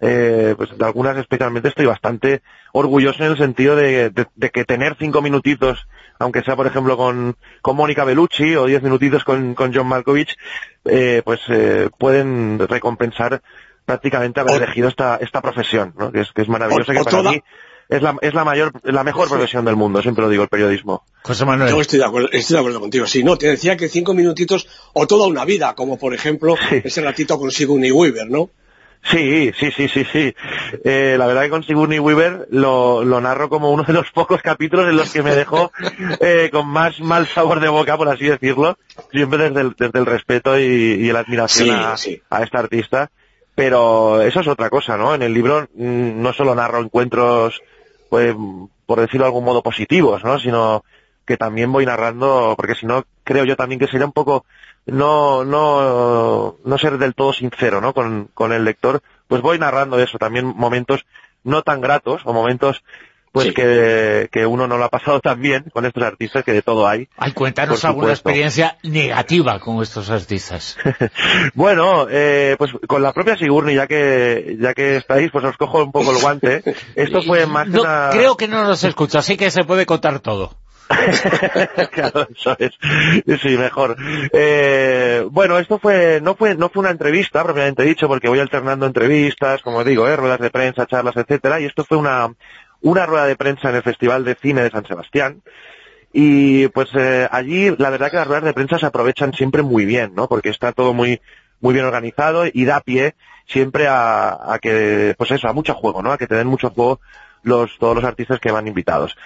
eh, 0.00 0.54
pues 0.56 0.76
de 0.76 0.84
algunas 0.84 1.16
especialmente 1.16 1.68
estoy 1.68 1.86
bastante 1.86 2.42
orgulloso 2.72 3.24
en 3.24 3.30
el 3.32 3.38
sentido 3.38 3.76
de, 3.76 4.10
de- 4.10 4.50
que 4.50 4.64
tener 4.64 4.96
cinco 4.98 5.22
minutitos, 5.22 5.88
aunque 6.18 6.42
sea 6.42 6.56
por 6.56 6.66
ejemplo 6.66 6.96
con, 6.96 7.36
con 7.62 7.76
Mónica 7.76 8.04
Bellucci 8.04 8.56
o 8.56 8.66
diez 8.66 8.82
minutitos 8.82 9.24
con, 9.24 9.54
con 9.54 9.72
John 9.74 9.86
Malkovich, 9.88 10.36
eh, 10.84 11.22
pues 11.24 11.40
eh, 11.48 11.88
pueden 11.98 12.58
recompensar 12.68 13.40
prácticamente 13.86 14.40
haber 14.40 14.62
elegido 14.62 14.88
esta, 14.88 15.16
esta 15.16 15.40
profesión, 15.40 15.94
¿no? 15.98 16.12
que, 16.12 16.20
es, 16.20 16.32
que 16.32 16.42
es 16.42 16.48
maravillosa, 16.48 16.92
O- 16.92 16.94
que 16.94 17.00
o 17.00 17.04
para 17.04 17.16
toda- 17.18 17.30
mí 17.32 17.40
es 17.88 18.02
la, 18.02 18.16
es 18.20 18.34
la 18.34 18.44
mayor, 18.44 18.72
la 18.82 19.04
mejor 19.04 19.28
profesión 19.28 19.64
del 19.64 19.76
mundo, 19.76 20.02
siempre 20.02 20.24
lo 20.24 20.28
digo, 20.28 20.42
el 20.42 20.48
periodismo. 20.48 21.04
José 21.22 21.44
Manuel. 21.44 21.70
Yo 21.70 21.80
estoy 21.80 22.00
de 22.00 22.04
acuerdo, 22.04 22.28
estoy 22.32 22.54
de 22.54 22.58
acuerdo 22.58 22.80
contigo. 22.80 23.06
Sí, 23.06 23.22
no, 23.22 23.36
te 23.38 23.46
decía 23.46 23.76
que 23.76 23.88
cinco 23.88 24.12
minutitos 24.12 24.66
o 24.92 25.06
toda 25.06 25.28
una 25.28 25.44
vida, 25.44 25.74
como 25.76 25.96
por 25.96 26.12
ejemplo 26.12 26.56
ese 26.82 27.00
ratito 27.00 27.38
con 27.38 27.52
Sigourney 27.52 27.92
Weaver, 27.92 28.28
¿no? 28.28 28.50
Sí, 29.08 29.52
sí, 29.56 29.70
sí, 29.70 29.86
sí, 29.86 30.04
sí. 30.12 30.34
Eh, 30.84 31.14
la 31.16 31.28
verdad 31.28 31.42
que 31.44 31.50
con 31.50 31.62
Sigourney 31.62 32.00
Weaver 32.00 32.48
lo, 32.50 33.04
lo 33.04 33.20
narro 33.20 33.48
como 33.48 33.70
uno 33.70 33.84
de 33.84 33.92
los 33.92 34.10
pocos 34.14 34.42
capítulos 34.42 34.88
en 34.88 34.96
los 34.96 35.12
que 35.12 35.22
me 35.22 35.36
dejó 35.36 35.70
eh, 36.18 36.48
con 36.50 36.66
más 36.66 36.98
mal 37.00 37.28
sabor 37.28 37.60
de 37.60 37.68
boca, 37.68 37.96
por 37.96 38.08
así 38.08 38.24
decirlo, 38.24 38.78
siempre 39.12 39.44
desde 39.48 39.60
el, 39.60 39.76
desde 39.78 39.98
el 40.00 40.06
respeto 40.06 40.58
y, 40.58 40.64
y 40.64 41.12
la 41.12 41.20
admiración 41.20 41.68
Sí, 41.68 41.72
a, 41.72 41.96
sí. 41.96 42.22
a 42.30 42.42
esta 42.42 42.58
artista. 42.58 43.12
Pero 43.56 44.20
eso 44.20 44.40
es 44.40 44.46
otra 44.46 44.70
cosa, 44.70 44.96
¿no? 44.96 45.14
En 45.14 45.22
el 45.22 45.34
libro 45.34 45.66
mm, 45.74 46.22
no 46.22 46.32
solo 46.34 46.54
narro 46.54 46.78
encuentros, 46.78 47.62
pues, 48.10 48.36
por 48.84 49.00
decirlo 49.00 49.24
de 49.24 49.28
algún 49.28 49.44
modo, 49.44 49.62
positivos, 49.62 50.22
¿no? 50.22 50.38
Sino 50.38 50.84
que 51.24 51.38
también 51.38 51.72
voy 51.72 51.86
narrando, 51.86 52.54
porque 52.56 52.74
si 52.74 52.86
no, 52.86 53.04
creo 53.24 53.44
yo 53.44 53.56
también 53.56 53.80
que 53.80 53.88
sería 53.88 54.06
un 54.06 54.12
poco 54.12 54.44
no, 54.84 55.44
no, 55.44 56.56
no 56.64 56.78
ser 56.78 56.98
del 56.98 57.14
todo 57.14 57.32
sincero, 57.32 57.80
¿no? 57.80 57.94
Con, 57.94 58.28
con 58.34 58.52
el 58.52 58.64
lector, 58.64 59.00
pues 59.26 59.40
voy 59.40 59.58
narrando 59.58 59.98
eso, 59.98 60.18
también 60.18 60.46
momentos 60.46 61.06
no 61.42 61.62
tan 61.62 61.80
gratos, 61.80 62.22
o 62.26 62.34
momentos 62.34 62.84
pues 63.36 63.52
que, 63.52 64.30
que 64.32 64.46
uno 64.46 64.66
no 64.66 64.78
lo 64.78 64.84
ha 64.84 64.88
pasado 64.88 65.20
tan 65.20 65.42
bien 65.42 65.64
con 65.70 65.84
estos 65.84 66.02
artistas, 66.02 66.42
que 66.42 66.54
de 66.54 66.62
todo 66.62 66.88
hay. 66.88 67.06
Ay, 67.18 67.32
cuéntanos 67.32 67.84
alguna 67.84 68.12
experiencia 68.12 68.78
negativa 68.82 69.60
con 69.60 69.82
estos 69.82 70.08
artistas. 70.08 70.78
Bueno, 71.54 72.06
eh, 72.10 72.54
pues 72.58 72.72
con 72.86 73.02
la 73.02 73.12
propia 73.12 73.36
Sigourney, 73.36 73.74
ya 73.74 73.86
que 73.86 74.56
ya 74.58 74.74
que 74.74 74.96
estáis, 74.96 75.30
pues 75.30 75.44
os 75.44 75.56
cojo 75.56 75.82
un 75.84 75.92
poco 75.92 76.12
el 76.12 76.18
guante. 76.18 76.62
Esto 76.94 77.22
fue 77.22 77.46
más 77.46 77.68
No, 77.68 77.82
una... 77.82 78.08
Creo 78.10 78.36
que 78.36 78.48
no 78.48 78.64
nos 78.64 78.82
escucha, 78.84 79.18
así 79.18 79.36
que 79.36 79.50
se 79.50 79.64
puede 79.64 79.86
contar 79.86 80.20
todo. 80.20 80.56
claro, 81.92 82.28
eso 82.34 82.56
es. 82.58 82.70
Sí, 83.42 83.56
mejor. 83.56 83.96
Eh, 84.32 85.26
bueno, 85.30 85.58
esto 85.58 85.78
fue 85.78 86.20
no 86.22 86.36
fue 86.36 86.54
no 86.54 86.68
fue 86.68 86.80
una 86.80 86.90
entrevista 86.90 87.42
propiamente 87.42 87.82
dicho, 87.82 88.06
porque 88.06 88.28
voy 88.28 88.38
alternando 88.38 88.86
entrevistas, 88.86 89.62
como 89.62 89.82
digo, 89.82 90.06
eh, 90.06 90.16
ruedas 90.16 90.40
de 90.40 90.50
prensa, 90.50 90.86
charlas, 90.86 91.16
etcétera, 91.16 91.60
y 91.60 91.64
esto 91.64 91.84
fue 91.84 91.98
una 91.98 92.28
una 92.86 93.04
rueda 93.04 93.26
de 93.26 93.36
prensa 93.36 93.70
en 93.70 93.76
el 93.76 93.82
Festival 93.82 94.24
de 94.24 94.36
Cine 94.36 94.62
de 94.62 94.70
San 94.70 94.86
Sebastián. 94.86 95.42
Y 96.12 96.68
pues 96.68 96.88
eh, 96.94 97.28
allí 97.30 97.74
la 97.76 97.90
verdad 97.90 98.10
que 98.10 98.16
las 98.16 98.26
ruedas 98.26 98.44
de 98.44 98.54
prensa 98.54 98.78
se 98.78 98.86
aprovechan 98.86 99.32
siempre 99.34 99.62
muy 99.62 99.84
bien, 99.84 100.14
¿no? 100.14 100.28
Porque 100.28 100.50
está 100.50 100.72
todo 100.72 100.94
muy 100.94 101.20
muy 101.60 101.74
bien 101.74 101.84
organizado 101.84 102.44
y 102.46 102.64
da 102.64 102.80
pie 102.80 103.14
siempre 103.46 103.88
a, 103.88 104.52
a 104.52 104.58
que, 104.60 105.14
pues 105.18 105.30
eso, 105.32 105.48
a 105.48 105.52
mucho 105.52 105.74
juego, 105.74 106.00
¿no? 106.00 106.12
A 106.12 106.18
que 106.18 106.26
te 106.26 106.36
den 106.36 106.46
mucho 106.46 106.70
juego 106.70 107.00
los, 107.42 107.76
todos 107.78 107.96
los 107.96 108.04
artistas 108.04 108.38
que 108.38 108.52
van 108.52 108.68
invitados. 108.68 109.16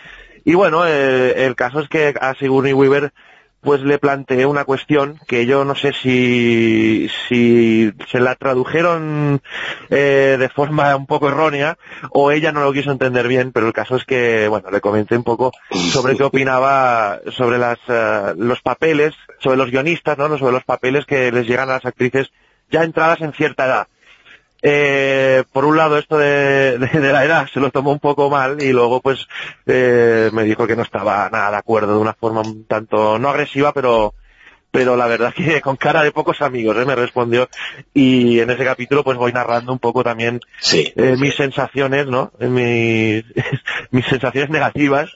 Y 0.45 0.55
bueno, 0.55 0.87
eh, 0.87 1.45
el 1.45 1.55
caso 1.55 1.81
es 1.81 1.89
que 1.89 2.15
a 2.19 2.35
Sigourney 2.35 2.73
Weaver 2.73 3.13
pues 3.61 3.83
le 3.83 3.99
planteé 3.99 4.47
una 4.47 4.65
cuestión 4.65 5.19
que 5.27 5.47
yo 5.47 5.65
no 5.65 5.75
sé 5.75 5.93
si, 5.93 7.11
si 7.29 7.93
se 8.11 8.21
la 8.21 8.35
tradujeron 8.35 9.43
eh, 9.91 10.37
de 10.39 10.49
forma 10.49 10.97
un 10.97 11.07
poco 11.07 11.29
errónea 11.29 11.77
o 12.11 12.31
ella 12.31 12.53
no 12.53 12.63
lo 12.63 12.73
quiso 12.73 12.91
entender 12.91 13.29
bien, 13.29 13.53
pero 13.53 13.67
el 13.67 13.73
caso 13.73 13.97
es 13.97 14.05
que, 14.05 14.49
bueno, 14.49 14.71
le 14.71 14.81
comenté 14.81 15.17
un 15.17 15.25
poco 15.25 15.53
sobre 15.71 16.17
qué 16.17 16.23
opinaba 16.23 17.21
sobre 17.37 17.59
las, 17.59 17.79
eh, 17.89 18.35
los 18.37 18.63
papeles, 18.63 19.15
sobre 19.39 19.59
los 19.59 19.71
guionistas, 19.71 20.17
¿no? 20.17 20.39
Sobre 20.39 20.53
los 20.53 20.65
papeles 20.65 21.05
que 21.05 21.31
les 21.31 21.47
llegan 21.47 21.69
a 21.69 21.75
las 21.75 21.85
actrices 21.85 22.31
ya 22.71 22.83
entradas 22.83 23.21
en 23.21 23.33
cierta 23.33 23.67
edad. 23.67 23.89
Eh, 24.63 25.45
por 25.53 25.65
un 25.65 25.77
lado 25.77 25.97
esto 25.97 26.19
de, 26.19 26.79
de, 26.79 27.01
de, 27.01 27.13
la 27.13 27.25
edad 27.25 27.49
se 27.53 27.61
lo 27.61 27.71
tomó 27.71 27.93
un 27.93 27.99
poco 27.99 28.29
mal 28.29 28.63
y 28.63 28.73
luego 28.73 29.01
pues 29.01 29.27
eh, 29.67 30.29
me 30.35 30.45
dijo 30.45 30.67
que 30.67 30.77
no 30.77 30.83
estaba 30.83 31.31
nada 31.31 31.51
de 31.51 31.57
acuerdo 31.57 31.95
de 31.95 32.01
una 32.01 32.13
forma 32.13 32.43
un 32.43 32.67
tanto 32.67 33.19
no 33.19 33.31
agresiva 33.31 33.73
pero 33.73 34.13
pero 34.71 34.97
la 34.97 35.07
verdad 35.07 35.35
que 35.35 35.61
con 35.63 35.77
cara 35.77 36.03
de 36.03 36.13
pocos 36.13 36.43
amigos 36.43 36.77
¿eh? 36.77 36.85
me 36.85 36.95
respondió 36.95 37.49
y 37.95 38.41
en 38.41 38.51
ese 38.51 38.65
capítulo 38.65 39.05
pues 39.05 39.17
voy 39.17 39.33
narrando 39.33 39.73
un 39.73 39.79
poco 39.79 40.05
también 40.05 40.41
sí, 40.59 40.93
eh, 40.97 41.15
sí. 41.15 41.23
mis 41.23 41.35
sensaciones 41.35 42.07
no 42.07 42.33
mis, 42.41 43.25
mis 43.91 44.07
sensaciones 44.07 44.51
negativas 44.51 45.11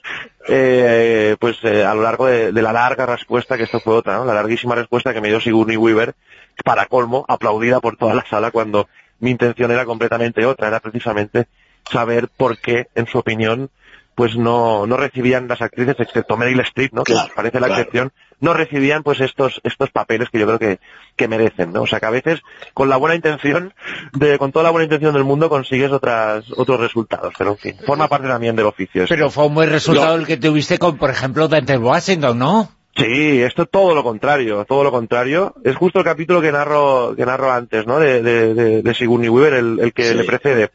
eh, 0.47 1.35
pues 1.39 1.57
eh, 1.63 1.83
a 1.83 1.93
lo 1.95 2.03
largo 2.03 2.27
de, 2.27 2.51
de, 2.51 2.61
la 2.61 2.73
larga 2.73 3.05
respuesta 3.05 3.57
que 3.57 3.63
esto 3.63 3.79
fue 3.79 3.95
otra 3.95 4.17
¿no? 4.17 4.25
la 4.25 4.33
larguísima 4.33 4.75
respuesta 4.75 5.13
que 5.13 5.21
me 5.21 5.29
dio 5.29 5.39
Sigourney 5.39 5.77
Weaver 5.77 6.15
para 6.63 6.85
colmo 6.85 7.25
aplaudida 7.27 7.79
por 7.79 7.97
toda 7.97 8.15
la 8.15 8.25
sala 8.25 8.51
cuando 8.51 8.87
mi 9.19 9.31
intención 9.31 9.71
era 9.71 9.85
completamente 9.85 10.45
otra, 10.45 10.67
era 10.67 10.79
precisamente 10.79 11.47
saber 11.89 12.27
por 12.29 12.57
qué, 12.59 12.87
en 12.95 13.07
su 13.07 13.17
opinión, 13.17 13.69
pues 14.15 14.37
no, 14.37 14.87
no 14.87 14.95
recibían 14.95 15.47
las 15.47 15.61
actrices, 15.61 15.95
excepto 15.99 16.37
Meryl 16.37 16.61
Streep, 16.61 16.93
¿no? 16.93 17.03
Claro, 17.03 17.27
que 17.27 17.35
parece 17.35 17.59
la 17.59 17.67
claro. 17.67 17.81
excepción, 17.81 18.13
no 18.39 18.53
recibían 18.53 19.03
pues 19.03 19.19
estos, 19.19 19.59
estos 19.63 19.91
papeles 19.91 20.29
que 20.29 20.39
yo 20.39 20.45
creo 20.45 20.59
que, 20.59 20.79
que 21.17 21.27
merecen, 21.27 21.73
¿no? 21.73 21.81
O 21.81 21.87
sea 21.87 21.99
que 21.99 22.05
a 22.05 22.11
veces, 22.11 22.39
con 22.73 22.87
la 22.87 22.95
buena 22.95 23.15
intención, 23.15 23.73
de, 24.13 24.37
con 24.37 24.53
toda 24.53 24.63
la 24.63 24.69
buena 24.69 24.85
intención 24.85 25.13
del 25.13 25.25
mundo 25.25 25.49
consigues 25.49 25.91
otras, 25.91 26.45
otros 26.55 26.79
resultados, 26.79 27.33
pero 27.37 27.51
en 27.51 27.57
fin, 27.57 27.77
forma 27.85 28.07
parte 28.07 28.29
también 28.29 28.55
del 28.55 28.67
oficio. 28.67 29.03
Esto. 29.03 29.13
Pero 29.13 29.29
fue 29.29 29.47
un 29.47 29.55
buen 29.55 29.69
resultado 29.69 30.15
el 30.15 30.25
que 30.25 30.37
tuviste 30.37 30.77
con, 30.77 30.97
por 30.97 31.09
ejemplo, 31.09 31.49
Dante 31.49 31.77
Washington, 31.77 32.39
¿no? 32.39 32.71
Sí, 32.95 33.41
esto 33.41 33.63
es 33.63 33.69
todo 33.69 33.93
lo 33.93 34.03
contrario, 34.03 34.63
todo 34.65 34.83
lo 34.83 34.91
contrario. 34.91 35.53
Es 35.63 35.75
justo 35.75 35.99
el 35.99 36.05
capítulo 36.05 36.41
que 36.41 36.51
narro, 36.51 37.13
que 37.15 37.25
narro 37.25 37.51
antes, 37.51 37.85
¿no? 37.85 37.99
De, 37.99 38.21
de, 38.21 38.53
de, 38.53 38.81
de 38.81 38.93
Sigourney 38.93 39.27
Weaver, 39.27 39.53
el, 39.53 39.79
el 39.81 39.93
que 39.93 40.03
Sí. 40.05 40.13
le 40.15 40.23
precede. 40.23 40.71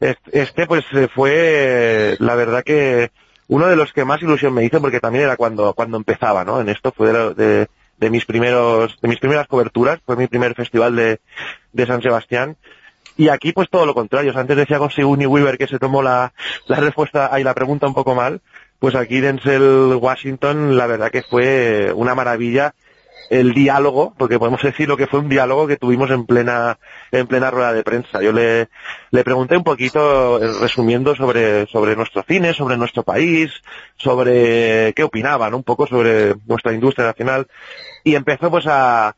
Este, 0.00 0.66
pues, 0.68 0.84
eh, 0.94 1.08
fue, 1.12 2.16
la 2.20 2.36
verdad 2.36 2.62
que, 2.62 3.10
uno 3.48 3.66
de 3.66 3.74
los 3.74 3.92
que 3.92 4.04
más 4.04 4.22
ilusión 4.22 4.54
me 4.54 4.64
hizo, 4.64 4.80
porque 4.80 5.00
también 5.00 5.24
era 5.24 5.36
cuando, 5.36 5.74
cuando 5.74 5.96
empezaba, 5.96 6.44
¿no? 6.44 6.60
En 6.60 6.68
esto 6.68 6.92
fue 6.92 7.12
de, 7.12 7.34
de, 7.34 7.66
de 7.98 8.10
mis 8.10 8.24
primeros, 8.24 8.96
de 9.00 9.08
mis 9.08 9.18
primeras 9.18 9.48
coberturas, 9.48 9.98
fue 10.06 10.14
mi 10.16 10.28
primer 10.28 10.54
festival 10.54 10.94
de, 10.94 11.18
de 11.72 11.86
San 11.86 12.00
Sebastián. 12.02 12.56
Y 13.16 13.30
aquí, 13.30 13.50
pues 13.52 13.68
todo 13.68 13.84
lo 13.84 13.94
contrario. 13.94 14.30
O 14.30 14.32
sea, 14.32 14.42
antes 14.42 14.56
decía 14.56 14.78
con 14.78 14.92
Sigourney 14.92 15.26
Weaver 15.26 15.58
que 15.58 15.66
se 15.66 15.80
tomó 15.80 16.02
la, 16.04 16.32
la 16.68 16.76
respuesta, 16.76 17.34
ahí 17.34 17.42
la 17.42 17.54
pregunta 17.54 17.88
un 17.88 17.94
poco 17.94 18.14
mal. 18.14 18.40
Pues 18.78 18.94
aquí 18.94 19.20
Denzel 19.20 19.96
Washington, 20.00 20.76
la 20.76 20.86
verdad 20.86 21.10
que 21.10 21.22
fue 21.22 21.92
una 21.94 22.14
maravilla 22.14 22.74
el 23.30 23.52
diálogo, 23.52 24.14
porque 24.16 24.38
podemos 24.38 24.62
decir 24.62 24.88
lo 24.88 24.96
que 24.96 25.06
fue 25.06 25.20
un 25.20 25.28
diálogo 25.28 25.66
que 25.66 25.76
tuvimos 25.76 26.10
en 26.10 26.24
plena, 26.24 26.78
en 27.10 27.26
plena 27.26 27.50
rueda 27.50 27.72
de 27.72 27.84
prensa. 27.84 28.22
Yo 28.22 28.32
le, 28.32 28.68
le 29.10 29.24
pregunté 29.24 29.56
un 29.56 29.64
poquito, 29.64 30.42
eh, 30.42 30.50
resumiendo 30.60 31.14
sobre, 31.14 31.66
sobre 31.66 31.94
nuestro 31.96 32.22
cine, 32.22 32.54
sobre 32.54 32.76
nuestro 32.76 33.02
país, 33.02 33.50
sobre 33.96 34.92
qué 34.94 35.02
opinaban, 35.02 35.54
un 35.54 35.62
poco 35.62 35.86
sobre 35.86 36.36
nuestra 36.46 36.72
industria 36.72 37.06
nacional, 37.08 37.46
y 38.04 38.14
empezó 38.14 38.50
pues 38.50 38.66
a, 38.66 39.14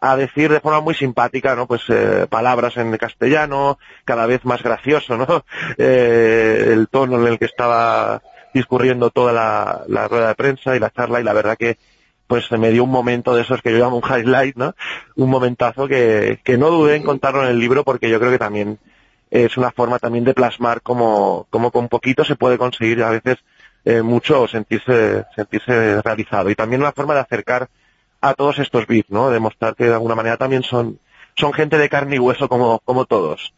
a 0.00 0.16
decir 0.16 0.50
de 0.50 0.60
forma 0.60 0.80
muy 0.80 0.94
simpática, 0.94 1.54
¿no? 1.54 1.66
Pues 1.66 1.82
eh, 1.88 2.26
palabras 2.28 2.76
en 2.76 2.96
castellano, 2.96 3.78
cada 4.04 4.26
vez 4.26 4.44
más 4.44 4.62
gracioso, 4.62 5.16
¿no? 5.16 5.44
Eh, 5.78 6.70
el 6.72 6.88
tono 6.88 7.20
en 7.20 7.26
el 7.26 7.38
que 7.38 7.46
estaba 7.46 8.20
discurriendo 8.52 9.10
toda 9.10 9.32
la, 9.32 10.08
rueda 10.08 10.28
de 10.28 10.34
prensa 10.34 10.76
y 10.76 10.80
la 10.80 10.90
charla 10.90 11.20
y 11.20 11.24
la 11.24 11.32
verdad 11.32 11.56
que 11.56 11.78
pues 12.26 12.50
me 12.52 12.70
dio 12.70 12.84
un 12.84 12.90
momento 12.90 13.34
de 13.34 13.42
esos 13.42 13.60
que 13.60 13.72
yo 13.72 13.78
llamo 13.78 13.98
un 13.98 14.08
highlight, 14.08 14.56
¿no? 14.56 14.74
Un 15.16 15.28
momentazo 15.28 15.86
que, 15.86 16.40
no 16.58 16.70
dudé 16.70 16.96
en 16.96 17.02
contarlo 17.02 17.42
en 17.42 17.50
el 17.50 17.58
libro 17.58 17.84
porque 17.84 18.08
yo 18.08 18.18
creo 18.18 18.30
que 18.30 18.38
también 18.38 18.78
es 19.30 19.56
una 19.56 19.70
forma 19.70 19.98
también 19.98 20.24
de 20.24 20.34
plasmar 20.34 20.80
como, 20.80 21.46
con 21.50 21.88
poquito 21.88 22.24
se 22.24 22.36
puede 22.36 22.56
conseguir 22.56 23.02
a 23.02 23.10
veces 23.10 23.38
eh, 23.84 24.00
mucho 24.00 24.46
sentirse, 24.48 25.24
sentirse 25.34 26.00
realizado. 26.00 26.48
Y 26.48 26.54
también 26.54 26.80
una 26.80 26.92
forma 26.92 27.14
de 27.14 27.20
acercar 27.20 27.68
a 28.20 28.34
todos 28.34 28.58
estos 28.60 28.86
bits, 28.86 29.10
¿no? 29.10 29.30
Demostrar 29.30 29.74
que 29.74 29.84
de 29.84 29.94
alguna 29.94 30.14
manera 30.14 30.36
también 30.36 30.62
son, 30.62 31.00
son 31.34 31.52
gente 31.52 31.76
de 31.76 31.88
carne 31.88 32.16
y 32.16 32.18
hueso 32.18 32.48
como, 32.48 32.78
como 32.80 33.04
todos. 33.04 33.52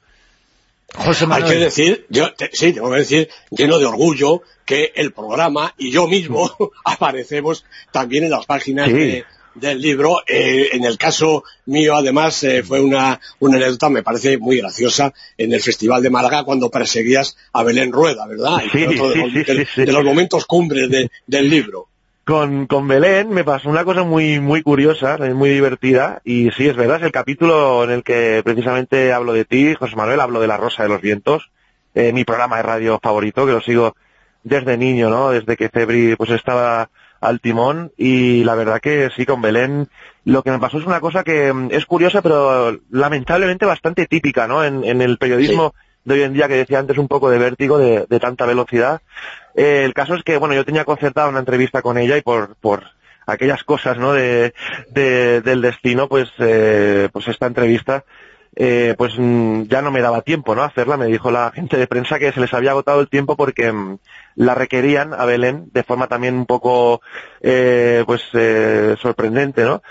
José 0.92 1.26
Hay 1.30 1.42
que 1.44 1.56
decir, 1.56 2.06
yo, 2.08 2.32
te- 2.34 2.50
sí, 2.52 2.72
tengo 2.72 2.90
que 2.90 2.98
decir, 2.98 3.28
lleno 3.50 3.78
de 3.78 3.86
orgullo, 3.86 4.42
que 4.64 4.92
el 4.94 5.12
programa 5.12 5.74
y 5.76 5.90
yo 5.90 6.06
mismo 6.06 6.50
aparecemos 6.84 7.64
también 7.92 8.24
en 8.24 8.30
las 8.30 8.46
páginas 8.46 8.88
Sí. 8.88 8.92
de- 8.94 9.24
del 9.54 9.80
libro. 9.80 10.16
Eh, 10.26 10.70
en 10.72 10.84
el 10.84 10.98
caso 10.98 11.44
mío, 11.66 11.94
además, 11.94 12.42
eh, 12.42 12.62
fue 12.64 12.80
una, 12.80 13.20
una 13.38 13.56
anécdota, 13.56 13.88
me 13.88 14.02
parece 14.02 14.36
muy 14.38 14.56
graciosa, 14.58 15.12
en 15.38 15.52
el 15.52 15.60
Festival 15.60 16.02
de 16.02 16.10
Málaga 16.10 16.42
cuando 16.44 16.70
perseguías 16.70 17.36
a 17.52 17.62
Belén 17.62 17.92
Rueda, 17.92 18.26
¿verdad? 18.26 18.58
Sí, 18.72 18.84
otro 18.84 19.10
de, 19.10 19.14
sí, 19.14 19.20
los, 19.20 19.32
sí, 19.32 19.38
de- 19.44 19.64
sí, 19.66 19.70
sí. 19.76 19.84
de 19.84 19.92
los 19.92 20.02
momentos 20.04 20.44
cumbres 20.46 20.90
de- 20.90 21.08
del 21.26 21.48
libro. 21.50 21.88
Con, 22.24 22.66
con 22.66 22.88
Belén 22.88 23.28
me 23.28 23.44
pasó 23.44 23.68
una 23.68 23.84
cosa 23.84 24.02
muy, 24.02 24.40
muy 24.40 24.62
curiosa, 24.62 25.18
muy 25.18 25.50
divertida, 25.50 26.22
y 26.24 26.50
sí, 26.52 26.66
es 26.66 26.74
verdad, 26.74 26.96
es 26.96 27.02
el 27.02 27.12
capítulo 27.12 27.84
en 27.84 27.90
el 27.90 28.02
que 28.02 28.40
precisamente 28.42 29.12
hablo 29.12 29.34
de 29.34 29.44
ti, 29.44 29.74
José 29.74 29.94
Manuel, 29.94 30.20
hablo 30.20 30.40
de 30.40 30.46
La 30.46 30.56
Rosa 30.56 30.84
de 30.84 30.88
los 30.88 31.02
Vientos, 31.02 31.50
eh, 31.94 32.14
mi 32.14 32.24
programa 32.24 32.56
de 32.56 32.62
radio 32.62 32.98
favorito, 33.02 33.44
que 33.44 33.52
lo 33.52 33.60
sigo 33.60 33.94
desde 34.42 34.78
niño, 34.78 35.10
¿no? 35.10 35.32
Desde 35.32 35.58
que 35.58 35.68
Cebri 35.68 36.16
pues 36.16 36.30
estaba 36.30 36.88
al 37.20 37.40
timón, 37.40 37.92
y 37.98 38.42
la 38.44 38.54
verdad 38.54 38.80
que 38.80 39.10
sí, 39.14 39.26
con 39.26 39.42
Belén, 39.42 39.88
lo 40.24 40.42
que 40.42 40.50
me 40.50 40.58
pasó 40.58 40.78
es 40.78 40.86
una 40.86 41.00
cosa 41.00 41.24
que 41.24 41.52
mm, 41.52 41.68
es 41.72 41.84
curiosa, 41.84 42.22
pero 42.22 42.78
lamentablemente 42.90 43.66
bastante 43.66 44.06
típica, 44.06 44.46
¿no? 44.46 44.64
En, 44.64 44.82
en 44.82 45.02
el 45.02 45.18
periodismo 45.18 45.74
de 46.04 46.14
hoy 46.14 46.22
en 46.22 46.32
día, 46.34 46.48
que 46.48 46.56
decía 46.56 46.78
antes 46.78 46.98
un 46.98 47.08
poco 47.08 47.30
de 47.30 47.38
vértigo, 47.38 47.78
de, 47.78 48.06
de 48.08 48.20
tanta 48.20 48.46
velocidad, 48.46 49.00
eh, 49.54 49.82
el 49.84 49.94
caso 49.94 50.14
es 50.14 50.22
que, 50.22 50.36
bueno, 50.36 50.54
yo 50.54 50.64
tenía 50.64 50.84
concertada 50.84 51.28
una 51.28 51.38
entrevista 51.40 51.82
con 51.82 51.98
ella 51.98 52.16
y 52.16 52.22
por, 52.22 52.56
por 52.56 52.84
aquellas 53.26 53.64
cosas, 53.64 53.98
¿no? 53.98 54.12
De, 54.12 54.52
de- 54.90 55.40
del 55.40 55.62
destino, 55.62 56.08
pues, 56.08 56.30
eh, 56.38 57.08
pues 57.12 57.28
esta 57.28 57.46
entrevista, 57.46 58.04
eh, 58.56 58.94
pues 58.96 59.14
mm, 59.18 59.62
ya 59.62 59.82
no 59.82 59.90
me 59.90 60.00
daba 60.02 60.22
tiempo, 60.22 60.54
¿no? 60.54 60.62
Hacerla. 60.62 60.96
Me 60.96 61.06
dijo 61.06 61.30
la 61.30 61.50
gente 61.52 61.76
de 61.76 61.86
prensa 61.86 62.18
que 62.18 62.32
se 62.32 62.40
les 62.40 62.52
había 62.54 62.70
agotado 62.70 63.00
el 63.00 63.08
tiempo 63.08 63.36
porque 63.36 63.72
mm, 63.72 63.98
la 64.36 64.54
requerían 64.54 65.12
a 65.14 65.24
Belén 65.24 65.68
de 65.72 65.82
forma 65.82 66.06
también 66.06 66.34
un 66.36 66.46
poco, 66.46 67.00
eh, 67.40 68.04
pues, 68.06 68.22
eh, 68.34 68.96
sorprendente, 69.00 69.62
¿no? 69.64 69.82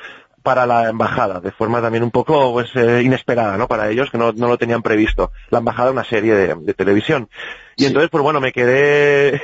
Para 0.43 0.65
la 0.65 0.89
embajada, 0.89 1.39
de 1.39 1.51
forma 1.51 1.81
también 1.81 2.03
un 2.03 2.11
poco 2.11 2.53
pues 2.53 2.69
eh, 2.75 3.01
inesperada, 3.03 3.57
¿no? 3.57 3.67
Para 3.67 3.89
ellos, 3.89 4.11
que 4.11 4.17
no, 4.17 4.31
no 4.33 4.47
lo 4.47 4.57
tenían 4.57 4.81
previsto. 4.83 5.31
La 5.49 5.59
embajada 5.59 5.91
una 5.91 6.03
serie 6.03 6.35
de, 6.35 6.55
de 6.55 6.73
televisión. 6.73 7.29
Y 7.75 7.85
entonces, 7.85 8.09
pues 8.11 8.21
bueno, 8.21 8.39
me 8.39 8.51
quedé 8.51 9.41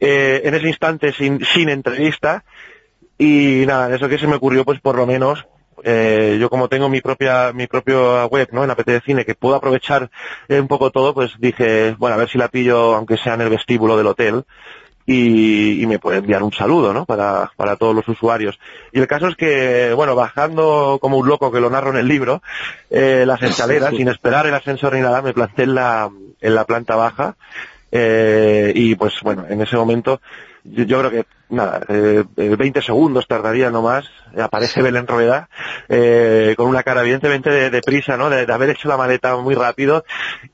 eh, 0.00 0.40
en 0.44 0.54
ese 0.54 0.66
instante 0.66 1.12
sin, 1.12 1.44
sin 1.44 1.68
entrevista 1.68 2.44
y 3.18 3.64
nada, 3.66 3.94
eso 3.94 4.08
que 4.08 4.18
se 4.18 4.26
me 4.26 4.36
ocurrió, 4.36 4.64
pues 4.64 4.80
por 4.80 4.96
lo 4.96 5.06
menos, 5.06 5.44
eh, 5.84 6.38
yo 6.40 6.48
como 6.48 6.68
tengo 6.68 6.88
mi 6.88 7.00
propia 7.00 7.52
mi 7.52 7.66
propia 7.66 8.26
web, 8.26 8.48
¿no? 8.52 8.64
En 8.64 8.70
APT 8.70 8.86
de 8.86 9.00
Cine, 9.00 9.24
que 9.24 9.34
puedo 9.34 9.56
aprovechar 9.56 10.10
eh, 10.48 10.60
un 10.60 10.68
poco 10.68 10.90
todo, 10.90 11.14
pues 11.14 11.32
dije, 11.38 11.94
bueno, 11.98 12.14
a 12.14 12.18
ver 12.18 12.28
si 12.28 12.38
la 12.38 12.48
pillo, 12.48 12.94
aunque 12.94 13.16
sea 13.16 13.34
en 13.34 13.42
el 13.42 13.50
vestíbulo 13.50 13.96
del 13.96 14.06
hotel, 14.06 14.44
y, 15.10 15.82
y 15.82 15.86
me 15.86 15.98
puede 15.98 16.18
enviar 16.18 16.42
un 16.42 16.52
saludo, 16.52 16.92
¿no? 16.92 17.06
Para, 17.06 17.50
para 17.56 17.76
todos 17.76 17.94
los 17.94 18.06
usuarios. 18.06 18.60
Y 18.92 19.00
el 19.00 19.06
caso 19.06 19.28
es 19.28 19.36
que, 19.36 19.94
bueno, 19.94 20.14
bajando 20.14 20.98
como 21.00 21.16
un 21.16 21.26
loco 21.26 21.50
que 21.50 21.60
lo 21.60 21.70
narro 21.70 21.92
en 21.92 21.96
el 21.96 22.06
libro, 22.06 22.42
eh, 22.90 23.24
las 23.26 23.40
escaleras, 23.42 23.96
sin 23.96 24.08
esperar 24.08 24.46
el 24.46 24.54
ascensor 24.54 24.92
ni 24.92 25.00
nada, 25.00 25.22
me 25.22 25.32
planté 25.32 25.62
en 25.62 25.74
la, 25.74 26.10
en 26.42 26.54
la 26.54 26.64
planta 26.66 26.94
baja, 26.94 27.36
eh, 27.90 28.70
y 28.74 28.96
pues 28.96 29.14
bueno, 29.22 29.46
en 29.48 29.62
ese 29.62 29.76
momento 29.76 30.20
yo, 30.64 30.84
yo 30.84 30.98
creo 31.00 31.10
que, 31.10 31.26
nada, 31.50 31.80
eh, 31.88 32.24
eh, 32.36 32.56
20 32.56 32.82
segundos 32.82 33.26
tardaría 33.26 33.70
no 33.70 33.82
más, 33.82 34.06
eh, 34.36 34.42
aparece 34.42 34.82
Belén 34.82 35.06
Rueda, 35.06 35.48
eh, 35.88 36.54
con 36.56 36.68
una 36.68 36.82
cara 36.82 37.02
evidentemente 37.02 37.50
de, 37.50 37.70
de 37.70 37.80
prisa, 37.82 38.16
¿no? 38.16 38.30
De, 38.30 38.46
de 38.46 38.52
haber 38.52 38.70
hecho 38.70 38.88
la 38.88 38.96
maleta 38.96 39.36
muy 39.36 39.54
rápido, 39.54 40.04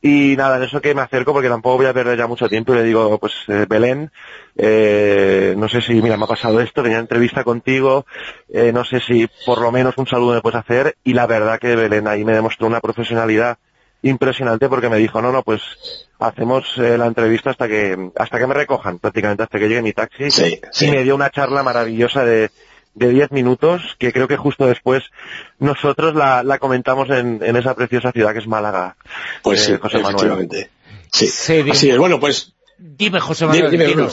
y 0.00 0.34
nada, 0.36 0.58
en 0.58 0.64
eso 0.64 0.80
que 0.80 0.94
me 0.94 1.02
acerco, 1.02 1.32
porque 1.32 1.48
tampoco 1.48 1.78
voy 1.78 1.86
a 1.86 1.94
perder 1.94 2.18
ya 2.18 2.26
mucho 2.26 2.48
tiempo, 2.48 2.72
y 2.72 2.76
le 2.78 2.84
digo, 2.84 3.18
pues, 3.18 3.32
eh, 3.48 3.66
Belén, 3.68 4.10
eh, 4.56 5.54
no 5.56 5.68
sé 5.68 5.80
si, 5.80 5.94
mira, 6.00 6.16
me 6.16 6.24
ha 6.24 6.28
pasado 6.28 6.60
esto, 6.60 6.82
tenía 6.82 6.98
entrevista 6.98 7.44
contigo, 7.44 8.06
eh, 8.48 8.72
no 8.72 8.84
sé 8.84 9.00
si 9.00 9.28
por 9.44 9.60
lo 9.60 9.72
menos 9.72 9.96
un 9.98 10.06
saludo 10.06 10.34
me 10.34 10.40
puedes 10.42 10.60
hacer, 10.60 10.96
y 11.04 11.14
la 11.14 11.26
verdad 11.26 11.58
que 11.58 11.74
Belén 11.74 12.06
ahí 12.06 12.24
me 12.24 12.32
demostró 12.32 12.66
una 12.66 12.80
profesionalidad 12.80 13.58
impresionante 14.04 14.68
porque 14.68 14.88
me 14.88 14.98
dijo, 14.98 15.20
no, 15.20 15.32
no, 15.32 15.42
pues 15.42 15.60
hacemos 16.18 16.64
eh, 16.76 16.96
la 16.96 17.06
entrevista 17.06 17.50
hasta 17.50 17.66
que 17.66 18.10
hasta 18.16 18.38
que 18.38 18.46
me 18.46 18.54
recojan, 18.54 18.98
prácticamente 18.98 19.42
hasta 19.42 19.58
que 19.58 19.68
llegue 19.68 19.82
mi 19.82 19.92
taxi. 19.92 20.30
Sí, 20.30 20.60
sí. 20.72 20.86
Y 20.86 20.90
me 20.90 21.02
dio 21.02 21.14
una 21.14 21.30
charla 21.30 21.62
maravillosa 21.62 22.24
de 22.24 22.50
de 22.94 23.08
10 23.08 23.32
minutos, 23.32 23.96
que 23.98 24.12
creo 24.12 24.28
que 24.28 24.36
justo 24.36 24.66
después 24.68 25.02
nosotros 25.58 26.14
la, 26.14 26.44
la 26.44 26.58
comentamos 26.60 27.10
en, 27.10 27.40
en 27.42 27.56
esa 27.56 27.74
preciosa 27.74 28.12
ciudad 28.12 28.32
que 28.32 28.38
es 28.38 28.46
Málaga. 28.46 28.96
Pues 29.42 29.62
eh, 29.62 29.72
sí, 29.72 29.78
José 29.82 29.96
Manuel. 29.98 30.14
efectivamente. 30.14 30.70
Sí, 31.12 31.26
Sí, 31.26 31.54
dime. 31.54 31.70
así 31.72 31.90
es. 31.90 31.98
Bueno, 31.98 32.20
pues 32.20 32.52
Dime, 32.78 33.18
José 33.20 33.46
Manuel, 33.46 33.70
Dime, 33.70 33.86
dime. 33.86 34.08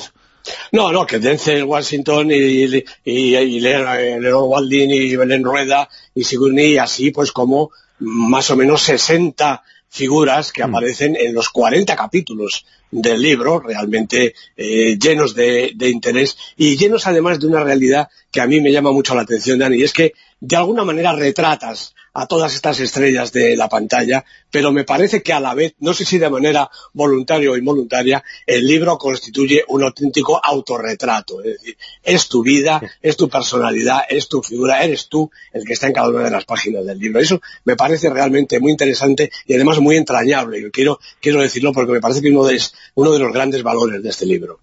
No, 0.71 0.91
no, 0.91 1.05
que 1.05 1.19
Denzel 1.19 1.63
Washington 1.65 2.31
y, 2.31 2.65
y, 3.05 3.35
y 3.35 3.59
Leonard 3.59 4.33
Waldin 4.33 4.89
y 4.89 5.15
Belén 5.15 5.43
Rueda 5.43 5.87
y 6.15 6.23
Sigourney, 6.23 6.73
y 6.73 6.77
así 6.79 7.11
pues 7.11 7.31
como 7.31 7.69
más 7.99 8.49
o 8.49 8.55
menos 8.55 8.81
60 8.81 9.61
figuras 9.91 10.53
que 10.53 10.63
aparecen 10.63 11.17
en 11.17 11.33
los 11.33 11.49
40 11.49 11.95
capítulos 11.97 12.65
del 12.89 13.21
libro, 13.21 13.59
realmente 13.59 14.33
eh, 14.55 14.97
llenos 14.97 15.35
de, 15.35 15.73
de 15.75 15.89
interés 15.89 16.37
y 16.55 16.77
llenos 16.77 17.07
además 17.07 17.39
de 17.39 17.47
una 17.47 17.61
realidad 17.61 18.09
que 18.31 18.39
a 18.39 18.47
mí 18.47 18.61
me 18.61 18.71
llama 18.71 18.93
mucho 18.93 19.13
la 19.13 19.21
atención, 19.21 19.59
Dani, 19.59 19.77
y 19.77 19.83
es 19.83 19.91
que 19.91 20.13
de 20.39 20.55
alguna 20.55 20.85
manera 20.85 21.13
retratas 21.13 21.93
a 22.13 22.27
todas 22.27 22.53
estas 22.53 22.79
estrellas 22.79 23.31
de 23.31 23.55
la 23.55 23.69
pantalla, 23.69 24.25
pero 24.49 24.71
me 24.71 24.83
parece 24.83 25.21
que 25.21 25.33
a 25.33 25.39
la 25.39 25.53
vez, 25.53 25.75
no 25.79 25.93
sé 25.93 26.03
si 26.03 26.17
de 26.17 26.29
manera 26.29 26.69
voluntaria 26.93 27.49
o 27.49 27.57
involuntaria, 27.57 28.23
el 28.45 28.67
libro 28.67 28.97
constituye 28.97 29.63
un 29.69 29.83
auténtico 29.83 30.39
autorretrato. 30.43 31.41
Es 31.41 31.53
decir, 31.53 31.77
es 32.03 32.27
tu 32.27 32.43
vida, 32.43 32.81
es 33.01 33.15
tu 33.15 33.29
personalidad, 33.29 34.01
es 34.09 34.27
tu 34.27 34.41
figura, 34.41 34.83
eres 34.83 35.07
tú 35.07 35.31
el 35.53 35.63
que 35.63 35.73
está 35.73 35.87
en 35.87 35.93
cada 35.93 36.09
una 36.09 36.23
de 36.23 36.31
las 36.31 36.45
páginas 36.45 36.85
del 36.85 36.99
libro. 36.99 37.19
Eso 37.19 37.41
me 37.63 37.75
parece 37.75 38.09
realmente 38.09 38.59
muy 38.59 38.71
interesante 38.71 39.31
y 39.45 39.53
además 39.53 39.79
muy 39.79 39.95
entrañable. 39.95 40.61
Yo 40.61 40.71
quiero, 40.71 40.99
quiero 41.21 41.41
decirlo 41.41 41.71
porque 41.71 41.93
me 41.93 42.01
parece 42.01 42.21
que 42.21 42.29
uno 42.29 42.43
de, 42.45 42.61
uno 42.95 43.11
de 43.11 43.19
los 43.19 43.31
grandes 43.31 43.63
valores 43.63 44.03
de 44.03 44.09
este 44.09 44.25
libro. 44.25 44.59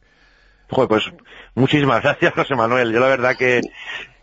Joder, 0.70 0.88
pues 0.88 1.04
muchísimas 1.54 2.02
gracias, 2.02 2.34
José 2.34 2.54
Manuel. 2.54 2.92
Yo 2.92 3.00
la 3.00 3.08
verdad 3.08 3.36
que, 3.36 3.62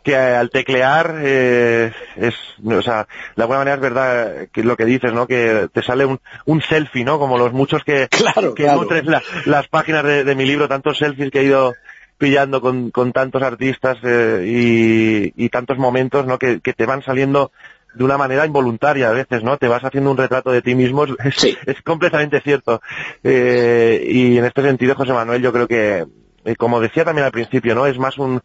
que 0.05 0.15
al 0.15 0.49
teclear 0.51 1.15
eh, 1.21 1.91
es, 2.15 2.35
o 2.63 2.81
sea, 2.81 3.07
de 3.35 3.41
alguna 3.43 3.59
manera 3.59 3.75
es 3.75 3.81
verdad 3.81 4.47
que 4.53 4.63
lo 4.63 4.77
que 4.77 4.85
dices, 4.85 5.11
¿no? 5.11 5.25
Que 5.27 5.67
te 5.73 5.81
sale 5.81 6.05
un, 6.05 6.19
un 6.45 6.61
selfie, 6.61 7.03
¿no? 7.03 7.19
Como 7.19 7.37
los 7.37 7.51
muchos 7.51 7.83
que, 7.83 8.07
Claro, 8.11 8.53
que 8.53 8.63
claro. 8.63 8.81
nutren 8.81 9.09
la- 9.09 9.23
las 9.45 9.67
páginas 9.67 10.03
de, 10.03 10.23
de 10.23 10.35
mi 10.35 10.45
libro, 10.45 10.67
tantos 10.69 10.99
selfies 10.99 11.31
que 11.31 11.39
he 11.39 11.43
ido 11.45 11.73
pillando 12.17 12.61
con, 12.61 12.91
con 12.91 13.11
tantos 13.11 13.41
artistas 13.43 13.97
eh, 14.03 14.43
y, 14.47 15.33
y 15.43 15.49
tantos 15.49 15.77
momentos, 15.77 16.25
¿no? 16.25 16.37
Que, 16.37 16.61
que 16.61 16.73
te 16.73 16.85
van 16.85 17.01
saliendo 17.03 17.51
de 17.95 18.03
una 18.03 18.17
manera 18.17 18.45
involuntaria 18.45 19.09
a 19.09 19.13
veces, 19.13 19.41
¿no? 19.41 19.57
Te 19.57 19.67
vas 19.67 19.83
haciendo 19.83 20.11
un 20.11 20.17
retrato 20.17 20.51
de 20.51 20.61
ti 20.61 20.75
mismo, 20.75 21.05
es, 21.05 21.57
es 21.65 21.81
completamente 21.81 22.41
cierto. 22.41 22.79
Eh, 23.23 24.05
y 24.07 24.37
en 24.37 24.45
este 24.45 24.61
sentido, 24.61 24.95
José 24.95 25.13
Manuel, 25.13 25.41
yo 25.41 25.51
creo 25.51 25.67
que, 25.67 26.05
eh, 26.45 26.55
como 26.57 26.79
decía 26.79 27.03
también 27.05 27.25
al 27.25 27.31
principio, 27.31 27.73
¿no? 27.73 27.85
Es 27.87 27.97
más 27.97 28.17
un, 28.17 28.41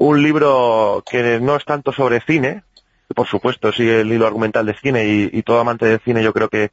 un 0.00 0.22
libro 0.22 1.04
que 1.08 1.40
no 1.40 1.56
es 1.56 1.64
tanto 1.66 1.92
sobre 1.92 2.20
cine, 2.22 2.62
por 3.14 3.26
supuesto, 3.26 3.70
sigue 3.70 4.00
el 4.00 4.10
hilo 4.10 4.26
argumental 4.26 4.64
de 4.64 4.74
cine 4.74 5.06
y, 5.06 5.30
y 5.30 5.42
todo 5.42 5.60
amante 5.60 5.84
del 5.84 6.00
cine 6.00 6.22
yo 6.22 6.32
creo 6.32 6.48
que, 6.48 6.70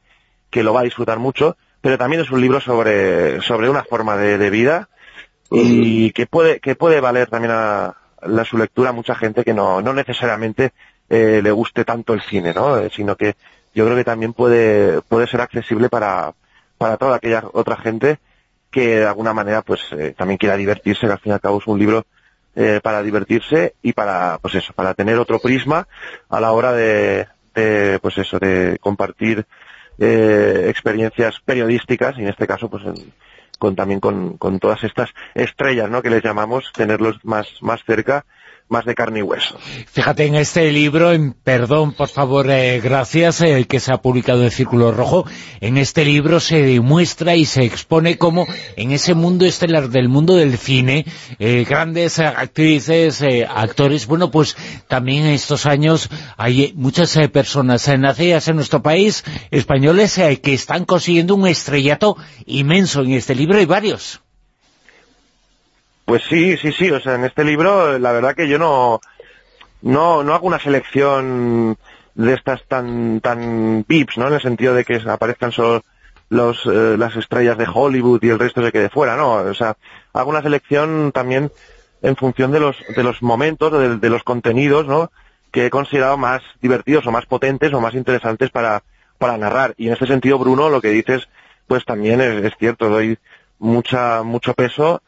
que 0.48 0.62
lo 0.62 0.72
va 0.72 0.80
a 0.80 0.84
disfrutar 0.84 1.18
mucho, 1.18 1.58
pero 1.82 1.98
también 1.98 2.22
es 2.22 2.30
un 2.30 2.40
libro 2.40 2.58
sobre, 2.60 3.42
sobre 3.42 3.68
una 3.68 3.84
forma 3.84 4.16
de, 4.16 4.38
de 4.38 4.48
vida 4.48 4.88
y 5.50 6.10
que 6.12 6.26
puede, 6.26 6.58
que 6.60 6.74
puede 6.74 7.00
valer 7.00 7.28
también 7.28 7.52
a, 7.54 7.96
la, 8.22 8.44
su 8.46 8.56
lectura 8.56 8.90
a 8.90 8.94
mucha 8.94 9.14
gente 9.14 9.44
que 9.44 9.52
no, 9.52 9.82
no 9.82 9.92
necesariamente 9.92 10.72
eh, 11.10 11.40
le 11.42 11.50
guste 11.50 11.84
tanto 11.84 12.14
el 12.14 12.22
cine, 12.22 12.54
¿no? 12.54 12.78
Eh, 12.78 12.88
sino 12.90 13.14
que 13.16 13.34
yo 13.74 13.84
creo 13.84 13.96
que 13.96 14.04
también 14.04 14.32
puede, 14.32 15.02
puede 15.02 15.26
ser 15.26 15.42
accesible 15.42 15.90
para, 15.90 16.32
para 16.78 16.96
toda 16.96 17.16
aquella 17.16 17.44
otra 17.52 17.76
gente 17.76 18.20
que 18.70 19.00
de 19.00 19.06
alguna 19.06 19.34
manera 19.34 19.60
pues 19.60 19.82
eh, 19.92 20.14
también 20.16 20.38
quiera 20.38 20.56
divertirse, 20.56 21.06
que 21.06 21.12
al 21.12 21.18
fin 21.18 21.32
y 21.32 21.34
al 21.34 21.40
cabo 21.40 21.58
es 21.58 21.66
un 21.66 21.78
libro 21.78 22.06
eh, 22.54 22.80
para 22.82 23.02
divertirse 23.02 23.74
y 23.82 23.92
para, 23.92 24.38
pues 24.40 24.54
eso, 24.56 24.72
para 24.72 24.94
tener 24.94 25.18
otro 25.18 25.38
prisma 25.38 25.86
a 26.28 26.40
la 26.40 26.52
hora 26.52 26.72
de, 26.72 27.26
de 27.54 27.98
pues 28.00 28.18
eso, 28.18 28.38
de 28.38 28.78
compartir 28.80 29.46
eh, 29.98 30.66
experiencias 30.68 31.40
periodísticas 31.44 32.16
y 32.18 32.22
en 32.22 32.28
este 32.28 32.46
caso 32.46 32.68
pues 32.68 32.84
con 33.58 33.74
también 33.74 34.00
con, 34.00 34.38
con 34.38 34.60
todas 34.60 34.84
estas 34.84 35.10
estrellas, 35.34 35.90
¿no? 35.90 36.00
Que 36.00 36.10
les 36.10 36.22
llamamos, 36.22 36.72
tenerlos 36.72 37.24
más, 37.24 37.48
más 37.60 37.82
cerca, 37.84 38.24
más 38.68 38.84
de 38.84 38.94
carne 38.94 39.20
y 39.20 39.22
hueso. 39.22 39.58
Fíjate 39.86 40.26
en 40.26 40.34
este 40.34 40.70
libro, 40.72 41.12
en 41.12 41.32
Perdón, 41.32 41.92
por 41.92 42.08
favor, 42.08 42.50
eh, 42.50 42.80
gracias, 42.80 43.40
el 43.40 43.66
que 43.66 43.80
se 43.80 43.92
ha 43.92 44.02
publicado 44.02 44.44
en 44.44 44.50
Círculo 44.50 44.92
Rojo, 44.92 45.24
en 45.60 45.78
este 45.78 46.04
libro 46.04 46.40
se 46.40 46.62
demuestra 46.62 47.36
y 47.36 47.44
se 47.44 47.64
expone 47.64 48.18
como 48.18 48.46
en 48.76 48.92
ese 48.92 49.14
mundo 49.14 49.46
estelar 49.46 49.88
del 49.88 50.08
mundo 50.08 50.36
del 50.36 50.58
cine, 50.58 51.06
eh, 51.38 51.64
grandes 51.68 52.18
eh, 52.18 52.26
actrices, 52.26 53.22
eh, 53.22 53.46
actores, 53.48 54.06
bueno, 54.06 54.30
pues 54.30 54.56
también 54.88 55.24
en 55.24 55.32
estos 55.32 55.66
años 55.66 56.10
hay 56.36 56.62
eh, 56.64 56.72
muchas 56.74 57.16
eh, 57.16 57.28
personas 57.28 57.86
eh, 57.88 57.98
nacidas 57.98 58.48
en 58.48 58.56
nuestro 58.56 58.82
país, 58.82 59.24
españoles, 59.50 60.18
eh, 60.18 60.40
que 60.40 60.54
están 60.54 60.84
consiguiendo 60.84 61.34
un 61.34 61.46
estrellato 61.46 62.16
inmenso. 62.46 63.02
En 63.02 63.12
este 63.12 63.34
libro 63.34 63.58
hay 63.58 63.66
varios. 63.66 64.20
Pues 66.08 66.22
sí, 66.22 66.56
sí, 66.56 66.72
sí, 66.72 66.90
o 66.90 66.98
sea, 67.00 67.16
en 67.16 67.24
este 67.24 67.44
libro 67.44 67.98
la 67.98 68.12
verdad 68.12 68.34
que 68.34 68.48
yo 68.48 68.58
no, 68.58 68.98
no, 69.82 70.22
no 70.22 70.34
hago 70.34 70.46
una 70.46 70.58
selección 70.58 71.76
de 72.14 72.32
estas 72.32 72.64
tan, 72.66 73.20
tan 73.20 73.84
pips, 73.86 74.16
¿no? 74.16 74.28
En 74.28 74.32
el 74.32 74.40
sentido 74.40 74.72
de 74.72 74.86
que 74.86 75.02
aparezcan 75.06 75.52
solo 75.52 75.82
los, 76.30 76.64
eh, 76.64 76.96
las 76.96 77.14
estrellas 77.14 77.58
de 77.58 77.66
Hollywood 77.70 78.22
y 78.22 78.30
el 78.30 78.38
resto 78.38 78.64
se 78.64 78.72
quede 78.72 78.88
fuera, 78.88 79.18
¿no? 79.18 79.34
O 79.34 79.52
sea, 79.52 79.76
hago 80.14 80.30
una 80.30 80.40
selección 80.40 81.12
también 81.12 81.52
en 82.00 82.16
función 82.16 82.52
de 82.52 82.60
los, 82.60 82.78
de 82.96 83.02
los 83.02 83.20
momentos, 83.20 83.70
de, 83.70 83.98
de 83.98 84.08
los 84.08 84.22
contenidos, 84.22 84.86
¿no? 84.86 85.10
Que 85.52 85.66
he 85.66 85.70
considerado 85.70 86.16
más 86.16 86.40
divertidos 86.62 87.06
o 87.06 87.12
más 87.12 87.26
potentes 87.26 87.74
o 87.74 87.82
más 87.82 87.92
interesantes 87.92 88.48
para, 88.48 88.82
para 89.18 89.36
narrar. 89.36 89.74
Y 89.76 89.88
en 89.88 89.92
este 89.92 90.06
sentido, 90.06 90.38
Bruno, 90.38 90.70
lo 90.70 90.80
que 90.80 90.88
dices, 90.88 91.28
pues 91.66 91.84
también 91.84 92.22
es, 92.22 92.46
es 92.46 92.54
cierto, 92.58 92.88
doy 92.88 93.18
mucha, 93.58 94.22
mucho 94.22 94.54
peso 94.54 95.02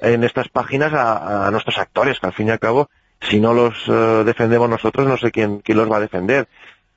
en 0.00 0.24
estas 0.24 0.48
páginas 0.48 0.92
a, 0.92 1.46
a 1.46 1.50
nuestros 1.50 1.78
actores, 1.78 2.20
que 2.20 2.26
al 2.26 2.32
fin 2.32 2.48
y 2.48 2.50
al 2.50 2.58
cabo, 2.58 2.90
si 3.20 3.40
no 3.40 3.54
los 3.54 3.74
eh, 3.88 4.22
defendemos 4.24 4.68
nosotros, 4.68 5.06
no 5.06 5.16
sé 5.16 5.30
quién, 5.30 5.60
quién 5.60 5.78
los 5.78 5.90
va 5.90 5.96
a 5.96 6.00
defender. 6.00 6.48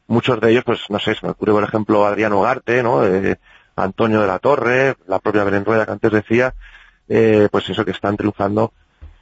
Muchos 0.08 0.40
de 0.42 0.52
ellos, 0.52 0.64
pues 0.64 0.82
no 0.90 1.00
sé, 1.00 1.16
se 1.16 1.26
me 1.26 1.32
ocurre 1.32 1.54
por 1.54 1.64
ejemplo 1.64 2.06
Adriano 2.06 2.40
Ugarte, 2.40 2.82
¿no? 2.84 3.06
Eh, 3.06 3.38
Antonio 3.76 4.22
de 4.22 4.28
la 4.28 4.40
Torre, 4.40 4.96
la 5.08 5.20
propia 5.20 5.44
Belén 5.44 5.64
que 5.64 5.72
antes 5.72 6.12
decía, 6.12 6.54
eh, 7.08 7.48
pues 7.52 7.70
eso 7.70 7.86
que 7.86 7.92
están 7.92 8.18
triunfando 8.18 8.74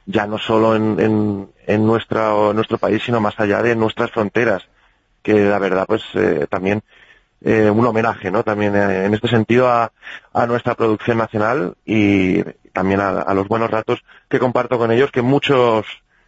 ya 0.06 0.26
no 0.26 0.38
solo 0.38 0.74
en, 0.74 0.98
en, 0.98 1.50
en 1.66 1.86
nuestra, 1.86 2.34
o 2.34 2.54
nuestro 2.54 2.78
país, 2.78 3.02
sino 3.04 3.20
más 3.20 3.38
allá 3.38 3.62
de 3.62 3.76
nuestras 3.76 4.10
fronteras, 4.10 4.66
que 5.22 5.34
la 5.34 5.58
verdad 5.58 5.84
pues 5.86 6.02
eh, 6.14 6.46
también 6.48 6.82
eh, 7.42 7.70
un 7.70 7.86
homenaje, 7.86 8.30
¿no? 8.30 8.42
También 8.42 8.74
eh, 8.74 9.04
en 9.06 9.14
este 9.14 9.28
sentido 9.28 9.68
a, 9.68 9.92
a 10.32 10.46
nuestra 10.46 10.74
producción 10.74 11.18
nacional 11.18 11.76
y 11.84 12.42
también 12.72 13.00
a, 13.00 13.08
a 13.20 13.34
los 13.34 13.48
buenos 13.48 13.70
ratos 13.70 14.04
que 14.28 14.38
comparto 14.38 14.78
con 14.78 14.90
ellos, 14.90 15.10
que 15.10 15.22
muchos, 15.22 15.86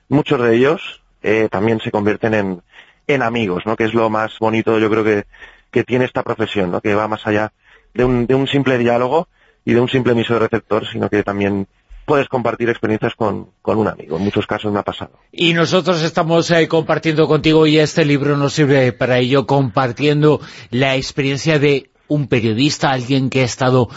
muchos 0.09 0.41
de 0.43 0.55
ellos 0.55 1.03
eh, 1.23 1.49
también 1.51 1.81
se 1.81 1.91
convierten 1.91 2.35
en, 2.35 2.63
en 3.07 3.23
amigos, 3.23 3.65
¿no? 3.67 3.77
Que 3.77 3.85
es 3.85 3.95
lo 3.95 4.09
más 4.11 4.39
bonito, 4.39 4.79
yo 4.79 4.91
creo 4.91 5.05
que, 5.05 5.25
que 5.71 5.85
tiene 5.85 6.05
esta 6.05 6.23
profesión, 6.23 6.71
¿no? 6.71 6.81
Que 6.81 6.95
va 6.95 7.09
más 7.09 7.27
allá 7.27 7.53
de 7.95 8.05
un, 8.05 8.27
de 8.27 8.35
un 8.35 8.47
simple 8.47 8.79
diálogo 8.79 9.29
y 9.65 9.75
de 9.75 9.81
un 9.81 9.89
simple 9.89 10.13
emiso 10.13 10.35
de 10.35 10.41
receptor, 10.41 10.87
sino 10.87 11.09
que 11.09 11.23
también 11.23 11.67
puedes 12.05 12.29
compartir 12.29 12.69
experiencias 12.69 13.15
con, 13.15 13.51
con 13.63 13.79
un 13.79 13.89
amigo. 13.89 14.17
En 14.17 14.25
muchos 14.25 14.47
casos 14.47 14.73
me 14.73 14.81
ha 14.81 14.83
pasado. 14.83 15.13
Y 15.33 15.53
nosotros 15.53 16.03
estamos 16.03 16.51
eh, 16.51 16.69
compartiendo 16.69 17.29
contigo 17.29 17.67
y 17.67 17.79
este 17.79 18.05
libro 18.05 18.37
nos 18.37 18.55
sirve 18.55 18.93
para 18.93 19.19
ello, 19.19 19.47
compartiendo 19.47 20.41
la 20.71 20.97
experiencia 20.97 21.59
de 21.59 21.91
un 22.09 22.27
periodista, 22.27 22.91
alguien 22.91 23.31
que 23.31 23.43
ha 23.43 23.45
estado 23.45 23.89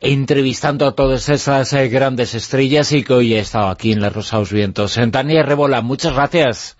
entrevistando 0.00 0.86
a 0.86 0.94
todas 0.94 1.30
esas 1.30 1.72
eh, 1.72 1.88
grandes 1.88 2.34
estrellas 2.34 2.92
y 2.92 3.02
que 3.02 3.14
hoy 3.14 3.34
ha 3.34 3.40
estado 3.40 3.68
aquí 3.68 3.92
en 3.92 4.02
La 4.02 4.10
Rosa 4.10 4.36
de 4.36 4.42
los 4.42 4.52
Vientos. 4.52 4.98
En 4.98 5.10
Tania 5.10 5.42
Rebola, 5.42 5.80
muchas 5.80 6.12
gracias. 6.12 6.76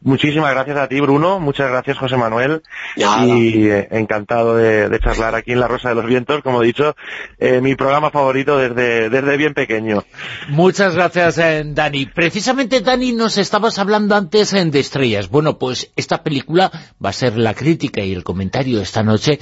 Muchísimas 0.00 0.52
gracias 0.52 0.78
a 0.78 0.88
ti, 0.88 1.00
Bruno. 1.00 1.40
Muchas 1.40 1.70
gracias, 1.70 1.98
José 1.98 2.16
Manuel. 2.16 2.62
Nada. 2.96 3.26
Y 3.26 3.68
eh, 3.68 3.88
encantado 3.90 4.56
de, 4.56 4.88
de 4.88 5.00
charlar 5.00 5.34
aquí 5.34 5.52
en 5.52 5.60
La 5.60 5.66
Rosa 5.68 5.88
de 5.88 5.96
los 5.96 6.06
Vientos, 6.06 6.42
como 6.42 6.62
he 6.62 6.66
dicho, 6.66 6.94
eh, 7.38 7.60
mi 7.60 7.74
programa 7.74 8.10
favorito 8.10 8.58
desde, 8.58 9.10
desde 9.10 9.36
bien 9.36 9.54
pequeño. 9.54 10.04
Muchas 10.48 10.94
gracias, 10.94 11.38
eh, 11.38 11.62
Dani. 11.66 12.06
Precisamente, 12.06 12.80
Dani, 12.80 13.12
nos 13.12 13.38
estabas 13.38 13.78
hablando 13.78 14.14
antes 14.14 14.52
eh, 14.52 14.64
de 14.64 14.80
estrellas. 14.80 15.28
Bueno, 15.28 15.58
pues 15.58 15.90
esta 15.96 16.22
película 16.22 16.70
va 17.04 17.10
a 17.10 17.12
ser 17.12 17.36
la 17.36 17.54
crítica 17.54 18.00
y 18.02 18.12
el 18.12 18.22
comentario 18.22 18.80
esta 18.80 19.02
noche. 19.02 19.40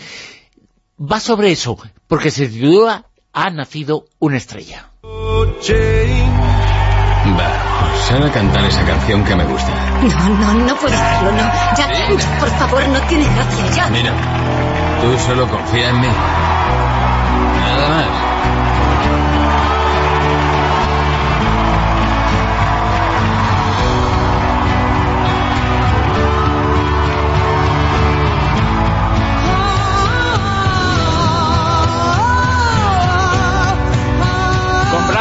Va 0.99 1.21
sobre 1.21 1.51
eso, 1.51 1.79
porque 2.07 2.31
se 2.31 2.49
titula 2.49 3.05
Ha 3.33 3.51
nacido 3.51 4.07
una 4.19 4.39
estrella. 4.39 4.91
Sal 8.09 8.23
a 8.23 8.31
cantar 8.31 8.65
esa 8.65 8.85
canción 8.85 9.25
que 9.25 9.35
me 9.35 9.45
gusta. 9.45 9.69
No, 10.01 10.29
no, 10.29 10.55
no 10.55 10.77
puedo 10.77 10.95
hacerlo, 10.95 11.33
no. 11.33 11.43
Ya, 11.77 11.89
ya, 11.93 12.39
por 12.39 12.51
favor, 12.51 12.89
no 12.89 13.01
tiene 13.09 13.25
gracia, 13.35 13.67
ya. 13.75 13.89
Mira, 13.89 14.13
tú 15.01 15.19
solo 15.27 15.49
confía 15.49 15.91
en 15.91 16.01
mí. 16.01 16.09
Nada 17.59 17.89
más. 17.89 18.26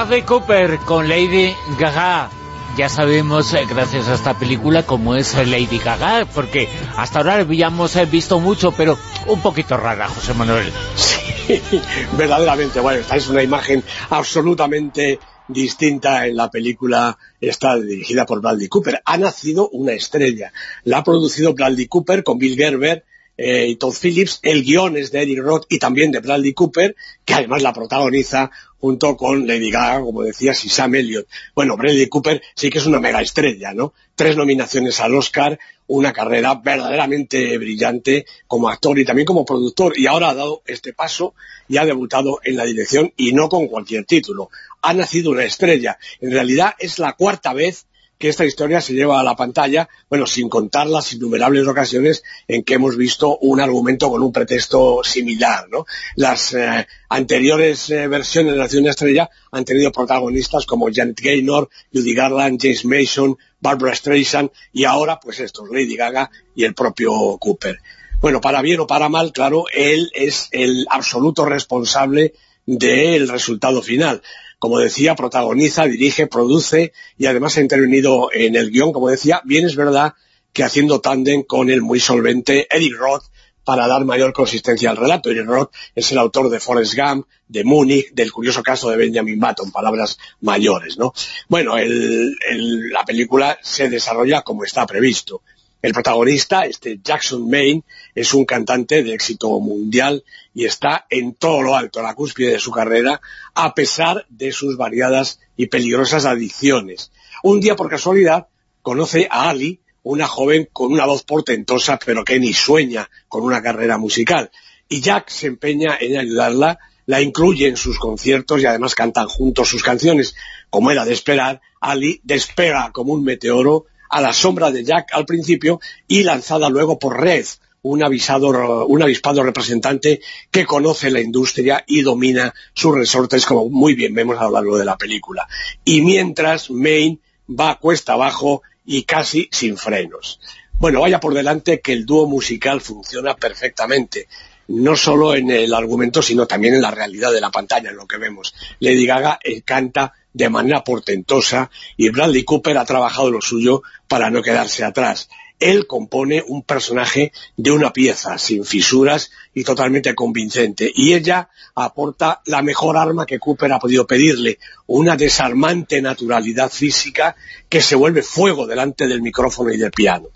Bradley 0.05 0.21
Cooper, 0.21 0.77
con 0.85 1.09
Lady 1.09 1.51
Gaga. 1.79 2.29
Ya 2.77 2.89
sabemos, 2.89 3.51
eh, 3.55 3.65
gracias 3.67 4.07
a 4.07 4.13
esta 4.13 4.37
película, 4.37 4.83
cómo 4.83 5.15
es 5.15 5.33
eh, 5.33 5.47
Lady 5.47 5.79
Gaga, 5.79 6.27
porque 6.31 6.69
hasta 6.95 7.17
ahora 7.17 7.37
habíamos 7.37 7.95
eh, 7.95 8.05
visto 8.05 8.39
mucho, 8.39 8.71
pero 8.71 8.99
un 9.25 9.41
poquito 9.41 9.77
rara, 9.77 10.07
José 10.07 10.35
Manuel. 10.35 10.71
Sí, 10.95 11.59
verdaderamente, 12.17 12.79
bueno, 12.81 12.99
esta 12.99 13.15
es 13.15 13.29
una 13.29 13.41
imagen 13.41 13.83
absolutamente 14.11 15.17
distinta 15.47 16.27
en 16.27 16.35
la 16.35 16.51
película 16.51 17.17
está 17.41 17.75
dirigida 17.75 18.27
por 18.27 18.41
Bradley 18.41 18.67
Cooper. 18.67 19.01
Ha 19.05 19.17
nacido 19.17 19.69
una 19.69 19.93
estrella. 19.93 20.53
La 20.83 20.99
ha 20.99 21.03
producido 21.03 21.55
Bradley 21.55 21.87
Cooper 21.87 22.23
con 22.23 22.37
Bill 22.37 22.55
Gerber 22.55 23.05
eh, 23.37 23.67
y 23.67 23.75
Todd 23.75 23.93
Phillips. 23.93 24.39
El 24.41 24.63
guion 24.63 24.97
es 24.97 25.11
de 25.11 25.21
Eric 25.21 25.39
Roth 25.39 25.65
y 25.69 25.79
también 25.79 26.11
de 26.11 26.19
Bradley 26.19 26.53
Cooper, 26.53 26.95
que 27.23 27.33
además 27.33 27.61
la 27.61 27.73
protagoniza 27.73 28.51
junto 28.79 29.17
con 29.17 29.47
Lady 29.47 29.71
Gaga, 29.71 30.01
como 30.01 30.21
decías, 30.21 30.63
y 30.65 30.69
Sam 30.69 30.95
Elliott. 30.95 31.27
Bueno, 31.55 31.75
Bradley 31.75 32.07
Cooper 32.07 32.41
sí 32.55 32.69
que 32.69 32.77
es 32.77 32.85
una 32.85 32.99
mega 32.99 33.21
estrella, 33.21 33.73
¿no? 33.73 33.93
Tres 34.15 34.37
nominaciones 34.37 34.99
al 34.99 35.15
Oscar, 35.15 35.59
una 35.87 36.13
carrera 36.13 36.55
verdaderamente 36.55 37.57
brillante 37.57 38.25
como 38.47 38.69
actor 38.69 38.97
y 38.99 39.05
también 39.05 39.25
como 39.25 39.45
productor. 39.45 39.97
Y 39.97 40.07
ahora 40.07 40.29
ha 40.29 40.35
dado 40.35 40.61
este 40.65 40.93
paso 40.93 41.33
y 41.67 41.77
ha 41.77 41.85
debutado 41.85 42.39
en 42.43 42.57
la 42.57 42.65
dirección 42.65 43.11
y 43.17 43.33
no 43.33 43.49
con 43.49 43.67
cualquier 43.67 44.05
título. 44.05 44.49
Ha 44.81 44.93
nacido 44.93 45.31
una 45.31 45.43
estrella. 45.43 45.97
En 46.21 46.31
realidad 46.31 46.75
es 46.79 46.99
la 46.99 47.13
cuarta 47.13 47.53
vez 47.53 47.87
que 48.17 48.29
esta 48.29 48.45
historia 48.45 48.81
se 48.81 48.93
lleva 48.93 49.19
a 49.19 49.23
la 49.23 49.35
pantalla, 49.35 49.89
bueno, 50.09 50.25
sin 50.25 50.49
contar 50.49 50.87
las 50.87 51.11
innumerables 51.13 51.67
ocasiones 51.67 52.23
en 52.47 52.63
que 52.63 52.75
hemos 52.75 52.95
visto 52.95 53.37
un 53.39 53.59
argumento 53.59 54.09
con 54.09 54.23
un 54.23 54.31
pretexto 54.31 55.01
similar, 55.03 55.67
¿no? 55.69 55.85
Las 56.15 56.53
eh, 56.53 56.87
anteriores 57.09 57.89
eh, 57.89 58.07
versiones 58.07 58.53
de 58.53 58.59
Nación 58.59 58.87
Estrella 58.87 59.29
han 59.51 59.65
tenido 59.65 59.91
protagonistas 59.91 60.65
como 60.65 60.87
Janet 60.93 61.19
Gaynor, 61.19 61.69
Judy 61.93 62.13
Garland, 62.13 62.59
James 62.61 62.85
Mason, 62.85 63.37
Barbara 63.59 63.95
Streisand 63.95 64.51
y 64.71 64.85
ahora, 64.85 65.19
pues 65.19 65.39
estos, 65.39 65.69
Lady 65.69 65.95
Gaga 65.95 66.29
y 66.55 66.63
el 66.63 66.73
propio 66.73 67.37
Cooper. 67.39 67.79
Bueno, 68.21 68.39
para 68.39 68.61
bien 68.61 68.79
o 68.79 68.87
para 68.87 69.09
mal, 69.09 69.33
claro, 69.33 69.65
él 69.73 70.09
es 70.13 70.47
el 70.51 70.85
absoluto 70.89 71.45
responsable 71.45 72.33
del 72.65 73.27
resultado 73.27 73.81
final 73.81 74.21
como 74.65 74.79
decía, 74.79 75.13
protagoniza, 75.13 75.85
dirige, 75.85 76.25
produce 76.25 76.91
y 77.19 77.27
además 77.27 77.55
ha 77.55 77.61
intervenido 77.61 78.29
en 78.33 78.55
el 78.55 78.71
guion, 78.71 78.93
como 78.93 79.09
decía, 79.09 79.39
bien 79.45 79.63
es 79.63 79.75
verdad 79.75 80.15
que 80.53 80.63
haciendo 80.63 81.01
tándem 81.01 81.43
con 81.43 81.69
el 81.69 81.83
muy 81.83 81.99
solvente 81.99 82.65
Eric 82.75 82.95
Roth 82.97 83.25
para 83.63 83.87
dar 83.87 84.05
mayor 84.05 84.33
consistencia 84.33 84.89
al 84.89 84.97
relato. 84.97 85.29
Eric 85.29 85.45
Roth 85.45 85.71
es 85.93 86.11
el 86.11 86.17
autor 86.17 86.49
de 86.49 86.59
Forrest 86.59 86.95
Gump, 86.95 87.27
de 87.47 87.63
Múnich, 87.63 88.11
del 88.13 88.31
curioso 88.31 88.63
caso 88.63 88.89
de 88.89 88.97
Benjamin 88.97 89.39
Button, 89.39 89.71
palabras 89.71 90.17
mayores, 90.41 90.97
¿no? 90.97 91.13
Bueno, 91.47 91.77
el, 91.77 92.35
el, 92.49 92.89
la 92.89 93.03
película 93.03 93.59
se 93.61 93.87
desarrolla 93.87 94.41
como 94.41 94.63
está 94.63 94.87
previsto. 94.87 95.43
El 95.81 95.93
protagonista, 95.93 96.65
este 96.65 96.99
Jackson 97.03 97.47
Maine, 97.49 97.83
es 98.15 98.33
un 98.33 98.45
cantante 98.45 99.03
de 99.03 99.13
éxito 99.13 99.59
mundial 99.59 100.23
y 100.53 100.65
está 100.65 101.05
en 101.09 101.35
todo 101.35 101.61
lo 101.61 101.75
alto, 101.75 102.01
la 102.01 102.15
cúspide 102.15 102.53
de 102.53 102.59
su 102.59 102.71
carrera, 102.71 103.21
a 103.53 103.73
pesar 103.75 104.25
de 104.29 104.51
sus 104.51 104.77
variadas 104.77 105.39
y 105.55 105.67
peligrosas 105.67 106.25
adicciones. 106.25 107.11
Un 107.43 107.61
día, 107.61 107.75
por 107.75 107.89
casualidad, 107.89 108.47
conoce 108.81 109.27
a 109.29 109.49
Ali, 109.49 109.79
una 110.01 110.27
joven 110.27 110.67
con 110.71 110.91
una 110.91 111.05
voz 111.05 111.23
portentosa, 111.23 111.99
pero 112.03 112.23
que 112.23 112.39
ni 112.39 112.53
sueña 112.53 113.09
con 113.27 113.43
una 113.43 113.61
carrera 113.61 113.97
musical. 113.97 114.51
Y 114.87 115.01
Jack 115.01 115.29
se 115.29 115.47
empeña 115.47 115.97
en 115.99 116.17
ayudarla, 116.17 116.79
la 117.05 117.21
incluye 117.21 117.67
en 117.67 117.77
sus 117.77 117.99
conciertos 117.99 118.61
y 118.61 118.65
además 118.65 118.95
cantan 118.95 119.27
juntos 119.27 119.69
sus 119.69 119.83
canciones. 119.83 120.35
Como 120.69 120.91
era 120.91 121.05
de 121.05 121.13
esperar, 121.13 121.61
Ali 121.79 122.21
despega 122.23 122.91
como 122.91 123.13
un 123.13 123.23
meteoro 123.23 123.85
a 124.09 124.21
la 124.21 124.33
sombra 124.33 124.71
de 124.71 124.83
Jack 124.83 125.09
al 125.13 125.25
principio 125.25 125.79
y 126.07 126.23
lanzada 126.23 126.69
luego 126.69 126.99
por 126.99 127.19
Red, 127.19 127.45
un, 127.81 128.03
avisado, 128.03 128.85
un 128.87 129.03
avispado 129.03 129.43
representante 129.43 130.21
que 130.49 130.65
conoce 130.65 131.11
la 131.11 131.21
industria 131.21 131.83
y 131.85 132.01
domina 132.01 132.53
sus 132.73 132.95
resortes, 132.95 133.45
como 133.45 133.69
muy 133.69 133.93
bien 133.93 134.13
vemos 134.13 134.39
a 134.39 134.45
lo 134.45 134.51
largo 134.51 134.77
de 134.77 134.85
la 134.85 134.97
película. 134.97 135.47
Y 135.83 136.01
mientras 136.01 136.71
Maine 136.71 137.19
va 137.47 137.77
cuesta 137.79 138.13
abajo 138.13 138.63
y 138.85 139.03
casi 139.03 139.49
sin 139.51 139.77
frenos. 139.77 140.39
Bueno, 140.77 141.01
vaya 141.01 141.19
por 141.19 141.33
delante 141.33 141.79
que 141.79 141.93
el 141.93 142.05
dúo 142.05 142.27
musical 142.27 142.81
funciona 142.81 143.35
perfectamente, 143.35 144.27
no 144.67 144.95
solo 144.95 145.35
en 145.35 145.51
el 145.51 145.73
argumento, 145.73 146.21
sino 146.21 146.47
también 146.47 146.73
en 146.73 146.81
la 146.81 146.91
realidad 146.91 147.31
de 147.31 147.41
la 147.41 147.51
pantalla, 147.51 147.91
en 147.91 147.97
lo 147.97 148.07
que 148.07 148.17
vemos. 148.17 148.53
Lady 148.79 149.05
Gaga 149.05 149.39
eh, 149.43 149.61
canta 149.61 150.13
de 150.35 150.49
manera 150.49 150.83
portentosa 150.83 151.71
y 151.95 152.09
Bradley 152.09 152.43
Cooper 152.43 152.77
ha 152.77 152.83
trabajado 152.83 153.31
lo 153.31 153.39
suyo 153.39 153.83
para 154.09 154.29
no 154.29 154.41
quedarse 154.41 154.83
atrás. 154.83 155.29
Él 155.61 155.87
compone 155.87 156.43
un 156.45 156.63
personaje 156.63 157.31
de 157.55 157.71
una 157.71 157.93
pieza, 157.93 158.37
sin 158.37 158.65
fisuras 158.65 159.31
y 159.53 159.63
totalmente 159.63 160.13
convincente. 160.13 160.91
Y 160.93 161.13
ella 161.13 161.47
aporta 161.73 162.41
la 162.47 162.61
mejor 162.61 162.97
arma 162.97 163.25
que 163.25 163.39
Cooper 163.39 163.71
ha 163.71 163.79
podido 163.79 164.05
pedirle, 164.05 164.59
una 164.87 165.15
desarmante 165.15 166.01
naturalidad 166.01 166.69
física 166.69 167.37
que 167.69 167.81
se 167.81 167.95
vuelve 167.95 168.21
fuego 168.21 168.67
delante 168.67 169.07
del 169.07 169.21
micrófono 169.21 169.71
y 169.71 169.77
del 169.77 169.91
piano. 169.91 170.27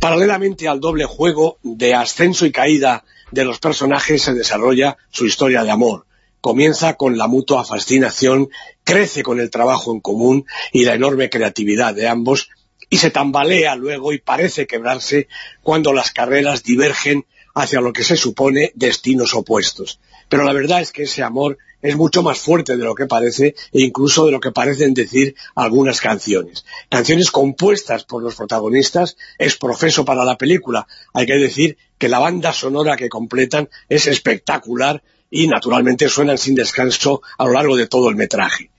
Paralelamente 0.00 0.66
al 0.66 0.80
doble 0.80 1.04
juego 1.04 1.58
de 1.62 1.94
ascenso 1.94 2.44
y 2.44 2.50
caída 2.50 3.04
de 3.30 3.44
los 3.44 3.60
personajes 3.60 4.22
se 4.22 4.34
desarrolla 4.34 4.96
su 5.10 5.26
historia 5.26 5.62
de 5.62 5.70
amor 5.70 6.07
comienza 6.40 6.94
con 6.94 7.18
la 7.18 7.26
mutua 7.26 7.64
fascinación, 7.64 8.48
crece 8.84 9.22
con 9.22 9.40
el 9.40 9.50
trabajo 9.50 9.92
en 9.92 10.00
común 10.00 10.46
y 10.72 10.84
la 10.84 10.94
enorme 10.94 11.30
creatividad 11.30 11.94
de 11.94 12.08
ambos, 12.08 12.50
y 12.90 12.98
se 12.98 13.10
tambalea 13.10 13.74
luego 13.76 14.12
y 14.12 14.18
parece 14.18 14.66
quebrarse 14.66 15.28
cuando 15.62 15.92
las 15.92 16.10
carreras 16.10 16.62
divergen 16.62 17.26
hacia 17.54 17.80
lo 17.80 17.92
que 17.92 18.04
se 18.04 18.16
supone 18.16 18.72
destinos 18.74 19.34
opuestos. 19.34 20.00
Pero 20.28 20.44
la 20.44 20.52
verdad 20.52 20.80
es 20.80 20.92
que 20.92 21.02
ese 21.02 21.22
amor 21.22 21.58
es 21.80 21.96
mucho 21.96 22.22
más 22.22 22.38
fuerte 22.38 22.76
de 22.76 22.84
lo 22.84 22.94
que 22.94 23.06
parece 23.06 23.54
e 23.72 23.80
incluso 23.82 24.26
de 24.26 24.32
lo 24.32 24.40
que 24.40 24.52
parecen 24.52 24.94
decir 24.94 25.34
algunas 25.54 26.00
canciones. 26.00 26.64
Canciones 26.88 27.30
compuestas 27.30 28.04
por 28.04 28.22
los 28.22 28.34
protagonistas 28.34 29.16
es 29.38 29.56
profeso 29.56 30.04
para 30.04 30.24
la 30.24 30.38
película. 30.38 30.86
Hay 31.12 31.26
que 31.26 31.36
decir 31.36 31.78
que 31.98 32.08
la 32.08 32.18
banda 32.18 32.52
sonora 32.52 32.96
que 32.96 33.08
completan 33.08 33.68
es 33.88 34.06
espectacular 34.06 35.02
y 35.30 35.46
naturalmente 35.46 36.08
suenan 36.08 36.38
sin 36.38 36.54
descanso 36.54 37.22
a 37.36 37.44
lo 37.44 37.52
largo 37.52 37.76
de 37.76 37.86
todo 37.86 38.08
el 38.08 38.16
metraje. 38.16 38.70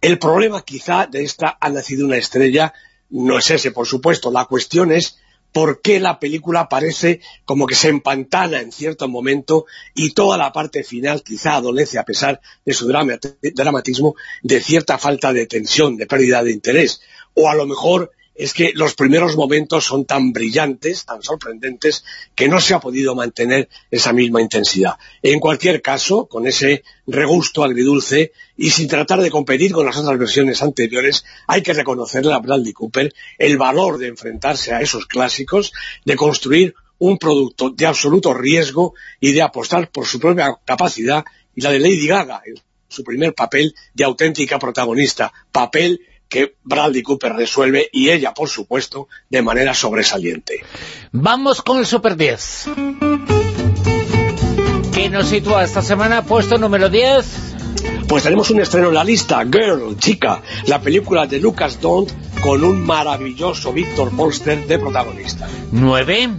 El 0.00 0.18
problema 0.18 0.62
quizá 0.62 1.06
de 1.06 1.24
esta 1.24 1.56
Ha 1.60 1.70
nacido 1.70 2.06
una 2.06 2.16
estrella 2.16 2.72
no 3.10 3.38
es 3.38 3.50
ese, 3.50 3.70
por 3.70 3.86
supuesto. 3.86 4.30
La 4.30 4.44
cuestión 4.44 4.92
es 4.92 5.18
por 5.52 5.80
qué 5.80 6.00
la 6.00 6.20
película 6.20 6.68
parece 6.68 7.20
como 7.44 7.66
que 7.66 7.74
se 7.74 7.88
empantana 7.88 8.60
en 8.60 8.72
cierto 8.72 9.08
momento 9.08 9.64
y 9.94 10.10
toda 10.10 10.36
la 10.36 10.52
parte 10.52 10.84
final 10.84 11.22
quizá 11.22 11.54
adolece, 11.54 11.98
a 11.98 12.04
pesar 12.04 12.40
de 12.64 12.74
su 12.74 12.86
dramatismo, 12.86 14.16
de 14.42 14.60
cierta 14.60 14.98
falta 14.98 15.32
de 15.32 15.46
tensión, 15.46 15.96
de 15.96 16.06
pérdida 16.06 16.42
de 16.42 16.52
interés. 16.52 17.00
O 17.34 17.48
a 17.48 17.54
lo 17.54 17.66
mejor 17.66 18.12
es 18.36 18.52
que 18.52 18.72
los 18.74 18.94
primeros 18.94 19.36
momentos 19.36 19.84
son 19.84 20.04
tan 20.04 20.32
brillantes, 20.32 21.04
tan 21.04 21.22
sorprendentes, 21.22 22.04
que 22.34 22.48
no 22.48 22.60
se 22.60 22.74
ha 22.74 22.80
podido 22.80 23.14
mantener 23.14 23.68
esa 23.90 24.12
misma 24.12 24.42
intensidad. 24.42 24.94
En 25.22 25.40
cualquier 25.40 25.80
caso, 25.82 26.26
con 26.26 26.46
ese 26.46 26.82
regusto 27.06 27.64
agridulce 27.64 28.32
y 28.56 28.70
sin 28.70 28.88
tratar 28.88 29.20
de 29.20 29.30
competir 29.30 29.72
con 29.72 29.86
las 29.86 29.96
otras 29.96 30.18
versiones 30.18 30.62
anteriores, 30.62 31.24
hay 31.46 31.62
que 31.62 31.72
reconocerle 31.72 32.32
a 32.32 32.38
Bradley 32.38 32.72
Cooper 32.72 33.14
el 33.38 33.56
valor 33.56 33.98
de 33.98 34.08
enfrentarse 34.08 34.72
a 34.72 34.80
esos 34.80 35.06
clásicos, 35.06 35.72
de 36.04 36.16
construir 36.16 36.74
un 36.98 37.18
producto 37.18 37.70
de 37.70 37.86
absoluto 37.86 38.34
riesgo 38.34 38.94
y 39.20 39.32
de 39.32 39.42
apostar 39.42 39.90
por 39.90 40.06
su 40.06 40.18
propia 40.18 40.58
capacidad 40.64 41.24
y 41.54 41.60
la 41.60 41.70
de 41.70 41.80
Lady 41.80 42.06
Gaga, 42.06 42.42
su 42.88 43.02
primer 43.02 43.34
papel 43.34 43.74
de 43.94 44.04
auténtica 44.04 44.58
protagonista, 44.58 45.32
papel 45.52 46.00
que 46.28 46.56
Bradley 46.64 47.02
Cooper 47.02 47.32
resuelve 47.34 47.88
y 47.92 48.10
ella, 48.10 48.34
por 48.34 48.48
supuesto, 48.48 49.08
de 49.30 49.42
manera 49.42 49.74
sobresaliente. 49.74 50.64
Vamos 51.12 51.62
con 51.62 51.78
el 51.78 51.86
Super 51.86 52.16
10. 52.16 52.64
¿Qué 54.92 55.10
nos 55.10 55.28
sitúa 55.28 55.64
esta 55.64 55.82
semana? 55.82 56.22
Puesto 56.22 56.58
número 56.58 56.88
10. 56.88 57.54
Pues 58.08 58.22
tenemos 58.22 58.50
un 58.50 58.60
estreno 58.60 58.88
en 58.88 58.94
la 58.94 59.04
lista, 59.04 59.44
Girl, 59.44 59.96
Chica, 59.98 60.42
la 60.66 60.80
película 60.80 61.26
de 61.26 61.40
Lucas 61.40 61.80
Dont 61.80 62.10
con 62.40 62.62
un 62.62 62.80
maravilloso 62.84 63.72
Víctor 63.72 64.14
Polster 64.16 64.66
de 64.66 64.78
protagonista. 64.78 65.48
9. 65.72 66.30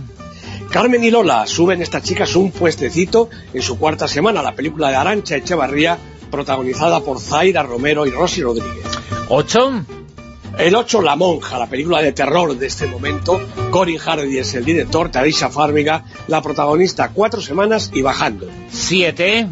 Carmen 0.71 1.03
y 1.03 1.11
Lola 1.11 1.45
suben 1.45 1.81
estas 1.81 2.03
chicas 2.03 2.35
un 2.35 2.51
puestecito 2.51 3.29
en 3.53 3.61
su 3.61 3.77
cuarta 3.77 4.07
semana, 4.07 4.41
la 4.41 4.55
película 4.55 4.89
de 4.89 4.95
Arancha 4.95 5.35
Echevarría, 5.35 5.97
protagonizada 6.29 6.99
por 7.01 7.19
Zaira 7.19 7.63
Romero 7.63 8.05
y 8.05 8.11
Rosy 8.11 8.41
Rodríguez. 8.41 8.96
8. 9.29 9.85
El 10.57 10.75
8, 10.75 11.01
La 11.01 11.15
Monja, 11.15 11.59
la 11.59 11.67
película 11.67 12.01
de 12.01 12.13
terror 12.13 12.57
de 12.57 12.65
este 12.65 12.87
momento. 12.87 13.39
Corin 13.69 13.97
Hardy 13.97 14.37
es 14.37 14.53
el 14.53 14.65
director, 14.65 15.11
Tarisha 15.11 15.49
Farmiga, 15.49 16.05
la 16.27 16.41
protagonista, 16.41 17.09
cuatro 17.13 17.41
semanas 17.41 17.91
y 17.93 18.01
bajando. 18.01 18.47
7. 18.69 19.47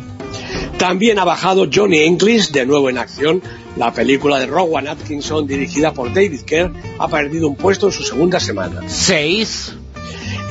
También 0.79 1.19
ha 1.19 1.25
bajado 1.25 1.67
Johnny 1.71 1.99
English, 1.99 2.51
de 2.51 2.65
nuevo 2.65 2.89
en 2.89 2.97
acción. 2.97 3.41
La 3.75 3.93
película 3.93 4.39
de 4.39 4.47
Rowan 4.47 4.87
Atkinson, 4.87 5.45
dirigida 5.45 5.93
por 5.93 6.13
David 6.13 6.41
Kerr, 6.41 6.71
ha 6.97 7.07
perdido 7.07 7.47
un 7.47 7.55
puesto 7.55 7.87
en 7.87 7.93
su 7.93 8.03
segunda 8.03 8.39
semana. 8.39 8.81
6. 8.87 9.75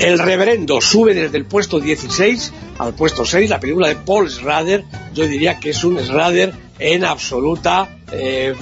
El 0.01 0.19
reverendo 0.19 0.81
sube 0.81 1.15
desde 1.15 1.39
el 1.39 1.47
puesto 1.47 1.81
16 1.81 2.53
al 2.79 2.95
puesto 2.95 3.25
6, 3.25 3.49
la 3.49 3.61
película 3.61 3.89
de 3.89 3.97
Paul 3.97 4.29
Schrader, 4.29 4.85
yo 5.15 5.27
diría 5.27 5.61
que 5.61 5.71
es 5.71 5.85
un 5.85 5.99
Schrader 5.99 6.53
en 6.79 7.05
absoluta 7.05 7.89
eh, 8.15 8.55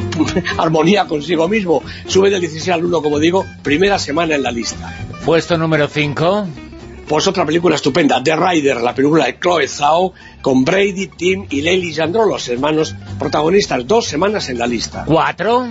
armonía 0.58 1.06
consigo 1.06 1.48
mismo. 1.48 1.82
Sube 2.06 2.30
del 2.30 2.40
16 2.40 2.68
al 2.74 2.84
1, 2.84 3.02
como 3.02 3.18
digo, 3.18 3.44
primera 3.62 3.98
semana 3.98 4.34
en 4.34 4.42
la 4.42 4.52
lista. 4.52 4.94
Puesto 5.24 5.56
número 5.56 5.88
5. 5.88 6.46
Pues 7.08 7.26
otra 7.26 7.44
película 7.44 7.74
estupenda, 7.74 8.22
The 8.22 8.36
Rider, 8.36 8.80
la 8.80 8.94
película 8.94 9.26
de 9.26 9.36
Chloe 9.40 9.66
Zhao, 9.66 10.12
con 10.40 10.64
Brady, 10.64 11.08
Tim 11.08 11.46
y 11.50 11.60
Leili 11.60 11.92
Jandro, 11.92 12.24
los 12.24 12.46
hermanos 12.48 12.94
protagonistas, 13.18 13.84
dos 13.84 14.06
semanas 14.06 14.48
en 14.48 14.60
la 14.60 14.68
lista. 14.68 15.04
4. 15.06 15.68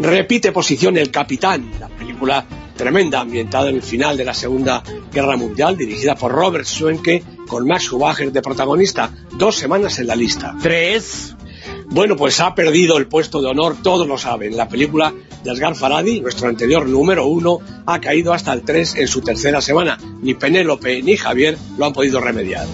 Repite 0.00 0.50
posición 0.50 0.96
El 0.96 1.12
Capitán, 1.12 1.70
la 1.78 1.88
película 1.88 2.44
tremenda 2.80 3.20
ambientada 3.20 3.68
en 3.68 3.76
el 3.76 3.82
final 3.82 4.16
de 4.16 4.24
la 4.24 4.32
Segunda 4.32 4.82
Guerra 5.12 5.36
Mundial, 5.36 5.76
dirigida 5.76 6.16
por 6.16 6.32
Robert 6.32 6.64
Schwenke, 6.64 7.22
con 7.46 7.66
Max 7.68 7.84
Schumacher 7.84 8.32
de 8.32 8.40
protagonista, 8.40 9.10
dos 9.36 9.54
semanas 9.54 9.98
en 9.98 10.06
la 10.06 10.16
lista. 10.16 10.56
3. 10.62 11.36
Bueno, 11.90 12.16
pues 12.16 12.38
ha 12.38 12.54
perdido 12.54 12.98
el 12.98 13.08
puesto 13.08 13.42
de 13.42 13.48
honor, 13.48 13.76
todos 13.82 14.06
lo 14.06 14.16
saben. 14.16 14.56
La 14.56 14.68
película 14.68 15.12
de 15.42 15.50
Asghar 15.50 15.74
Faradi, 15.74 16.20
nuestro 16.20 16.48
anterior 16.48 16.86
número 16.86 17.26
uno, 17.26 17.58
ha 17.84 18.00
caído 18.00 18.32
hasta 18.32 18.52
el 18.52 18.62
3 18.62 18.94
en 18.94 19.08
su 19.08 19.22
tercera 19.22 19.60
semana. 19.60 19.98
Ni 20.22 20.34
Penélope 20.34 21.02
ni 21.02 21.16
Javier 21.16 21.58
lo 21.76 21.86
han 21.86 21.92
podido 21.92 22.20
remediar. 22.20 22.64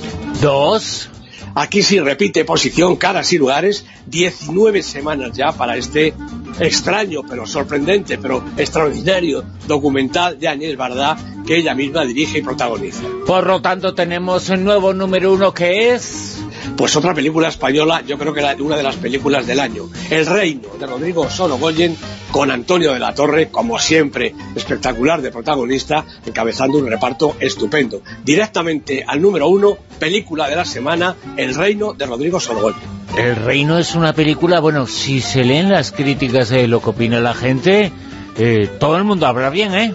2. 0.43 1.11
Aquí 1.55 1.83
sí 1.83 1.99
repite 1.99 2.45
posición, 2.45 2.97
caras 2.97 3.33
y 3.33 3.39
lugares, 3.39 3.87
19 4.09 4.83
semanas 4.83 5.33
ya 5.33 5.53
para 5.53 5.79
este 5.79 6.13
extraño, 6.61 7.23
pero 7.27 7.47
sorprendente, 7.47 8.19
pero 8.19 8.45
extraordinario 8.59 9.43
documental 9.67 10.39
de 10.39 10.49
Agnès 10.49 10.77
Bardá 10.77 11.17
que 11.47 11.57
ella 11.57 11.75
misma 11.75 12.05
dirige 12.05 12.41
y 12.41 12.43
protagoniza. 12.43 13.05
Por 13.27 13.47
lo 13.47 13.63
tanto, 13.63 13.95
tenemos 13.95 14.51
un 14.51 14.65
nuevo 14.65 14.93
número 14.93 15.33
uno 15.33 15.55
que 15.55 15.95
es... 15.95 16.43
Pues 16.77 16.97
otra 16.97 17.15
película 17.15 17.49
española, 17.49 18.03
yo 18.07 18.19
creo 18.19 18.33
que 18.33 18.47
una 18.61 18.77
de 18.77 18.83
las 18.83 18.97
películas 18.97 19.47
del 19.47 19.61
año. 19.61 19.89
El 20.11 20.27
Reino, 20.27 20.69
de 20.79 20.87
Rodrigo 20.87 21.29
Sorogoyen, 21.29 21.97
con 22.31 22.51
Antonio 22.51 22.93
de 22.93 22.99
la 22.99 23.15
Torre, 23.15 23.49
como 23.49 23.79
siempre, 23.79 24.35
espectacular 24.55 25.23
de 25.23 25.31
protagonista, 25.31 26.05
encabezando 26.25 26.79
un 26.79 26.87
reparto 26.89 27.37
estupendo. 27.41 28.03
Directamente 28.25 29.05
al 29.07 29.21
número 29.21 29.49
uno, 29.49 29.77
película 29.99 30.49
de 30.49 30.57
la 30.57 30.65
semana, 30.65 31.17
El 31.37 31.55
Reino, 31.55 31.93
de 31.93 32.07
Rodrigo 32.07 32.41
Sorogoyen. 32.41 32.97
El 33.17 33.37
Reino 33.37 33.79
es 33.79 33.95
una 33.95 34.13
película, 34.13 34.61
bueno, 34.61 34.87
si 34.87 35.21
se 35.21 35.45
leen 35.45 35.71
las 35.71 35.93
críticas 35.93 36.51
de 36.51 36.69
lo 36.69 36.83
que 36.83 36.91
opina 36.91 37.21
la 37.21 37.35
gente, 37.35 37.93
eh, 38.37 38.69
todo 38.79 38.97
el 38.97 39.05
mundo 39.05 39.27
habla 39.27 39.49
bien, 39.51 39.75
¿eh? 39.75 39.95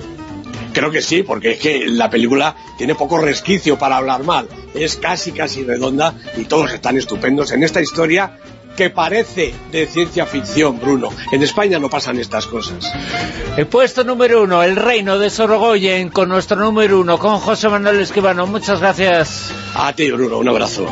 Creo 0.73 0.91
que 0.91 1.01
sí, 1.01 1.23
porque 1.23 1.51
es 1.51 1.59
que 1.59 1.85
la 1.87 2.09
película 2.09 2.55
tiene 2.77 2.95
poco 2.95 3.17
resquicio 3.17 3.77
para 3.77 3.97
hablar 3.97 4.23
mal. 4.23 4.47
Es 4.73 4.95
casi, 4.95 5.31
casi 5.31 5.63
redonda 5.63 6.15
y 6.37 6.45
todos 6.45 6.71
están 6.71 6.97
estupendos 6.97 7.51
en 7.51 7.63
esta 7.63 7.81
historia 7.81 8.37
que 8.75 8.89
parece 8.89 9.53
de 9.71 9.85
ciencia 9.85 10.25
ficción, 10.25 10.79
Bruno. 10.79 11.09
En 11.31 11.43
España 11.43 11.79
no 11.79 11.89
pasan 11.89 12.19
estas 12.19 12.47
cosas. 12.47 12.91
El 13.57 13.67
puesto 13.67 14.03
número 14.03 14.43
uno, 14.43 14.63
El 14.63 14.75
Reino 14.75 15.19
de 15.19 15.29
Sorogoyen, 15.29 16.09
con 16.09 16.29
nuestro 16.29 16.57
número 16.57 16.99
uno, 16.99 17.17
con 17.17 17.37
José 17.39 17.69
Manuel 17.69 17.99
Esquivano. 17.99 18.47
Muchas 18.47 18.79
gracias. 18.79 19.51
A 19.75 19.93
ti, 19.93 20.09
Bruno. 20.11 20.39
Un 20.39 20.49
abrazo. 20.49 20.87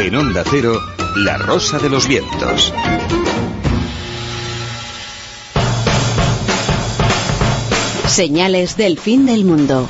En 0.00 0.14
Onda 0.14 0.42
Cero, 0.48 0.80
La 1.16 1.36
Rosa 1.36 1.78
de 1.78 1.90
los 1.90 2.06
Vientos. 2.06 2.72
Señales 8.22 8.76
del 8.76 8.98
fin 8.98 9.26
del 9.26 9.44
mundo. 9.44 9.86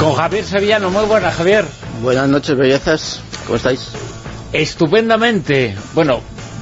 Con 0.00 0.14
Javier 0.14 0.44
Sevillano. 0.44 0.90
Muy 0.90 1.04
buenas, 1.06 1.34
Javier. 1.34 1.64
Buenas 2.02 2.28
noches, 2.28 2.56
bellezas. 2.56 3.20
¿Cómo 3.46 3.56
estáis? 3.56 3.88
Estupendamente. 4.52 5.74
Bueno, 5.94 6.20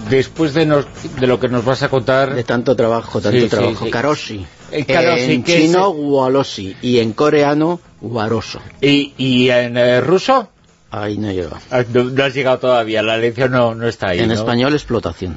después 0.08 0.54
de, 0.54 0.66
nos- 0.66 0.86
de 1.18 1.26
lo 1.26 1.40
que 1.40 1.48
nos 1.48 1.64
vas 1.64 1.82
a 1.82 1.88
contar... 1.88 2.34
De 2.34 2.44
tanto 2.44 2.76
trabajo, 2.76 3.20
tanto 3.20 3.38
Sí, 3.40 3.46
trabajo. 3.48 3.84
sí. 3.84 3.90
Karoshi. 3.90 4.46
El 4.70 4.86
karoshi, 4.86 5.32
en 5.32 5.42
¿qué 5.42 5.56
es? 5.56 5.62
chino, 5.66 5.90
Waloshi. 5.90 6.76
Y 6.82 6.98
en 7.00 7.12
coreano, 7.12 7.80
Waroso. 8.00 8.60
¿Y, 8.80 9.12
y 9.18 9.50
en 9.50 9.76
eh, 9.76 10.00
ruso? 10.00 10.48
Ahí 10.96 11.18
no 11.18 11.32
llega. 11.32 11.60
Ah, 11.70 11.82
No, 11.92 12.04
no 12.04 12.24
has 12.24 12.34
llegado 12.34 12.58
todavía, 12.58 13.02
la 13.02 13.16
lección 13.16 13.50
no, 13.50 13.74
no 13.74 13.88
está 13.88 14.10
ahí. 14.10 14.20
en 14.20 14.28
¿no? 14.28 14.34
español, 14.34 14.74
explotación. 14.74 15.36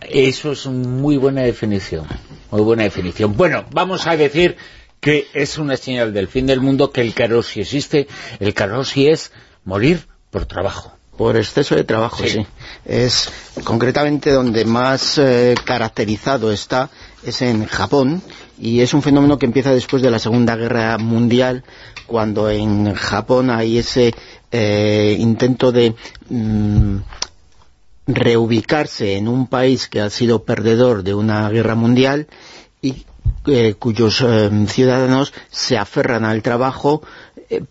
Eso 0.00 0.52
es 0.52 0.66
muy 0.66 1.16
buena 1.16 1.42
definición, 1.42 2.06
muy 2.50 2.62
buena 2.62 2.82
definición. 2.82 3.36
Bueno, 3.36 3.64
vamos 3.70 4.06
a 4.08 4.16
decir 4.16 4.56
que 5.00 5.28
es 5.32 5.58
una 5.58 5.76
señal 5.76 6.12
del 6.12 6.26
fin 6.26 6.46
del 6.46 6.60
mundo 6.60 6.90
que 6.90 7.02
el 7.02 7.14
karoshi 7.14 7.60
existe. 7.60 8.08
El 8.40 8.52
karoshi 8.52 9.08
es 9.08 9.30
morir 9.64 10.06
por 10.30 10.46
trabajo. 10.46 10.92
Por 11.16 11.36
exceso 11.36 11.76
de 11.76 11.84
trabajo, 11.84 12.24
sí. 12.26 12.44
Es 12.84 13.30
concretamente 13.62 14.30
donde 14.30 14.64
más 14.64 15.18
eh, 15.18 15.54
caracterizado 15.64 16.50
está 16.50 16.90
es 17.22 17.42
en 17.42 17.66
Japón 17.66 18.22
y 18.62 18.80
es 18.80 18.94
un 18.94 19.02
fenómeno 19.02 19.40
que 19.40 19.46
empieza 19.46 19.72
después 19.74 20.02
de 20.02 20.10
la 20.10 20.20
Segunda 20.20 20.54
Guerra 20.54 20.96
Mundial 20.96 21.64
cuando 22.06 22.48
en 22.48 22.94
Japón 22.94 23.50
hay 23.50 23.78
ese 23.78 24.14
eh, 24.52 25.16
intento 25.18 25.72
de 25.72 25.96
mm, 26.28 26.96
reubicarse 28.06 29.16
en 29.16 29.26
un 29.26 29.48
país 29.48 29.88
que 29.88 30.00
ha 30.00 30.08
sido 30.10 30.44
perdedor 30.44 31.02
de 31.02 31.12
una 31.12 31.50
guerra 31.50 31.74
mundial 31.74 32.28
y 32.80 33.04
eh, 33.46 33.74
cuyos 33.76 34.20
eh, 34.24 34.48
ciudadanos 34.68 35.34
se 35.50 35.76
aferran 35.76 36.24
al 36.24 36.40
trabajo 36.42 37.02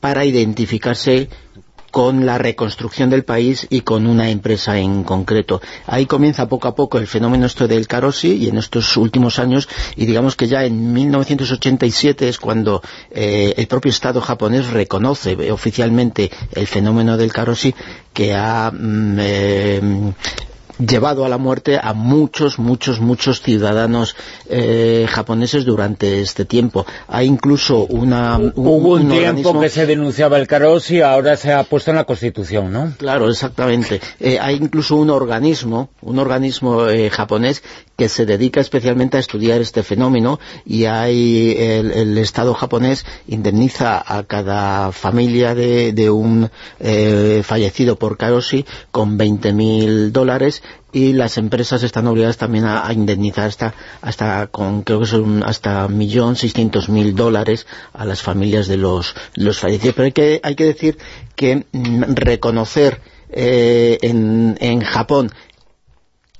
para 0.01 0.25
identificarse 0.25 1.29
con 1.91 2.25
la 2.25 2.37
reconstrucción 2.37 3.09
del 3.09 3.23
país 3.23 3.67
y 3.69 3.81
con 3.81 4.07
una 4.07 4.29
empresa 4.29 4.79
en 4.79 5.03
concreto. 5.03 5.61
Ahí 5.85 6.05
comienza 6.05 6.47
poco 6.47 6.67
a 6.67 6.75
poco 6.75 6.97
el 6.97 7.07
fenómeno 7.07 7.45
esto 7.45 7.67
del 7.67 7.87
Karoshi 7.87 8.33
y 8.33 8.47
en 8.47 8.57
estos 8.57 8.97
últimos 8.97 9.39
años, 9.39 9.67
y 9.95 10.05
digamos 10.05 10.35
que 10.35 10.47
ya 10.47 10.63
en 10.63 10.93
1987 10.93 12.29
es 12.29 12.39
cuando 12.39 12.81
eh, 13.11 13.53
el 13.57 13.67
propio 13.67 13.89
Estado 13.91 14.21
japonés 14.21 14.67
reconoce 14.71 15.51
oficialmente 15.51 16.31
el 16.53 16.65
fenómeno 16.65 17.17
del 17.17 17.33
Karoshi 17.33 17.75
que 18.13 18.33
ha 18.33 18.71
mm, 18.71 19.17
eh, 19.19 20.13
llevado 20.85 21.25
a 21.25 21.29
la 21.29 21.37
muerte 21.37 21.79
a 21.81 21.93
muchos, 21.93 22.59
muchos, 22.59 22.99
muchos 22.99 23.41
ciudadanos 23.41 24.15
eh, 24.49 25.05
japoneses 25.09 25.65
durante 25.65 26.21
este 26.21 26.45
tiempo. 26.45 26.85
Hay 27.07 27.27
incluso 27.27 27.85
una... 27.85 28.37
Hubo 28.37 28.95
un, 28.95 29.09
tiempo 29.09 29.59
que 29.59 29.69
se 29.69 29.85
denunciaba 29.85 30.37
el 30.37 30.47
Karoshi 30.47 30.97
y 30.97 31.01
ahora 31.01 31.35
se 31.37 31.53
ha 31.53 31.63
puesto 31.63 31.91
en 31.91 31.97
la 31.97 32.03
Constitución, 32.03 32.71
¿no? 32.71 32.93
Claro, 32.97 33.29
exactamente. 33.29 34.01
Eh, 34.19 34.37
hay 34.39 34.55
incluso 34.55 34.95
un 34.95 35.09
organismo, 35.09 35.89
un 36.01 36.19
organismo 36.19 36.87
eh, 36.87 37.09
japonés 37.09 37.63
que 38.01 38.09
se 38.09 38.25
dedica 38.25 38.59
especialmente 38.59 39.17
a 39.17 39.19
estudiar 39.19 39.61
este 39.61 39.83
fenómeno 39.83 40.39
y 40.65 40.85
hay 40.85 41.55
el, 41.55 42.17
Estado 42.17 42.55
japonés 42.55 43.05
indemniza 43.27 44.03
a 44.03 44.23
cada 44.23 44.91
familia 44.91 45.53
de, 45.53 46.09
un 46.09 46.49
eh, 46.79 47.43
fallecido 47.45 47.99
por 47.99 48.17
Karoshi 48.17 48.65
con 48.89 49.19
20.000 49.19 50.09
dólares 50.09 50.63
y 50.91 51.13
las 51.13 51.37
empresas 51.37 51.83
están 51.83 52.07
obligadas 52.07 52.37
también 52.37 52.65
a, 52.65 52.91
indemnizar 52.91 53.45
hasta, 53.45 53.75
hasta 54.01 54.47
con 54.47 54.81
creo 54.81 55.01
que 55.01 55.05
son 55.05 55.43
hasta 55.43 55.87
millón 55.87 56.35
seiscientos 56.35 56.89
mil 56.89 57.13
dólares 57.13 57.67
a 57.93 58.03
las 58.05 58.23
familias 58.23 58.67
de 58.67 58.77
los, 58.77 59.13
los 59.35 59.59
fallecidos. 59.59 59.93
Pero 59.93 60.05
hay 60.07 60.11
que, 60.11 60.39
hay 60.41 60.55
que 60.55 60.65
decir 60.65 60.97
que 61.35 61.67
reconocer 61.71 62.99
eh, 63.29 63.99
en, 64.01 64.57
en 64.59 64.81
Japón 64.81 65.31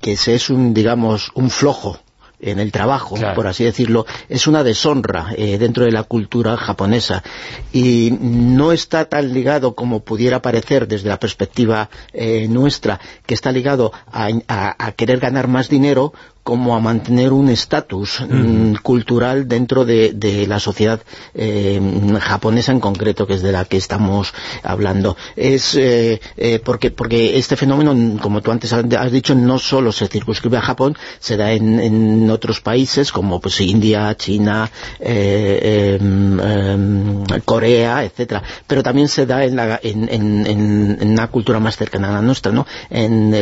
que 0.02 0.14
ese 0.14 0.36
es 0.36 0.50
un, 0.50 0.74
digamos, 0.74 1.32
un 1.36 1.50
flojo 1.50 2.00
en 2.42 2.60
el 2.60 2.72
trabajo, 2.72 3.16
por 3.36 3.48
así 3.48 3.64
decirlo, 3.64 4.06
es 4.28 4.48
una 4.48 4.64
deshonra 4.64 5.34
eh, 5.38 5.58
dentro 5.58 5.86
de 5.86 5.92
la 5.92 6.04
cultura 6.04 6.58
japonesa. 6.58 7.24
Y 7.72 8.18
no 8.20 8.72
está 8.72 9.06
tan 9.06 9.32
ligado 9.34 9.76
como 9.76 10.00
pudiera 10.02 10.42
parecer 10.42 10.88
desde 10.88 11.10
la 11.10 11.20
perspectiva 11.20 11.90
eh, 12.14 12.48
nuestra, 12.50 13.00
que 13.26 13.36
está 13.36 13.52
ligado 13.52 13.94
a, 14.12 14.92
querer 14.96 15.20
ganar 15.20 15.48
más 15.48 15.70
dinero 15.70 16.14
como 16.44 16.76
a 16.76 16.80
mantener 16.80 17.34
un 17.34 17.50
estatus 17.50 18.20
mm, 18.28 18.76
cultural 18.82 19.48
dentro 19.48 19.86
de, 19.86 20.46
la 20.48 20.60
sociedad 20.60 21.00
eh, 21.34 21.80
japonesa 22.20 22.72
en 22.72 22.80
concreto, 22.80 23.28
que 23.28 23.36
es 23.36 23.42
de 23.44 23.52
la 23.52 23.66
que 23.66 23.78
estamos 23.78 24.34
hablando. 24.64 25.16
Es 25.36 25.76
eh, 25.76 26.20
eh, 26.38 26.60
porque, 26.64 26.90
porque 26.90 27.38
este 27.38 27.56
fenómeno, 27.56 28.20
como 28.22 28.42
tú 28.42 28.52
antes 28.52 28.74
has 28.74 29.12
dicho, 29.12 29.36
no 29.36 29.60
solo 29.60 29.92
se 29.92 30.08
circunscribe 30.08 30.58
a 30.58 30.62
Japón, 30.62 30.98
se 31.20 31.38
da 31.38 31.52
en, 31.52 32.30
otros 32.32 32.62
países 32.62 33.12
como 33.12 33.40
pues 33.40 33.60
India, 33.62 34.16
China, 34.16 34.70
em, 35.00 36.40
em, 36.40 37.24
Corea, 37.46 38.04
etcétera, 38.04 38.42
pero 38.66 38.84
también 38.84 39.08
se 39.08 39.26
da 39.26 39.44
en, 39.44 39.56
la, 39.56 39.80
en, 39.84 40.98
una 41.02 41.28
cultura 41.28 41.60
más 41.60 41.78
cercana 41.78 42.10
a 42.10 42.14
la 42.14 42.22
nuestra, 42.22 42.52
¿no? 42.52 42.66
En, 42.90 43.34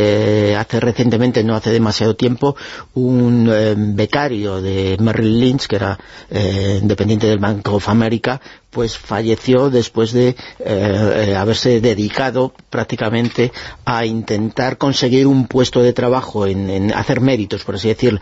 hace 0.57 0.79
recientemente, 0.79 1.43
no 1.43 1.55
hace 1.55 1.71
demasiado 1.71 2.15
tiempo, 2.15 2.55
un 2.99 3.49
eh, 3.51 3.75
becario 3.77 4.61
de 4.61 4.97
Merrill 4.99 5.39
Lynch, 5.39 5.67
que 5.67 5.75
era 5.75 5.97
eh, 6.29 6.79
dependiente 6.83 7.27
del 7.27 7.39
Bank 7.39 7.67
of 7.69 7.87
America, 7.89 8.39
pues 8.69 8.97
falleció 8.97 9.69
después 9.69 10.11
de 10.11 10.35
eh, 10.59 11.35
haberse 11.37 11.81
dedicado 11.81 12.53
prácticamente 12.69 13.51
a 13.85 14.05
intentar 14.05 14.77
conseguir 14.77 15.27
un 15.27 15.47
puesto 15.47 15.81
de 15.81 15.93
trabajo, 15.93 16.45
en, 16.45 16.93
hacer 16.93 17.21
méritos, 17.21 17.63
por 17.63 17.75
así 17.75 17.87
decirlo, 17.87 18.19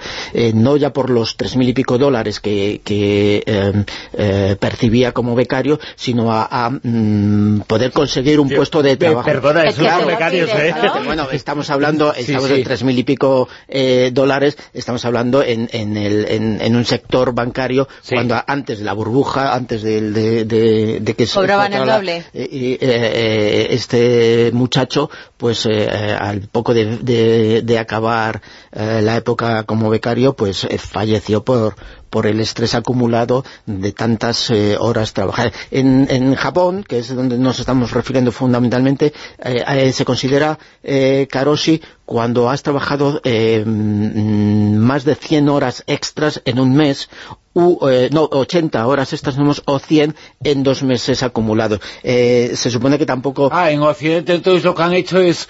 no 0.54 0.78
ya 0.78 0.94
por 0.94 1.10
los 1.10 1.38
tres 1.38 1.56
mil 1.56 1.70
y 1.70 1.74
pico 1.74 1.98
dólares 1.98 2.40
que, 2.40 2.82
percibía 4.60 5.12
como 5.12 5.36
becario, 5.36 5.80
sino 5.96 6.32
a, 6.32 6.70
mm, 6.70 7.62
poder 7.68 7.92
conseguir 7.92 8.40
un 8.40 8.50
puesto 8.50 8.82
de 8.82 8.98
trabajo. 8.98 9.26
Perdona, 9.26 9.64
eso 9.64 9.84
becarios, 10.06 10.50
¿eh? 10.52 10.74
Bueno, 11.06 11.28
estamos 11.32 11.70
hablando, 11.70 12.14
estamos 12.14 12.50
de 12.50 12.64
tres 12.64 12.84
mil 12.84 12.98
y 12.98 13.04
pico 13.04 13.48
dólares 14.12 14.58
estamos 14.74 15.04
hablando 15.06 15.44
en, 15.44 15.70
en, 15.72 16.76
un 16.76 16.86
sector 16.86 17.34
bancario 17.34 17.88
cuando 18.10 18.42
antes 18.46 18.80
de 18.80 18.86
la 18.86 18.94
burbuja, 18.94 19.54
antes 19.54 19.82
de, 19.82 20.37
de, 20.46 21.16
que 21.18 21.26
se... 21.26 21.36
Cobraban 21.36 21.74
el 21.74 21.86
doble. 21.86 22.26
Eh, 22.34 22.78
eh, 22.82 23.68
este 23.72 24.52
muchacho, 24.54 25.10
pues 25.38 25.66
eh, 25.66 25.88
al 26.20 26.42
poco 26.42 26.74
de, 26.74 27.78
acabar 27.80 28.42
la 28.72 29.16
época 29.16 29.64
como 29.64 29.90
becario, 29.90 30.34
pues 30.36 30.68
falleció 30.78 31.44
por 31.44 31.76
por 32.10 32.26
el 32.26 32.40
estrés 32.40 32.74
acumulado 32.74 33.44
de 33.66 33.92
tantas 33.92 34.50
horas 34.80 35.12
trabajar. 35.12 35.52
En, 35.72 36.08
en, 36.10 36.36
Japón, 36.36 36.86
que 36.88 37.00
es 37.00 37.14
donde 37.14 37.38
nos 37.38 37.60
estamos 37.60 37.92
refiriendo 37.92 38.32
fundamentalmente, 38.32 39.14
se 39.92 40.06
considera 40.06 40.58
Karoshi 41.30 41.82
cuando 42.08 42.50
has 42.50 42.64
trabajado 42.64 43.20
eh, 43.26 43.66
mm, 43.66 44.78
más 44.78 45.04
de 45.04 45.14
100 45.14 45.50
horas 45.50 45.84
extras 45.88 46.42
en 46.46 46.58
un 46.58 46.74
mes, 46.74 47.10
u, 47.58 47.90
eh, 47.90 48.10
no, 48.12 48.30
80 48.32 48.86
horas 48.86 49.12
extras 49.14 49.36
o 49.66 49.80
100 49.80 50.16
en 50.44 50.64
dos 50.64 50.84
meses 50.84 51.24
acumulados. 51.24 51.80
Eh, 52.04 52.52
se 52.56 52.70
supone 52.70 52.98
que 53.00 53.06
tampoco... 53.06 53.50
Ah, 53.52 53.72
en 53.72 53.82
Occidente 53.82 54.36
entonces 54.36 54.64
lo 54.64 54.76
que 54.76 54.84
han 54.84 54.94
hecho 54.94 55.20
es 55.20 55.50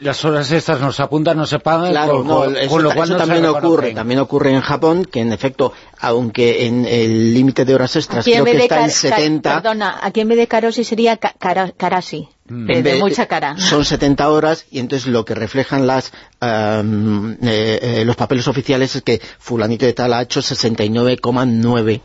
las 0.00 0.24
horas 0.24 0.50
extras 0.52 0.80
nos 0.80 1.00
apuntan, 1.00 1.36
no 1.36 1.46
se 1.46 1.58
pagan, 1.58 1.90
claro, 1.90 2.24
con, 2.24 2.56
eso, 2.56 2.78
lo 2.78 2.94
cual 2.94 3.16
también 3.16 3.44
ocurre, 3.46 3.92
también 3.92 4.20
ocurre 4.20 4.52
en 4.52 4.60
Japón, 4.60 5.04
que 5.04 5.20
en 5.20 5.32
efecto, 5.32 5.72
aunque 5.98 6.66
en 6.66 6.86
el 6.86 7.34
límite 7.34 7.64
de 7.64 7.74
horas 7.74 7.96
extras 7.96 8.24
creo 8.24 8.44
que 8.44 8.56
está 8.56 8.84
en 8.84 8.90
70... 8.90 9.62
Perdona, 9.62 9.98
aquí 10.00 10.20
en 10.20 10.28
vez 10.28 10.38
de 10.38 10.46
Karoshi 10.46 10.84
sería 10.84 11.16
Karasi. 11.16 12.28
Mm. 12.48 12.66
de, 12.66 12.94
mucha 12.96 13.26
cara. 13.26 13.56
Son 13.56 13.84
70 13.84 14.28
horas 14.28 14.66
y 14.70 14.80
entonces 14.80 15.08
lo 15.08 15.24
que 15.24 15.34
reflejan 15.34 15.86
las 15.86 16.12
eh, 16.44 18.00
eh, 18.00 18.04
los 18.04 18.16
papeles 18.16 18.48
oficiales 18.48 18.96
es 18.96 19.02
que 19.02 19.20
fulanito 19.38 19.86
de 19.86 19.92
tal 19.92 20.12
ha 20.12 20.22
hecho 20.22 20.40
69,9 20.40 22.00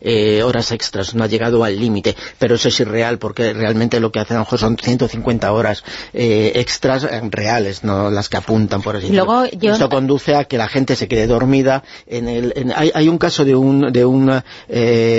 eh, 0.00 0.42
horas 0.44 0.70
extras, 0.70 1.16
no 1.16 1.24
ha 1.24 1.26
llegado 1.26 1.64
al 1.64 1.76
límite, 1.76 2.14
pero 2.38 2.54
eso 2.54 2.68
es 2.68 2.78
irreal 2.78 3.18
porque 3.18 3.52
realmente 3.52 3.98
lo 3.98 4.12
que 4.12 4.20
hacen 4.20 4.38
son 4.56 4.76
150 4.76 5.52
horas 5.52 5.82
extras 6.12 7.04
reales, 7.30 7.82
no 7.82 8.10
las 8.10 8.28
que 8.28 8.36
apuntan 8.36 8.80
por 8.80 8.94
así 8.96 9.08
Luego, 9.08 9.42
Esto 9.44 9.88
conduce 9.88 10.36
a 10.36 10.44
que 10.44 10.56
la 10.56 10.68
gente 10.68 10.94
se 10.94 11.08
quede 11.08 11.26
dormida. 11.26 11.82
En 12.06 12.28
el, 12.28 12.72
hay, 12.76 13.08
un 13.08 13.18
caso 13.18 13.44
de, 13.44 13.56
un, 13.56 13.92
de 13.92 14.04
una, 14.04 14.44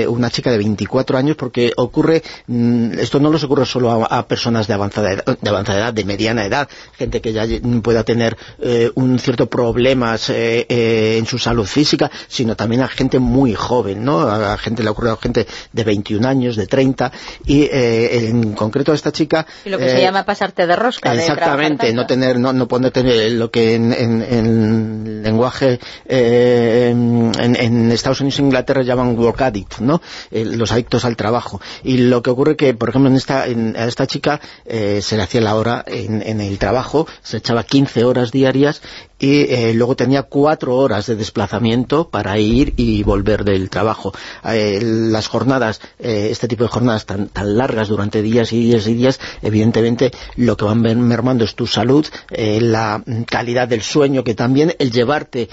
una 0.08 0.30
chica 0.30 0.50
de 0.51 0.59
24 0.59 1.18
años 1.18 1.35
porque 1.35 1.74
ocurre, 1.76 2.24
mm, 2.48 3.00
esto 3.00 3.19
no 3.19 3.30
les 3.32 3.43
ocurre 3.43 3.66
solo 3.66 3.92
a, 3.92 4.06
a 4.06 4.27
personas 4.30 4.67
de 4.67 4.74
avanzada 4.74 5.11
edad, 5.11 5.38
de 5.41 5.49
avanzada 5.49 5.80
edad, 5.80 5.93
de 5.93 6.06
mediana 6.06 6.45
edad, 6.45 6.69
gente 6.98 7.19
que 7.19 7.33
ya 7.33 7.45
pueda 7.83 8.06
tener 8.06 8.38
eh, 8.61 8.90
un 8.95 9.19
cierto 9.19 9.49
problemas 9.49 10.30
eh, 10.30 10.66
eh, 10.69 11.17
en 11.17 11.25
su 11.25 11.38
salud 11.38 11.66
física, 11.66 12.09
sino 12.30 12.56
también 12.56 12.83
a 12.83 12.88
gente 12.88 13.19
muy 13.19 13.56
joven, 13.56 14.06
¿no? 14.06 14.22
A, 14.22 14.58
gente 14.58 14.83
le 14.83 14.90
ocurre 14.90 15.11
a 15.11 15.17
gente 15.17 15.48
de 15.74 15.83
21 15.83 16.25
años, 16.25 16.56
de 16.56 16.67
30, 16.67 17.11
y 17.45 17.67
en 17.72 18.53
concreto 18.53 18.91
a 18.91 18.95
esta 18.95 19.11
chica... 19.11 19.45
Y 19.66 19.69
lo 19.69 19.77
que 19.77 19.90
se 19.90 20.01
llama 20.01 20.24
pasarte 20.24 20.67
de 20.67 20.75
rosca. 20.75 21.14
Exactamente, 21.14 21.91
no 21.91 22.06
tener, 22.06 22.40
no, 22.40 22.53
no 22.53 22.67
poder 22.67 22.91
tener 22.91 23.32
lo 23.32 23.49
que 23.49 23.74
en, 23.74 23.91
en, 23.91 25.24
lenguaje 25.24 25.80
en, 26.08 27.32
en, 27.35 27.91
Estados 27.91 28.22
Unidos 28.22 28.40
e 28.40 28.43
Inglaterra 28.43 28.83
llaman 28.83 29.17
work 29.17 29.41
addict, 29.41 29.80
¿no? 29.80 30.01
los 30.32 30.72
adictos 30.72 31.03
al 31.06 31.16
trabajo. 31.16 31.59
Y 31.83 31.98
lo 31.98 32.22
que 32.22 32.30
ocurre 32.30 32.56
que, 32.56 32.74
por 32.75 32.90
ejemplo, 32.90 33.09
en 33.09 33.16
esta, 33.16 33.48
en, 33.48 33.75
a 33.75 33.85
esta 33.85 34.06
chica 34.06 34.19
eh, 34.66 35.02
se 35.02 35.18
le 35.18 35.24
hacía 35.24 35.42
la 35.42 35.56
hora 35.56 35.84
en, 35.88 36.42
el 36.42 36.58
trabajo, 36.58 37.08
se 37.22 37.38
echaba 37.38 37.64
15 37.64 38.04
horas 38.04 38.32
diarias 38.32 38.82
y 39.18 39.42
eh, 39.42 39.74
luego 39.74 39.96
tenía 39.96 40.24
cuatro 40.24 40.76
horas 40.78 41.06
de 41.08 41.16
desplazamiento 41.16 42.10
para 42.10 42.38
ir 42.40 42.74
y 42.78 43.04
volver 43.04 43.44
del 43.44 43.70
trabajo. 43.70 44.14
Eh, 44.46 44.80
las 44.84 45.28
jornadas, 45.28 45.82
este 46.00 46.48
tipo 46.48 46.64
de 46.64 46.70
jornadas 46.70 47.06
tan, 47.06 47.28
tan 47.30 47.58
largas 47.58 47.90
durante 47.90 48.22
días 48.22 48.54
y 48.54 48.60
días 48.60 48.88
y 48.88 48.94
días, 48.94 49.20
evidentemente 49.42 50.12
lo 50.36 50.56
que 50.56 50.66
van 50.66 50.82
mermando 50.82 51.44
es 51.44 51.56
tu 51.56 51.68
salud, 51.68 52.06
la 52.30 53.04
calidad 53.26 53.68
del 53.68 53.82
sueño, 53.82 54.24
que 54.24 54.36
también 54.36 54.76
el 54.80 54.92
llevarte 54.92 55.50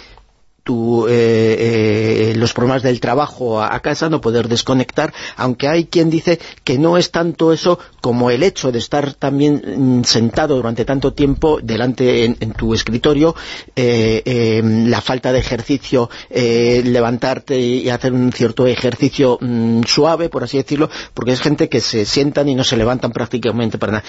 eh, 0.69 2.31
eh, 2.31 2.35
los 2.37 2.53
problemas 2.53 2.83
del 2.83 2.99
trabajo 2.99 3.63
a, 3.63 3.79
casa, 3.81 4.09
no 4.09 4.21
poder 4.21 4.49
desconectar, 4.49 5.13
aunque 5.37 5.69
hay 5.69 5.85
quien 5.85 6.11
dice 6.11 6.41
que 6.65 6.77
no 6.79 6.97
es 6.97 7.13
tanto 7.13 7.53
eso 7.53 7.79
como 8.01 8.31
el 8.31 8.43
hecho 8.43 8.73
de 8.73 8.79
estar 8.79 9.15
también 9.15 10.01
mm, 10.01 10.05
sentado 10.05 10.57
durante 10.57 10.85
tanto 10.85 11.13
tiempo 11.13 11.61
delante 11.63 12.25
en, 12.25 12.53
tu 12.53 12.75
escritorio, 12.75 13.37
eh, 13.77 14.23
em, 14.25 14.89
la 14.89 15.01
falta 15.01 15.33
de 15.33 15.39
ejercicio, 15.39 16.11
levantarte 16.31 17.59
y 17.59 17.89
hacer 17.91 18.13
un 18.13 18.33
cierto 18.33 18.67
ejercicio 18.67 19.39
mm, 19.41 19.83
suave, 19.85 20.29
por 20.29 20.43
así 20.45 20.57
decirlo, 20.57 20.91
porque 21.15 21.33
es 21.33 21.41
gente 21.41 21.69
que 21.69 21.81
se 21.81 22.05
sientan 22.05 22.49
y 22.49 22.55
no 22.55 22.65
se 22.65 22.77
levantan 22.77 23.13
prácticamente 23.13 23.79
para 23.79 23.93
nada. 23.93 24.05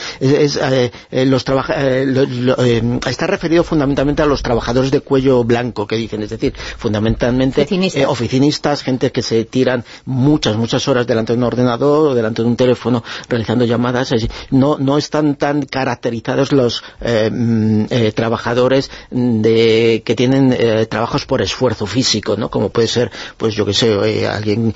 Está 3.07 3.27
referido 3.27 3.63
fundamentalmente 3.63 4.21
a 4.21 4.25
los 4.25 4.41
trabajadores 4.41 4.91
de 4.91 5.01
cuello 5.01 5.43
blanco, 5.43 5.85
que 5.85 5.97
dicen, 5.97 6.23
es 6.23 6.29
decir, 6.29 6.46
decir, 6.51 6.77
fundamentalmente 6.77 7.61
Oficinistas. 7.61 8.01
eh, 8.01 8.05
oficinistas, 8.05 8.83
gente 8.83 9.11
que 9.11 9.21
se 9.21 9.45
tiran 9.45 9.83
muchas, 10.05 10.55
muchas 10.55 10.87
horas 10.87 11.07
delante 11.07 11.33
de 11.33 11.37
un 11.37 11.43
ordenador 11.43 12.09
o 12.09 12.15
delante 12.15 12.41
de 12.41 12.47
un 12.47 12.55
teléfono 12.55 13.03
realizando 13.29 13.65
llamadas, 13.65 14.13
no, 14.51 14.77
no 14.77 14.97
están 14.97 15.35
tan 15.35 15.63
caracterizados 15.63 16.51
los 16.51 16.83
eh, 17.01 17.29
mm, 17.31 17.85
eh, 17.89 18.11
trabajadores 18.13 18.89
de, 19.11 20.01
que 20.05 20.15
tienen 20.15 20.57
trabajos 20.89 21.25
por 21.25 21.41
esfuerzo 21.41 21.85
físico, 21.85 22.35
¿no? 22.37 22.49
Como 22.49 22.69
puede 22.69 22.87
ser, 22.87 23.11
pues 23.37 23.55
yo 23.55 23.65
que 23.65 23.73
sé, 23.73 24.27
alguien, 24.27 24.73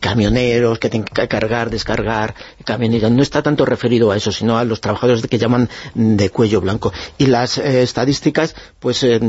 camioneros 0.00 0.78
que 0.78 0.88
tienen 0.88 1.06
que 1.06 1.28
cargar, 1.28 1.70
descargar, 1.70 2.34
camioneros, 2.64 3.10
no 3.10 3.22
está 3.22 3.42
tanto 3.42 3.64
referido 3.64 4.10
a 4.10 4.16
eso, 4.16 4.32
sino 4.32 4.58
a 4.58 4.64
los 4.64 4.80
trabajadores 4.80 5.26
que 5.26 5.38
llaman 5.38 5.68
de 5.94 6.30
cuello 6.30 6.60
blanco. 6.60 6.92
Y 7.18 7.26
las 7.26 7.58
estadísticas, 7.58 8.54
pues 8.78 9.02
eh, 9.02 9.20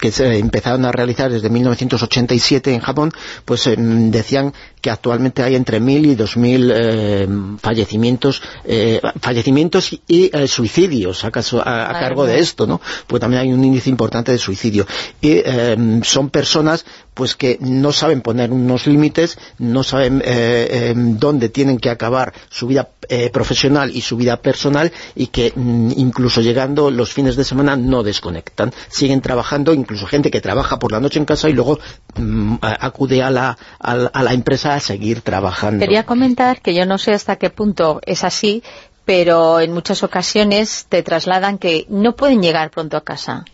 que 0.00 0.10
se 0.10 0.38
empezaron 0.38 0.84
a 0.84 0.92
realizar 0.96 1.30
desde 1.30 1.48
1987 1.50 2.72
en 2.74 2.80
Japón, 2.80 3.12
pues 3.44 3.66
eh, 3.66 3.76
decían 3.78 4.52
que 4.80 4.90
actualmente 4.90 5.42
hay 5.42 5.54
entre 5.54 5.80
1.000 5.80 6.06
y 6.06 6.16
2.000 6.16 6.72
eh, 6.74 7.28
fallecimientos 7.60 8.42
eh, 8.64 9.00
fallecimientos 9.20 9.92
y 10.06 10.30
eh, 10.32 10.46
suicidios 10.48 11.24
a, 11.24 11.30
caso- 11.30 11.60
a- 11.66 11.90
a 11.90 12.00
cargo 12.00 12.24
de 12.26 12.38
esto, 12.38 12.66
¿no? 12.66 12.80
Pues 13.06 13.20
también 13.20 13.42
hay 13.42 13.52
un 13.52 13.64
índice 13.64 13.90
importante 13.90 14.32
de 14.32 14.38
suicidio. 14.38 14.86
Y 15.20 15.32
eh, 15.44 16.00
son 16.04 16.30
personas 16.30 16.84
pues 17.16 17.34
que 17.34 17.56
no 17.60 17.92
saben 17.92 18.20
poner 18.20 18.52
unos 18.52 18.86
límites, 18.86 19.38
no 19.58 19.82
saben 19.82 20.20
eh, 20.22 20.68
eh, 20.70 20.94
dónde 20.94 21.48
tienen 21.48 21.78
que 21.78 21.88
acabar 21.88 22.34
su 22.50 22.66
vida 22.66 22.90
eh, 23.08 23.30
profesional 23.30 23.90
y 23.94 24.02
su 24.02 24.18
vida 24.18 24.36
personal 24.36 24.92
y 25.14 25.28
que 25.28 25.50
mm, 25.56 25.92
incluso 25.96 26.42
llegando 26.42 26.90
los 26.90 27.14
fines 27.14 27.34
de 27.36 27.44
semana 27.44 27.74
no 27.74 28.02
desconectan, 28.02 28.70
siguen 28.88 29.22
trabajando, 29.22 29.72
incluso 29.72 30.06
gente 30.06 30.30
que 30.30 30.42
trabaja 30.42 30.78
por 30.78 30.92
la 30.92 31.00
noche 31.00 31.18
en 31.18 31.24
casa 31.24 31.48
y 31.48 31.54
luego 31.54 31.78
mm, 32.16 32.56
acude 32.60 33.22
a 33.22 33.30
la, 33.30 33.56
a 33.80 33.92
a 34.12 34.22
la 34.22 34.34
empresa 34.34 34.74
a 34.74 34.80
seguir 34.80 35.22
trabajando. 35.22 35.80
Quería 35.80 36.04
comentar 36.04 36.60
que 36.60 36.74
yo 36.74 36.84
no 36.84 36.98
sé 36.98 37.12
hasta 37.12 37.36
qué 37.36 37.48
punto 37.48 38.00
es 38.04 38.24
así, 38.24 38.62
pero 39.06 39.60
en 39.60 39.72
muchas 39.72 40.02
ocasiones 40.02 40.84
te 40.90 41.02
trasladan 41.02 41.56
que 41.56 41.86
no 41.88 42.14
pueden 42.14 42.42
llegar 42.42 42.70
pronto 42.70 42.98
a 42.98 43.04
casa. 43.04 43.46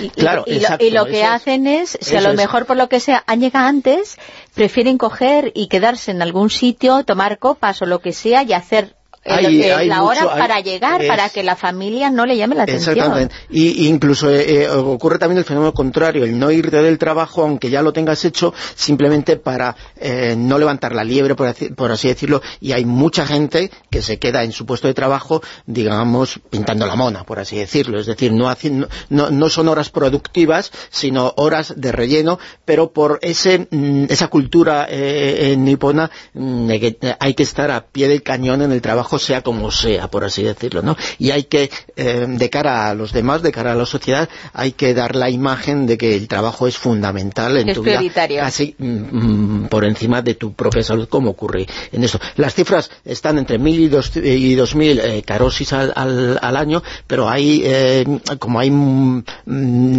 Y, 0.00 0.04
y- 0.06 0.10
Claro, 0.10 0.44
y, 0.46 0.54
lo- 0.54 0.56
exacto, 0.60 0.84
y 0.84 0.90
lo 0.90 1.06
que 1.06 1.24
hacen 1.24 1.66
es, 1.66 1.96
si 2.00 2.16
a 2.16 2.20
lo 2.20 2.30
es. 2.30 2.36
mejor 2.36 2.66
por 2.66 2.76
lo 2.76 2.88
que 2.88 3.00
sea 3.00 3.22
han 3.26 3.40
llegado 3.40 3.66
antes, 3.66 4.18
prefieren 4.54 4.98
coger 4.98 5.52
y 5.54 5.68
quedarse 5.68 6.10
en 6.10 6.22
algún 6.22 6.50
sitio, 6.50 7.04
tomar 7.04 7.38
copas 7.38 7.80
o 7.82 7.86
lo 7.86 8.00
que 8.00 8.12
sea 8.12 8.42
y 8.42 8.52
hacer 8.52 8.95
Hay- 9.28 9.42
lo 9.44 9.62
que- 9.62 9.72
hay 9.74 9.88
la 9.88 10.00
mucho- 10.02 10.08
hora 10.24 10.34
hay- 10.34 10.40
para 10.40 10.60
llegar, 10.60 11.02
es- 11.02 11.08
para 11.08 11.28
que 11.28 11.42
la 11.42 11.56
familia 11.56 12.10
no 12.10 12.26
le 12.26 12.36
llame 12.36 12.54
la 12.54 12.62
atención. 12.64 12.96
Exactamente. 12.96 13.34
Y, 13.50 13.84
y 13.84 13.88
incluso 13.88 14.30
eh, 14.30 14.62
eh, 14.64 14.68
ocurre 14.68 15.18
también 15.18 15.38
el 15.38 15.44
fenómeno 15.44 15.72
contrario, 15.74 16.24
el 16.24 16.38
no 16.38 16.50
irte 16.50 16.80
del 16.82 16.98
trabajo, 16.98 17.42
aunque 17.42 17.70
ya 17.70 17.82
lo 17.82 17.92
tengas 17.92 18.24
hecho, 18.24 18.54
simplemente 18.74 19.36
para 19.36 19.76
eh, 19.96 20.34
no 20.36 20.58
levantar 20.58 20.94
la 20.94 21.04
liebre, 21.04 21.34
por 21.34 21.48
así, 21.48 21.70
por 21.70 21.90
así 21.92 22.08
decirlo, 22.08 22.42
y 22.60 22.72
hay 22.72 22.84
mucha 22.84 23.26
gente 23.26 23.70
que 23.90 24.02
se 24.02 24.18
queda 24.18 24.44
en 24.44 24.52
su 24.52 24.66
puesto 24.66 24.86
de 24.88 24.94
trabajo, 24.94 25.42
digamos, 25.66 26.40
pintando 26.50 26.86
la 26.86 26.96
mona, 26.96 27.24
por 27.24 27.38
así 27.38 27.56
decirlo. 27.56 27.98
Es 28.00 28.06
decir, 28.06 28.32
no, 28.32 28.48
haci- 28.50 28.86
no, 29.10 29.30
no 29.30 29.48
son 29.48 29.68
horas 29.68 29.90
productivas, 29.90 30.70
sino 30.90 31.32
horas 31.36 31.74
de 31.76 31.92
relleno, 31.92 32.38
pero 32.64 32.92
por 32.92 33.18
ese 33.22 33.66
mm, 33.70 34.04
esa 34.08 34.28
cultura 34.28 34.86
eh, 34.88 35.52
eh, 35.52 35.56
nipona 35.56 36.10
mm, 36.34 36.70
eh, 36.70 37.16
hay 37.18 37.34
que 37.34 37.42
estar 37.42 37.70
a 37.70 37.86
pie 37.86 38.08
del 38.08 38.22
cañón 38.22 38.62
en 38.62 38.72
el 38.72 38.80
trabajo, 38.80 39.15
sea 39.18 39.42
como 39.42 39.70
sea, 39.70 40.08
por 40.08 40.24
así 40.24 40.42
decirlo, 40.42 40.82
¿no? 40.82 40.96
Y 41.18 41.30
hay 41.30 41.44
que, 41.44 41.70
eh, 41.96 42.26
de 42.28 42.50
cara 42.50 42.88
a 42.90 42.94
los 42.94 43.12
demás, 43.12 43.42
de 43.42 43.52
cara 43.52 43.72
a 43.72 43.74
la 43.74 43.86
sociedad, 43.86 44.28
hay 44.52 44.72
que 44.72 44.94
dar 44.94 45.16
la 45.16 45.30
imagen 45.30 45.86
de 45.86 45.98
que 45.98 46.16
el 46.16 46.28
trabajo 46.28 46.66
es 46.66 46.76
fundamental 46.76 47.56
en 47.56 47.68
Es 47.68 47.74
tu 47.76 47.82
vida, 47.82 47.98
prioritario. 47.98 48.40
casi 48.40 48.74
mm, 48.78 48.86
mm, 48.86 49.68
por 49.68 49.84
encima 49.84 50.22
de 50.22 50.34
tu 50.34 50.52
propia 50.52 50.82
salud, 50.82 51.08
como 51.08 51.30
ocurre 51.30 51.66
en 51.92 52.04
esto. 52.04 52.18
Las 52.36 52.54
cifras 52.54 52.90
están 53.04 53.38
entre 53.38 53.58
1.000 53.58 53.74
y 53.80 53.88
dos- 53.88 54.16
y 54.16 54.54
2.000 54.56 55.00
eh, 55.00 55.22
carosis 55.22 55.72
al, 55.72 55.92
al- 55.96 56.38
al 56.40 56.56
año, 56.56 56.82
pero 57.06 57.28
hay, 57.28 57.62
eh, 57.64 58.04
como 58.38 58.60
hay 58.60 58.70
mm, 58.70 59.22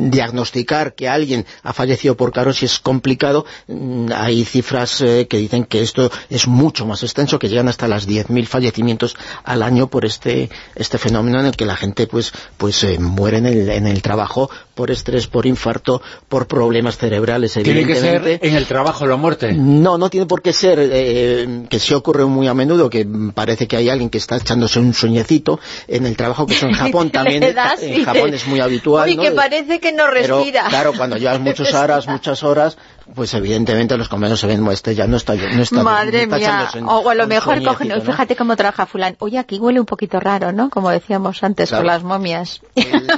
diagnosticar 0.09 0.93
que 0.93 1.07
alguien 1.09 1.45
ha 1.63 1.73
fallecido 1.73 2.15
por 2.15 2.31
carosis 2.31 2.73
es 2.73 2.79
complicado, 2.79 3.45
mm, 3.67 4.11
hay 4.15 4.43
cifras 4.45 4.97
que 5.29 5.37
dicen 5.37 5.65
que 5.65 5.81
esto 5.81 6.11
es 6.29 6.47
mucho 6.47 6.85
más 6.85 7.03
extenso, 7.03 7.39
que 7.39 7.49
llegan 7.49 7.67
hasta 7.67 7.87
las 7.87 8.07
10.000 8.07 8.45
fallecimientos 8.47 9.06
al 9.43 9.63
año 9.63 9.87
por 9.87 10.05
este 10.05 10.49
este 10.75 10.97
fenómeno 10.97 11.39
en 11.39 11.47
el 11.47 11.55
que 11.55 11.65
la 11.65 11.75
gente 11.75 12.07
pues 12.07 12.31
pues 12.57 12.83
eh, 12.83 12.97
muere 12.99 13.37
en 13.37 13.45
el, 13.45 13.69
en 13.69 13.87
el 13.87 14.01
trabajo 14.01 14.49
por 14.75 14.91
estrés, 14.91 15.25
por 15.25 15.47
infarto, 15.47 16.01
por 16.29 16.45
problemas 16.47 16.97
cerebrales, 16.97 17.53
Tiene 17.53 17.73
que 17.85 17.93
evidentemente. 17.93 18.37
ser 18.39 18.45
en 18.47 18.55
el 18.55 18.65
trabajo 18.67 19.07
la 19.07 19.15
muerte. 19.15 19.51
No, 19.53 19.97
no 19.97 20.07
tiene 20.11 20.27
por 20.27 20.43
qué 20.43 20.53
ser, 20.53 20.77
eh, 20.79 21.63
que 21.67 21.79
sí 21.79 21.95
ocurre 21.95 22.25
muy 22.25 22.47
a 22.47 22.53
menudo, 22.53 22.87
que 22.87 23.07
parece 23.33 23.67
que 23.67 23.75
hay 23.75 23.89
alguien 23.89 24.11
que 24.11 24.19
está 24.19 24.37
echándose 24.37 24.79
un 24.79 24.93
sueñecito 24.93 25.59
en 25.87 26.05
el 26.05 26.15
trabajo, 26.15 26.45
que 26.45 26.53
eso 26.53 26.67
en 26.67 26.73
Japón 26.75 27.09
también, 27.09 27.55
das 27.55 27.81
y 27.81 27.91
en 27.93 28.05
Japón 28.05 28.31
es 28.35 28.45
muy 28.45 28.59
habitual, 28.59 29.09
Uy, 29.09 29.15
¿no? 29.15 29.23
que 29.23 29.31
parece 29.31 29.79
que 29.79 29.91
no 29.91 30.03
Pero, 30.13 30.37
respira. 30.37 30.65
claro, 30.69 30.93
cuando 30.95 31.17
llevas 31.17 31.39
muchas 31.47 31.73
horas, 31.73 32.07
muchas 32.07 32.43
horas, 32.43 32.77
pues 33.15 33.33
evidentemente 33.33 33.97
los 33.97 34.09
convenios 34.09 34.39
se 34.39 34.47
ven, 34.47 34.57
"Bueno, 34.59 34.71
este 34.73 34.93
ya 34.95 35.07
no 35.07 35.17
está, 35.17 35.35
no 35.35 35.61
está 35.61 35.83
Madre 35.83 36.23
está 36.23 36.37
mía, 36.37 36.69
o 36.85 37.09
a 37.09 37.15
lo 37.15 37.27
mejor 37.27 37.63
cogen, 37.63 37.87
¿no? 37.89 38.01
fíjate 38.01 38.35
cómo 38.35 38.55
trabaja 38.55 38.85
fulán, 38.85 39.15
oye, 39.19 39.37
aquí 39.37 39.59
huele 39.59 39.79
un 39.79 39.85
poquito 39.85 40.19
raro, 40.19 40.51
¿no? 40.51 40.69
Como 40.69 40.89
decíamos 40.89 41.41
antes 41.43 41.69
Claro. 41.69 41.81
con 41.83 41.87
las 41.87 42.03
momias. 42.03 42.61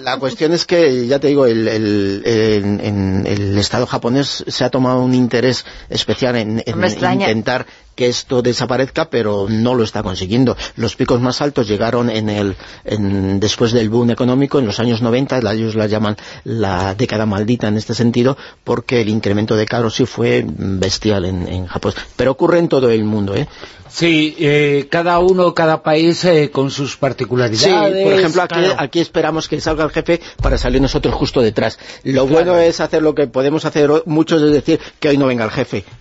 La 0.03 0.17
cuestión 0.17 0.53
es 0.53 0.65
que, 0.65 1.07
ya 1.07 1.19
te 1.19 1.27
digo, 1.27 1.45
el, 1.45 1.67
el- 1.67 2.21
en, 2.25 2.79
en 2.83 3.27
el 3.27 3.57
Estado 3.57 3.85
japonés 3.87 4.43
se 4.47 4.63
ha 4.63 4.69
tomado 4.69 5.01
un 5.01 5.13
interés 5.13 5.65
especial 5.89 6.35
en, 6.35 6.63
en 6.65 7.13
intentar 7.13 7.65
que 7.99 8.07
esto 8.07 8.41
desaparezca, 8.41 9.09
pero 9.09 9.47
no 9.49 9.75
lo 9.75 9.83
está 9.83 10.01
consiguiendo. 10.03 10.55
Los 10.77 10.95
picos 10.95 11.19
más 11.19 11.41
altos 11.41 11.67
llegaron 11.67 12.09
en 12.09 12.29
el 12.29 12.55
en- 12.85 13.41
después 13.41 13.73
del 13.73 13.89
boom 13.89 14.11
económico, 14.11 14.57
en 14.57 14.65
los 14.65 14.79
años 14.79 15.01
90, 15.01 15.41
la- 15.41 15.53
ellos 15.53 15.75
la 15.75 15.85
llaman 15.87 16.15
la 16.45 16.95
década 16.95 17.25
maldita 17.25 17.67
en 17.67 17.75
este 17.75 17.93
sentido, 17.93 18.37
porque 18.63 19.01
el 19.01 19.09
incremento 19.09 19.57
de 19.57 19.65
caros 19.65 19.95
sí 19.95 20.05
fue 20.05 20.45
bestial 20.47 21.25
en, 21.25 21.45
en 21.49 21.65
Japón. 21.67 21.93
Pero 22.15 22.31
ocurre 22.31 22.59
en 22.59 22.69
todo 22.69 22.89
el 22.89 23.03
mundo, 23.03 23.35
¿eh? 23.35 23.49
Sí, 23.91 24.35
eh, 24.39 24.87
cada 24.91 25.17
uno, 25.17 25.55
cada 25.55 25.81
país 25.81 26.23
eh, 26.23 26.51
con 26.51 26.69
sus 26.69 26.91
Sí, 26.91 26.97
particularidades. 26.99 28.03
por 28.03 28.13
ejemplo, 28.13 28.43
aquí, 28.43 28.53
claro. 28.55 28.75
aquí 28.77 28.99
esperamos 28.99 29.47
que 29.49 29.59
salga 29.59 29.83
el 29.83 29.89
jefe 29.89 30.21
para 30.43 30.59
salir 30.59 30.79
nosotros 30.79 31.15
justo 31.15 31.41
detrás. 31.41 31.79
Lo 32.03 32.27
bueno 32.27 32.55
es 32.59 32.79
hacer 32.81 33.01
lo 33.01 33.15
que 33.15 33.25
podemos 33.25 33.65
hacer 33.65 33.89
muchos, 34.05 34.43
es 34.43 34.51
decir, 34.51 34.79
que 34.99 35.09
hoy 35.09 35.17
no 35.17 35.25
venga 35.25 35.43
el 35.43 35.49
jefe. 35.51 35.83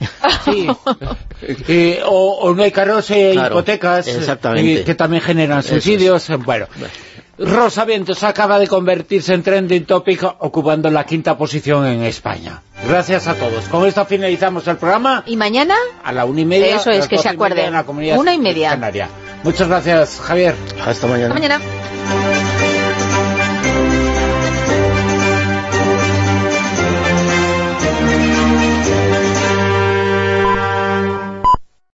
Eh, 1.40 1.87
o, 2.04 2.38
o 2.40 2.54
no 2.54 2.62
hay 2.62 2.70
carros, 2.72 3.10
eh, 3.10 3.30
Claro, 3.32 3.54
hipotecas, 3.56 4.06
eh, 4.08 4.16
exactamente. 4.18 4.80
eh, 4.80 4.84
que 4.84 4.94
también 4.94 5.22
generan 5.22 5.60
Eso 5.60 5.76
es. 5.76 5.82
suicidios. 5.84 6.28
eh, 6.30 6.36
Bueno, 6.36 6.66
Rosa 7.38 7.84
Vientos 7.84 8.22
acaba 8.24 8.58
de 8.58 8.66
convertirse 8.66 9.32
en 9.32 9.42
trending 9.44 9.84
topic 9.84 10.24
ocupando 10.40 10.90
la 10.90 11.04
quinta 11.06 11.38
posición 11.38 11.86
en 11.86 12.02
España. 12.02 12.62
Gracias 12.88 13.28
a 13.28 13.34
todos. 13.34 13.64
Con 13.66 13.86
esto 13.86 14.04
finalizamos 14.06 14.66
el 14.66 14.76
programa. 14.76 15.22
¿Y 15.26 15.36
mañana? 15.36 15.74
A 16.02 16.12
la 16.12 16.24
una 16.24 16.40
y 16.40 16.44
media. 16.44 16.76
Eso 16.76 16.90
es, 16.90 17.06
que 17.06 17.16
se 17.18 17.28
acuerden. 17.28 17.72
Una 18.16 18.34
y 18.34 18.38
media. 18.38 18.70
canaria. 18.70 19.08
Muchas 19.44 19.68
gracias, 19.68 20.20
Javier. 20.20 20.54
Hasta 20.84 21.06
mañana. 21.06 21.34
Hasta 21.34 21.58
mañana. 21.58 22.37